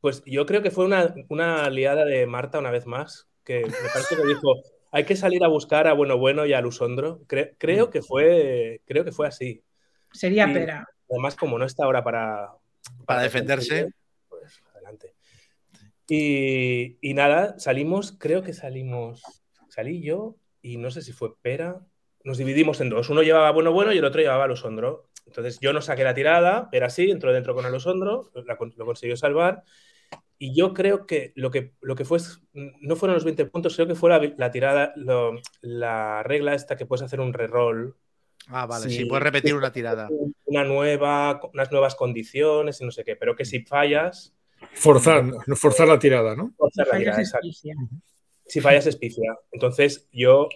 Pues 0.00 0.22
yo 0.24 0.46
creo 0.46 0.62
que 0.62 0.70
fue 0.70 0.84
una, 0.86 1.14
una 1.28 1.68
liada 1.68 2.04
de 2.04 2.26
Marta 2.26 2.58
una 2.58 2.70
vez 2.70 2.86
más, 2.86 3.28
que 3.44 3.60
me 3.66 3.88
parece 3.92 4.16
que 4.16 4.26
dijo, 4.26 4.54
hay 4.92 5.04
que 5.04 5.16
salir 5.16 5.44
a 5.44 5.48
buscar 5.48 5.86
a 5.86 5.92
Bueno 5.92 6.16
Bueno 6.16 6.46
y 6.46 6.54
a 6.54 6.60
Lusondro. 6.62 7.20
Cre- 7.26 7.54
creo, 7.58 7.90
que 7.90 8.00
fue, 8.00 8.80
creo 8.86 9.04
que 9.04 9.12
fue 9.12 9.26
así. 9.26 9.62
Sería 10.12 10.46
pera. 10.46 10.88
Además, 11.10 11.36
como 11.36 11.58
no 11.58 11.64
está 11.66 11.84
ahora 11.84 12.02
para... 12.02 12.52
Para 13.04 13.22
defenderse. 13.22 13.88
Y, 16.12 16.98
y 17.00 17.14
nada, 17.14 17.56
salimos, 17.60 18.10
creo 18.18 18.42
que 18.42 18.52
salimos, 18.52 19.22
salí 19.68 20.02
yo 20.02 20.34
y 20.60 20.76
no 20.76 20.90
sé 20.90 21.02
si 21.02 21.12
fue 21.12 21.36
Pera. 21.40 21.80
Nos 22.24 22.36
dividimos 22.36 22.80
en 22.80 22.90
dos. 22.90 23.08
Uno 23.10 23.22
llevaba 23.22 23.52
Bueno 23.52 23.72
Bueno 23.72 23.92
y 23.92 23.98
el 23.98 24.04
otro 24.04 24.20
llevaba 24.20 24.44
a 24.44 24.48
Lusondro. 24.48 25.08
Entonces 25.26 25.58
yo 25.60 25.72
no 25.72 25.80
saqué 25.80 26.02
la 26.02 26.12
tirada, 26.14 26.68
era 26.72 26.86
así, 26.88 27.08
entró 27.10 27.32
dentro 27.32 27.54
con 27.54 27.64
Alosondro, 27.64 28.32
la 28.44 28.58
lo 28.76 28.84
consiguió 28.84 29.16
salvar. 29.16 29.62
Y 30.36 30.52
yo 30.56 30.74
creo 30.74 31.06
que 31.06 31.32
lo 31.36 31.52
que, 31.52 31.74
lo 31.80 31.94
que 31.94 32.04
fue, 32.04 32.18
no 32.54 32.96
fueron 32.96 33.14
los 33.14 33.24
20 33.24 33.44
puntos, 33.44 33.76
creo 33.76 33.86
que 33.86 33.94
fue 33.94 34.10
la, 34.10 34.20
la 34.36 34.50
tirada, 34.50 34.92
lo- 34.96 35.38
la 35.60 36.24
regla 36.24 36.54
esta 36.54 36.76
que 36.76 36.86
puedes 36.86 37.02
hacer 37.04 37.20
un 37.20 37.32
reroll, 37.32 37.94
Ah, 38.48 38.66
vale, 38.66 38.88
sí, 38.88 38.96
Sí. 38.96 39.04
puedes 39.04 39.22
repetir 39.22 39.54
una 39.54 39.70
tirada. 39.70 40.08
una 40.46 40.64
nueva, 40.64 41.40
unas 41.52 41.70
nuevas 41.70 41.94
condiciones 41.94 42.80
y 42.80 42.84
no 42.84 42.90
sé 42.90 43.04
qué, 43.04 43.14
pero 43.14 43.36
que 43.36 43.44
si 43.44 43.60
fallas, 43.62 44.34
Forzar, 44.74 45.24
no 45.46 45.56
forzar 45.56 45.88
la 45.88 45.98
tirada, 45.98 46.34
¿no? 46.36 46.52
forzar 46.56 46.86
la 46.88 46.98
tirada, 46.98 47.20
exacto. 47.20 47.48
Si 48.46 48.60
fallas 48.60 48.86
es 48.86 48.96
pifia. 48.96 49.36
Entonces 49.52 50.08
yo, 50.12 50.48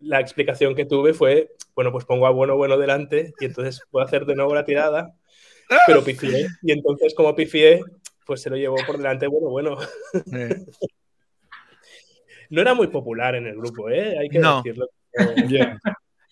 la 0.00 0.20
explicación 0.20 0.74
que 0.74 0.84
tuve 0.84 1.14
fue, 1.14 1.52
bueno, 1.74 1.90
pues 1.92 2.04
pongo 2.04 2.26
a 2.26 2.30
bueno, 2.30 2.56
bueno 2.56 2.76
delante 2.76 3.32
y 3.40 3.44
entonces 3.46 3.80
puedo 3.90 4.04
hacer 4.04 4.26
de 4.26 4.34
nuevo 4.34 4.54
la 4.54 4.64
tirada, 4.64 5.14
pero 5.86 6.02
pifié. 6.04 6.46
Y 6.62 6.72
entonces 6.72 7.14
como 7.14 7.34
pifié, 7.34 7.82
pues 8.26 8.42
se 8.42 8.50
lo 8.50 8.56
llevó 8.56 8.76
por 8.86 8.96
delante, 8.98 9.26
bueno, 9.26 9.48
bueno. 9.48 9.78
Eh, 10.32 10.64
No 12.50 12.60
era 12.62 12.72
muy 12.74 12.86
popular 12.88 13.34
en 13.34 13.46
el 13.46 13.56
grupo, 13.56 13.90
¿eh? 13.90 14.18
Hay 14.18 14.28
que 14.30 14.38
No. 14.38 14.62
decirlo. 14.62 14.88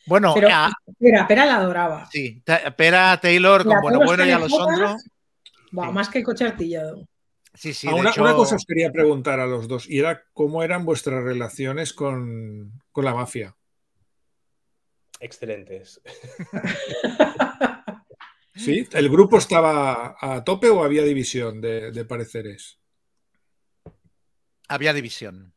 Bueno, 0.06 0.32
Pero 0.34 0.48
ah, 0.52 0.70
Pera, 0.98 1.26
Pera 1.26 1.44
la 1.46 1.56
adoraba. 1.56 2.08
sí, 2.12 2.42
Pera 2.76 3.18
Taylor 3.20 3.64
con 3.64 3.80
bueno 3.82 4.00
bueno 4.04 4.24
y 4.24 4.30
a. 4.30 4.38
Va, 4.38 4.46
Sí. 4.48 5.92
más 5.92 6.08
que 6.08 6.18
el 6.18 6.24
coche 6.24 6.44
artillado. 6.44 7.06
Sí, 7.56 7.72
sí, 7.72 7.88
Ah, 7.90 7.94
una, 7.94 8.10
hecho, 8.10 8.22
una 8.22 8.34
cosa 8.34 8.56
os 8.56 8.64
quería 8.66 8.92
preguntar 8.92 9.40
a 9.40 9.46
los 9.46 9.66
dos, 9.66 9.88
y 9.88 9.98
era 9.98 10.24
cómo 10.32 10.62
eran 10.62 10.84
vuestras 10.84 11.22
relaciones 11.24 11.92
con, 11.92 12.80
con 12.92 13.04
la 13.04 13.14
mafia. 13.14 13.56
Excelentes. 15.20 16.00
¿Sí? 18.54 18.88
¿El 18.92 19.08
grupo 19.10 19.38
estaba 19.38 20.16
a 20.20 20.44
tope 20.44 20.68
o 20.70 20.82
había 20.82 21.02
división 21.02 21.60
de, 21.60 21.90
de 21.92 22.04
pareceres? 22.04 22.78
había 24.68 24.92
división. 24.92 25.52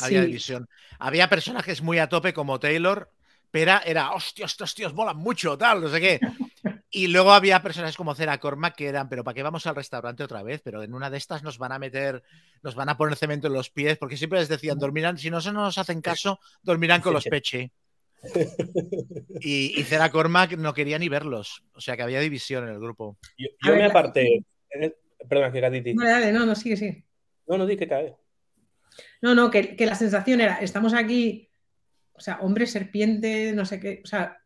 Había 0.00 0.20
Sí. 0.20 0.26
división. 0.26 0.68
Había 0.98 1.28
personajes 1.28 1.82
muy 1.82 1.98
a 1.98 2.08
tope 2.08 2.32
como 2.32 2.60
Taylor. 2.60 3.10
Pera 3.50 3.82
era, 3.84 4.12
hostias, 4.12 4.52
estos 4.52 4.74
tíos 4.74 4.94
molan 4.94 5.16
mucho, 5.16 5.58
tal, 5.58 5.80
no 5.82 5.88
sé 5.88 6.00
qué. 6.00 6.20
Y 6.94 7.08
luego 7.08 7.32
había 7.32 7.62
personajes 7.62 7.96
como 7.96 8.14
Cera 8.14 8.38
Cormac 8.38 8.76
que 8.76 8.86
eran, 8.86 9.08
pero 9.08 9.24
¿para 9.24 9.34
qué 9.34 9.42
vamos 9.42 9.66
al 9.66 9.74
restaurante 9.74 10.22
otra 10.22 10.42
vez? 10.42 10.60
Pero 10.62 10.82
en 10.82 10.92
una 10.92 11.08
de 11.08 11.16
estas 11.16 11.42
nos 11.42 11.56
van 11.56 11.72
a 11.72 11.78
meter, 11.78 12.22
nos 12.62 12.74
van 12.74 12.90
a 12.90 12.98
poner 12.98 13.16
cemento 13.16 13.46
en 13.46 13.54
los 13.54 13.70
pies, 13.70 13.96
porque 13.96 14.18
siempre 14.18 14.38
les 14.40 14.48
decían, 14.50 14.78
dormirán, 14.78 15.16
si 15.16 15.30
no 15.30 15.40
se 15.40 15.52
nos 15.52 15.78
hacen 15.78 16.02
caso, 16.02 16.38
dormirán 16.62 17.00
con 17.00 17.14
los 17.14 17.24
peche. 17.24 17.72
Y, 19.40 19.78
y 19.80 19.82
Cera 19.82 20.10
Cormac 20.10 20.52
no 20.56 20.74
quería 20.74 20.98
ni 20.98 21.08
verlos. 21.08 21.64
O 21.74 21.80
sea 21.80 21.96
que 21.96 22.02
había 22.02 22.20
división 22.20 22.64
en 22.64 22.74
el 22.74 22.78
grupo. 22.78 23.18
Yo, 23.36 23.48
A 23.62 23.66
yo 23.66 23.72
ver, 23.72 23.80
me 23.80 23.86
aparté. 23.86 24.44
eh, 24.70 24.94
Perdona, 25.28 25.50
que 25.50 25.60
Gatiti. 25.60 25.94
Dale, 25.94 26.10
dale, 26.10 26.32
no, 26.32 26.46
no, 26.46 26.54
sigue, 26.54 26.76
sigue. 26.76 27.04
No, 27.46 27.58
no, 27.58 27.66
di 27.66 27.76
que 27.76 27.88
cae. 27.88 28.14
No, 29.22 29.34
no, 29.34 29.50
que, 29.50 29.74
que 29.74 29.86
la 29.86 29.94
sensación 29.94 30.40
era, 30.40 30.56
estamos 30.58 30.94
aquí, 30.94 31.48
o 32.12 32.20
sea, 32.20 32.38
hombre, 32.42 32.66
serpiente, 32.66 33.52
no 33.54 33.64
sé 33.64 33.80
qué, 33.80 34.02
o 34.04 34.06
sea, 34.06 34.41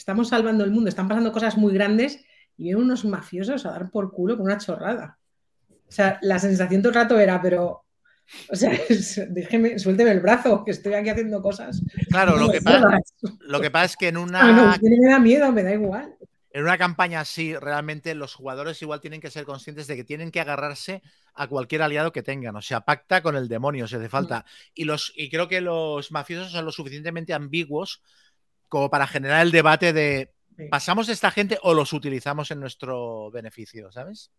estamos 0.00 0.28
salvando 0.28 0.64
el 0.64 0.70
mundo, 0.70 0.88
están 0.88 1.08
pasando 1.08 1.30
cosas 1.30 1.56
muy 1.58 1.74
grandes 1.74 2.24
y 2.56 2.64
vienen 2.64 2.82
unos 2.84 3.04
mafiosos 3.04 3.66
a 3.66 3.70
dar 3.72 3.90
por 3.90 4.10
culo 4.12 4.36
con 4.36 4.46
una 4.46 4.56
chorrada. 4.58 5.18
O 5.68 5.92
sea, 5.92 6.18
la 6.22 6.38
sensación 6.38 6.80
todo 6.80 6.88
el 6.90 6.94
rato 6.94 7.18
era, 7.18 7.40
pero, 7.42 7.84
o 8.50 8.56
sea, 8.56 8.72
es- 8.88 9.20
déjeme, 9.28 9.78
suélteme 9.78 10.10
el 10.12 10.20
brazo, 10.20 10.64
que 10.64 10.70
estoy 10.70 10.94
aquí 10.94 11.10
haciendo 11.10 11.42
cosas. 11.42 11.82
Claro, 12.08 12.32
No 12.36 12.46
lo 12.46 12.52
que, 12.52 12.62
pasa, 12.62 12.98
lo 13.40 13.60
que 13.60 13.70
pasa 13.70 13.84
es 13.84 13.96
que 13.96 14.08
en 14.08 14.16
Ah, 14.16 14.20
no, 14.24 14.26
una 14.26 14.78
me 14.80 15.08
da 15.10 15.18
miedo, 15.18 15.52
me 15.52 15.62
da 15.62 15.72
igual. 15.74 16.16
En 16.52 16.64
una 16.64 16.78
campaña 16.78 17.20
así, 17.20 17.54
realmente 17.54 18.12
los 18.16 18.34
jugadores 18.34 18.82
igual 18.82 19.00
tienen 19.00 19.20
que 19.20 19.30
ser 19.30 19.44
conscientes 19.44 19.86
de 19.86 19.94
que 19.94 20.02
tienen 20.02 20.32
que 20.32 20.40
agarrarse 20.40 21.00
a 21.34 21.46
cualquier 21.46 21.82
aliado 21.82 22.10
que 22.10 22.24
tengan. 22.24 22.56
O 22.56 22.62
sea, 22.62 22.80
pacta 22.80 23.22
con 23.22 23.36
el 23.36 23.46
demonio 23.48 23.86
si 23.86 23.94
hace 23.94 24.08
falta. 24.08 24.44
Y, 24.74 24.82
los, 24.84 25.12
y 25.14 25.30
creo 25.30 25.46
que 25.46 25.60
los 25.60 26.10
mafiosos 26.10 26.50
son 26.50 26.64
lo 26.64 26.72
suficientemente 26.72 27.34
ambiguos 27.34 28.02
como 28.70 28.88
para 28.88 29.06
generar 29.06 29.42
el 29.42 29.52
debate 29.52 29.92
de. 29.92 30.32
¿pasamos 30.70 31.06
de 31.06 31.14
esta 31.14 31.30
gente 31.30 31.58
o 31.62 31.72
los 31.72 31.92
utilizamos 31.94 32.50
en 32.50 32.60
nuestro 32.60 33.30
beneficio? 33.30 33.90
¿Sabes? 33.92 34.30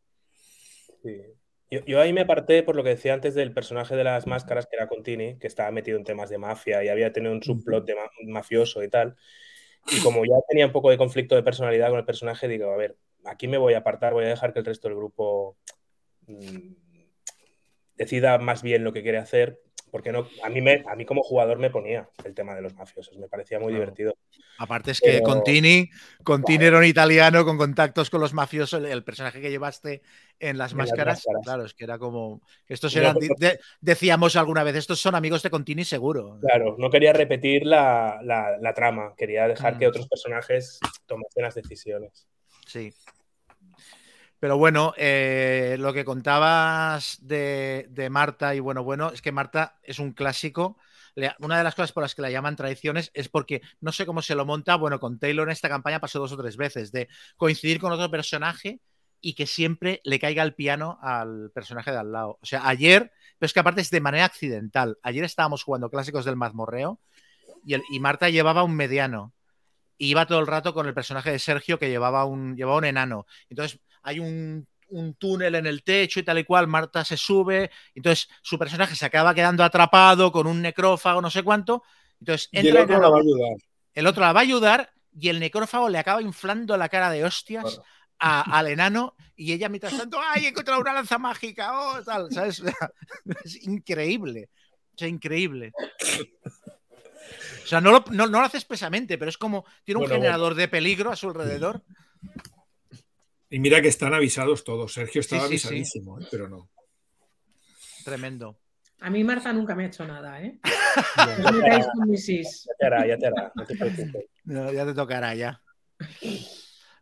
Sí. 1.04 1.22
Yo, 1.70 1.86
yo 1.86 2.00
ahí 2.02 2.14
me 2.14 2.22
aparté 2.22 2.64
por 2.64 2.76
lo 2.76 2.84
que 2.84 2.90
decía 2.90 3.14
antes 3.14 3.34
del 3.34 3.54
personaje 3.54 3.96
de 3.96 4.04
las 4.04 4.28
máscaras, 4.28 4.68
que 4.68 4.76
era 4.76 4.88
Contini, 4.88 5.40
que 5.40 5.48
estaba 5.48 5.72
metido 5.72 5.98
en 5.98 6.04
temas 6.04 6.30
de 6.30 6.38
mafia 6.38 6.84
y 6.84 6.90
había 6.90 7.12
tenido 7.12 7.34
un 7.34 7.42
subplot 7.42 7.86
de 7.86 7.96
ma- 7.96 8.12
mafioso 8.28 8.84
y 8.84 8.90
tal. 8.90 9.16
Y 9.92 10.00
como 10.02 10.24
ya 10.26 10.36
tenía 10.48 10.68
un 10.68 10.72
poco 10.72 10.90
de 10.92 10.98
conflicto 10.98 11.36
de 11.36 11.44
personalidad 11.44 11.90
con 11.90 11.98
el 11.98 12.06
personaje, 12.06 12.48
digo, 12.48 12.72
a 12.72 12.78
ver, 12.78 12.98
aquí 13.26 13.48
me 13.48 13.58
voy 13.58 13.74
a 13.74 13.80
apartar, 13.80 14.14
voy 14.14 14.26
a 14.26 14.30
dejar 14.30 14.54
que 14.54 14.60
el 14.60 14.66
resto 14.66 14.90
del 14.90 14.98
grupo 14.98 15.58
mm, 16.28 16.74
decida 17.96 18.38
más 18.38 18.62
bien 18.62 18.84
lo 18.84 18.94
que 18.94 19.02
quiere 19.02 19.18
hacer, 19.18 19.60
porque 19.92 20.12
no, 20.12 20.28
a 20.44 20.50
mí, 20.50 20.62
me, 20.62 20.84
a 20.88 20.96
mí 20.96 21.06
como 21.06 21.22
jugador 21.22 21.60
me 21.60 21.70
ponía 21.70 22.10
el 22.24 22.34
tema 22.34 22.56
de 22.56 22.62
los 22.62 22.74
mafiosos, 22.76 23.18
me 23.18 23.28
parecía 23.28 23.60
muy 23.60 23.68
Claro. 23.74 23.82
divertido. 23.82 24.16
Aparte 24.58 24.92
es 24.92 25.00
que 25.02 25.12
Pero- 25.14 25.24
Contini, 25.26 25.90
Contini 26.24 26.66
era 26.66 26.78
un 26.78 26.86
italiano 26.86 27.44
con 27.46 27.58
contactos 27.58 28.10
con 28.10 28.22
los 28.22 28.34
mafiosos, 28.34 28.80
el, 28.82 28.86
el 28.86 29.04
personaje 29.04 29.42
que 29.42 29.50
llevaste 29.50 30.02
en 30.40 30.58
las 30.58 30.72
En 30.72 30.78
las 30.80 30.88
máscaras, 30.90 31.26
claro, 31.44 31.66
es 31.66 31.74
que 31.74 31.84
era 31.84 32.00
como... 32.00 32.42
Estos 32.68 32.96
eran, 32.96 33.16
de- 33.38 33.60
decíamos 33.82 34.36
alguna 34.36 34.64
vez, 34.64 34.76
estos 34.76 35.00
son 35.00 35.14
amigos 35.16 35.44
de 35.44 35.50
Contini 35.50 35.84
seguro. 35.84 36.40
Claro, 36.42 36.76
no 36.80 36.90
quería 36.90 37.14
repetir 37.14 37.66
la, 37.66 38.20
la- 38.24 38.58
la 38.60 38.74
trama, 38.74 39.14
quería 39.18 39.48
dejar 39.48 39.78
que 39.78 39.86
Mm. 39.86 39.90
otros 39.90 40.08
personajes 40.08 40.80
tomasen 41.06 41.44
las 41.44 41.56
decisiones. 41.56 42.28
Sí. 42.66 42.94
Pero 44.42 44.58
bueno, 44.58 44.96
eh, 44.98 45.76
lo 45.78 45.94
que 45.94 46.04
contabas 46.04 47.20
de, 47.22 47.86
de 47.92 48.10
Marta 48.10 48.56
y 48.56 48.60
bueno, 48.60 48.84
bueno, 48.84 49.12
es 49.12 49.22
que 49.22 49.32
Marta 49.32 49.78
es 49.84 50.00
un 50.00 50.14
clásico. 50.14 50.80
Una 51.38 51.60
de 51.60 51.64
las 51.64 51.76
cosas 51.76 51.92
por 51.92 52.02
las 52.02 52.16
que 52.16 52.24
la 52.24 52.32
llaman 52.32 52.56
traiciones 52.56 53.12
es 53.14 53.30
porque 53.30 53.62
no 53.82 53.92
sé 53.92 54.08
cómo 54.08 54.24
se 54.24 54.34
lo 54.34 54.44
monta. 54.44 54.78
Bueno, 54.78 55.00
con 55.00 55.20
Taylor 55.20 55.48
en 55.48 55.52
esta 55.52 55.70
campaña 55.70 56.00
pasó 56.00 56.18
dos 56.18 56.32
o 56.32 56.38
tres 56.38 56.58
veces 56.58 56.92
de 56.92 57.08
coincidir 57.38 57.80
con 57.80 57.92
otro 57.92 58.10
personaje 58.10 58.82
y 59.22 59.36
que 59.36 59.46
siempre 59.46 60.02
le 60.06 60.20
caiga 60.20 60.42
el 60.42 60.56
piano 60.56 60.98
al 61.04 61.52
personaje 61.54 61.92
de 61.92 61.98
al 61.98 62.12
lado. 62.12 62.40
O 62.42 62.46
sea, 62.48 62.68
ayer, 62.68 63.12
pero 63.38 63.46
es 63.46 63.54
que 63.54 63.60
aparte 63.60 63.82
es 63.82 63.92
de 63.92 64.02
manera 64.02 64.26
accidental. 64.26 64.98
Ayer 65.04 65.24
estábamos 65.24 65.62
jugando 65.62 65.92
clásicos 65.92 66.26
del 66.26 66.36
mazmorreo 66.36 67.00
y, 67.64 68.00
Marta 68.00 68.28
llevaba 68.30 68.64
un 68.64 68.76
mediano. 68.76 69.36
Iba 70.00 70.26
todo 70.26 70.40
el 70.40 70.48
rato 70.48 70.74
con 70.74 70.88
el 70.88 70.96
personaje 70.96 71.30
de 71.30 71.38
Sergio 71.38 71.78
que 71.78 71.90
llevaba 71.90 72.26
un, 72.26 72.56
llevaba 72.56 72.80
un 72.80 72.86
enano. 72.86 73.28
Entonces 73.48 73.80
hay 74.04 74.20
un, 74.20 74.68
un 74.90 75.14
túnel 75.16 75.56
en 75.56 75.66
el 75.68 75.84
techo 75.84 76.20
y 76.20 76.24
tal 76.24 76.40
y 76.40 76.44
cual. 76.44 76.68
Marta 76.68 77.04
se 77.06 77.18
sube. 77.18 77.72
Entonces 77.96 78.28
su 78.42 78.58
personaje 78.60 78.96
se 78.96 79.06
acaba 79.06 79.34
quedando 79.34 79.64
atrapado 79.64 80.32
con 80.32 80.48
un 80.48 80.62
necrófago, 80.62 81.22
no 81.22 81.30
sé 81.30 81.44
cuánto. 81.44 81.84
Entonces 82.20 82.50
Y 82.52 82.60
el 82.68 82.78
entra 82.78 82.84
otro 82.84 83.00
la 83.02 83.10
va 83.10 83.18
a 83.18 83.22
ayudar. 83.22 83.58
el 83.94 84.08
otro 84.08 84.22
la 84.22 84.34
va 84.34 84.40
a 84.40 84.44
ayudar 84.44 84.94
y 85.20 85.30
el 85.30 85.40
necrófago 85.40 85.90
le 85.90 85.98
acaba 85.98 86.22
inflando 86.22 86.78
la 86.78 86.88
cara 86.90 87.10
de 87.10 87.24
hostias 87.26 87.80
a- 88.20 88.58
al 88.58 88.68
enano 88.68 89.16
y 89.36 89.54
ella 89.54 89.70
mientras 89.70 89.98
tanto, 89.98 90.20
¡ay, 90.22 90.46
he 90.46 90.50
encontrado 90.50 90.80
una 90.82 90.94
lanza 90.94 91.18
mágica! 91.18 91.72
¡Oh, 91.74 92.04
tal! 92.04 92.32
¿Sabes? 92.32 92.62
Es 93.44 93.64
increíble. 93.66 94.50
O 94.94 94.98
sea, 94.98 95.08
increíble. 95.08 95.72
O 97.64 97.68
sea, 97.68 97.82
no 97.82 97.92
lo, 97.92 98.04
no, 98.12 98.28
no 98.28 98.40
lo 98.40 98.46
hace 98.46 98.58
expresamente, 98.58 99.18
pero 99.18 99.30
es 99.30 99.38
como 99.38 99.66
tiene 99.84 100.00
un 100.00 100.04
Bueno, 100.08 100.16
generador 100.22 100.54
de 100.56 100.68
peligro 100.68 101.12
a 101.12 101.16
su 101.16 101.30
alrededor. 101.30 101.82
Y 103.52 103.60
mira 103.60 103.82
que 103.82 103.90
están 103.90 104.14
avisados 104.14 104.64
todos. 104.64 104.94
Sergio 104.94 105.20
estaba 105.20 105.42
sí, 105.44 105.60
sí. 105.60 105.68
avisadísimo, 105.68 106.20
¿eh? 106.20 106.26
pero 106.32 106.48
no. 106.48 106.70
Tremendo. 108.06 108.58
A 109.02 109.10
mí 109.10 109.24
Marta 109.26 109.52
nunca 109.52 109.76
me 109.76 109.84
ha 109.84 109.88
hecho 109.88 110.06
nada, 110.08 110.42
¿eh? 110.42 110.58
Ya. 111.18 111.38
No 111.40 111.52
me 111.52 112.16
con. 112.16 112.66
Ya 112.66 112.74
te 112.80 112.86
hará, 112.86 113.08
ya 113.08 113.18
te 113.18 113.28
hará, 113.28 113.52
no 113.54 113.66
te 113.66 113.76
preocupes. 113.76 114.26
No, 114.46 114.72
ya 114.72 114.86
te 114.86 114.94
tocará 114.94 115.36
ya. 115.36 115.62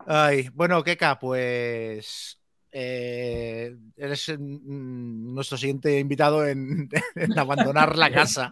Ay, 0.06 0.50
bueno, 0.54 0.84
Keka, 0.84 1.20
pues 1.20 2.40
eh, 2.72 3.76
eres 3.96 4.30
mm, 4.30 5.34
nuestro 5.34 5.58
siguiente 5.58 6.00
invitado 6.00 6.48
en, 6.48 6.90
en 7.16 7.38
abandonar 7.38 7.96
la 7.96 8.12
casa. 8.12 8.52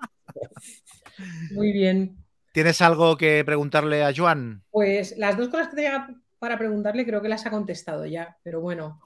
Muy 1.51 1.71
bien. 1.71 2.23
¿Tienes 2.51 2.81
algo 2.81 3.17
que 3.17 3.43
preguntarle 3.45 4.03
a 4.03 4.13
Joan? 4.15 4.63
Pues 4.69 5.17
las 5.17 5.37
dos 5.37 5.49
cosas 5.49 5.69
que 5.69 5.75
tenía 5.75 6.07
para 6.39 6.57
preguntarle 6.57 7.05
creo 7.05 7.22
que 7.22 7.30
las 7.30 7.45
ha 7.45 7.51
contestado 7.51 8.05
ya, 8.05 8.38
pero 8.43 8.61
bueno, 8.61 9.01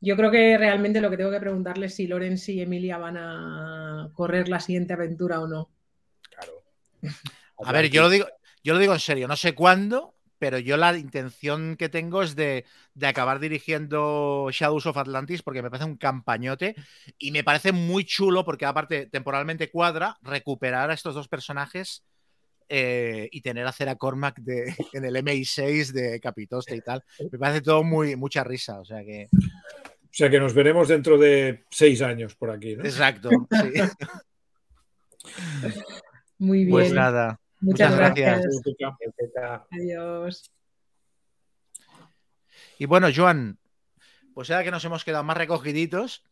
yo 0.00 0.16
creo 0.16 0.30
que 0.30 0.58
realmente 0.58 1.00
lo 1.00 1.10
que 1.10 1.16
tengo 1.16 1.30
que 1.30 1.40
preguntarle 1.40 1.86
es 1.86 1.94
si 1.94 2.06
Lorenz 2.06 2.48
y 2.48 2.60
Emilia 2.60 2.98
van 2.98 3.16
a 3.16 4.10
correr 4.14 4.48
la 4.48 4.58
siguiente 4.58 4.94
aventura 4.94 5.40
o 5.40 5.46
no. 5.46 5.70
Claro. 6.28 6.64
A 7.64 7.72
ver, 7.72 7.88
yo 7.88 8.02
lo 8.02 8.10
digo, 8.10 8.26
yo 8.64 8.74
lo 8.74 8.80
digo 8.80 8.94
en 8.94 9.00
serio, 9.00 9.28
no 9.28 9.36
sé 9.36 9.54
cuándo, 9.54 10.16
pero 10.42 10.58
yo 10.58 10.76
la 10.76 10.98
intención 10.98 11.76
que 11.76 11.88
tengo 11.88 12.24
es 12.24 12.34
de, 12.34 12.64
de 12.94 13.06
acabar 13.06 13.38
dirigiendo 13.38 14.48
Shadows 14.50 14.86
of 14.86 14.96
Atlantis 14.96 15.42
porque 15.42 15.62
me 15.62 15.70
parece 15.70 15.88
un 15.88 15.96
campañote 15.96 16.74
y 17.16 17.30
me 17.30 17.44
parece 17.44 17.70
muy 17.70 18.04
chulo 18.04 18.44
porque 18.44 18.66
aparte 18.66 19.06
temporalmente 19.06 19.70
cuadra 19.70 20.18
recuperar 20.20 20.90
a 20.90 20.94
estos 20.94 21.14
dos 21.14 21.28
personajes 21.28 22.02
eh, 22.68 23.28
y 23.30 23.40
tener 23.40 23.66
a 23.66 23.72
Cera 23.72 23.96
Cormac 23.96 24.38
de, 24.40 24.74
en 24.92 25.04
el 25.04 25.16
MI6 25.16 25.92
de 25.92 26.20
Capitoste 26.20 26.76
y 26.76 26.80
tal. 26.80 27.02
Me 27.30 27.38
parece 27.38 27.60
todo 27.60 27.82
muy 27.82 28.16
mucha 28.16 28.44
risa, 28.44 28.80
o 28.80 28.84
sea 28.84 29.02
que 29.04 29.28
O 29.32 29.38
sea 30.10 30.30
que 30.30 30.40
nos 30.40 30.54
veremos 30.54 30.88
dentro 30.88 31.18
de 31.18 31.64
seis 31.70 32.02
años 32.02 32.34
por 32.34 32.50
aquí, 32.50 32.76
¿no? 32.76 32.84
exacto. 32.84 33.30
sí. 33.50 33.72
Muy 36.38 36.58
bien. 36.64 36.70
Pues 36.70 36.92
nada, 36.92 37.40
Muchas, 37.60 37.92
muchas 37.92 37.96
gracias. 37.96 38.44
gracias. 38.78 39.62
Adiós. 39.70 40.52
Y 42.78 42.86
bueno, 42.86 43.06
Joan, 43.14 43.60
pues 44.34 44.50
ahora 44.50 44.64
que 44.64 44.72
nos 44.72 44.84
hemos 44.84 45.04
quedado 45.04 45.22
más 45.22 45.36
recogiditos 45.36 46.24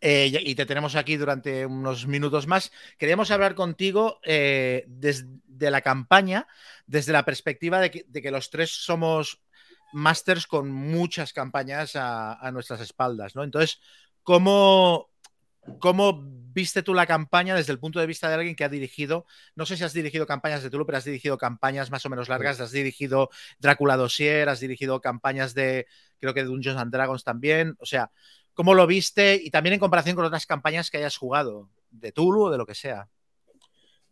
eh, 0.00 0.42
y 0.44 0.54
te 0.54 0.66
tenemos 0.66 0.94
aquí 0.94 1.16
durante 1.16 1.66
unos 1.66 2.06
minutos 2.06 2.46
más, 2.46 2.72
queríamos 2.98 3.30
hablar 3.30 3.54
contigo 3.54 4.20
eh, 4.24 4.84
desde 4.88 5.70
la 5.70 5.80
campaña, 5.80 6.46
desde 6.86 7.12
la 7.12 7.24
perspectiva 7.24 7.80
de 7.80 7.90
que, 7.90 8.04
de 8.08 8.22
que 8.22 8.30
los 8.30 8.50
tres 8.50 8.70
somos 8.70 9.42
masters 9.92 10.46
con 10.46 10.70
muchas 10.70 11.32
campañas 11.32 11.96
a, 11.96 12.34
a 12.34 12.52
nuestras 12.52 12.80
espaldas, 12.80 13.34
¿no? 13.34 13.44
Entonces, 13.44 13.80
¿cómo, 14.22 15.10
¿cómo 15.78 16.22
viste 16.56 16.82
tú 16.82 16.94
la 16.94 17.06
campaña 17.06 17.54
desde 17.54 17.72
el 17.72 17.78
punto 17.78 18.00
de 18.00 18.06
vista 18.06 18.28
de 18.28 18.34
alguien 18.34 18.56
que 18.56 18.64
ha 18.64 18.70
dirigido, 18.70 19.26
no 19.54 19.66
sé 19.66 19.76
si 19.76 19.84
has 19.84 19.92
dirigido 19.92 20.26
campañas 20.26 20.62
de 20.62 20.70
Tulu, 20.70 20.86
pero 20.86 20.96
has 20.96 21.04
dirigido 21.04 21.36
campañas 21.36 21.90
más 21.90 22.06
o 22.06 22.08
menos 22.08 22.30
largas, 22.30 22.60
has 22.60 22.72
dirigido 22.72 23.28
Drácula 23.58 23.96
Dossier, 23.98 24.48
has 24.48 24.60
dirigido 24.60 25.02
campañas 25.02 25.52
de, 25.52 25.86
creo 26.18 26.32
que 26.32 26.40
de 26.40 26.46
Dungeons 26.46 26.80
and 26.80 26.90
Dragons 26.90 27.24
también. 27.24 27.76
O 27.78 27.84
sea, 27.84 28.10
¿cómo 28.56 28.74
lo 28.74 28.86
viste? 28.88 29.36
Y 29.36 29.50
también 29.50 29.74
en 29.74 29.80
comparación 29.80 30.16
con 30.16 30.24
otras 30.24 30.46
campañas 30.46 30.90
que 30.90 30.96
hayas 30.96 31.16
jugado, 31.16 31.70
de 31.90 32.10
Tulu 32.10 32.46
o 32.46 32.50
de 32.50 32.58
lo 32.58 32.66
que 32.66 32.74
sea. 32.74 33.08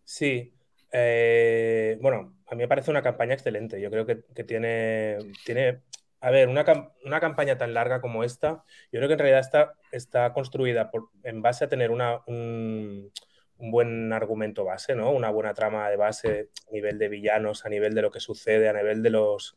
Sí. 0.04 0.54
eh, 0.92 1.98
bueno, 2.00 2.36
a 2.46 2.54
mí 2.54 2.62
me 2.62 2.68
parece 2.68 2.90
una 2.92 3.02
campaña 3.02 3.34
excelente. 3.34 3.80
Yo 3.80 3.90
creo 3.90 4.06
que, 4.06 4.16
tiene, 4.44 5.18
tiene. 5.44 5.80
A 6.20 6.30
ver, 6.30 6.48
una, 6.48 6.64
una 7.04 7.20
campaña 7.20 7.58
tan 7.58 7.74
larga 7.74 8.00
como 8.00 8.22
esta, 8.22 8.64
yo 8.92 9.00
creo 9.00 9.08
que 9.08 9.14
en 9.14 9.18
realidad 9.18 9.40
está, 9.40 9.74
está 9.90 10.32
construida 10.32 10.90
en 11.22 11.42
base 11.42 11.64
a 11.64 11.68
tener 11.68 11.90
una, 11.90 12.20
un, 12.26 13.10
un 13.58 13.70
buen 13.70 14.12
argumento 14.12 14.64
base, 14.64 14.94
¿no? 14.94 15.10
Una 15.10 15.30
buena 15.30 15.54
trama 15.54 15.88
de 15.90 15.96
base 15.96 16.50
a 16.68 16.72
nivel 16.72 16.98
de 16.98 17.08
villanos, 17.08 17.64
a 17.64 17.68
nivel 17.70 17.94
de 17.94 18.02
lo 18.02 18.10
que 18.10 18.20
sucede, 18.20 18.68
a 18.68 18.72
nivel 18.72 19.02
de 19.02 19.10
los, 19.10 19.56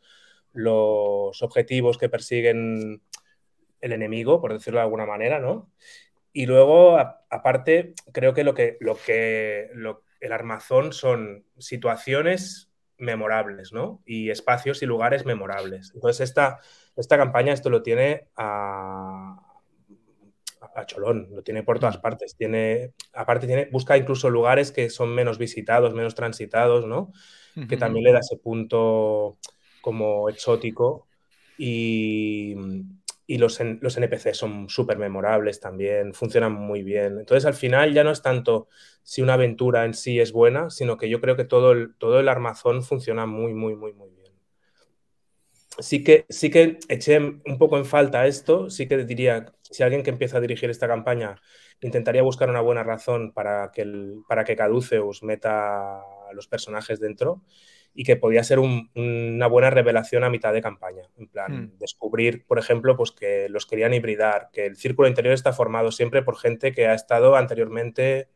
los 0.53 1.41
objetivos 1.41 1.97
que 1.97 2.09
persiguen 2.09 3.01
el 3.81 3.93
enemigo, 3.93 4.41
por 4.41 4.53
decirlo 4.53 4.79
de 4.79 4.83
alguna 4.85 5.05
manera, 5.05 5.39
¿no? 5.39 5.71
Y 6.33 6.45
luego, 6.45 6.97
a- 6.97 7.25
aparte, 7.29 7.93
creo 8.13 8.33
que 8.33 8.43
lo 8.43 8.53
que, 8.53 8.77
lo 8.79 8.95
que 8.97 9.69
lo- 9.73 10.03
el 10.19 10.31
armazón 10.33 10.93
son 10.93 11.45
situaciones 11.57 12.71
memorables, 12.97 13.73
¿no? 13.73 14.01
Y 14.05 14.29
espacios 14.31 14.81
y 14.83 14.85
lugares 14.85 15.25
memorables. 15.25 15.91
Entonces, 15.95 16.21
esta, 16.29 16.59
esta 16.95 17.17
campaña 17.17 17.53
esto 17.53 17.69
lo 17.69 17.83
tiene 17.83 18.27
a, 18.35 19.37
a 20.75 20.85
cholón, 20.85 21.29
lo 21.31 21.43
tiene 21.43 21.63
por 21.63 21.79
todas 21.79 21.97
partes. 21.97 22.35
Tiene, 22.35 22.93
aparte, 23.13 23.47
tiene, 23.47 23.65
busca 23.71 23.97
incluso 23.97 24.29
lugares 24.29 24.71
que 24.71 24.89
son 24.89 25.13
menos 25.13 25.37
visitados, 25.37 25.93
menos 25.93 26.15
transitados, 26.15 26.85
¿no? 26.85 27.11
que 27.67 27.77
también 27.77 28.05
le 28.05 28.11
da 28.13 28.19
ese 28.19 28.37
punto 28.37 29.37
como 29.81 30.29
exótico 30.29 31.07
y, 31.57 32.55
y 33.27 33.37
los, 33.37 33.59
los 33.81 33.97
NPC 33.97 34.33
son 34.33 34.69
súper 34.69 34.97
memorables 34.97 35.59
también, 35.59 36.13
funcionan 36.13 36.53
muy 36.53 36.81
bien. 36.81 37.19
Entonces 37.19 37.45
al 37.45 37.53
final 37.53 37.93
ya 37.93 38.05
no 38.05 38.11
es 38.11 38.21
tanto 38.21 38.69
si 39.03 39.21
una 39.21 39.33
aventura 39.33 39.83
en 39.83 39.93
sí 39.93 40.19
es 40.19 40.31
buena, 40.31 40.69
sino 40.69 40.97
que 40.97 41.09
yo 41.09 41.19
creo 41.19 41.35
que 41.35 41.43
todo 41.43 41.73
el, 41.73 41.95
todo 41.97 42.21
el 42.21 42.29
armazón 42.29 42.83
funciona 42.83 43.25
muy, 43.25 43.53
muy, 43.53 43.75
muy, 43.75 43.91
muy 43.93 44.09
bien. 44.11 44.33
Sí 45.79 46.03
que, 46.03 46.25
sí 46.29 46.49
que 46.49 46.79
eché 46.87 47.19
un 47.19 47.57
poco 47.59 47.77
en 47.77 47.85
falta 47.85 48.25
esto, 48.25 48.69
sí 48.69 48.87
que 48.87 48.97
diría, 49.05 49.53
si 49.61 49.83
alguien 49.83 50.03
que 50.03 50.09
empieza 50.09 50.37
a 50.37 50.41
dirigir 50.41 50.69
esta 50.69 50.87
campaña 50.87 51.35
intentaría 51.81 52.23
buscar 52.23 52.49
una 52.49 52.61
buena 52.61 52.83
razón 52.83 53.33
para 53.33 53.71
que, 53.71 53.81
el, 53.81 54.21
para 54.27 54.43
que 54.43 54.55
Caduceus 54.55 55.21
meta 55.21 56.01
los 56.33 56.47
personajes 56.47 56.99
dentro 56.99 57.43
y 57.93 58.03
que 58.03 58.15
podía 58.15 58.43
ser 58.43 58.59
un- 58.59 58.91
una 58.95 59.47
buena 59.47 59.69
revelación 59.69 60.23
a 60.23 60.29
mitad 60.29 60.53
de 60.53 60.61
campaña. 60.61 61.03
En 61.17 61.27
plan, 61.27 61.51
Hmm. 61.51 61.77
descubrir, 61.79 62.45
por 62.45 62.59
ejemplo, 62.59 62.95
pues 62.95 63.11
que 63.11 63.49
los 63.49 63.65
querían 63.65 63.93
hibridar, 63.93 64.49
que 64.53 64.65
el 64.65 64.75
círculo 64.75 65.07
interior 65.07 65.33
está 65.33 65.51
formado 65.53 65.91
siempre 65.91 66.21
por 66.21 66.37
gente 66.37 66.71
que 66.71 66.87
ha 66.87 66.93
estado 66.93 67.35
anteriormente 67.35 68.29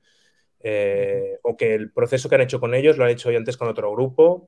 eh, 0.64 1.40
o 1.42 1.58
que 1.58 1.74
el 1.74 1.92
proceso 1.92 2.30
que 2.30 2.36
han 2.36 2.42
hecho 2.42 2.60
con 2.60 2.76
ellos 2.76 2.96
lo 2.98 3.04
han 3.04 3.10
hecho 3.10 3.30
antes 3.30 3.58
con 3.58 3.68
otro 3.68 3.92
grupo 3.92 4.48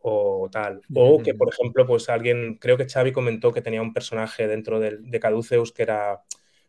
o 0.00 0.48
tal. 0.52 0.82
O 0.94 1.22
que, 1.22 1.34
por 1.34 1.48
ejemplo, 1.48 1.86
pues 1.86 2.08
alguien, 2.10 2.56
creo 2.60 2.76
que 2.76 2.86
Xavi 2.88 3.12
comentó 3.12 3.50
que 3.52 3.62
tenía 3.62 3.80
un 3.82 3.92
personaje 3.94 4.46
dentro 4.46 4.80
de 4.80 5.20
Caduceus 5.20 5.72
que 5.72 5.82
era 5.82 6.22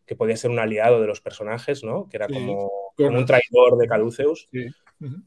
que 0.06 0.16
podía 0.16 0.36
ser 0.36 0.52
un 0.52 0.60
aliado 0.60 1.00
de 1.00 1.08
los 1.08 1.22
personajes, 1.22 1.84
¿no? 1.84 2.10
Que 2.10 2.18
era 2.18 2.28
como, 2.28 2.70
como 2.98 3.18
un 3.18 3.26
traidor 3.26 3.78
de 3.78 3.88
Caduceus, 3.88 4.48
Sí. 4.52 4.68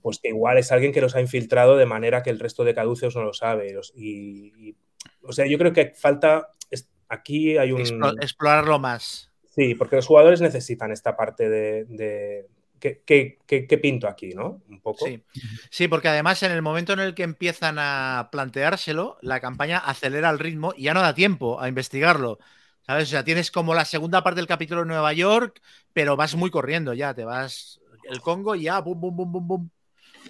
Pues 0.02 0.18
que 0.20 0.28
igual 0.28 0.59
es 0.59 0.70
alguien 0.72 0.92
que 0.92 1.01
los 1.01 1.14
ha 1.16 1.20
infiltrado 1.20 1.76
de 1.76 1.86
manera 1.86 2.22
que 2.22 2.30
el 2.30 2.38
resto 2.38 2.64
de 2.64 2.74
Caduceus 2.74 3.16
no 3.16 3.24
lo 3.24 3.32
sabe. 3.32 3.68
Y, 3.70 3.72
los- 3.72 3.92
y- 3.96 4.52
y- 4.68 4.76
o 5.22 5.32
sea, 5.32 5.46
yo 5.46 5.59
creo 5.59 5.72
que 5.72 5.92
falta, 5.96 6.48
es- 6.70 6.88
aquí 7.09 7.59
hay 7.59 7.72
un... 7.72 7.80
Explo- 7.80 8.16
explorarlo 8.22 8.78
más. 8.78 9.30
Sí, 9.55 9.74
porque 9.74 9.96
los 9.96 10.06
jugadores 10.06 10.40
necesitan 10.40 10.92
esta 10.92 11.16
parte 11.16 11.48
de... 11.48 11.84
de 11.86 12.46
¿qué, 12.80 13.02
qué- 13.06 13.38
qué- 13.46 13.66
qué 13.66 13.78
pinto 13.78 14.06
aquí, 14.09 14.30
no? 14.34 14.60
Un 14.68 14.80
poco. 14.80 15.06
Sí. 15.06 15.22
sí, 15.70 15.88
porque 15.88 16.09
además 16.09 16.42
en 16.42 16.52
el 16.52 16.60
momento 16.62 16.92
en 16.92 17.01
el 17.01 17.14
que 17.14 17.22
empiezan 17.22 17.76
a 17.78 18.28
planteárselo, 18.30 19.16
la 19.22 19.40
campaña 19.40 19.78
acelera 19.78 20.28
el 20.30 20.38
ritmo 20.38 20.74
y 20.76 20.84
ya 20.84 20.94
no 20.94 21.01
da 21.01 21.14
tiempo 21.14 21.60
a 21.60 21.68
investigarlo. 21.68 22.38
¿Sabes? 22.86 23.05
O 23.05 23.10
sea, 23.12 23.24
tienes 23.24 23.51
como 23.51 23.74
la 23.74 23.86
segunda 23.86 24.22
parte 24.22 24.40
del 24.40 24.46
capítulo 24.46 24.82
de 24.82 24.86
Nueva 24.88 25.14
York, 25.14 25.62
pero 25.94 26.16
vas 26.16 26.34
muy 26.34 26.51
corriendo 26.51 26.92
ya, 26.92 27.14
te 27.14 27.24
vas 27.24 27.80
el 28.09 28.20
Congo 28.20 28.55
ya, 28.55 28.81
bum, 28.81 29.01
bum, 29.01 29.16
bum, 29.16 29.32
bum, 29.32 29.48
bum. 29.48 29.70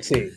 Sí. 0.00 0.30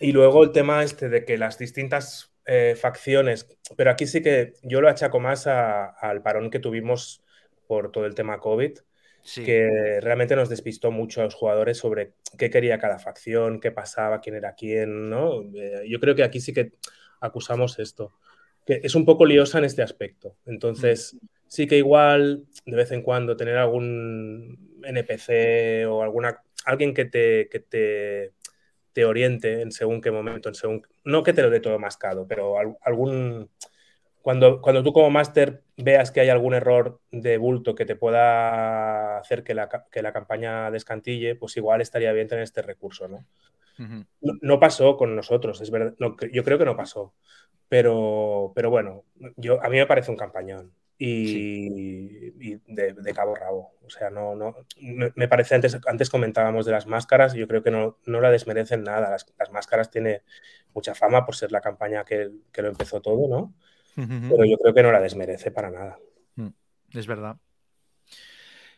Y 0.00 0.12
luego 0.12 0.42
el 0.44 0.52
tema 0.52 0.82
este 0.82 1.08
de 1.08 1.24
que 1.24 1.38
las 1.38 1.58
distintas 1.58 2.34
eh, 2.46 2.76
facciones, 2.78 3.46
pero 3.76 3.90
aquí 3.90 4.06
sí 4.06 4.22
que 4.22 4.54
yo 4.62 4.80
lo 4.80 4.88
achaco 4.88 5.20
más 5.20 5.46
al 5.46 6.22
parón 6.22 6.50
que 6.50 6.58
tuvimos 6.58 7.22
por 7.66 7.90
todo 7.90 8.06
el 8.06 8.14
tema 8.14 8.38
COVID, 8.38 8.78
que 9.34 10.00
realmente 10.02 10.36
nos 10.36 10.50
despistó 10.50 10.90
mucho 10.90 11.22
a 11.22 11.24
los 11.24 11.34
jugadores 11.34 11.78
sobre 11.78 12.12
qué 12.36 12.50
quería 12.50 12.78
cada 12.78 12.98
facción, 12.98 13.60
qué 13.60 13.70
pasaba, 13.70 14.20
quién 14.20 14.36
era 14.36 14.54
quién, 14.54 15.08
¿no? 15.08 15.40
Eh, 15.54 15.86
yo 15.88 15.98
creo 15.98 16.14
que 16.14 16.22
aquí 16.22 16.40
sí 16.40 16.52
que 16.52 16.72
acusamos 17.20 17.78
esto, 17.78 18.12
que 18.66 18.80
es 18.82 18.94
un 18.94 19.06
poco 19.06 19.24
liosa 19.24 19.58
en 19.58 19.64
este 19.64 19.80
aspecto. 19.80 20.36
Entonces, 20.44 21.14
mm. 21.14 21.26
sí 21.46 21.66
que 21.66 21.78
igual 21.78 22.44
de 22.66 22.76
vez 22.76 22.92
en 22.92 23.00
cuando 23.00 23.36
tener 23.36 23.56
algún 23.56 24.78
NPC 24.84 25.88
o 25.88 26.02
alguna 26.02 26.42
alguien 26.64 26.94
que 26.94 27.04
te, 27.04 27.48
que 27.50 27.60
te, 27.60 28.32
te 28.92 29.04
oriente 29.04 29.62
en 29.62 29.72
según 29.72 30.00
qué 30.00 30.10
momento, 30.10 30.48
en 30.48 30.54
según 30.54 30.86
no 31.04 31.22
que 31.22 31.32
te 31.32 31.42
lo 31.42 31.50
dé 31.50 31.60
todo 31.60 31.78
mascado, 31.78 32.26
pero 32.26 32.56
algún 32.82 33.50
cuando, 34.22 34.62
cuando 34.62 34.82
tú 34.82 34.94
como 34.94 35.10
máster 35.10 35.62
veas 35.76 36.10
que 36.10 36.20
hay 36.20 36.30
algún 36.30 36.54
error 36.54 36.98
de 37.10 37.36
bulto 37.36 37.74
que 37.74 37.84
te 37.84 37.94
pueda 37.94 39.18
hacer 39.18 39.44
que 39.44 39.52
la, 39.52 39.68
que 39.90 40.00
la 40.00 40.14
campaña 40.14 40.70
descantille, 40.70 41.34
pues 41.34 41.56
igual 41.58 41.82
estaría 41.82 42.12
bien 42.12 42.26
tener 42.26 42.44
este 42.44 42.62
recurso, 42.62 43.06
¿no? 43.06 43.26
no, 44.20 44.60
pasó 44.60 44.96
con 44.96 45.14
nosotros, 45.14 45.60
es 45.60 45.70
verdad, 45.70 45.94
yo 46.32 46.44
creo 46.44 46.58
que 46.58 46.64
no 46.64 46.76
pasó, 46.76 47.12
pero, 47.68 48.52
pero 48.54 48.70
bueno, 48.70 49.02
yo, 49.36 49.62
a 49.62 49.68
mí 49.68 49.76
me 49.76 49.86
parece 49.86 50.10
un 50.10 50.16
campañón 50.16 50.72
y, 50.98 52.30
de, 52.66 53.12
cabo 53.14 53.34
rabo. 53.34 53.74
O 53.84 53.90
sea, 53.90 54.10
no, 54.10 54.34
no, 54.34 54.54
me 54.80 55.28
parece, 55.28 55.54
antes, 55.54 55.78
antes 55.86 56.10
comentábamos 56.10 56.66
de 56.66 56.72
las 56.72 56.86
máscaras, 56.86 57.34
yo 57.34 57.46
creo 57.48 57.62
que 57.62 57.70
no, 57.70 57.98
no 58.06 58.20
la 58.20 58.30
desmerecen 58.30 58.84
nada. 58.84 59.10
Las, 59.10 59.26
las 59.38 59.50
máscaras 59.50 59.90
tiene 59.90 60.22
mucha 60.72 60.94
fama 60.94 61.24
por 61.24 61.36
ser 61.36 61.52
la 61.52 61.60
campaña 61.60 62.04
que, 62.04 62.30
que 62.52 62.62
lo 62.62 62.68
empezó 62.68 63.00
todo, 63.00 63.28
¿no? 63.28 63.54
Pero 63.96 64.44
yo 64.44 64.56
creo 64.58 64.74
que 64.74 64.82
no 64.82 64.90
la 64.90 65.00
desmerece 65.00 65.50
para 65.52 65.70
nada. 65.70 65.98
Mm, 66.34 66.48
es 66.94 67.06
verdad. 67.06 67.36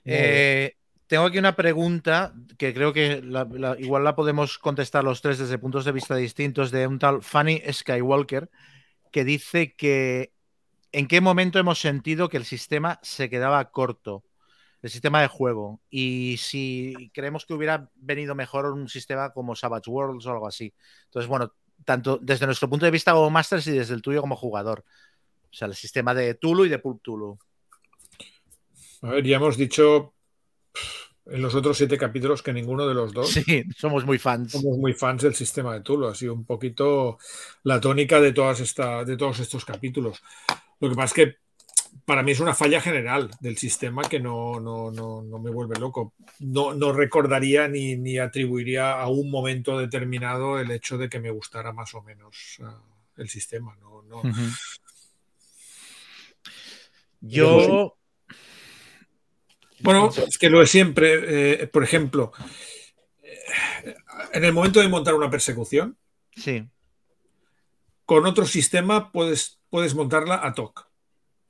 Eh, 0.05 0.75
tengo 1.07 1.25
aquí 1.25 1.39
una 1.39 1.57
pregunta 1.57 2.35
que 2.59 2.75
creo 2.75 2.93
que 2.93 3.23
igual 3.79 4.05
la 4.05 4.15
podemos 4.15 4.59
contestar 4.59 5.05
los 5.05 5.23
tres 5.23 5.39
desde 5.39 5.59
puntos 5.59 5.85
de 5.85 5.93
vista 5.93 6.15
distintos 6.17 6.71
de 6.71 6.87
un 6.87 6.99
tal 6.99 7.23
Fanny 7.23 7.63
Skywalker 7.73 8.51
que 9.11 9.25
dice 9.25 9.75
que 9.75 10.36
en 10.93 11.09
qué 11.09 11.21
momento 11.21 11.59
hemos 11.59 11.79
sentido 11.79 12.29
que 12.29 12.37
el 12.37 12.45
sistema 12.45 12.99
se 13.03 13.29
quedaba 13.29 13.71
corto, 13.71 14.25
el 14.83 14.91
sistema 14.91 15.21
de 15.21 15.29
juego, 15.29 15.81
y 15.91 16.37
si 16.39 17.11
creemos 17.13 17.45
que 17.45 17.55
hubiera 17.55 17.91
venido 17.97 18.35
mejor 18.35 18.67
un 18.67 18.89
sistema 18.89 19.33
como 19.33 19.57
Savage 19.57 19.91
Worlds 19.91 20.27
o 20.27 20.31
algo 20.31 20.47
así. 20.47 20.73
Entonces, 21.07 21.29
bueno, 21.29 21.53
tanto 21.85 22.19
desde 22.21 22.47
nuestro 22.47 22.69
punto 22.69 22.85
de 22.85 22.93
vista 22.93 23.13
como 23.13 23.31
Masters 23.31 23.67
y 23.67 23.73
desde 23.73 23.95
el 23.95 24.03
tuyo 24.03 24.21
como 24.21 24.37
jugador. 24.37 24.85
O 25.51 25.55
sea, 25.55 25.69
el 25.69 25.75
sistema 25.75 26.15
de 26.15 26.35
Tulu 26.35 26.67
y 26.67 26.69
de 26.69 26.79
Pulp 26.79 27.03
Tulu. 27.03 27.39
A 29.03 29.09
ver, 29.09 29.25
ya 29.25 29.37
hemos 29.37 29.57
dicho 29.57 30.15
en 31.27 31.43
los 31.43 31.55
otros 31.55 31.77
siete 31.77 31.99
capítulos 31.99 32.43
que 32.43 32.53
ninguno 32.53 32.87
de 32.87 32.95
los 32.95 33.13
dos. 33.13 33.31
Sí, 33.31 33.65
somos 33.77 34.05
muy 34.05 34.19
fans. 34.19 34.53
Somos 34.53 34.79
muy 34.79 34.93
fans 34.93 35.23
del 35.23 35.35
sistema 35.35 35.75
de 35.75 35.81
Tulu. 35.81 36.09
Ha 36.09 36.15
sido 36.15 36.35
un 36.35 36.45
poquito 36.45 37.19
la 37.63 37.81
tónica 37.81 38.21
de, 38.21 38.33
todas 38.33 38.61
esta, 38.61 39.05
de 39.05 39.17
todos 39.17 39.41
estos 39.41 39.65
capítulos. 39.65 40.23
Lo 40.81 40.89
que 40.91 40.95
pasa 40.95 41.05
es 41.07 41.13
que 41.13 41.37
para 42.05 42.23
mí 42.23 42.33
es 42.33 42.41
una 42.41 42.55
falla 42.55 42.81
general 42.81 43.31
del 43.41 43.57
sistema 43.57 44.03
que 44.03 44.21
no, 44.21 44.61
no, 44.61 44.91
no, 44.91 45.23
no 45.23 45.39
me 45.39 45.51
vuelve 45.51 45.79
loco. 45.79 46.15
No, 46.41 46.75
no 46.75 46.93
recordaría 46.93 47.69
ni, 47.69 47.97
ni, 47.97 48.19
atribuiría 48.19 48.93
a 48.93 49.09
un 49.09 49.31
momento 49.31 49.79
determinado 49.79 50.59
el 50.59 50.71
hecho 50.71 50.99
de 50.99 51.09
que 51.09 51.21
me 51.21 51.31
gustara 51.31 51.73
más 51.73 51.95
o 51.95 52.03
menos 52.03 52.59
uh, 52.61 53.21
el 53.21 53.29
sistema. 53.29 53.77
No, 53.81 54.03
no, 54.03 54.23
yo. 57.21 57.97
Bueno, 59.81 60.11
es 60.27 60.39
que 60.39 60.49
lo 60.49 60.63
es 60.63 60.71
siempre. 60.71 61.63
Eh, 61.63 61.67
por 61.67 61.83
ejemplo, 61.83 62.33
en 64.33 64.45
el 64.45 64.53
momento 64.53 64.81
de 64.81 64.89
montar 64.89 65.15
una 65.15 65.31
persecución, 65.31 65.97
sí. 66.35 66.67
Con 68.07 68.25
otro 68.27 68.47
sistema 68.47 69.13
puedes, 69.13 69.61
puedes 69.69 69.95
montarla 69.95 70.41
a 70.43 70.55
TOC. 70.55 70.89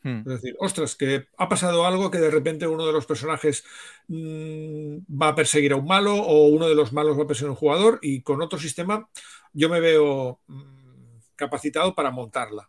Hmm. 0.02 0.18
Es 0.18 0.24
decir, 0.24 0.56
ostras, 0.58 0.96
que 0.96 1.28
ha 1.36 1.48
pasado 1.48 1.86
algo 1.86 2.10
que 2.10 2.18
de 2.18 2.30
repente 2.30 2.66
uno 2.66 2.86
de 2.86 2.92
los 2.92 3.06
personajes 3.06 3.64
mm, 4.08 4.98
va 5.10 5.28
a 5.28 5.34
perseguir 5.34 5.72
a 5.72 5.76
un 5.76 5.86
malo 5.86 6.14
o 6.14 6.48
uno 6.48 6.68
de 6.68 6.74
los 6.74 6.92
malos 6.92 7.18
va 7.18 7.22
a 7.22 7.26
perseguir 7.26 7.48
a 7.48 7.52
un 7.52 7.56
jugador 7.56 7.98
y 8.02 8.22
con 8.22 8.42
otro 8.42 8.58
sistema 8.58 9.08
yo 9.52 9.68
me 9.68 9.80
veo 9.80 10.40
mm, 10.48 11.18
capacitado 11.36 11.94
para 11.94 12.10
montarla 12.10 12.68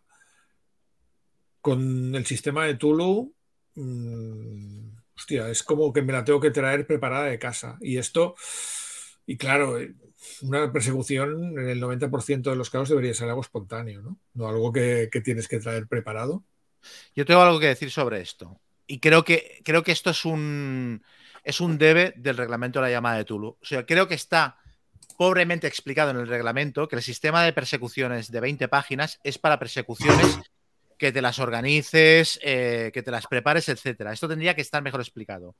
con 1.60 2.14
el 2.14 2.24
sistema 2.24 2.64
de 2.64 2.76
Tulu, 2.76 3.34
mm, 3.74 4.88
hostia, 5.14 5.50
es 5.50 5.62
como 5.62 5.92
que 5.92 6.02
me 6.02 6.12
la 6.12 6.24
tengo 6.24 6.40
que 6.40 6.50
traer 6.50 6.86
preparada 6.86 7.26
de 7.26 7.38
casa. 7.38 7.76
Y 7.80 7.98
esto, 7.98 8.36
y 9.26 9.36
claro, 9.36 9.78
eh, 9.78 9.94
una 10.42 10.72
persecución 10.72 11.58
en 11.58 11.68
el 11.68 11.80
90% 11.80 12.50
de 12.50 12.56
los 12.56 12.70
casos 12.70 12.90
debería 12.90 13.14
ser 13.14 13.28
algo 13.28 13.40
espontáneo, 13.40 14.02
¿no? 14.02 14.18
No 14.34 14.48
algo 14.48 14.72
que, 14.72 15.08
tienes 15.24 15.48
que 15.48 15.60
traer 15.60 15.86
preparado. 15.86 16.44
Yo 17.14 17.24
tengo 17.24 17.40
algo 17.40 17.60
que 17.60 17.66
decir 17.66 17.90
sobre 17.90 18.20
esto. 18.20 18.60
Y 18.86 19.00
creo 19.00 19.24
que, 19.24 19.60
creo 19.64 19.82
que 19.82 19.92
esto 19.92 20.10
es 20.10 20.24
un, 20.24 21.02
es 21.44 21.60
un 21.60 21.78
debe 21.78 22.14
del 22.16 22.36
reglamento 22.36 22.78
de 22.78 22.86
la 22.86 22.90
llamada 22.90 23.18
de 23.18 23.24
Tulu. 23.24 23.48
O 23.60 23.64
sea, 23.64 23.84
creo 23.84 24.08
que 24.08 24.14
está 24.14 24.58
pobremente 25.16 25.66
explicado 25.66 26.10
en 26.10 26.18
el 26.18 26.28
reglamento 26.28 26.88
que 26.88 26.96
el 26.96 27.02
sistema 27.02 27.42
de 27.42 27.52
persecuciones 27.52 28.30
de 28.30 28.40
20 28.40 28.68
páginas 28.68 29.18
es 29.24 29.36
para 29.36 29.58
persecuciones 29.58 30.38
que 30.98 31.12
te 31.12 31.22
las 31.22 31.38
organices, 31.38 32.38
eh, 32.42 32.90
que 32.92 33.02
te 33.02 33.10
las 33.10 33.26
prepares, 33.26 33.68
etcétera. 33.68 34.12
Esto 34.12 34.28
tendría 34.28 34.54
que 34.54 34.60
estar 34.60 34.82
mejor 34.82 35.00
explicado. 35.00 35.54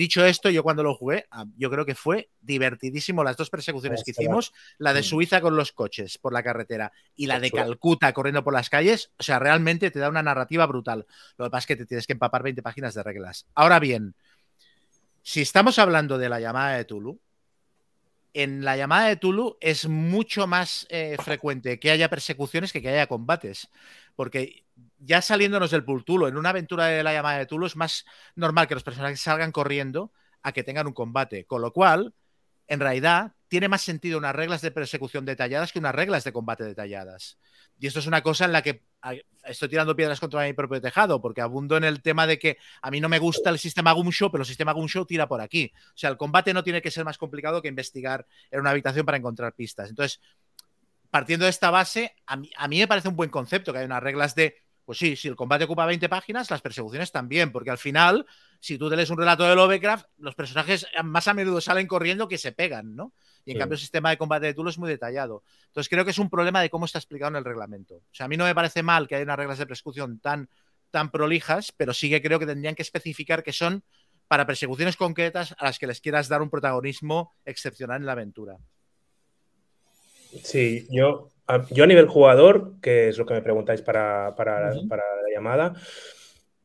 Dicho 0.00 0.24
esto, 0.24 0.48
yo 0.48 0.62
cuando 0.62 0.82
lo 0.82 0.94
jugué, 0.94 1.26
ah, 1.30 1.44
yo 1.58 1.70
creo 1.70 1.84
que 1.84 1.94
fue 1.94 2.30
divertidísimo 2.40 3.22
las 3.22 3.36
dos 3.36 3.50
persecuciones 3.50 4.02
que 4.02 4.12
hicimos, 4.12 4.54
la 4.78 4.94
de 4.94 5.02
Suiza 5.02 5.42
con 5.42 5.56
los 5.56 5.72
coches 5.72 6.16
por 6.16 6.32
la 6.32 6.42
carretera 6.42 6.90
y 7.14 7.26
la 7.26 7.38
de 7.38 7.50
Calcuta 7.50 8.10
corriendo 8.14 8.42
por 8.42 8.54
las 8.54 8.70
calles, 8.70 9.10
o 9.18 9.22
sea, 9.22 9.38
realmente 9.38 9.90
te 9.90 9.98
da 9.98 10.08
una 10.08 10.22
narrativa 10.22 10.64
brutal. 10.64 11.04
Lo 11.36 11.44
que 11.44 11.50
pasa 11.50 11.58
es 11.58 11.66
que 11.66 11.76
te 11.76 11.84
tienes 11.84 12.06
que 12.06 12.14
empapar 12.14 12.42
20 12.42 12.62
páginas 12.62 12.94
de 12.94 13.02
reglas. 13.02 13.46
Ahora 13.54 13.78
bien, 13.78 14.14
si 15.20 15.42
estamos 15.42 15.78
hablando 15.78 16.16
de 16.16 16.30
la 16.30 16.40
llamada 16.40 16.78
de 16.78 16.86
Tulu, 16.86 17.20
en 18.32 18.64
la 18.64 18.78
llamada 18.78 19.08
de 19.08 19.16
Tulu 19.16 19.58
es 19.60 19.86
mucho 19.86 20.46
más 20.46 20.86
eh, 20.88 21.18
frecuente 21.22 21.78
que 21.78 21.90
haya 21.90 22.08
persecuciones 22.08 22.72
que 22.72 22.80
que 22.80 22.88
haya 22.88 23.06
combates. 23.06 23.68
Porque 24.16 24.64
ya 25.00 25.22
saliéndonos 25.22 25.70
del 25.70 25.84
Pultulo, 25.84 26.28
en 26.28 26.36
una 26.36 26.50
aventura 26.50 26.86
de 26.86 27.02
la 27.02 27.12
llamada 27.12 27.38
de 27.38 27.46
Tulu 27.46 27.66
es 27.66 27.76
más 27.76 28.04
normal 28.36 28.68
que 28.68 28.74
los 28.74 28.84
personajes 28.84 29.20
salgan 29.20 29.50
corriendo 29.50 30.12
a 30.42 30.52
que 30.52 30.62
tengan 30.62 30.86
un 30.86 30.92
combate. 30.92 31.46
Con 31.46 31.62
lo 31.62 31.72
cual, 31.72 32.14
en 32.68 32.80
realidad, 32.80 33.32
tiene 33.48 33.68
más 33.68 33.82
sentido 33.82 34.18
unas 34.18 34.34
reglas 34.34 34.60
de 34.60 34.70
persecución 34.70 35.24
detalladas 35.24 35.72
que 35.72 35.78
unas 35.78 35.94
reglas 35.94 36.22
de 36.22 36.32
combate 36.32 36.64
detalladas. 36.64 37.38
Y 37.78 37.86
esto 37.86 37.98
es 37.98 38.06
una 38.06 38.22
cosa 38.22 38.44
en 38.44 38.52
la 38.52 38.62
que 38.62 38.84
estoy 39.44 39.70
tirando 39.70 39.96
piedras 39.96 40.20
contra 40.20 40.44
mi 40.44 40.52
propio 40.52 40.80
tejado, 40.82 41.20
porque 41.20 41.40
abundo 41.40 41.78
en 41.78 41.84
el 41.84 42.02
tema 42.02 42.26
de 42.26 42.38
que 42.38 42.58
a 42.82 42.90
mí 42.90 43.00
no 43.00 43.08
me 43.08 43.18
gusta 43.18 43.48
el 43.48 43.58
sistema 43.58 43.92
Gumshow, 43.92 44.30
pero 44.30 44.42
el 44.42 44.46
sistema 44.46 44.72
Gumshow 44.72 45.06
tira 45.06 45.26
por 45.26 45.40
aquí. 45.40 45.72
O 45.74 45.96
sea, 45.96 46.10
el 46.10 46.18
combate 46.18 46.52
no 46.52 46.62
tiene 46.62 46.82
que 46.82 46.90
ser 46.90 47.04
más 47.04 47.16
complicado 47.16 47.62
que 47.62 47.68
investigar 47.68 48.26
en 48.50 48.60
una 48.60 48.70
habitación 48.70 49.06
para 49.06 49.16
encontrar 49.16 49.54
pistas. 49.54 49.88
Entonces, 49.88 50.20
partiendo 51.10 51.46
de 51.46 51.50
esta 51.50 51.70
base, 51.70 52.14
a 52.26 52.36
mí, 52.36 52.50
a 52.54 52.68
mí 52.68 52.78
me 52.78 52.86
parece 52.86 53.08
un 53.08 53.16
buen 53.16 53.30
concepto 53.30 53.72
que 53.72 53.78
hay 53.78 53.86
unas 53.86 54.02
reglas 54.02 54.34
de 54.34 54.62
pues 54.90 54.98
sí, 54.98 55.14
si 55.14 55.28
el 55.28 55.36
combate 55.36 55.62
ocupa 55.62 55.86
20 55.86 56.08
páginas, 56.08 56.50
las 56.50 56.62
persecuciones 56.62 57.12
también, 57.12 57.52
porque 57.52 57.70
al 57.70 57.78
final, 57.78 58.26
si 58.58 58.76
tú 58.76 58.90
te 58.90 58.96
lees 58.96 59.08
un 59.08 59.18
relato 59.18 59.44
de 59.44 59.54
Lovecraft, 59.54 60.06
los 60.18 60.34
personajes 60.34 60.84
más 61.04 61.28
a 61.28 61.32
menudo 61.32 61.60
salen 61.60 61.86
corriendo 61.86 62.26
que 62.26 62.38
se 62.38 62.50
pegan, 62.50 62.96
¿no? 62.96 63.12
Y 63.44 63.52
en 63.52 63.58
cambio 63.58 63.74
el 63.74 63.80
sistema 63.80 64.10
de 64.10 64.18
combate 64.18 64.46
de 64.46 64.54
Tulo 64.54 64.68
es 64.68 64.78
muy 64.78 64.90
detallado. 64.90 65.44
Entonces 65.68 65.88
creo 65.88 66.04
que 66.04 66.10
es 66.10 66.18
un 66.18 66.28
problema 66.28 66.60
de 66.60 66.70
cómo 66.70 66.86
está 66.86 66.98
explicado 66.98 67.28
en 67.28 67.36
el 67.36 67.44
reglamento. 67.44 67.98
O 67.98 68.02
sea, 68.10 68.26
a 68.26 68.28
mí 68.28 68.36
no 68.36 68.42
me 68.42 68.52
parece 68.52 68.82
mal 68.82 69.06
que 69.06 69.14
haya 69.14 69.22
unas 69.22 69.36
reglas 69.36 69.58
de 69.58 69.66
persecución 69.68 70.18
tan, 70.18 70.48
tan 70.90 71.12
prolijas, 71.12 71.70
pero 71.70 71.94
sí 71.94 72.10
que 72.10 72.20
creo 72.20 72.40
que 72.40 72.46
tendrían 72.46 72.74
que 72.74 72.82
especificar 72.82 73.44
que 73.44 73.52
son 73.52 73.84
para 74.26 74.44
persecuciones 74.44 74.96
concretas 74.96 75.54
a 75.56 75.66
las 75.66 75.78
que 75.78 75.86
les 75.86 76.00
quieras 76.00 76.26
dar 76.26 76.42
un 76.42 76.50
protagonismo 76.50 77.32
excepcional 77.44 78.00
en 78.00 78.06
la 78.06 78.12
aventura. 78.12 78.56
Sí, 80.42 80.88
yo 80.90 81.30
yo 81.70 81.84
a 81.84 81.86
nivel 81.86 82.06
jugador, 82.06 82.74
que 82.80 83.08
es 83.08 83.18
lo 83.18 83.26
que 83.26 83.34
me 83.34 83.42
preguntáis 83.42 83.82
para, 83.82 84.34
la 84.36 84.72
llamada, 85.34 85.74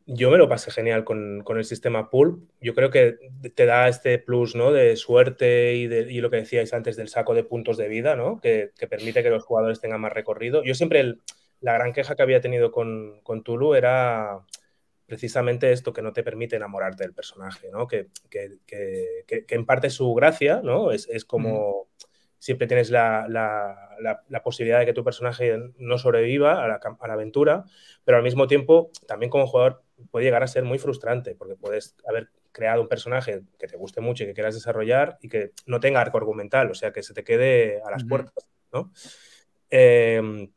yo 0.07 0.30
me 0.30 0.38
lo 0.38 0.48
pasé 0.48 0.70
genial 0.72 1.03
con, 1.03 1.44
el 1.48 1.66
sistema 1.66 2.10
Pulp. 2.10 2.49
Yo 2.62 2.76
creo 2.76 2.91
que 2.91 3.18
te 3.56 3.66
da 3.66 3.88
este 3.88 4.20
plus 4.20 4.56
¿no? 4.56 4.72
de 4.72 4.95
suerte 4.95 5.76
y, 5.76 5.88
de, 5.88 6.06
lo 6.22 6.30
que 6.30 6.38
decíais 6.38 6.74
antes 6.74 6.95
del 6.95 7.10
saco 7.10 7.34
de 7.34 7.44
puntos 7.44 7.78
de 7.78 7.88
vida, 7.88 8.16
¿no? 8.16 8.40
que, 8.40 8.72
permite 8.90 9.24
que 9.24 9.30
los 9.30 9.44
jugadores 9.44 9.82
tengan 9.82 10.02
más 10.02 10.14
recorrido. 10.14 10.64
Yo 10.64 10.76
siempre 10.76 11.16
la 11.62 11.74
gran 11.74 11.94
queja 11.94 12.16
que 12.16 12.22
había 12.22 12.41
tenido 12.41 12.72
con, 12.72 13.20
con, 13.24 13.44
Tulu 13.44 13.74
era 13.74 14.41
precisamente 15.07 15.72
esto 15.72 15.94
que 15.94 16.02
no 16.02 16.14
te 16.14 16.24
permite 16.24 16.56
enamorarte 16.56 17.03
del 17.03 17.14
personaje, 17.14 17.70
¿no? 17.72 17.88
que, 17.88 18.07
que, 18.30 19.45
en 19.49 19.66
parte 19.66 19.90
su 19.90 20.14
gracia 20.14 20.62
¿no? 20.64 20.91
es, 20.91 21.26
como 21.26 21.88
siempre 22.45 22.67
tienes 22.67 22.91
la, 22.91 24.43
posibilidad 24.43 24.77
de 24.77 24.85
que 24.85 24.93
tu 24.93 25.03
personaje 25.03 25.57
no 25.80 25.97
sobreviva 25.97 26.63
a 26.63 26.67
la, 26.67 26.76
a 26.76 27.07
la, 27.07 27.13
aventura, 27.13 27.63
pero 28.03 28.17
al 28.17 28.23
mismo 28.23 28.45
tiempo 28.45 28.91
también 29.07 29.31
como 29.31 29.47
jugador 29.47 29.81
puede 30.11 30.26
llegar 30.26 30.43
a 30.43 30.47
ser 30.47 30.63
muy 30.63 30.77
frustrante 30.77 31.34
porque 31.34 31.55
puedes 31.55 31.95
haber 32.07 32.30
creado 32.51 32.84
un 32.84 32.88
personaje 32.88 33.41
que 33.57 33.65
te 33.65 33.77
guste 33.77 33.99
mucho 33.99 34.23
y 34.23 34.27
que 34.27 34.35
quieras 34.35 34.53
desarrollar 34.53 35.17
y 35.22 35.27
que 35.27 35.53
no 35.65 35.80
tenga 35.80 36.01
arco 36.01 36.19
argumental, 36.19 36.69
o 36.69 36.76
sea, 36.76 36.93
que 36.93 37.01
se 37.01 37.15
te 37.15 37.23
quede 37.23 37.81
a 37.84 37.89
las 37.89 38.03
puertas, 38.03 38.47
¿no? 38.72 38.91
Em, 39.72 40.47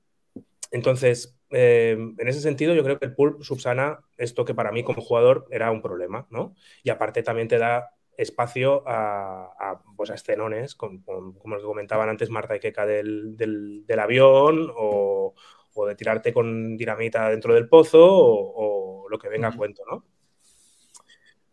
entonces, 0.71 1.39
em, 1.49 2.15
en 2.19 2.29
ese 2.29 2.43
sentido, 2.43 2.75
yo 2.75 2.85
creo 2.85 2.99
que 2.99 3.07
el 3.07 3.15
pulp 3.15 3.41
subsana 3.43 4.01
esto 4.19 4.45
que 4.45 4.53
para 4.55 4.73
mí 4.73 4.85
como 4.85 5.01
jugador 5.01 5.47
era 5.51 5.71
un 5.71 5.81
problema, 5.81 6.27
¿no? 6.29 6.55
Y 6.83 6.91
aparte 6.91 7.23
también 7.23 7.49
te 7.49 7.57
da 7.57 7.95
espacio 8.19 8.83
a, 8.85 9.81
pues 9.97 10.11
a 10.11 10.15
escenones, 10.15 10.75
como, 10.75 11.03
como 11.05 11.55
lo 11.55 11.61
que 11.61 11.67
comentaban 11.67 12.09
antes 12.09 12.31
Marta 12.31 12.57
y 12.57 12.61
Keka 12.61 12.85
del, 12.85 13.37
del, 13.37 13.99
avión 13.99 14.71
o, 14.77 15.35
o, 15.75 15.87
de 15.87 15.95
tirarte 15.95 16.33
con 16.33 16.77
dinamita 16.77 17.31
dentro 17.31 17.55
del 17.55 17.69
pozo 17.69 18.05
o, 18.05 19.09
lo 19.09 19.19
que 19.19 19.29
venga 19.29 19.49
a 19.49 19.57
cuento, 19.57 19.85
¿no? 19.91 20.05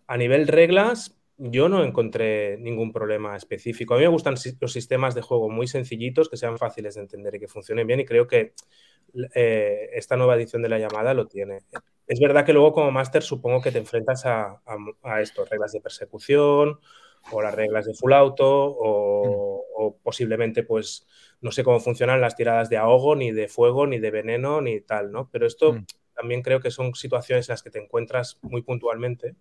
A 0.08 0.18
nivel 0.18 0.48
reglas, 0.48 1.22
yo 1.38 1.70
no 1.70 1.84
encontré 1.84 2.58
ningún 2.58 2.92
problema 2.92 3.38
específico. 3.38 3.94
A 3.94 3.98
mí 3.98 4.04
me 4.04 4.10
gustan 4.10 4.36
los 4.60 4.74
sistemas 4.74 5.16
de 5.16 5.22
juego 5.22 5.50
muy 5.50 5.68
sencillitos, 5.68 6.28
que 6.28 6.36
sean 6.36 6.58
fáciles 6.58 6.96
de 6.96 7.02
entender 7.02 7.36
y 7.36 7.40
que 7.40 7.48
funcionen 7.48 7.88
bien, 7.88 8.02
y 8.02 8.06
creo 8.06 8.28
que 8.28 8.54
eh, 9.34 9.90
esta 9.94 10.16
nueva 10.16 10.36
edición 10.36 10.62
de 10.62 10.70
la 10.70 10.80
llamada 10.80 11.14
lo 11.14 11.28
tiene. 11.28 11.60
Es 12.08 12.20
verdad 12.20 12.46
que 12.46 12.54
luego 12.54 12.74
como 12.74 12.92
máster 12.92 13.24
supongo 13.24 13.62
que 13.62 13.72
te 13.72 13.80
enfrentas 13.80 14.26
a, 14.26 14.62
esto, 15.20 15.46
reglas 15.46 15.72
de 15.72 15.82
persecución 15.82 16.80
o 17.32 17.42
las 17.42 17.56
reglas 17.56 17.86
de 17.86 17.96
full 17.96 18.14
auto 18.14 18.48
o, 18.48 19.66
o, 19.76 19.98
posiblemente 19.98 20.62
pues 20.62 21.08
no 21.42 21.52
sé 21.52 21.64
cómo 21.64 21.80
funcionan 21.80 22.22
las 22.22 22.36
tiradas 22.36 22.70
de 22.70 22.78
ahogo, 22.78 23.16
ni 23.16 23.32
de 23.32 23.48
fuego, 23.48 23.88
ni 23.88 23.98
de 24.00 24.12
veneno, 24.12 24.62
ni 24.62 24.82
tal, 24.82 25.12
¿no? 25.12 25.30
Pero 25.32 25.48
esto 25.48 25.74
mm. 25.74 25.86
también 26.14 26.44
creo 26.44 26.60
que 26.60 26.70
son 26.70 26.94
situaciones 26.94 27.50
en 27.50 27.54
las 27.54 27.64
que 27.64 27.72
te 27.72 27.82
encuentras 27.84 28.38
muy 28.42 28.62
puntualmente 28.62 29.36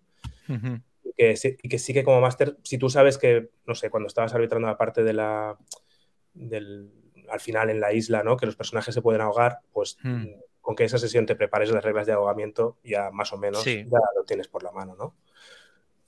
y, 1.17 1.69
que, 1.69 1.79
sí 1.79 1.93
que 1.93 2.03
como 2.03 2.21
máster, 2.21 2.57
si 2.63 2.77
tú 2.77 2.89
sabes 2.89 3.17
que, 3.17 3.49
no 3.65 3.75
sé, 3.75 3.89
cuando 3.89 4.07
estabas 4.07 4.33
arbitrando 4.33 4.67
la 4.67 4.77
parte 4.77 5.03
de 5.03 5.13
la, 5.13 5.57
del, 6.33 6.91
al 7.29 7.39
final 7.39 7.69
en 7.69 7.79
la 7.79 7.93
isla, 7.93 8.23
¿no? 8.23 8.37
Que 8.37 8.45
los 8.45 8.55
personajes 8.55 8.93
se 8.93 9.01
pueden 9.01 9.21
ahogar, 9.21 9.59
pues 9.71 9.97
hmm. 10.03 10.25
con 10.61 10.75
que 10.75 10.83
esa 10.83 10.97
sesión 10.97 11.25
te 11.25 11.35
prepares 11.35 11.71
las 11.71 11.83
reglas 11.83 12.05
de 12.05 12.13
ahogamiento, 12.13 12.77
ya 12.83 13.11
más 13.11 13.33
o 13.33 13.37
menos 13.37 13.63
ya 13.65 13.83
lo 13.83 14.23
tienes 14.25 14.47
por 14.47 14.63
la 14.63 14.71
mano, 14.71 14.95
¿no? 14.95 15.15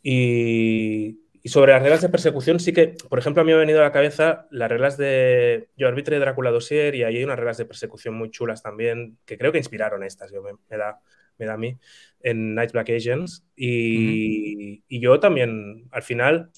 Y, 0.03 1.19
y, 1.41 1.49
sobre 1.49 1.73
las 1.73 1.81
reglas 1.81 2.01
de 2.01 2.09
persecución, 2.09 2.59
sí 2.59 2.71
que, 2.71 2.95
por 3.09 3.19
ejemplo, 3.19 3.41
a 3.41 3.45
mí 3.45 3.51
me 3.51 3.55
ha 3.55 3.59
venido 3.59 3.79
a 3.79 3.83
la 3.83 3.91
cabeza 3.91 4.47
las 4.51 4.69
reglas 4.69 4.95
de. 4.95 5.69
Yo 5.75 5.87
arbitré 5.87 6.19
Drácula 6.19 6.51
Dossier 6.51 6.95
y 6.95 7.03
ahí 7.03 7.17
hay 7.17 7.23
unas 7.23 7.37
reglas 7.37 7.57
de 7.57 7.65
persecución 7.65 8.13
muy 8.13 8.31
chulas 8.31 8.63
también, 8.63 9.17
que 9.25 9.37
creo 9.37 9.51
que 9.51 9.57
inspiraron 9.57 10.03
estas, 10.03 10.31
yo 10.31 10.41
me 10.41 10.77
da 10.77 11.01
me 11.37 11.45
da 11.45 11.53
a 11.53 11.57
mí, 11.57 11.77
en 12.21 12.55
Night 12.55 12.71
Black 12.71 12.89
Agents. 12.89 13.45
Y, 13.55 14.83
yo 14.99 15.19
también, 15.19 15.87
al 15.91 16.03
final, 16.03 16.51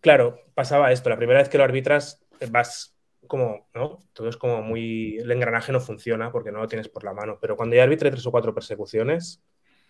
claro, 0.00 0.40
pasaba 0.54 0.92
esto. 0.92 1.10
La 1.10 1.16
primera 1.16 1.40
vez 1.40 1.48
que 1.48 1.58
lo 1.58 1.64
arbitras, 1.64 2.20
vas 2.50 2.94
como, 3.28 3.68
¿no? 3.74 4.00
Todo 4.12 4.28
es 4.28 4.36
como 4.36 4.62
muy. 4.62 5.18
El 5.18 5.30
engranaje 5.30 5.70
no 5.70 5.80
funciona 5.80 6.32
porque 6.32 6.50
no 6.50 6.58
lo 6.58 6.66
tienes 6.66 6.88
por 6.88 7.04
la 7.04 7.12
mano. 7.12 7.38
Pero 7.40 7.56
cuando 7.56 7.76
ya 7.76 7.84
arbitré 7.84 8.10
tres 8.10 8.26
o 8.26 8.30
cuatro 8.30 8.54
persecuciones, 8.54 9.42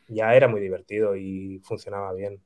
ya 0.08 0.34
era 0.34 0.48
muy 0.48 0.60
divertido 0.60 1.16
y 1.16 1.60
funcionaba 1.64 2.12
bien. 2.12 2.42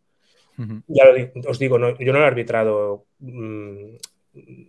Ya 0.86 1.04
os 1.48 1.58
digo, 1.58 1.78
yo 1.98 2.12
no 2.12 2.18
he 2.20 2.26
arbitrado 2.26 3.06
mm, 3.18 3.96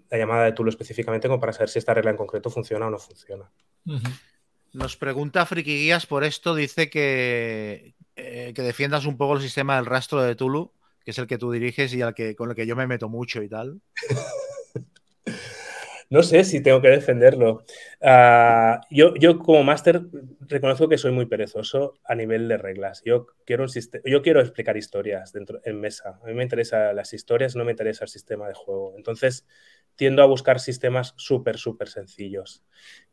la 0.10 0.18
llamada 0.18 0.46
de 0.46 0.54
Tulo 0.54 0.70
específicamente 0.70 1.28
como 1.28 1.40
para 1.40 1.54
saber 1.54 1.70
si 1.70 1.80
esta 1.80 1.94
regla 1.94 2.12
en 2.12 2.18
concreto 2.18 2.50
funciona 2.50 2.88
o 2.88 2.90
no 2.90 2.98
funciona. 2.98 3.52
Nos 4.72 4.98
pregunta 4.98 5.46
Friki 5.46 5.78
Guías 5.78 6.06
por 6.06 6.24
esto, 6.24 6.56
dice 6.56 6.90
que, 6.90 7.96
eh, 8.16 8.54
que 8.56 8.62
defiendas 8.62 9.06
un 9.06 9.18
poco 9.18 9.36
el 9.36 9.42
sistema 9.42 9.76
del 9.76 9.86
rastro 9.86 10.22
de 10.22 10.36
Tulu, 10.36 10.72
que 11.04 11.12
es 11.12 11.18
el 11.18 11.28
que 11.28 11.38
tú 11.38 11.52
diriges 11.52 11.94
y 11.94 12.02
al 12.02 12.16
que, 12.16 12.36
con 12.36 12.50
el 12.50 12.56
que 12.56 12.66
yo 12.66 12.76
me 12.76 12.88
meto 12.88 13.10
mucho 13.10 13.44
y 13.44 13.50
tal. 13.50 13.82
no 16.14 16.22
sé 16.22 16.44
si 16.44 16.62
tengo 16.62 16.80
que 16.80 16.90
defenderlo. 16.90 17.64
Ah, 18.00 18.82
yo, 18.92 19.16
yo, 19.16 19.40
como 19.40 19.64
máster 19.64 20.04
reconozco 20.42 20.88
que 20.88 21.00
soy 21.00 21.12
muy 21.12 21.26
perezoso 21.26 21.96
a 22.04 22.14
nivel 22.14 22.48
de 22.48 22.58
reglas. 22.58 23.02
Yo 23.04 23.26
quiero, 23.48 23.64
un 23.64 23.70
yo 24.06 24.22
quiero 24.22 24.40
explicar 24.40 24.78
historias 24.78 25.34
dentro, 25.34 25.60
en 25.64 25.82
mesa. 25.82 26.20
A 26.22 26.28
mí 26.28 26.36
me 26.36 26.44
interesan 26.44 26.96
las 26.96 27.14
historias, 27.14 27.56
no 27.56 27.66
me 27.66 27.72
interesa 27.72 28.06
el 28.06 28.10
sistema 28.10 28.48
de 28.48 28.54
juego. 28.54 28.94
Entonces 28.96 29.48
tiendo 29.96 30.22
a 30.22 30.28
buscar 30.28 30.60
sistemas 30.60 31.16
súper, 31.18 31.58
súper 31.58 31.90
sencillos 31.90 32.64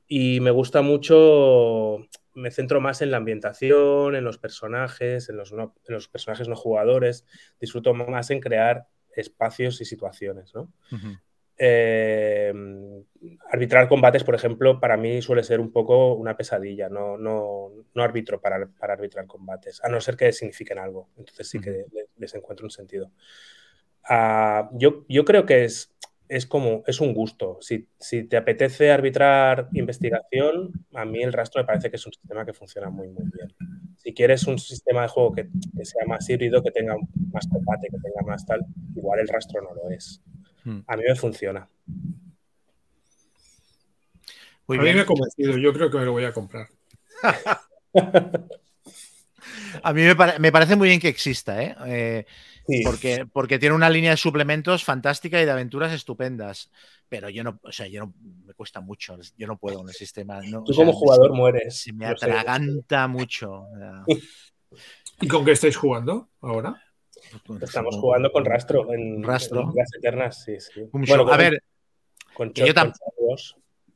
y 0.06 0.40
me 0.40 0.50
gusta 0.50 0.82
mucho, 0.82 2.06
me 2.34 2.50
centro 2.50 2.82
más 2.82 3.00
en 3.00 3.12
la 3.12 3.16
ambientación, 3.16 4.14
en 4.14 4.24
los 4.24 4.36
personajes, 4.36 5.30
en 5.30 5.38
los, 5.38 5.54
los 5.86 6.08
personajes 6.08 6.48
no 6.48 6.56
jugadores, 6.56 7.24
disfruto 7.58 7.94
más 7.94 8.30
en 8.30 8.40
crear 8.40 8.88
espacios 9.16 9.80
y 9.80 9.86
situaciones, 9.86 10.54
¿no? 10.54 10.70
Eh, 11.62 12.54
arbitrar 13.50 13.86
combates, 13.86 14.24
por 14.24 14.34
ejemplo, 14.34 14.80
para 14.80 14.96
mí 14.96 15.20
suele 15.20 15.42
ser 15.42 15.60
un 15.60 15.70
poco 15.70 16.14
una 16.14 16.34
pesadilla. 16.34 16.88
No, 16.88 17.18
no, 17.18 17.70
no 17.94 18.02
arbitro 18.02 18.40
para, 18.40 18.66
para, 18.66 18.94
arbitrar 18.94 19.26
combates, 19.26 19.84
a 19.84 19.90
no 19.90 20.00
ser 20.00 20.16
que 20.16 20.32
signifiquen 20.32 20.78
algo. 20.78 21.10
Entonces 21.18 21.48
sí 21.48 21.60
que 21.60 21.84
les, 22.16 22.34
encuentro 22.34 22.64
un 22.64 22.70
sentido. 22.70 23.10
Uh, 24.08 24.74
yo, 24.78 25.04
yo, 25.06 25.26
creo 25.26 25.44
que 25.44 25.64
es, 25.64 25.94
es 26.28 26.46
como, 26.46 26.82
es 26.86 27.00
un 27.02 27.12
gusto. 27.12 27.58
Si, 27.60 27.86
te 28.24 28.36
apetece 28.38 28.90
arbitrar 28.90 29.68
investigación, 29.74 30.72
a 30.94 31.04
mí 31.04 31.22
el 31.22 31.34
rastro 31.34 31.60
me 31.60 31.66
parece 31.66 31.90
que 31.90 31.96
es 31.96 32.06
un 32.06 32.12
sistema 32.12 32.46
que 32.46 32.54
funciona 32.54 32.88
muy, 32.88 33.08
muy 33.08 33.24
bien. 33.34 33.52
Si 33.98 34.14
quieres 34.14 34.46
un 34.46 34.58
sistema 34.58 35.02
de 35.02 35.08
juego 35.08 35.32
que, 35.32 35.50
sea 35.84 36.06
más 36.06 36.26
híbrido, 36.30 36.62
que 36.62 36.70
tenga 36.70 36.96
más 37.32 37.46
combate, 37.48 37.88
que 37.88 37.98
tenga 37.98 38.26
más 38.26 38.46
tal, 38.46 38.64
igual 38.96 39.20
el 39.20 39.28
rastro 39.28 39.60
no 39.60 39.74
lo 39.74 39.90
es. 39.90 40.22
Hmm. 40.64 40.80
A 40.86 40.96
mí 40.96 41.02
me 41.06 41.14
funciona. 41.14 41.60
a 41.60 41.68
mí 44.68 44.78
me 44.78 45.00
ha 45.00 45.06
convencido, 45.06 45.56
yo 45.58 45.72
creo 45.72 45.90
que 45.90 45.98
me 45.98 46.04
lo 46.04 46.12
voy 46.12 46.24
a 46.24 46.32
comprar. 46.32 46.68
a 49.82 49.92
mí 49.92 50.02
me, 50.02 50.52
parece 50.52 50.76
muy 50.76 50.88
bien 50.88 51.00
que 51.00 51.08
exista, 51.08 51.62
¿eh? 51.62 51.74
eh 51.86 52.26
porque, 52.84 53.26
porque 53.32 53.58
tiene 53.58 53.74
una 53.74 53.90
línea 53.90 54.12
de 54.12 54.16
suplementos 54.16 54.84
fantástica 54.84 55.40
y 55.40 55.44
de 55.44 55.50
aventuras 55.50 55.92
estupendas. 55.92 56.70
Pero 57.08 57.28
yo 57.28 57.42
no, 57.42 57.58
o 57.62 57.72
sea, 57.72 57.88
yo 57.88 58.06
no, 58.06 58.14
me 58.46 58.54
cuesta 58.54 58.80
mucho. 58.80 59.18
Yo 59.36 59.48
no 59.48 59.58
puedo 59.58 59.80
en 59.80 59.88
el 59.88 59.94
sistema. 59.94 60.40
Tú 60.64 60.72
como 60.74 60.92
jugador 60.92 61.34
mueres. 61.34 61.82
Se 61.82 61.92
me 61.92 62.06
atraganta 62.06 63.08
mucho. 63.08 63.64
¿Y 65.20 65.26
con 65.26 65.44
qué 65.44 65.52
estáis 65.52 65.76
jugando 65.76 66.30
ahora? 66.40 66.80
Estamos 67.62 67.96
jugando 67.96 68.32
con 68.32 68.44
rastro 68.44 68.92
en, 68.92 69.22
rastro. 69.22 69.72
las 69.74 69.94
eternas, 69.94 70.42
sí, 70.44 70.58
sí. 70.60 70.88
Bueno, 70.92 71.30
a 71.30 71.36
ver, 71.36 71.62
con, 72.34 72.52
yo 72.52 72.64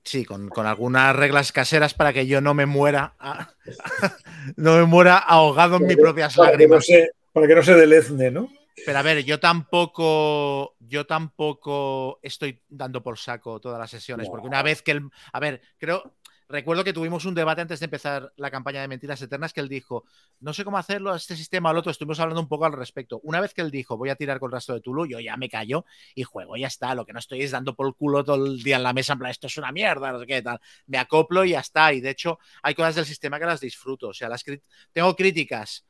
Sí, 0.02 0.24
con, 0.24 0.51
con, 0.51 0.66
algunas 0.66 1.16
reglas 1.16 1.51
caseras 1.51 1.94
para 1.94 2.12
que 2.12 2.27
yo 2.27 2.43
no 2.43 2.52
me 2.52 2.66
muera, 2.66 3.15
no 4.56 4.77
me 4.77 4.85
muera 4.85 5.16
ahogado 5.16 5.77
en 5.77 5.86
mis 5.86 5.97
propias 5.97 6.36
lágrimas. 6.36 6.86
para 7.32 7.47
que 7.47 7.55
no 7.55 7.62
se 7.62 7.74
delezne, 7.74 8.31
¿no? 8.31 8.51
Pero 8.85 8.98
a 8.98 9.02
ver, 9.02 9.24
yo 9.24 9.40
tampoco, 9.40 10.77
yo 10.81 11.06
tampoco 11.06 12.19
estoy 12.23 12.61
dando 12.69 13.02
por 13.02 13.19
saco 13.19 13.61
todas 13.61 13.78
las 13.78 13.90
sesiones, 13.90 14.28
porque 14.28 14.48
una 14.48 14.62
vez 14.62 14.82
que 14.82 14.90
el, 14.90 15.09
a 15.32 15.40
ver, 15.40 15.62
creo, 15.78 16.16
recuerdo 16.49 16.85
que 16.85 16.93
tuvimos 16.93 17.25
un 17.25 17.35
debate 17.35 17.62
antes 17.62 17.81
de 17.81 17.85
empezar 17.85 18.33
la 18.37 18.51
campaña 18.51 18.81
de 18.81 18.89
Mentiras 18.89 19.21
Eternas 19.23 19.53
que 19.53 19.61
él 19.61 19.69
dijo, 19.69 20.05
no 20.41 20.53
sé 20.53 20.65
cómo 20.65 20.79
hacerlo 20.79 21.12
a 21.12 21.16
este 21.16 21.37
sistema 21.37 21.69
o 21.69 21.73
al 21.73 21.79
otro, 21.79 21.91
estuvimos 21.91 22.21
hablando 22.21 22.41
un 22.41 22.49
poco 22.49 22.65
al 22.65 22.73
respecto. 22.73 23.21
Una 23.23 23.41
vez 23.41 23.55
que 23.55 23.62
él 23.62 23.71
dijo, 23.71 23.97
voy 23.97 24.11
a 24.11 24.16
tirar 24.16 24.39
con 24.39 24.49
el 24.49 24.53
rastro 24.53 24.75
de 24.75 24.81
Tulu, 24.81 25.07
yo 25.07 25.21
ya 25.21 25.37
me 25.37 25.49
callo 25.49 25.85
y 26.15 26.23
juego, 26.23 26.57
ya 26.57 26.66
está. 26.66 26.95
Lo 26.95 27.07
que 27.07 27.12
no 27.12 27.19
estoy 27.19 27.43
es 27.43 27.51
dando 27.51 27.75
por 27.75 27.87
el 27.87 27.95
culo 27.95 28.25
todo 28.25 28.47
el 28.47 28.62
día 28.62 28.77
en 28.77 28.83
la 28.83 28.93
mesa, 28.93 29.15
en 29.15 29.19
plan, 29.21 29.31
esto 29.31 29.47
es 29.47 29.57
una 29.57 29.73
mierda, 29.73 30.12
no 30.12 30.21
sé 30.21 30.27
qué 30.27 30.43
tal. 30.43 30.61
Me 30.87 30.99
acoplo 30.99 31.45
y 31.45 31.51
ya 31.51 31.61
está. 31.61 31.93
Y 31.93 32.01
de 32.01 32.11
hecho, 32.11 32.39
hay 32.62 32.75
cosas 32.75 32.97
del 32.97 33.07
sistema 33.07 33.39
que 33.39 33.47
las 33.47 33.61
disfruto. 33.61 34.09
O 34.09 34.15
sea, 34.15 34.29
las 34.29 34.45
tengo 34.93 35.16
críticas 35.16 35.85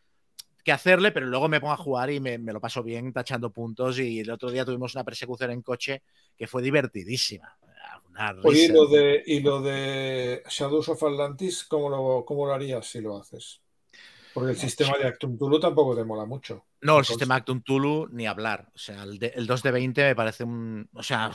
que 0.65 0.73
hacerle, 0.73 1.13
pero 1.13 1.27
luego 1.27 1.49
me 1.49 1.61
pongo 1.61 1.75
a 1.75 1.77
jugar 1.77 2.11
y 2.11 2.21
me, 2.21 2.39
lo 2.39 2.61
paso 2.61 2.83
bien 2.83 3.13
tachando 3.13 3.53
puntos. 3.53 3.99
Y 3.99 4.21
el 4.21 4.31
otro 4.31 4.51
día 4.51 4.65
tuvimos 4.65 4.95
una 4.95 5.05
persecución 5.05 5.51
en 5.51 5.63
coche 5.63 6.03
que 6.37 6.47
fue 6.47 6.63
divertidísima. 6.63 7.57
Y, 8.52 8.69
lo 8.69 8.86
de, 8.86 9.23
y 9.27 9.40
lo 9.40 9.61
de 9.61 10.43
Shadows 10.48 10.89
of 10.89 11.02
Atlantis, 11.02 11.65
¿cómo 11.65 11.89
lo, 11.89 12.24
cómo 12.24 12.47
lo 12.47 12.55
harías 12.55 12.86
si 12.86 13.01
lo 13.01 13.16
haces? 13.16 13.61
Porque 14.32 14.51
el 14.51 14.56
sistema 14.56 14.98
de 14.98 15.06
Actum 15.06 15.39
Tulu 15.39 15.61
tampoco 15.61 15.94
te 15.94 16.02
mola 16.05 16.24
mucho. 16.24 16.65
No, 16.81 16.98
el 16.98 17.05
sistema 17.05 17.36
Actum 17.36 17.62
Tulu 17.62 18.09
ni 18.11 18.27
hablar. 18.27 18.69
O 18.74 18.78
sea, 18.78 19.05
el, 19.05 19.19
el, 19.23 19.47
2 19.47 19.62
de 19.62 19.70
20 19.70 20.02
me 20.02 20.16
parece 20.16 20.43
un. 20.43 20.89
O 20.93 21.05
sea, 21.05 21.31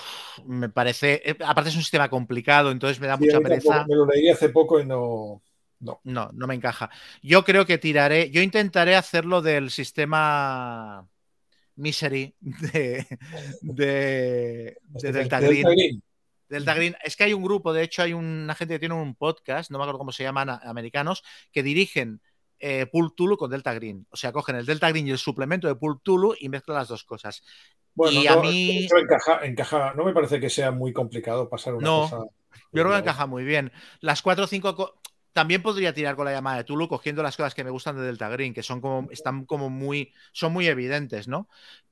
me 0.45 0.67
parece. 0.67 1.21
Eh, 1.23 1.37
aparte 1.45 1.69
es 1.69 1.77
un 1.77 1.81
sistema 1.81 2.09
complicado, 2.09 2.71
entonces 2.71 2.99
me 2.99 3.07
da 3.07 3.15
mucha 3.15 3.39
pereza. 3.39 3.85
Me 3.87 3.95
lo 3.95 4.05
leí 4.05 4.27
hace 4.29 4.49
poco 4.49 4.81
y 4.81 4.85
no. 4.85 5.41
No. 5.79 6.01
no, 6.03 6.29
no 6.33 6.45
me 6.45 6.55
encaja. 6.55 6.89
Yo 7.23 7.45
creo 7.45 7.65
que 7.65 7.77
tiraré, 7.77 8.29
yo 8.31 8.41
intentaré 8.41 8.97
hacerlo 8.97 9.41
del 9.41 9.69
sistema 9.69 11.07
Misery 11.77 12.35
de, 12.41 13.07
de, 13.61 14.77
Delta, 15.11 15.39
Green. 15.39 16.03
Delta 16.49 16.73
Green, 16.73 16.95
es 17.03 17.15
que 17.15 17.23
hay 17.25 17.33
un 17.33 17.43
grupo, 17.43 17.71
de 17.73 17.83
hecho 17.83 18.01
hay 18.01 18.13
una 18.13 18.55
gente 18.55 18.73
que 18.73 18.79
tiene 18.79 18.95
un 18.95 19.15
podcast, 19.15 19.71
no 19.71 19.77
me 19.77 19.83
acuerdo 19.83 19.99
cómo 19.99 20.11
se 20.11 20.23
llaman, 20.23 20.49
americanos, 20.49 21.23
que 21.51 21.63
dirigen 21.63 22.21
eh, 22.59 22.87
Pool 22.87 23.13
Tulu 23.15 23.37
con 23.37 23.51
Delta 23.51 23.73
Green. 23.73 24.05
O 24.09 24.17
sea, 24.17 24.31
cogen 24.31 24.55
el 24.55 24.65
Delta 24.65 24.89
Green 24.89 25.07
y 25.07 25.11
el 25.11 25.17
suplemento 25.17 25.67
de 25.67 25.75
Pool 25.75 26.01
Tulu 26.01 26.35
y 26.39 26.49
mezclan 26.49 26.77
las 26.77 26.87
dos 26.87 27.03
cosas. 27.03 27.43
Bueno, 27.93 28.21
y 28.21 28.25
no, 28.25 28.33
a 28.33 28.41
mí... 28.41 28.87
encaja, 28.97 29.45
encaja, 29.45 29.93
no 29.95 30.03
me 30.03 30.13
parece 30.13 30.39
que 30.39 30.49
sea 30.49 30.71
muy 30.71 30.93
complicado 30.93 31.49
pasar 31.49 31.75
una 31.75 31.85
No, 31.85 32.01
cosa. 32.01 32.17
Yo 32.71 32.83
creo 32.83 32.91
que 32.91 32.97
encaja 32.99 33.25
muy 33.25 33.43
bien. 33.43 33.71
Las 33.99 34.21
cuatro 34.21 34.45
o 34.45 34.47
cinco. 34.47 34.95
También 35.33 35.61
podría 35.61 35.93
tirar 35.93 36.15
con 36.15 36.25
la 36.25 36.31
llamada 36.31 36.57
de 36.57 36.63
Tulu, 36.63 36.87
cogiendo 36.87 37.23
las 37.23 37.37
cosas 37.37 37.53
que 37.55 37.63
me 37.63 37.69
gustan 37.69 37.95
de 37.95 38.03
Delta 38.03 38.29
Green, 38.29 38.53
que 38.53 38.63
son 38.63 38.81
como, 38.81 39.09
están 39.11 39.45
como 39.45 39.69
muy, 39.69 40.11
son 40.31 40.53
muy 40.53 40.67
evidentes, 40.67 41.27
¿no? 41.27 41.47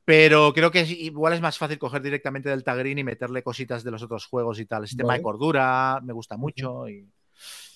Pero 0.05 0.53
creo 0.53 0.72
que 0.72 0.81
es- 0.81 0.91
igual 0.91 1.34
es 1.34 1.41
más 1.41 1.57
fácil 1.57 1.77
coger 1.77 2.01
directamente 2.01 2.49
Delta 2.49 2.76
Green 2.76 2.97
y 2.99 3.03
meterle 3.03 3.43
cositas 3.43 3.84
de 3.84 3.91
los 3.91 4.03
otros 4.03 4.26
juegos 4.26 4.59
y 4.59 4.65
tal. 4.65 4.84
El 4.84 4.88
sistema 4.88 5.09
Vale. 5.09 5.19
de 5.19 5.23
cordura 5.23 5.99
me 6.03 6.14
gusta 6.14 6.38
mucho 6.38 6.88
y 6.89 7.05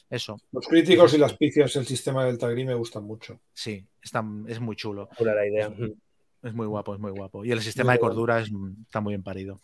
eso, 0.09 0.38
Los 0.51 0.67
críticos 0.67 1.13
y 1.13 1.17
las 1.17 1.38
picias, 1.38 1.75
el 1.75 1.85
sistema 1.85 2.25
del 2.25 2.38
Tagri 2.38 2.65
me 2.65 2.73
gustan 2.73 3.03
mucho. 3.03 3.39
sí, 3.53 3.85
está, 4.01 4.23
es 4.47 4.59
muy 4.59 4.75
chulo. 4.75 5.09
Chula 5.17 5.33
la 5.35 5.47
idea. 5.47 5.71
Es 6.43 6.53
muy 6.53 6.65
guapo, 6.65 6.95
es 6.95 6.99
muy 6.99 7.11
guapo. 7.11 7.45
Y 7.45 7.51
el 7.51 7.61
sistema 7.61 7.93
de 7.93 7.99
Muy 7.99 8.07
cordura 8.09 8.39
es, 8.39 8.49
está 8.88 8.99
muy 8.99 9.11
bien 9.13 9.23
parido. 9.23 9.59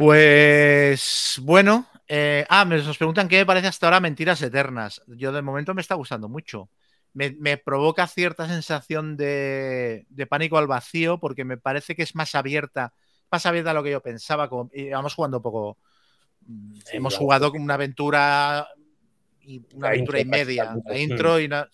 Pues 0.00 1.38
bueno, 1.42 1.86
eh, 2.08 2.46
ah, 2.48 2.64
me- 2.64 2.78
nos 2.78 2.96
preguntan 2.96 3.28
qué 3.28 3.36
me 3.36 3.44
parece 3.44 3.66
hasta 3.66 3.84
ahora 3.86 4.00
Mentiras 4.00 4.40
Eternas. 4.40 5.02
Yo 5.08 5.30
de 5.30 5.42
momento 5.42 5.74
me 5.74 5.82
está 5.82 5.94
gustando 5.94 6.26
mucho. 6.26 6.70
Me, 7.12 7.32
me 7.38 7.58
provoca 7.58 8.06
cierta 8.06 8.48
sensación 8.48 9.18
de, 9.18 10.06
de 10.08 10.26
pánico 10.26 10.56
al 10.56 10.66
vacío 10.66 11.20
porque 11.20 11.44
me 11.44 11.58
parece 11.58 11.94
que 11.94 12.02
es 12.02 12.14
más 12.14 12.34
abierta, 12.34 12.94
más 13.30 13.44
abierta 13.44 13.72
a 13.72 13.74
lo 13.74 13.82
que 13.82 13.90
yo 13.90 14.00
pensaba. 14.00 14.48
Como, 14.48 14.70
y 14.72 14.88
vamos 14.88 15.12
jugando 15.14 15.36
un 15.36 15.42
poco. 15.42 15.76
mm, 16.46 16.74
Sí, 16.84 16.96
hemos 16.96 17.12
claro. 17.12 17.24
jugado 17.24 17.52
con 17.52 17.62
una 17.62 17.74
aventura 17.74 18.68
y 19.42 19.58
una 19.74 19.88
La 19.88 19.88
aventura 19.88 20.20
y 20.20 20.24
media, 20.24 20.64
la 20.86 20.98
intro 20.98 21.40
y 21.40 21.46
una- 21.46 21.68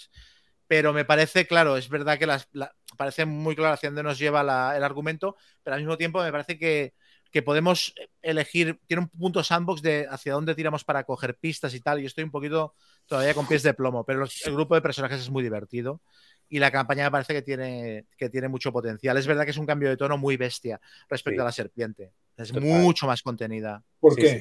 pero 0.67 0.93
me 0.93 1.05
parece, 1.05 1.47
claro, 1.47 1.77
es 1.77 1.89
verdad 1.89 2.19
que 2.19 2.27
las, 2.27 2.49
la- 2.53 2.75
parece 2.97 3.25
muy 3.27 3.55
claro 3.55 3.75
hacia 3.75 3.89
dónde 3.91 4.03
nos 4.03 4.19
lleva 4.19 4.43
la- 4.43 4.77
el 4.77 4.83
argumento, 4.85 5.37
pero 5.63 5.75
al 5.77 5.81
mismo 5.83 5.97
tiempo 5.97 6.23
me 6.23 6.33
parece 6.33 6.59
que, 6.59 6.95
que 7.33 7.43
podemos 7.43 7.95
elegir, 8.23 8.79
tiene 8.87 9.03
un 9.03 9.09
punto 9.09 9.43
sandbox 9.45 9.83
de 9.83 10.07
hacia 10.11 10.33
dónde 10.33 10.55
tiramos 10.55 10.85
para 10.85 11.05
coger 11.05 11.37
pistas 11.37 11.75
y 11.75 11.81
tal, 11.81 12.01
y 12.01 12.07
estoy 12.07 12.25
un 12.25 12.31
poquito 12.31 12.75
todavía 13.07 13.35
con 13.35 13.47
pies 13.47 13.63
de 13.63 13.75
plomo, 13.75 14.05
pero 14.05 14.25
el 14.25 14.53
grupo 14.53 14.75
de 14.75 14.81
personajes 14.83 15.21
es 15.21 15.31
muy 15.31 15.43
divertido 15.43 16.01
y 16.49 16.59
la 16.59 16.71
campaña 16.71 17.05
me 17.05 17.11
parece 17.11 17.35
que 17.35 17.43
tiene, 17.43 18.07
que 18.17 18.29
tiene 18.31 18.49
mucho 18.49 18.73
potencial. 18.73 19.17
Es 19.17 19.27
verdad 19.27 19.45
que 19.45 19.51
es 19.51 19.57
un 19.57 19.67
cambio 19.67 19.89
de 19.89 19.97
tono 19.97 20.17
muy 20.17 20.37
bestia 20.37 20.81
respecto 21.09 21.39
Sí. 21.39 21.43
a 21.43 21.45
la 21.45 21.53
serpiente. 21.53 22.13
Es 22.37 22.49
Total. 22.49 22.63
mucho 22.63 23.07
más 23.07 23.23
contenida. 23.23 23.83
¿Por 24.01 24.15
Sí, 24.15 24.21
qué? 24.21 24.29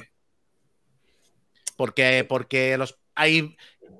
Porque, 1.76 2.24
porque 2.26 2.78
los, 2.78 2.98
hay 3.14 3.56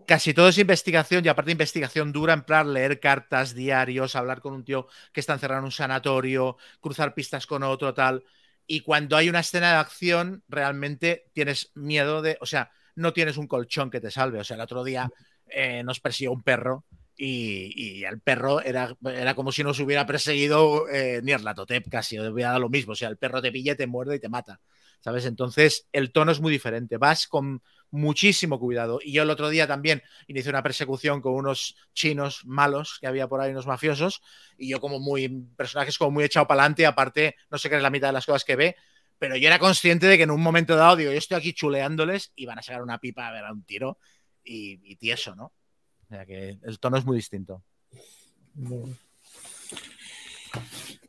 casi 0.07 0.33
todo 0.33 0.49
es 0.49 0.59
investigación 0.59 1.25
y 1.25 1.29
aparte 1.29 1.51
investigación 1.53 2.13
dura, 2.13 2.33
en 2.33 2.43
plan 2.43 2.73
leer 2.73 3.01
cartas, 3.01 3.55
diarios, 3.55 4.17
hablar 4.17 4.41
con 4.41 4.55
un 4.55 4.65
tío 4.65 4.87
que 5.13 5.21
está 5.21 5.35
encerrado 5.35 5.59
en 5.61 5.67
un 5.67 5.73
sanatorio, 5.73 6.57
cruzar 6.81 7.13
pistas 7.15 7.47
con 7.47 7.63
otro, 7.63 7.93
tal. 7.93 8.25
Y 8.67 8.81
cuando 8.81 9.17
hay 9.17 9.29
una 9.29 9.41
escena 9.41 9.73
de 9.73 9.79
acción, 9.79 10.43
realmente 10.49 11.27
tienes 11.33 11.71
miedo 11.75 12.23
de, 12.23 12.37
o 12.41 12.47
sea, 12.47 12.71
no 12.97 13.13
tienes 13.13 13.37
un 13.37 13.47
colchón 13.47 13.91
que 13.91 14.01
te 14.01 14.11
salve. 14.11 14.41
O 14.41 14.45
sea, 14.45 14.57
el 14.57 14.63
otro 14.63 14.83
día 14.83 15.09
eh, 15.49 15.83
nos 15.85 16.01
persiguió 16.01 16.33
un 16.33 16.43
perro 16.43 16.85
y, 17.17 17.73
y 17.75 18.05
el 18.05 18.21
perro 18.21 18.61
era, 18.61 18.95
era 19.05 19.35
como 19.35 19.53
si 19.53 19.63
nos 19.63 19.79
hubiera 19.81 20.07
perseguido 20.07 20.89
eh, 20.89 21.21
Nierlatotep 21.23 21.89
casi, 21.89 22.19
hubiera 22.19 22.51
dado 22.51 22.61
lo 22.63 22.69
mismo. 22.69 22.93
O 22.93 22.97
sea, 22.97 23.09
el 23.09 23.17
perro 23.19 23.41
te 23.41 23.53
pilla, 23.53 23.77
te 23.77 23.87
muerde 23.87 24.17
y 24.17 24.21
te 24.21 24.29
mata. 24.29 24.61
¿Sabes? 25.01 25.27
Entonces, 25.27 25.87
el 25.93 26.11
tono 26.11 26.33
es 26.33 26.41
muy 26.41 26.51
diferente. 26.51 26.97
Vas 26.97 27.29
con 27.29 27.63
muchísimo 27.91 28.59
cuidado. 28.59 28.99
Y 29.03 29.13
yo 29.13 29.23
el 29.23 29.31
otro 29.31 29.49
día 29.49 29.67
también 29.67 30.03
inicié 30.27 30.51
una 30.51 30.63
persecución 30.63 31.21
con 31.21 31.35
unos 31.35 31.77
chinos 31.93 32.43
malos 32.45 32.99
que 33.01 33.07
había 33.07 33.29
por 33.29 33.41
ahí, 33.41 33.51
unos 33.53 33.67
mafiosos, 33.67 34.23
y 34.59 34.69
yo 34.69 34.81
como 34.81 34.99
muy, 34.99 35.29
personajes 35.57 35.99
como 35.99 36.11
muy 36.11 36.25
echado 36.25 36.47
para 36.47 36.63
adelante, 36.63 36.87
aparte, 36.87 37.37
no 37.51 37.59
sé 37.59 37.69
qué 37.69 37.77
es 37.77 37.83
la 37.83 37.91
mitad 37.91 38.09
de 38.09 38.13
las 38.15 38.27
cosas 38.27 38.45
que 38.45 38.57
ve, 38.57 38.77
pero 39.19 39.37
yo 39.37 39.47
era 39.49 39.59
consciente 39.59 40.07
de 40.07 40.17
que 40.17 40.25
en 40.25 40.31
un 40.31 40.43
momento 40.43 40.77
dado, 40.77 40.97
digo, 40.97 41.11
yo 41.11 41.19
estoy 41.19 41.39
aquí 41.39 41.53
chuleándoles 41.53 42.33
y 42.37 42.47
van 42.47 42.59
a 42.59 42.63
sacar 42.63 42.83
una 42.83 42.99
pipa 42.99 43.29
a 43.29 43.33
ver 43.33 43.45
a 43.45 43.53
un 43.53 43.65
tiro 43.65 43.99
y, 44.45 44.81
y 44.85 44.97
tieso, 44.97 45.35
¿no? 45.35 45.53
O 46.05 46.09
sea 46.09 46.27
que 46.27 46.59
el 46.63 46.79
tono 46.79 46.99
es 46.99 47.05
muy 47.05 47.17
distinto. 47.17 47.63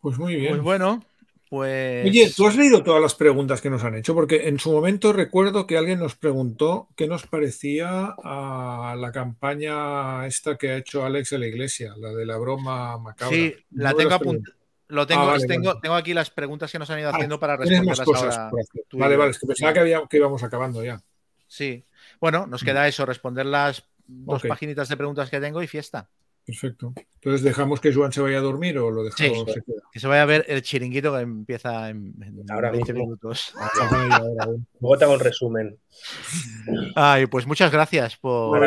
Pues 0.02 0.18
muy 0.18 0.36
bien. 0.36 0.54
Pues 0.54 0.62
bueno, 0.62 1.04
pues... 1.50 2.06
Oye, 2.06 2.32
¿tú 2.36 2.48
has 2.48 2.56
leído 2.56 2.84
todas 2.84 3.02
las 3.02 3.16
preguntas 3.16 3.62
que 3.62 3.70
nos 3.70 3.84
han 3.84 3.96
hecho? 3.96 4.14
Porque 4.14 4.48
en 4.48 4.60
su 4.60 4.72
momento 4.72 5.14
recuerdo 5.14 5.66
que 5.68 5.78
alguien 5.78 6.00
nos 6.00 6.16
preguntó 6.16 6.88
qué 6.96 7.08
nos 7.08 7.26
parecía 7.28 8.16
a 8.24 8.96
la 8.98 9.12
campaña 9.12 10.26
esta 10.26 10.58
que 10.58 10.72
ha 10.72 10.78
hecho 10.78 11.06
Alex 11.06 11.30
de 11.32 11.40
la 11.40 11.48
Iglesia, 11.48 11.94
la 11.98 12.10
de 12.14 12.26
la 12.26 12.38
broma 12.38 12.98
macabra. 12.98 13.36
Sí, 13.36 13.56
la 13.72 13.94
tengo 13.94 14.14
apuntada. 14.14 14.56
Lo 14.90 15.06
tengo, 15.06 15.22
Ah, 15.24 15.26
vale, 15.26 15.46
tengo, 15.48 15.68
vale. 15.68 15.80
tengo 15.82 15.96
aquí 15.96 16.14
las 16.14 16.30
preguntas 16.30 16.72
que 16.72 16.80
nos 16.80 16.90
han 16.90 17.00
ido 17.00 17.10
Ah, 17.10 17.14
haciendo 17.14 17.40
para 17.40 17.58
responderlas 17.58 18.00
cosas 18.02 18.38
ahora. 18.38 18.64
tú 18.88 18.98
Vale, 18.98 19.18
vale, 19.18 19.32
es 19.32 19.40
que 19.40 19.48
pensaba 19.48 19.74
que, 19.74 19.80
había- 19.82 20.04
que 20.10 20.16
íbamos 20.18 20.42
acabando 20.44 20.82
ya. 20.84 21.02
Sí. 21.46 21.84
Bueno, 22.22 22.48
nos 22.48 22.64
queda 22.64 22.88
eso, 22.88 23.06
responder 23.06 23.46
las 23.46 23.84
dos 24.06 24.42
Ok. 24.44 24.48
paginitas 24.48 24.88
de 24.88 24.96
preguntas 24.96 25.30
que 25.30 25.42
tengo 25.42 25.62
y 25.62 25.68
fiesta. 25.68 26.10
Perfecto. 26.48 26.94
Entonces, 27.16 27.44
¿dejamos 27.44 27.82
que 27.82 27.94
Joan 27.94 28.14
se 28.14 28.22
vaya 28.22 28.38
a 28.38 28.42
dormir 28.42 28.78
o 28.80 28.90
lo 28.90 29.04
dejamos? 29.04 29.40
Sí. 29.48 29.54
se 29.54 29.62
queda? 29.64 29.82
Que 29.92 30.00
se 30.00 30.08
vaya 30.08 30.22
a 30.22 30.26
ver 30.26 30.46
el 30.48 30.62
chiringuito 30.62 31.14
que 31.14 31.20
empieza 31.20 31.90
en, 31.90 32.14
en 32.24 32.50
Ahora 32.50 32.72
20 32.72 32.94
mismo. 32.94 33.06
minutos. 33.06 33.54
Luego 34.80 34.98
te 34.98 35.04
hago 35.04 35.14
el 35.16 35.20
resumen. 35.20 35.78
Ay, 36.96 37.26
pues 37.28 37.46
muchas 37.46 37.70
gracias 37.72 38.16
por 38.16 38.58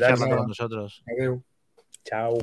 charlando 0.00 0.36
con 0.36 0.48
nosotros. 0.48 1.04
Adeu. 1.06 1.42
Chao. 2.04 2.38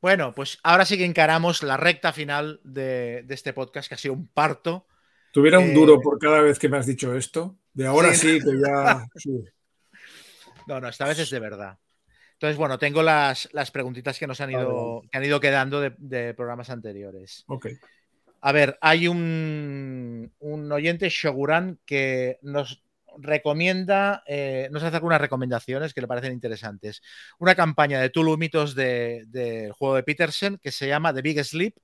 Bueno, 0.00 0.32
pues 0.32 0.58
ahora 0.62 0.84
sí 0.84 0.96
que 0.96 1.04
encaramos 1.04 1.64
la 1.64 1.76
recta 1.76 2.12
final 2.12 2.60
de, 2.62 3.24
de 3.26 3.34
este 3.34 3.52
podcast, 3.52 3.88
que 3.88 3.96
ha 3.96 3.98
sido 3.98 4.14
un 4.14 4.28
parto. 4.28 4.86
Tuviera 5.32 5.58
un 5.58 5.70
Eh, 5.70 5.74
duro 5.74 6.00
por 6.00 6.18
cada 6.20 6.40
vez 6.40 6.58
que 6.58 6.68
me 6.68 6.76
has 6.76 6.86
dicho 6.86 7.14
esto. 7.16 7.56
De 7.74 7.86
ahora 7.86 8.14
Sí. 8.14 8.38
sí, 8.38 8.44
que 8.44 8.60
ya. 8.64 9.06
sí. 9.16 9.30
No, 10.68 10.80
no, 10.80 10.88
esta 10.88 11.06
vez 11.06 11.18
es 11.18 11.30
de 11.30 11.40
verdad. 11.40 11.78
Entonces, 12.34 12.56
bueno, 12.56 12.78
tengo 12.78 13.02
las, 13.02 13.48
las 13.52 13.70
preguntitas 13.70 14.18
que 14.18 14.26
nos 14.26 14.40
han 14.40 14.52
ido, 14.52 15.02
que 15.10 15.18
han 15.18 15.24
ido 15.24 15.40
quedando 15.40 15.80
de, 15.80 15.94
de 15.98 16.34
programas 16.34 16.70
anteriores. 16.70 17.42
Ok. 17.48 17.68
A 18.40 18.52
ver, 18.52 18.78
hay 18.80 19.08
un, 19.08 20.32
un 20.38 20.70
oyente, 20.70 21.08
Shoguran, 21.08 21.80
que 21.84 22.38
nos 22.42 22.84
recomienda, 23.16 24.22
eh, 24.26 24.68
nos 24.70 24.82
hace 24.82 24.96
algunas 24.96 25.20
recomendaciones 25.20 25.92
que 25.92 26.00
le 26.00 26.06
parecen 26.06 26.32
interesantes. 26.32 27.02
Una 27.38 27.54
campaña 27.54 28.00
de 28.00 28.10
Tulu 28.10 28.36
Mitos 28.36 28.74
del 28.74 29.28
de, 29.32 29.72
juego 29.76 29.96
de 29.96 30.02
Peterson 30.02 30.58
que 30.58 30.70
se 30.70 30.86
llama 30.86 31.12
The 31.12 31.22
Big 31.22 31.42
Sleep, 31.42 31.74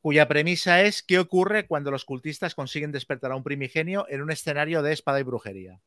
cuya 0.00 0.28
premisa 0.28 0.82
es 0.82 1.02
qué 1.02 1.18
ocurre 1.18 1.66
cuando 1.66 1.90
los 1.90 2.04
cultistas 2.04 2.54
consiguen 2.54 2.92
despertar 2.92 3.32
a 3.32 3.36
un 3.36 3.42
primigenio 3.42 4.06
en 4.08 4.22
un 4.22 4.30
escenario 4.30 4.82
de 4.82 4.92
espada 4.92 5.18
y 5.18 5.22
brujería. 5.24 5.80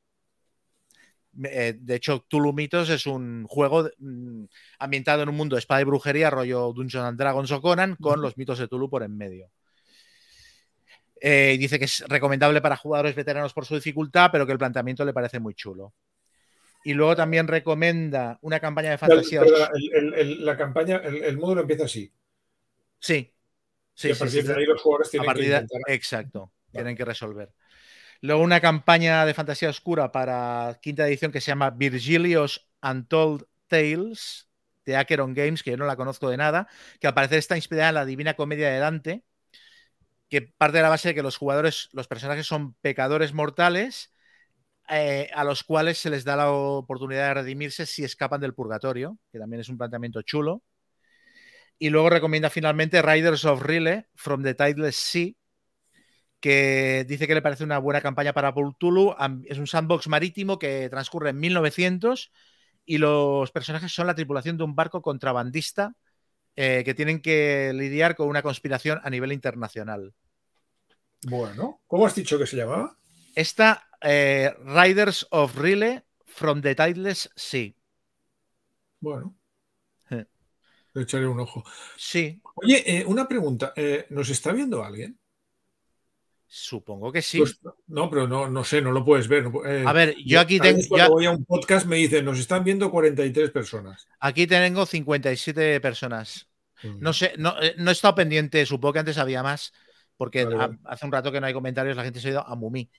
Eh, 1.44 1.76
de 1.80 1.96
hecho, 1.96 2.26
Tulu 2.28 2.54
Mitos 2.54 2.90
es 2.90 3.06
un 3.06 3.46
juego 3.48 3.90
mm, 4.00 4.46
ambientado 4.80 5.24
en 5.24 5.30
un 5.30 5.36
mundo 5.36 5.56
de 5.56 5.60
espada 5.60 5.82
y 5.82 5.86
brujería, 5.86 6.30
rollo 6.30 6.74
Dungeons 6.74 7.06
and 7.06 7.20
Dragons 7.20 7.52
o 7.52 7.62
Conan, 7.62 7.96
con 7.96 8.22
los 8.22 8.38
mitos 8.38 8.60
de 8.60 8.68
Tulu 8.68 8.90
por 8.90 9.04
en 9.04 9.16
medio. 9.16 9.50
Eh, 11.20 11.58
dice 11.60 11.80
que 11.80 11.86
es 11.86 12.04
recomendable 12.08 12.62
para 12.62 12.78
jugadores 12.78 13.16
veteranos 13.16 13.54
por 13.54 13.66
su 13.66 13.76
dificultad, 13.76 14.30
pero 14.32 14.46
que 14.46 14.52
el 14.52 14.58
planteamiento 14.58 15.04
le 15.06 15.14
parece 15.14 15.40
muy 15.40 15.54
chulo. 15.54 15.94
Y 16.84 16.94
luego 16.94 17.16
también 17.16 17.48
recomienda 17.48 18.38
una 18.42 18.60
campaña 18.60 18.92
de 18.92 18.98
fantasía. 18.98 19.42
El- 19.42 19.94
el- 19.94 20.14
el- 20.14 20.46
la 20.46 20.56
campaña, 20.56 20.98
el, 20.98 21.38
módulo 21.38 21.62
empieza 21.62 21.86
así. 21.86 22.12
Sí. 23.00 23.34
Sí, 23.94 24.10
y 24.10 24.12
a 24.12 24.16
partir 24.16 24.42
sí, 24.44 24.48
de 24.48 24.54
ahí 24.54 24.66
los 24.66 24.80
jugadores 24.80 25.08
a 25.08 25.12
tienen 25.12 25.34
que 25.34 25.42
de-. 25.50 25.68
Exacto, 25.88 26.52
tienen 26.72 26.96
que 26.96 27.04
resolver. 27.04 27.52
Luego 28.22 28.42
una 28.42 28.62
campaña 28.62 29.26
de 29.26 29.34
fantasía 29.34 29.70
oscura 29.70 30.12
para 30.12 30.80
quinta 30.82 31.08
edición 31.08 31.32
que 31.32 31.42
se 31.42 31.52
llama 31.52 31.72
Virgilios 31.72 32.70
Untold 32.82 33.46
Tales 33.68 34.50
de 34.86 34.96
Acheron 34.96 35.34
Games, 35.34 35.64
que 35.64 35.72
yo 35.72 35.78
no 35.78 35.86
la 35.86 35.96
conozco 35.96 36.30
de 36.30 36.38
nada, 36.38 36.68
que 37.00 37.08
al 37.08 37.14
parecer 37.14 37.40
está 37.40 37.56
inspirada 37.58 37.90
en 37.90 37.96
la 37.96 38.06
Divina 38.06 38.36
Comedia 38.36 38.70
de 38.70 38.80
Dante, 38.80 39.24
que 40.30 40.42
parte 40.42 40.78
de 40.78 40.84
la 40.84 40.90
base 40.90 41.10
de 41.10 41.16
que 41.16 41.24
los 41.24 41.38
jugadores, 41.38 41.90
los 41.94 42.08
personajes 42.08 42.48
son 42.48 42.74
pecadores 42.76 43.34
mortales 43.34 44.14
eh, 44.90 45.30
a 45.34 45.44
los 45.44 45.64
cuales 45.64 45.98
se 45.98 46.10
les 46.10 46.24
da 46.24 46.38
la 46.38 46.52
oportunidad 46.52 47.28
de 47.28 47.34
redimirse 47.36 47.86
si 47.86 48.04
escapan 48.04 48.40
del 48.40 48.54
purgatorio, 48.54 49.18
que 49.32 49.40
también 49.40 49.60
es 49.60 49.70
un 49.70 49.78
planteamiento 49.78 50.22
chulo. 50.22 50.64
Y 51.78 51.90
luego 51.90 52.10
recomienda 52.10 52.50
finalmente 52.50 53.02
Riders 53.02 53.46
of 53.46 53.62
Rile 53.62 54.08
from 54.16 54.44
the 54.44 54.56
Tideless 54.56 54.96
Sea, 54.96 55.34
que 56.40 57.06
dice 57.08 57.28
que 57.28 57.36
le 57.36 57.42
parece 57.42 57.64
una 57.64 57.80
buena 57.80 58.02
campaña 58.02 58.34
para 58.34 58.54
Pultulu. 58.54 59.16
Es 59.46 59.58
un 59.58 59.68
sandbox 59.68 60.08
marítimo 60.08 60.60
que 60.60 60.90
transcurre 60.90 61.32
en 61.32 61.40
1900 61.40 62.32
y 62.86 62.98
los 63.00 63.52
personajes 63.52 63.92
son 63.92 64.08
la 64.08 64.16
tripulación 64.16 64.58
de 64.58 64.64
un 64.64 64.76
barco 64.76 65.02
contrabandista 65.02 65.96
eh, 66.56 66.84
que 66.86 66.94
tienen 66.94 67.22
que 67.22 67.72
lidiar 67.74 68.16
con 68.16 68.30
una 68.30 68.42
conspiración 68.42 69.00
a 69.04 69.10
nivel 69.10 69.32
internacional. 69.32 70.14
Bueno, 71.28 71.82
¿cómo 71.88 72.06
has 72.06 72.16
dicho 72.16 72.38
que 72.38 72.48
se 72.48 72.58
llamaba? 72.58 72.98
Esta, 73.36 73.90
eh, 74.02 74.54
Riders 74.64 75.28
of 75.32 75.56
Relay 75.58 76.02
from 76.26 76.62
the 76.62 76.76
Tideless 76.76 77.30
Sea. 77.36 77.74
Bueno. 79.00 79.36
Le 80.10 81.04
echaré 81.04 81.28
un 81.28 81.40
ojo. 81.40 81.64
Sí, 81.96 82.42
Oye, 82.56 82.84
eh, 82.88 83.06
una 83.06 83.28
pregunta. 83.28 83.72
¿Nos 84.10 84.30
está 84.30 84.52
viendo 84.52 84.84
alguien? 84.84 85.20
Supongo 86.48 87.12
que 87.12 87.22
sí. 87.22 87.40
Pues, 87.40 87.60
no, 87.88 88.10
pero 88.10 88.28
no, 88.28 88.50
no 88.50 88.64
sé, 88.64 88.82
no 88.82 88.92
lo 88.92 89.04
puedes 89.04 89.28
ver. 89.28 89.52
no 89.52 89.66
eh, 89.66 89.84
A 89.86 89.94
ver, 89.94 90.16
yo 90.26 90.40
aquí 90.40 90.60
tengo, 90.60 90.80
cuando 90.88 91.08
ya- 91.08 91.10
voy 91.10 91.26
a 91.26 91.32
un 91.32 91.46
podcast 91.46 91.86
me 91.86 91.98
dicen, 91.98 92.26
nos 92.26 92.40
están 92.40 92.64
viendo 92.64 92.90
43 92.90 93.52
personas. 93.52 94.08
aquí 94.20 94.48
tengo 94.48 94.86
57 94.86 95.80
personas. 95.82 96.48
No 97.00 97.12
sé, 97.12 97.34
no, 97.38 97.60
eh, 97.62 97.74
no 97.78 97.90
he 97.90 97.94
estado 97.94 98.14
pendiente, 98.16 98.66
supongo 98.66 98.94
que 98.94 99.00
antes 99.00 99.18
había 99.18 99.42
más, 99.42 99.74
porque 100.16 100.46
Vale, 100.46 100.78
hace 100.86 101.06
un 101.06 101.12
rato 101.12 101.32
que 101.32 101.42
no 101.42 101.48
hay 101.48 101.54
comentarios, 101.54 101.98
la 101.98 102.04
gente 102.04 102.20
se 102.20 102.28
ha 102.28 102.32
ido 102.32 102.48
a 102.48 102.56
Mumí. 102.56 102.90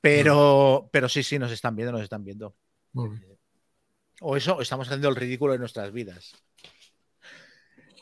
Pero, 0.00 0.88
pero 0.90 1.08
sí, 1.08 1.22
sí, 1.22 1.38
nos 1.38 1.52
están 1.52 1.76
viendo, 1.76 1.92
nos 1.92 2.02
están 2.02 2.24
viendo. 2.24 2.54
O 4.22 4.36
eso, 4.36 4.56
o 4.56 4.62
estamos 4.62 4.86
haciendo 4.88 5.08
el 5.08 5.16
ridículo 5.16 5.52
de 5.52 5.58
nuestras 5.58 5.92
vidas. 5.92 6.32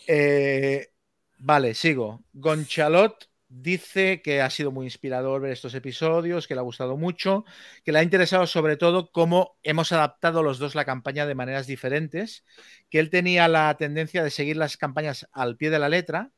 Eh, 0.07 0.91
vale, 1.39 1.75
sigo. 1.75 2.23
Gonchalot 2.33 3.29
dice 3.55 4.21
que 4.23 4.43
ha 4.43 4.51
sido 4.51 4.73
muy 4.73 4.87
inspirador 4.87 5.41
ver 5.41 5.53
estos 5.53 5.75
episodios, 5.75 6.49
que 6.49 6.55
le 6.55 6.61
ha 6.61 6.65
gustado 6.65 6.97
mucho, 6.97 7.45
que 7.85 7.93
le 7.93 8.01
ha 8.01 8.03
interesado 8.03 8.47
sobre 8.47 8.77
todo 8.77 9.11
cómo 9.13 9.59
hemos 9.63 9.93
adaptado 9.93 10.43
los 10.43 10.59
dos 10.59 10.75
la 10.75 10.85
campaña 10.85 11.27
de 11.27 11.35
maneras 11.35 11.67
diferentes, 11.67 12.45
que 12.91 12.99
él 12.99 13.11
tenía 13.11 13.49
la 13.49 13.75
tendencia 13.77 14.25
de 14.25 14.31
seguir 14.31 14.57
las 14.57 14.77
campañas 14.77 15.29
al 15.33 15.57
pie 15.57 15.71
de 15.71 15.79
la 15.79 15.89
letra 15.89 16.33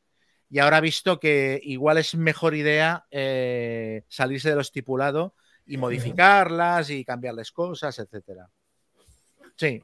y 0.49 0.59
ahora 0.59 0.77
ha 0.77 0.81
visto 0.81 1.19
que 1.19 1.59
igual 1.63 1.97
es 1.97 2.15
mejor 2.15 2.55
idea 2.55 3.05
eh, 3.11 4.03
salirse 4.07 4.49
de 4.49 4.55
lo 4.55 4.61
estipulado 4.61 5.35
y 5.65 5.77
modificarlas 5.77 6.89
y 6.89 7.03
cambiarles 7.03 7.51
cosas, 7.51 7.97
etcétera. 7.99 8.49
Sí. 9.57 9.83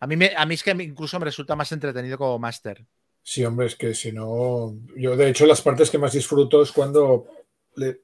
A 0.00 0.06
mí, 0.06 0.16
me, 0.16 0.32
a 0.36 0.46
mí 0.46 0.54
es 0.54 0.62
que 0.62 0.70
incluso 0.70 1.18
me 1.18 1.26
resulta 1.26 1.54
más 1.54 1.70
entretenido 1.72 2.16
como 2.16 2.38
máster. 2.38 2.84
Sí, 3.22 3.44
hombre, 3.44 3.66
es 3.66 3.76
que 3.76 3.94
si 3.94 4.12
no. 4.12 4.74
Yo, 4.96 5.16
de 5.16 5.28
hecho, 5.28 5.46
las 5.46 5.62
partes 5.62 5.90
que 5.90 5.98
más 5.98 6.12
disfruto 6.12 6.62
es 6.62 6.72
cuando 6.72 7.26
le, 7.76 8.00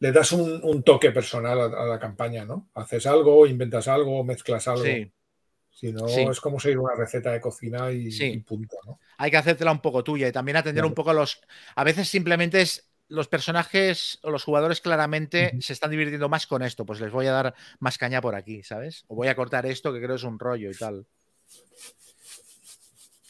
le 0.00 0.12
das 0.12 0.32
un, 0.32 0.60
un 0.62 0.82
toque 0.82 1.10
personal 1.10 1.58
a, 1.60 1.64
a 1.64 1.84
la 1.86 1.98
campaña, 1.98 2.44
¿no? 2.44 2.68
Haces 2.74 3.06
algo, 3.06 3.46
inventas 3.46 3.88
algo, 3.88 4.22
mezclas 4.24 4.68
algo. 4.68 4.84
Sí. 4.84 5.10
Si 5.70 5.92
no, 5.92 6.08
Sí. 6.08 6.22
es 6.22 6.40
como 6.40 6.58
seguir 6.58 6.78
una 6.78 6.94
receta 6.96 7.32
de 7.32 7.40
cocina 7.40 7.90
y, 7.92 8.10
Sí. 8.10 8.24
y 8.26 8.38
punto, 8.38 8.76
¿no? 8.84 8.98
Hay 9.16 9.30
que 9.30 9.36
hacértela 9.36 9.70
un 9.72 9.80
poco 9.80 10.02
tuya 10.04 10.26
y 10.28 10.32
también 10.32 10.56
atender 10.56 10.82
Claro. 10.82 10.88
un 10.88 10.94
poco 10.94 11.10
a 11.10 11.14
los. 11.14 11.40
A 11.74 11.84
veces 11.84 12.08
simplemente 12.08 12.60
es. 12.60 12.84
Los 13.10 13.26
personajes 13.26 14.18
o 14.22 14.30
los 14.30 14.44
jugadores 14.44 14.82
claramente 14.82 15.56
se 15.62 15.72
están 15.72 15.90
divirtiendo 15.90 16.28
más 16.28 16.46
con 16.46 16.62
esto, 16.62 16.84
pues 16.84 17.00
les 17.00 17.10
voy 17.10 17.24
a 17.24 17.32
dar 17.32 17.54
más 17.78 17.96
caña 17.96 18.20
por 18.20 18.34
aquí, 18.34 18.62
¿sabes? 18.62 19.06
O 19.08 19.14
voy 19.14 19.28
a 19.28 19.34
cortar 19.34 19.64
esto 19.64 19.94
que 19.94 20.02
creo 20.02 20.16
es 20.16 20.24
un 20.24 20.38
rollo 20.38 20.70
y 20.70 20.74
tal. 20.76 21.06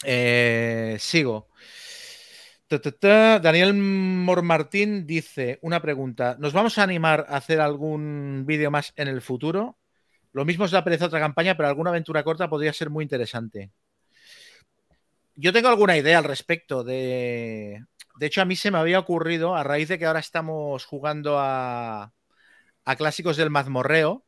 Eh, 0.04 0.96
sigo. 0.98 1.48
Ta, 2.66 2.80
ta, 2.80 2.92
ta. 2.92 3.38
Daniel 3.38 3.74
Mormartín 3.74 5.06
dice 5.06 5.58
una 5.62 5.80
pregunta. 5.80 6.36
¿Nos 6.38 6.52
vamos 6.52 6.78
a 6.78 6.82
animar 6.82 7.26
a 7.28 7.36
hacer 7.36 7.60
algún 7.60 8.44
vídeo 8.46 8.70
más 8.70 8.92
en 8.96 9.08
el 9.08 9.22
futuro? 9.22 9.78
Lo 10.32 10.44
mismo 10.44 10.64
os 10.64 10.70
da 10.70 10.84
pereza 10.84 11.06
otra 11.06 11.20
campaña, 11.20 11.56
pero 11.56 11.68
alguna 11.68 11.90
aventura 11.90 12.22
corta 12.22 12.48
podría 12.48 12.72
ser 12.72 12.90
muy 12.90 13.02
interesante. 13.02 13.70
Yo 15.34 15.52
tengo 15.52 15.68
alguna 15.68 15.96
idea 15.96 16.18
al 16.18 16.24
respecto 16.24 16.84
de... 16.84 17.84
De 18.16 18.26
hecho, 18.26 18.42
a 18.42 18.44
mí 18.44 18.56
se 18.56 18.70
me 18.70 18.78
había 18.78 18.98
ocurrido, 18.98 19.54
a 19.54 19.62
raíz 19.62 19.88
de 19.88 19.98
que 19.98 20.06
ahora 20.06 20.18
estamos 20.18 20.84
jugando 20.84 21.38
a, 21.38 22.12
a 22.84 22.96
clásicos 22.96 23.36
del 23.36 23.50
mazmorreo, 23.50 24.24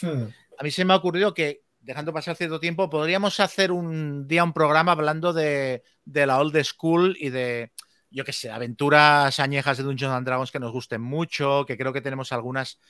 Hmm. 0.00 0.28
a 0.58 0.62
mí 0.62 0.70
se 0.70 0.84
me 0.84 0.94
ha 0.94 0.96
ocurrido 0.96 1.34
que, 1.34 1.61
dejando 1.82 2.12
pasar 2.12 2.36
cierto 2.36 2.60
tiempo, 2.60 2.88
podríamos 2.88 3.40
hacer 3.40 3.72
un 3.72 4.26
día 4.26 4.44
un 4.44 4.52
programa 4.52 4.92
hablando 4.92 5.32
de, 5.32 5.82
de 6.04 6.26
la 6.26 6.38
old 6.38 6.56
school 6.64 7.16
y 7.18 7.30
de, 7.30 7.72
yo 8.10 8.24
qué 8.24 8.32
sé, 8.32 8.50
aventuras 8.50 9.38
añejas 9.40 9.78
de 9.78 9.84
Dungeons 9.84 10.14
and 10.14 10.26
Dragons 10.26 10.52
que 10.52 10.60
nos 10.60 10.72
gusten 10.72 11.00
mucho, 11.00 11.64
que 11.66 11.76
creo 11.76 11.92
que 11.92 12.00
tenemos 12.00 12.32
algunas 12.32 12.80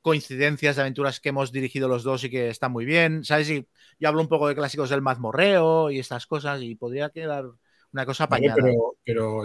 coincidencias 0.00 0.76
de 0.76 0.82
aventuras 0.82 1.20
que 1.20 1.30
hemos 1.30 1.52
dirigido 1.52 1.88
los 1.88 2.04
dos 2.04 2.24
y 2.24 2.30
que 2.30 2.48
están 2.48 2.72
muy 2.72 2.84
bien, 2.84 3.24
¿sabes? 3.24 3.50
Y 3.50 3.68
yo 3.98 4.08
hablo 4.08 4.22
un 4.22 4.28
poco 4.28 4.48
de 4.48 4.54
clásicos 4.54 4.90
del 4.90 5.02
mazmorreo 5.02 5.90
y 5.90 5.98
estas 5.98 6.26
cosas 6.26 6.62
y 6.62 6.76
podría 6.76 7.10
quedar 7.10 7.46
una 7.92 8.06
cosa 8.06 8.26
Vale, 8.26 8.46
apañada. 8.46 8.62
pero, 8.62 8.96
pero, 9.04 9.42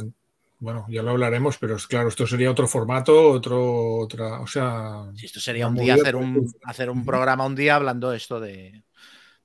bueno, 0.64 0.86
ya 0.90 1.04
lo 1.04 1.12
hablaremos, 1.12 1.58
pero 1.58 1.76
es 1.76 1.86
claro, 1.88 2.08
esto 2.08 2.26
sería 2.26 2.50
otro 2.50 2.68
formato, 2.70 3.30
otro, 3.32 3.98
otra, 3.98 4.40
o 4.40 4.48
sea, 4.48 5.12
Si 5.14 5.26
esto 5.26 5.42
sería 5.42 5.68
un 5.68 5.76
día 5.76 5.96
hacer 5.96 6.16
un, 6.16 6.50
hacer 6.64 6.90
un 6.90 7.06
programa 7.06 7.46
un 7.46 7.54
día 7.56 7.76
hablando 7.76 8.14
esto 8.14 8.40
de 8.40 8.82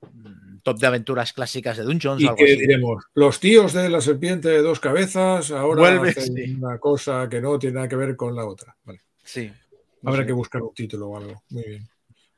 mm, 0.01 0.59
top 0.63 0.79
de 0.79 0.87
aventuras 0.87 1.33
clásicas 1.33 1.75
de 1.75 1.83
Dungeons 1.83 2.21
o 2.21 2.23
y 2.23 2.27
algo 2.27 2.37
que 2.37 2.45
así. 2.45 2.55
diremos, 2.57 3.03
los 3.15 3.39
tíos 3.41 3.73
de 3.73 3.89
la 3.89 3.99
serpiente 3.99 4.47
de 4.47 4.61
dos 4.61 4.79
cabezas 4.79 5.51
ahora 5.51 5.81
Vuelve, 5.81 6.13
sí. 6.13 6.55
una 6.57 6.79
cosa 6.79 7.27
que 7.29 7.41
no 7.41 7.59
tiene 7.59 7.75
nada 7.75 7.89
que 7.89 7.97
ver 7.97 8.15
con 8.15 8.33
la 8.33 8.45
otra. 8.45 8.75
Vale. 8.85 9.01
Sí. 9.23 9.51
Habrá 10.05 10.25
que 10.25 10.31
buscar 10.31 10.61
un 10.61 10.73
título 10.73 11.07
o 11.09 11.17
algo. 11.17 11.43
Muy 11.49 11.63
bien. 11.63 11.89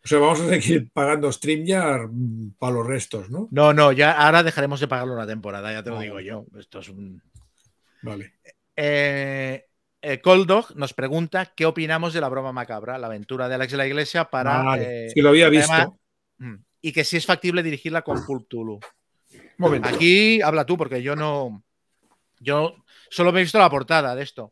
O 0.04 0.08
sea, 0.08 0.18
vamos 0.18 0.42
a 0.42 0.50
seguir 0.50 0.90
pagando 0.92 1.32
StreamYard 1.32 2.10
mm, 2.12 2.54
para 2.58 2.74
los 2.74 2.88
restos, 2.88 3.30
¿no? 3.30 3.48
No, 3.52 3.72
no, 3.74 3.92
ya 3.92 4.12
ahora 4.14 4.42
dejaremos 4.42 4.80
de 4.80 4.88
pagarlo 4.88 5.14
una 5.14 5.28
temporada, 5.28 5.72
ya 5.72 5.84
te 5.84 5.92
lo 5.92 6.00
Ah, 6.00 6.02
digo 6.02 6.20
yo. 6.20 6.46
Esto 6.58 6.80
es 6.80 6.90
un. 6.90 7.22
Vale. 8.02 8.34
Eh, 8.76 9.66
eh, 10.02 10.22
Cold 10.22 10.48
Dog 10.48 10.76
nos 10.76 10.94
pregunta 10.94 11.54
qué 11.56 11.66
opinamos 11.66 12.14
de 12.14 12.22
la 12.22 12.30
broma 12.30 12.52
macabra, 12.52 12.98
la 12.98 13.08
aventura 13.08 13.48
de 13.48 13.56
Alex 13.56 13.72
de 13.72 13.78
la 13.78 13.88
Iglesia 13.88 14.26
para. 14.30 14.64
Vale. 14.64 15.06
eh, 15.06 15.10
Si 15.10 15.22
lo 15.22 15.30
había 15.30 15.50
visto. 15.50 15.98
Mm. 16.38 16.56
y 16.82 16.92
que 16.92 17.04
si 17.04 17.18
es 17.18 17.26
factible 17.26 17.62
dirigirla 17.62 18.02
con 18.02 18.26
Pulp 18.26 18.48
Tulu. 18.48 18.80
Momento. 19.58 19.90
Aquí 19.90 20.42
habla 20.42 20.66
tú, 20.66 20.76
porque 20.76 21.04
yo 21.04 21.16
no. 21.16 21.64
Yo 22.40 22.84
solo 23.10 23.32
me 23.32 23.40
he 23.40 23.44
visto 23.44 23.60
la 23.60 23.70
portada 23.70 24.16
de 24.16 24.24
esto. 24.24 24.52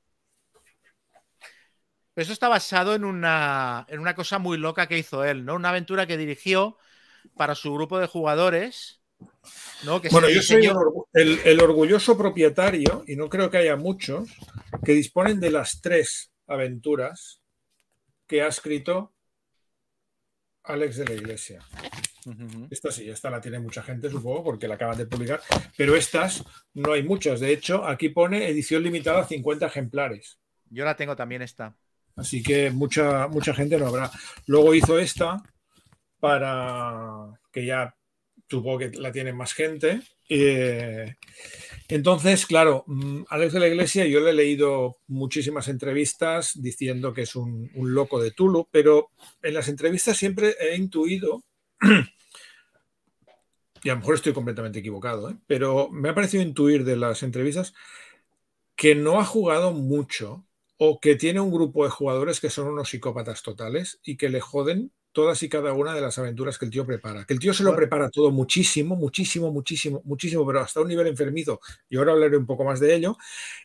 Pero 2.14 2.24
esto 2.24 2.34
está 2.34 2.48
basado 2.48 2.94
en 2.94 3.06
una, 3.06 3.86
en 3.90 4.00
una 4.00 4.14
cosa 4.14 4.38
muy 4.38 4.58
loca 4.58 4.88
que 4.88 4.98
hizo 4.98 5.24
él, 5.24 5.46
¿no? 5.46 5.56
Una 5.56 5.70
aventura 5.70 6.06
que 6.06 6.18
dirigió 6.18 6.78
para 7.36 7.56
su 7.56 7.74
grupo 7.74 7.98
de 7.98 8.08
jugadores. 8.08 8.99
¿No? 9.84 10.02
Que 10.02 10.10
Bueno, 10.10 10.30
yo 10.30 10.42
soy 10.42 10.58
diseñó- 10.62 11.06
el, 11.14 11.40
el 11.46 11.62
orgulloso 11.62 12.18
propietario, 12.18 13.04
y 13.08 13.16
no 13.16 13.30
creo 13.30 13.50
que 13.50 13.58
haya 13.58 13.76
muchos, 13.76 14.30
que 14.84 14.94
disponen 14.94 15.40
de 15.40 15.52
las 15.52 15.82
tres 15.82 16.32
aventuras 16.48 17.42
que 18.28 18.42
ha 18.42 18.48
escrito 18.48 19.14
Alex 20.64 20.98
de 20.98 21.06
la 21.06 21.14
Iglesia. 21.14 21.64
Esta 22.70 22.92
sí, 22.92 23.10
esta 23.10 23.30
la 23.32 23.42
tiene 23.42 23.60
mucha 23.60 23.82
gente, 23.82 24.10
supongo, 24.10 24.44
porque 24.44 24.68
la 24.68 24.76
acaban 24.76 24.98
de 24.98 25.08
publicar, 25.08 25.42
pero 25.76 25.96
estas 25.96 26.44
no 26.74 26.94
hay 26.94 27.02
muchas. 27.02 27.40
De 27.40 27.52
hecho, 27.52 27.86
aquí 27.88 28.10
pone 28.10 28.48
edición 28.50 28.84
limitada 28.84 29.22
a 29.22 29.28
50 29.28 29.66
ejemplares. 29.66 30.38
Yo 30.70 30.86
la 30.86 30.96
tengo 30.96 31.16
también 31.16 31.42
esta. 31.42 31.76
Así 32.16 32.44
que 32.44 32.70
mucha, 32.70 33.28
mucha 33.30 33.54
gente 33.56 33.78
no 33.80 33.88
habrá. 33.88 34.12
Luego 34.46 34.76
hizo 34.76 35.00
esta 35.00 35.42
para 36.20 37.40
que 37.52 37.66
ya 37.66 37.96
supongo 38.50 38.80
que 38.80 38.92
la 38.92 39.12
tiene 39.12 39.34
más 39.34 39.54
gente. 39.54 40.02
Eh, 40.28 41.16
entonces, 41.88 42.46
claro, 42.46 42.84
mm, 42.88 43.24
Alex 43.30 43.54
de 43.54 43.60
la 43.60 43.68
Iglesia, 43.68 44.08
yo 44.08 44.20
le 44.20 44.32
he 44.32 44.34
leído 44.34 44.98
muchísimas 45.08 45.68
entrevistas 45.68 46.54
diciendo 46.56 47.14
que 47.14 47.24
es 47.24 47.36
un, 47.36 47.70
loco 47.76 48.22
de 48.22 48.32
Tulu, 48.32 48.68
pero 48.72 49.12
en 49.42 49.54
las 49.54 49.68
entrevistas 49.68 50.18
siempre 50.18 50.56
he 50.60 50.76
intuido, 50.76 51.44
y 53.84 53.90
a 53.90 53.94
lo 53.94 54.00
mejor 54.00 54.16
estoy 54.16 54.34
completamente 54.34 54.80
equivocado, 54.80 55.30
¿eh? 55.30 55.38
pero 55.48 55.90
me 55.90 56.10
ha 56.10 56.16
parecido 56.16 56.44
intuir 56.44 56.84
de 56.84 56.98
las 56.98 57.24
entrevistas 57.24 57.74
que 58.76 58.96
no 58.96 59.20
ha 59.20 59.26
jugado 59.26 59.72
mucho 59.72 60.46
o 60.78 61.00
que 61.00 61.16
tiene 61.16 61.40
un 61.40 61.52
grupo 61.52 61.84
de 61.84 61.90
jugadores 61.90 62.40
que 62.40 62.50
son 62.50 62.68
unos 62.68 62.90
psicópatas 62.90 63.44
totales 63.44 64.00
y 64.04 64.18
que 64.18 64.30
le 64.30 64.42
joden 64.42 64.92
todas 65.11 65.41
y 65.44 65.49
cada 65.49 65.73
una 65.73 65.94
de 65.94 66.02
las 66.02 66.18
aventuras 66.19 66.57
que 66.57 66.65
el 66.65 66.72
tío 66.72 66.86
prepara. 66.86 67.26
Que 67.26 67.34
el 67.34 67.40
tío 67.40 67.53
se 67.53 67.64
lo 67.64 67.76
prepara 67.76 68.10
todo 68.10 68.31
muchísimo, 68.31 68.95
muchísimo, 68.95 69.52
muchísimo, 69.52 70.02
muchísimo, 70.06 70.45
pero 70.45 70.61
hasta 70.61 70.81
un 70.81 70.88
nivel 70.88 71.07
enfermizo. 71.07 71.60
Y 71.90 71.98
ahora 71.98 72.11
hablaré 72.14 72.38
un 72.38 72.45
poco 72.45 72.64
más 72.64 72.80
de 72.80 72.95
ello. 72.95 73.18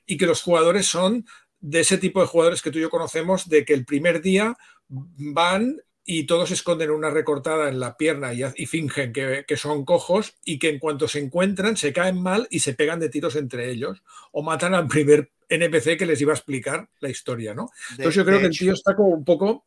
Y 0.06 0.16
que 0.16 0.26
los 0.26 0.42
jugadores 0.42 0.86
son 0.86 1.26
de 1.60 1.80
ese 1.80 1.98
tipo 1.98 2.20
de 2.20 2.26
jugadores 2.26 2.60
que 2.62 2.70
tú 2.70 2.78
y 2.78 2.82
yo 2.82 2.90
conocemos, 2.90 3.48
de 3.48 3.64
que 3.64 3.74
el 3.74 3.84
primer 3.84 4.20
día 4.22 4.56
van 4.88 5.80
y 6.06 6.24
todos 6.24 6.50
esconden 6.50 6.90
una 6.90 7.08
recortada 7.08 7.68
en 7.70 7.80
la 7.80 7.96
pierna 7.96 8.34
y, 8.34 8.42
y 8.56 8.66
fingen 8.66 9.12
que, 9.12 9.44
que 9.48 9.56
son 9.56 9.86
cojos 9.86 10.34
y 10.44 10.58
que 10.58 10.68
en 10.68 10.78
cuanto 10.78 11.08
se 11.08 11.18
encuentran 11.18 11.78
se 11.78 11.94
caen 11.94 12.20
mal 12.22 12.46
y 12.50 12.58
se 12.60 12.74
pegan 12.74 13.00
de 13.00 13.08
tiros 13.08 13.36
entre 13.36 13.70
ellos 13.70 14.02
o 14.30 14.42
matan 14.42 14.74
al 14.74 14.86
primer 14.86 15.30
NPC 15.48 15.96
que 15.96 16.04
les 16.04 16.20
iba 16.20 16.32
a 16.32 16.36
explicar 16.36 16.90
la 17.00 17.08
historia, 17.08 17.54
¿no? 17.54 17.70
De- 17.88 17.94
Entonces 18.02 18.14
yo 18.16 18.24
creo 18.26 18.38
que 18.40 18.46
el 18.46 18.58
tío 18.58 18.72
está 18.74 18.94
como 18.94 19.08
un 19.08 19.24
poco 19.24 19.64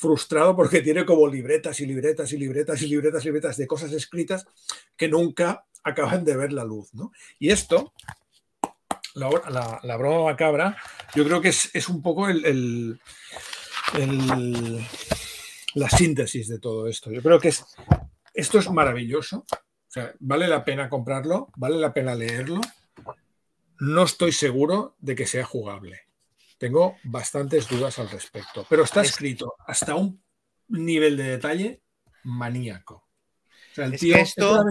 frustrado 0.00 0.56
porque 0.56 0.80
tiene 0.80 1.04
como 1.04 1.28
libretas 1.28 1.78
y 1.80 1.86
libretas 1.86 2.32
y 2.32 2.38
libretas 2.38 2.80
y 2.80 2.86
libretas 2.86 3.22
y 3.22 3.26
libretas 3.26 3.56
de 3.58 3.66
cosas 3.66 3.92
escritas 3.92 4.46
que 4.96 5.08
nunca 5.08 5.66
acaban 5.82 6.24
de 6.24 6.38
ver 6.38 6.54
la 6.54 6.64
luz, 6.64 6.94
¿no? 6.94 7.12
Y 7.38 7.50
esto 7.50 7.92
la, 9.14 9.78
la, 9.82 9.96
broma 9.98 10.30
macabra, 10.30 10.78
yo 11.14 11.22
creo 11.24 11.42
que 11.42 11.50
es, 11.50 11.70
es 11.74 11.90
un 11.90 12.00
poco 12.00 12.30
el, 12.30 12.98
el, 13.98 14.80
la 15.74 15.90
síntesis 15.90 16.48
de 16.48 16.58
todo 16.58 16.86
esto. 16.86 17.10
Yo 17.10 17.20
creo 17.20 17.38
que 17.38 17.48
es, 17.48 17.66
esto 18.32 18.58
es 18.58 18.70
maravilloso. 18.70 19.44
Vale 20.20 20.48
la 20.48 20.64
pena 20.64 20.88
comprarlo, 20.88 21.48
vale 21.56 21.76
la 21.76 21.92
pena 21.92 22.14
leerlo. 22.14 22.62
No 23.80 24.04
estoy 24.04 24.32
seguro 24.32 24.96
de 24.98 25.14
que 25.14 25.26
sea 25.26 25.44
jugable. 25.44 26.09
Tengo 26.60 26.98
bastantes 27.04 27.66
dudas 27.66 27.98
al 27.98 28.10
respecto, 28.10 28.66
pero 28.68 28.84
está 28.84 29.00
escrito 29.00 29.54
hasta 29.66 29.94
un 29.94 30.22
nivel 30.68 31.16
de 31.16 31.22
detalle 31.22 31.80
maníaco. 32.24 32.96
O 32.96 33.74
sea, 33.74 33.86
el 33.86 33.98
tío, 33.98 34.14
esto, 34.16 34.62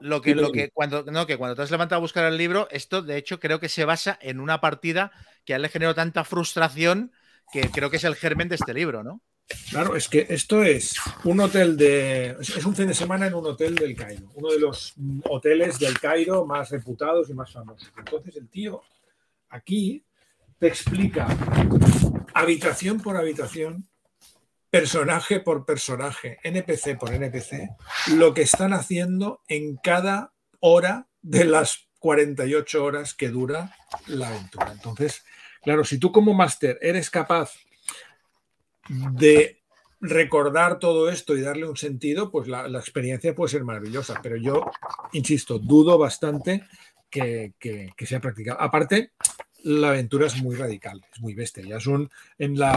lo 0.00 0.20
que, 0.22 0.36
lo 0.36 0.52
que 0.52 0.70
cuando 0.70 1.02
no, 1.02 1.26
que 1.26 1.36
cuando 1.36 1.56
te 1.56 1.62
has 1.62 1.72
levantado 1.72 1.98
a 1.98 2.00
buscar 2.00 2.26
el 2.26 2.38
libro, 2.38 2.68
esto 2.70 3.02
de 3.02 3.16
hecho 3.16 3.40
creo 3.40 3.58
que 3.58 3.68
se 3.68 3.84
basa 3.84 4.20
en 4.22 4.38
una 4.38 4.60
partida 4.60 5.10
que 5.44 5.52
a 5.52 5.56
él 5.56 5.62
le 5.62 5.68
generó 5.68 5.96
tanta 5.96 6.22
frustración 6.22 7.10
que 7.52 7.70
creo 7.72 7.90
que 7.90 7.96
es 7.96 8.04
el 8.04 8.14
germen 8.14 8.48
de 8.48 8.54
este 8.54 8.72
libro, 8.72 9.02
¿no? 9.02 9.20
Claro, 9.70 9.96
es 9.96 10.08
que 10.08 10.26
esto 10.28 10.62
es 10.62 10.94
un 11.24 11.40
hotel 11.40 11.76
de. 11.76 12.36
Es 12.38 12.64
un 12.64 12.76
fin 12.76 12.86
de 12.86 12.94
semana 12.94 13.26
en 13.26 13.34
un 13.34 13.46
hotel 13.46 13.74
del 13.74 13.96
Cairo, 13.96 14.30
uno 14.36 14.50
de 14.50 14.60
los 14.60 14.94
hoteles 15.24 15.80
del 15.80 15.98
Cairo 15.98 16.46
más 16.46 16.70
reputados 16.70 17.28
y 17.30 17.34
más 17.34 17.50
famosos. 17.50 17.92
Entonces 17.98 18.36
el 18.36 18.48
tío 18.48 18.80
aquí 19.48 20.04
te 20.58 20.66
explica 20.66 21.26
habitación 22.34 23.00
por 23.00 23.16
habitación, 23.16 23.88
personaje 24.70 25.40
por 25.40 25.64
personaje, 25.64 26.38
NPC 26.42 26.98
por 26.98 27.12
NPC, 27.12 27.70
lo 28.14 28.34
que 28.34 28.42
están 28.42 28.72
haciendo 28.72 29.42
en 29.48 29.76
cada 29.76 30.32
hora 30.60 31.08
de 31.22 31.44
las 31.44 31.88
48 31.98 32.84
horas 32.84 33.14
que 33.14 33.28
dura 33.28 33.74
la 34.06 34.28
aventura. 34.28 34.72
Entonces, 34.72 35.24
claro, 35.62 35.84
si 35.84 35.98
tú 35.98 36.12
como 36.12 36.34
máster 36.34 36.78
eres 36.80 37.10
capaz 37.10 37.52
de 38.88 39.58
recordar 40.00 40.78
todo 40.78 41.10
esto 41.10 41.36
y 41.36 41.40
darle 41.40 41.68
un 41.68 41.76
sentido, 41.76 42.30
pues 42.30 42.48
la, 42.48 42.66
experiencia 42.78 43.34
puede 43.34 43.50
ser 43.50 43.64
maravillosa. 43.64 44.20
Pero 44.22 44.36
yo, 44.36 44.70
insisto, 45.12 45.58
dudo 45.58 45.98
bastante 45.98 46.66
que, 47.10 47.52
sea 47.98 48.20
practicado. 48.20 48.60
Aparte, 48.60 49.12
la 49.62 49.90
aventura 49.90 50.26
es 50.26 50.40
muy 50.42 50.56
radical, 50.56 51.04
es 51.12 51.20
muy 51.20 51.34
bestia. 51.34 51.64
Ya 51.64 51.76
es 51.76 51.86
un, 51.86 52.10
en, 52.38 52.58
la, 52.58 52.76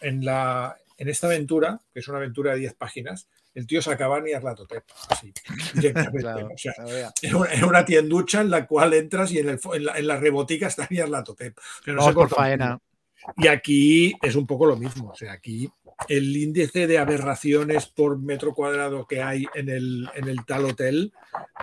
en, 0.00 0.24
la, 0.24 0.76
en 0.98 1.08
esta 1.08 1.26
aventura, 1.26 1.80
que 1.92 2.00
es 2.00 2.08
una 2.08 2.18
aventura 2.18 2.52
de 2.52 2.60
10 2.60 2.74
páginas, 2.74 3.28
el 3.54 3.66
tío 3.66 3.80
se 3.80 3.90
acaba 3.90 4.20
ni 4.20 4.32
Arlatotep, 4.32 4.84
así, 5.08 5.32
directamente. 5.74 6.42
o 6.42 6.58
sea, 6.58 6.74
es 7.22 7.62
una, 7.62 7.84
tienducha 7.84 8.42
en 8.42 8.50
la 8.50 8.66
cual 8.66 8.92
entras 8.92 9.32
y 9.32 9.38
en, 9.38 9.48
el, 9.48 9.60
en, 9.72 9.84
la, 9.84 9.98
en 9.98 10.06
la 10.06 10.16
rebotica 10.18 10.66
está 10.66 10.86
Niarlatotep. 10.90 11.56
Pero 11.84 11.96
no 11.96 12.12
por 12.12 12.28
faena. 12.28 12.78
Y 13.36 13.48
aquí 13.48 14.14
es 14.22 14.36
un 14.36 14.46
poco 14.46 14.66
lo 14.66 14.76
mismo. 14.76 15.10
O 15.10 15.16
sea, 15.16 15.32
aquí 15.32 15.70
el 16.08 16.36
índice 16.36 16.86
de 16.86 16.98
aberraciones 16.98 17.86
por 17.86 18.18
metro 18.18 18.54
cuadrado 18.54 19.06
que 19.06 19.22
hay 19.22 19.46
en 19.54 19.68
el, 19.68 20.08
en 20.14 20.28
el 20.28 20.44
tal 20.44 20.66
hotel 20.66 21.12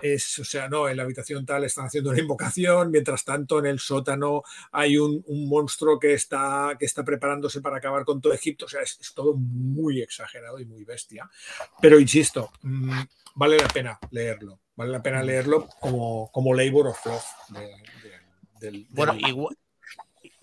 es, 0.02 0.40
o 0.40 0.44
sea, 0.44 0.68
no, 0.68 0.90
en 0.90 0.98
la 0.98 1.04
habitación 1.04 1.46
tal 1.46 1.64
están 1.64 1.86
haciendo 1.86 2.10
una 2.10 2.20
invocación, 2.20 2.92
mientras 2.92 3.24
tanto 3.24 3.60
en 3.60 3.68
el 3.68 3.80
sótano 3.80 4.44
hay 4.72 4.98
un, 4.98 5.24
monstruo 5.48 6.00
que 6.00 6.14
está, 6.14 6.76
que 6.80 6.86
está 6.86 7.04
preparándose 7.04 7.62
para 7.62 7.78
acabar 7.78 8.06
con 8.06 8.22
todo 8.22 8.34
Egipto. 8.34 8.66
O 8.66 8.70
sea, 8.70 8.82
es, 8.82 8.98
todo 9.16 9.36
muy 9.36 10.02
exagerado 10.02 10.60
y 10.60 10.66
muy 10.66 10.84
bestia. 10.84 11.30
Pero 11.82 12.00
insisto, 12.00 12.52
mm, 12.64 13.02
vale 13.36 13.58
la 13.58 13.68
pena 13.68 14.00
leerlo. 14.12 14.60
Vale 14.76 14.92
la 14.92 15.04
pena 15.04 15.22
leerlo 15.22 15.68
como, 15.80 16.32
como 16.32 16.54
labor 16.54 16.88
of 16.88 17.06
love. 17.06 17.24
bueno, 18.90 19.16
igual, 19.16 19.56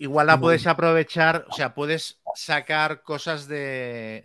Igual 0.01 0.25
la 0.25 0.39
puedes 0.39 0.65
aprovechar, 0.65 1.45
o 1.47 1.53
sea, 1.53 1.75
puedes 1.75 2.19
sacar 2.33 3.03
cosas 3.03 3.47
de, 3.47 4.23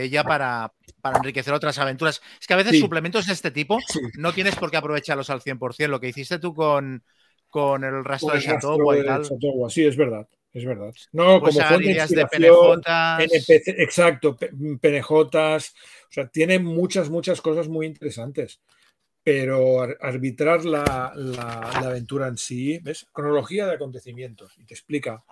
ella 0.00 0.22
para, 0.22 0.72
enriquecer 1.12 1.52
otras 1.52 1.76
aventuras. 1.80 2.22
Es 2.40 2.46
que 2.46 2.54
a 2.54 2.56
veces 2.56 2.78
suplementos 2.78 3.26
de 3.26 3.32
este 3.32 3.50
tipo 3.50 3.80
no 4.16 4.32
tienes 4.32 4.54
por 4.54 4.70
qué 4.70 4.76
aprovecharlos 4.76 5.28
al 5.30 5.40
100%. 5.40 5.88
Lo 5.88 5.98
que 5.98 6.10
hiciste 6.10 6.38
tú 6.38 6.54
con, 6.54 7.02
con 7.48 7.82
el 7.82 8.04
rastro 8.04 8.32
de 8.32 8.42
Chateau 8.42 8.94
y 8.94 9.04
tal. 9.04 9.24
Sí, 9.68 9.84
es 9.84 9.96
verdad. 9.96 10.28
Es 10.52 10.64
verdad. 10.64 10.94
No, 11.10 11.40
pues 11.40 11.56
como 11.56 11.66
fuente 11.66 12.14
de, 12.14 12.26
penejotas. 12.26 13.48
exacto, 13.48 14.36
penejotas. 14.80 15.74
O 16.10 16.12
sea, 16.12 16.28
tiene 16.28 16.60
muchas, 16.60 17.10
muchas 17.10 17.40
cosas 17.40 17.66
muy 17.66 17.86
interesantes 17.86 18.60
pero 19.28 19.82
arbitrar 20.00 20.64
la, 20.64 21.04
aventura 21.74 22.28
en 22.28 22.38
sí, 22.38 22.78
¿ves? 22.78 23.06
Cronología 23.12 23.66
de 23.66 23.74
acontecimientos 23.74 24.54
y 24.56 24.64
te 24.64 24.72
explica 24.72 25.22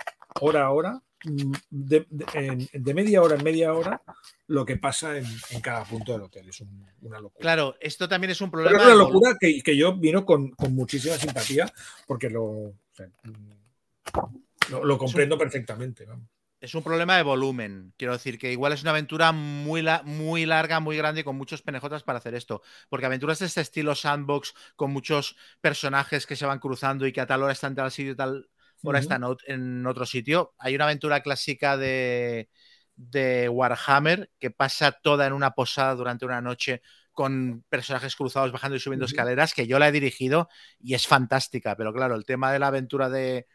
hora 0.43 0.67
a 0.67 0.71
hora, 0.71 1.03
mm, 1.25 1.53
de, 1.71 2.95
media 2.95 3.23
hora 3.23 3.37
en 3.37 3.43
media 3.43 3.73
hora, 3.73 4.03
lo 4.49 4.67
que 4.67 4.77
pasa 4.77 5.17
en, 5.17 5.25
cada 5.63 5.83
punto 5.85 6.13
del 6.13 6.25
hotel. 6.25 6.47
Es 6.51 6.63
una 7.01 7.21
locura. 7.21 7.41
Claro, 7.41 7.75
esto 7.81 8.07
también 8.07 8.33
es 8.33 8.41
un 8.43 8.51
problema. 8.51 8.77
es 8.77 8.85
una 8.85 8.95
locura 8.97 9.35
que, 9.41 9.63
que 9.63 9.75
yo 9.75 9.97
vino 9.97 10.27
con, 10.27 10.55
muchísima 10.69 11.15
simpatía 11.15 11.67
porque 12.07 12.29
lo, 12.29 12.75
mm, 12.99 14.73
lo, 14.73 14.99
comprendo 14.99 15.39
perfectamente. 15.39 16.05
Vamos 16.05 16.29
es 16.67 16.75
un 16.75 16.83
problema 16.83 17.17
de 17.17 17.23
volumen. 17.23 17.95
Quiero 17.97 18.13
decir 18.13 18.39
que 18.39 18.51
igual 18.51 18.73
es 18.73 18.83
una 18.83 18.91
aventura 18.91 19.31
muy, 19.31 19.87
muy 20.05 20.47
larga, 20.47 20.81
muy 20.81 20.97
grande 20.97 21.21
y 21.21 21.25
con 21.25 21.37
muchos 21.37 21.63
penejotas 21.63 22.03
para 22.03 22.19
hacer 22.19 22.35
esto. 22.35 22.61
Porque 22.89 23.07
aventuras 23.07 23.39
de 23.39 23.47
este 23.47 23.61
estilo 23.61 23.95
sandbox, 23.95 24.53
con 24.75 24.91
muchos 24.91 25.37
personajes 25.61 26.27
que 26.27 26.35
se 26.35 26.45
van 26.45 26.59
cruzando 26.59 27.07
y 27.07 27.13
que 27.13 27.21
a 27.21 27.27
tal 27.27 27.43
hora 27.45 27.53
están 27.53 27.73
en 27.73 27.77
tal 27.77 27.91
sitio 27.93 28.13
y 28.13 28.17
tal 28.17 28.49
hora 28.83 28.99
están 28.99 29.23
en 29.47 29.87
otro 29.87 30.07
sitio. 30.07 30.55
Hay 30.59 30.75
una 30.75 30.85
aventura 30.85 31.21
clásica 31.21 31.77
de, 31.77 32.51
de 32.97 33.49
Warhammer 33.49 34.31
que 34.41 34.51
pasa 34.51 34.91
toda 34.91 35.27
en 35.27 35.35
una 35.35 35.53
posada 35.53 35.95
durante 35.95 36.27
una 36.27 36.41
noche 36.41 36.83
con 37.13 37.65
personajes 37.69 38.17
cruzados 38.17 38.51
bajando 38.51 38.77
y 38.77 38.81
subiendo 38.81 39.07
escaleras, 39.07 39.55
que 39.55 39.67
yo 39.67 39.79
la 39.79 39.89
he 39.89 39.93
dirigido 39.93 40.49
y 40.81 40.95
es 40.95 41.07
fantástica. 41.07 41.77
Pero 41.77 41.95
claro, 41.95 42.17
el 42.17 42.25
tema 42.25 42.53
de 42.53 42.59
la 42.59 42.67
aventura 42.67 43.09
de 43.09 43.47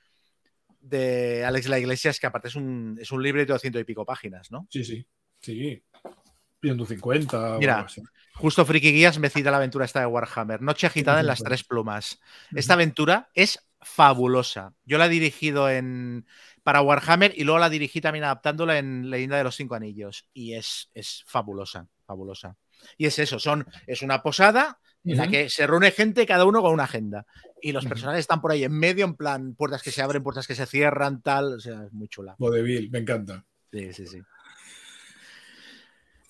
de 0.82 1.46
Alex 1.46 1.70
La 1.70 1.80
Iglesia 1.80 2.12
es 2.12 2.20
que 2.20 2.28
aparte 2.28 2.48
es 2.50 2.56
un, 2.56 2.98
es 3.00 3.12
un 3.12 3.22
libro 3.22 3.40
de 3.40 3.46
200 3.46 3.82
y 3.82 3.86
pico 3.86 4.06
páginas, 4.06 4.52
¿no? 4.52 4.68
Sí, 4.70 4.84
sí, 4.84 5.06
sí. 5.40 5.84
150. 6.62 7.58
Mira, 7.58 7.88
justo 8.36 8.66
Friki 8.66 8.92
Guías 8.92 9.18
me 9.18 9.30
cita 9.30 9.52
la 9.52 9.58
aventura 9.58 9.86
esta 9.86 10.02
de 10.02 10.06
Warhammer, 10.06 10.62
Noche 10.62 10.88
agitada 10.88 11.20
en 11.20 11.28
las 11.28 11.42
tres 11.42 11.64
plumas. 11.64 12.20
Esta 12.56 12.74
aventura 12.74 13.30
es 13.34 13.60
fabulosa. 13.82 14.76
Yo 14.86 14.98
la 14.98 15.08
he 15.08 15.10
dirigido 15.10 15.70
en 15.70 16.26
para 16.64 16.82
Warhammer 16.82 17.34
y 17.36 17.44
luego 17.44 17.60
la 17.60 17.70
dirigí 17.70 18.02
también 18.02 18.24
adaptándola 18.24 18.78
en 18.78 19.10
Leyenda 19.10 19.38
de 19.38 19.44
los 19.44 19.56
Cinco 19.56 19.74
Anillos 19.76 20.28
y 20.34 20.54
es, 20.54 20.92
es 20.94 21.24
fabulosa, 21.26 21.88
fabulosa. 22.06 22.56
Y 22.98 23.08
es 23.08 23.18
eso, 23.20 23.40
son, 23.40 23.68
es 23.88 24.04
una 24.04 24.22
posada 24.22 24.80
en 25.04 25.18
la 25.18 25.28
que 25.28 25.50
se 25.50 25.66
reúne 25.66 25.92
gente, 25.92 26.26
cada 26.26 26.46
uno 26.46 26.62
con 26.62 26.74
una 26.74 26.84
agenda. 26.84 27.26
Y 27.62 27.72
los 27.72 27.86
personajes 27.86 28.22
están 28.22 28.42
por 28.42 28.52
ahí 28.52 28.64
en 28.64 28.74
medio, 28.74 29.06
en 29.06 29.16
plan, 29.16 29.56
puertas 29.56 29.82
que 29.82 29.92
se 29.92 30.02
abren, 30.02 30.24
puertas 30.24 30.48
que 30.48 30.56
se 30.56 30.66
cierran, 30.66 31.22
tal. 31.22 31.54
O 31.54 31.60
sea, 31.60 31.84
es 31.86 31.94
muy 31.94 32.08
chula. 32.08 32.36
Vodevil, 32.38 32.90
me 32.92 33.00
encanta. 33.00 33.46
Sí, 33.72 33.94
sí, 33.94 34.08
sí. 34.08 34.22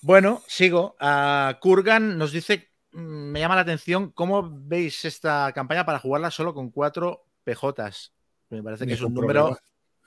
Bueno, 0.02 0.42
sigo. 0.46 0.96
Uh, 1.00 1.58
Kurgan 1.60 2.18
nos 2.18 2.32
dice, 2.32 2.70
mm, 2.92 3.30
me 3.30 3.40
llama 3.40 3.54
la 3.54 3.62
atención, 3.62 4.10
¿cómo 4.10 4.50
veis 4.52 5.04
esta 5.04 5.52
campaña 5.54 5.86
para 5.86 6.00
jugarla 6.00 6.30
solo 6.30 6.52
con 6.54 6.70
cuatro 6.70 7.24
PJs? 7.44 8.12
Me 8.50 8.62
parece 8.62 8.86
que 8.86 8.94
es 8.94 9.00
un 9.00 9.14
número 9.14 9.56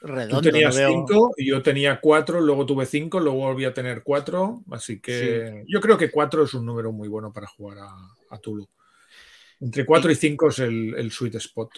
redondo. 0.01 0.41
Tú 0.41 0.51
tenías 0.51 0.75
cinco 0.75 1.31
yo 1.37 1.63
tenía 1.63 1.99
cuatro, 1.99 2.41
luego 2.41 2.65
tuve 2.65 2.85
cinco, 2.85 3.19
luego 3.19 3.39
volví 3.39 3.65
a 3.65 3.73
tener 3.73 4.03
cuatro, 4.03 4.63
así 4.71 4.99
que 4.99 5.63
yo 5.67 5.81
creo 5.81 5.97
que 5.97 6.11
cuatro 6.11 6.43
es 6.43 6.53
un 6.53 6.65
número 6.65 6.91
muy 6.91 7.07
bueno 7.07 7.33
para 7.33 7.47
jugar 7.47 7.79
a, 7.79 7.95
Tulu. 8.40 8.68
Entre 9.60 9.86
cuatro 9.86 10.12
y 10.12 10.16
cinco 10.16 10.49
es 10.49 10.60
el, 10.60 11.12
sweet 11.12 11.36
spot. 11.36 11.70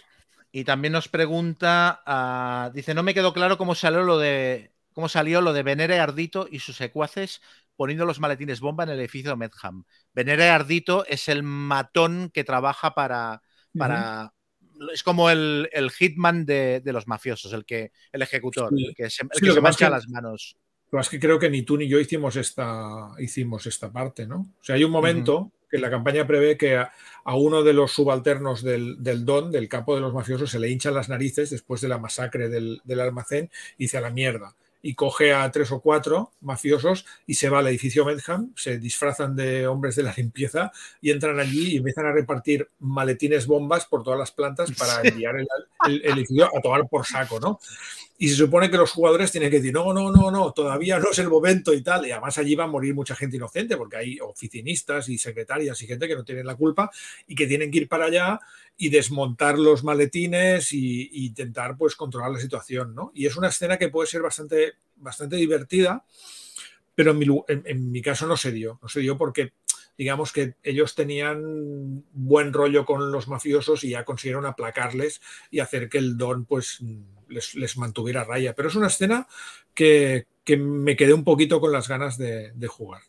Y 0.52 0.64
también 0.64 0.94
nos 0.94 1.08
pregunta, 1.08 2.02
ah, 2.06 2.72
dice, 2.74 2.94
no 2.94 3.04
me 3.04 3.14
quedó 3.14 3.34
claro 3.34 3.58
cómo 3.58 3.76
salió 3.76 4.04
lo 4.04 4.18
de 4.18 4.72
cómo 4.94 5.10
salió 5.10 5.42
lo 5.42 5.54
de 5.54 5.62
Venere 5.62 6.00
Ardito 6.00 6.48
y 6.50 6.58
sus 6.58 6.76
secuaces 6.76 7.40
poniendo 7.76 8.04
los 8.06 8.20
maletines 8.20 8.60
bomba 8.60 8.84
en 8.84 8.90
el 8.90 9.00
edificio 9.00 9.30
de 9.30 9.36
Medham. 9.38 9.84
Venere 10.12 10.50
Ardito 10.50 11.06
es 11.06 11.30
el 11.30 11.44
matón 11.44 12.32
que 12.34 12.44
trabaja 12.44 12.96
para, 12.96 13.44
para, 13.78 14.34
es 14.92 15.04
como 15.04 15.30
el, 15.30 15.70
hitman 15.96 16.46
de, 16.46 16.82
los 16.86 17.08
mafiosos, 17.08 17.54
el 17.54 17.64
que 17.64 17.92
el 18.12 18.24
ejecutor, 18.24 18.74
el 18.76 18.96
que 18.96 19.12
se, 19.12 19.24
mancha 19.62 19.90
las 19.90 20.08
manos. 20.10 20.58
Lo 20.92 21.00
es 21.00 21.10
que 21.10 21.20
creo 21.20 21.38
que 21.38 21.50
ni 21.50 21.62
tú 21.62 21.78
ni 21.78 21.88
yo 21.88 22.00
hicimos 22.00 22.36
esta, 22.36 23.12
hicimos 23.20 23.68
esta 23.68 23.92
parte, 23.92 24.26
¿no? 24.26 24.54
O 24.60 24.64
sea, 24.64 24.76
hay 24.76 24.84
un 24.84 24.92
momento 24.92 25.52
que 25.70 25.78
la 25.78 25.90
campaña 25.90 26.26
prevé 26.26 26.58
que 26.58 26.78
a, 26.78 26.92
uno 27.36 27.64
de 27.64 27.74
los 27.74 27.92
subalternos 27.92 28.64
del, 28.64 29.26
Don, 29.26 29.52
del 29.52 29.68
capo 29.68 29.96
de 29.96 30.02
los 30.02 30.14
mafiosos, 30.14 30.50
se 30.50 30.60
le 30.60 30.70
hinchan 30.70 30.94
las 30.94 31.10
narices 31.10 31.50
después 31.50 31.82
de 31.82 31.90
la 31.90 31.98
masacre 31.98 32.50
del, 32.50 32.82
almacén 33.00 33.50
y 33.78 33.86
dice 33.86 33.98
a 33.98 34.02
la 34.02 34.10
mierda. 34.10 34.56
y 34.82 34.94
coge 34.94 35.34
a 35.34 35.52
tres 35.52 35.72
o 35.72 35.82
cuatro 35.82 36.32
mafiosos 36.40 37.06
y 37.26 37.34
se 37.34 37.50
va 37.50 37.60
al 37.60 37.68
edificio 37.68 38.06
Medham, 38.06 38.54
se 38.56 38.78
disfrazan 38.78 39.36
de 39.36 39.68
hombres 39.68 39.96
de 39.96 40.04
la 40.04 40.14
limpieza 40.16 40.72
y 41.02 41.12
entran 41.12 41.40
allí 41.40 41.74
y 41.74 41.78
empiezan 41.78 42.06
a 42.06 42.14
repartir 42.14 42.70
maletines 42.80 43.48
bombas 43.48 43.86
por 43.86 44.04
todas 44.04 44.20
las 44.20 44.32
plantas 44.32 44.72
para 44.72 45.02
enviar 45.02 45.36
el, 45.40 45.48
el 45.88 46.06
edificio 46.14 46.46
a 46.56 46.62
tomar 46.62 46.88
por 46.88 47.06
saco, 47.06 47.40
¿no? 47.40 47.60
Y 48.20 48.30
se 48.30 48.36
supone 48.36 48.72
que 48.72 48.78
los 48.78 48.92
jugadores 48.92 49.32
tienen 49.32 49.52
que 49.52 49.58
decir, 49.58 49.74
no, 49.74 49.94
no, 49.94 50.12
no, 50.12 50.32
no, 50.32 50.52
todavía 50.52 50.98
no 50.98 51.12
es 51.12 51.20
el 51.20 51.30
momento 51.30 51.74
y 51.74 51.82
tal. 51.84 52.08
Y 52.08 52.12
además 52.12 52.38
allí 52.38 52.56
va 52.56 52.64
a 52.64 52.68
morir 52.68 52.96
mucha 52.96 53.16
gente 53.16 53.38
inocente 53.38 53.78
porque 53.78 53.98
hay 53.98 54.20
oficinistas 54.20 55.08
y 55.10 55.20
secretarias 55.20 55.80
y 55.82 55.88
gente 55.88 56.08
que 56.08 56.16
no 56.16 56.24
tienen 56.24 56.48
la 56.48 56.56
culpa 56.56 56.90
y 57.28 57.36
que 57.36 57.46
tienen 57.46 57.70
que 57.70 57.80
ir 57.80 57.88
para 57.88 58.06
allá 58.06 58.40
y 58.76 58.90
desmontar 58.90 59.60
los 59.60 59.84
maletines 59.84 60.74
y, 60.74 61.26
intentar 61.28 61.78
pues 61.78 61.96
controlar 61.96 62.32
la 62.32 62.40
situación, 62.40 62.96
¿no? 62.96 63.12
Y 63.14 63.26
es 63.28 63.36
una 63.38 63.50
escena 63.50 63.78
que 63.78 63.90
puede 63.90 64.08
ser 64.08 64.22
bastante, 64.22 64.74
bastante 64.96 65.36
divertida, 65.36 66.04
pero 66.96 67.12
en 67.12 67.20
mi, 67.20 67.28
en 67.48 67.92
mi 67.92 68.02
caso 68.02 68.26
no 68.26 68.36
se 68.36 68.52
dio. 68.52 68.80
No 68.82 68.90
se 68.90 69.02
dio 69.02 69.18
porque 69.18 69.54
digamos 69.98 70.32
que 70.32 70.56
ellos 70.64 70.96
tenían 70.96 72.06
buen 72.14 72.54
rollo 72.54 72.86
con 72.86 73.12
los 73.12 73.28
mafiosos 73.28 73.84
y 73.84 73.90
ya 73.90 74.06
consiguieron 74.06 74.46
aplacarles 74.46 75.22
y 75.50 75.60
hacer 75.60 75.90
que 75.90 75.98
el 75.98 76.18
don 76.18 76.46
pues 76.46 76.80
les, 77.28 77.78
mantuviera 77.78 78.24
raya. 78.24 78.54
Pero 78.56 78.70
es 78.70 78.76
una 78.76 78.88
escena 78.88 79.28
que, 79.74 80.28
me 80.58 80.96
quedé 80.96 81.14
un 81.14 81.24
poquito 81.24 81.60
con 81.60 81.72
las 81.72 81.88
ganas 81.88 82.18
de, 82.18 82.54
jugar. 82.68 83.02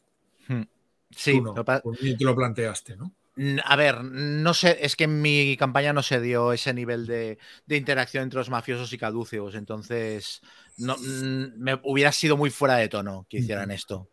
Hmm. 0.49 0.63
Sí, 1.11 1.41
no, 1.41 1.55
te 1.55 2.25
lo 2.25 2.35
planteaste, 2.35 2.97
¿no? 2.97 3.15
A 3.65 3.77
ver, 3.77 4.03
no 4.03 4.53
sé, 4.53 4.79
es 4.81 4.97
que 4.97 5.05
en 5.05 5.23
mi 5.23 5.57
campaña 5.57 5.93
no 5.93 6.03
se 6.03 6.21
dio 6.21 6.53
ese 6.53 6.75
nivel 6.75 7.07
de, 7.07 7.39
interacción 7.69 8.25
entre 8.25 8.39
los 8.39 8.51
mafiosos 8.51 8.93
y 8.93 8.99
caduceos, 8.99 9.55
entonces 9.55 10.43
no, 10.77 10.97
me 10.99 11.79
hubiera 11.85 12.11
sido 12.11 12.37
muy 12.37 12.51
fuera 12.51 12.77
de 12.77 12.89
tono 12.89 13.27
que 13.29 13.39
hicieran 13.39 13.71
esto. 13.71 14.09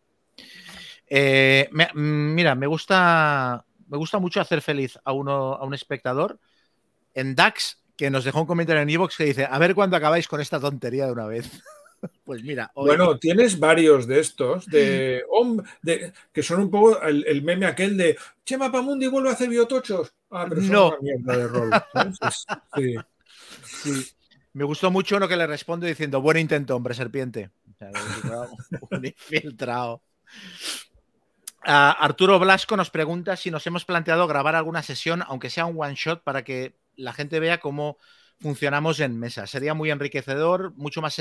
Eh, 1.08 1.70
mira, 1.94 2.54
me 2.54 2.66
gusta, 2.66 3.64
me 3.88 3.96
gusta 3.96 4.18
mucho 4.18 4.40
hacer 4.40 4.60
feliz 4.62 4.98
a, 5.04 5.12
uno, 5.12 5.54
a 5.54 5.64
un 5.64 5.74
espectador. 5.74 6.38
En 7.14 7.34
DAX 7.34 7.82
que 7.96 8.10
nos 8.10 8.24
dejó 8.24 8.40
un 8.40 8.46
comentario 8.46 8.82
en 8.82 8.90
Evox 8.90 9.16
que 9.16 9.24
dice, 9.24 9.48
a 9.50 9.58
ver 9.58 9.74
cuándo 9.74 9.96
acabáis 9.96 10.28
con 10.28 10.40
esta 10.40 10.60
tontería 10.60 11.06
de 11.06 11.12
una 11.12 11.26
vez. 11.26 11.50
pues 12.24 12.42
mira. 12.42 12.70
Bueno, 12.74 13.18
tienes 13.18 13.58
varios 13.58 14.06
de 14.06 14.20
estos, 14.20 14.66
de, 14.66 15.24
que 16.32 16.42
son 16.42 16.60
un 16.60 16.70
poco 16.70 17.00
el, 17.02 17.42
meme 17.42 17.66
aquel 17.66 17.96
de 17.96 18.16
Chema 18.44 18.70
Pamundi 18.70 19.06
vuelve 19.06 19.30
a 19.30 19.32
hacer 19.32 19.48
biotochos. 19.48 20.12
Ah, 20.30 20.46
pero 20.48 20.60
no. 20.62 20.88
una 20.88 20.98
mierda 21.00 21.36
de 21.36 21.48
rol. 21.48 21.70
sí. 22.76 22.96
Me 24.52 24.64
gustó 24.64 24.90
mucho 24.90 25.16
uno 25.18 25.28
que 25.28 25.36
le 25.36 25.46
responde 25.46 25.86
diciendo, 25.86 26.22
buen 26.22 26.38
intento, 26.38 26.74
hombre, 26.74 26.94
serpiente. 26.94 27.50
un 28.90 29.04
infiltrado. 29.04 30.02
Arturo 31.66 32.38
Blasco 32.38 32.76
nos 32.76 32.90
pregunta 32.90 33.36
si 33.36 33.50
nos 33.50 33.66
hemos 33.66 33.84
planteado 33.84 34.26
grabar 34.26 34.54
alguna 34.54 34.82
sesión, 34.82 35.22
aunque 35.26 35.50
sea 35.50 35.66
un 35.66 35.80
one 35.80 35.94
shot, 35.96 36.22
para 36.22 36.44
que 36.44 36.76
la 36.94 37.12
gente 37.12 37.40
vea 37.40 37.58
cómo 37.58 37.98
funcionamos 38.40 39.00
en 39.00 39.18
mesa. 39.18 39.46
Sería 39.46 39.74
muy 39.74 39.90
enriquecedor, 39.90 40.74
mucho 40.76 41.00
más, 41.00 41.16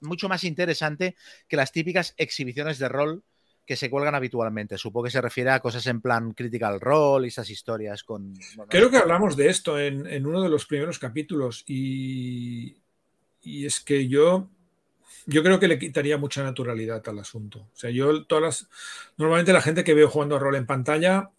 mucho 0.00 0.28
más 0.28 0.44
interesante 0.44 1.16
que 1.46 1.56
las 1.56 1.72
típicas 1.72 2.14
exhibiciones 2.18 2.78
de 2.78 2.88
rol 2.88 3.24
que 3.64 3.76
se 3.76 3.90
cuelgan 3.90 4.14
habitualmente. 4.14 4.78
Supongo 4.78 5.04
que 5.04 5.10
se 5.10 5.20
refiere 5.20 5.50
a 5.50 5.60
cosas 5.60 5.86
en 5.86 6.00
plan 6.00 6.32
Critical 6.32 6.80
Role 6.80 7.26
y 7.26 7.28
esas 7.28 7.50
historias 7.50 8.02
con... 8.02 8.34
Creo 8.68 8.90
que 8.90 8.96
hablamos 8.96 9.36
de 9.36 9.50
esto 9.50 9.78
en, 9.78 10.26
uno 10.26 10.42
de 10.42 10.48
los 10.48 10.64
primeros 10.64 10.98
capítulos 10.98 11.64
y, 11.66 12.78
y, 13.42 13.66
es 13.66 13.80
que 13.80 14.08
yo, 14.08 14.48
yo 15.26 15.42
creo 15.42 15.58
que 15.58 15.68
le 15.68 15.78
quitaría 15.78 16.18
mucha 16.18 16.42
naturalidad 16.42 17.06
al 17.08 17.18
asunto. 17.18 17.60
O 17.60 17.76
sea, 17.76 17.90
yo 17.90 18.24
todas 18.24 18.42
las... 18.42 18.68
Normalmente 19.16 19.52
la 19.52 19.62
gente 19.62 19.84
que 19.84 19.94
veo 19.94 20.08
jugando 20.08 20.38
rol 20.38 20.56
en 20.56 20.66
pantalla 20.66 21.30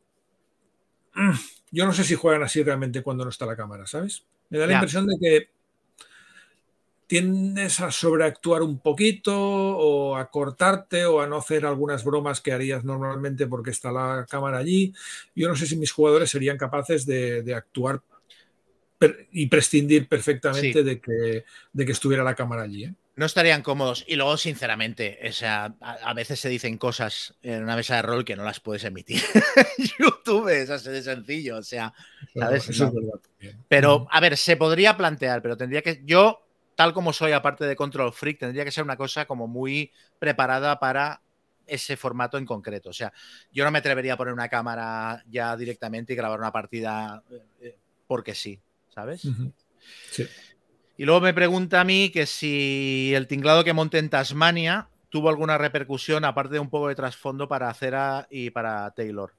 mm, 1.14 1.34
yo 1.72 1.86
no 1.86 1.94
sé 1.94 2.04
si 2.04 2.16
juegan 2.16 2.44
así 2.44 2.64
realmente 2.64 3.04
cuando 3.04 3.24
no 3.24 3.30
está 3.30 3.46
la 3.46 3.56
cámara, 3.56 3.86
¿sabes? 3.86 4.26
Me 4.50 4.58
da 4.58 4.66
la 4.66 4.74
impresión 4.74 5.06
de 5.06 5.18
que 5.20 5.50
tiendes 7.06 7.80
a 7.80 7.92
sobreactuar 7.92 8.62
un 8.62 8.80
poquito 8.80 9.36
o 9.36 10.16
a 10.16 10.30
cortarte 10.30 11.06
o 11.06 11.22
a 11.22 11.28
no 11.28 11.38
hacer 11.38 11.66
algunas 11.66 12.04
bromas 12.04 12.42
que 12.42 12.52
harías 12.52 12.84
normalmente 12.84 13.48
porque 13.48 13.72
está 13.72 13.92
la 13.92 14.26
cámara 14.30 14.60
allí. 14.60 14.94
Yo 15.36 15.48
no 15.48 15.56
sé 15.56 15.66
si 15.66 15.76
mis 15.76 15.92
jugadores 15.92 16.30
serían 16.30 16.58
capaces 16.58 17.06
de, 17.06 17.54
actuar 17.54 18.02
y 19.32 19.48
prescindir 19.48 20.08
perfectamente 20.08 20.84
de, 20.84 21.00
que, 21.00 21.46
de 21.74 21.86
que 21.86 21.92
estuviera 21.92 22.24
la 22.24 22.36
cámara 22.36 22.64
allí. 22.64 22.86
¿eh? 22.86 22.94
No 23.20 23.26
estarían 23.26 23.64
cómodos. 23.64 24.06
Y 24.08 24.16
luego, 24.16 24.38
sinceramente, 24.38 25.20
o 25.28 25.34
sea, 25.34 25.76
a, 25.82 26.14
veces 26.14 26.40
se 26.40 26.48
dicen 26.48 26.78
cosas 26.78 27.34
en 27.44 27.64
una 27.64 27.76
mesa 27.76 27.98
de 27.98 28.02
rol 28.02 28.24
que 28.24 28.38
no 28.38 28.46
las 28.46 28.62
puedes 28.62 28.86
emitir. 28.86 29.22
YouTube 30.00 30.48
es 30.48 30.70
así 30.70 30.90
de 30.90 31.04
sencillo, 31.04 31.58
o 31.58 31.62
sea, 31.62 31.94
¿sabes? 32.34 32.70
Pero, 33.68 34.08
a 34.10 34.22
ver, 34.22 34.38
se 34.38 34.56
podría 34.56 34.96
plantear, 34.96 35.42
pero 35.42 35.58
tendría 35.58 35.82
que. 35.82 36.02
Yo, 36.06 36.48
tal 36.76 36.94
como 36.94 37.12
soy, 37.12 37.34
aparte 37.34 37.66
de 37.66 37.76
Control 37.76 38.14
Freak, 38.14 38.40
tendría 38.40 38.64
que 38.64 38.72
ser 38.72 38.86
una 38.86 38.96
cosa 38.96 39.26
como 39.26 39.48
muy 39.48 39.92
preparada 40.18 40.80
para 40.80 41.22
ese 41.68 41.98
formato 41.98 42.38
en 42.38 42.46
concreto. 42.46 42.90
O 42.90 42.94
sea, 42.94 43.12
yo 43.52 43.66
no 43.66 43.72
me 43.72 43.80
atrevería 43.80 44.14
a 44.14 44.18
poner 44.18 44.34
una 44.34 44.48
cámara 44.48 45.26
ya 45.30 45.58
directamente 45.58 46.14
y 46.14 46.16
grabar 46.16 46.40
una 46.40 46.54
partida 46.54 47.22
eh, 47.30 47.42
eh, 47.60 47.78
porque 48.08 48.34
sí, 48.34 48.62
¿sabes? 48.96 49.28
Sí. 50.10 50.26
Y 51.00 51.06
luego 51.06 51.22
me 51.22 51.34
pregunta 51.34 51.80
a 51.80 51.86
mí 51.86 52.10
que 52.10 52.26
si 52.26 53.14
el 53.16 53.26
tinglado 53.26 53.64
que 53.64 53.72
monté 53.72 54.00
en 54.00 54.10
Tasmania 54.10 54.90
tuvo 55.08 55.30
alguna 55.30 55.58
repercusión, 55.58 56.26
aparte 56.26 56.56
de 56.56 56.60
un 56.60 56.70
poco 56.70 56.90
de 56.90 56.96
trasfondo 56.96 57.48
para 57.48 57.74
Cera 57.74 58.28
y 58.30 58.50
para 58.50 58.92
Taylor. 58.92 59.32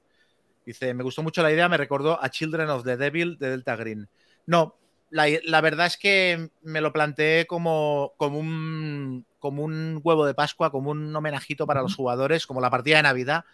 Dice, 0.65 0.95
me 0.95 1.05
gustó 1.05 1.23
mucho 1.23 1.43
la 1.43 1.53
idea, 1.53 1.69
me 1.69 1.77
recordó 1.77 2.19
a 2.19 2.31
Children 2.31 2.71
of 2.71 2.85
the 2.85 2.97
Devil 2.97 3.37
de 3.39 3.51
Delta 3.51 3.77
Green. 3.77 4.09
No, 4.47 4.79
la, 5.11 5.61
verdad 5.61 5.85
es 5.85 5.99
que 5.99 6.49
me 6.63 6.81
lo 6.81 6.95
planteé 6.95 7.47
como, 7.47 8.15
como, 8.17 8.39
un, 8.39 9.27
como 9.39 9.63
un 9.63 10.01
huevo 10.03 10.25
de 10.25 10.33
Pascua, 10.33 10.71
como 10.71 10.93
un 10.93 11.15
homenajito 11.15 11.67
para 11.67 11.83
los 11.83 11.95
jugadores, 11.95 12.47
como 12.47 12.63
la 12.63 12.71
partida 12.71 12.97
de 12.97 13.03
Navidad. 13.03 13.45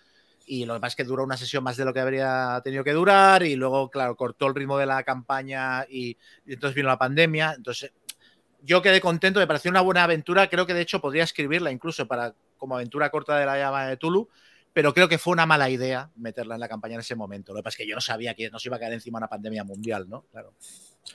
Y 0.48 0.64
lo 0.64 0.74
que 0.74 0.80
pasa 0.80 0.92
es 0.92 0.96
que 0.96 1.04
duró 1.04 1.24
una 1.24 1.36
sesión 1.36 1.64
más 1.64 1.76
de 1.76 1.84
lo 1.84 1.92
que 1.92 1.98
habría 1.98 2.60
tenido 2.62 2.84
que 2.84 2.92
durar 2.92 3.42
y 3.42 3.56
luego, 3.56 3.90
claro, 3.90 4.14
cortó 4.14 4.46
el 4.46 4.54
ritmo 4.54 4.78
de 4.78 4.86
la 4.86 5.02
campaña 5.02 5.84
y, 5.90 6.16
entonces 6.46 6.76
vino 6.76 6.88
la 6.88 6.96
pandemia. 6.96 7.54
Entonces, 7.56 7.92
yo 8.62 8.80
quedé 8.80 9.00
contento, 9.00 9.40
me 9.40 9.46
pareció 9.48 9.72
una 9.72 9.80
buena 9.80 10.04
aventura. 10.04 10.48
Creo 10.48 10.64
que 10.64 10.72
de 10.72 10.82
hecho 10.82 11.00
podría 11.00 11.24
escribirla 11.24 11.72
incluso 11.72 12.06
para 12.06 12.32
como 12.56 12.76
aventura 12.76 13.10
corta 13.10 13.36
de 13.36 13.44
la 13.44 13.58
llama 13.58 13.88
de 13.88 13.96
Tulu, 13.96 14.28
pero 14.72 14.94
creo 14.94 15.08
que 15.08 15.18
fue 15.18 15.32
una 15.32 15.46
mala 15.46 15.68
idea 15.68 16.10
meterla 16.14 16.54
en 16.54 16.60
la 16.60 16.68
campaña 16.68 16.94
en 16.94 17.00
ese 17.00 17.16
momento. 17.16 17.52
Lo 17.52 17.58
que 17.58 17.64
pasa 17.64 17.74
es 17.74 17.78
que 17.78 17.88
yo 17.88 17.96
no 17.96 18.00
sabía 18.00 18.34
que 18.34 18.48
nos 18.48 18.64
iba 18.64 18.76
a 18.76 18.78
caer 18.80 18.92
encima 18.92 19.18
una 19.18 19.28
pandemia 19.28 19.64
mundial, 19.64 20.08
¿no? 20.08 20.26
Claro. 20.30 20.54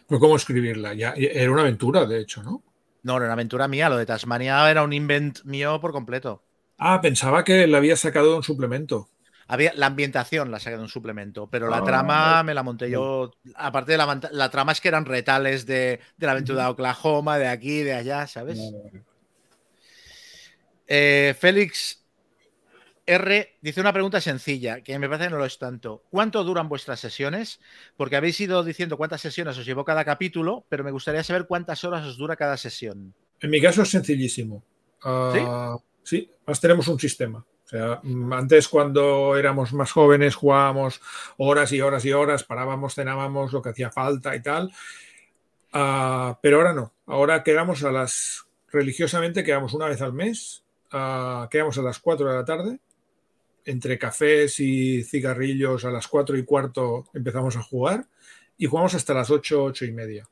Pues 0.08 0.20
cómo 0.20 0.36
escribirla, 0.36 0.94
ya 0.94 1.14
era 1.16 1.52
una 1.52 1.62
aventura, 1.62 2.06
de 2.06 2.20
hecho, 2.20 2.44
¿no? 2.44 2.64
No, 3.03 3.16
era 3.16 3.26
una 3.26 3.34
aventura 3.34 3.70
mía. 3.70 3.90
Lo 3.90 3.98
de 3.98 4.06
Tasmania 4.06 4.70
era 4.70 4.84
un 4.84 4.91
invent 4.91 5.44
mío 5.45 5.80
por 5.80 5.94
completo. 5.94 6.44
Ah, 6.78 6.99
pensaba 7.02 7.44
que 7.44 7.66
la 7.66 7.78
había 7.78 7.95
sacado 7.95 8.32
de 8.32 8.38
un 8.38 8.44
suplemento 8.44 9.10
la 9.76 9.86
ambientación 9.86 10.52
la 10.52 10.60
saqué 10.60 10.78
de 10.78 10.84
un 10.84 10.90
suplemento, 10.90 11.49
pero 11.49 11.69
la 11.69 11.78
ah, 11.78 11.84
trama 11.84 12.44
me 12.44 12.53
la 12.53 12.64
monté 12.64 12.90
yo. 12.90 13.32
Aparte 13.56 13.94
de 13.94 13.98
la, 13.98 14.49
trama 14.49 14.72
es 14.72 14.82
que 14.82 14.88
eran 14.88 15.06
retales 15.06 15.65
de, 15.65 15.99
la 16.18 16.32
aventura 16.32 16.64
de 16.64 16.69
Oklahoma, 16.69 17.38
de 17.38 17.48
aquí, 17.48 17.84
de 17.84 17.94
allá, 17.94 18.28
¿sabes? 18.28 18.60
Eh, 20.88 21.36
Félix 21.40 22.02
R 23.06 23.57
dice 23.61 23.82
una 23.82 23.94
pregunta 23.94 24.22
sencilla, 24.22 24.82
que 24.82 24.98
me 24.99 25.10
parece 25.10 25.26
que 25.26 25.32
no 25.32 25.38
lo 25.38 25.45
es 25.45 25.57
tanto. 25.57 26.03
¿Cuánto 26.10 26.44
duran 26.44 26.69
vuestras 26.69 26.99
sesiones? 26.99 27.60
Porque 27.98 28.15
habéis 28.15 28.40
ido 28.40 28.64
diciendo 28.64 28.98
cuántas 28.98 29.22
sesiones 29.22 29.57
os 29.57 29.65
llevó 29.65 29.84
cada 29.84 30.06
capítulo, 30.06 30.65
pero 30.69 30.84
me 30.84 30.91
gustaría 30.91 31.23
saber 31.23 31.45
cuántas 31.45 31.84
horas 31.84 32.06
os 32.06 32.18
dura 32.18 32.36
cada 32.36 32.57
sesión. 32.57 33.14
En 33.40 33.49
mi 33.49 33.61
caso 33.61 33.82
es 33.82 33.90
sencillísimo. 33.90 34.64
¿Sí? 35.02 35.40
Ah, 35.44 35.78
sí, 36.03 36.30
más 36.45 36.61
tenemos 36.61 36.88
un 36.88 36.99
sistema. 36.99 37.45
O 37.72 37.77
sea, 37.77 38.02
antes 38.31 38.68
cuando 38.68 39.38
éramos 39.38 39.72
más 39.72 39.93
jóvenes 39.93 40.35
jugábamos 40.35 40.99
horas 41.38 41.72
y 41.72 41.80
horas 41.80 42.03
y 42.03 42.11
horas, 42.11 42.43
parábamos, 42.43 42.95
cenábamos 42.95 43.53
lo 43.53 43.61
que 43.61 43.69
hacía 43.69 43.89
falta 43.89 44.35
y 44.35 44.41
tal. 44.41 44.73
Ah, 45.72 46.38
pero 46.41 46.57
ahora 46.57 46.73
no. 46.73 46.93
Ahora 47.06 47.43
quedamos 47.43 47.85
a 47.85 47.91
las, 47.93 48.45
religiosamente 48.69 49.45
quedamos 49.45 49.73
una 49.73 49.88
vez 49.88 50.02
al 50.02 50.11
mes, 50.11 50.65
uh, 50.91 51.48
quedamos 51.49 51.77
a 51.77 51.81
las 51.81 51.99
4 51.99 52.27
de 52.27 52.35
la 52.35 52.43
tarde, 52.43 52.80
entre 53.64 53.98
cafés 53.98 54.60
y 54.60 55.03
cigarrillos 55.03 55.85
a 55.85 55.91
las 55.91 56.10
4 56.10 56.38
y 56.38 56.43
cuarto 56.43 57.06
empezamos 57.14 57.56
a 57.56 57.64
jugar 57.64 58.06
y 58.57 58.65
jugamos 58.65 58.95
hasta 58.95 59.14
las 59.14 59.30
8, 59.30 59.64
8 59.64 59.85
y 59.85 59.91
media. 59.93 60.27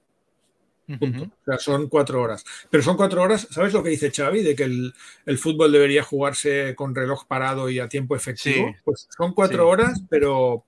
O 0.89 1.45
sea, 1.45 1.59
son 1.59 1.87
cuatro 1.87 2.21
horas. 2.21 2.43
Pero 2.69 2.81
son 2.81 2.97
cuatro 2.97 3.21
horas, 3.21 3.47
¿sabes 3.51 3.73
lo 3.73 3.83
que 3.83 3.89
dice 3.89 4.11
Xavi? 4.11 4.41
De 4.41 4.55
que 4.55 4.63
el, 4.63 5.37
fútbol 5.37 5.71
debería 5.71 6.03
jugarse 6.03 6.73
con 6.75 6.95
reloj 6.95 7.25
parado 7.27 7.69
y 7.69 7.79
a 7.79 7.87
tiempo 7.87 8.15
efectivo. 8.15 8.73
Pues 8.83 9.07
son 9.15 9.33
cuatro 9.33 9.67
horas, 9.67 10.01
pero 10.09 10.65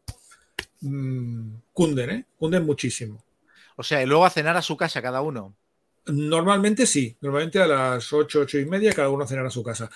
mm, 0.82 1.54
cunden, 1.74 2.10
¿eh? 2.10 2.26
Cunden 2.38 2.66
muchísimo. 2.66 3.24
O 3.76 3.84
sea, 3.84 4.04
y 4.04 4.06
luego 4.06 4.26
a 4.26 4.30
cenar 4.30 4.56
a 4.58 4.62
su 4.62 4.78
casa 4.78 5.02
cada 5.02 5.22
uno. 5.22 5.56
Normalmente 6.06 6.86
sí, 6.86 7.16
normalmente 7.22 7.60
a 7.60 7.68
las 7.68 8.12
8, 8.12 8.42
8 8.42 8.60
y 8.60 8.66
media 8.66 8.94
cada 8.94 9.10
uno 9.10 9.28
cenará 9.28 9.48
a 9.48 9.52
su 9.52 9.64
casa. 9.64 9.90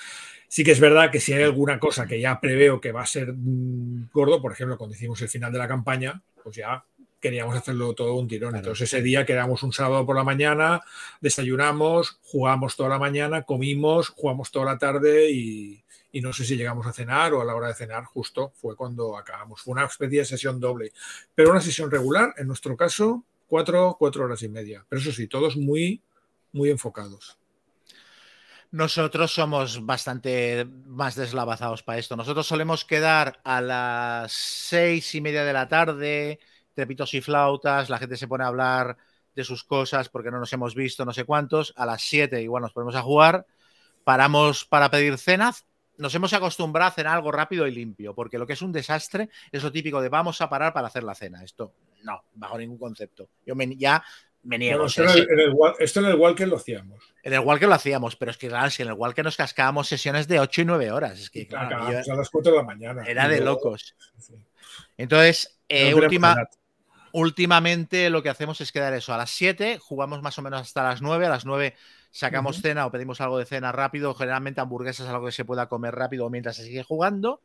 Sí 0.47 0.63
que 0.63 0.71
es 0.71 0.79
verdad 0.79 1.11
que 1.11 1.19
si 1.19 1.33
hay 1.33 1.43
alguna 1.43 1.79
cosa 1.79 2.05
que 2.05 2.19
ya 2.19 2.39
preveo 2.39 2.79
que 2.79 2.91
va 2.91 3.01
a 3.01 3.07
ser 3.07 3.33
mm, 3.33 4.09
gordo, 4.11 4.41
por 4.41 4.51
ejemplo, 4.51 4.77
cuando 4.77 4.95
hicimos 4.95 5.21
el 5.21 5.29
final 5.29 5.51
de 5.51 5.59
la 5.59 5.67
campaña, 5.67 6.21
pues 6.43 6.55
ya 6.55 6.83
queríamos 7.25 7.55
hacerlo 7.55 7.95
todo 7.95 8.13
un 8.13 8.27
tirón. 8.27 8.55
Entonces 8.55 8.93
ese 8.93 9.01
día 9.01 9.25
quedamos 9.25 9.63
un 9.63 9.73
sábado 9.73 10.05
por 10.05 10.15
la 10.15 10.23
mañana, 10.23 10.81
desayunamos, 11.21 12.19
jugamos 12.21 12.75
toda 12.75 12.89
la 12.89 12.99
mañana, 12.99 13.41
comimos, 13.41 14.09
jugamos 14.09 14.51
toda 14.51 14.65
la 14.65 14.77
tarde 14.77 15.31
y, 15.31 15.83
y 16.11 16.21
no 16.21 16.31
sé 16.33 16.45
si 16.45 16.55
llegamos 16.55 16.85
a 16.85 16.93
cenar 16.93 17.33
o 17.33 17.41
a 17.41 17.45
la 17.45 17.55
hora 17.55 17.69
de 17.69 17.73
cenar 17.73 18.03
justo 18.03 18.51
fue 18.53 18.75
cuando 18.75 19.17
acabamos. 19.17 19.59
Fue 19.59 19.71
una 19.71 19.85
especie 19.85 20.19
de 20.19 20.25
sesión 20.25 20.59
doble, 20.59 20.91
pero 21.33 21.49
una 21.49 21.61
sesión 21.61 21.89
regular, 21.89 22.31
en 22.37 22.45
nuestro 22.45 22.77
caso, 22.77 23.23
cuatro, 23.47 23.95
cuatro 23.97 24.25
horas 24.25 24.43
y 24.43 24.47
media. 24.47 24.85
Pero 24.87 25.01
eso 25.01 25.11
sí, 25.11 25.27
todos 25.27 25.57
muy, 25.57 26.03
muy 26.51 26.69
enfocados. 26.69 27.39
Nosotros 28.69 29.33
somos 29.33 29.83
bastante 29.83 30.67
más 30.85 31.15
deslavazados 31.15 31.81
para 31.81 31.97
esto. 31.97 32.15
Nosotros 32.15 32.45
solemos 32.45 32.85
quedar 32.85 33.39
a 33.43 33.61
las 33.61 34.31
seis 34.31 35.15
y 35.15 35.21
media 35.21 35.43
de 35.43 35.53
la 35.53 35.67
tarde, 35.67 36.39
trepitos 36.75 37.13
y 37.13 37.21
flautas, 37.21 37.89
la 37.89 37.97
gente 37.97 38.17
se 38.17 38.27
pone 38.27 38.43
a 38.43 38.47
hablar 38.47 38.97
de 39.33 39.43
sus 39.43 39.63
cosas 39.63 40.09
porque 40.09 40.31
no 40.31 40.39
nos 40.39 40.51
hemos 40.53 40.75
visto, 40.75 41.05
no 41.05 41.13
sé 41.13 41.25
cuántos. 41.25 41.73
A 41.75 41.85
las 41.85 42.01
siete 42.01 42.41
igual 42.41 42.61
nos 42.61 42.73
ponemos 42.73 42.95
a 42.95 43.01
jugar, 43.01 43.45
paramos 44.03 44.65
para 44.65 44.89
pedir 44.91 45.17
cenas. 45.17 45.65
Nos 45.97 46.13
hemos 46.13 46.33
acostumbrado 46.33 46.89
a 46.89 46.93
cenar 46.93 47.15
algo 47.15 47.31
rápido 47.31 47.67
y 47.67 47.71
limpio, 47.71 48.13
porque 48.13 48.37
lo 48.37 48.45
que 48.45 48.53
es 48.53 48.61
un 48.61 48.73
desastre 48.73 49.29
es 49.51 49.63
lo 49.63 49.71
típico 49.71 50.01
de 50.01 50.09
vamos 50.09 50.41
a 50.41 50.49
parar 50.49 50.73
para 50.73 50.87
hacer 50.87 51.03
la 51.03 51.15
cena. 51.15 51.43
Esto 51.43 51.73
no, 52.03 52.23
bajo 52.33 52.57
ningún 52.57 52.77
concepto. 52.77 53.29
Yo 53.45 53.55
me, 53.55 53.75
ya 53.75 54.03
me 54.43 54.57
niego. 54.57 54.85
esto, 54.85 55.03
en 55.03 55.09
el, 55.09 55.27
esto, 55.79 55.99
en 56.01 56.05
el, 56.05 56.15
Walker 56.15 56.47
lo 56.47 56.57
hacíamos. 56.57 57.03
En 57.23 57.33
el 57.33 57.39
Walker 57.39 57.67
lo 57.67 57.75
hacíamos, 57.75 58.15
pero 58.15 58.31
es 58.31 58.37
que 58.37 58.47
claro, 58.47 58.69
si 58.69 58.83
en 58.83 58.89
el 58.89 58.93
Walker 58.93 59.23
nos 59.23 59.37
cascábamos 59.37 59.87
sesiones 59.87 60.27
de 60.27 60.39
8 60.39 60.61
y 60.61 60.65
9 60.65 60.91
horas. 60.91 61.19
Es 61.19 61.29
que 61.29 61.47
claro, 61.47 61.87
a 61.87 62.15
las 62.15 62.29
4 62.29 62.51
de 62.51 62.57
la 62.57 62.63
mañana. 62.63 63.03
Era 63.05 63.27
de 63.27 63.41
locos. 63.41 63.95
Entonces, 64.97 65.61
eh, 65.67 65.93
última, 65.93 66.35
últimamente 67.15 68.09
lo 68.09 68.21
que 68.21 68.27
hacemos 68.27 68.59
es 68.59 68.73
quedar 68.73 68.93
eso 68.93 69.13
a 69.13 69.17
las 69.17 69.31
7, 69.31 69.79
jugamos 69.79 70.21
más 70.21 70.37
o 70.37 70.41
menos 70.41 70.59
hasta 70.59 70.83
las 70.83 71.01
9, 71.01 71.25
a 71.25 71.29
las 71.29 71.45
9 71.45 71.73
sacamos 72.11 72.57
uh 72.57 72.59
-huh. 72.59 72.61
cena 72.61 72.85
o 72.85 72.91
pedimos 72.91 73.21
algo 73.21 73.37
de 73.37 73.45
cena 73.45 73.71
rápido, 73.71 74.13
generalmente 74.13 74.59
hamburguesas, 74.59 75.07
algo 75.07 75.25
que 75.25 75.31
se 75.31 75.45
pueda 75.45 75.69
comer 75.69 75.95
rápido 75.95 76.29
mientras 76.29 76.57
se 76.57 76.65
sigue 76.65 76.83
jugando. 76.83 77.39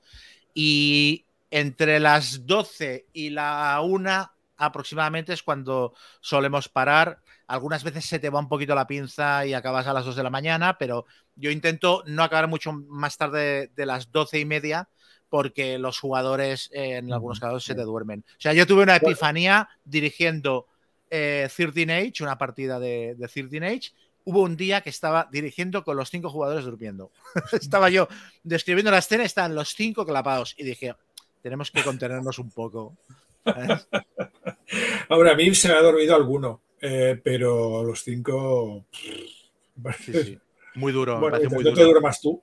Y 0.55 1.25
entre 1.53 2.01
las 2.01 2.47
12 2.47 3.07
y 3.13 3.31
la 3.31 3.81
1 3.81 4.33
aproximadamente 4.57 5.35
es 5.35 5.43
cuando 5.45 5.95
solemos 6.21 6.69
parar. 6.69 7.21
Algunas 7.47 7.85
veces 7.85 8.05
se 8.05 8.19
te 8.19 8.29
va 8.29 8.41
un 8.41 8.49
poquito 8.49 8.75
la 8.75 8.89
pinza 8.89 9.47
y 9.47 9.55
acabas 9.55 9.87
a 9.87 9.93
las 9.93 10.05
2 10.05 10.17
de 10.17 10.23
la 10.25 10.31
mañana, 10.31 10.79
pero 10.79 11.07
yo 11.37 11.53
intento 11.53 12.03
no 12.07 12.25
acabar 12.25 12.49
mucho 12.49 12.73
más 12.73 13.17
tarde 13.17 13.71
de 13.77 13.87
las 13.87 14.11
12 14.11 14.41
y 14.41 14.45
media 14.45 14.89
porque 15.31 15.79
los 15.79 15.99
jugadores 15.99 16.69
eh, 16.73 16.97
en 16.97 17.13
algunos 17.13 17.41
casos 17.41 17.65
se 17.65 17.75
te 17.75 17.83
duermen. 17.83 18.25
O 18.29 18.41
sea, 18.41 18.53
yo 18.53 18.67
tuve 18.67 18.83
una 18.83 18.97
epifanía 18.97 19.69
dirigiendo 19.85 20.67
eh, 21.09 21.49
13 21.55 21.93
Age, 21.93 22.23
una 22.23 22.37
partida 22.37 22.79
de, 22.79 23.15
de 23.17 23.29
13 23.29 23.65
Age. 23.65 23.93
Hubo 24.25 24.43
un 24.43 24.57
día 24.57 24.83
que 24.83 24.91
estaba 24.91 25.29
dirigiendo 25.31 25.83
con 25.85 25.97
los 25.97 26.11
cinco 26.11 26.29
jugadores 26.29 26.65
durmiendo. 26.65 27.11
estaba 27.53 27.89
yo 27.89 28.09
describiendo 28.43 28.91
la 28.91 28.99
escena, 28.99 29.25
estaban 29.25 29.55
los 29.55 29.71
cinco 29.71 30.05
clapados 30.05 30.55
y 30.59 30.65
dije, 30.65 30.95
tenemos 31.43 31.71
que 31.71 31.83
contenernos 31.83 32.39
un 32.39 32.51
poco. 32.51 32.97
Ahora, 35.09 35.33
a 35.33 35.35
mí 35.37 35.55
se 35.55 35.69
me 35.69 35.75
ha 35.75 35.81
dormido 35.83 36.15
alguno, 36.15 36.61
eh, 36.81 37.19
pero 37.23 37.83
los 37.85 38.03
cinco. 38.03 38.85
Sí, 38.93 40.13
sí. 40.13 40.39
Muy 40.75 40.93
duro. 40.93 41.19
Bueno, 41.19 41.39
me 41.41 41.49
muy 41.49 41.65
¿No 41.65 41.73
te 41.73 41.83
duermas 41.83 42.21
tú? 42.21 42.43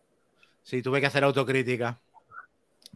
Sí, 0.63 0.81
tuve 0.81 0.99
que 0.99 1.07
hacer 1.07 1.23
autocrítica. 1.23 1.99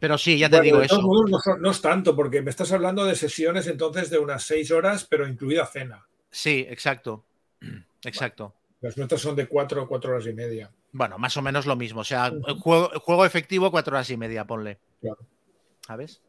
Pero 0.01 0.17
sí, 0.17 0.35
ya 0.39 0.49
te 0.49 0.55
bueno, 0.55 0.63
digo 0.63 0.81
eso. 0.81 0.99
No, 0.99 1.57
no, 1.57 1.69
es 1.69 1.79
tanto, 1.79 2.15
porque 2.15 2.41
me 2.41 2.49
estás 2.49 2.71
hablando 2.71 3.05
de 3.05 3.15
sesiones 3.15 3.67
entonces 3.67 4.09
de 4.09 4.17
unas 4.17 4.41
seis 4.41 4.71
horas, 4.71 5.05
pero 5.07 5.27
incluida 5.27 5.63
cena. 5.67 6.07
Sí, 6.31 6.65
exacto. 6.67 7.23
Exacto. 8.03 8.55
Las 8.81 8.97
nuestras 8.97 9.21
son 9.21 9.35
de 9.35 9.45
cuatro, 9.45 9.87
cuatro 9.87 10.11
horas 10.11 10.25
y 10.25 10.33
media. 10.33 10.71
Bueno, 10.91 11.19
más 11.19 11.37
o 11.37 11.43
menos 11.43 11.67
lo 11.67 11.75
mismo. 11.75 12.01
O 12.01 12.03
sea, 12.03 12.33
el 12.47 12.59
juego, 12.59 12.91
el 12.91 12.97
juego 12.97 13.27
efectivo, 13.27 13.69
cuatro 13.69 13.95
horas 13.95 14.09
y 14.09 14.17
media, 14.17 14.43
ponle. 14.43 14.79
Claro. 14.99 15.19
¿Sabes? 15.85 16.19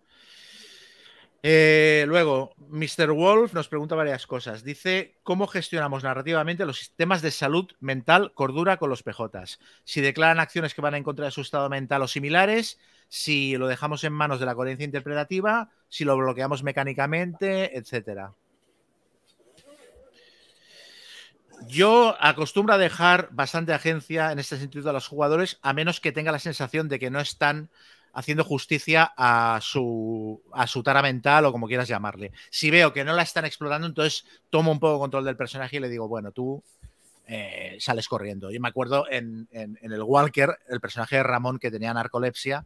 Eh, 1.42 2.04
luego, 2.06 2.54
Mr. 2.68 3.10
Wolf 3.12 3.54
nos 3.54 3.68
pregunta 3.68 3.94
varias 3.94 4.26
cosas. 4.26 4.62
Dice, 4.64 5.16
¿cómo 5.22 5.46
gestionamos 5.46 6.04
narrativamente 6.04 6.66
los 6.66 6.78
sistemas 6.78 7.22
de 7.22 7.30
salud 7.30 7.72
mental, 7.80 8.32
cordura 8.34 8.76
con 8.76 8.90
los 8.90 9.02
PJs? 9.02 9.58
Si 9.84 10.02
declaran 10.02 10.40
acciones 10.40 10.74
que 10.74 10.82
van 10.82 10.94
en 10.94 11.04
contra 11.04 11.24
de 11.24 11.30
su 11.30 11.40
estado 11.40 11.70
mental 11.70 12.02
o 12.02 12.06
similares, 12.06 12.78
si 13.12 13.58
lo 13.58 13.68
dejamos 13.68 14.04
en 14.04 14.14
manos 14.14 14.40
de 14.40 14.46
la 14.46 14.54
coherencia 14.54 14.86
interpretativa, 14.86 15.68
si 15.90 16.06
lo 16.06 16.16
bloqueamos 16.16 16.62
mecánicamente, 16.62 17.76
etcétera. 17.76 18.32
Yo 21.68 22.16
acostumbro 22.18 22.72
a 22.72 22.78
dejar 22.78 23.28
bastante 23.32 23.74
agencia 23.74 24.32
en 24.32 24.38
este 24.38 24.56
sentido 24.56 24.88
a 24.88 24.94
los 24.94 25.08
jugadores, 25.08 25.58
a 25.60 25.74
menos 25.74 26.00
que 26.00 26.10
tenga 26.10 26.32
la 26.32 26.38
sensación 26.38 26.88
de 26.88 26.98
que 26.98 27.10
no 27.10 27.20
están 27.20 27.68
haciendo 28.14 28.44
justicia 28.44 29.12
a 29.14 29.58
su, 29.60 30.40
a 30.50 30.66
su 30.66 30.82
tara 30.82 31.02
mental 31.02 31.44
o 31.44 31.52
como 31.52 31.68
quieras 31.68 31.88
llamarle. 31.88 32.32
Si 32.48 32.70
veo 32.70 32.94
que 32.94 33.04
no 33.04 33.12
la 33.12 33.24
están 33.24 33.44
explotando, 33.44 33.86
entonces 33.86 34.24
tomo 34.48 34.72
un 34.72 34.80
poco 34.80 34.98
control 34.98 35.26
del 35.26 35.36
personaje 35.36 35.76
y 35.76 35.80
le 35.80 35.90
digo, 35.90 36.08
bueno, 36.08 36.32
tú 36.32 36.62
eh, 37.26 37.76
sales 37.78 38.08
corriendo. 38.08 38.50
Yo 38.50 38.58
me 38.58 38.68
acuerdo 38.68 39.04
en, 39.10 39.48
en, 39.52 39.78
en, 39.82 39.92
el 39.92 40.02
Walker, 40.02 40.56
el 40.66 40.80
personaje 40.80 41.16
de 41.16 41.24
Ramón 41.24 41.58
que 41.58 41.70
tenía 41.70 41.92
narcolepsia, 41.92 42.64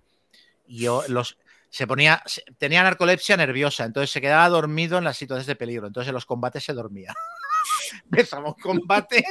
y 0.66 0.86
los... 1.08 1.38
Se 1.68 1.86
ponía, 1.86 2.22
tenía 2.58 2.82
narcolepsia 2.82 3.36
nerviosa, 3.36 3.84
entonces 3.84 4.10
se 4.10 4.20
quedaba 4.20 4.48
dormido 4.48 4.98
en 4.98 5.04
las 5.04 5.18
situaciones 5.18 5.46
de 5.46 5.56
peligro, 5.56 5.88
entonces 5.88 6.08
en 6.08 6.14
los 6.14 6.24
combates 6.24 6.64
se 6.64 6.72
dormía. 6.72 7.12
Empezamos 8.04 8.56
combate 8.56 9.24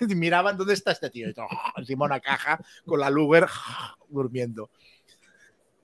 y 0.00 0.14
miraban 0.14 0.56
dónde 0.56 0.74
está 0.74 0.92
este 0.92 1.10
tío. 1.10 1.28
Y 1.28 1.34
todo, 1.34 1.46
encima 1.76 2.06
una 2.06 2.20
caja 2.20 2.58
con 2.84 2.98
la 2.98 3.10
Luger 3.10 3.46
durmiendo. 4.08 4.70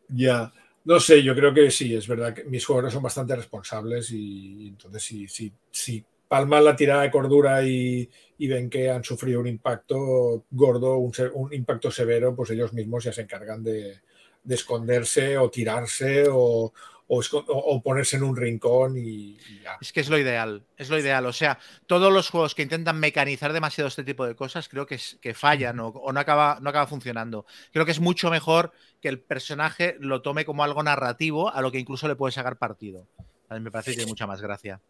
Ya, 0.09 0.52
no 0.85 0.98
sé, 0.98 1.23
yo 1.23 1.35
creo 1.35 1.55
que 1.55 1.70
sí, 1.70 1.94
es 1.94 2.09
verdad 2.09 2.35
que 2.35 2.44
mis 2.44 2.64
jugadores 2.64 2.93
son 2.93 3.02
bastante 3.02 3.36
responsables 3.36 4.10
y, 4.10 4.69
entonces 4.69 5.02
si, 5.02 5.28
si, 5.28 5.52
si 5.70 6.05
palman 6.27 6.64
la 6.64 6.74
tirada 6.74 7.02
de 7.02 7.10
cordura 7.10 7.62
y, 7.64 8.09
y, 8.39 8.48
ven 8.48 8.69
que 8.69 8.90
han 8.90 9.05
sufrido 9.05 9.40
un 9.40 9.47
impacto 9.47 10.44
gordo, 10.51 10.97
un, 10.97 11.12
un, 11.35 11.55
impacto 11.55 11.90
severo, 11.90 12.35
pues 12.35 12.51
ellos 12.51 12.73
mismos 12.73 13.05
ya 13.05 13.12
se 13.12 13.23
encargan 13.23 13.62
de, 13.62 14.01
de 14.44 14.55
esconderse 14.55 15.39
o 15.39 15.51
tirarse 15.51 16.27
o, 16.31 16.73
o, 17.06 17.82
ponerse 17.82 18.16
en 18.16 18.23
un 18.23 18.36
rincón 18.36 18.97
y, 18.97 19.36
ya. 19.62 19.77
Es 19.81 19.93
que 19.93 20.01
es 20.01 20.09
lo 20.09 20.19
ideal, 20.19 20.64
es 20.77 20.89
lo 20.89 20.98
ideal. 20.98 21.27
O 21.27 21.32
sea, 21.32 21.59
todos 21.86 22.12
los 22.12 22.31
juegos 22.31 22.55
que 22.55 22.62
intentan 22.62 22.98
mecanizar 22.98 23.52
demasiado 23.52 23.89
este 23.89 24.05
tipo 24.05 24.27
de 24.27 24.35
cosas 24.35 24.69
creo 24.69 24.86
que, 24.86 24.94
es, 24.94 25.19
que 25.20 25.35
fallan 25.35 25.78
o, 25.81 25.89
o, 25.89 26.12
no, 26.12 26.20
acaba, 26.20 26.59
no 26.60 26.70
acaba 26.70 26.86
funcionando. 26.86 27.44
Creo 27.73 27.85
que 27.85 27.93
es 27.93 28.01
mucho 28.01 28.31
mejor 28.31 28.73
que 29.01 29.09
el 29.09 29.20
personaje 29.20 29.97
lo 30.01 30.23
tome 30.23 30.44
como 30.44 30.64
algo 30.64 30.82
narrativo 30.82 31.52
a 31.52 31.60
lo 31.60 31.70
que 31.70 31.78
incluso 31.78 32.09
le 32.09 32.16
puede 32.16 32.32
sacar 32.32 32.56
partido. 32.56 33.06
A 33.48 33.55
mí 33.55 33.60
me 33.60 33.70
parece 33.70 33.90
que 33.90 33.97
tiene 33.97 34.09
mucha 34.09 34.27
más 34.27 34.40
gracia. 34.40 34.81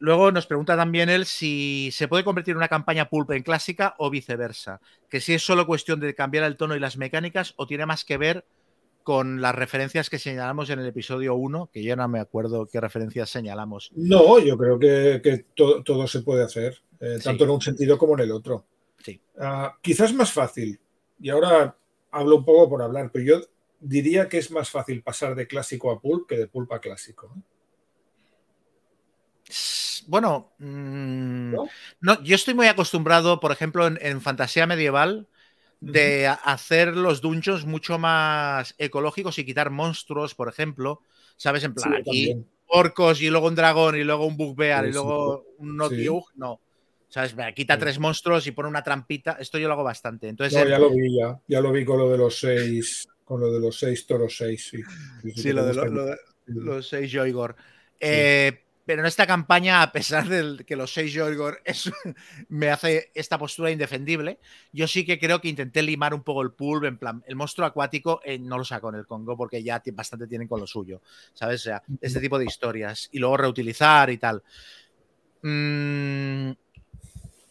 Luego 0.00 0.32
nos 0.32 0.46
pregunta 0.46 0.76
también 0.76 1.10
él 1.10 1.26
si 1.26 1.90
se 1.92 2.08
puede 2.08 2.24
convertir 2.24 2.56
una 2.56 2.68
campaña 2.68 3.10
pulp 3.10 3.30
en 3.32 3.42
clásica 3.42 3.94
o 3.98 4.08
viceversa. 4.08 4.80
Que 5.10 5.20
si 5.20 5.34
es 5.34 5.42
solo 5.42 5.66
cuestión 5.66 6.00
de 6.00 6.14
cambiar 6.14 6.44
el 6.44 6.56
tono 6.56 6.74
y 6.74 6.80
las 6.80 6.96
mecánicas 6.96 7.52
o 7.56 7.66
tiene 7.66 7.84
más 7.84 8.06
que 8.06 8.16
ver 8.16 8.46
con 9.02 9.42
las 9.42 9.54
referencias 9.54 10.08
que 10.08 10.18
señalamos 10.18 10.70
en 10.70 10.78
el 10.78 10.86
episodio 10.86 11.34
1, 11.34 11.68
que 11.70 11.82
yo 11.82 11.96
no 11.96 12.08
me 12.08 12.18
acuerdo 12.18 12.66
qué 12.66 12.80
referencias 12.80 13.28
señalamos. 13.28 13.90
No, 13.94 14.38
yo 14.38 14.56
creo 14.56 14.78
que, 14.78 15.20
que 15.22 15.44
todo, 15.54 15.82
todo, 15.84 16.06
se 16.06 16.20
puede 16.22 16.44
hacer, 16.44 16.80
eh, 16.98 17.18
tanto 17.22 17.44
sí. 17.44 17.50
en 17.50 17.50
un 17.50 17.60
sentido 17.60 17.98
como 17.98 18.14
en 18.14 18.20
el 18.20 18.32
otro. 18.32 18.64
Sí. 19.04 19.20
Uh, 19.36 19.68
quizás 19.82 20.14
más 20.14 20.32
fácil, 20.32 20.78
y 21.18 21.28
ahora 21.28 21.76
hablo 22.10 22.36
un 22.36 22.44
poco 22.44 22.70
por 22.70 22.82
hablar, 22.82 23.10
pero 23.12 23.24
yo 23.24 23.46
diría 23.80 24.28
que 24.28 24.38
es 24.38 24.50
más 24.50 24.70
fácil 24.70 25.02
pasar 25.02 25.34
de 25.34 25.46
clásico 25.46 25.90
a 25.90 26.00
pulp 26.00 26.28
que 26.28 26.36
de 26.36 26.46
pulp 26.46 26.72
a 26.72 26.80
clásico. 26.80 27.34
¿eh? 27.36 27.40
Bueno, 30.10 30.52
mmm, 30.58 31.52
¿No? 31.52 31.68
¿No? 32.00 32.22
yo 32.24 32.34
estoy 32.34 32.54
muy 32.54 32.66
acostumbrado, 32.66 33.38
por 33.38 33.52
ejemplo, 33.52 33.86
en, 33.86 33.96
en 34.02 34.20
fantasía 34.20 34.66
medieval, 34.66 35.28
de 35.78 36.26
uh 36.26 36.32
-huh. 36.32 36.40
hacer 36.42 36.96
los 36.96 37.20
dungeons 37.20 37.64
mucho 37.64 37.96
más 37.96 38.74
ecológicos 38.78 39.38
y 39.38 39.44
quitar 39.44 39.70
monstruos, 39.70 40.34
por 40.34 40.48
ejemplo. 40.48 41.02
¿Sabes? 41.36 41.62
En 41.62 41.74
plan, 41.74 41.92
sí, 41.92 42.00
aquí 42.00 42.26
también. 42.26 42.50
orcos 42.66 43.22
y 43.22 43.30
luego 43.30 43.46
un 43.46 43.54
dragón 43.54 43.96
y 43.96 44.02
luego 44.02 44.26
un 44.26 44.36
bugbear 44.36 44.82
sí, 44.84 44.90
y 44.90 44.92
luego 44.94 45.44
sí. 45.46 45.54
un 45.58 45.76
Notiug, 45.76 46.24
no. 46.34 46.60
¿Sabes? 47.08 47.36
Quita 47.54 47.78
tres 47.78 48.00
monstruos 48.00 48.46
y 48.48 48.50
pone 48.50 48.68
una 48.68 48.82
trampita. 48.82 49.36
Esto 49.38 49.58
yo 49.58 49.68
lo 49.68 49.74
hago 49.74 49.84
bastante. 49.84 50.28
Entonces, 50.28 50.58
no, 50.58 50.68
ya 50.68 50.78
lo 50.80 50.90
vi, 50.90 51.16
ya. 51.18 51.40
Ya 51.46 51.60
lo 51.60 51.70
vi 51.70 51.84
con 51.84 51.98
lo 51.98 52.10
de 52.10 52.18
los 52.18 52.36
seis, 52.36 53.06
con 53.24 53.40
lo 53.40 53.52
de 53.52 53.60
los 53.60 53.78
seis 53.78 54.06
toros 54.06 54.36
seis, 54.36 54.70
sí. 54.70 54.82
Sí, 55.36 55.52
lo 55.52 55.64
de, 55.64 55.74
lo, 55.74 55.84
lo 55.86 56.04
de, 56.06 56.16
los 56.46 56.88
seis 56.88 57.12
Joygor. 57.12 57.54
Eh, 58.00 58.64
Pero 58.90 59.02
en 59.02 59.06
esta 59.06 59.24
campaña, 59.24 59.82
a 59.82 59.92
pesar 59.92 60.26
de 60.28 60.64
que 60.64 60.74
los 60.74 60.92
seis 60.92 61.14
Jorgor 61.16 61.62
me 62.48 62.70
hace 62.70 63.12
esta 63.14 63.38
postura 63.38 63.70
indefendible, 63.70 64.40
yo 64.72 64.88
sí 64.88 65.04
que 65.04 65.16
creo 65.16 65.40
que 65.40 65.46
intenté 65.46 65.80
limar 65.80 66.12
un 66.12 66.24
poco 66.24 66.42
el 66.42 66.50
pool, 66.50 66.84
en 66.86 66.98
plan, 66.98 67.22
el 67.28 67.36
monstruo 67.36 67.68
acuático 67.68 68.20
eh, 68.24 68.40
no 68.40 68.58
lo 68.58 68.64
saco 68.64 68.88
en 68.88 68.96
el 68.96 69.06
Congo 69.06 69.36
porque 69.36 69.62
ya 69.62 69.80
bastante 69.92 70.26
tienen 70.26 70.48
con 70.48 70.58
lo 70.58 70.66
suyo, 70.66 71.02
¿sabes? 71.34 71.60
O 71.60 71.64
sea, 71.66 71.84
este 72.00 72.18
tipo 72.18 72.36
de 72.36 72.46
historias 72.46 73.08
y 73.12 73.20
luego 73.20 73.36
reutilizar 73.36 74.10
y 74.10 74.18
tal. 74.18 74.42
Mm, 75.42 76.50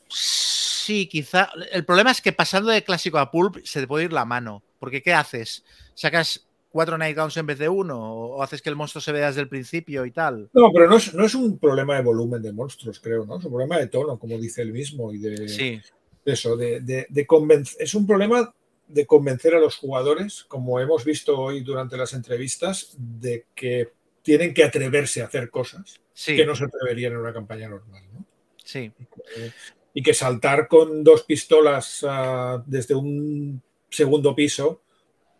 sí, 0.09 1.07
quizá. 1.07 1.51
El 1.71 1.85
problema 1.85 2.11
es 2.11 2.19
que 2.19 2.33
pasando 2.33 2.69
de 2.69 2.83
clásico 2.83 3.17
a 3.17 3.31
pulp 3.31 3.63
se 3.63 3.79
te 3.79 3.87
puede 3.87 4.03
ir 4.03 4.11
la 4.11 4.25
mano, 4.25 4.61
porque 4.77 5.01
¿qué 5.01 5.13
haces? 5.13 5.63
¿Sacas 5.93 6.48
cuatro 6.69 6.97
nightgowns 6.97 7.37
en 7.37 7.45
vez 7.45 7.59
de 7.59 7.69
uno? 7.69 8.13
¿O 8.13 8.43
haces 8.43 8.61
que 8.61 8.69
el 8.69 8.75
monstruo 8.75 9.01
se 9.01 9.11
vea 9.11 9.27
desde 9.27 9.41
el 9.41 9.49
principio 9.49 10.05
y 10.05 10.11
tal? 10.11 10.49
No, 10.53 10.71
pero 10.71 10.87
no 10.87 10.97
es, 10.97 11.13
no 11.13 11.25
es 11.25 11.35
un 11.35 11.57
problema 11.59 11.95
de 11.95 12.03
volumen 12.03 12.41
de 12.41 12.53
monstruos, 12.53 12.99
creo, 12.99 13.25
¿no? 13.25 13.39
Es 13.39 13.45
un 13.45 13.51
problema 13.51 13.77
de 13.77 13.87
tono, 13.87 14.17
como 14.17 14.37
dice 14.37 14.61
él 14.61 14.71
mismo, 14.71 15.11
y 15.13 15.17
de, 15.17 15.47
Sí, 15.49 15.81
eso, 16.25 16.55
de, 16.55 16.81
de, 16.81 17.07
de 17.09 17.27
convenc- 17.27 17.75
es 17.79 17.93
un 17.95 18.05
problema 18.05 18.53
de 18.87 19.05
convencer 19.05 19.53
a 19.55 19.59
los 19.59 19.75
jugadores, 19.75 20.45
como 20.47 20.79
hemos 20.79 21.05
visto 21.05 21.39
hoy 21.39 21.61
durante 21.61 21.97
las 21.97 22.13
entrevistas, 22.13 22.95
de 22.97 23.45
que 23.53 23.91
tienen 24.21 24.53
que 24.53 24.63
atreverse 24.63 25.21
a 25.21 25.25
hacer 25.25 25.49
cosas 25.49 26.01
sí, 26.13 26.35
que 26.35 26.45
no 26.45 26.55
se 26.55 26.65
atreverían 26.65 27.13
en 27.13 27.19
una 27.19 27.33
campaña 27.33 27.69
normal, 27.69 28.03
¿no? 28.13 28.25
sí. 28.63 28.91
Eh, 29.37 29.51
y 29.93 30.03
que 30.03 30.13
saltar 30.13 30.67
con 30.67 31.03
dos 31.03 31.23
pistolas 31.23 32.05
ah, 32.07 32.63
desde 32.65 32.93
un 32.93 33.61
segundo 33.89 34.35
piso, 34.35 34.81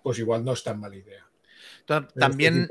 pues 0.04 0.20
igual 0.20 0.44
no 0.44 0.54
es 0.54 0.64
tan 0.64 0.80
mala 0.80 0.96
idea. 0.96 1.26
Entonces, 1.82 2.08
este 2.10 2.20
También, 2.20 2.68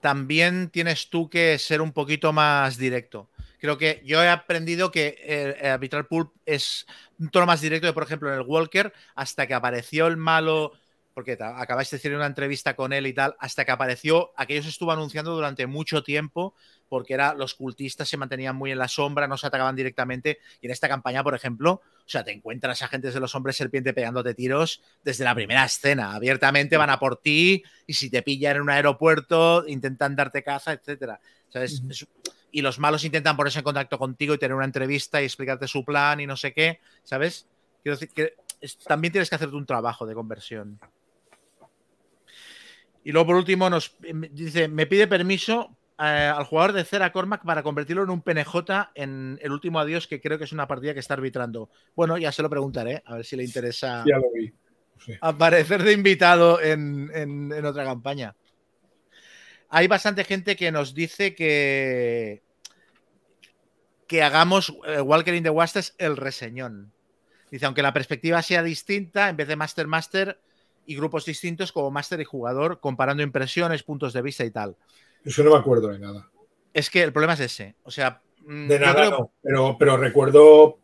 también 0.00 0.70
tienes 0.70 1.08
tú 1.08 1.28
que 1.30 1.58
ser 1.58 1.80
un 1.80 1.92
poquito 1.92 2.32
más 2.32 2.76
directo. 2.76 3.30
Creo 3.58 3.78
que 3.78 4.02
yo 4.04 4.22
he 4.22 4.28
aprendido 4.28 4.90
que 4.90 5.16
eh, 5.20 5.56
eh, 5.58 5.68
arbitrar 5.70 6.06
pulp 6.06 6.34
es 6.44 6.86
un 7.18 7.30
tono 7.30 7.46
más 7.46 7.62
directo 7.62 7.86
de, 7.86 7.94
por 7.94 8.02
ejemplo, 8.02 8.30
en 8.30 8.38
el 8.38 8.46
Walker, 8.46 8.92
hasta 9.14 9.46
que 9.46 9.54
apareció 9.54 10.06
el 10.06 10.18
malo, 10.18 10.72
porque 11.14 11.38
acabáis 11.40 11.88
de 11.90 11.96
decir 11.96 12.14
una 12.14 12.26
entrevista 12.26 12.76
con 12.76 12.92
él 12.92 13.06
y 13.06 13.14
tal, 13.14 13.36
hasta 13.38 13.64
que 13.64 13.72
apareció, 13.72 14.32
aquello 14.36 14.62
se 14.62 14.68
estuvo 14.68 14.92
anunciando 14.92 15.34
durante 15.34 15.66
mucho 15.66 16.02
tiempo, 16.02 16.54
porque 16.88 17.14
era 17.14 17.34
los 17.34 17.54
cultistas 17.54 18.08
se 18.08 18.16
mantenían 18.16 18.56
muy 18.56 18.72
en 18.72 18.78
la 18.78 18.88
sombra, 18.88 19.26
no 19.26 19.36
se 19.36 19.46
atacaban 19.46 19.76
directamente, 19.76 20.38
y 20.60 20.66
en 20.66 20.72
esta 20.72 20.88
campaña, 20.88 21.22
por 21.22 21.34
ejemplo, 21.34 21.82
o 21.82 22.08
sea, 22.08 22.24
te 22.24 22.32
encuentras 22.32 22.82
agentes 22.82 23.14
de 23.14 23.20
los 23.20 23.34
hombres 23.34 23.56
serpiente 23.56 23.92
pegándote 23.94 24.34
tiros 24.34 24.82
desde 25.02 25.24
la 25.24 25.34
primera 25.34 25.64
escena, 25.64 26.14
abiertamente 26.14 26.76
van 26.76 26.90
a 26.90 26.98
por 26.98 27.20
ti, 27.20 27.62
y 27.86 27.94
si 27.94 28.10
te 28.10 28.22
pillan 28.22 28.56
en 28.56 28.62
un 28.62 28.70
aeropuerto, 28.70 29.64
intentan 29.66 30.16
darte 30.16 30.42
caza, 30.42 30.72
etcétera. 30.72 31.20
Es- 31.52 31.82
y 32.50 32.62
los 32.62 32.78
malos 32.78 33.04
intentan 33.04 33.36
ponerse 33.36 33.58
en 33.60 33.64
contacto 33.64 33.98
contigo 33.98 34.34
y 34.34 34.38
tener 34.38 34.54
una 34.54 34.64
entrevista 34.64 35.20
y 35.20 35.24
explicarte 35.24 35.66
su 35.66 35.84
plan 35.84 36.20
y 36.20 36.26
no 36.26 36.36
sé 36.36 36.52
qué, 36.52 36.80
¿sabes? 37.02 37.48
Quiero 37.82 37.96
decir 37.96 38.10
que 38.14 38.34
es- 38.60 38.78
también 38.78 39.12
tienes 39.12 39.28
que 39.28 39.34
hacerte 39.36 39.56
un 39.56 39.66
trabajo 39.66 40.06
de 40.06 40.14
conversión. 40.14 40.78
Y 43.02 43.12
luego, 43.12 43.26
por 43.26 43.36
último, 43.36 43.68
nos 43.68 43.96
em, 44.02 44.22
dice: 44.32 44.68
Me 44.68 44.86
pide 44.86 45.06
permiso 45.06 45.76
al 45.96 46.44
jugador 46.44 46.72
de 46.72 46.84
Cera 46.84 47.12
Cormac 47.12 47.44
para 47.44 47.62
convertirlo 47.62 48.02
en 48.02 48.10
un 48.10 48.20
PNJ 48.22 48.90
en 48.94 49.38
el 49.42 49.52
último 49.52 49.78
adiós, 49.78 50.06
que 50.08 50.20
creo 50.20 50.38
que 50.38 50.44
es 50.44 50.52
una 50.52 50.66
partida 50.66 50.92
que 50.94 51.00
está 51.00 51.14
arbitrando. 51.14 51.70
Bueno, 51.94 52.18
ya 52.18 52.32
se 52.32 52.42
lo 52.42 52.50
preguntaré, 52.50 53.02
a 53.06 53.16
ver 53.16 53.24
si 53.24 53.36
le 53.36 53.44
interesa 53.44 54.02
Ya 54.06 54.16
lo 54.18 54.30
vi. 54.34 54.52
Sí. 55.04 55.12
aparecer 55.20 55.82
de 55.82 55.92
invitado 55.92 56.60
en, 56.60 57.10
en- 57.14 57.52
en 57.52 57.64
otra 57.64 57.84
campaña. 57.84 58.34
Hay 59.68 59.86
bastante 59.88 60.24
gente 60.24 60.56
que 60.56 60.70
nos 60.72 60.94
dice 60.94 61.34
que 61.34 62.42
que 64.06 64.22
hagamos 64.22 64.72
eh, 64.86 65.00
Walker 65.00 65.34
in 65.34 65.42
the 65.42 65.50
Wastes 65.50 65.94
el 65.98 66.16
reseñón. 66.16 66.92
Dice, 67.50 67.66
aunque 67.66 67.82
la 67.82 67.92
perspectiva 67.92 68.42
sea 68.42 68.62
distinta, 68.62 69.28
en 69.28 69.36
vez 69.36 69.48
de 69.48 69.56
Master 69.56 69.86
Master 69.86 70.40
y 70.86 70.96
grupos 70.96 71.24
distintos 71.24 71.72
como 71.72 71.90
Master 71.90 72.20
y 72.20 72.24
jugador, 72.24 72.80
comparando 72.80 73.22
impresiones, 73.22 73.82
puntos 73.82 74.12
de 74.12 74.22
vista 74.22 74.44
y 74.44 74.50
tal. 74.50 74.76
Eso 75.24 75.42
no 75.42 75.50
me 75.52 75.56
acuerdo 75.58 75.88
de 75.88 75.98
nada. 75.98 76.28
Es 76.72 76.90
que 76.90 77.02
el 77.02 77.12
problema 77.12 77.34
es 77.34 77.40
ese. 77.40 77.76
O 77.84 77.90
sea, 77.90 78.20
mm, 78.46 78.68
De 78.68 78.78
yo 78.78 78.80
nada 78.80 78.94
creo- 78.94 79.10
no, 79.10 79.32
pero, 79.42 79.76
pero 79.78 79.96
recuerdo 79.96 80.78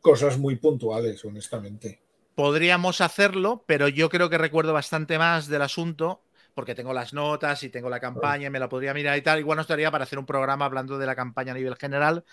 cosas 0.00 0.38
muy 0.38 0.56
puntuales, 0.56 1.24
honestamente. 1.24 2.00
podríamos 2.34 3.00
hacerlo, 3.02 3.62
pero 3.66 3.88
yo 3.88 4.08
creo 4.08 4.30
que 4.30 4.38
recuerdo 4.38 4.72
bastante 4.72 5.18
más 5.18 5.48
del 5.48 5.62
asunto 5.62 6.22
porque 6.54 6.74
tengo 6.74 6.92
las 6.92 7.12
notas 7.14 7.62
y 7.62 7.70
tengo 7.70 7.88
la 7.90 8.00
campaña 8.00 8.46
y 8.46 8.50
me 8.50 8.58
la 8.58 8.68
podría 8.68 8.92
mirar 8.94 9.16
y 9.18 9.22
tal. 9.22 9.38
Igual 9.38 9.56
nos 9.58 9.68
daría 9.68 9.90
para 9.90 10.04
hacer 10.04 10.18
un 10.18 10.26
programa 10.26 10.64
hablando 10.66 10.98
de 10.98 11.06
la 11.06 11.14
campaña 11.16 11.52
a 11.52 11.54
nivel 11.54 11.76
general, 11.76 12.24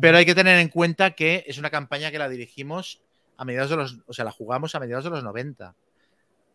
pero 0.00 0.18
hay 0.18 0.26
que 0.26 0.34
tener 0.34 0.58
en 0.58 0.68
cuenta 0.68 1.12
que 1.12 1.44
es 1.46 1.58
una 1.58 1.70
campaña 1.70 2.10
que 2.10 2.18
la 2.18 2.28
dirigimos 2.28 3.02
a 3.36 3.44
mediados 3.44 3.70
de 3.70 3.76
los, 3.76 3.98
o 4.06 4.12
sea, 4.12 4.24
la 4.24 4.32
jugamos 4.32 4.74
a 4.74 4.80
mediados 4.80 5.04
de 5.04 5.10
los 5.10 5.22
90. 5.24 5.74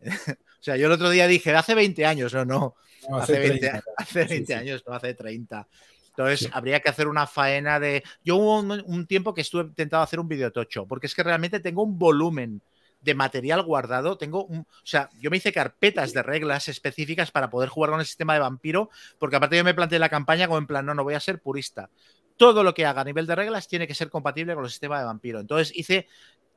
o 0.02 0.62
sea, 0.62 0.76
yo 0.76 0.86
el 0.86 0.92
otro 0.92 1.10
día 1.10 1.26
dije, 1.26 1.54
hace 1.54 1.74
20 1.74 2.04
años, 2.06 2.34
no, 2.34 2.44
no, 2.44 2.74
No, 3.08 3.18
hace 3.18 3.38
20, 3.38 3.58
30. 3.60 3.82
hace 3.96 4.22
Sí, 4.24 4.28
20 4.28 4.46
sí. 4.46 4.52
años, 4.58 4.84
no 4.86 4.94
hace 4.94 5.14
30. 5.14 5.66
Entonces 6.08 6.40
Sí. 6.40 6.48
habría 6.52 6.80
que 6.80 6.88
hacer 6.88 7.08
una 7.08 7.26
faena 7.26 7.78
de. 7.78 8.02
Yo 8.24 8.36
hubo 8.36 8.58
un, 8.60 8.82
un 8.86 9.06
tiempo 9.06 9.34
que 9.34 9.42
estuve 9.42 9.62
intentando 9.64 10.02
hacer 10.02 10.18
un 10.20 10.28
videotocho, 10.28 10.86
porque 10.86 11.06
es 11.06 11.14
que 11.14 11.22
realmente 11.22 11.60
tengo 11.60 11.82
un 11.82 11.98
volumen 11.98 12.62
de 13.02 13.14
material 13.14 13.62
guardado. 13.62 14.16
Tengo 14.16 14.44
un. 14.46 14.60
O 14.60 14.66
sea, 14.82 15.10
yo 15.20 15.30
me 15.30 15.36
hice 15.36 15.52
carpetas 15.52 16.12
de 16.14 16.22
reglas 16.22 16.68
específicas 16.68 17.30
para 17.30 17.50
poder 17.50 17.68
jugar 17.68 17.90
con 17.90 18.00
el 18.00 18.06
sistema 18.06 18.32
de 18.34 18.40
vampiro, 18.40 18.88
porque 19.18 19.36
aparte 19.36 19.56
yo 19.58 19.64
me 19.64 19.74
planteé 19.74 19.98
la 19.98 20.08
campaña 20.08 20.46
como 20.46 20.58
en 20.58 20.66
plan, 20.66 20.86
no, 20.86 20.94
no 20.94 21.04
voy 21.04 21.14
a 21.14 21.20
ser 21.20 21.40
purista. 21.40 21.90
Todo 22.38 22.62
lo 22.64 22.74
que 22.74 22.84
haga 22.86 23.02
a 23.02 23.04
nivel 23.04 23.26
de 23.26 23.34
reglas 23.34 23.68
tiene 23.68 23.86
que 23.86 23.94
ser 23.94 24.08
compatible 24.10 24.54
con 24.54 24.64
el 24.64 24.70
sistema 24.70 24.98
de 24.98 25.04
vampiro. 25.04 25.38
Entonces 25.40 25.70
hice. 25.76 26.08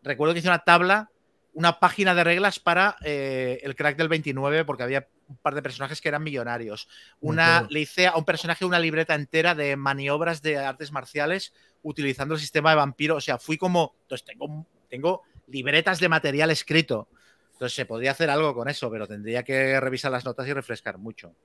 Recuerdo 0.01 0.33
que 0.33 0.39
hice 0.39 0.47
una 0.47 0.59
tabla 0.63 1.09
una 1.53 1.79
página 1.79 2.13
de 2.13 2.23
reglas 2.23 2.59
para 2.59 2.95
eh, 3.03 3.59
el 3.63 3.75
crack 3.75 3.97
del 3.97 4.07
29 4.07 4.65
porque 4.65 4.83
había 4.83 5.07
un 5.27 5.37
par 5.37 5.55
de 5.55 5.61
personajes 5.61 6.01
que 6.01 6.09
eran 6.09 6.23
millonarios. 6.23 6.87
Una, 7.19 7.67
le 7.69 7.81
hice 7.81 8.07
a 8.07 8.15
un 8.15 8.25
personaje 8.25 8.65
una 8.65 8.79
libreta 8.79 9.15
entera 9.15 9.55
de 9.55 9.75
maniobras 9.75 10.41
de 10.41 10.57
artes 10.57 10.91
marciales 10.91 11.53
utilizando 11.81 12.33
el 12.33 12.39
sistema 12.39 12.71
de 12.71 12.77
vampiro. 12.77 13.15
O 13.15 13.21
sea, 13.21 13.37
fui 13.37 13.57
como. 13.57 13.95
Entonces 14.03 14.25
tengo, 14.25 14.65
tengo 14.89 15.23
libretas 15.47 15.99
de 15.99 16.09
material 16.09 16.49
escrito. 16.51 17.07
Entonces 17.53 17.75
se 17.75 17.85
podría 17.85 18.11
hacer 18.11 18.29
algo 18.29 18.53
con 18.53 18.69
eso, 18.69 18.89
pero 18.89 19.07
tendría 19.07 19.43
que 19.43 19.79
revisar 19.79 20.11
las 20.11 20.25
notas 20.25 20.47
y 20.47 20.53
refrescar 20.53 20.97
mucho. 20.97 21.35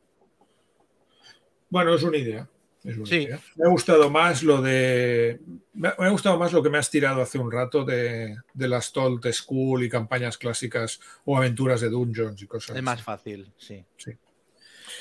Bueno, 1.69 1.95
es 1.95 2.03
una 2.03 2.17
idea. 2.17 2.49
Es 2.85 2.97
una 2.97 3.07
Sí. 3.07 3.15
idea. 3.17 3.41
Me 3.57 3.67
ha 3.67 3.71
gustado 3.71 4.11
más 4.11 4.43
lo 4.43 4.61
de. 4.63 5.41
Me 5.73 5.89
ha, 5.89 5.97
me 5.99 6.07
ha 6.07 6.11
gustado 6.11 6.39
más 6.39 6.53
lo 6.53 6.63
que 6.63 6.71
me 6.71 6.79
has 6.79 6.91
tirado 6.91 7.23
hace 7.23 7.39
un 7.39 7.51
rato 7.51 7.85
de, 7.85 8.37
de 8.53 8.69
las 8.69 8.93
Told 8.93 9.25
School 9.33 9.83
y 9.85 9.89
campañas 9.89 10.37
clásicas 10.39 11.01
o 11.25 11.37
aventuras 11.37 11.81
de 11.81 11.89
Dungeons 11.91 12.41
y 12.43 12.47
cosas 12.47 12.77
Es 12.77 12.83
más 12.83 12.95
así. 12.95 13.03
fácil, 13.05 13.53
sí. 13.57 13.85
Sí. 13.97 14.13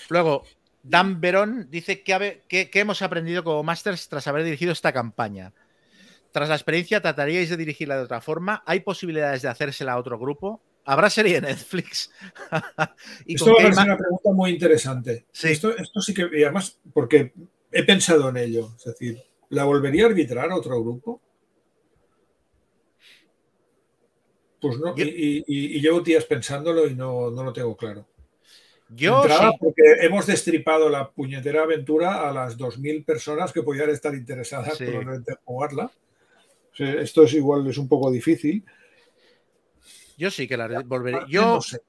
Luego, 0.09 0.43
Dan 0.81 1.21
Verón 1.21 1.67
dice 1.69 2.01
que, 2.03 2.43
que- 2.47 2.69
que 2.69 2.79
hemos 2.79 3.01
aprendido 3.01 3.43
como 3.43 3.63
Masters 3.63 4.09
tras 4.09 4.27
haber 4.27 4.43
dirigido 4.43 4.71
esta 4.71 4.91
campaña. 4.91 5.53
Tras 6.31 6.49
la 6.49 6.55
experiencia, 6.55 7.01
¿trataríais 7.01 7.49
de 7.49 7.57
dirigirla 7.57 7.95
de 7.97 8.03
otra 8.03 8.19
forma? 8.21 8.63
¿Hay 8.65 8.79
posibilidades 8.79 9.43
de 9.43 9.49
hacérsela 9.49 9.93
a 9.93 9.97
otro 9.99 10.17
grupo? 10.17 10.61
¿Habrá 10.85 11.09
serie 11.09 11.37
en 11.37 11.43
Netflix? 11.43 12.11
¿Y 13.25 13.35
Esto 13.35 13.51
ima- 13.59 13.83
una 13.83 13.97
pregunta 13.97 14.31
muy 14.33 14.49
interesante. 14.51 15.25
Sí. 15.31 15.49
Esto, 15.49 15.77
esto 15.77 16.01
sí 16.01 16.13
que, 16.13 16.27
y 16.33 16.43
además, 16.43 16.79
porque 16.91 17.33
he 17.73 17.83
pensado 17.83 18.29
en 18.29 18.37
ello. 18.37 18.71
Es 18.77 18.85
decir, 18.85 19.21
¿la 19.49 19.63
volvería 19.65 20.05
a 20.05 20.07
arbitrar 20.09 20.51
otro 20.51 20.81
grupo? 20.81 21.21
Pues 24.61 24.77
no, 24.79 24.95
Yo- 24.95 25.05
y, 25.05 25.43
y- 25.47 25.77
y 25.77 25.81
llevo 25.81 25.99
días 26.01 26.25
pensándolo 26.25 26.87
y 26.87 26.95
no, 26.95 27.29
no 27.31 27.43
lo 27.43 27.51
tengo 27.51 27.75
claro. 27.75 28.07
Yo 28.89 29.23
sí. 29.23 29.29
porque 29.59 29.81
hemos 30.01 30.27
destripado 30.27 30.87
la 30.89 31.09
puñetera 31.09 31.63
aventura 31.63 32.29
a 32.29 32.31
las 32.31 32.57
2.000 32.57 33.03
personas 33.03 33.51
que 33.51 33.63
podían 33.63 33.89
estar 33.89 34.13
interesadas 34.13 34.77
Sí. 34.77 34.85
probablemente 34.85 35.31
en 35.31 35.37
jugarla. 35.43 35.91
O 36.71 36.75
sea, 36.75 36.93
esto 37.01 37.23
es 37.23 37.33
igual, 37.33 37.67
es 37.67 37.77
un 37.77 37.87
poco 37.87 38.11
difícil. 38.11 38.63
Yo 40.17 40.29
sí 40.29 40.47
que 40.47 40.57
la. 40.57 40.65
Ah, 40.65 41.25
Yo, 41.27 41.41
no 41.55 41.61
sé. 41.61 41.79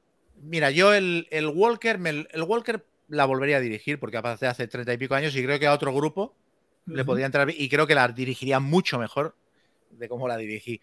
mira, 0.42 0.70
yo 0.70 0.94
el, 0.94 1.26
el 1.30 1.46
Walker, 1.48 1.98
me- 1.98 2.26
el 2.30 2.42
Walker 2.42 2.84
la 3.08 3.24
volvería 3.24 3.58
a 3.58 3.60
dirigir 3.60 3.98
porque 3.98 4.16
aparece 4.16 4.46
hace 4.46 4.66
treinta 4.68 4.92
y 4.92 4.98
pico 4.98 5.14
años 5.14 5.34
y 5.36 5.44
creo 5.44 5.58
que 5.58 5.66
a 5.66 5.72
otro 5.72 5.92
grupo 5.92 6.34
le 6.86 7.04
podría 7.04 7.26
entrar 7.26 7.50
y 7.50 7.68
creo 7.68 7.86
que 7.86 7.94
la 7.94 8.08
dirigiría 8.08 8.60
mucho 8.60 8.98
mejor 8.98 9.36
de 9.90 10.08
cómo 10.08 10.28
la 10.28 10.36
dirigí. 10.36 10.80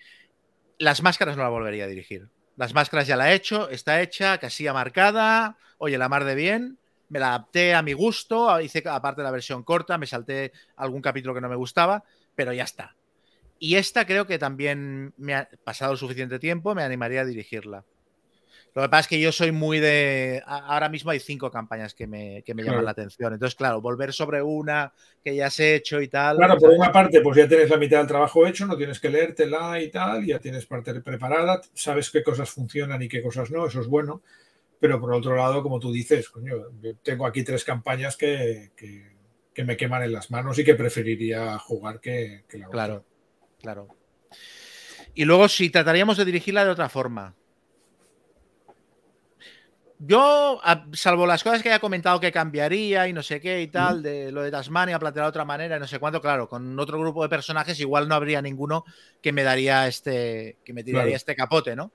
Las 0.77 1.03
máscaras 1.03 1.37
no 1.37 1.43
la 1.43 1.49
volvería 1.49 1.85
a 1.85 1.87
dirigir. 1.87 2.29
Las 2.57 2.73
máscaras 2.73 3.07
ya 3.07 3.15
la 3.15 3.31
he 3.31 3.35
hecho, 3.35 3.69
está 3.69 4.01
hecha, 4.01 4.37
casilla 4.37 4.73
marcada, 4.73 5.57
oye, 5.77 5.97
la 5.97 6.09
mar 6.09 6.25
de 6.25 6.35
bien, 6.35 6.77
me 7.09 7.19
la 7.19 7.29
adapté 7.29 7.73
a 7.73 7.81
mi 7.81 7.93
gusto, 7.93 8.59
hice 8.61 8.83
aparte 8.87 9.21
la 9.21 9.31
versión 9.31 9.63
corta, 9.63 9.97
me 9.97 10.07
salté 10.07 10.51
algún 10.75 11.01
capítulo 11.01 11.33
que 11.33 11.41
no 11.41 11.49
me 11.49 11.55
gustaba, 11.55 12.03
pero 12.35 12.53
ya 12.53 12.63
está. 12.63 12.95
Y 13.59 13.75
esta 13.75 14.05
creo 14.05 14.25
que 14.25 14.39
también 14.39 15.13
me 15.17 15.35
ha 15.35 15.49
pasado 15.63 15.91
el 15.91 15.97
suficiente 15.97 16.39
tiempo, 16.39 16.73
me 16.73 16.83
animaría 16.83 17.21
a 17.21 17.25
dirigirla. 17.25 17.85
Lo 18.73 18.81
que 18.83 18.89
pasa 18.89 19.01
es 19.01 19.07
que 19.07 19.19
yo 19.19 19.31
soy 19.33 19.51
muy 19.51 19.79
de. 19.79 20.41
Ahora 20.45 20.87
mismo 20.87 21.11
hay 21.11 21.19
cinco 21.19 21.51
campañas 21.51 21.93
que 21.93 22.07
me, 22.07 22.41
que 22.43 22.53
me 22.53 22.61
llaman 22.63 22.75
Claro. 22.75 22.85
la 22.85 22.91
atención. 22.91 23.33
Entonces, 23.33 23.55
claro, 23.55 23.81
volver 23.81 24.13
sobre 24.13 24.41
una 24.41 24.93
que 25.23 25.35
ya 25.35 25.47
has 25.47 25.59
hecho 25.59 25.99
y 26.01 26.07
tal. 26.07 26.37
Claro, 26.37 26.53
por 26.53 26.61
¿sabes? 26.61 26.77
una 26.79 26.91
parte, 26.91 27.19
pues 27.19 27.37
ya 27.37 27.47
tienes 27.49 27.69
la 27.69 27.75
mitad 27.77 27.97
del 27.97 28.07
trabajo 28.07 28.47
hecho, 28.47 28.65
no 28.65 28.77
tienes 28.77 28.99
que 29.01 29.09
leértela 29.09 29.81
y 29.81 29.91
tal, 29.91 30.25
ya 30.25 30.39
tienes 30.39 30.65
parte 30.65 30.93
preparada, 31.01 31.61
sabes 31.73 32.09
qué 32.09 32.23
cosas 32.23 32.49
funcionan 32.49 33.01
y 33.01 33.09
qué 33.09 33.21
cosas 33.21 33.51
no, 33.51 33.65
eso 33.65 33.81
es 33.81 33.87
bueno. 33.87 34.21
Pero 34.79 34.99
por 35.01 35.13
otro 35.13 35.35
lado, 35.35 35.61
como 35.61 35.79
tú 35.79 35.91
dices, 35.91 36.29
coño, 36.29 36.55
yo 36.81 36.95
tengo 37.03 37.25
aquí 37.27 37.43
tres 37.43 37.63
campañas 37.65 38.15
que, 38.15 38.71
que- 38.77 39.11
que 39.53 39.65
me 39.65 39.75
queman 39.75 40.03
en 40.03 40.13
las 40.13 40.31
manos 40.31 40.57
y 40.59 40.63
que 40.63 40.75
preferiría 40.75 41.59
jugar 41.59 41.99
que, 41.99 42.45
que 42.47 42.57
la 42.57 42.67
otra. 42.69 42.71
Claro, 42.85 43.05
claro. 43.59 43.87
Y 45.13 45.25
luego, 45.25 45.49
si 45.49 45.69
trataríamos 45.69 46.15
de 46.17 46.23
dirigirla 46.23 46.63
de 46.63 46.71
otra 46.71 46.87
forma. 46.87 47.35
Yo, 50.03 50.59
a- 50.63 50.87
salvo 50.93 51.27
las 51.27 51.43
cosas 51.43 51.61
que 51.61 51.69
haya 51.69 51.79
comentado 51.79 52.19
que 52.19 52.31
cambiaría 52.31 53.07
y 53.07 53.13
no 53.13 53.21
sé 53.21 53.39
qué 53.39 53.61
y 53.61 53.67
tal, 53.67 54.01
de 54.01 54.31
lo 54.31 54.41
de 54.41 54.49
Tasmania, 54.49 54.97
plantear 54.97 55.25
de 55.25 55.29
otra 55.29 55.45
manera 55.45 55.77
y 55.77 55.79
no 55.79 55.85
sé 55.87 55.99
cuánto, 55.99 56.19
claro, 56.19 56.49
con 56.49 56.79
otro 56.79 56.99
grupo 56.99 57.21
de 57.21 57.29
personajes 57.29 57.79
igual 57.79 58.07
no 58.07 58.15
habría 58.15 58.41
ninguno 58.41 58.83
que 59.21 59.31
me 59.31 59.43
daría 59.43 59.87
este, 59.87 60.57
que 60.63 60.73
me 60.73 60.83
tiraría 60.83 61.09
Claro. 61.09 61.15
este 61.17 61.35
capote, 61.35 61.75
¿no? 61.75 61.91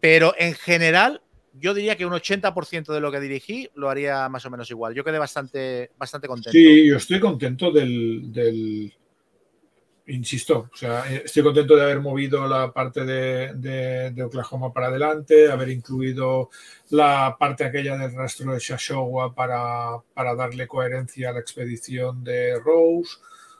Pero 0.00 0.34
en 0.38 0.54
general, 0.54 1.22
yo 1.52 1.74
diría 1.74 1.96
que 1.96 2.06
un 2.06 2.12
80% 2.12 2.92
de 2.92 3.00
lo 3.00 3.10
que 3.10 3.20
dirigí 3.20 3.68
lo 3.74 3.90
haría 3.90 4.28
más 4.28 4.46
o 4.46 4.50
menos 4.50 4.70
igual. 4.70 4.94
Yo 4.94 5.04
quedé 5.04 5.18
bastante, 5.18 5.90
bastante 5.96 6.28
contento. 6.28 6.58
Sí, 6.58 6.86
yo 6.86 6.96
estoy 6.96 7.18
contento 7.20 7.72
del, 7.72 8.32
del- 8.32 8.92
insisto, 10.10 10.68
o 10.72 10.76
sea, 10.76 11.10
eh, 11.12 11.22
estoy 11.24 11.42
contento 11.42 11.76
de 11.76 11.82
haber 11.82 12.00
movido 12.00 12.46
la 12.46 12.72
parte 12.72 13.04
de, 13.04 14.22
Oklahoma 14.24 14.72
para 14.72 14.88
adelante, 14.88 15.50
haber 15.50 15.70
incluido 15.70 16.50
la 16.90 17.36
parte 17.38 17.64
aquella 17.64 17.96
del 17.96 18.14
rastro 18.14 18.52
de 18.52 18.58
Shashowa 18.58 19.34
para, 19.34 19.98
para 20.14 20.34
darle 20.34 20.66
coherencia 20.66 21.30
a 21.30 21.32
la 21.32 21.40
expedición 21.40 22.22
de 22.22 22.58
Rose. 22.60 23.16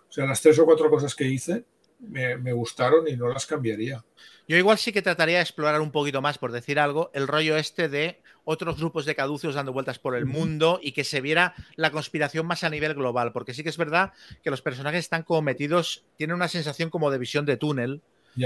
O 0.09 0.13
sea, 0.13 0.27
las 0.27 0.41
tres 0.41 0.59
o 0.59 0.65
cuatro 0.65 0.91
cosas 0.91 1.15
que 1.15 1.25
hice 1.25 1.65
me 2.01 2.53
gustaron 2.53 3.07
y 3.07 3.17
no 3.17 3.29
las 3.29 3.45
cambiaría. 3.45 4.03
Yo 4.51 4.57
igual 4.57 4.79
sí 4.79 4.93
que 4.93 5.01
trataría 5.01 5.37
de 5.37 5.43
explorar 5.43 5.81
un 5.81 5.93
poquito 5.93 6.21
más, 6.21 6.37
por 6.37 6.51
decir 6.51 6.81
algo, 6.81 7.13
el 7.15 7.29
rollo 7.29 7.57
este 7.57 7.89
de 7.89 8.21
otros 8.45 8.77
grupos 8.79 9.05
de 9.07 9.15
caducios 9.15 9.55
dando 9.55 9.73
vueltas 9.73 9.99
por 9.99 10.17
el 10.17 10.27
mundo 10.27 10.81
y 10.83 10.93
que 10.93 11.05
se 11.05 11.21
viera 11.21 11.55
la 11.77 11.91
conspiración 11.91 12.47
más 12.47 12.65
a 12.65 12.71
nivel 12.71 12.95
global, 12.95 13.33
porque 13.33 13.55
sí 13.55 13.63
que 13.63 13.69
es 13.69 13.77
verdad 13.77 14.13
que 14.43 14.51
los 14.51 14.63
personajes 14.63 15.01
están 15.01 15.23
como 15.23 15.43
metidos, 15.43 16.05
tienen 16.17 16.35
una 16.37 16.49
sensación 16.49 16.91
como 16.91 17.11
de 17.11 17.19
visión 17.19 17.45
de 17.47 17.57
túnel, 17.57 18.01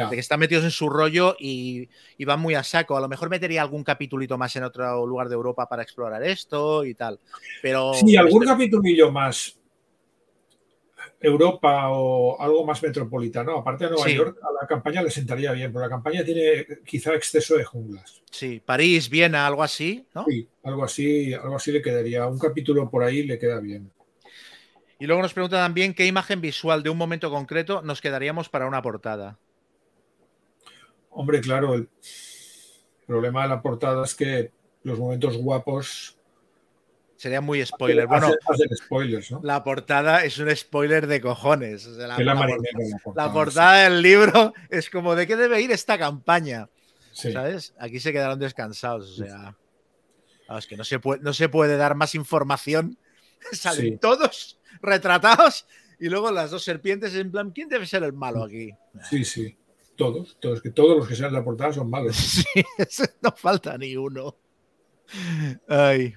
de 0.08 0.14
que 0.16 0.20
están 0.20 0.40
metidos 0.40 0.64
en 0.64 0.70
su 0.70 0.88
rollo 0.88 1.36
y, 1.38 1.88
y 2.16 2.24
van 2.24 2.40
muy 2.40 2.54
a 2.54 2.62
saco. 2.64 2.96
A 2.96 3.00
lo 3.00 3.08
mejor 3.08 3.28
metería 3.28 3.60
algún 3.62 3.84
capitulito 3.84 4.38
más 4.38 4.56
en 4.56 4.64
otro 4.64 5.06
lugar 5.06 5.28
de 5.28 5.34
Europa 5.34 5.68
para 5.68 5.82
explorar 5.82 6.22
esto 6.24 6.84
y 6.86 6.94
tal. 6.94 7.20
Pero 7.60 7.92
Sí, 7.94 8.16
algún 8.16 8.42
este- 8.42 8.52
capitulillo 8.54 9.12
más 9.12 9.58
Europa 11.24 11.88
o 11.90 12.40
algo 12.40 12.64
más 12.64 12.82
metropolitano, 12.82 13.56
aparte 13.58 13.84
de 13.84 13.90
Nueva 13.90 14.06
Sí. 14.06 14.14
York, 14.14 14.38
a 14.42 14.62
la 14.62 14.66
campaña 14.66 15.02
le 15.02 15.10
sentaría 15.10 15.52
bien, 15.52 15.72
porque 15.72 15.84
la 15.86 15.90
campaña 15.90 16.24
tiene 16.24 16.66
quizá 16.84 17.14
exceso 17.14 17.56
de 17.56 17.64
junglas. 17.64 18.22
sí, 18.30 18.60
París, 18.64 19.08
Viena, 19.08 19.46
algo 19.46 19.62
así, 19.62 20.06
¿no? 20.14 20.24
Sí, 20.28 20.48
algo 20.62 20.84
así, 20.84 21.32
algo 21.34 21.56
así 21.56 21.72
le 21.72 21.80
quedaría. 21.82 22.26
Un 22.26 22.38
capítulo 22.38 22.90
por 22.90 23.02
ahí 23.04 23.22
le 23.22 23.38
queda 23.38 23.60
bien. 23.60 23.90
Y 24.98 25.06
luego 25.06 25.22
nos 25.22 25.34
pregunta 25.34 25.56
también 25.58 25.92
qué 25.94 26.06
imagen 26.06 26.40
visual 26.40 26.82
de 26.82 26.90
un 26.90 26.96
momento 26.96 27.30
concreto 27.30 27.82
nos 27.82 28.00
quedaríamos 28.00 28.48
para 28.48 28.66
una 28.66 28.80
portada. 28.80 29.38
Hombre, 31.10 31.40
claro, 31.40 31.74
el 31.74 31.88
problema 33.06 33.42
de 33.42 33.48
la 33.48 33.62
portada 33.62 34.04
es 34.04 34.14
que 34.14 34.50
los 34.82 34.98
momentos 34.98 35.36
guapos 35.36 36.18
Sería 37.16 37.40
muy 37.40 37.64
spoiler. 37.64 38.06
Bueno, 38.06 38.30
la 39.42 39.62
portada 39.62 40.24
es 40.24 40.38
un 40.38 40.54
spoiler 40.54 41.06
de 41.06 41.20
cojones. 41.20 41.86
O 41.86 41.94
sea, 41.94 42.08
la, 42.08 42.16
portada, 43.32 43.72
la 43.72 43.90
del 43.90 44.02
libro 44.02 44.52
es 44.68 44.90
como 44.90 45.14
de 45.14 45.26
qué 45.26 45.36
debe 45.36 45.60
ir 45.62 45.70
esta 45.70 45.96
campaña. 45.98 46.68
sí. 47.12 47.32
¿Sabes? 47.32 47.74
Aquí 47.78 48.00
se 48.00 48.12
quedaron 48.12 48.38
descansados. 48.38 49.20
O 49.20 49.24
sea, 49.24 49.56
es 50.58 50.66
que 50.66 50.76
no 50.76 50.84
se 50.84 50.98
puede, 50.98 51.22
no 51.22 51.32
se 51.32 51.48
puede 51.48 51.76
dar 51.76 51.94
más 51.94 52.14
información. 52.14 52.98
Salen 53.52 53.92
Sí. 53.92 53.98
todos 53.98 54.58
retratados 54.82 55.66
y 56.00 56.08
luego 56.08 56.30
las 56.30 56.50
dos 56.50 56.64
serpientes 56.64 57.14
en 57.14 57.30
plan, 57.30 57.50
¿quién 57.52 57.68
debe 57.68 57.86
ser 57.86 58.02
el 58.02 58.12
malo 58.12 58.42
aquí? 58.42 58.70
Sí, 59.08 59.24
sí. 59.24 59.56
Todos, 59.96 60.36
todos, 60.40 60.60
que 60.60 60.70
todos 60.70 60.96
los 60.98 61.06
que 61.08 61.14
sean 61.14 61.32
la 61.32 61.44
portada 61.44 61.72
son 61.72 61.88
malos. 61.88 62.16
Sí, 62.88 63.04
no 63.22 63.30
falta 63.36 63.78
ni 63.78 63.96
uno. 63.96 64.36
Ay. 65.68 66.14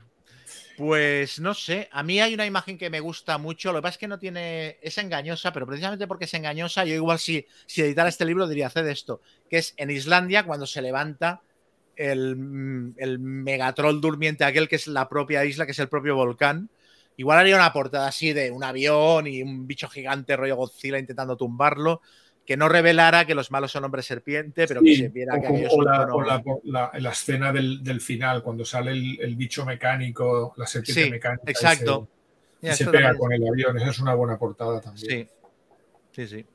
Pues 0.77 1.39
no 1.39 1.55
sé, 1.55 1.89
a 1.91 2.03
mí 2.03 2.19
hay 2.19 2.35
una 2.35 2.45
imagen 2.45 2.77
que 2.77 2.91
me 2.91 2.99
gusta 2.99 3.39
mucho, 3.39 3.73
lo 3.73 3.79
que 3.79 3.81
pasa 3.81 3.93
es 3.93 3.97
que 3.97 4.07
no 4.07 4.19
tiene, 4.19 4.77
es 4.79 4.99
engañosa, 4.99 5.51
pero 5.51 5.65
precisamente 5.65 6.05
porque 6.05 6.25
es 6.25 6.33
engañosa, 6.35 6.85
yo 6.85 6.93
igual 6.93 7.17
si, 7.17 7.47
si 7.65 7.81
editara 7.81 8.09
este 8.09 8.25
libro 8.25 8.47
diría, 8.47 8.67
haced 8.67 8.85
esto, 8.85 9.19
que 9.49 9.57
es 9.57 9.73
en 9.77 9.89
Islandia 9.89 10.45
cuando 10.45 10.67
se 10.67 10.83
levanta 10.83 11.41
el, 11.95 12.35
mm, 12.35 12.93
el 12.97 13.17
megatroll 13.17 13.99
durmiente 13.99 14.43
aquel 14.43 14.67
que 14.69 14.75
es 14.75 14.85
la 14.85 15.09
propia 15.09 15.43
isla, 15.45 15.65
que 15.65 15.71
es 15.71 15.79
el 15.79 15.89
propio 15.89 16.15
volcán, 16.15 16.69
igual 17.15 17.39
haría 17.39 17.55
una 17.55 17.73
portada 17.73 18.07
así 18.07 18.31
de 18.33 18.51
un 18.51 18.63
avión 18.63 19.25
y 19.25 19.41
un 19.41 19.65
bicho 19.65 19.89
gigante 19.89 20.37
rollo 20.37 20.57
Godzilla 20.57 20.99
intentando 20.99 21.35
tumbarlo, 21.37 22.03
que 22.47 22.55
no 22.57 22.69
revelara 22.69 23.25
que 23.25 23.35
los 23.35 23.51
malos 23.51 23.73
son 23.73 23.83
hombres 23.83 24.05
serpiente, 24.05 24.67
pero 24.67 24.81
que 24.81 24.95
se 24.95 25.09
viera 25.09 25.35
o, 25.35 25.41
que 25.41 25.47
o 25.47 25.75
un 25.75 25.83
la, 25.85 26.03
o 26.13 26.21
la- 26.23 26.43
la- 26.63 26.91
la 26.97 27.09
escena 27.11 27.51
del, 27.51 27.83
del 27.83 27.99
final, 27.99 28.41
cuando 28.41 28.63
sale 28.63 28.91
el, 28.91 29.19
el 29.19 29.35
bicho 29.35 29.65
mecánico, 29.65 30.53
la 30.55 30.65
serpiente 30.65 31.03
Sí, 31.03 31.11
mecánica. 31.11 31.43
y 31.45 31.51
exacto. 31.51 32.07
se- 32.61 32.69
y 32.69 32.71
se 32.71 32.85
pega 32.85 33.09
también- 33.09 33.17
con 33.17 33.33
el 33.33 33.45
avión. 33.47 33.77
Esa 33.77 33.89
es 33.89 33.99
una 33.99 34.15
buena 34.15 34.37
portada 34.39 34.79
también. 34.79 35.27
Sí, 35.27 35.27
sí, 36.11 36.27
sí. 36.27 36.45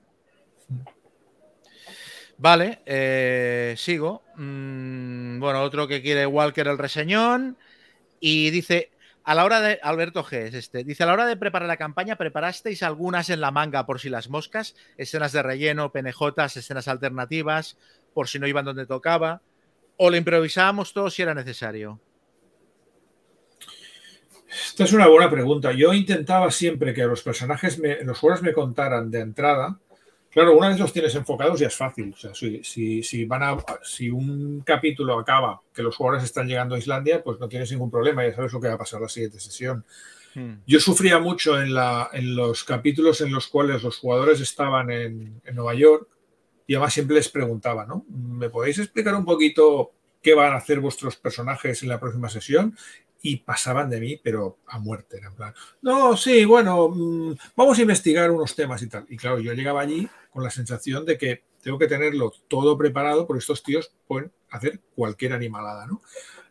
Vale, 2.39 2.81
eh, 2.87 3.75
sigo. 3.77 4.23
Mm, 4.37 5.39
bueno, 5.39 5.62
otro 5.62 5.87
que 5.87 6.01
quiere 6.03 6.25
Walker 6.27 6.67
el 6.69 6.79
reseñón. 6.79 7.57
Y 8.19 8.51
dice, 8.51 8.92
a 9.25 9.34
la 9.34 9.44
hora 9.44 9.60
de. 9.60 9.78
Alberto 9.83 10.25
G 10.25 10.49
es 10.49 10.55
este. 10.55 10.84
Dice, 10.84 11.02
a 11.02 11.07
la 11.07 11.12
hora 11.12 11.26
de 11.26 11.36
preparar 11.36 11.68
la 11.68 11.76
campaña, 11.76 12.17
¿preparasteis 12.17 12.83
algunas 12.83 13.31
en 13.31 13.41
la 13.41 13.51
manga 13.51 13.86
por 13.86 14.01
si 14.01 14.09
las 14.09 14.28
moscas? 14.28 14.75
Escenas 14.97 15.33
de 15.33 15.42
relleno, 15.42 15.92
PNJs, 15.92 16.57
escenas 16.57 16.89
alternativas, 16.89 17.78
por 18.15 18.28
si 18.28 18.39
no 18.39 18.47
iban 18.47 18.65
donde 18.65 18.86
tocaba. 18.86 19.42
¿O 19.97 20.10
lo 20.10 20.17
improvisábamos 20.17 20.92
todo 20.92 21.10
si 21.10 21.23
era 21.23 21.34
necesario? 21.34 22.01
Esta 24.49 24.84
es 24.84 24.92
una 24.92 25.07
buena 25.07 25.31
pregunta. 25.31 25.73
Yo 25.73 25.94
intentaba 25.94 26.51
siempre 26.51 26.92
que 26.92 27.05
los 27.05 27.23
personajes, 27.23 27.78
me, 27.78 28.02
los 28.02 28.18
jugadores 28.18 28.42
me 28.44 28.52
contaran 28.52 29.10
de 29.10 29.20
entrada. 29.20 29.78
Claro, 30.33 30.57
una 30.57 30.70
vez 30.70 30.78
los 30.81 30.94
tienes 30.94 31.15
enfocados 31.15 31.61
ya 31.61 31.67
es 31.67 31.77
fácil. 31.77 32.15
O 32.15 32.17
sea, 32.17 32.35
si, 32.35 32.65
si, 32.65 33.02
si 33.02 33.27
van 33.27 33.43
a, 33.43 33.57
si 33.83 34.09
un 34.09 34.62
capítulo 34.62 35.19
acaba 35.19 35.61
que 35.75 35.83
los 35.83 35.94
jugadores 35.94 36.25
están 36.25 36.49
llegando 36.49 36.75
a 36.75 36.78
Islandia, 36.78 37.23
pues 37.23 37.39
no 37.39 37.51
tienes 37.51 37.70
ningún 37.70 37.91
problema, 37.91 38.27
ya 38.27 38.35
sabes 38.35 38.52
lo 38.52 38.61
que 38.61 38.69
va 38.69 38.75
a 38.75 38.78
pasar 38.78 39.02
la 39.02 39.11
siguiente 39.11 39.39
sesión. 39.39 39.85
Hmm. 40.35 40.55
Yo 40.67 40.81
sufría 40.81 41.19
mucho 41.19 41.61
en, 41.61 41.75
la, 41.75 42.09
en 42.15 42.35
los 42.35 42.65
capítulos 42.65 43.20
en 43.20 43.31
los 43.31 43.47
cuales 43.47 43.83
los 43.83 43.99
jugadores 43.99 44.41
estaban 44.41 44.91
en, 44.91 45.43
en 45.44 45.55
Nueva 45.55 45.75
York 45.75 46.09
y 46.67 46.75
además 46.75 46.94
siempre 46.94 47.17
les 47.17 47.28
preguntaba, 47.28 47.85
¿no? 47.85 48.07
¿Me 48.09 48.49
podéis 48.49 48.78
explicar 48.78 49.15
un 49.15 49.27
poquito 49.27 49.93
qué 50.23 50.33
van 50.33 50.55
a 50.55 50.57
hacer 50.57 50.81
vuestros 50.81 51.17
personajes 51.17 51.83
en 51.83 51.91
la 51.91 52.01
próxima 52.01 52.31
sesión? 52.31 52.75
Y 53.23 53.36
pasaban 53.36 53.89
de 53.89 54.01
mí, 54.01 54.20
pero 54.23 54.59
a 54.67 54.78
muerte. 54.78 55.20
En 55.25 55.34
plan, 55.34 55.55
no, 55.81 56.17
sí, 56.17 56.44
bueno, 56.44 56.89
mmm, 56.89 57.34
vamos 57.57 57.78
a 57.78 57.83
investigar 57.83 58.31
unos 58.31 58.55
temas 58.55 58.83
y 58.83 58.89
tal. 58.89 59.07
Y 59.09 59.17
claro, 59.17 59.39
yo 59.39 59.52
llegaba 59.52 59.81
allí 59.81 60.09
con 60.31 60.42
la 60.42 60.51
sensación 60.51 61.07
de 61.07 61.17
que 61.17 61.44
tengo 61.62 61.78
que 61.78 61.86
tenerlo 61.86 62.33
todo 62.49 62.76
preparado 62.76 63.26
porque 63.26 63.39
estos 63.39 63.62
tíos 63.62 63.92
pueden 64.07 64.33
hacer 64.51 64.81
cualquier 64.94 65.33
animalada, 65.33 65.86
¿no? 65.86 66.02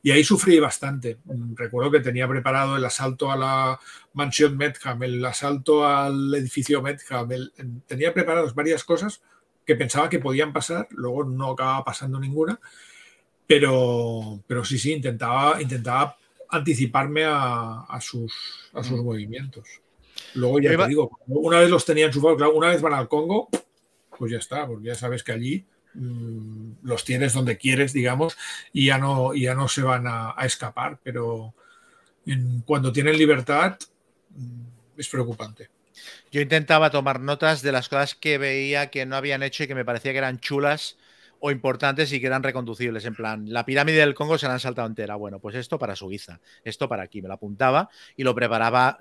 Y 0.03 0.11
ahí 0.11 0.23
sufrí 0.23 0.59
bastante. 0.59 1.19
Recuerdo 1.53 1.91
que 1.91 1.99
tenía 1.99 2.27
preparado 2.27 2.77
el 2.77 2.85
asalto 2.85 3.31
a 3.31 3.35
la 3.35 3.79
mansión 4.13 4.57
Medham, 4.57 5.03
el 5.03 5.23
asalto 5.23 5.85
al 5.85 6.33
edificio 6.33 6.81
Medham, 6.81 7.31
el, 7.31 7.53
tenía 7.85 8.13
preparadas 8.13 8.55
varias 8.55 8.83
cosas 8.83 9.21
que 9.65 9.75
pensaba 9.75 10.09
que 10.09 10.17
podían 10.17 10.53
pasar, 10.53 10.87
luego 10.91 11.23
no 11.23 11.51
acababa 11.51 11.83
pasando 11.83 12.19
ninguna, 12.19 12.59
pero, 13.45 14.41
pero 14.47 14.65
sí, 14.65 14.79
sí, 14.79 14.93
intentaba, 14.93 15.61
intentaba 15.61 16.17
anticiparme 16.51 17.23
a, 17.25 17.81
a 17.81 18.01
sus, 18.01 18.69
a 18.73 18.83
sus 18.83 18.99
mm. 18.99 19.05
movimientos. 19.05 19.67
Luego 20.35 20.59
ya 20.59 20.77
te 20.77 20.87
digo, 20.87 21.17
una 21.27 21.59
vez 21.59 21.69
los 21.69 21.85
tenía 21.85 22.05
enchufados, 22.05 22.37
claro, 22.37 22.53
una 22.53 22.69
vez 22.69 22.81
van 22.81 22.93
al 22.93 23.07
Congo, 23.07 23.49
pues 24.17 24.31
ya 24.31 24.37
está, 24.37 24.67
porque 24.67 24.87
ya 24.87 24.95
sabes 24.95 25.23
que 25.23 25.31
allí 25.31 25.65
mmm, 25.93 26.73
los 26.83 27.03
tienes 27.03 27.33
donde 27.33 27.57
quieres, 27.57 27.93
digamos, 27.93 28.37
y 28.71 28.87
ya 28.87 28.97
no, 28.97 29.33
ya 29.33 29.55
no 29.55 29.67
se 29.67 29.81
van 29.81 30.05
a, 30.07 30.33
a 30.37 30.45
escapar, 30.45 30.99
pero 31.01 31.53
en, 32.25 32.61
cuando 32.61 32.91
tienen 32.91 33.17
libertad 33.17 33.77
mmm, 34.29 34.61
es 34.97 35.07
preocupante. 35.07 35.69
Yo 36.31 36.41
intentaba 36.41 36.89
tomar 36.89 37.19
notas 37.19 37.61
de 37.61 37.71
las 37.71 37.89
cosas 37.89 38.15
que 38.15 38.37
veía 38.37 38.89
que 38.89 39.05
no 39.05 39.15
habían 39.15 39.43
hecho 39.43 39.63
y 39.63 39.67
que 39.67 39.75
me 39.75 39.85
parecía 39.85 40.11
que 40.11 40.17
eran 40.19 40.39
chulas 40.39 40.97
o 41.41 41.51
importantes 41.51 42.13
y 42.13 42.21
que 42.21 42.27
eran 42.27 42.43
reconducibles. 42.43 43.03
En 43.05 43.15
plan, 43.15 43.51
la 43.51 43.65
pirámide 43.65 43.97
del 43.97 44.13
Congo 44.13 44.37
se 44.37 44.47
la 44.47 44.53
han 44.53 44.59
saltado 44.59 44.87
entera. 44.87 45.15
Bueno, 45.15 45.39
pues 45.39 45.55
esto 45.55 45.77
para 45.77 45.95
Suiza, 45.95 46.39
esto 46.63 46.87
para 46.87 47.03
aquí. 47.03 47.21
Me 47.21 47.27
lo 47.27 47.33
apuntaba 47.33 47.89
y 48.15 48.23
lo 48.23 48.33
preparaba 48.33 48.99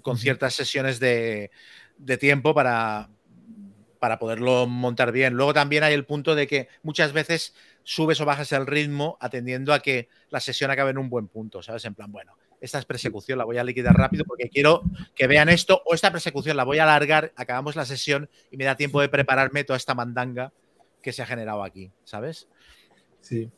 con 0.00 0.16
ciertas 0.16 0.54
sesiones 0.54 1.00
de, 1.00 1.50
de 1.98 2.16
tiempo 2.16 2.54
para, 2.54 3.10
para 3.98 4.18
poderlo 4.18 4.66
montar 4.66 5.12
bien. 5.12 5.34
Luego 5.34 5.52
también 5.52 5.82
hay 5.82 5.92
el 5.92 6.06
punto 6.06 6.34
de 6.34 6.46
que 6.46 6.68
muchas 6.82 7.12
veces 7.12 7.54
subes 7.82 8.20
o 8.20 8.24
bajas 8.24 8.52
el 8.52 8.66
ritmo 8.66 9.18
atendiendo 9.20 9.74
a 9.74 9.80
que 9.80 10.08
la 10.30 10.40
sesión 10.40 10.70
acabe 10.70 10.92
en 10.92 10.98
un 10.98 11.10
buen 11.10 11.26
punto, 11.26 11.62
¿sabes? 11.62 11.84
En 11.84 11.94
plan, 11.94 12.12
bueno, 12.12 12.36
esta 12.60 12.78
es 12.78 12.84
persecución, 12.84 13.38
la 13.38 13.44
voy 13.44 13.58
a 13.58 13.64
liquidar 13.64 13.94
rápido 13.94 14.24
porque 14.24 14.48
quiero 14.48 14.84
que 15.16 15.26
vean 15.26 15.48
esto, 15.48 15.82
o 15.84 15.94
esta 15.94 16.12
persecución 16.12 16.56
la 16.56 16.62
voy 16.62 16.78
a 16.78 16.84
alargar, 16.84 17.32
acabamos 17.34 17.74
la 17.74 17.84
sesión 17.84 18.30
y 18.52 18.56
me 18.56 18.64
da 18.64 18.76
tiempo 18.76 19.00
de 19.00 19.08
prepararme 19.08 19.64
toda 19.64 19.76
esta 19.76 19.96
mandanga 19.96 20.52
que 21.02 21.12
se 21.12 21.22
ha 21.22 21.26
generado 21.26 21.62
aquí, 21.62 21.90
¿sabes? 22.04 22.48
Sí. 23.20 23.50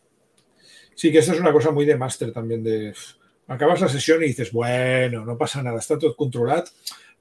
Sí, 0.94 1.12
que 1.12 1.18
eso 1.18 1.32
es 1.32 1.40
una 1.40 1.52
cosa 1.52 1.70
muy 1.70 1.84
de 1.84 1.96
máster 1.96 2.32
también, 2.32 2.62
de 2.62 2.94
acabas 3.46 3.80
la 3.80 3.88
sesión 3.88 4.22
y 4.22 4.28
dices, 4.28 4.52
bueno, 4.52 5.24
no 5.24 5.36
pasa 5.36 5.62
nada, 5.62 5.78
está 5.78 5.98
todo 5.98 6.16
controlado, 6.16 6.64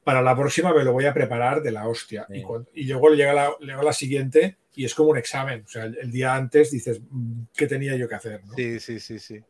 para 0.04 0.22
la 0.22 0.36
próxima 0.36 0.74
me 0.74 0.84
lo 0.84 0.94
voy 0.94 1.06
a 1.06 1.14
preparar 1.14 1.62
de 1.62 1.72
la 1.72 1.88
hostia. 1.88 2.28
Y, 2.74 2.86
luego 2.86 3.10
llega 3.10 3.34
la, 3.34 3.56
llega 3.60 3.84
la 3.84 3.94
siguiente 3.94 4.58
y 4.76 4.86
es 4.86 4.94
como 4.94 5.10
un 5.10 5.18
examen. 5.18 5.64
O 5.66 5.68
sea, 5.68 5.86
el, 5.86 6.12
día 6.12 6.36
antes 6.36 6.72
dices, 6.72 7.02
mm, 7.10 7.44
¿qué 7.56 7.68
tenía 7.68 7.96
yo 7.96 8.08
que 8.08 8.16
hacer? 8.16 8.42
Sí, 8.56 8.80
sí, 8.80 9.00
sí, 9.00 9.20
sí. 9.20 9.42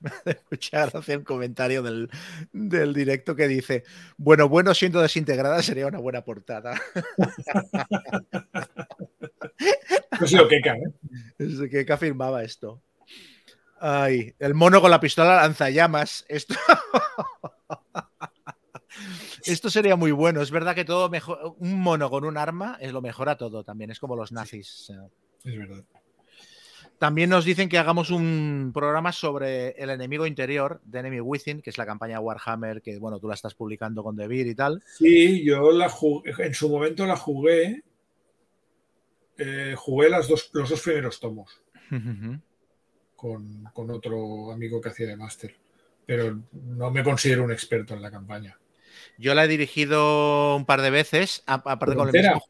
Me 0.24 0.32
escuchar 0.32 0.90
hacer 0.94 1.18
un 1.18 1.24
comentario 1.24 1.82
del, 1.82 2.10
del, 2.52 2.94
directo 2.94 3.34
que 3.34 3.48
dice: 3.48 3.84
Bueno, 4.16 4.48
bueno, 4.48 4.74
siendo 4.74 5.00
desintegrada 5.00 5.62
sería 5.62 5.86
una 5.86 5.98
buena 5.98 6.24
portada. 6.24 6.80
no 10.20 10.26
sé 10.26 10.36
lo 10.36 10.48
que 10.48 10.56
¿eh? 10.56 10.92
Es 11.38 11.60
que 11.70 11.92
afirmaba 11.92 12.42
esto. 12.42 12.82
Ay, 13.80 14.34
el 14.38 14.54
mono 14.54 14.80
con 14.80 14.90
la 14.90 15.00
pistola 15.00 15.36
lanzallamas. 15.36 16.24
Esto. 16.28 16.54
Esto 19.44 19.70
sería 19.70 19.96
muy 19.96 20.10
bueno. 20.10 20.42
Es 20.42 20.50
verdad 20.50 20.74
que 20.74 20.84
todo 20.84 21.08
mejor. 21.08 21.54
Un 21.58 21.80
mono 21.80 22.10
con 22.10 22.24
un 22.24 22.36
arma 22.36 22.76
es 22.80 22.92
lo 22.92 23.00
mejor 23.00 23.28
a 23.28 23.36
todo 23.36 23.64
también. 23.64 23.90
Es 23.90 24.00
como 24.00 24.16
los 24.16 24.32
nazis. 24.32 24.92
Es 25.44 25.56
verdad. 25.56 25.84
También 26.98 27.30
nos 27.30 27.44
dicen 27.44 27.68
que 27.68 27.78
hagamos 27.78 28.10
un 28.10 28.72
programa 28.74 29.12
sobre 29.12 29.70
el 29.70 29.90
enemigo 29.90 30.26
interior 30.26 30.80
de 30.84 30.98
Enemy 30.98 31.20
Within, 31.20 31.62
que 31.62 31.70
es 31.70 31.78
la 31.78 31.86
campaña 31.86 32.18
Warhammer, 32.18 32.82
que 32.82 32.98
bueno, 32.98 33.20
tú 33.20 33.28
la 33.28 33.34
estás 33.34 33.54
publicando 33.54 34.02
con 34.02 34.16
Devir 34.16 34.48
y 34.48 34.54
tal. 34.56 34.82
Sí, 34.84 35.44
yo 35.44 35.70
la 35.70 35.88
jugué, 35.88 36.34
en 36.38 36.54
su 36.54 36.68
momento 36.68 37.06
la 37.06 37.16
jugué. 37.16 37.84
Eh, 39.38 39.74
jugué 39.76 40.10
las 40.10 40.26
dos, 40.26 40.50
los 40.52 40.68
dos 40.68 40.80
primeros 40.80 41.20
tomos. 41.20 41.62
con, 43.14 43.64
con, 43.72 43.90
otro 43.90 44.50
amigo 44.50 44.80
que 44.80 44.88
hacía 44.88 45.06
de 45.06 45.16
máster. 45.16 45.54
Pero 46.04 46.40
no 46.52 46.90
me 46.90 47.04
considero 47.04 47.44
un 47.44 47.52
experto 47.52 47.94
en 47.94 48.02
la 48.02 48.10
campaña. 48.10 48.58
Yo 49.18 49.34
la 49.34 49.44
he 49.44 49.48
dirigido 49.48 50.56
un 50.56 50.64
par 50.64 50.82
de 50.82 50.90
veces, 50.90 51.44
aparte 51.46 51.94
con 51.94 52.08
el 52.08 52.12
mismo. 52.12 52.42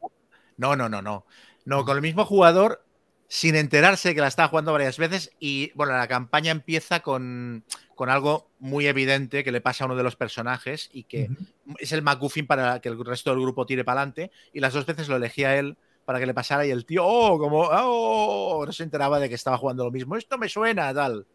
No, 0.57 0.75
no, 0.75 0.89
no, 0.89 1.03
no. 1.03 1.25
No, 1.65 1.85
con 1.85 1.97
el 1.97 2.01
mismo 2.01 2.25
jugador, 2.25 2.83
sin 3.29 3.55
enterarse 3.55 4.15
que 4.15 4.21
la 4.21 4.27
estaba 4.27 4.49
jugando 4.49 4.73
varias 4.73 4.97
veces. 4.97 5.31
Y 5.39 5.71
bueno, 5.75 5.93
la 5.93 6.07
campaña 6.07 6.51
empieza 6.51 6.99
con, 6.99 7.63
con 7.95 8.09
algo 8.09 8.49
muy 8.59 8.87
evidente 8.87 9.43
que 9.43 9.51
le 9.51 9.61
pasa 9.61 9.83
a 9.83 9.87
uno 9.87 9.95
de 9.95 10.03
los 10.03 10.15
personajes 10.15 10.89
y 10.91 11.03
que 11.03 11.29
es 11.77 11.91
el 11.91 12.01
McGuffin 12.01 12.47
para 12.47 12.81
que 12.81 12.89
el 12.89 13.05
resto 13.05 13.29
del 13.29 13.39
grupo 13.39 13.67
tire 13.67 13.85
para 13.85 14.01
adelante. 14.01 14.31
Y 14.51 14.59
las 14.59 14.73
dos 14.73 14.85
veces 14.87 15.07
lo 15.07 15.15
elegía 15.15 15.57
él 15.57 15.77
para 16.05 16.19
que 16.19 16.25
le 16.25 16.33
pasara 16.33 16.65
y 16.65 16.71
el 16.71 16.87
tío, 16.87 17.05
oh, 17.05 17.37
como, 17.37 17.61
oh, 17.61 18.65
no 18.65 18.71
se 18.71 18.81
enteraba 18.81 19.19
de 19.19 19.29
que 19.29 19.35
estaba 19.35 19.59
jugando 19.59 19.85
lo 19.85 19.91
mismo. 19.91 20.17
Esto 20.17 20.39
me 20.39 20.49
suena, 20.49 20.91
tal. 20.91 21.27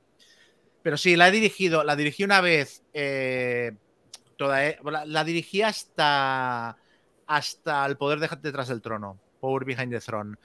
Pero 0.83 0.97
sí, 0.97 1.15
la 1.15 1.29
he 1.29 1.31
dirigido, 1.31 1.85
la 1.85 1.95
dirigí 1.95 2.25
una 2.25 2.41
vez 2.41 2.83
eh, 2.93 3.71
toda, 4.37 4.67
eh, 4.67 4.79
la, 5.07 5.23
dirigí 5.23 5.63
hasta, 5.63 6.77
hasta 7.29 7.87
el 7.87 7.97
poder 7.97 8.19
de, 8.19 8.29
detrás 8.43 8.67
del 8.67 8.83
trono, 8.83 9.21
Power 9.39 9.65
Behind 9.65 9.93
the 9.93 10.01
Throne. 10.01 10.37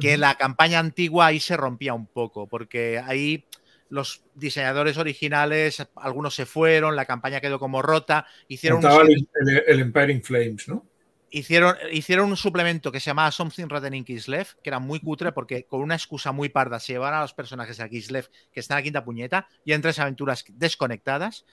Que 0.00 0.18
la 0.18 0.34
campaña 0.34 0.78
antigua 0.78 1.26
ahí 1.26 1.40
se 1.40 1.56
rompía 1.56 1.94
un 1.94 2.06
poco, 2.06 2.46
porque 2.48 2.98
ahí 2.98 3.44
los 3.88 4.22
diseñadores 4.34 4.98
originales, 4.98 5.86
algunos 5.96 6.34
se 6.34 6.44
fueron, 6.44 6.96
la 6.96 7.04
campaña 7.06 7.40
quedó 7.40 7.58
como 7.58 7.82
rota. 7.82 8.26
Hicieron 8.48 8.84
un... 8.84 9.10
el, 9.10 9.64
el, 9.66 9.80
Empire 9.80 10.12
in 10.12 10.22
Flames, 10.22 10.68
¿no? 10.68 10.84
Hicieron, 11.30 11.76
hicieron 11.92 12.28
un 12.28 12.36
suplemento 12.36 12.92
que 12.92 13.00
se 13.00 13.10
llamaba 13.10 13.30
Something 13.30 13.68
Rotten 13.68 13.94
in 13.94 14.04
Kislev, 14.04 14.46
que 14.62 14.70
era 14.70 14.78
muy 14.78 15.00
cutre 15.00 15.32
porque 15.32 15.64
con 15.64 15.80
una 15.80 15.94
excusa 15.94 16.32
muy 16.32 16.48
parda 16.48 16.78
se 16.78 16.92
llevaban 16.92 17.14
a 17.14 17.22
los 17.22 17.34
personajes 17.34 17.80
a 17.80 17.88
Kislev, 17.88 18.28
que 18.52 18.60
están 18.60 18.78
a 18.78 18.82
quinta 18.82 19.04
puñeta, 19.04 19.48
y 19.64 19.72
en 19.72 19.82
tres 19.82 19.98
aventuras 19.98 20.44
desconectadas 20.48 21.44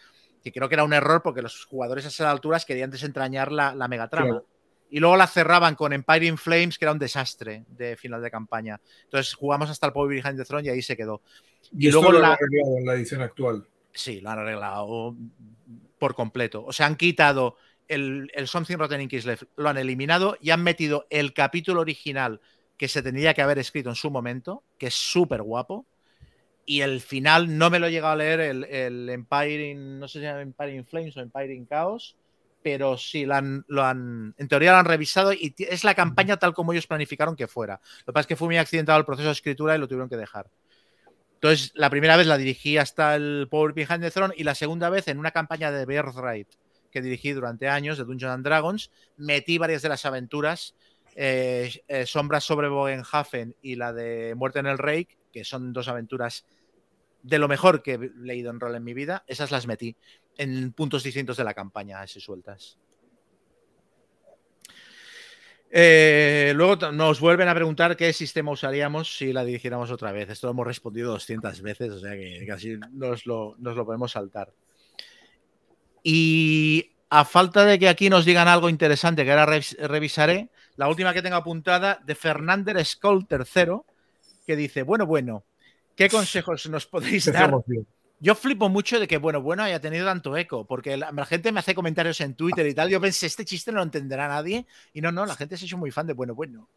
que 0.44 0.52
creo 0.52 0.68
que 0.68 0.76
era 0.76 0.84
un 0.84 0.94
error 0.94 1.22
porque 1.24 1.42
los 1.42 1.66
jugadores 1.66 2.06
a 2.06 2.10
esas 2.10 2.28
alturas 2.28 2.66
querían 2.66 2.92
desentrañar 2.92 3.52
la, 3.52 3.74
la 3.74 3.88
megatrama. 3.88 4.44
Y 4.94 5.00
luego 5.00 5.18
la 5.18 5.26
cerraban 5.26 5.74
con 5.74 5.92
Empire 5.92 6.28
in 6.28 6.38
Flames, 6.38 6.78
que 6.78 6.86
era 6.86 6.92
un 6.92 7.00
desastre 7.00 7.66
de 7.68 7.98
final 7.98 8.22
de 8.22 8.30
campaña. 8.30 8.80
Entonces 9.06 9.34
jugamos 9.34 9.72
hasta 9.72 9.88
el 9.88 9.92
Power 9.92 10.08
Behind 10.08 10.38
the 10.38 10.46
Throne 10.46 10.68
y 10.68 10.70
ahí 10.70 10.84
se 10.84 10.96
quedó. 10.96 11.24
Y, 11.76 11.90
luego 11.90 12.12
lo 12.12 12.20
han 12.20 12.34
arreglado 12.34 12.78
en 12.78 12.86
la 12.86 12.94
edición 12.94 13.24
actual. 13.24 13.66
Sí, 13.92 14.22
lo 14.22 14.30
han 14.30 14.38
arreglado 14.38 15.16
por 15.98 16.14
completo. 16.14 16.64
O 16.64 16.72
sea, 16.72 16.86
han 16.86 16.96
quitado 16.96 17.58
el, 17.88 18.30
el 18.36 18.48
Something 18.48 18.78
Rotten 18.78 19.02
in 19.02 19.08
Kislev, 19.08 19.40
lo 19.56 19.70
han 19.70 19.80
eliminado 19.80 20.38
y 20.40 20.52
han 20.52 20.62
metido 20.62 21.08
el 21.10 21.34
capítulo 21.34 21.82
original 21.82 22.40
que 22.78 22.88
se 22.88 23.02
tendría 23.02 23.34
que 23.34 23.42
haber 23.42 23.58
escrito 23.58 23.90
en 23.90 23.96
su 23.96 24.12
momento, 24.12 24.62
que 24.78 24.86
es 24.88 24.94
súper 24.94 25.42
guapo, 25.42 25.88
y 26.68 26.82
el 26.82 27.02
final 27.02 27.58
no 27.58 27.72
me 27.72 27.80
lo 27.80 27.88
he 27.88 27.92
llegado 27.92 28.14
a 28.14 28.18
leer, 28.18 28.40
el, 28.42 28.64
el 28.66 29.10
Empire 29.10 29.72
in, 29.72 29.98
no 30.00 30.08
sé 30.08 30.20
si 30.20 30.26
llama 30.26 30.42
Empire 30.42 30.76
in 30.76 30.86
Flames 30.86 31.18
o 31.18 31.22
Empire 31.22 31.56
in 31.56 31.66
Chaos, 31.66 32.16
pero 32.64 32.98
sí, 32.98 33.26
lo 33.26 33.36
han, 33.36 33.66
lo 33.68 33.84
han, 33.84 34.34
en 34.38 34.48
teoría 34.48 34.72
lo 34.72 34.78
han 34.78 34.86
revisado 34.86 35.34
y 35.34 35.54
es 35.58 35.84
la 35.84 35.94
campaña 35.94 36.38
tal 36.38 36.54
como 36.54 36.72
ellos 36.72 36.88
planificaron 36.88 37.36
que 37.36 37.48
fuera. 37.48 37.82
Lo 38.00 38.06
que 38.06 38.14
pasa 38.14 38.22
es 38.22 38.28
que 38.28 38.36
fue 38.36 38.48
muy 38.48 38.58
accidentado 38.58 38.98
el 38.98 39.06
proceso 39.06 39.28
de 39.28 39.34
escritura 39.34 39.76
y 39.76 39.80
lo 39.80 39.88
tuvieron 39.88 40.10
que 40.10 40.18
dejar. 40.18 40.50
Entonces, 41.36 41.72
la 41.76 41.90
primera 41.90 42.16
vez 42.16 42.26
la 42.26 42.38
dirigí 42.38 42.78
hasta 42.78 43.16
el 43.16 43.48
Power 43.52 43.74
Behind 43.74 44.02
the 44.02 44.12
Throne 44.12 44.34
y 44.38 44.46
la 44.46 44.56
segunda 44.56 44.90
vez 44.90 45.10
en 45.10 45.20
una 45.20 45.32
campaña 45.32 45.72
de 45.72 45.86
Birthright 45.86 46.48
que 46.90 47.02
dirigí 47.02 47.34
durante 47.34 47.68
años 47.68 47.98
de 47.98 48.06
Dungeons 48.06 48.34
and 48.34 48.46
Dragons, 48.46 48.92
metí 49.18 49.58
varias 49.58 49.82
de 49.82 49.90
las 49.90 50.06
aventuras, 50.06 50.76
eh, 51.16 51.84
eh, 51.88 52.06
Sombras 52.06 52.46
sobre 52.46 52.70
Bogenhafen 52.70 53.56
y 53.62 53.76
la 53.76 53.92
de 53.92 54.36
Muerte 54.36 54.60
en 54.60 54.68
el 54.68 54.78
Reich, 54.78 55.18
que 55.34 55.44
son 55.44 55.74
dos 55.74 55.88
aventuras 55.90 56.46
de 57.24 57.40
lo 57.40 57.48
mejor 57.48 57.82
que 57.82 57.94
he 57.94 58.12
leído 58.16 58.52
en 58.52 58.60
rol 58.60 58.76
en 58.76 58.84
mi 58.84 58.94
vida, 58.94 59.24
esas 59.28 59.52
las 59.52 59.66
metí 59.66 59.96
en 60.38 60.72
puntos 60.74 61.04
distintos 61.04 61.38
de 61.38 61.44
la 61.44 61.54
campaña, 61.54 62.02
así 62.02 62.20
sueltas. 62.20 62.78
Eh, 65.76 66.54
luego 66.56 66.92
nos 66.92 67.20
vuelven 67.20 67.48
a 67.48 67.56
preguntar 67.56 67.98
qué 67.98 68.14
sistema 68.14 68.52
usaríamos 68.52 69.18
si 69.18 69.34
la 69.34 69.44
dirigiéramos 69.44 69.90
otra 69.90 70.12
vez. 70.12 70.30
Esto 70.30 70.46
lo 70.46 70.52
hemos 70.52 70.68
respondido 70.68 71.12
200 71.14 71.62
veces, 71.64 71.92
o 71.94 72.00
sea 72.00 72.12
que 72.12 72.46
casi 72.48 72.78
nos 72.92 73.26
lo, 73.26 73.56
nos 73.58 73.76
lo 73.76 73.84
podemos 73.84 74.12
saltar. 74.12 74.54
Y 76.04 76.92
a 77.10 77.26
falta 77.26 77.66
de 77.66 77.80
que 77.80 77.90
aquí 77.90 78.10
nos 78.10 78.24
digan 78.24 78.48
algo 78.48 78.70
interesante 78.70 79.24
que 79.24 79.32
ahora 79.32 79.60
revisaré, 79.80 80.50
la 80.76 80.90
última 80.90 81.12
que 81.12 81.24
tengo 81.24 81.38
apuntada 81.38 82.00
de 82.06 82.14
Fernández 82.14 82.90
Skoll 82.90 83.26
III, 83.30 83.82
que 84.46 84.56
dice, 84.56 84.84
bueno, 84.84 85.08
bueno, 85.08 85.44
¿qué 85.96 86.08
consejos 86.08 86.70
nos 86.70 86.86
podéis 86.86 87.32
dar? 87.32 87.52
Yo 88.24 88.36
flipo 88.36 88.70
mucho 88.70 89.02
de 89.02 89.06
que, 89.06 89.18
bueno, 89.18 89.42
bueno, 89.42 89.64
haya 89.64 89.82
tenido 89.82 90.06
tanto 90.06 90.38
eco, 90.38 90.66
porque 90.66 90.96
la, 90.96 91.26
gente 91.26 91.52
me 91.52 91.60
hace 91.60 91.76
comentarios 91.76 92.22
en 92.22 92.36
Twitter 92.36 92.66
y 92.66 92.74
tal. 92.74 92.90
Yo 92.90 93.02
pensé, 93.02 93.26
este 93.26 93.44
chiste 93.44 93.70
no 93.74 93.80
lo 93.80 93.84
entenderá 93.84 94.30
nadie. 94.30 94.66
Y 94.94 95.02
no, 95.02 95.12
no, 95.12 95.26
la 95.26 95.36
gente 95.36 95.58
se 95.58 95.66
ha 95.66 95.68
hecho 95.68 95.78
muy 95.78 95.92
fan 95.92 96.08
de 96.08 96.14
bueno, 96.14 96.34
bueno. 96.34 96.70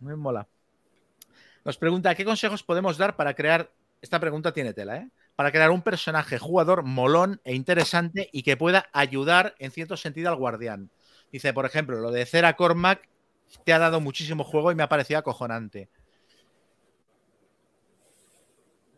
Me 0.00 0.16
mola. 0.16 0.48
Nos 1.66 1.76
pregunta, 1.76 2.14
¿qué 2.14 2.24
consejos 2.24 2.62
podemos 2.62 2.96
dar 2.96 3.14
para 3.14 3.34
crear? 3.34 3.70
Esta 4.00 4.18
pregunta 4.18 4.54
tiene 4.54 4.72
tela, 4.72 4.96
¿eh? 4.96 5.10
Para 5.36 5.52
crear 5.52 5.70
un 5.70 5.82
personaje 5.82 6.38
jugador 6.38 6.82
molón 6.82 7.42
e 7.44 7.54
interesante 7.54 8.30
y 8.32 8.42
que 8.42 8.56
pueda 8.56 8.88
ayudar 8.94 9.54
en 9.58 9.70
cierto 9.70 9.98
sentido 9.98 10.30
al 10.30 10.36
guardián. 10.36 10.90
Dice, 11.30 11.52
por 11.52 11.66
ejemplo, 11.66 12.00
lo 12.00 12.10
de 12.10 12.24
Cera 12.24 12.56
Cormac 12.56 13.06
te 13.66 13.74
ha 13.74 13.78
dado 13.78 14.00
muchísimo 14.00 14.44
juego 14.44 14.72
y 14.72 14.74
me 14.74 14.82
ha 14.82 14.88
parecido 14.88 15.18
acojonante. 15.18 15.90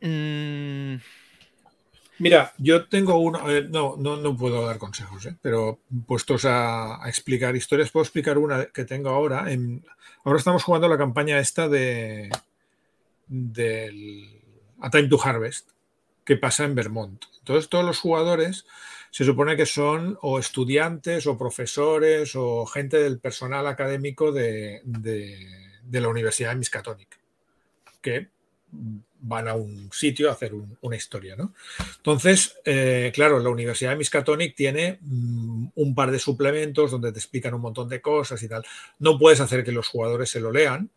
Mm. 0.01 0.99
Mira, 2.19 2.55
yo 2.59 2.87
tengo 2.87 3.19
uno, 3.19 3.41
no, 3.69 3.97
no, 3.99 4.17
no, 4.17 4.37
puedo 4.37 4.65
dar 4.67 4.79
consejos, 4.79 5.27
¿eh? 5.27 5.37
pero 5.43 5.81
puestos 6.07 6.45
a, 6.47 7.01
explicar 7.07 7.55
historias, 7.55 7.91
puedo 7.91 8.05
explicar 8.05 8.39
una 8.39 8.67
que 8.67 8.85
tengo 8.85 9.11
ahora. 9.11 9.53
En, 9.53 9.85
ahora 10.25 10.39
estamos 10.39 10.65
jugando 10.65 10.89
la 10.89 10.97
campaña 10.97 11.39
esta 11.39 11.69
de 11.69 12.31
A 14.81 14.91
Time 14.91 15.09
to 15.09 15.21
Harvest, 15.23 15.71
que 16.25 16.37
pasa 16.37 16.65
en 16.65 16.75
Vermont. 16.75 17.23
Entonces 17.39 17.69
todos 17.69 17.85
los 17.85 18.01
jugadores 18.01 18.67
se 19.11 19.25
supone 19.25 19.57
que 19.57 19.67
son 19.67 20.19
o 20.23 20.39
estudiantes 20.39 21.27
o 21.27 21.37
profesores 21.37 22.35
o 22.35 22.65
gente 22.67 22.99
del 22.99 23.19
personal 23.19 23.67
académico 23.67 24.33
de 24.33 24.81
la 25.91 26.09
Universidad 26.09 26.51
de 26.51 26.57
Miskatonic. 26.57 27.19
que 28.01 28.36
van 29.21 29.49
a 29.49 29.55
un 29.55 29.91
sitio 29.93 30.29
a 30.29 30.33
hacer 30.33 30.53
una 30.81 30.97
historia. 30.97 31.37
¿no? 31.37 31.55
Entonces, 31.97 32.57
eh, 32.65 33.11
claro, 33.15 33.39
la 33.41 33.51
Universidad 33.51 33.91
de 33.91 33.97
Miskatonic 33.97 34.55
tiene 34.55 34.99
mm, 35.01 35.69
un 35.75 35.95
par 35.95 36.11
de 36.11 36.19
suplementos 36.19 36.91
donde 36.91 37.13
te 37.13 37.19
explican 37.19 37.55
un 37.55 37.61
montón 37.61 37.89
de 37.89 38.01
cosas 38.01 38.43
y 38.43 38.49
tal. 38.49 38.65
No 38.99 39.19
puedes 39.19 39.41
hacer 39.41 39.65
que 39.65 39.73
los 39.73 39.89
jugadores 39.89 40.31
se 40.31 40.41
lo 40.41 40.53
lean. 40.53 40.91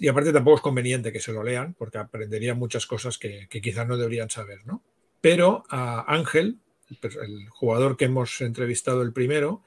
Y 0.00 0.08
aparte 0.08 0.32
tampoco 0.32 0.56
es 0.56 0.62
conveniente 0.62 1.12
que 1.12 1.20
se 1.20 1.32
lo 1.32 1.42
lean 1.42 1.74
porque 1.74 1.98
aprenderían 1.98 2.58
muchas 2.58 2.86
cosas 2.86 3.18
que, 3.18 3.48
quizás 3.48 3.86
no 3.86 3.96
deberían 3.96 4.30
saber. 4.30 4.60
¿no? 4.64 4.82
Pero 5.20 5.64
a 5.68 6.12
Ángel, 6.12 6.58
el 7.02 7.48
jugador 7.50 7.96
que 7.96 8.06
hemos 8.06 8.40
entrevistado 8.40 9.02
el 9.02 9.12
primero, 9.12 9.62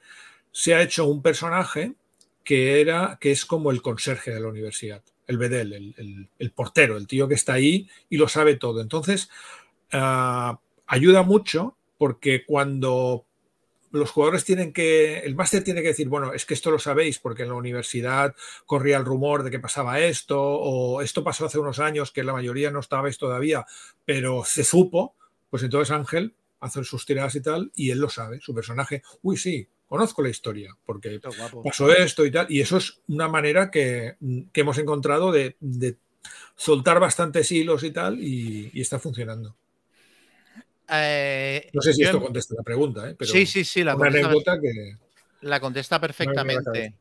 se 0.50 0.74
ha 0.74 0.82
hecho 0.82 1.06
un 1.06 1.22
personaje 1.22 1.94
que, 2.44 2.80
era, 2.80 3.18
que 3.20 3.30
es 3.30 3.44
como 3.44 3.70
el 3.70 3.82
conserje 3.82 4.32
de 4.32 4.40
la 4.40 4.48
universidad 4.48 5.02
el 5.26 5.38
bedel, 5.38 6.28
el, 6.38 6.50
portero, 6.52 6.96
el 6.96 7.06
tío 7.06 7.28
que 7.28 7.34
está 7.34 7.54
ahí 7.54 7.88
y 8.08 8.16
lo 8.16 8.28
sabe 8.28 8.56
todo. 8.56 8.80
Entonces, 8.80 9.30
ah, 9.92 10.58
ayuda 10.86 11.22
mucho 11.22 11.76
porque 11.98 12.44
cuando 12.44 13.24
los 13.92 14.10
jugadores 14.10 14.44
tienen 14.44 14.72
que, 14.72 15.18
el 15.20 15.34
máster 15.34 15.62
tiene 15.62 15.82
que 15.82 15.88
decir, 15.88 16.08
bueno, 16.08 16.32
es 16.32 16.46
que 16.46 16.54
esto 16.54 16.70
lo 16.70 16.78
sabéis 16.78 17.18
porque 17.18 17.42
en 17.42 17.50
la 17.50 17.54
universidad 17.54 18.34
corría 18.66 18.96
el 18.96 19.04
rumor 19.04 19.42
de 19.42 19.50
que 19.50 19.58
pasaba 19.58 20.00
esto 20.00 20.40
o 20.40 21.02
esto 21.02 21.22
pasó 21.22 21.46
hace 21.46 21.58
unos 21.58 21.78
años 21.78 22.10
que 22.10 22.24
la 22.24 22.32
mayoría 22.32 22.70
no 22.70 22.80
estabais 22.80 23.18
todavía, 23.18 23.66
pero 24.04 24.44
se 24.44 24.64
supo, 24.64 25.14
pues 25.50 25.62
entonces 25.62 25.90
Ángel 25.90 26.34
hace 26.60 26.82
sus 26.84 27.04
tiradas 27.04 27.34
y 27.34 27.42
tal 27.42 27.70
y 27.74 27.90
él 27.90 27.98
lo 27.98 28.08
sabe, 28.08 28.40
su 28.40 28.54
personaje, 28.54 29.02
uy, 29.20 29.36
sí, 29.36 29.68
conozco 29.92 30.22
la 30.22 30.30
historia, 30.30 30.74
porque 30.86 31.20
pasó 31.62 31.92
esto 31.92 32.24
y 32.24 32.30
tal, 32.30 32.46
y 32.48 32.62
eso 32.62 32.78
es 32.78 33.02
una 33.08 33.28
manera 33.28 33.70
que, 33.70 34.14
hemos 34.54 34.78
encontrado 34.78 35.30
de, 35.30 35.54
soltar 36.56 36.98
bastantes 36.98 37.52
hilos 37.52 37.84
y 37.84 37.90
tal, 37.90 38.18
y, 38.18 38.70
está 38.80 38.98
funcionando. 38.98 39.54
Eh, 40.88 41.68
no 41.74 41.82
sé 41.82 41.92
si 41.92 42.04
esto 42.04 42.22
contesta 42.22 42.54
la 42.56 42.62
pregunta, 42.62 43.10
¿eh? 43.10 43.14
pero 43.18 43.30
sí, 43.30 43.44
sí, 43.44 43.64
sí, 43.64 43.84
la 43.84 43.94
una 43.94 44.08
anécdota 44.08 44.58
que... 44.58 44.96
La 45.42 45.60
contesta 45.60 46.00
perfectamente. 46.00 46.94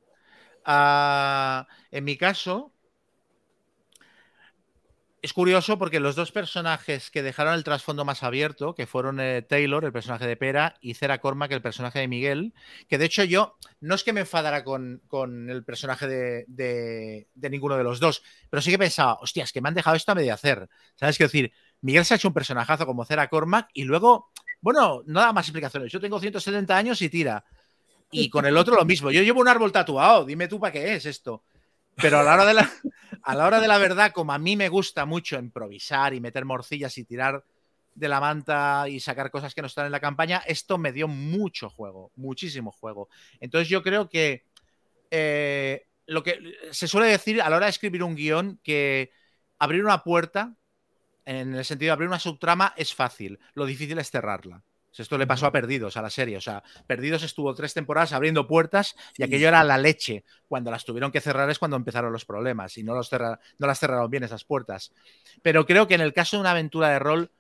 Ah, 0.66 1.66
en 1.92 2.04
mi 2.04 2.18
caso, 2.18 2.74
es 5.22 5.34
curioso 5.34 5.78
porque 5.78 6.00
los 6.00 6.16
dos 6.16 6.32
personajes 6.32 7.12
que 7.12 7.22
dejaron 7.22 7.54
el 7.54 7.64
trasfondo 7.64 8.06
más 8.06 8.24
abierto, 8.24 8.74
que 8.74 8.88
fueron 8.88 9.20
eh, 9.20 9.44
Taylor, 9.44 9.86
el 9.86 9.92
personaje 9.92 10.26
de 10.26 10.36
Pera, 10.36 10.78
y 10.82 10.96
Cera 10.96 11.20
Cormac, 11.20 11.52
el 11.52 11.62
personaje 11.62 12.00
de 12.00 12.08
Miguel, 12.08 12.54
que 12.88 12.98
de 12.98 13.06
hecho 13.06 13.24
yo 13.24 13.56
no 13.82 13.94
es 13.94 14.04
que 14.04 14.14
me 14.14 14.22
enfadara 14.22 14.64
con, 14.64 15.02
el 15.50 15.64
personaje 15.64 16.08
de, 16.08 17.28
ninguno 17.36 17.78
de 17.78 17.84
los 17.84 18.00
dos, 18.00 18.24
pero 18.50 18.62
sí 18.62 18.72
que 18.72 18.80
pensaba, 18.80 19.20
hostias, 19.22 19.52
que 19.52 19.62
me 19.62 19.70
han 19.70 19.76
dejado 19.76 19.96
esto 19.96 20.12
a 20.12 20.16
medio 20.16 20.34
hacer. 20.34 20.68
¿Sabes 20.96 21.20
qué 21.20 21.26
decir? 21.26 21.52
Miguel 21.82 22.04
se 22.04 22.16
ha 22.16 22.18
hecho 22.18 22.30
un 22.30 22.34
personajazo 22.34 22.88
como 22.88 23.06
Cera 23.06 23.28
Cormac 23.28 23.70
y 23.74 23.84
luego, 23.84 24.32
bueno, 24.60 25.04
no 25.06 25.20
da 25.20 25.34
más 25.34 25.46
explicaciones. 25.46 25.92
Yo 25.92 26.00
tengo 26.00 26.20
170 26.20 26.76
años 26.76 27.02
y 27.02 27.10
tira. 27.10 27.46
Y 28.12 28.30
con 28.30 28.46
el 28.46 28.58
otro 28.58 28.76
lo 28.76 28.86
mismo. 28.86 29.10
Yo 29.12 29.22
llevo 29.22 29.40
un 29.40 29.48
árbol 29.48 29.72
tatuado, 29.72 30.26
dime 30.26 30.48
tú 30.48 30.60
para 30.60 30.74
qué 30.74 30.96
es 30.96 31.06
esto. 31.06 31.44
Pero 31.96 32.20
a 32.20 32.24
la 32.24 32.34
hora 32.34 32.46
de 32.46 32.54
la, 32.54 32.72
a 33.24 33.36
la 33.36 33.46
hora 33.46 33.60
de 33.60 33.68
la 33.68 33.78
verdad, 33.78 34.12
como 34.12 34.34
a 34.34 34.40
mí 34.40 34.56
me 34.56 34.70
gusta 34.70 35.06
mucho 35.06 35.38
improvisar 35.38 36.14
y 36.14 36.22
meter 36.22 36.46
morcillas 36.46 36.98
y 36.98 37.04
tirar 37.04 37.44
de 37.94 38.08
la 38.08 38.20
manta 38.20 38.86
y 38.88 39.00
sacar 39.00 39.32
cosas 39.32 39.54
que 39.54 39.62
no 39.62 39.68
están 39.68 39.86
en 39.86 39.92
la 39.92 40.00
campaña, 40.00 40.42
esto 40.48 40.78
me 40.78 40.92
dio 40.92 41.08
mucho 41.08 41.70
juego, 41.70 42.12
muchísimo 42.16 42.72
juego. 42.72 43.10
Entonces 43.40 43.68
yo 43.68 43.84
creo 43.84 44.10
que 44.10 44.46
eh, 45.10 45.88
lo 46.06 46.24
que 46.24 46.40
se 46.72 46.88
suele 46.88 47.08
decir 47.08 47.42
a 47.42 47.50
la 47.50 47.58
hora 47.58 47.66
de 47.66 47.72
escribir 47.72 48.04
un 48.04 48.16
guion 48.16 48.60
que 48.64 49.12
abrir 49.60 49.84
una 49.84 50.04
puerta, 50.04 50.56
en 51.26 51.54
el 51.54 51.66
sentido 51.66 51.90
de 51.90 51.94
abrir 51.94 52.08
una 52.08 52.20
subtrama, 52.20 52.74
es 52.78 52.94
fácil. 52.94 53.40
Lo 53.54 53.66
difícil 53.66 54.00
es 54.00 54.10
cerrarla. 54.10 54.64
Esto 54.98 55.18
le 55.18 55.26
pasó 55.26 55.46
a 55.46 55.52
Perdidos, 55.52 55.96
a 55.98 56.02
la 56.02 56.10
serie. 56.10 56.38
O 56.38 56.42
sea, 56.42 56.64
Perdidos 56.86 57.24
estuvo 57.24 57.54
tres 57.56 57.74
temporadas 57.74 58.14
abriendo 58.14 58.48
puertas 58.48 58.96
y 59.18 59.24
aquello 59.24 59.48
era 59.48 59.64
la 59.64 59.78
leche. 59.78 60.24
Cuando 60.48 60.70
las 60.70 60.84
tuvieron 60.84 61.12
que 61.12 61.22
cerrar 61.22 61.50
es 61.50 61.60
cuando 61.60 61.78
empezaron 61.78 62.12
los 62.12 62.26
problemas 62.26 62.78
y 62.78 62.84
no, 62.84 62.94
los 62.94 63.12
no 63.12 63.68
las 63.68 63.80
cerraron 63.80 64.12
bien 64.12 64.24
esas 64.24 64.44
puertas. 64.44 64.92
Pero 65.42 65.66
creo 65.66 65.88
que 65.88 65.96
en 65.96 66.02
el 66.02 66.14
caso 66.14 66.38
de 66.38 66.42
una 66.42 66.52
aventura 66.52 66.90
de 66.90 67.00
rol, 67.00 67.32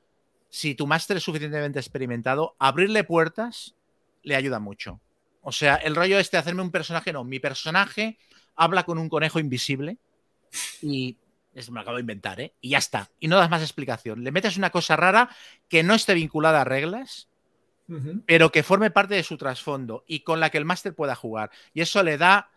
si 0.49 0.75
tu 0.75 0.87
máster 0.87 1.17
es 1.17 1.23
suficientemente 1.23 1.79
experimentado, 1.79 2.55
abrirle 2.57 3.03
puertas 3.03 3.75
le 4.23 4.35
ayuda 4.35 4.59
mucho. 4.59 4.99
O 5.41 5.51
sea, 5.51 5.75
el 5.75 5.95
rollo 5.95 6.19
este 6.19 6.37
de 6.37 6.41
hacerme 6.41 6.61
un 6.61 6.71
personaje, 6.71 7.11
no, 7.11 7.23
mi 7.23 7.39
personaje 7.39 8.17
habla 8.55 8.83
con 8.83 8.97
un 8.97 9.09
conejo 9.09 9.39
invisible 9.39 9.97
y 10.81 11.17
es, 11.53 11.69
me 11.69 11.75
lo 11.75 11.81
acabo 11.81 11.97
de 11.97 12.01
inventar, 12.01 12.39
¿eh? 12.39 12.53
Y 12.61 12.69
ya 12.69 12.77
está. 12.77 13.09
Y 13.19 13.27
no 13.27 13.37
das 13.37 13.49
más 13.49 13.61
explicación. 13.61 14.23
Le 14.23 14.31
metes 14.31 14.55
una 14.55 14.69
cosa 14.69 14.95
rara 14.95 15.29
que 15.67 15.83
no 15.83 15.93
esté 15.93 16.13
vinculada 16.13 16.61
a 16.61 16.65
reglas 16.65 17.27
pero 18.25 18.51
que 18.51 18.63
forme 18.63 18.91
parte 18.91 19.15
de 19.15 19.23
su 19.23 19.37
trasfondo 19.37 20.03
y 20.07 20.21
con 20.21 20.39
la 20.39 20.49
que 20.49 20.57
el 20.57 20.65
máster 20.65 20.93
pueda 20.93 21.15
jugar. 21.15 21.51
Y 21.73 21.81
eso 21.81 22.03
le 22.03 22.17
da, 22.17 22.49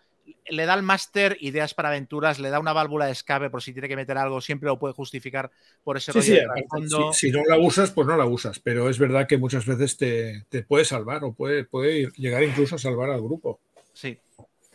le 0.48 0.66
da 0.66 0.74
al 0.74 0.82
máster 0.82 1.36
ideas 1.40 1.74
para 1.74 1.88
aventuras, 1.88 2.38
le 2.38 2.50
da 2.50 2.60
una 2.60 2.72
válvula 2.72 3.06
de 3.06 3.12
escape 3.12 3.50
por 3.50 3.62
si 3.62 3.72
tiene 3.72 3.88
que 3.88 3.96
meter 3.96 4.16
algo, 4.18 4.40
siempre 4.40 4.68
lo 4.68 4.78
puede 4.78 4.94
justificar 4.94 5.50
por 5.82 5.96
ese 5.96 6.12
rollo 6.12 6.34
de 6.34 7.12
Si, 7.12 7.30
no 7.30 7.42
la 7.44 7.58
usas, 7.58 7.90
pues 7.90 8.06
no 8.06 8.16
la 8.16 8.26
usas, 8.26 8.58
pero 8.60 8.88
es 8.88 8.98
verdad 8.98 9.26
que 9.26 9.38
muchas 9.38 9.66
veces 9.66 9.96
te, 9.96 10.62
puede 10.62 10.84
salvar 10.84 11.24
o 11.24 11.32
puede, 11.32 11.64
puede 11.64 12.10
llegar 12.16 12.42
incluso 12.42 12.76
a 12.76 12.78
salvar 12.78 13.10
al 13.10 13.22
grupo. 13.22 13.60
Sí, 13.92 14.18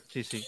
sí, 0.07 0.23
sí. 0.23 0.43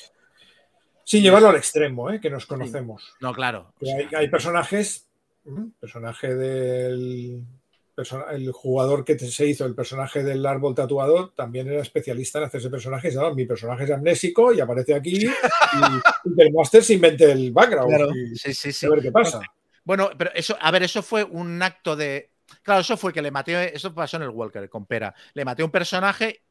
Sin 1.03 1.23
llevarlo 1.23 1.49
al 1.49 1.57
extremo, 1.57 2.09
¿eh? 2.09 2.21
que 2.21 2.29
nos 2.29 2.45
conocemos. 2.45 3.13
No, 3.19 3.33
claro. 3.33 3.73
Hay, 3.81 4.07
hay, 4.15 4.29
personajes, 4.29 5.07
personaje 5.79 6.33
del 6.35 7.43
el 8.31 8.51
jugador 8.51 9.03
que 9.05 9.17
se 9.17 9.45
hizo 9.45 9.65
el 9.65 9.75
personaje 9.75 10.23
del 10.23 10.45
árbol 10.45 10.75
tatuador 10.75 11.33
también 11.35 11.67
era 11.67 11.81
especialista 11.81 12.39
en 12.39 12.45
hacerse 12.45 12.69
personajes. 12.69 13.15
Mi 13.35 13.45
personaje 13.45 13.83
es 13.83 13.91
amnésico 13.91 14.53
y 14.53 14.59
aparece 14.59 14.95
aquí 14.95 15.25
y, 15.25 15.29
el 16.37 16.53
máster 16.53 16.83
se 16.83 16.93
invente 16.93 17.31
el 17.31 17.51
background. 17.51 18.35
sí, 18.35 18.53
sí, 18.53 18.71
sí. 18.71 18.85
A 18.85 18.89
ver 18.89 19.01
qué 19.01 19.11
pasa. 19.11 19.41
Bueno, 19.83 20.11
pero 20.17 20.31
eso, 20.33 20.57
a 20.59 20.71
ver, 20.71 20.83
eso 20.83 21.01
fue 21.01 21.23
un 21.23 21.61
acto 21.61 21.95
de. 21.95 22.31
Claro, 22.63 22.81
eso 22.81 22.97
fue 22.97 23.13
que 23.13 23.21
le 23.21 23.31
maté. 23.31 23.75
Eso 23.75 23.93
pasó 23.93 24.17
en 24.17 24.23
el 24.23 24.29
Walker 24.29 24.69
con 24.69 24.85
Pera. 24.85 25.13
Le 25.33 25.45
maté 25.45 25.63
un 25.63 25.71
personaje 25.71 26.43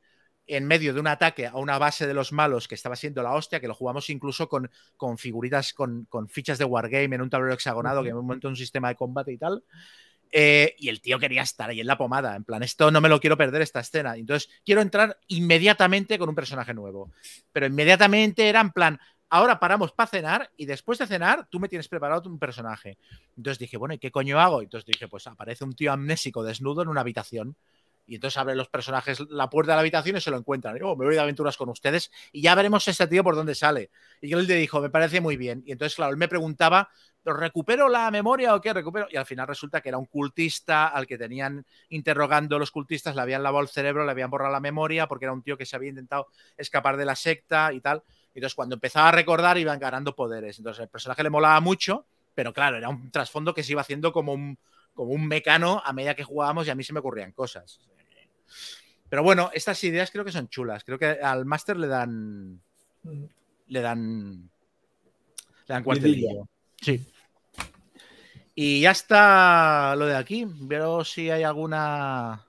en 0.47 0.67
medio 0.67 0.93
de 0.93 1.01
un 1.01 1.07
ataque 1.07 1.47
a 1.47 1.57
una 1.57 1.79
base 1.79 2.09
de 2.09 2.15
los 2.15 2.33
malos 2.33 2.67
que 2.67 2.75
estaba 2.75 2.97
siendo 2.97 3.23
la 3.23 3.35
hostia, 3.35 3.61
que 3.61 3.69
lo 3.69 3.75
jugamos 3.75 4.11
incluso 4.11 4.49
con, 4.49 4.69
con 4.97 5.17
figuritas, 5.17 5.73
con, 5.73 6.07
con, 6.07 6.29
fichas 6.29 6.59
de 6.59 6.65
Wargame 6.65 7.15
en 7.15 7.23
un 7.23 7.31
tablero 7.31 7.55
hexagonado, 7.55 8.03
que 8.03 8.13
me 8.13 8.21
montó 8.21 8.49
un 8.49 8.57
sistema 8.57 8.89
de 8.89 8.97
combate 8.97 9.33
y 9.33 9.39
tal. 9.39 9.63
Eh, 10.33 10.77
y 10.79 10.89
el 10.89 11.01
tío 11.01 11.19
quería 11.19 11.43
estar 11.43 11.71
ahí 11.71 11.81
en 11.81 11.87
la 11.87 11.99
pomada, 11.99 12.37
en 12.37 12.45
plan, 12.45 12.63
esto 12.63 12.91
no 12.91 13.01
me 13.01 13.09
lo 13.09 13.21
quiero 13.21 13.37
perder 13.37 13.63
esta 13.63 13.81
escena. 13.81 14.17
Entonces, 14.17 14.49
quiero 14.65 14.81
entrar 14.81 15.19
inmediatamente 15.27 16.19
con 16.19 16.29
un 16.29 16.35
personaje 16.35 16.73
nuevo. 16.73 17.11
Pero 17.53 17.67
inmediatamente 17.67 18.49
era 18.49 18.61
en 18.61 18.71
plan, 18.71 19.01
ahora 19.31 19.59
paramos 19.59 19.93
para 19.93 20.09
cenar 20.09 20.51
y 20.57 20.67
después 20.67 20.99
de 20.99 21.07
cenar 21.07 21.47
tú 21.51 21.59
me 21.59 21.69
tienes 21.69 21.89
preparado 21.89 22.29
un 22.29 22.39
personaje. 22.39 22.99
Entonces 23.37 23.59
dije, 23.59 23.77
bueno, 23.77 23.95
¿y 23.95 23.99
qué 23.99 24.11
coño 24.11 24.39
hago? 24.41 24.61
Entonces 24.61 24.87
dije, 24.87 25.09
pues 25.09 25.27
aparece 25.27 25.65
un 25.65 25.75
tío 25.75 25.93
amnésico 25.93 26.43
desnudo 26.43 26.83
en 26.83 26.89
una 26.89 27.01
habitación. 27.01 27.57
Y 28.11 28.17
entonces 28.17 28.37
abren 28.39 28.57
los 28.57 28.69
personajes 28.69 29.21
la 29.31 29.49
puerta 29.49 29.71
de 29.71 29.77
la 29.77 29.81
habitación 29.83 30.17
y 30.17 30.21
se 30.21 30.33
lo 30.33 30.37
encuentran. 30.37 30.77
Y, 30.77 30.81
oh, 30.83 30.97
me 30.97 31.05
voy 31.05 31.15
de 31.15 31.21
aventuras 31.21 31.57
con 31.57 31.69
ustedes 31.69 32.11
y 32.33 32.43
ya 32.43 32.57
veremos 32.57 32.89
este 32.89 33.07
tío 33.07 33.23
por 33.23 33.37
dónde 33.37 33.55
sale. 33.55 33.93
Y 34.21 34.33
él 34.33 34.49
le 34.49 34.57
dijo, 34.57 34.81
me 34.81 34.91
parece 34.91 35.21
muy 35.21 35.37
bien. 35.37 35.63
Y 35.65 35.71
entonces, 35.71 35.95
claro, 35.95 36.11
él 36.11 36.17
me 36.17 36.27
preguntaba 36.27 36.89
¿recupero 37.25 37.89
la 37.89 38.11
memoria 38.11 38.57
o 38.57 38.61
qué? 38.61 38.73
¿Recupero? 38.73 39.07
Y 39.13 39.17
al 39.17 39.27
final 39.27 39.47
resulta 39.47 39.81
que 39.81 39.91
era 39.91 39.99
un 39.99 40.07
cultista 40.07 40.89
al 40.89 41.07
que 41.07 41.19
tenían 41.19 41.65
interrogando 41.89 42.59
los 42.59 42.73
cultistas, 42.73 43.15
le 43.15 43.23
habían 43.23 43.45
lavado 43.45 43.63
el 43.63 43.69
cerebro, 43.69 44.05
le 44.05 44.11
habían 44.11 44.29
borrado 44.29 44.51
la 44.51 44.59
memoria 44.59 45.07
porque 45.07 45.27
era 45.27 45.33
un 45.33 45.45
tío 45.45 45.57
que 45.57 45.65
se 45.65 45.77
había 45.77 45.91
intentado 45.91 46.27
escapar 46.57 46.97
de 46.97 47.05
la 47.05 47.15
secta 47.15 47.73
y 47.73 47.81
tal. 47.81 48.03
Entonces, 48.35 48.57
cuando 48.57 48.75
empezaba 48.75 49.11
a 49.11 49.13
recordar, 49.13 49.57
iban 49.57 49.79
ganando 49.79 50.17
poderes. 50.17 50.59
Entonces, 50.59 50.83
el 50.83 50.89
personaje 50.89 51.23
le 51.23 51.31
molaba 51.31 51.61
mucho, 51.61 52.07
pero 52.35 52.53
claro, 52.53 52.77
era 52.77 52.89
un 52.89 53.13
trasfondo 53.13 53.55
que 53.55 53.63
se 53.63 53.71
iba 53.71 53.83
haciendo 53.83 54.13
como 54.13 54.33
un, 54.33 54.59
como 54.95 55.13
un 55.13 55.27
mecano 55.29 55.83
a 55.85 55.93
medida 55.93 56.15
que 56.15 56.25
jugábamos 56.25 56.67
y 56.67 56.71
a 56.71 56.75
mí 56.75 56.83
se 56.83 56.93
me 56.93 57.01
ocurrían 57.01 57.33
cosas. 57.33 57.81
Pero 59.09 59.23
bueno, 59.23 59.51
estas 59.53 59.83
ideas 59.85 60.11
creo 60.11 60.25
que 60.25 60.33
son 60.33 60.49
chulas. 60.49 60.85
Creo 60.85 60.99
que 60.99 61.07
al 61.07 61.45
máster 61.45 61.77
le 61.77 61.89
dan. 61.89 62.61
Le 63.67 63.81
dan. 63.81 64.51
Le 65.67 65.75
dan 65.75 65.83
cuartelillo. 65.83 66.49
Sí. 66.81 67.05
Y 68.55 68.81
ya 68.83 68.93
está 68.93 69.97
lo 69.97 70.07
de 70.07 70.17
aquí. 70.17 70.47
Veo 70.47 71.05
si 71.05 71.31
hay 71.31 71.43
alguna. 71.43 72.47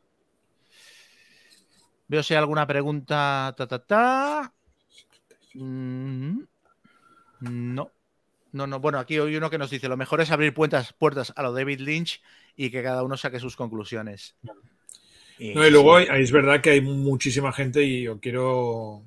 Veo 2.08 2.22
si 2.22 2.34
hay 2.34 2.40
alguna 2.40 2.68
pregunta. 2.68 3.54
Ta, 3.58 3.68
ta, 3.68 3.80
ta. 3.80 4.54
Mm, 5.56 6.42
no. 7.40 7.92
No, 8.52 8.68
no. 8.68 8.80
Bueno, 8.80 9.00
aquí 9.00 9.18
hay 9.18 9.36
uno 9.36 9.50
que 9.50 9.58
nos 9.58 9.70
dice: 9.70 9.88
lo 9.88 9.98
mejor 9.98 10.22
es 10.22 10.30
abrir 10.30 10.54
puertas, 10.54 10.94
puertas 10.94 11.34
a 11.36 11.42
lo 11.42 11.54
David 11.54 11.80
Lynch 11.80 12.22
y 12.56 12.70
que 12.70 12.84
cada 12.84 13.04
uno 13.04 13.18
saque 13.18 13.40
sus 13.40 13.56
conclusiones. 13.56 14.36
Y, 15.42 15.56
luego 15.56 15.98
es 15.98 16.32
verdad 16.32 16.62
que 16.62 16.70
hay 16.70 16.82
muchísima 16.82 17.52
gente 17.52 17.82
y 17.82 18.04
yo 18.04 18.20
quiero 18.20 19.02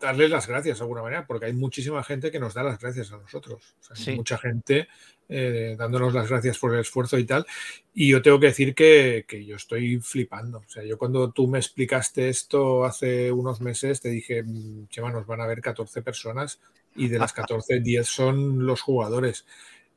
darles 0.00 0.30
las 0.30 0.46
gracias 0.46 0.78
de 0.78 0.84
alguna 0.84 1.02
manera, 1.02 1.26
porque 1.26 1.44
hay 1.44 1.52
muchísima 1.52 2.02
gente 2.02 2.30
que 2.30 2.40
nos 2.40 2.54
da 2.54 2.62
las 2.62 2.78
gracias 2.78 3.12
a 3.12 3.18
nosotros. 3.18 3.76
Hay 4.06 4.16
mucha 4.16 4.38
gente 4.38 4.88
eh, 5.28 5.76
dándonos 5.78 6.14
las 6.14 6.30
gracias 6.30 6.58
por 6.58 6.72
el 6.72 6.80
esfuerzo 6.80 7.18
y 7.18 7.24
tal. 7.24 7.44
Y 7.92 8.08
yo 8.08 8.22
tengo 8.22 8.40
que 8.40 8.46
decir 8.46 8.74
que, 8.74 9.26
yo 9.46 9.56
estoy 9.56 10.00
flipando. 10.00 10.60
O 10.60 10.68
sea, 10.68 10.82
yo 10.82 10.96
cuando 10.96 11.30
tú 11.30 11.46
me 11.46 11.58
explicaste 11.58 12.30
esto 12.30 12.86
hace 12.86 13.30
unos 13.30 13.60
meses, 13.60 14.00
te 14.00 14.08
dije, 14.08 14.42
mm, 14.42 14.88
Chema, 14.88 15.12
nos 15.12 15.26
van 15.26 15.42
a 15.42 15.46
ver 15.46 15.60
14 15.60 16.00
personas 16.00 16.58
y 16.96 17.08
de 17.08 17.18
las 17.18 17.34
14, 17.34 17.80
10 17.80 18.06
son 18.06 18.64
los 18.64 18.80
jugadores. 18.80 19.44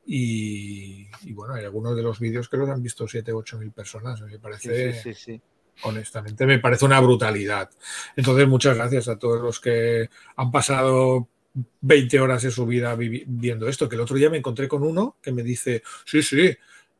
Y, 0.09 1.05
bueno, 1.33 1.55
hay 1.55 1.65
algunos 1.65 1.93
de 1.93 2.01
los 2.01 2.17
vídeos 2.19 2.47
que 2.47 2.55
los 2.55 2.69
han 2.69 2.81
visto 2.81 3.07
7, 3.07 3.33
8 3.33 3.59
mil 3.59 3.71
personas. 3.71 4.21
Me 4.21 4.39
parece, 4.39 4.93
sí, 4.93 5.13
sí, 5.13 5.41
honestamente, 5.83 6.45
me 6.45 6.59
parece 6.59 6.85
una 6.85 7.01
brutalidad. 7.01 7.69
Entonces, 8.15 8.47
muchas 8.47 8.77
gracias 8.77 9.09
a 9.09 9.19
todos 9.19 9.41
los 9.41 9.59
que 9.59 10.09
han 10.37 10.49
pasado 10.49 11.27
20 11.81 12.21
horas 12.21 12.43
de 12.43 12.51
su 12.51 12.65
vida 12.65 12.95
viendo 12.95 13.67
esto. 13.67 13.89
Que 13.89 13.95
el 13.95 14.01
otro 14.01 14.15
día 14.15 14.29
me 14.29 14.37
encontré 14.37 14.69
con 14.69 14.83
uno 14.83 15.17
que 15.21 15.33
me 15.33 15.43
dice, 15.43 15.83
sí, 16.05 16.23
sí, 16.23 16.55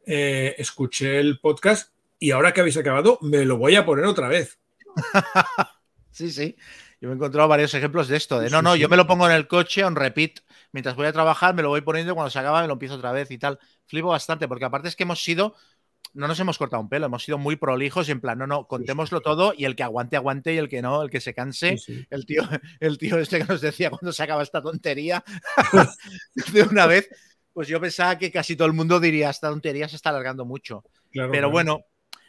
eh, 0.06 0.56
escuché 0.58 1.20
el 1.20 1.40
podcast 1.40 1.94
y 2.20 2.32
ahora 2.32 2.54
que 2.54 2.60
habéis 2.60 2.78
acabado, 2.78 3.20
me 3.22 3.46
lo 3.46 3.58
voy 3.58 3.76
a 3.76 3.86
poner 3.86 4.04
otra 4.04 4.28
vez. 4.28 4.60
sí, 6.12 6.30
sí. 6.30 6.58
Yo 7.00 7.10
me 7.10 7.14
he 7.14 7.16
encontrado 7.16 7.48
varios 7.48 7.74
ejemplos 7.74 8.08
de 8.08 8.18
esto, 8.18 8.40
de 8.40 8.50
no, 8.50 8.62
no, 8.62 8.76
yo 8.76 8.90
me 8.90 8.98
lo 8.98 9.06
pongo 9.06 9.28
en 9.28 9.36
el 9.36 9.48
coche, 9.48 9.84
on 9.84 9.96
repeat, 9.96 10.40
mientras 10.72 10.96
voy 10.96 11.06
a 11.06 11.14
trabajar, 11.14 11.54
me 11.54 11.62
lo 11.62 11.70
voy 11.70 11.82
poniendo, 11.82 12.16
cuando 12.16 12.32
se 12.32 12.40
acaba 12.40 12.62
me 12.62 12.68
lo 12.68 12.74
empiezo 12.74 12.96
otra 12.96 13.12
vez 13.12 13.30
y 13.30 13.38
tal. 13.38 13.60
Flipo 13.86 14.08
bastante, 14.08 14.48
porque 14.48 14.66
aparte 14.66 14.88
es 14.88 14.96
que 14.96 15.04
hemos 15.04 15.24
sido, 15.24 15.54
no 16.14 16.28
nos 16.28 16.40
hemos 16.40 16.58
cortado 16.58 16.82
un 16.82 16.90
pelo, 16.90 17.06
hemos 17.06 17.24
sido 17.24 17.38
muy 17.38 17.56
prolijos 17.56 18.10
y 18.10 18.12
en 18.12 18.20
plan, 18.20 18.40
no, 18.40 18.48
no, 18.48 18.68
contémoslo 18.68 19.22
todo 19.22 19.54
y 19.56 19.66
el 19.66 19.76
que 19.76 19.84
aguante, 19.84 20.16
aguante 20.16 20.56
y 20.56 20.58
el 20.58 20.70
que 20.70 20.82
no, 20.82 21.04
el 21.04 21.12
que 21.12 21.22
se 21.22 21.36
canse. 21.36 21.78
El 22.10 22.26
tío, 22.26 22.42
el 22.80 22.98
tío 22.98 23.20
este 23.20 23.40
que 23.40 23.46
nos 23.46 23.62
decía 23.62 23.92
cuando 23.92 24.12
se 24.12 24.24
acaba 24.24 24.42
esta 24.42 24.62
tontería 24.64 25.24
de 26.52 26.64
una 26.64 26.88
vez, 26.88 27.10
pues 27.54 27.68
yo 27.68 27.80
pensaba 27.80 28.18
que 28.18 28.32
casi 28.32 28.56
todo 28.56 28.68
el 28.68 28.74
mundo 28.74 29.00
diría, 29.00 29.30
esta 29.30 29.50
tontería 29.50 29.88
se 29.88 29.96
está 29.96 30.10
alargando 30.10 30.46
mucho. 30.46 30.84
Pero 31.12 31.50
bueno, 31.52 31.86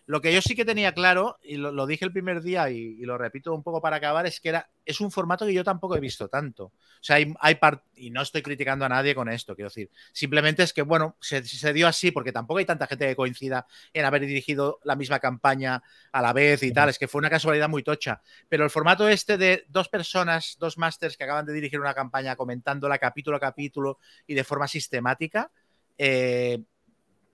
lo 0.09 0.23
que 0.23 0.33
yo 0.33 0.41
sí 0.41 0.57
que 0.57 0.65
tenía 0.65 0.95
claro, 0.95 1.39
y 1.43 1.59
lo, 1.59 1.87
dije 1.87 2.07
el 2.07 2.13
primer 2.13 2.41
día 2.41 2.71
y, 2.71 2.97
lo 3.05 3.19
repito 3.19 3.53
un 3.53 3.63
poco 3.63 3.83
para 3.83 3.97
acabar, 3.97 4.25
es 4.25 4.41
que 4.41 4.49
era, 4.49 4.71
es 4.87 5.03
un 5.03 5.11
formato 5.11 5.45
que 5.45 5.53
yo 5.53 5.63
tampoco 5.63 5.97
he 5.97 6.01
visto 6.01 6.29
tanto. 6.29 6.65
O 6.65 6.73
sea, 7.03 7.17
hay, 7.17 7.35
hay 7.41 7.59
y 7.95 8.09
no 8.09 8.23
estoy 8.23 8.41
criticando 8.41 8.87
a 8.87 8.89
nadie 8.89 9.15
con 9.15 9.29
esto, 9.29 9.55
quiero 9.55 9.69
decir. 9.69 9.91
Simplemente 10.13 10.63
es 10.63 10.73
que, 10.73 10.81
bueno, 10.81 11.19
se, 11.21 11.43
se, 11.45 11.75
dio 11.75 11.87
así 11.87 12.11
porque 12.11 12.33
tampoco 12.33 12.57
hay 12.57 12.65
tanta 12.65 12.87
gente 12.87 13.07
que 13.07 13.15
coincida 13.15 13.67
en 13.93 14.07
haber 14.07 14.23
dirigido 14.23 14.81
la 14.83 14.97
misma 14.97 15.19
campaña 15.19 15.83
a 16.11 16.23
la 16.23 16.33
vez 16.33 16.63
y 16.63 16.73
tal. 16.73 16.89
Es 16.89 16.99
que 16.99 17.07
fue 17.07 17.19
una 17.19 17.29
casualidad 17.29 17.69
muy 17.69 17.83
tocha. 17.83 18.23
Pero 18.49 18.65
el 18.65 18.71
formato 18.71 19.07
este 19.11 19.37
de 19.37 19.67
dos 19.69 19.91
personas, 19.91 20.57
dos 20.59 20.79
másters 20.79 21.19
que 21.19 21.25
acaban 21.25 21.45
de 21.45 21.53
dirigir 21.53 21.81
una 21.81 21.93
campaña 21.93 22.35
comentándola 22.35 22.97
capítulo 22.97 23.37
a 23.37 23.41
capítulo 23.41 23.99
y 24.27 24.33
de 24.33 24.45
forma 24.45 24.69
sistemática, 24.69 25.51
eh, 25.99 26.63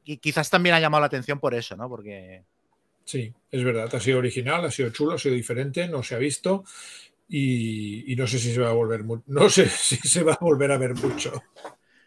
y 0.02 0.16
quizás 0.16 0.50
también 0.50 0.74
ha 0.74 0.80
llamado 0.80 1.02
la 1.02 1.06
atención 1.06 1.38
por 1.38 1.54
eso, 1.54 1.76
¿no? 1.76 1.88
Porque 1.88 2.44
Sí, 3.04 3.32
es 3.50 3.64
verdad, 3.64 3.94
ha 3.94 4.00
sido 4.00 4.18
original, 4.18 4.64
ha 4.64 4.70
sido 4.70 4.90
chulo, 4.90 5.14
ha 5.14 5.18
sido 5.18 5.34
diferente, 5.34 5.88
no 5.88 6.02
se 6.02 6.14
ha 6.14 6.18
visto 6.18 6.64
y, 7.28 8.14
no 8.16 8.26
sé 8.26 8.38
si 8.38 8.52
se 8.52 8.60
va 8.60 8.70
a 8.70 8.72
volver 8.72 9.04
no 9.26 9.48
sé 9.48 9.68
si 9.68 9.96
se 9.96 10.22
va 10.22 10.34
a 10.34 10.38
volver 10.40 10.72
a 10.72 10.78
ver 10.78 10.94
mucho. 10.94 11.42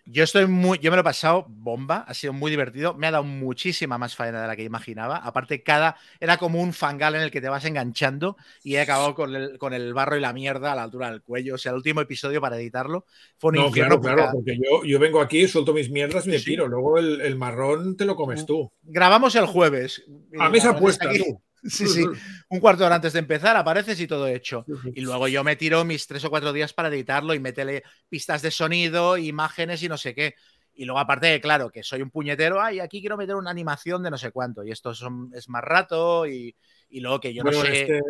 Yo 0.10 0.24
estoy 0.24 0.48
muy, 0.48 0.80
yo 0.80 0.90
me 0.90 0.95
lo 0.95 1.02
he 1.02 1.03
pasado 1.03 1.45
bomba, 1.50 2.06
ha 2.08 2.14
sido 2.14 2.32
muy 2.32 2.50
divertido, 2.50 2.94
me 2.94 3.08
ha 3.08 3.11
dado 3.11 3.26
muchísima 3.26 3.98
más 3.98 4.16
faena 4.16 4.42
de 4.42 4.48
la 4.48 4.56
que 4.56 4.64
imaginaba. 4.64 5.18
Aparte, 5.18 5.64
cada 5.64 5.98
era 6.22 6.38
como 6.38 6.61
un 6.61 6.72
fangal 6.72 7.16
en 7.16 7.22
el 7.22 7.30
que 7.30 7.42
te 7.42 7.50
vas 7.50 7.66
enganchando 7.66 8.38
y 8.64 8.76
he 8.76 8.82
acabado 8.82 9.14
con 9.16 9.36
el, 9.36 9.58
con 9.58 9.74
el 9.74 9.94
barro 9.94 10.16
y 10.16 10.22
la 10.22 10.32
mierda 10.32 10.72
a 10.72 10.76
la 10.76 10.84
altura 10.84 11.11
del 11.11 11.22
cuello. 11.22 11.56
O 11.56 11.58
sea, 11.58 11.72
el 11.72 11.77
último 11.77 12.00
episodio 12.00 12.40
para 12.40 12.56
editarlo 12.56 13.06
fue 13.38 13.50
un 13.50 13.56
no, 13.58 13.72
Claro, 13.72 14.00
claro, 14.00 14.30
porque 14.32 14.58
yo, 14.58 14.86
yo, 14.86 14.98
vengo 14.98 15.19
aquí, 15.19 15.45
suelto 15.45 15.74
mis 15.74 15.90
mierdas 15.90 16.26
y 16.26 16.30
me 16.30 16.40
tiro. 16.40 16.69
Luego 16.69 16.98
el, 16.98 17.19
el, 17.19 17.36
marrón 17.36 17.98
te 17.98 18.06
lo 18.06 18.16
comes 18.16 18.45
tú. 18.45 18.72
Grabamos 18.84 19.36
el 19.36 19.45
jueves. 19.45 20.06
A 20.40 20.50
mesa 20.50 20.77
puesta, 20.77 21.10
tú. 21.11 21.42
Sí, 21.69 21.88
sí. 21.88 22.06
Un 22.50 22.60
cuarto 22.60 22.82
de 22.82 22.86
hora 22.88 22.95
antes 22.95 23.14
de 23.14 23.19
empezar 23.19 23.58
apareces 23.58 24.00
y 24.00 24.08
todo 24.08 24.27
hecho. 24.27 24.66
Y 24.94 25.02
luego 25.02 25.27
yo 25.27 25.44
me 25.44 25.56
tiro 25.56 25.84
mis 25.84 26.08
tres 26.08 26.24
o 26.26 26.30
cuatro 26.30 26.53
días 26.53 26.74
para 26.74 26.90
editarlo 26.90 27.34
y 27.34 27.40
meterle 27.40 27.84
pistas 28.10 28.42
de 28.42 28.52
sonido, 28.52 29.18
imágenes 29.18 29.84
y 29.84 29.90
no 29.90 29.98
sé 29.98 30.14
qué. 30.14 30.36
Y 30.74 30.86
luego, 30.86 31.00
aparte, 31.00 31.42
claro, 31.42 31.72
que 31.72 31.82
soy 31.82 32.03
un 32.03 32.11
puñetero, 32.11 32.61
ay, 32.61 32.80
aquí 32.80 33.02
quiero 33.02 33.18
meter 33.18 33.36
una 33.36 33.50
animación 33.50 34.03
de 34.03 34.11
no 34.11 34.18
sé 34.18 34.32
cuánto. 34.32 34.64
Y 34.64 34.72
esto 34.72 34.92
es 34.92 35.50
más 35.50 35.64
rato 35.64 36.27
y, 36.27 36.56
luego 36.92 37.19
que 37.19 37.34
yo 37.34 37.44
no 37.44 37.52
sé. 37.52 37.82
Este, 37.82 38.02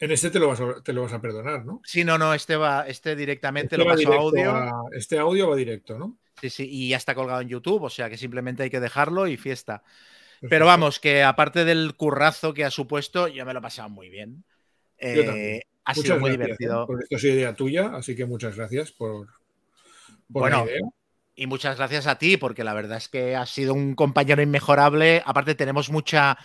en 0.00 0.10
este 0.10 0.30
te 0.30 0.38
lo, 0.38 0.48
vas 0.48 0.60
a, 0.60 0.82
te 0.82 0.92
lo 0.92 1.02
vas 1.02 1.12
a 1.14 1.20
perdonar, 1.20 1.64
¿no? 1.64 1.80
Sí, 1.84 2.04
no, 2.04 2.18
no, 2.18 2.34
este 2.34 2.56
va, 2.56 2.86
este 2.86 3.16
directamente 3.16 3.76
este 3.76 3.78
lo 3.78 3.86
paso 3.86 4.12
a 4.12 4.16
audio. 4.16 4.72
este 4.92 5.18
audio 5.18 5.48
va 5.48 5.56
directo, 5.56 5.98
¿no? 5.98 6.18
Sí, 6.40 6.50
sí, 6.50 6.68
y 6.70 6.88
ya 6.90 6.96
está 6.96 7.14
colgado 7.14 7.40
en 7.40 7.48
YouTube, 7.48 7.82
o 7.82 7.90
sea 7.90 8.08
que 8.08 8.16
simplemente 8.16 8.62
hay 8.62 8.70
que 8.70 8.80
dejarlo 8.80 9.26
y 9.26 9.36
fiesta. 9.36 9.82
Pero 10.48 10.66
vamos, 10.66 11.00
que 11.00 11.22
aparte 11.22 11.64
del 11.64 11.94
currazo 11.96 12.54
que 12.54 12.64
ha 12.64 12.70
supuesto, 12.70 13.28
yo 13.28 13.44
me 13.44 13.52
lo 13.52 13.58
he 13.58 13.62
pasado 13.62 13.90
muy 13.90 14.08
bien. 14.08 14.44
Eh, 14.98 15.62
ha 15.84 15.94
sido 15.94 16.18
muy 16.18 16.30
divertido. 16.30 16.86
Porque 16.86 17.04
esto 17.04 17.16
es 17.16 17.24
idea 17.24 17.54
tuya, 17.54 17.90
así 17.94 18.16
que 18.16 18.24
muchas 18.24 18.56
gracias 18.56 18.92
por, 18.92 19.28
bueno, 20.28 20.64
la 20.64 20.70
idea. 20.70 20.80
Y 21.34 21.46
muchas 21.46 21.76
gracias 21.76 22.06
a 22.06 22.18
ti, 22.18 22.36
porque 22.36 22.64
la 22.64 22.74
verdad 22.74 22.98
es 22.98 23.08
que 23.08 23.34
has 23.34 23.50
sido 23.50 23.72
un 23.72 23.94
compañero 23.94 24.42
inmejorable. 24.42 25.22
Aparte, 25.24 25.54
tenemos 25.54 25.88
mucha. 25.88 26.36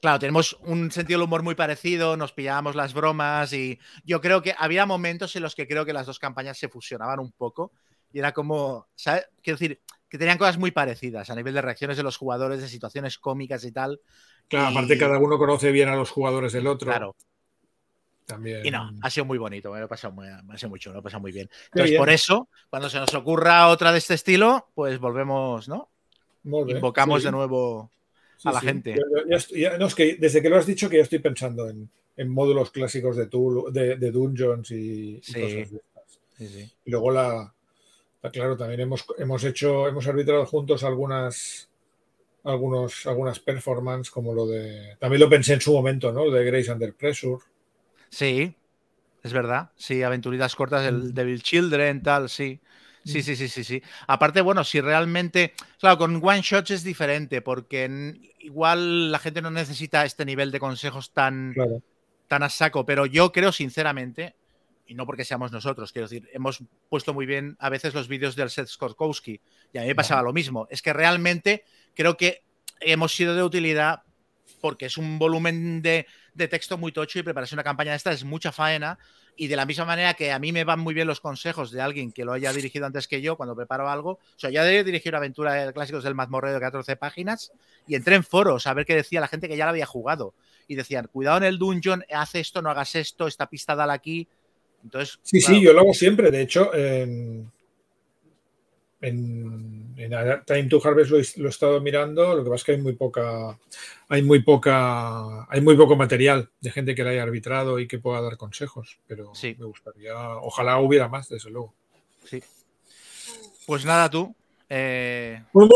Claro, 0.00 0.18
tenemos 0.18 0.56
un 0.64 0.90
sentido 0.90 1.18
del 1.18 1.26
humor 1.26 1.42
muy 1.42 1.54
parecido, 1.54 2.16
nos 2.16 2.32
pillábamos 2.32 2.74
las 2.74 2.94
bromas 2.94 3.52
y 3.52 3.78
yo 4.02 4.20
creo 4.20 4.42
que 4.42 4.54
había 4.58 4.86
momentos 4.86 5.36
en 5.36 5.42
los 5.42 5.54
que 5.54 5.68
creo 5.68 5.84
que 5.84 5.92
las 5.92 6.06
dos 6.06 6.18
campañas 6.18 6.58
se 6.58 6.68
fusionaban 6.68 7.20
un 7.20 7.32
poco 7.32 7.70
y 8.12 8.18
era 8.18 8.32
como, 8.32 8.88
¿sabes? 8.94 9.28
Quiero 9.42 9.58
decir, 9.58 9.80
que 10.10 10.18
tenían 10.18 10.38
cosas 10.38 10.58
muy 10.58 10.72
parecidas 10.72 11.30
a 11.30 11.36
nivel 11.36 11.54
de 11.54 11.62
reacciones 11.62 11.96
de 11.96 12.02
los 12.02 12.16
jugadores, 12.16 12.60
de 12.60 12.68
situaciones 12.68 13.16
cómicas 13.18 13.64
y 13.64 13.70
tal. 13.70 14.00
Claro, 14.48 14.66
aparte 14.66 14.98
cada 14.98 15.18
uno 15.18 15.38
conoce 15.38 15.70
bien 15.70 15.88
a 15.88 15.94
los 15.94 16.10
jugadores 16.10 16.52
del 16.52 16.66
otro. 16.66 16.90
Claro. 16.90 17.16
También. 18.26 18.66
Y 18.66 18.70
no, 18.70 18.90
ha 19.02 19.10
sido 19.10 19.24
muy 19.24 19.38
bonito, 19.38 19.72
me 19.72 19.78
lo 19.78 19.86
he 19.86 19.88
pasado 19.88 20.12
muy, 20.12 20.26
ha 20.26 20.58
sido 20.58 20.68
mucho, 20.68 20.90
me 20.90 20.94
lo 20.94 21.00
he 21.00 21.02
pasado 21.02 21.20
muy 21.20 21.32
bien. 21.32 21.48
Entonces, 21.72 21.96
por 21.96 22.10
eso, 22.10 22.48
cuando 22.68 22.90
se 22.90 22.98
nos 22.98 23.14
ocurra 23.14 23.68
otra 23.68 23.92
de 23.92 23.98
este 23.98 24.14
estilo, 24.14 24.68
pues 24.74 24.98
volvemos, 24.98 25.68
¿no? 25.68 25.88
Invocamos 26.44 27.22
de 27.22 27.30
nuevo 27.30 27.90
a 28.44 28.52
la 28.52 28.60
gente. 28.60 28.96
no, 29.78 29.86
es 29.86 29.94
que 29.94 30.16
desde 30.16 30.42
que 30.42 30.48
lo 30.48 30.56
has 30.56 30.66
dicho 30.66 30.88
que 30.88 30.96
ya 30.96 31.02
estoy 31.02 31.20
pensando 31.20 31.68
en, 31.68 31.88
módulos 32.28 32.70
clásicos 32.70 33.16
de, 33.16 33.26
de, 33.96 34.10
Dungeons 34.10 34.70
y, 34.72 35.20
y 35.26 35.32
cosas 35.32 35.70
de 35.70 35.80
estas. 35.82 36.20
Y 36.84 36.90
luego 36.90 37.10
la, 37.10 37.54
Claro, 38.28 38.56
también 38.56 38.80
hemos, 38.80 39.06
hemos 39.16 39.44
hecho, 39.44 39.88
hemos 39.88 40.06
arbitrado 40.06 40.44
juntos 40.44 40.84
algunas, 40.84 41.70
algunos, 42.44 43.06
algunas 43.06 43.40
performances, 43.40 44.10
como 44.10 44.34
lo 44.34 44.46
de. 44.46 44.96
También 44.98 45.20
lo 45.20 45.30
pensé 45.30 45.54
en 45.54 45.60
su 45.62 45.72
momento, 45.72 46.12
¿no? 46.12 46.30
De 46.30 46.44
Grace 46.44 46.70
Under 46.70 46.94
Pressure. 46.94 47.42
Sí, 48.10 48.54
es 49.22 49.32
verdad. 49.32 49.70
Sí, 49.76 50.02
aventuritas 50.02 50.54
cortas, 50.54 50.86
el 50.86 50.96
mm. 50.96 51.14
Devil 51.14 51.42
Children, 51.42 52.02
tal, 52.02 52.28
sí. 52.28 52.60
Sí, 53.04 53.20
mm. 53.20 53.22
sí, 53.22 53.36
sí, 53.36 53.48
sí, 53.48 53.64
sí. 53.64 53.82
Aparte, 54.06 54.42
bueno, 54.42 54.64
si 54.64 54.82
realmente. 54.82 55.54
Claro, 55.78 55.96
con 55.96 56.20
one 56.22 56.42
shots 56.42 56.72
es 56.72 56.84
diferente, 56.84 57.40
porque 57.40 58.20
igual 58.40 59.10
la 59.10 59.18
gente 59.18 59.40
no 59.40 59.50
necesita 59.50 60.04
este 60.04 60.26
nivel 60.26 60.50
de 60.50 60.60
consejos 60.60 61.12
tan, 61.12 61.54
tan 62.28 62.42
a 62.42 62.50
saco, 62.50 62.84
pero 62.84 63.06
yo 63.06 63.32
creo, 63.32 63.50
sinceramente, 63.50 64.34
y 64.90 64.94
no 64.96 65.06
porque 65.06 65.24
seamos 65.24 65.52
nosotros, 65.52 65.92
quiero 65.92 66.08
decir, 66.08 66.28
hemos 66.32 66.64
puesto 66.88 67.14
muy 67.14 67.24
bien 67.24 67.56
a 67.60 67.68
veces 67.68 67.94
los 67.94 68.08
vídeos 68.08 68.34
del 68.34 68.50
Seth 68.50 68.66
Skorkowski 68.66 69.40
y 69.72 69.78
a 69.78 69.82
mí 69.82 69.86
me 69.86 69.94
pasaba 69.94 70.20
lo 70.20 70.32
mismo. 70.32 70.66
Es 70.68 70.82
que 70.82 70.92
realmente 70.92 71.62
creo 71.94 72.16
que 72.16 72.42
hemos 72.80 73.12
sido 73.12 73.36
de 73.36 73.44
utilidad 73.44 74.02
porque 74.60 74.86
es 74.86 74.98
un 74.98 75.20
volumen 75.20 75.80
de, 75.80 76.08
texto 76.34 76.76
muy 76.76 76.90
tocho 76.90 77.20
y 77.20 77.22
prepararse 77.22 77.54
una 77.54 77.62
campaña 77.62 77.92
de 77.92 77.98
esta 77.98 78.10
es 78.10 78.24
mucha 78.24 78.50
faena. 78.50 78.98
Y 79.36 79.46
de 79.46 79.54
la 79.54 79.64
misma 79.64 79.84
manera 79.84 80.14
que 80.14 80.32
a 80.32 80.40
mí 80.40 80.50
me 80.50 80.64
van 80.64 80.80
muy 80.80 80.92
bien 80.92 81.06
los 81.06 81.20
consejos 81.20 81.70
de 81.70 81.80
alguien 81.80 82.10
que 82.10 82.24
lo 82.24 82.32
haya 82.32 82.52
dirigido 82.52 82.84
antes 82.84 83.06
que 83.06 83.22
yo 83.22 83.36
cuando 83.36 83.54
preparo 83.54 83.88
algo. 83.88 84.10
O 84.10 84.38
sea, 84.38 84.50
ya 84.50 84.64
de 84.64 84.82
dirigir 84.82 85.12
una 85.12 85.18
aventura 85.18 85.54
de 85.54 85.72
clásicos 85.72 86.02
del 86.02 86.16
mazmorreo 86.16 86.52
de 86.52 86.58
14 86.58 86.96
páginas 86.96 87.52
y 87.86 87.94
entré 87.94 88.16
en 88.16 88.24
foros 88.24 88.66
a 88.66 88.74
ver 88.74 88.84
qué 88.86 88.96
decía 88.96 89.20
la 89.20 89.28
gente 89.28 89.48
que 89.48 89.56
ya 89.56 89.66
la 89.66 89.70
había 89.70 89.86
jugado. 89.86 90.34
Y 90.66 90.74
decían, 90.74 91.06
cuidado 91.06 91.38
en 91.38 91.44
el 91.44 91.58
dungeon, 91.58 92.04
haz 92.12 92.34
esto, 92.34 92.60
no 92.60 92.70
hagas 92.70 92.96
esto, 92.96 93.28
esta 93.28 93.48
pista 93.48 93.76
dale 93.76 93.92
aquí 93.92 94.28
sí, 95.22 95.40
sí, 95.40 95.62
yo 95.62 95.72
lo 95.72 95.80
hago 95.80 95.94
siempre. 95.94 96.30
De 96.30 96.42
hecho, 96.42 96.74
en, 96.74 97.50
en, 99.00 99.94
Time 100.46 100.64
to 100.64 100.80
Harvest 100.82 101.10
lo, 101.10 101.46
he 101.46 101.50
estado 101.50 101.80
mirando. 101.80 102.34
Lo 102.34 102.44
que 102.44 102.50
pasa 102.50 102.60
es 102.60 102.64
que 102.64 102.72
hay 102.72 102.80
muy 102.80 102.94
poca, 102.94 103.58
hay 104.08 104.22
muy 104.22 104.42
poca, 104.42 105.44
hay 105.50 105.60
muy 105.60 105.76
poco 105.76 105.96
material 105.96 106.50
de 106.60 106.70
gente 106.70 106.94
que 106.94 107.04
la 107.04 107.10
haya 107.10 107.22
arbitrado 107.22 107.78
y 107.78 107.86
que 107.86 107.98
pueda 107.98 108.20
dar 108.20 108.36
consejos. 108.36 108.98
Pero 109.06 109.32
me 109.42 109.64
gustaría, 109.66 110.16
ojalá 110.38 110.78
hubiera 110.80 111.08
más, 111.08 111.28
desde 111.28 111.50
luego. 111.50 111.74
Sí. 112.24 112.42
Pues 113.66 113.84
nada, 113.84 114.10
tú. 114.10 114.34
Eh, 114.68 115.42
pues 115.52 115.68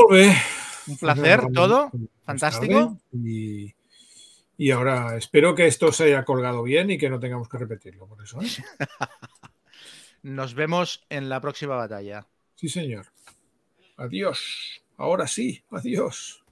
un 0.86 0.96
placer, 0.98 1.46
todo. 1.52 1.90
Fantástico. 2.24 2.98
Y, 3.12 3.74
y 4.56 4.70
ahora 4.70 5.16
espero 5.16 5.54
que 5.54 5.66
esto 5.66 5.90
se 5.92 6.04
haya 6.04 6.24
colgado 6.24 6.62
bien 6.62 6.90
y 6.90 6.98
que 6.98 7.10
no 7.10 7.18
tengamos 7.18 7.48
que 7.48 7.58
repetirlo, 7.58 8.06
por 8.06 8.22
eso. 8.22 8.40
¿eh? 8.40 8.46
Nos 10.22 10.54
vemos 10.54 11.04
en 11.10 11.28
la 11.28 11.40
próxima 11.40 11.76
batalla. 11.76 12.26
Sí, 12.54 12.68
señor. 12.68 13.06
Adiós. 13.96 14.82
Ahora 14.96 15.26
sí, 15.26 15.64
adiós. 15.70 16.44